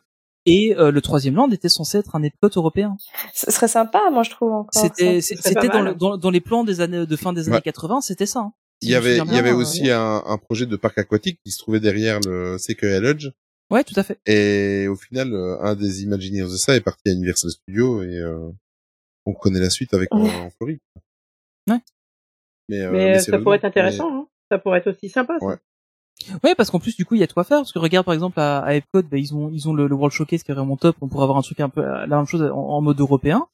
et 0.51 0.76
euh, 0.77 0.91
le 0.91 1.01
troisième 1.01 1.35
land 1.35 1.49
était 1.51 1.69
censé 1.69 1.97
être 1.99 2.15
un 2.15 2.23
Epcot 2.23 2.49
européen. 2.55 2.97
Ce 3.34 3.51
serait 3.51 3.67
sympa, 3.67 4.09
moi 4.11 4.23
je 4.23 4.30
trouve 4.31 4.51
encore. 4.51 4.69
C'était 4.73 5.21
dans, 5.67 5.73
mal. 5.73 5.85
le- 5.85 5.95
dans 5.95 6.17
dans 6.17 6.30
les 6.31 6.41
plans 6.41 6.63
des 6.63 6.81
années 6.81 7.05
de 7.05 7.15
fin 7.15 7.34
des 7.34 7.47
années 7.47 7.57
Ouais. 7.57 7.61
80, 7.61 8.01
c'était 8.01 8.26
ça. 8.26 8.39
hein. 8.39 8.53
Il 8.81 8.89
y 8.89 8.95
avait, 8.95 9.17
souviens 9.17 9.26
il 9.26 9.27
y 9.27 9.31
bien, 9.31 9.39
avait 9.39 9.51
euh, 9.51 9.55
aussi 9.61 9.89
un, 9.91 10.23
un 10.26 10.38
projet 10.38 10.65
de 10.65 10.76
parc 10.77 10.97
aquatique 10.97 11.39
qui 11.45 11.51
se 11.51 11.57
trouvait 11.59 11.80
derrière 11.81 12.19
le 12.26 12.57
Sequoia 12.57 12.99
Lodge. 13.01 13.27
Ouais, 13.69 13.84
tout 13.84 13.93
à 13.97 14.03
fait. 14.03 14.19
Et 14.26 14.88
au 14.88 14.95
final, 14.95 15.34
euh, 15.34 15.57
un 15.61 15.76
des 15.76 16.01
Imagineers 16.03 16.43
de 16.43 16.55
ça 16.57 16.76
est 16.76 16.81
parti 16.81 17.09
à 17.09 17.11
Universal 17.11 17.51
Studios 17.51 18.01
et 18.03 18.17
euh, 18.17 18.49
on 19.26 19.34
connaît 19.34 19.59
la 19.59 19.69
suite 19.69 19.93
avec 19.93 20.07
en, 20.13 20.23
en 20.26 20.49
Floride. 20.57 20.80
Ouais. 21.69 21.80
Mais, 22.69 22.80
euh, 22.81 23.19
ça 23.19 23.38
pourrait 23.39 23.57
être 23.57 23.65
intéressant. 23.65 24.09
Hein. 24.11 24.27
Ça 24.49 24.57
pourrait 24.59 24.80
être 24.80 24.91
aussi 24.91 25.09
sympa. 25.09 25.38
Ça. 25.39 25.59
Ouais. 26.44 26.56
Parce 26.56 26.70
qu'en 26.70 26.80
plus 26.80 26.96
du 26.96 27.06
coup 27.06 27.16
il 27.16 27.22
y 27.22 27.24
a 27.24 27.28
de 27.28 27.34
quoi 27.34 27.44
faire. 27.44 27.60
Parce 27.60 27.72
que 27.72 27.80
regarde 27.80 28.06
par 28.06 28.14
exemple 28.14 28.40
à, 28.40 28.60
à 28.60 28.74
Epcot, 28.76 29.02
bah, 29.04 29.18
ils 29.18 29.34
ont 29.36 29.50
ils 29.52 29.68
ont 29.70 29.74
le, 29.74 29.88
le 29.88 29.96
World 29.96 30.14
Showcase 30.14 30.44
qui 30.44 30.52
est 30.52 30.56
vraiment 30.56 30.78
top. 30.78 30.96
On 31.02 31.08
pourrait 31.08 31.24
avoir 31.24 31.38
un 31.38 31.41
truc 31.41 31.60
un 31.60 31.70
peu 31.70 31.82
euh, 31.82 32.06
la 32.06 32.18
même 32.18 32.26
chose 32.26 32.41
en, 32.44 32.56
en 32.58 32.82
mode 32.82 33.00
européen, 33.00 33.48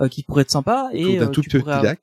euh, 0.00 0.08
qui 0.08 0.22
pourrait 0.22 0.42
être 0.42 0.50
sympa. 0.50 0.88
Autour 0.92 0.96
Et 1.10 1.16
d'un 1.18 1.26
euh, 1.26 1.28
tout 1.30 1.40
tu 1.42 1.50
petit 1.50 1.58
pourrais 1.60 1.82
lac. 1.82 2.00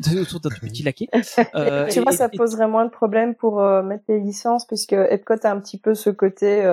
autour 0.20 0.40
d'un 0.40 0.48
tout 0.50 0.60
petit 0.60 0.82
laqué. 0.82 1.08
Euh, 1.54 1.88
Tu 1.88 1.98
et- 1.98 2.02
vois, 2.02 2.12
ça 2.12 2.28
et- 2.32 2.36
poserait 2.36 2.68
moins 2.68 2.84
de 2.86 2.90
problèmes 2.90 3.34
pour 3.34 3.60
euh, 3.60 3.82
mettre 3.82 4.04
les 4.08 4.20
licences, 4.20 4.64
puisque 4.66 4.92
Epcot 4.94 5.34
a 5.42 5.50
un 5.50 5.60
petit 5.60 5.78
peu 5.78 5.94
ce 5.94 6.08
côté, 6.10 6.64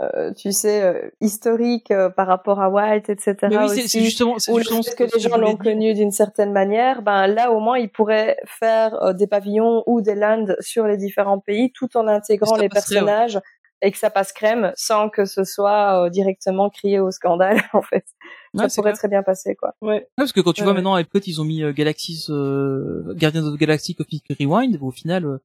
euh, 0.00 0.32
tu 0.32 0.52
sais, 0.52 0.82
euh, 0.82 1.10
historique 1.20 1.90
euh, 1.90 2.08
par 2.08 2.28
rapport 2.28 2.60
à 2.60 2.70
White, 2.70 3.08
etc. 3.08 3.36
Mais 3.42 3.58
oui, 3.58 3.88
c'est- 3.88 4.00
justement, 4.00 4.34
ou 4.34 4.38
ce 4.38 4.94
que 4.94 5.04
les 5.12 5.20
gens 5.20 5.36
l'ont 5.36 5.56
connu 5.56 5.92
d'une 5.94 6.12
certaine 6.12 6.52
manière. 6.52 7.02
Ben 7.02 7.26
là, 7.26 7.50
au 7.50 7.58
moins, 7.58 7.78
ils 7.78 7.90
pourraient 7.90 8.36
faire 8.46 8.94
euh, 9.02 9.12
des 9.12 9.26
pavillons 9.26 9.82
ou 9.86 10.00
des 10.00 10.14
lands 10.14 10.46
sur 10.60 10.86
les 10.86 10.96
différents 10.96 11.40
pays, 11.40 11.72
tout 11.72 11.96
en 11.96 12.06
intégrant 12.06 12.54
les 12.56 12.62
ouais. 12.62 12.68
personnages 12.68 13.40
et 13.82 13.92
que 13.92 13.98
ça 13.98 14.10
passe 14.10 14.32
crème, 14.32 14.72
sans 14.76 15.08
que 15.08 15.24
ce 15.24 15.44
soit 15.44 16.10
directement 16.10 16.68
crié 16.68 16.98
au 16.98 17.10
scandale, 17.10 17.60
en 17.72 17.82
fait. 17.82 18.04
Ouais, 18.54 18.68
ça 18.68 18.74
pourrait 18.76 18.90
clair. 18.90 18.98
très 18.98 19.08
bien 19.08 19.22
passer, 19.22 19.54
quoi. 19.54 19.74
Ouais. 19.80 19.88
Ouais, 19.88 20.08
parce 20.16 20.32
que 20.32 20.40
quand 20.40 20.52
tu 20.52 20.62
vois 20.64 20.74
maintenant 20.74 20.94
à 20.94 21.00
Epcot 21.00 21.20
ils 21.26 21.40
ont 21.40 21.44
mis 21.44 21.62
Galaxy 21.74 22.24
euh, 22.30 23.14
Guardians 23.14 23.46
of 23.46 23.54
the 23.54 23.58
Galaxy 23.58 23.94
Cosmic 23.94 24.24
Rewind, 24.38 24.78
au 24.80 24.90
final 24.90 25.24
euh, 25.26 25.38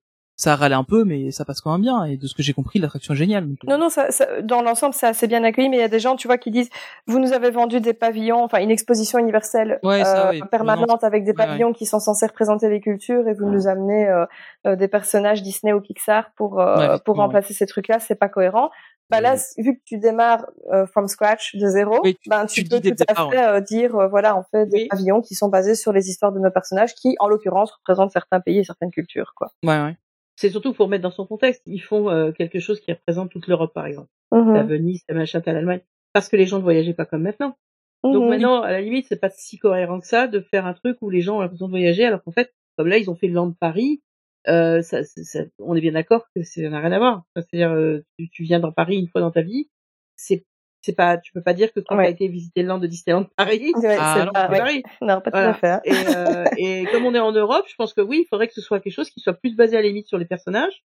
ça 0.44 0.56
râle 0.56 0.74
un 0.74 0.84
peu 0.84 1.04
mais 1.04 1.32
ça 1.32 1.46
passe 1.46 1.62
quand 1.62 1.72
même 1.72 1.82
bien 1.82 2.04
et 2.06 2.18
de 2.18 2.28
ce 2.28 2.34
que 2.36 2.44
j'ai 2.44 2.54
compris 2.54 2.80
l'attraction 2.80 3.14
est 3.14 3.18
géniale. 3.18 3.48
donc, 3.48 3.58
euh, 3.64 3.68
Non, 3.72 3.78
non, 3.78 3.90
ça, 3.90 4.12
ça- 4.12 4.42
dans 4.42 4.62
l'ensemble, 4.62 4.94
c'est 4.94 5.08
assez 5.08 5.28
bien 5.28 5.44
accueilli, 5.44 5.70
mais 5.70 5.78
il 5.78 5.82
y 5.82 5.84
a 5.84 5.88
des 5.88 6.00
gens, 6.00 6.16
tu 6.16 6.28
vois, 6.28 6.38
qui 6.38 6.52
disent, 6.52 6.70
vous 7.08 7.20
nous 7.20 7.34
avez 7.34 7.50
vendu 7.52 7.80
des 7.80 7.94
pavillons, 7.94 8.44
enfin 8.44 8.60
une 8.60 8.72
exposition 8.72 9.20
universelle 9.20 9.80
Ouais, 9.84 10.04
ça, 10.04 10.28
euh, 10.28 10.32
oui. 10.32 10.42
permanente 10.52 11.04
avec 11.04 11.24
des 11.24 11.32
ouais, 11.32 11.38
ouais. 11.40 11.46
pavillons 11.48 11.74
qui 11.74 11.86
sont 11.86 12.00
censés 12.00 12.26
représenter 12.28 12.70
les 12.70 12.82
cultures, 12.82 13.28
et 13.28 13.34
vous 13.34 13.50
nous 13.50 13.68
amenez 13.68 14.08
euh, 14.08 14.26
euh, 14.68 14.76
des 14.76 14.88
personnages 14.88 15.42
Disney 15.42 15.74
ou 15.74 15.82
Pixar 15.82 16.32
pour 16.36 16.60
euh, 16.60 16.98
pour 17.06 17.16
remplacer 17.16 17.54
ces 17.54 17.66
trucs-là, 17.66 18.00
c'est 18.00 18.16
pas 18.16 18.30
cohérent. 18.30 18.70
Bah 19.10 19.22
là, 19.22 19.36
vu 19.58 19.76
que 19.78 19.82
tu 19.86 19.98
démarres 20.00 20.46
euh, 20.72 20.88
from 20.88 21.08
scratch 21.08 21.56
de 21.56 21.68
zéro, 21.68 22.00
Oui, 22.04 22.16
tu- 22.20 22.30
ben 22.30 22.46
tu 22.48 22.64
tu 22.64 22.70
peux 22.70 22.82
tout 22.82 23.04
à 23.08 23.30
fait 23.30 23.46
euh, 23.46 23.60
dire, 23.60 23.96
euh, 23.96 24.08
voilà, 24.08 24.36
on 24.38 24.44
fait 24.50 24.66
des 24.66 24.84
Oui. 24.84 24.88
pavillons 24.88 25.22
qui 25.22 25.36
sont 25.36 25.50
basés 25.50 25.76
sur 25.76 25.92
les 25.94 26.10
histoires 26.10 26.32
de 26.32 26.40
nos 26.40 26.50
personnages, 26.50 26.96
qui, 26.96 27.16
en 27.20 27.28
l'occurrence, 27.28 27.72
représentent 27.74 28.12
certains 28.12 28.40
pays 28.40 28.60
et 28.60 28.64
certaines 28.64 28.92
cultures, 28.92 29.34
quoi. 29.36 29.52
Ouais, 29.64 29.80
ouais. 29.84 29.98
C'est 30.36 30.50
surtout 30.50 30.74
pour 30.74 30.88
mettre 30.90 31.04
dans 31.04 31.12
son 31.12 31.26
contexte. 31.28 31.62
Ils 31.66 31.80
font 31.82 32.10
euh, 32.10 32.32
quelque 32.32 32.60
chose 32.60 32.80
qui 32.80 32.92
représente 32.92 33.30
toute 33.32 33.48
l'Europe, 33.48 33.74
par 33.74 33.86
exemple. 33.86 34.10
Mhm. 34.32 34.54
La 34.54 34.64
Venise, 34.64 35.04
la 35.08 35.16
machin, 35.16 35.42
t'as 35.42 35.54
l'Allemagne. 35.54 35.82
Parce 36.12 36.28
que 36.30 36.36
les 36.36 36.46
gens 36.46 36.58
ne 36.58 36.64
voyageaient 36.64 36.94
pas 36.94 37.06
comme 37.06 37.22
maintenant. 37.24 37.56
Donc 38.04 38.24
Mhm. 38.24 38.30
maintenant, 38.30 38.62
à 38.62 38.72
la 38.72 38.82
limite, 38.82 39.06
c'est 39.08 39.20
pas 39.20 39.30
si 39.30 39.58
cohérent 39.58 40.00
que 40.00 40.08
ça 40.08 40.28
de 40.28 40.40
faire 40.42 40.66
un 40.66 40.74
truc 40.74 40.98
où 41.02 41.10
les 41.10 41.22
gens 41.22 41.38
ont 41.38 41.42
l'impression 41.42 41.68
de 41.68 41.72
voyager, 41.72 42.04
alors 42.06 42.22
qu'en 42.24 42.32
fait, 42.32 42.54
comme 42.78 42.88
là, 42.88 42.98
ils 42.98 43.10
ont 43.10 43.16
fait 43.16 43.28
le 43.28 43.34
land 43.34 43.48
de 43.48 43.56
Paris. 43.60 44.02
Euh, 44.50 44.82
ça, 44.82 45.04
ça- 45.06 45.24
ça- 45.24 45.44
on 45.60 45.74
est 45.76 45.82
bien 45.82 45.94
d'accord 45.94 46.26
que 46.36 46.44
ça 46.44 46.62
n'a 46.68 46.80
rien 46.82 46.92
à 46.92 47.00
voir. 47.00 47.24
C'est-à-dire, 47.36 47.72
euh, 47.72 48.04
tu, 48.20 48.30
tu 48.30 48.44
viens 48.44 48.60
dans 48.60 48.74
Paris 48.74 48.98
une 48.98 49.08
fois 49.08 49.22
dans 49.22 49.32
ta 49.32 49.42
vie, 49.42 49.70
c'est 50.18 50.44
c'est 50.86 50.94
pas, 50.94 51.18
tu 51.18 51.32
peux 51.34 51.42
pas 51.42 51.54
dire 51.54 51.72
que 51.74 51.80
quand 51.80 51.96
Ouais. 51.98 52.04
tu 52.04 52.08
as 52.08 52.12
été 52.12 52.28
visiter 52.28 52.62
le 52.62 52.68
land 52.68 52.78
de 52.80 52.88
Disneyland 52.88 53.26
Paris, 53.38 53.72
Ouais, 53.76 53.96
Ah, 54.00 54.28
pas, 54.34 54.46
c'est 54.48 54.52
ouais. 54.52 54.58
Paris. 54.60 54.84
Non, 55.02 55.22
pas 55.22 55.22
tout 55.22 55.30
Voilà. 55.32 55.50
à 55.50 55.54
fait. 55.54 55.80
Et, 55.86 55.94
euh, 56.16 56.46
et 56.58 56.86
comme 56.92 57.06
on 57.06 57.16
est 57.16 57.20
en 57.20 57.32
Europe, 57.32 57.66
je 57.70 57.76
pense 57.76 57.94
que 57.94 58.02
oui, 58.02 58.20
il 58.24 58.28
faudrait 58.30 58.48
que 58.48 58.54
ce 58.54 58.62
soit 58.62 58.80
quelque 58.80 58.94
chose 58.94 59.10
qui 59.10 59.20
soit 59.22 59.34
plus 59.34 59.56
basé 59.56 59.78
à 59.78 59.82
la 59.82 59.88
limite 59.88 60.08
sur 60.08 60.18
les 60.18 60.26
personnages, 60.26 60.84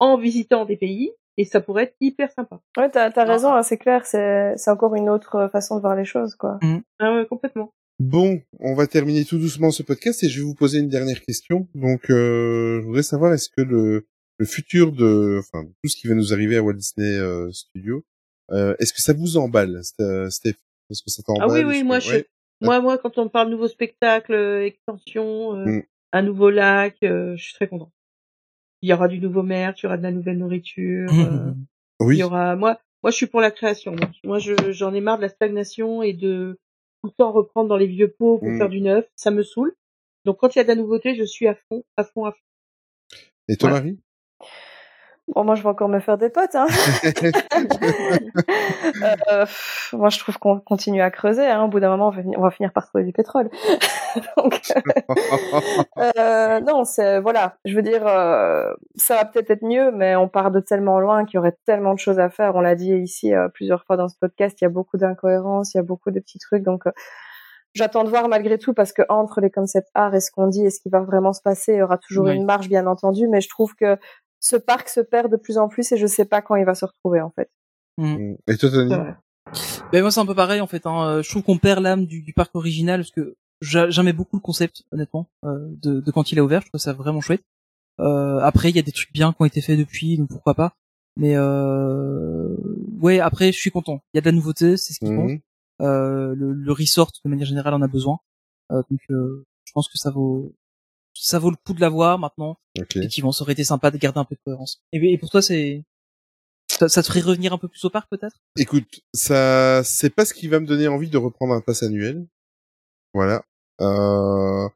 en 0.00 0.18
visitant 0.18 0.64
des 0.64 0.76
pays, 0.76 1.12
et 1.36 1.44
ça 1.44 1.60
pourrait 1.60 1.84
être 1.84 1.96
hyper 2.00 2.30
sympa. 2.32 2.60
Ouais, 2.76 2.90
t'as 2.90 3.10
as 3.14 3.24
raison, 3.24 3.52
hein, 3.54 3.62
c'est 3.62 3.78
clair, 3.78 4.04
c'est 4.04 4.52
c'est 4.56 4.70
encore 4.70 4.94
une 4.96 5.08
autre 5.08 5.48
façon 5.50 5.76
de 5.76 5.80
voir 5.80 5.94
les 5.96 6.04
choses, 6.04 6.34
quoi. 6.34 6.58
Ah 6.98 7.14
ouais, 7.14 7.26
complètement. 7.26 7.72
Bon, 8.00 8.40
on 8.58 8.74
va 8.74 8.86
terminer 8.88 9.24
tout 9.24 9.38
doucement 9.38 9.70
ce 9.70 9.82
podcast 9.84 10.24
et 10.24 10.28
je 10.28 10.40
vais 10.40 10.44
vous 10.44 10.54
poser 10.56 10.80
une 10.80 10.88
dernière 10.88 11.20
question. 11.22 11.68
Donc, 11.74 12.10
euh, 12.10 12.80
je 12.80 12.86
voudrais 12.86 13.02
savoir 13.04 13.32
est-ce 13.32 13.48
que 13.48 13.62
le, 13.62 14.06
le 14.38 14.46
futur 14.46 14.90
de, 14.92 15.38
enfin, 15.38 15.64
tout 15.64 15.88
ce 15.88 15.96
qui 15.96 16.08
va 16.08 16.14
nous 16.14 16.32
arriver 16.32 16.56
à 16.56 16.62
Walt 16.62 16.72
Disney 16.74 17.16
euh, 17.16 17.50
Studio, 17.52 18.04
euh, 18.52 18.74
est-ce 18.78 18.92
que 18.92 19.00
ça 19.02 19.12
vous 19.12 19.36
emballe, 19.36 19.80
St- 19.82 20.30
Steph 20.30 20.56
Est-ce 20.90 21.02
que 21.02 21.10
ça 21.10 21.22
t'emballe 21.22 21.48
Ah 21.48 21.52
oui, 21.52 21.64
oui, 21.64 21.80
que- 21.80 21.86
moi, 21.86 21.98
je, 22.00 22.10
ouais. 22.16 22.26
moi, 22.60 22.80
moi, 22.80 22.98
quand 22.98 23.18
on 23.18 23.28
parle 23.28 23.50
nouveau 23.50 23.68
spectacle, 23.68 24.32
euh, 24.34 24.64
extension, 24.64 25.56
euh, 25.56 25.66
Mm. 25.66 25.82
un 26.12 26.22
nouveau 26.22 26.50
lac, 26.50 26.96
euh, 27.02 27.36
je 27.36 27.42
suis 27.44 27.54
très 27.54 27.68
content. 27.68 27.92
Il 28.82 28.88
y 28.90 28.92
aura 28.92 29.08
du 29.08 29.18
nouveau 29.20 29.42
merch, 29.42 29.80
il 29.82 29.84
y 29.84 29.86
aura 29.86 29.96
de 29.96 30.02
la 30.02 30.10
nouvelle 30.10 30.38
nourriture, 30.38 31.10
euh, 31.12 31.52
il 32.00 32.06
Oui. 32.06 32.16
y 32.18 32.22
aura, 32.22 32.56
moi, 32.56 32.80
moi, 33.02 33.10
je 33.10 33.16
suis 33.16 33.26
pour 33.26 33.40
la 33.40 33.50
création. 33.50 33.92
Moi, 33.92 34.10
Moi, 34.24 34.38
je, 34.38 34.72
j'en 34.72 34.92
ai 34.94 35.00
marre 35.00 35.16
de 35.18 35.22
la 35.22 35.28
stagnation 35.28 36.02
et 36.02 36.12
de 36.12 36.58
tout 37.02 37.08
le 37.10 37.14
temps 37.16 37.32
reprendre 37.32 37.68
dans 37.68 37.76
les 37.76 37.86
vieux 37.86 38.08
pots 38.10 38.38
pour 38.38 38.48
Mm. 38.50 38.58
faire 38.58 38.68
du 38.68 38.80
neuf. 38.80 39.06
Ça 39.16 39.30
me 39.30 39.42
saoule. 39.42 39.74
Donc, 40.24 40.38
quand 40.38 40.54
il 40.54 40.58
y 40.58 40.60
a 40.60 40.64
de 40.64 40.68
la 40.68 40.74
nouveauté, 40.76 41.14
je 41.16 41.24
suis 41.24 41.46
à 41.48 41.54
fond, 41.68 41.84
à 41.96 42.04
fond, 42.04 42.24
à 42.26 42.32
fond. 42.32 42.38
Et 43.48 43.56
toi, 43.56 43.70
Voilà. 43.70 43.84
Marie? 43.84 43.98
Bon, 45.34 45.44
moi, 45.44 45.54
je 45.54 45.62
vais 45.62 45.68
encore 45.68 45.88
me 45.88 46.00
faire 46.00 46.18
des 46.18 46.28
potes, 46.28 46.54
hein. 46.54 46.66
Euh, 49.30 49.44
pff, 49.44 49.94
moi, 49.96 50.08
je 50.08 50.18
trouve 50.18 50.38
qu'on 50.38 50.60
continue 50.60 51.02
à 51.02 51.10
creuser. 51.10 51.46
Hein. 51.46 51.64
Au 51.64 51.68
bout 51.68 51.80
d'un 51.80 51.88
moment, 51.90 52.08
on 52.08 52.10
va, 52.10 52.22
finir, 52.22 52.38
on 52.38 52.42
va 52.42 52.50
finir 52.50 52.72
par 52.72 52.86
trouver 52.86 53.04
du 53.04 53.12
pétrole. 53.12 53.50
Donc, 54.36 54.60
euh, 56.18 56.60
non, 56.60 56.84
c'est 56.84 57.20
voilà. 57.20 57.56
Je 57.64 57.74
veux 57.74 57.82
dire, 57.82 58.06
euh, 58.06 58.72
ça 58.96 59.16
va 59.16 59.24
peut-être 59.24 59.50
être 59.50 59.62
mieux, 59.64 59.90
mais 59.92 60.16
on 60.16 60.28
part 60.28 60.50
de 60.50 60.60
tellement 60.60 61.00
loin 61.00 61.24
qu'il 61.24 61.36
y 61.36 61.38
aurait 61.38 61.56
tellement 61.66 61.94
de 61.94 61.98
choses 61.98 62.18
à 62.18 62.30
faire. 62.30 62.54
On 62.54 62.60
l'a 62.60 62.74
dit 62.74 62.92
ici 62.94 63.34
euh, 63.34 63.48
plusieurs 63.48 63.84
fois 63.84 63.96
dans 63.96 64.08
ce 64.08 64.16
podcast. 64.18 64.60
Il 64.60 64.64
y 64.64 64.66
a 64.66 64.70
beaucoup 64.70 64.96
d'incohérences, 64.96 65.74
il 65.74 65.78
y 65.78 65.80
a 65.80 65.84
beaucoup 65.84 66.10
de 66.10 66.20
petits 66.20 66.38
trucs. 66.38 66.62
Donc, 66.62 66.86
euh, 66.86 66.92
j'attends 67.74 68.04
de 68.04 68.08
voir 68.10 68.28
malgré 68.28 68.58
tout 68.58 68.74
parce 68.74 68.92
que 68.92 69.02
entre 69.08 69.40
les 69.40 69.50
concepts 69.50 69.88
art 69.94 70.14
et 70.14 70.20
ce 70.20 70.30
qu'on 70.30 70.46
dit 70.46 70.66
et 70.66 70.70
ce 70.70 70.80
qui 70.80 70.90
va 70.90 71.00
vraiment 71.00 71.32
se 71.32 71.42
passer, 71.42 71.72
il 71.72 71.78
y 71.78 71.82
aura 71.82 71.98
toujours 71.98 72.26
Oui. 72.26 72.36
une 72.36 72.44
marge, 72.44 72.68
bien 72.68 72.86
entendu. 72.86 73.28
Mais 73.28 73.40
je 73.40 73.48
trouve 73.48 73.74
que 73.74 73.96
ce 74.42 74.56
parc 74.56 74.88
se 74.88 75.00
perd 75.00 75.30
de 75.30 75.36
plus 75.36 75.56
en 75.56 75.68
plus 75.68 75.90
et 75.92 75.96
je 75.96 76.06
sais 76.06 76.24
pas 76.26 76.42
quand 76.42 76.56
il 76.56 76.64
va 76.66 76.74
se 76.74 76.84
retrouver 76.84 77.20
en 77.20 77.30
fait. 77.30 77.48
Mm. 77.96 78.34
Et 78.48 78.56
toi, 78.58 78.70
Tony? 78.70 78.94
Ben 79.92 80.00
moi 80.02 80.10
c'est 80.10 80.20
un 80.20 80.26
peu 80.26 80.34
pareil 80.34 80.60
en 80.60 80.66
fait. 80.66 80.86
Hein. 80.86 81.06
Euh, 81.06 81.22
Je 81.22 81.30
trouve 81.30 81.42
qu'on 81.42 81.58
perd 81.58 81.80
l'âme 81.82 82.06
du, 82.06 82.22
du 82.22 82.32
parc 82.32 82.54
original 82.54 83.00
parce 83.00 83.10
que 83.10 83.36
j'a- 83.60 83.90
j'aimais 83.90 84.12
beaucoup 84.12 84.36
le 84.36 84.40
concept 84.42 84.82
honnêtement 84.92 85.28
euh, 85.44 85.58
de, 85.82 86.00
de 86.00 86.10
quand 86.10 86.32
il 86.32 86.38
a 86.38 86.44
ouvert. 86.44 86.62
Je 86.62 86.68
trouve 86.68 86.80
ça 86.80 86.92
vraiment 86.92 87.20
chouette. 87.20 87.42
Euh, 88.00 88.38
après 88.40 88.70
il 88.70 88.76
y 88.76 88.78
a 88.78 88.82
des 88.82 88.92
trucs 88.92 89.12
bien 89.12 89.32
qui 89.32 89.42
ont 89.42 89.44
été 89.44 89.60
faits 89.60 89.78
depuis, 89.78 90.16
donc 90.18 90.28
pourquoi 90.28 90.54
pas. 90.54 90.72
Mais 91.16 91.34
euh, 91.36 92.56
ouais 93.00 93.20
après 93.20 93.52
je 93.52 93.58
suis 93.58 93.70
content. 93.70 94.00
Il 94.12 94.16
y 94.16 94.18
a 94.18 94.22
de 94.22 94.26
la 94.26 94.32
nouveauté, 94.32 94.76
c'est 94.76 94.94
ce 94.94 94.98
qui 95.00 95.06
compte. 95.06 95.30
Mhm. 95.30 95.40
Euh, 95.82 96.34
le, 96.34 96.52
le 96.52 96.72
resort 96.72 97.10
de 97.24 97.28
manière 97.30 97.46
générale 97.46 97.74
en 97.74 97.82
a 97.82 97.88
besoin. 97.88 98.18
Euh, 98.72 98.82
donc 98.90 99.00
euh, 99.10 99.44
je 99.66 99.72
pense 99.72 99.88
que 99.88 99.98
ça 99.98 100.10
vaut 100.10 100.52
ça 101.14 101.38
vaut 101.38 101.50
le 101.50 101.56
coup 101.56 101.74
de 101.74 101.80
l'avoir 101.80 102.18
maintenant. 102.18 102.58
Ok. 102.78 102.96
Effectivement, 102.96 103.32
ça 103.32 103.42
aurait 103.42 103.52
été 103.52 103.64
sympa 103.64 103.90
de 103.90 103.98
garder 103.98 104.18
un 104.20 104.24
peu 104.24 104.34
de 104.34 104.40
cohérence. 104.44 104.82
Et, 104.92 105.12
et 105.12 105.18
pour 105.18 105.30
toi 105.30 105.42
c'est 105.42 105.84
ça, 106.68 106.88
ça 106.88 107.02
te 107.02 107.08
ferait 107.08 107.20
revenir 107.20 107.52
un 107.52 107.58
peu 107.58 107.68
plus 107.68 107.84
au 107.84 107.90
parc 107.90 108.08
peut-être? 108.10 108.36
Écoute, 108.56 109.00
ça, 109.12 109.82
c'est 109.84 110.10
pas 110.10 110.24
ce 110.24 110.32
qui 110.32 110.48
va 110.48 110.58
me 110.58 110.66
donner 110.66 110.88
envie 110.88 111.10
de 111.10 111.18
reprendre 111.18 111.52
un 111.52 111.60
pass 111.60 111.82
annuel. 111.82 112.26
Voilà. 113.14 113.44
Euh... 113.80 114.68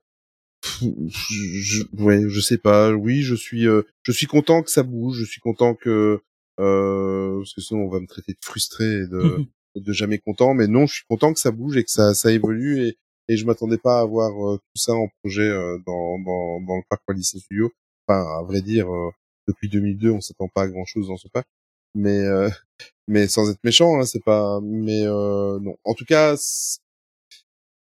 Je, 0.82 0.88
je- 1.08 2.02
ouais, 2.02 2.22
je 2.28 2.40
sais 2.40 2.58
pas. 2.58 2.92
Oui, 2.92 3.22
je 3.22 3.34
suis, 3.34 3.66
euh, 3.66 3.82
je 4.02 4.12
suis 4.12 4.26
content 4.26 4.62
que 4.62 4.70
ça 4.70 4.82
bouge. 4.82 5.18
Je 5.20 5.24
suis 5.24 5.40
content 5.40 5.74
que, 5.74 6.20
euh, 6.58 7.38
parce 7.38 7.54
que 7.54 7.60
sinon 7.60 7.82
on 7.82 7.88
va 7.88 8.00
me 8.00 8.06
traiter 8.06 8.32
de 8.32 8.38
frustré 8.42 8.84
et 8.84 9.06
de, 9.06 9.46
de 9.76 9.92
jamais 9.92 10.18
content. 10.18 10.54
Mais 10.54 10.66
non, 10.66 10.86
je 10.86 10.94
suis 10.94 11.04
content 11.08 11.32
que 11.32 11.40
ça 11.40 11.50
bouge 11.50 11.76
et 11.76 11.84
que 11.84 11.90
ça, 11.90 12.14
ça 12.14 12.32
évolue 12.32 12.86
et, 12.86 12.98
et 13.28 13.36
je 13.36 13.44
m'attendais 13.46 13.78
pas 13.78 13.98
à 13.98 14.02
avoir 14.02 14.30
euh, 14.50 14.56
tout 14.56 14.80
ça 14.80 14.92
en 14.92 15.08
projet 15.22 15.42
euh, 15.48 15.78
dans, 15.86 16.18
dans, 16.20 16.60
dans 16.60 16.76
le 16.76 16.82
parc 16.88 17.02
Walt 17.08 17.16
Disney 17.16 17.40
Studio. 17.42 17.70
Enfin, 18.06 18.20
à 18.38 18.42
vrai 18.42 18.60
dire, 18.60 18.88
euh, 18.92 19.10
depuis 19.48 19.68
2002, 19.68 20.10
on 20.10 20.20
s'attend 20.20 20.48
pas 20.48 20.62
à 20.62 20.68
grand 20.68 20.84
chose 20.84 21.08
dans 21.08 21.16
ce 21.16 21.28
parc. 21.28 21.46
Mais 21.94 22.18
euh, 22.20 22.48
mais 23.08 23.26
sans 23.28 23.50
être 23.50 23.58
méchant, 23.64 23.98
hein, 24.00 24.04
c'est 24.04 24.22
pas. 24.24 24.60
Mais 24.62 25.02
euh, 25.06 25.58
non. 25.60 25.76
En 25.84 25.94
tout 25.94 26.04
cas, 26.04 26.36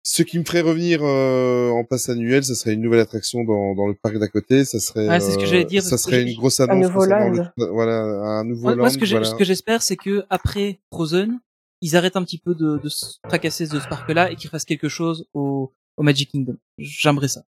ce 0.04 0.24
qui 0.24 0.40
me 0.40 0.46
ferait 0.46 0.62
revenir 0.62 1.00
euh, 1.04 1.70
en 1.72 1.84
passe 1.84 2.08
annuel, 2.08 2.44
ça 2.46 2.56
serait 2.56 2.74
une 2.74 2.82
nouvelle 2.82 3.02
attraction 3.02 3.44
dans, 3.44 3.76
dans 3.76 3.88
le 3.88 3.94
parc 3.94 4.18
d'à 4.18 4.28
côté. 4.30 4.64
Ça 4.64 4.80
serait. 4.80 5.08
Ouais, 5.10 5.20
c'est 5.20 5.32
ce 5.34 5.38
que 5.38 5.46
j'allais 5.46 5.66
dire, 5.66 5.84
Ça 5.84 5.98
serait 5.98 6.24
une 6.24 6.38
grosse 6.38 6.60
annonce. 6.62 6.86
nouveau 6.88 7.00
concernant 7.02 7.30
land. 7.30 7.50
le- 7.58 7.66
voilà, 7.68 7.98
un 8.02 8.44
nouveau 8.46 8.64
Moi, 8.64 8.72
land. 8.76 8.82
moi, 8.84 8.90
ce 8.90 8.98
que 8.98 9.06
j'ai- 9.06 9.16
voilà. 9.16 9.30
ce 9.30 9.36
que 9.36 9.44
j'espère, 9.44 9.82
c'est 9.84 9.98
que 9.98 10.26
après 10.30 10.80
Frozen, 10.94 11.40
ils 11.82 11.96
arrêtent 11.96 12.16
un 12.16 12.24
petit 12.24 12.40
peu 12.40 12.56
de, 12.56 12.78
de 12.78 12.90
se 12.90 13.18
tracasser 13.28 13.68
de 13.68 13.80
ce 13.80 13.88
parc-là 13.88 14.32
et 14.32 14.36
qu'ils 14.36 14.50
fassent 14.50 14.66
quelque 14.66 14.90
chose 14.90 15.28
au, 15.34 15.74
au 15.98 16.04
Magic 16.04 16.32
Kingdom. 16.32 16.58
J'aimerais 16.78 17.28
ça. 17.28 17.44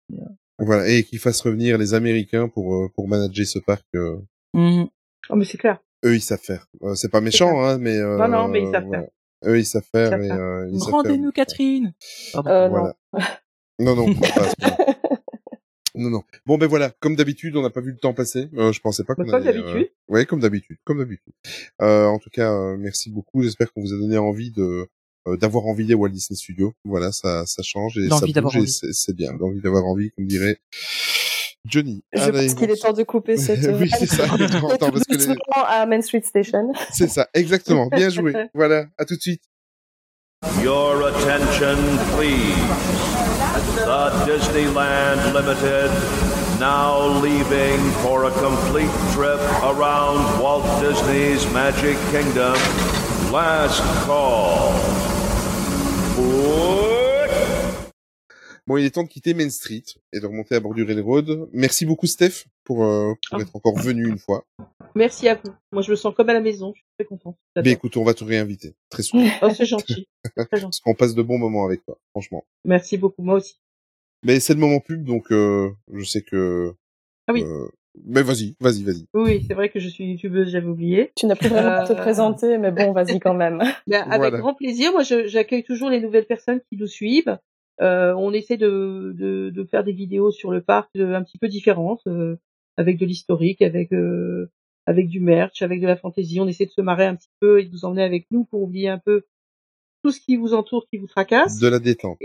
Voilà, 0.59 0.89
et 0.89 1.03
qu'ils 1.05 1.19
fassent 1.19 1.41
revenir 1.41 1.79
les 1.79 1.95
Américains 1.95 2.49
pour 2.49 2.75
euh, 2.77 2.89
pour 2.95 3.09
manager 3.09 3.47
ce 3.47 3.59
parc. 3.59 3.85
euh, 3.97 4.17
mhm. 4.55 4.87
Oh, 5.31 5.37
mais 5.37 5.45
c'est 5.45 5.59
clair. 5.59 5.79
eux, 6.05 6.15
ils 6.15 6.21
savent 6.21 6.39
faire. 6.43 6.67
Euh, 6.83 6.95
c'est 6.95 7.09
pas 7.11 7.21
méchant, 7.21 7.65
hein, 7.65 7.79
mais 7.79 7.97
euh, 7.99 8.19
Non, 8.19 8.29
non, 8.29 8.49
mais 8.49 8.63
ils 8.63 8.71
savent 8.71 8.85
voilà. 8.85 9.03
faire. 9.03 9.11
Eux, 9.47 9.59
ils 9.59 9.65
savent 9.67 9.85
faire. 9.91 10.11
savent 10.11 10.23
et, 10.23 10.29
faire. 10.29 10.39
euh, 10.39 10.69
ils 10.73 10.81
savent 10.81 10.93
Rendez-nous 10.93 11.33
faire. 11.33 11.47
Catherine. 11.47 11.95
Pardon. 12.33 12.51
Euh, 12.51 12.69
Voilà. 12.69 12.95
Non, 13.81 13.97
non, 13.97 14.15
pas 14.21 14.27
à 14.27 14.49
ce 14.51 14.55
point. 14.57 14.94
Non, 15.95 16.11
non. 16.11 16.23
Bon, 16.47 16.59
ben 16.59 16.67
voilà. 16.67 16.91
Comme 17.01 17.15
d'habitude, 17.17 17.57
on 17.57 17.63
n'a 17.63 17.71
pas 17.71 17.81
vu 17.81 17.93
le 17.93 17.99
temps 17.99 18.15
passer. 18.15 18.49
Euh, 18.57 18.73
je 18.73 18.81
pensais 18.81 19.05
pas 19.05 19.15
qu'on 19.15 19.25
comme 19.25 19.35
allait, 19.35 19.53
d'habitude. 19.53 19.89
Euh... 20.11 20.13
Ouais, 20.13 20.27
comme 20.27 20.41
d'habitude, 20.41 20.77
comme 20.85 20.99
d'habitude. 20.99 21.33
Euh, 21.83 22.07
en 22.07 22.19
tout 22.19 22.31
cas, 22.31 22.53
euh, 22.53 22.77
merci 22.77 23.11
beaucoup. 23.11 23.43
J'espère 23.43 23.73
qu'on 23.73 23.83
vous 23.83 23.93
a 23.95 23.99
donné 23.99 24.19
envie 24.19 24.51
de 24.51 24.89
euh, 25.27 25.37
d'avoir 25.37 25.67
envie 25.67 25.87
des 25.87 25.95
Walt 25.95 26.09
Disney 26.11 26.37
Studios. 26.37 26.75
Voilà, 26.85 27.13
ça, 27.13 27.47
ça 27.47 27.63
change 27.63 27.97
et 27.99 28.09
ça 28.09 28.21
bouge 28.43 28.59
c'est 28.67 29.15
bien. 29.17 29.33
L'envie 29.39 29.61
d'avoir 29.61 29.85
envie, 29.85 30.11
comme 30.11 30.27
dirait 30.27 30.59
Johnny. 31.65 32.03
Je 32.13 32.21
Allez, 32.21 32.47
pense 32.49 32.55
qu'il 32.55 32.71
est 32.71 32.77
temps 32.77 32.93
de 32.93 33.03
couper 33.05 33.37
cette. 33.39 33.65
oui, 33.81 33.89
c'est 33.99 34.07
ça. 34.07 34.27
il 34.37 34.43
est 34.43 34.49
temps, 34.51 34.69
attends, 34.71 34.91
parce 34.91 35.05
que 35.05 35.13
les- 35.13 35.17
Doucement 35.19 35.65
à 35.67 35.87
Main 35.87 36.03
Street 36.03 36.23
Station. 36.23 36.73
C'est 36.93 37.09
ça, 37.09 37.29
exactement. 37.35 37.87
Bien 37.87 38.11
joué. 38.11 38.35
Voilà, 38.55 38.87
à 38.99 39.05
tout 39.05 39.17
de 39.17 39.21
suite. 39.21 39.43
Your 40.63 41.07
attention, 41.07 41.77
please. 42.19 43.14
The 43.75 44.11
Disneyland 44.25 45.35
Limited 45.35 45.91
now 46.61 47.21
leaving 47.21 47.81
for 48.03 48.25
a 48.25 48.31
complete 48.31 48.91
trip 49.13 49.41
around 49.63 50.41
Walt 50.41 50.65
Disney's 50.81 51.45
Magic 51.53 51.97
Kingdom. 52.13 52.55
Last 53.33 53.83
call. 54.07 54.73
Bon, 58.67 58.79
il 58.79 58.87
est 58.87 58.91
temps 58.91 59.03
de 59.03 59.09
quitter 59.09 59.35
Main 59.35 59.51
Street 59.51 59.83
et 60.13 60.21
de 60.21 60.27
remonter 60.27 60.55
à 60.55 60.61
bord 60.61 60.73
du 60.73 60.85
Railroad. 60.85 61.49
Merci 61.53 61.85
beaucoup, 61.85 62.07
Steph, 62.07 62.47
pour, 62.65 62.85
euh, 62.85 63.13
pour 63.31 63.39
Ah. 63.39 63.43
être 63.43 63.55
encore 63.55 63.77
venu 63.79 64.09
une 64.09 64.19
fois. 64.19 64.45
Merci 64.95 65.29
à 65.29 65.35
vous. 65.35 65.53
Moi, 65.73 65.83
je 65.83 65.91
me 65.91 65.97
sens 65.97 66.15
comme 66.15 66.29
à 66.29 66.35
la 66.35 66.41
maison. 66.41 66.73
Je 66.75 66.81
suis 66.81 66.87
très 66.99 67.05
contente. 67.05 67.37
Mais 67.57 67.73
écoute, 67.73 67.97
on 67.97 68.05
va 68.05 68.15
te 68.15 68.25
réinviter. 68.25 68.75
Très 68.91 69.03
souvent. 69.03 69.25
Oh, 69.43 69.51
c'est 69.55 69.67
gentil. 69.67 70.07
Gentil. 70.37 70.49
Parce 70.63 70.81
qu'on 70.81 70.95
passe 70.95 71.15
de 71.15 71.23
bons 71.23 71.39
moments 71.39 71.65
avec 71.67 71.85
toi, 71.85 71.99
franchement. 72.11 72.45
Merci 72.65 72.97
beaucoup. 72.99 73.23
Moi 73.23 73.37
aussi. 73.37 73.57
Mais 74.25 74.41
c'est 74.41 74.55
le 74.55 74.61
moment 74.61 74.81
pub, 74.81 75.05
donc 75.05 75.31
euh, 75.33 75.71
je 75.93 76.05
sais 76.05 76.23
que... 76.23 76.73
Ah 77.29 77.33
oui. 77.35 77.43
euh, 77.45 77.69
Mais 78.07 78.23
vas-y, 78.23 78.57
vas-y, 78.59 78.83
vas-y. 78.83 79.07
Oui, 79.13 79.45
c'est 79.47 79.53
vrai 79.55 79.69
que 79.69 79.79
je 79.81 79.89
suis 79.89 80.05
youtubeuse, 80.05 80.49
j'avais 80.49 80.67
oublié. 80.67 81.13
Tu 81.17 81.27
n'as 81.27 81.37
plus 81.37 81.49
vraiment 81.49 81.69
à 81.83 81.87
te 81.87 81.93
Euh. 81.93 81.97
présenter, 81.97 82.57
mais 82.59 82.71
bon, 82.71 82.93
vas-y 82.93 83.21
quand 83.21 83.35
même. 83.35 83.59
Ben, 83.87 84.03
avec 84.03 84.17
Voilà. 84.19 84.39
grand 84.39 84.55
plaisir. 84.55 84.93
Moi, 84.93 85.03
j'accueille 85.03 85.63
toujours 85.65 85.91
les 85.91 86.01
nouvelles 86.01 86.27
personnes 86.27 86.61
qui 86.71 86.77
nous 86.79 86.87
suivent. 86.87 87.39
Euh, 87.83 88.15
on 88.15 88.33
essaie 88.33 88.57
de, 88.57 89.13
de, 89.19 89.51
de 89.51 89.65
faire 89.65 89.85
des 89.85 89.93
vidéos 89.93 90.31
sur 90.31 90.51
le 90.53 90.63
parc 90.63 90.89
euh, 90.97 91.15
un 91.15 91.23
petit 91.25 91.39
peu 91.39 91.49
différentes, 91.49 92.03
euh, 92.07 92.37
avec 92.77 92.99
de 92.99 93.07
l'historique, 93.07 93.63
avec 93.63 93.93
euh, 93.93 94.51
avec 94.87 95.09
du 95.09 95.21
merch, 95.21 95.63
avec 95.63 95.81
de 95.81 95.87
la 95.87 95.97
fantaisie. 95.97 96.41
On 96.41 96.47
essaie 96.49 96.67
de 96.67 96.71
se 96.71 96.81
marrer 96.81 97.07
un 97.07 97.17
petit 97.17 97.31
peu 97.41 97.61
et 97.61 97.65
de 97.65 97.71
vous 97.71 97.85
emmener 97.85 98.03
avec 98.03 98.27
nous 98.31 98.45
pour 98.45 98.63
oublier 98.63 98.89
un 98.89 98.99
peu 98.99 99.23
tout 100.03 100.11
ce 100.11 100.21
qui 100.21 100.37
vous 100.37 100.53
entoure, 100.55 100.87
qui 100.91 100.99
vous 100.99 101.07
tracasse, 101.07 101.59
De 101.59 101.69
la 101.69 101.79
détente. 101.79 102.19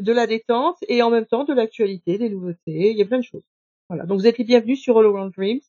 de 0.00 0.12
la 0.12 0.26
détente 0.26 0.76
et 0.88 1.02
en 1.02 1.10
même 1.10 1.26
temps 1.26 1.44
de 1.44 1.52
l'actualité, 1.52 2.18
des 2.18 2.30
nouveautés. 2.30 2.90
Il 2.92 2.96
y 2.96 3.02
a 3.02 3.06
plein 3.06 3.18
de 3.18 3.24
choses. 3.24 3.42
Voilà. 3.88 4.04
Donc 4.06 4.20
vous 4.20 4.26
êtes 4.26 4.38
les 4.38 4.44
bienvenus 4.44 4.80
sur 4.80 4.98
All 4.98 5.06
Around 5.06 5.32
Dreams, 5.34 5.60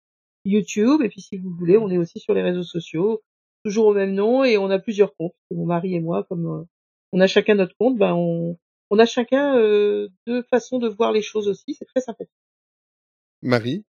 YouTube, 0.45 1.01
et 1.01 1.09
puis 1.09 1.21
si 1.21 1.37
vous 1.37 1.49
voulez, 1.51 1.77
on 1.77 1.89
est 1.89 1.97
aussi 1.97 2.19
sur 2.19 2.33
les 2.33 2.41
réseaux 2.43 2.63
sociaux, 2.63 3.21
toujours 3.63 3.87
au 3.87 3.93
même 3.93 4.13
nom, 4.13 4.43
et 4.43 4.57
on 4.57 4.69
a 4.69 4.77
plusieurs 4.79 5.15
comptes. 5.15 5.35
Mon 5.51 5.65
mari 5.65 5.95
et 5.95 5.99
moi, 5.99 6.23
comme 6.29 6.45
euh, 6.47 6.63
on 7.11 7.19
a 7.19 7.27
chacun 7.27 7.55
notre 7.55 7.75
compte, 7.77 7.97
ben 7.97 8.13
on, 8.13 8.57
on 8.91 8.99
a 8.99 9.05
chacun 9.05 9.57
euh, 9.57 10.09
deux 10.27 10.43
façons 10.43 10.77
de 10.79 10.87
voir 10.87 11.11
les 11.11 11.21
choses 11.23 11.47
aussi. 11.47 11.73
C'est 11.73 11.85
très 11.85 12.01
sympathique. 12.01 12.31
Marie? 13.41 13.83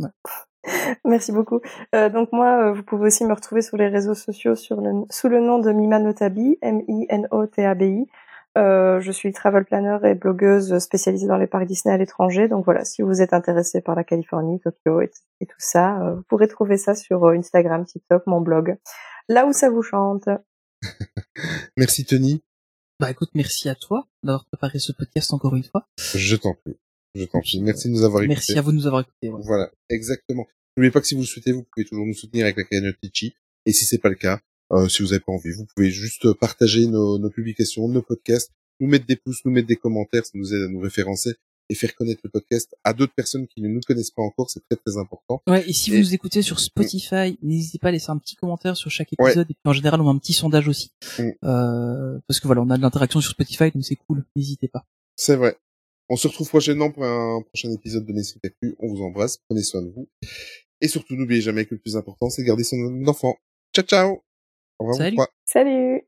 Merci 1.04 1.32
beaucoup. 1.32 1.60
Euh, 1.94 2.08
donc 2.08 2.32
moi, 2.32 2.68
euh, 2.68 2.72
vous 2.72 2.82
pouvez 2.82 3.06
aussi 3.06 3.24
me 3.24 3.32
retrouver 3.32 3.62
sur 3.62 3.76
les 3.76 3.88
réseaux 3.88 4.14
sociaux 4.14 4.54
sur 4.54 4.80
le, 4.80 5.04
sous 5.10 5.28
le 5.28 5.40
nom 5.40 5.58
de 5.58 5.72
Mima 5.72 5.98
Notabi, 5.98 6.58
M-I-N-O-T-A-B-I. 6.62 8.06
Euh, 8.58 8.98
je 9.00 9.12
suis 9.12 9.32
travel 9.32 9.64
planner 9.64 9.98
et 10.04 10.14
blogueuse 10.14 10.78
spécialisée 10.78 11.28
dans 11.28 11.36
les 11.36 11.46
parcs 11.46 11.66
Disney 11.66 11.94
à 11.94 11.98
l'étranger. 11.98 12.48
Donc 12.48 12.64
voilà, 12.64 12.84
si 12.84 13.02
vous 13.02 13.22
êtes 13.22 13.32
intéressé 13.32 13.80
par 13.80 13.94
la 13.94 14.02
Californie, 14.02 14.58
Tokyo 14.58 15.00
et, 15.00 15.10
et 15.40 15.46
tout 15.46 15.56
ça, 15.58 16.00
euh, 16.00 16.14
vous 16.16 16.22
pourrez 16.22 16.48
trouver 16.48 16.76
ça 16.76 16.94
sur 16.94 17.24
euh, 17.24 17.38
Instagram, 17.38 17.84
TikTok, 17.84 18.26
mon 18.26 18.40
blog, 18.40 18.76
là 19.28 19.46
où 19.46 19.52
ça 19.52 19.70
vous 19.70 19.82
chante. 19.82 20.28
Merci, 21.76 22.04
Tony. 22.04 22.42
Bah 23.00 23.12
écoute, 23.12 23.30
merci 23.32 23.68
à 23.68 23.76
toi 23.76 24.08
d'avoir 24.24 24.44
préparé 24.46 24.80
ce 24.80 24.90
podcast 24.90 25.32
encore 25.32 25.54
une 25.54 25.62
fois. 25.62 25.86
Je 26.16 26.34
t'en 26.34 26.54
prie. 26.54 26.76
Je. 27.14 27.24
Merci 27.60 27.88
de 27.88 27.92
nous 27.94 28.04
avoir 28.04 28.22
écoutés. 28.22 28.34
Merci 28.34 28.58
à 28.58 28.62
vous 28.62 28.70
de 28.70 28.76
nous 28.76 28.86
avoir 28.86 29.02
écoutés. 29.02 29.28
voilà. 29.28 29.44
Voilà, 29.44 29.70
exactement. 29.88 30.46
N'oubliez 30.76 30.92
pas 30.92 31.00
que 31.00 31.06
si 31.06 31.14
vous 31.14 31.22
le 31.22 31.26
souhaitez, 31.26 31.52
vous 31.52 31.64
pouvez 31.64 31.84
toujours 31.84 32.06
nous 32.06 32.14
soutenir 32.14 32.44
avec 32.44 32.56
la 32.56 32.64
cagnotte 32.64 32.96
Litchi. 33.02 33.34
Et 33.66 33.72
si 33.72 33.84
c'est 33.84 33.98
pas 33.98 34.08
le 34.08 34.14
cas, 34.14 34.40
euh, 34.72 34.88
si 34.88 35.02
vous 35.02 35.08
n'avez 35.08 35.20
pas 35.20 35.32
envie, 35.32 35.50
vous 35.50 35.66
pouvez 35.74 35.90
juste 35.90 36.32
partager 36.34 36.86
nos, 36.86 37.18
nos 37.18 37.30
publications, 37.30 37.88
nos 37.88 38.02
podcasts, 38.02 38.52
nous 38.80 38.88
mettre 38.88 39.06
des 39.06 39.16
pouces, 39.16 39.44
nous 39.44 39.50
mettre 39.50 39.66
des 39.66 39.76
commentaires, 39.76 40.24
ça 40.24 40.32
nous 40.34 40.54
aide 40.54 40.62
à 40.62 40.68
nous 40.68 40.80
référencer 40.80 41.34
et 41.70 41.74
faire 41.74 41.94
connaître 41.94 42.20
le 42.24 42.30
podcast 42.30 42.74
à 42.84 42.92
d'autres 42.92 43.12
personnes 43.14 43.46
qui 43.46 43.60
ne 43.60 43.68
nous 43.68 43.80
connaissent 43.86 44.10
pas 44.10 44.22
encore, 44.22 44.50
c'est 44.50 44.62
très 44.68 44.76
très 44.76 44.96
important. 44.96 45.42
Ouais, 45.46 45.68
et 45.68 45.72
si 45.72 45.90
vous 45.90 45.98
nous 45.98 46.14
écoutez 46.14 46.42
sur 46.42 46.60
Spotify, 46.60 47.38
n'hésitez 47.42 47.78
pas 47.78 47.88
à 47.88 47.92
laisser 47.92 48.10
un 48.10 48.18
petit 48.18 48.36
commentaire 48.36 48.76
sur 48.76 48.90
chaque 48.90 49.12
épisode. 49.12 49.50
Et 49.50 49.54
puis 49.54 49.62
en 49.64 49.72
général, 49.72 50.00
on 50.00 50.04
met 50.04 50.10
un 50.10 50.18
petit 50.18 50.32
sondage 50.32 50.68
aussi. 50.68 50.92
Mm. 51.18 51.30
Euh, 51.44 52.18
parce 52.26 52.40
que 52.40 52.46
voilà, 52.46 52.62
on 52.62 52.70
a 52.70 52.76
de 52.76 52.82
l'interaction 52.82 53.20
sur 53.20 53.32
Spotify, 53.32 53.70
donc 53.70 53.84
c'est 53.84 53.96
cool. 53.96 54.24
N'hésitez 54.34 54.68
pas. 54.68 54.86
C'est 55.16 55.36
vrai. 55.36 55.58
On 56.10 56.16
se 56.16 56.26
retrouve 56.26 56.48
prochainement 56.48 56.90
pour 56.90 57.04
un 57.04 57.42
prochain 57.42 57.70
épisode 57.70 58.06
de 58.06 58.12
Messi 58.14 58.38
Actu. 58.42 58.74
On 58.78 58.88
vous 58.88 59.02
embrasse, 59.02 59.38
prenez 59.46 59.62
soin 59.62 59.82
de 59.82 59.90
vous. 59.94 60.08
Et 60.80 60.88
surtout, 60.88 61.14
n'oubliez 61.16 61.42
jamais 61.42 61.66
que 61.66 61.74
le 61.74 61.80
plus 61.80 61.96
important, 61.96 62.30
c'est 62.30 62.42
de 62.42 62.46
garder 62.46 62.64
son 62.64 62.76
enfant. 63.06 63.36
Ciao, 63.74 63.84
ciao 63.84 64.24
Au 64.78 64.86
revoir, 64.86 64.96
Salut. 64.96 65.18
Salut 65.44 66.02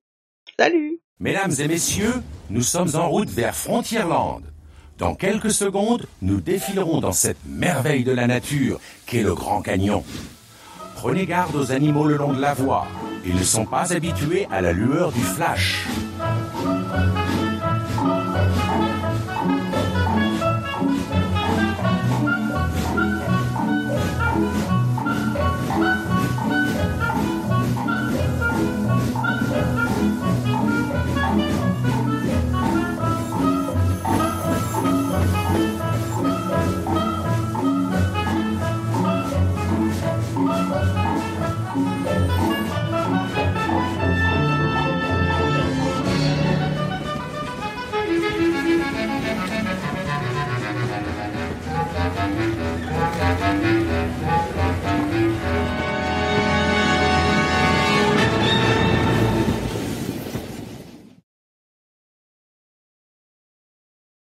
Salut 0.59 1.01
Mesdames 1.19 1.53
et 1.59 1.69
messieurs, 1.69 2.15
nous 2.49 2.63
sommes 2.63 2.95
en 2.95 3.11
route 3.11 3.29
vers 3.29 3.55
Frontierland. 3.55 4.43
Dans 4.97 5.15
quelques 5.15 5.51
secondes, 5.51 6.07
nous 6.23 6.41
défilerons 6.41 7.01
dans 7.01 7.13
cette 7.13 7.45
merveille 7.47 8.05
de 8.05 8.13
la 8.13 8.27
nature 8.27 8.81
qu'est 9.07 9.23
le 9.23 9.35
Grand 9.35 9.61
Canyon. 9.61 10.03
Prenez 10.95 11.27
garde 11.27 11.55
aux 11.57 11.73
animaux 11.73 12.07
le 12.07 12.17
long 12.17 12.33
de 12.33 12.41
la 12.41 12.55
voie. 12.55 12.87
Ils 13.27 13.37
ne 13.37 13.43
sont 13.43 13.67
pas 13.67 13.93
habitués 13.93 14.47
à 14.51 14.63
la 14.63 14.73
lueur 14.73 15.13
du 15.13 15.21
flash. 15.21 15.87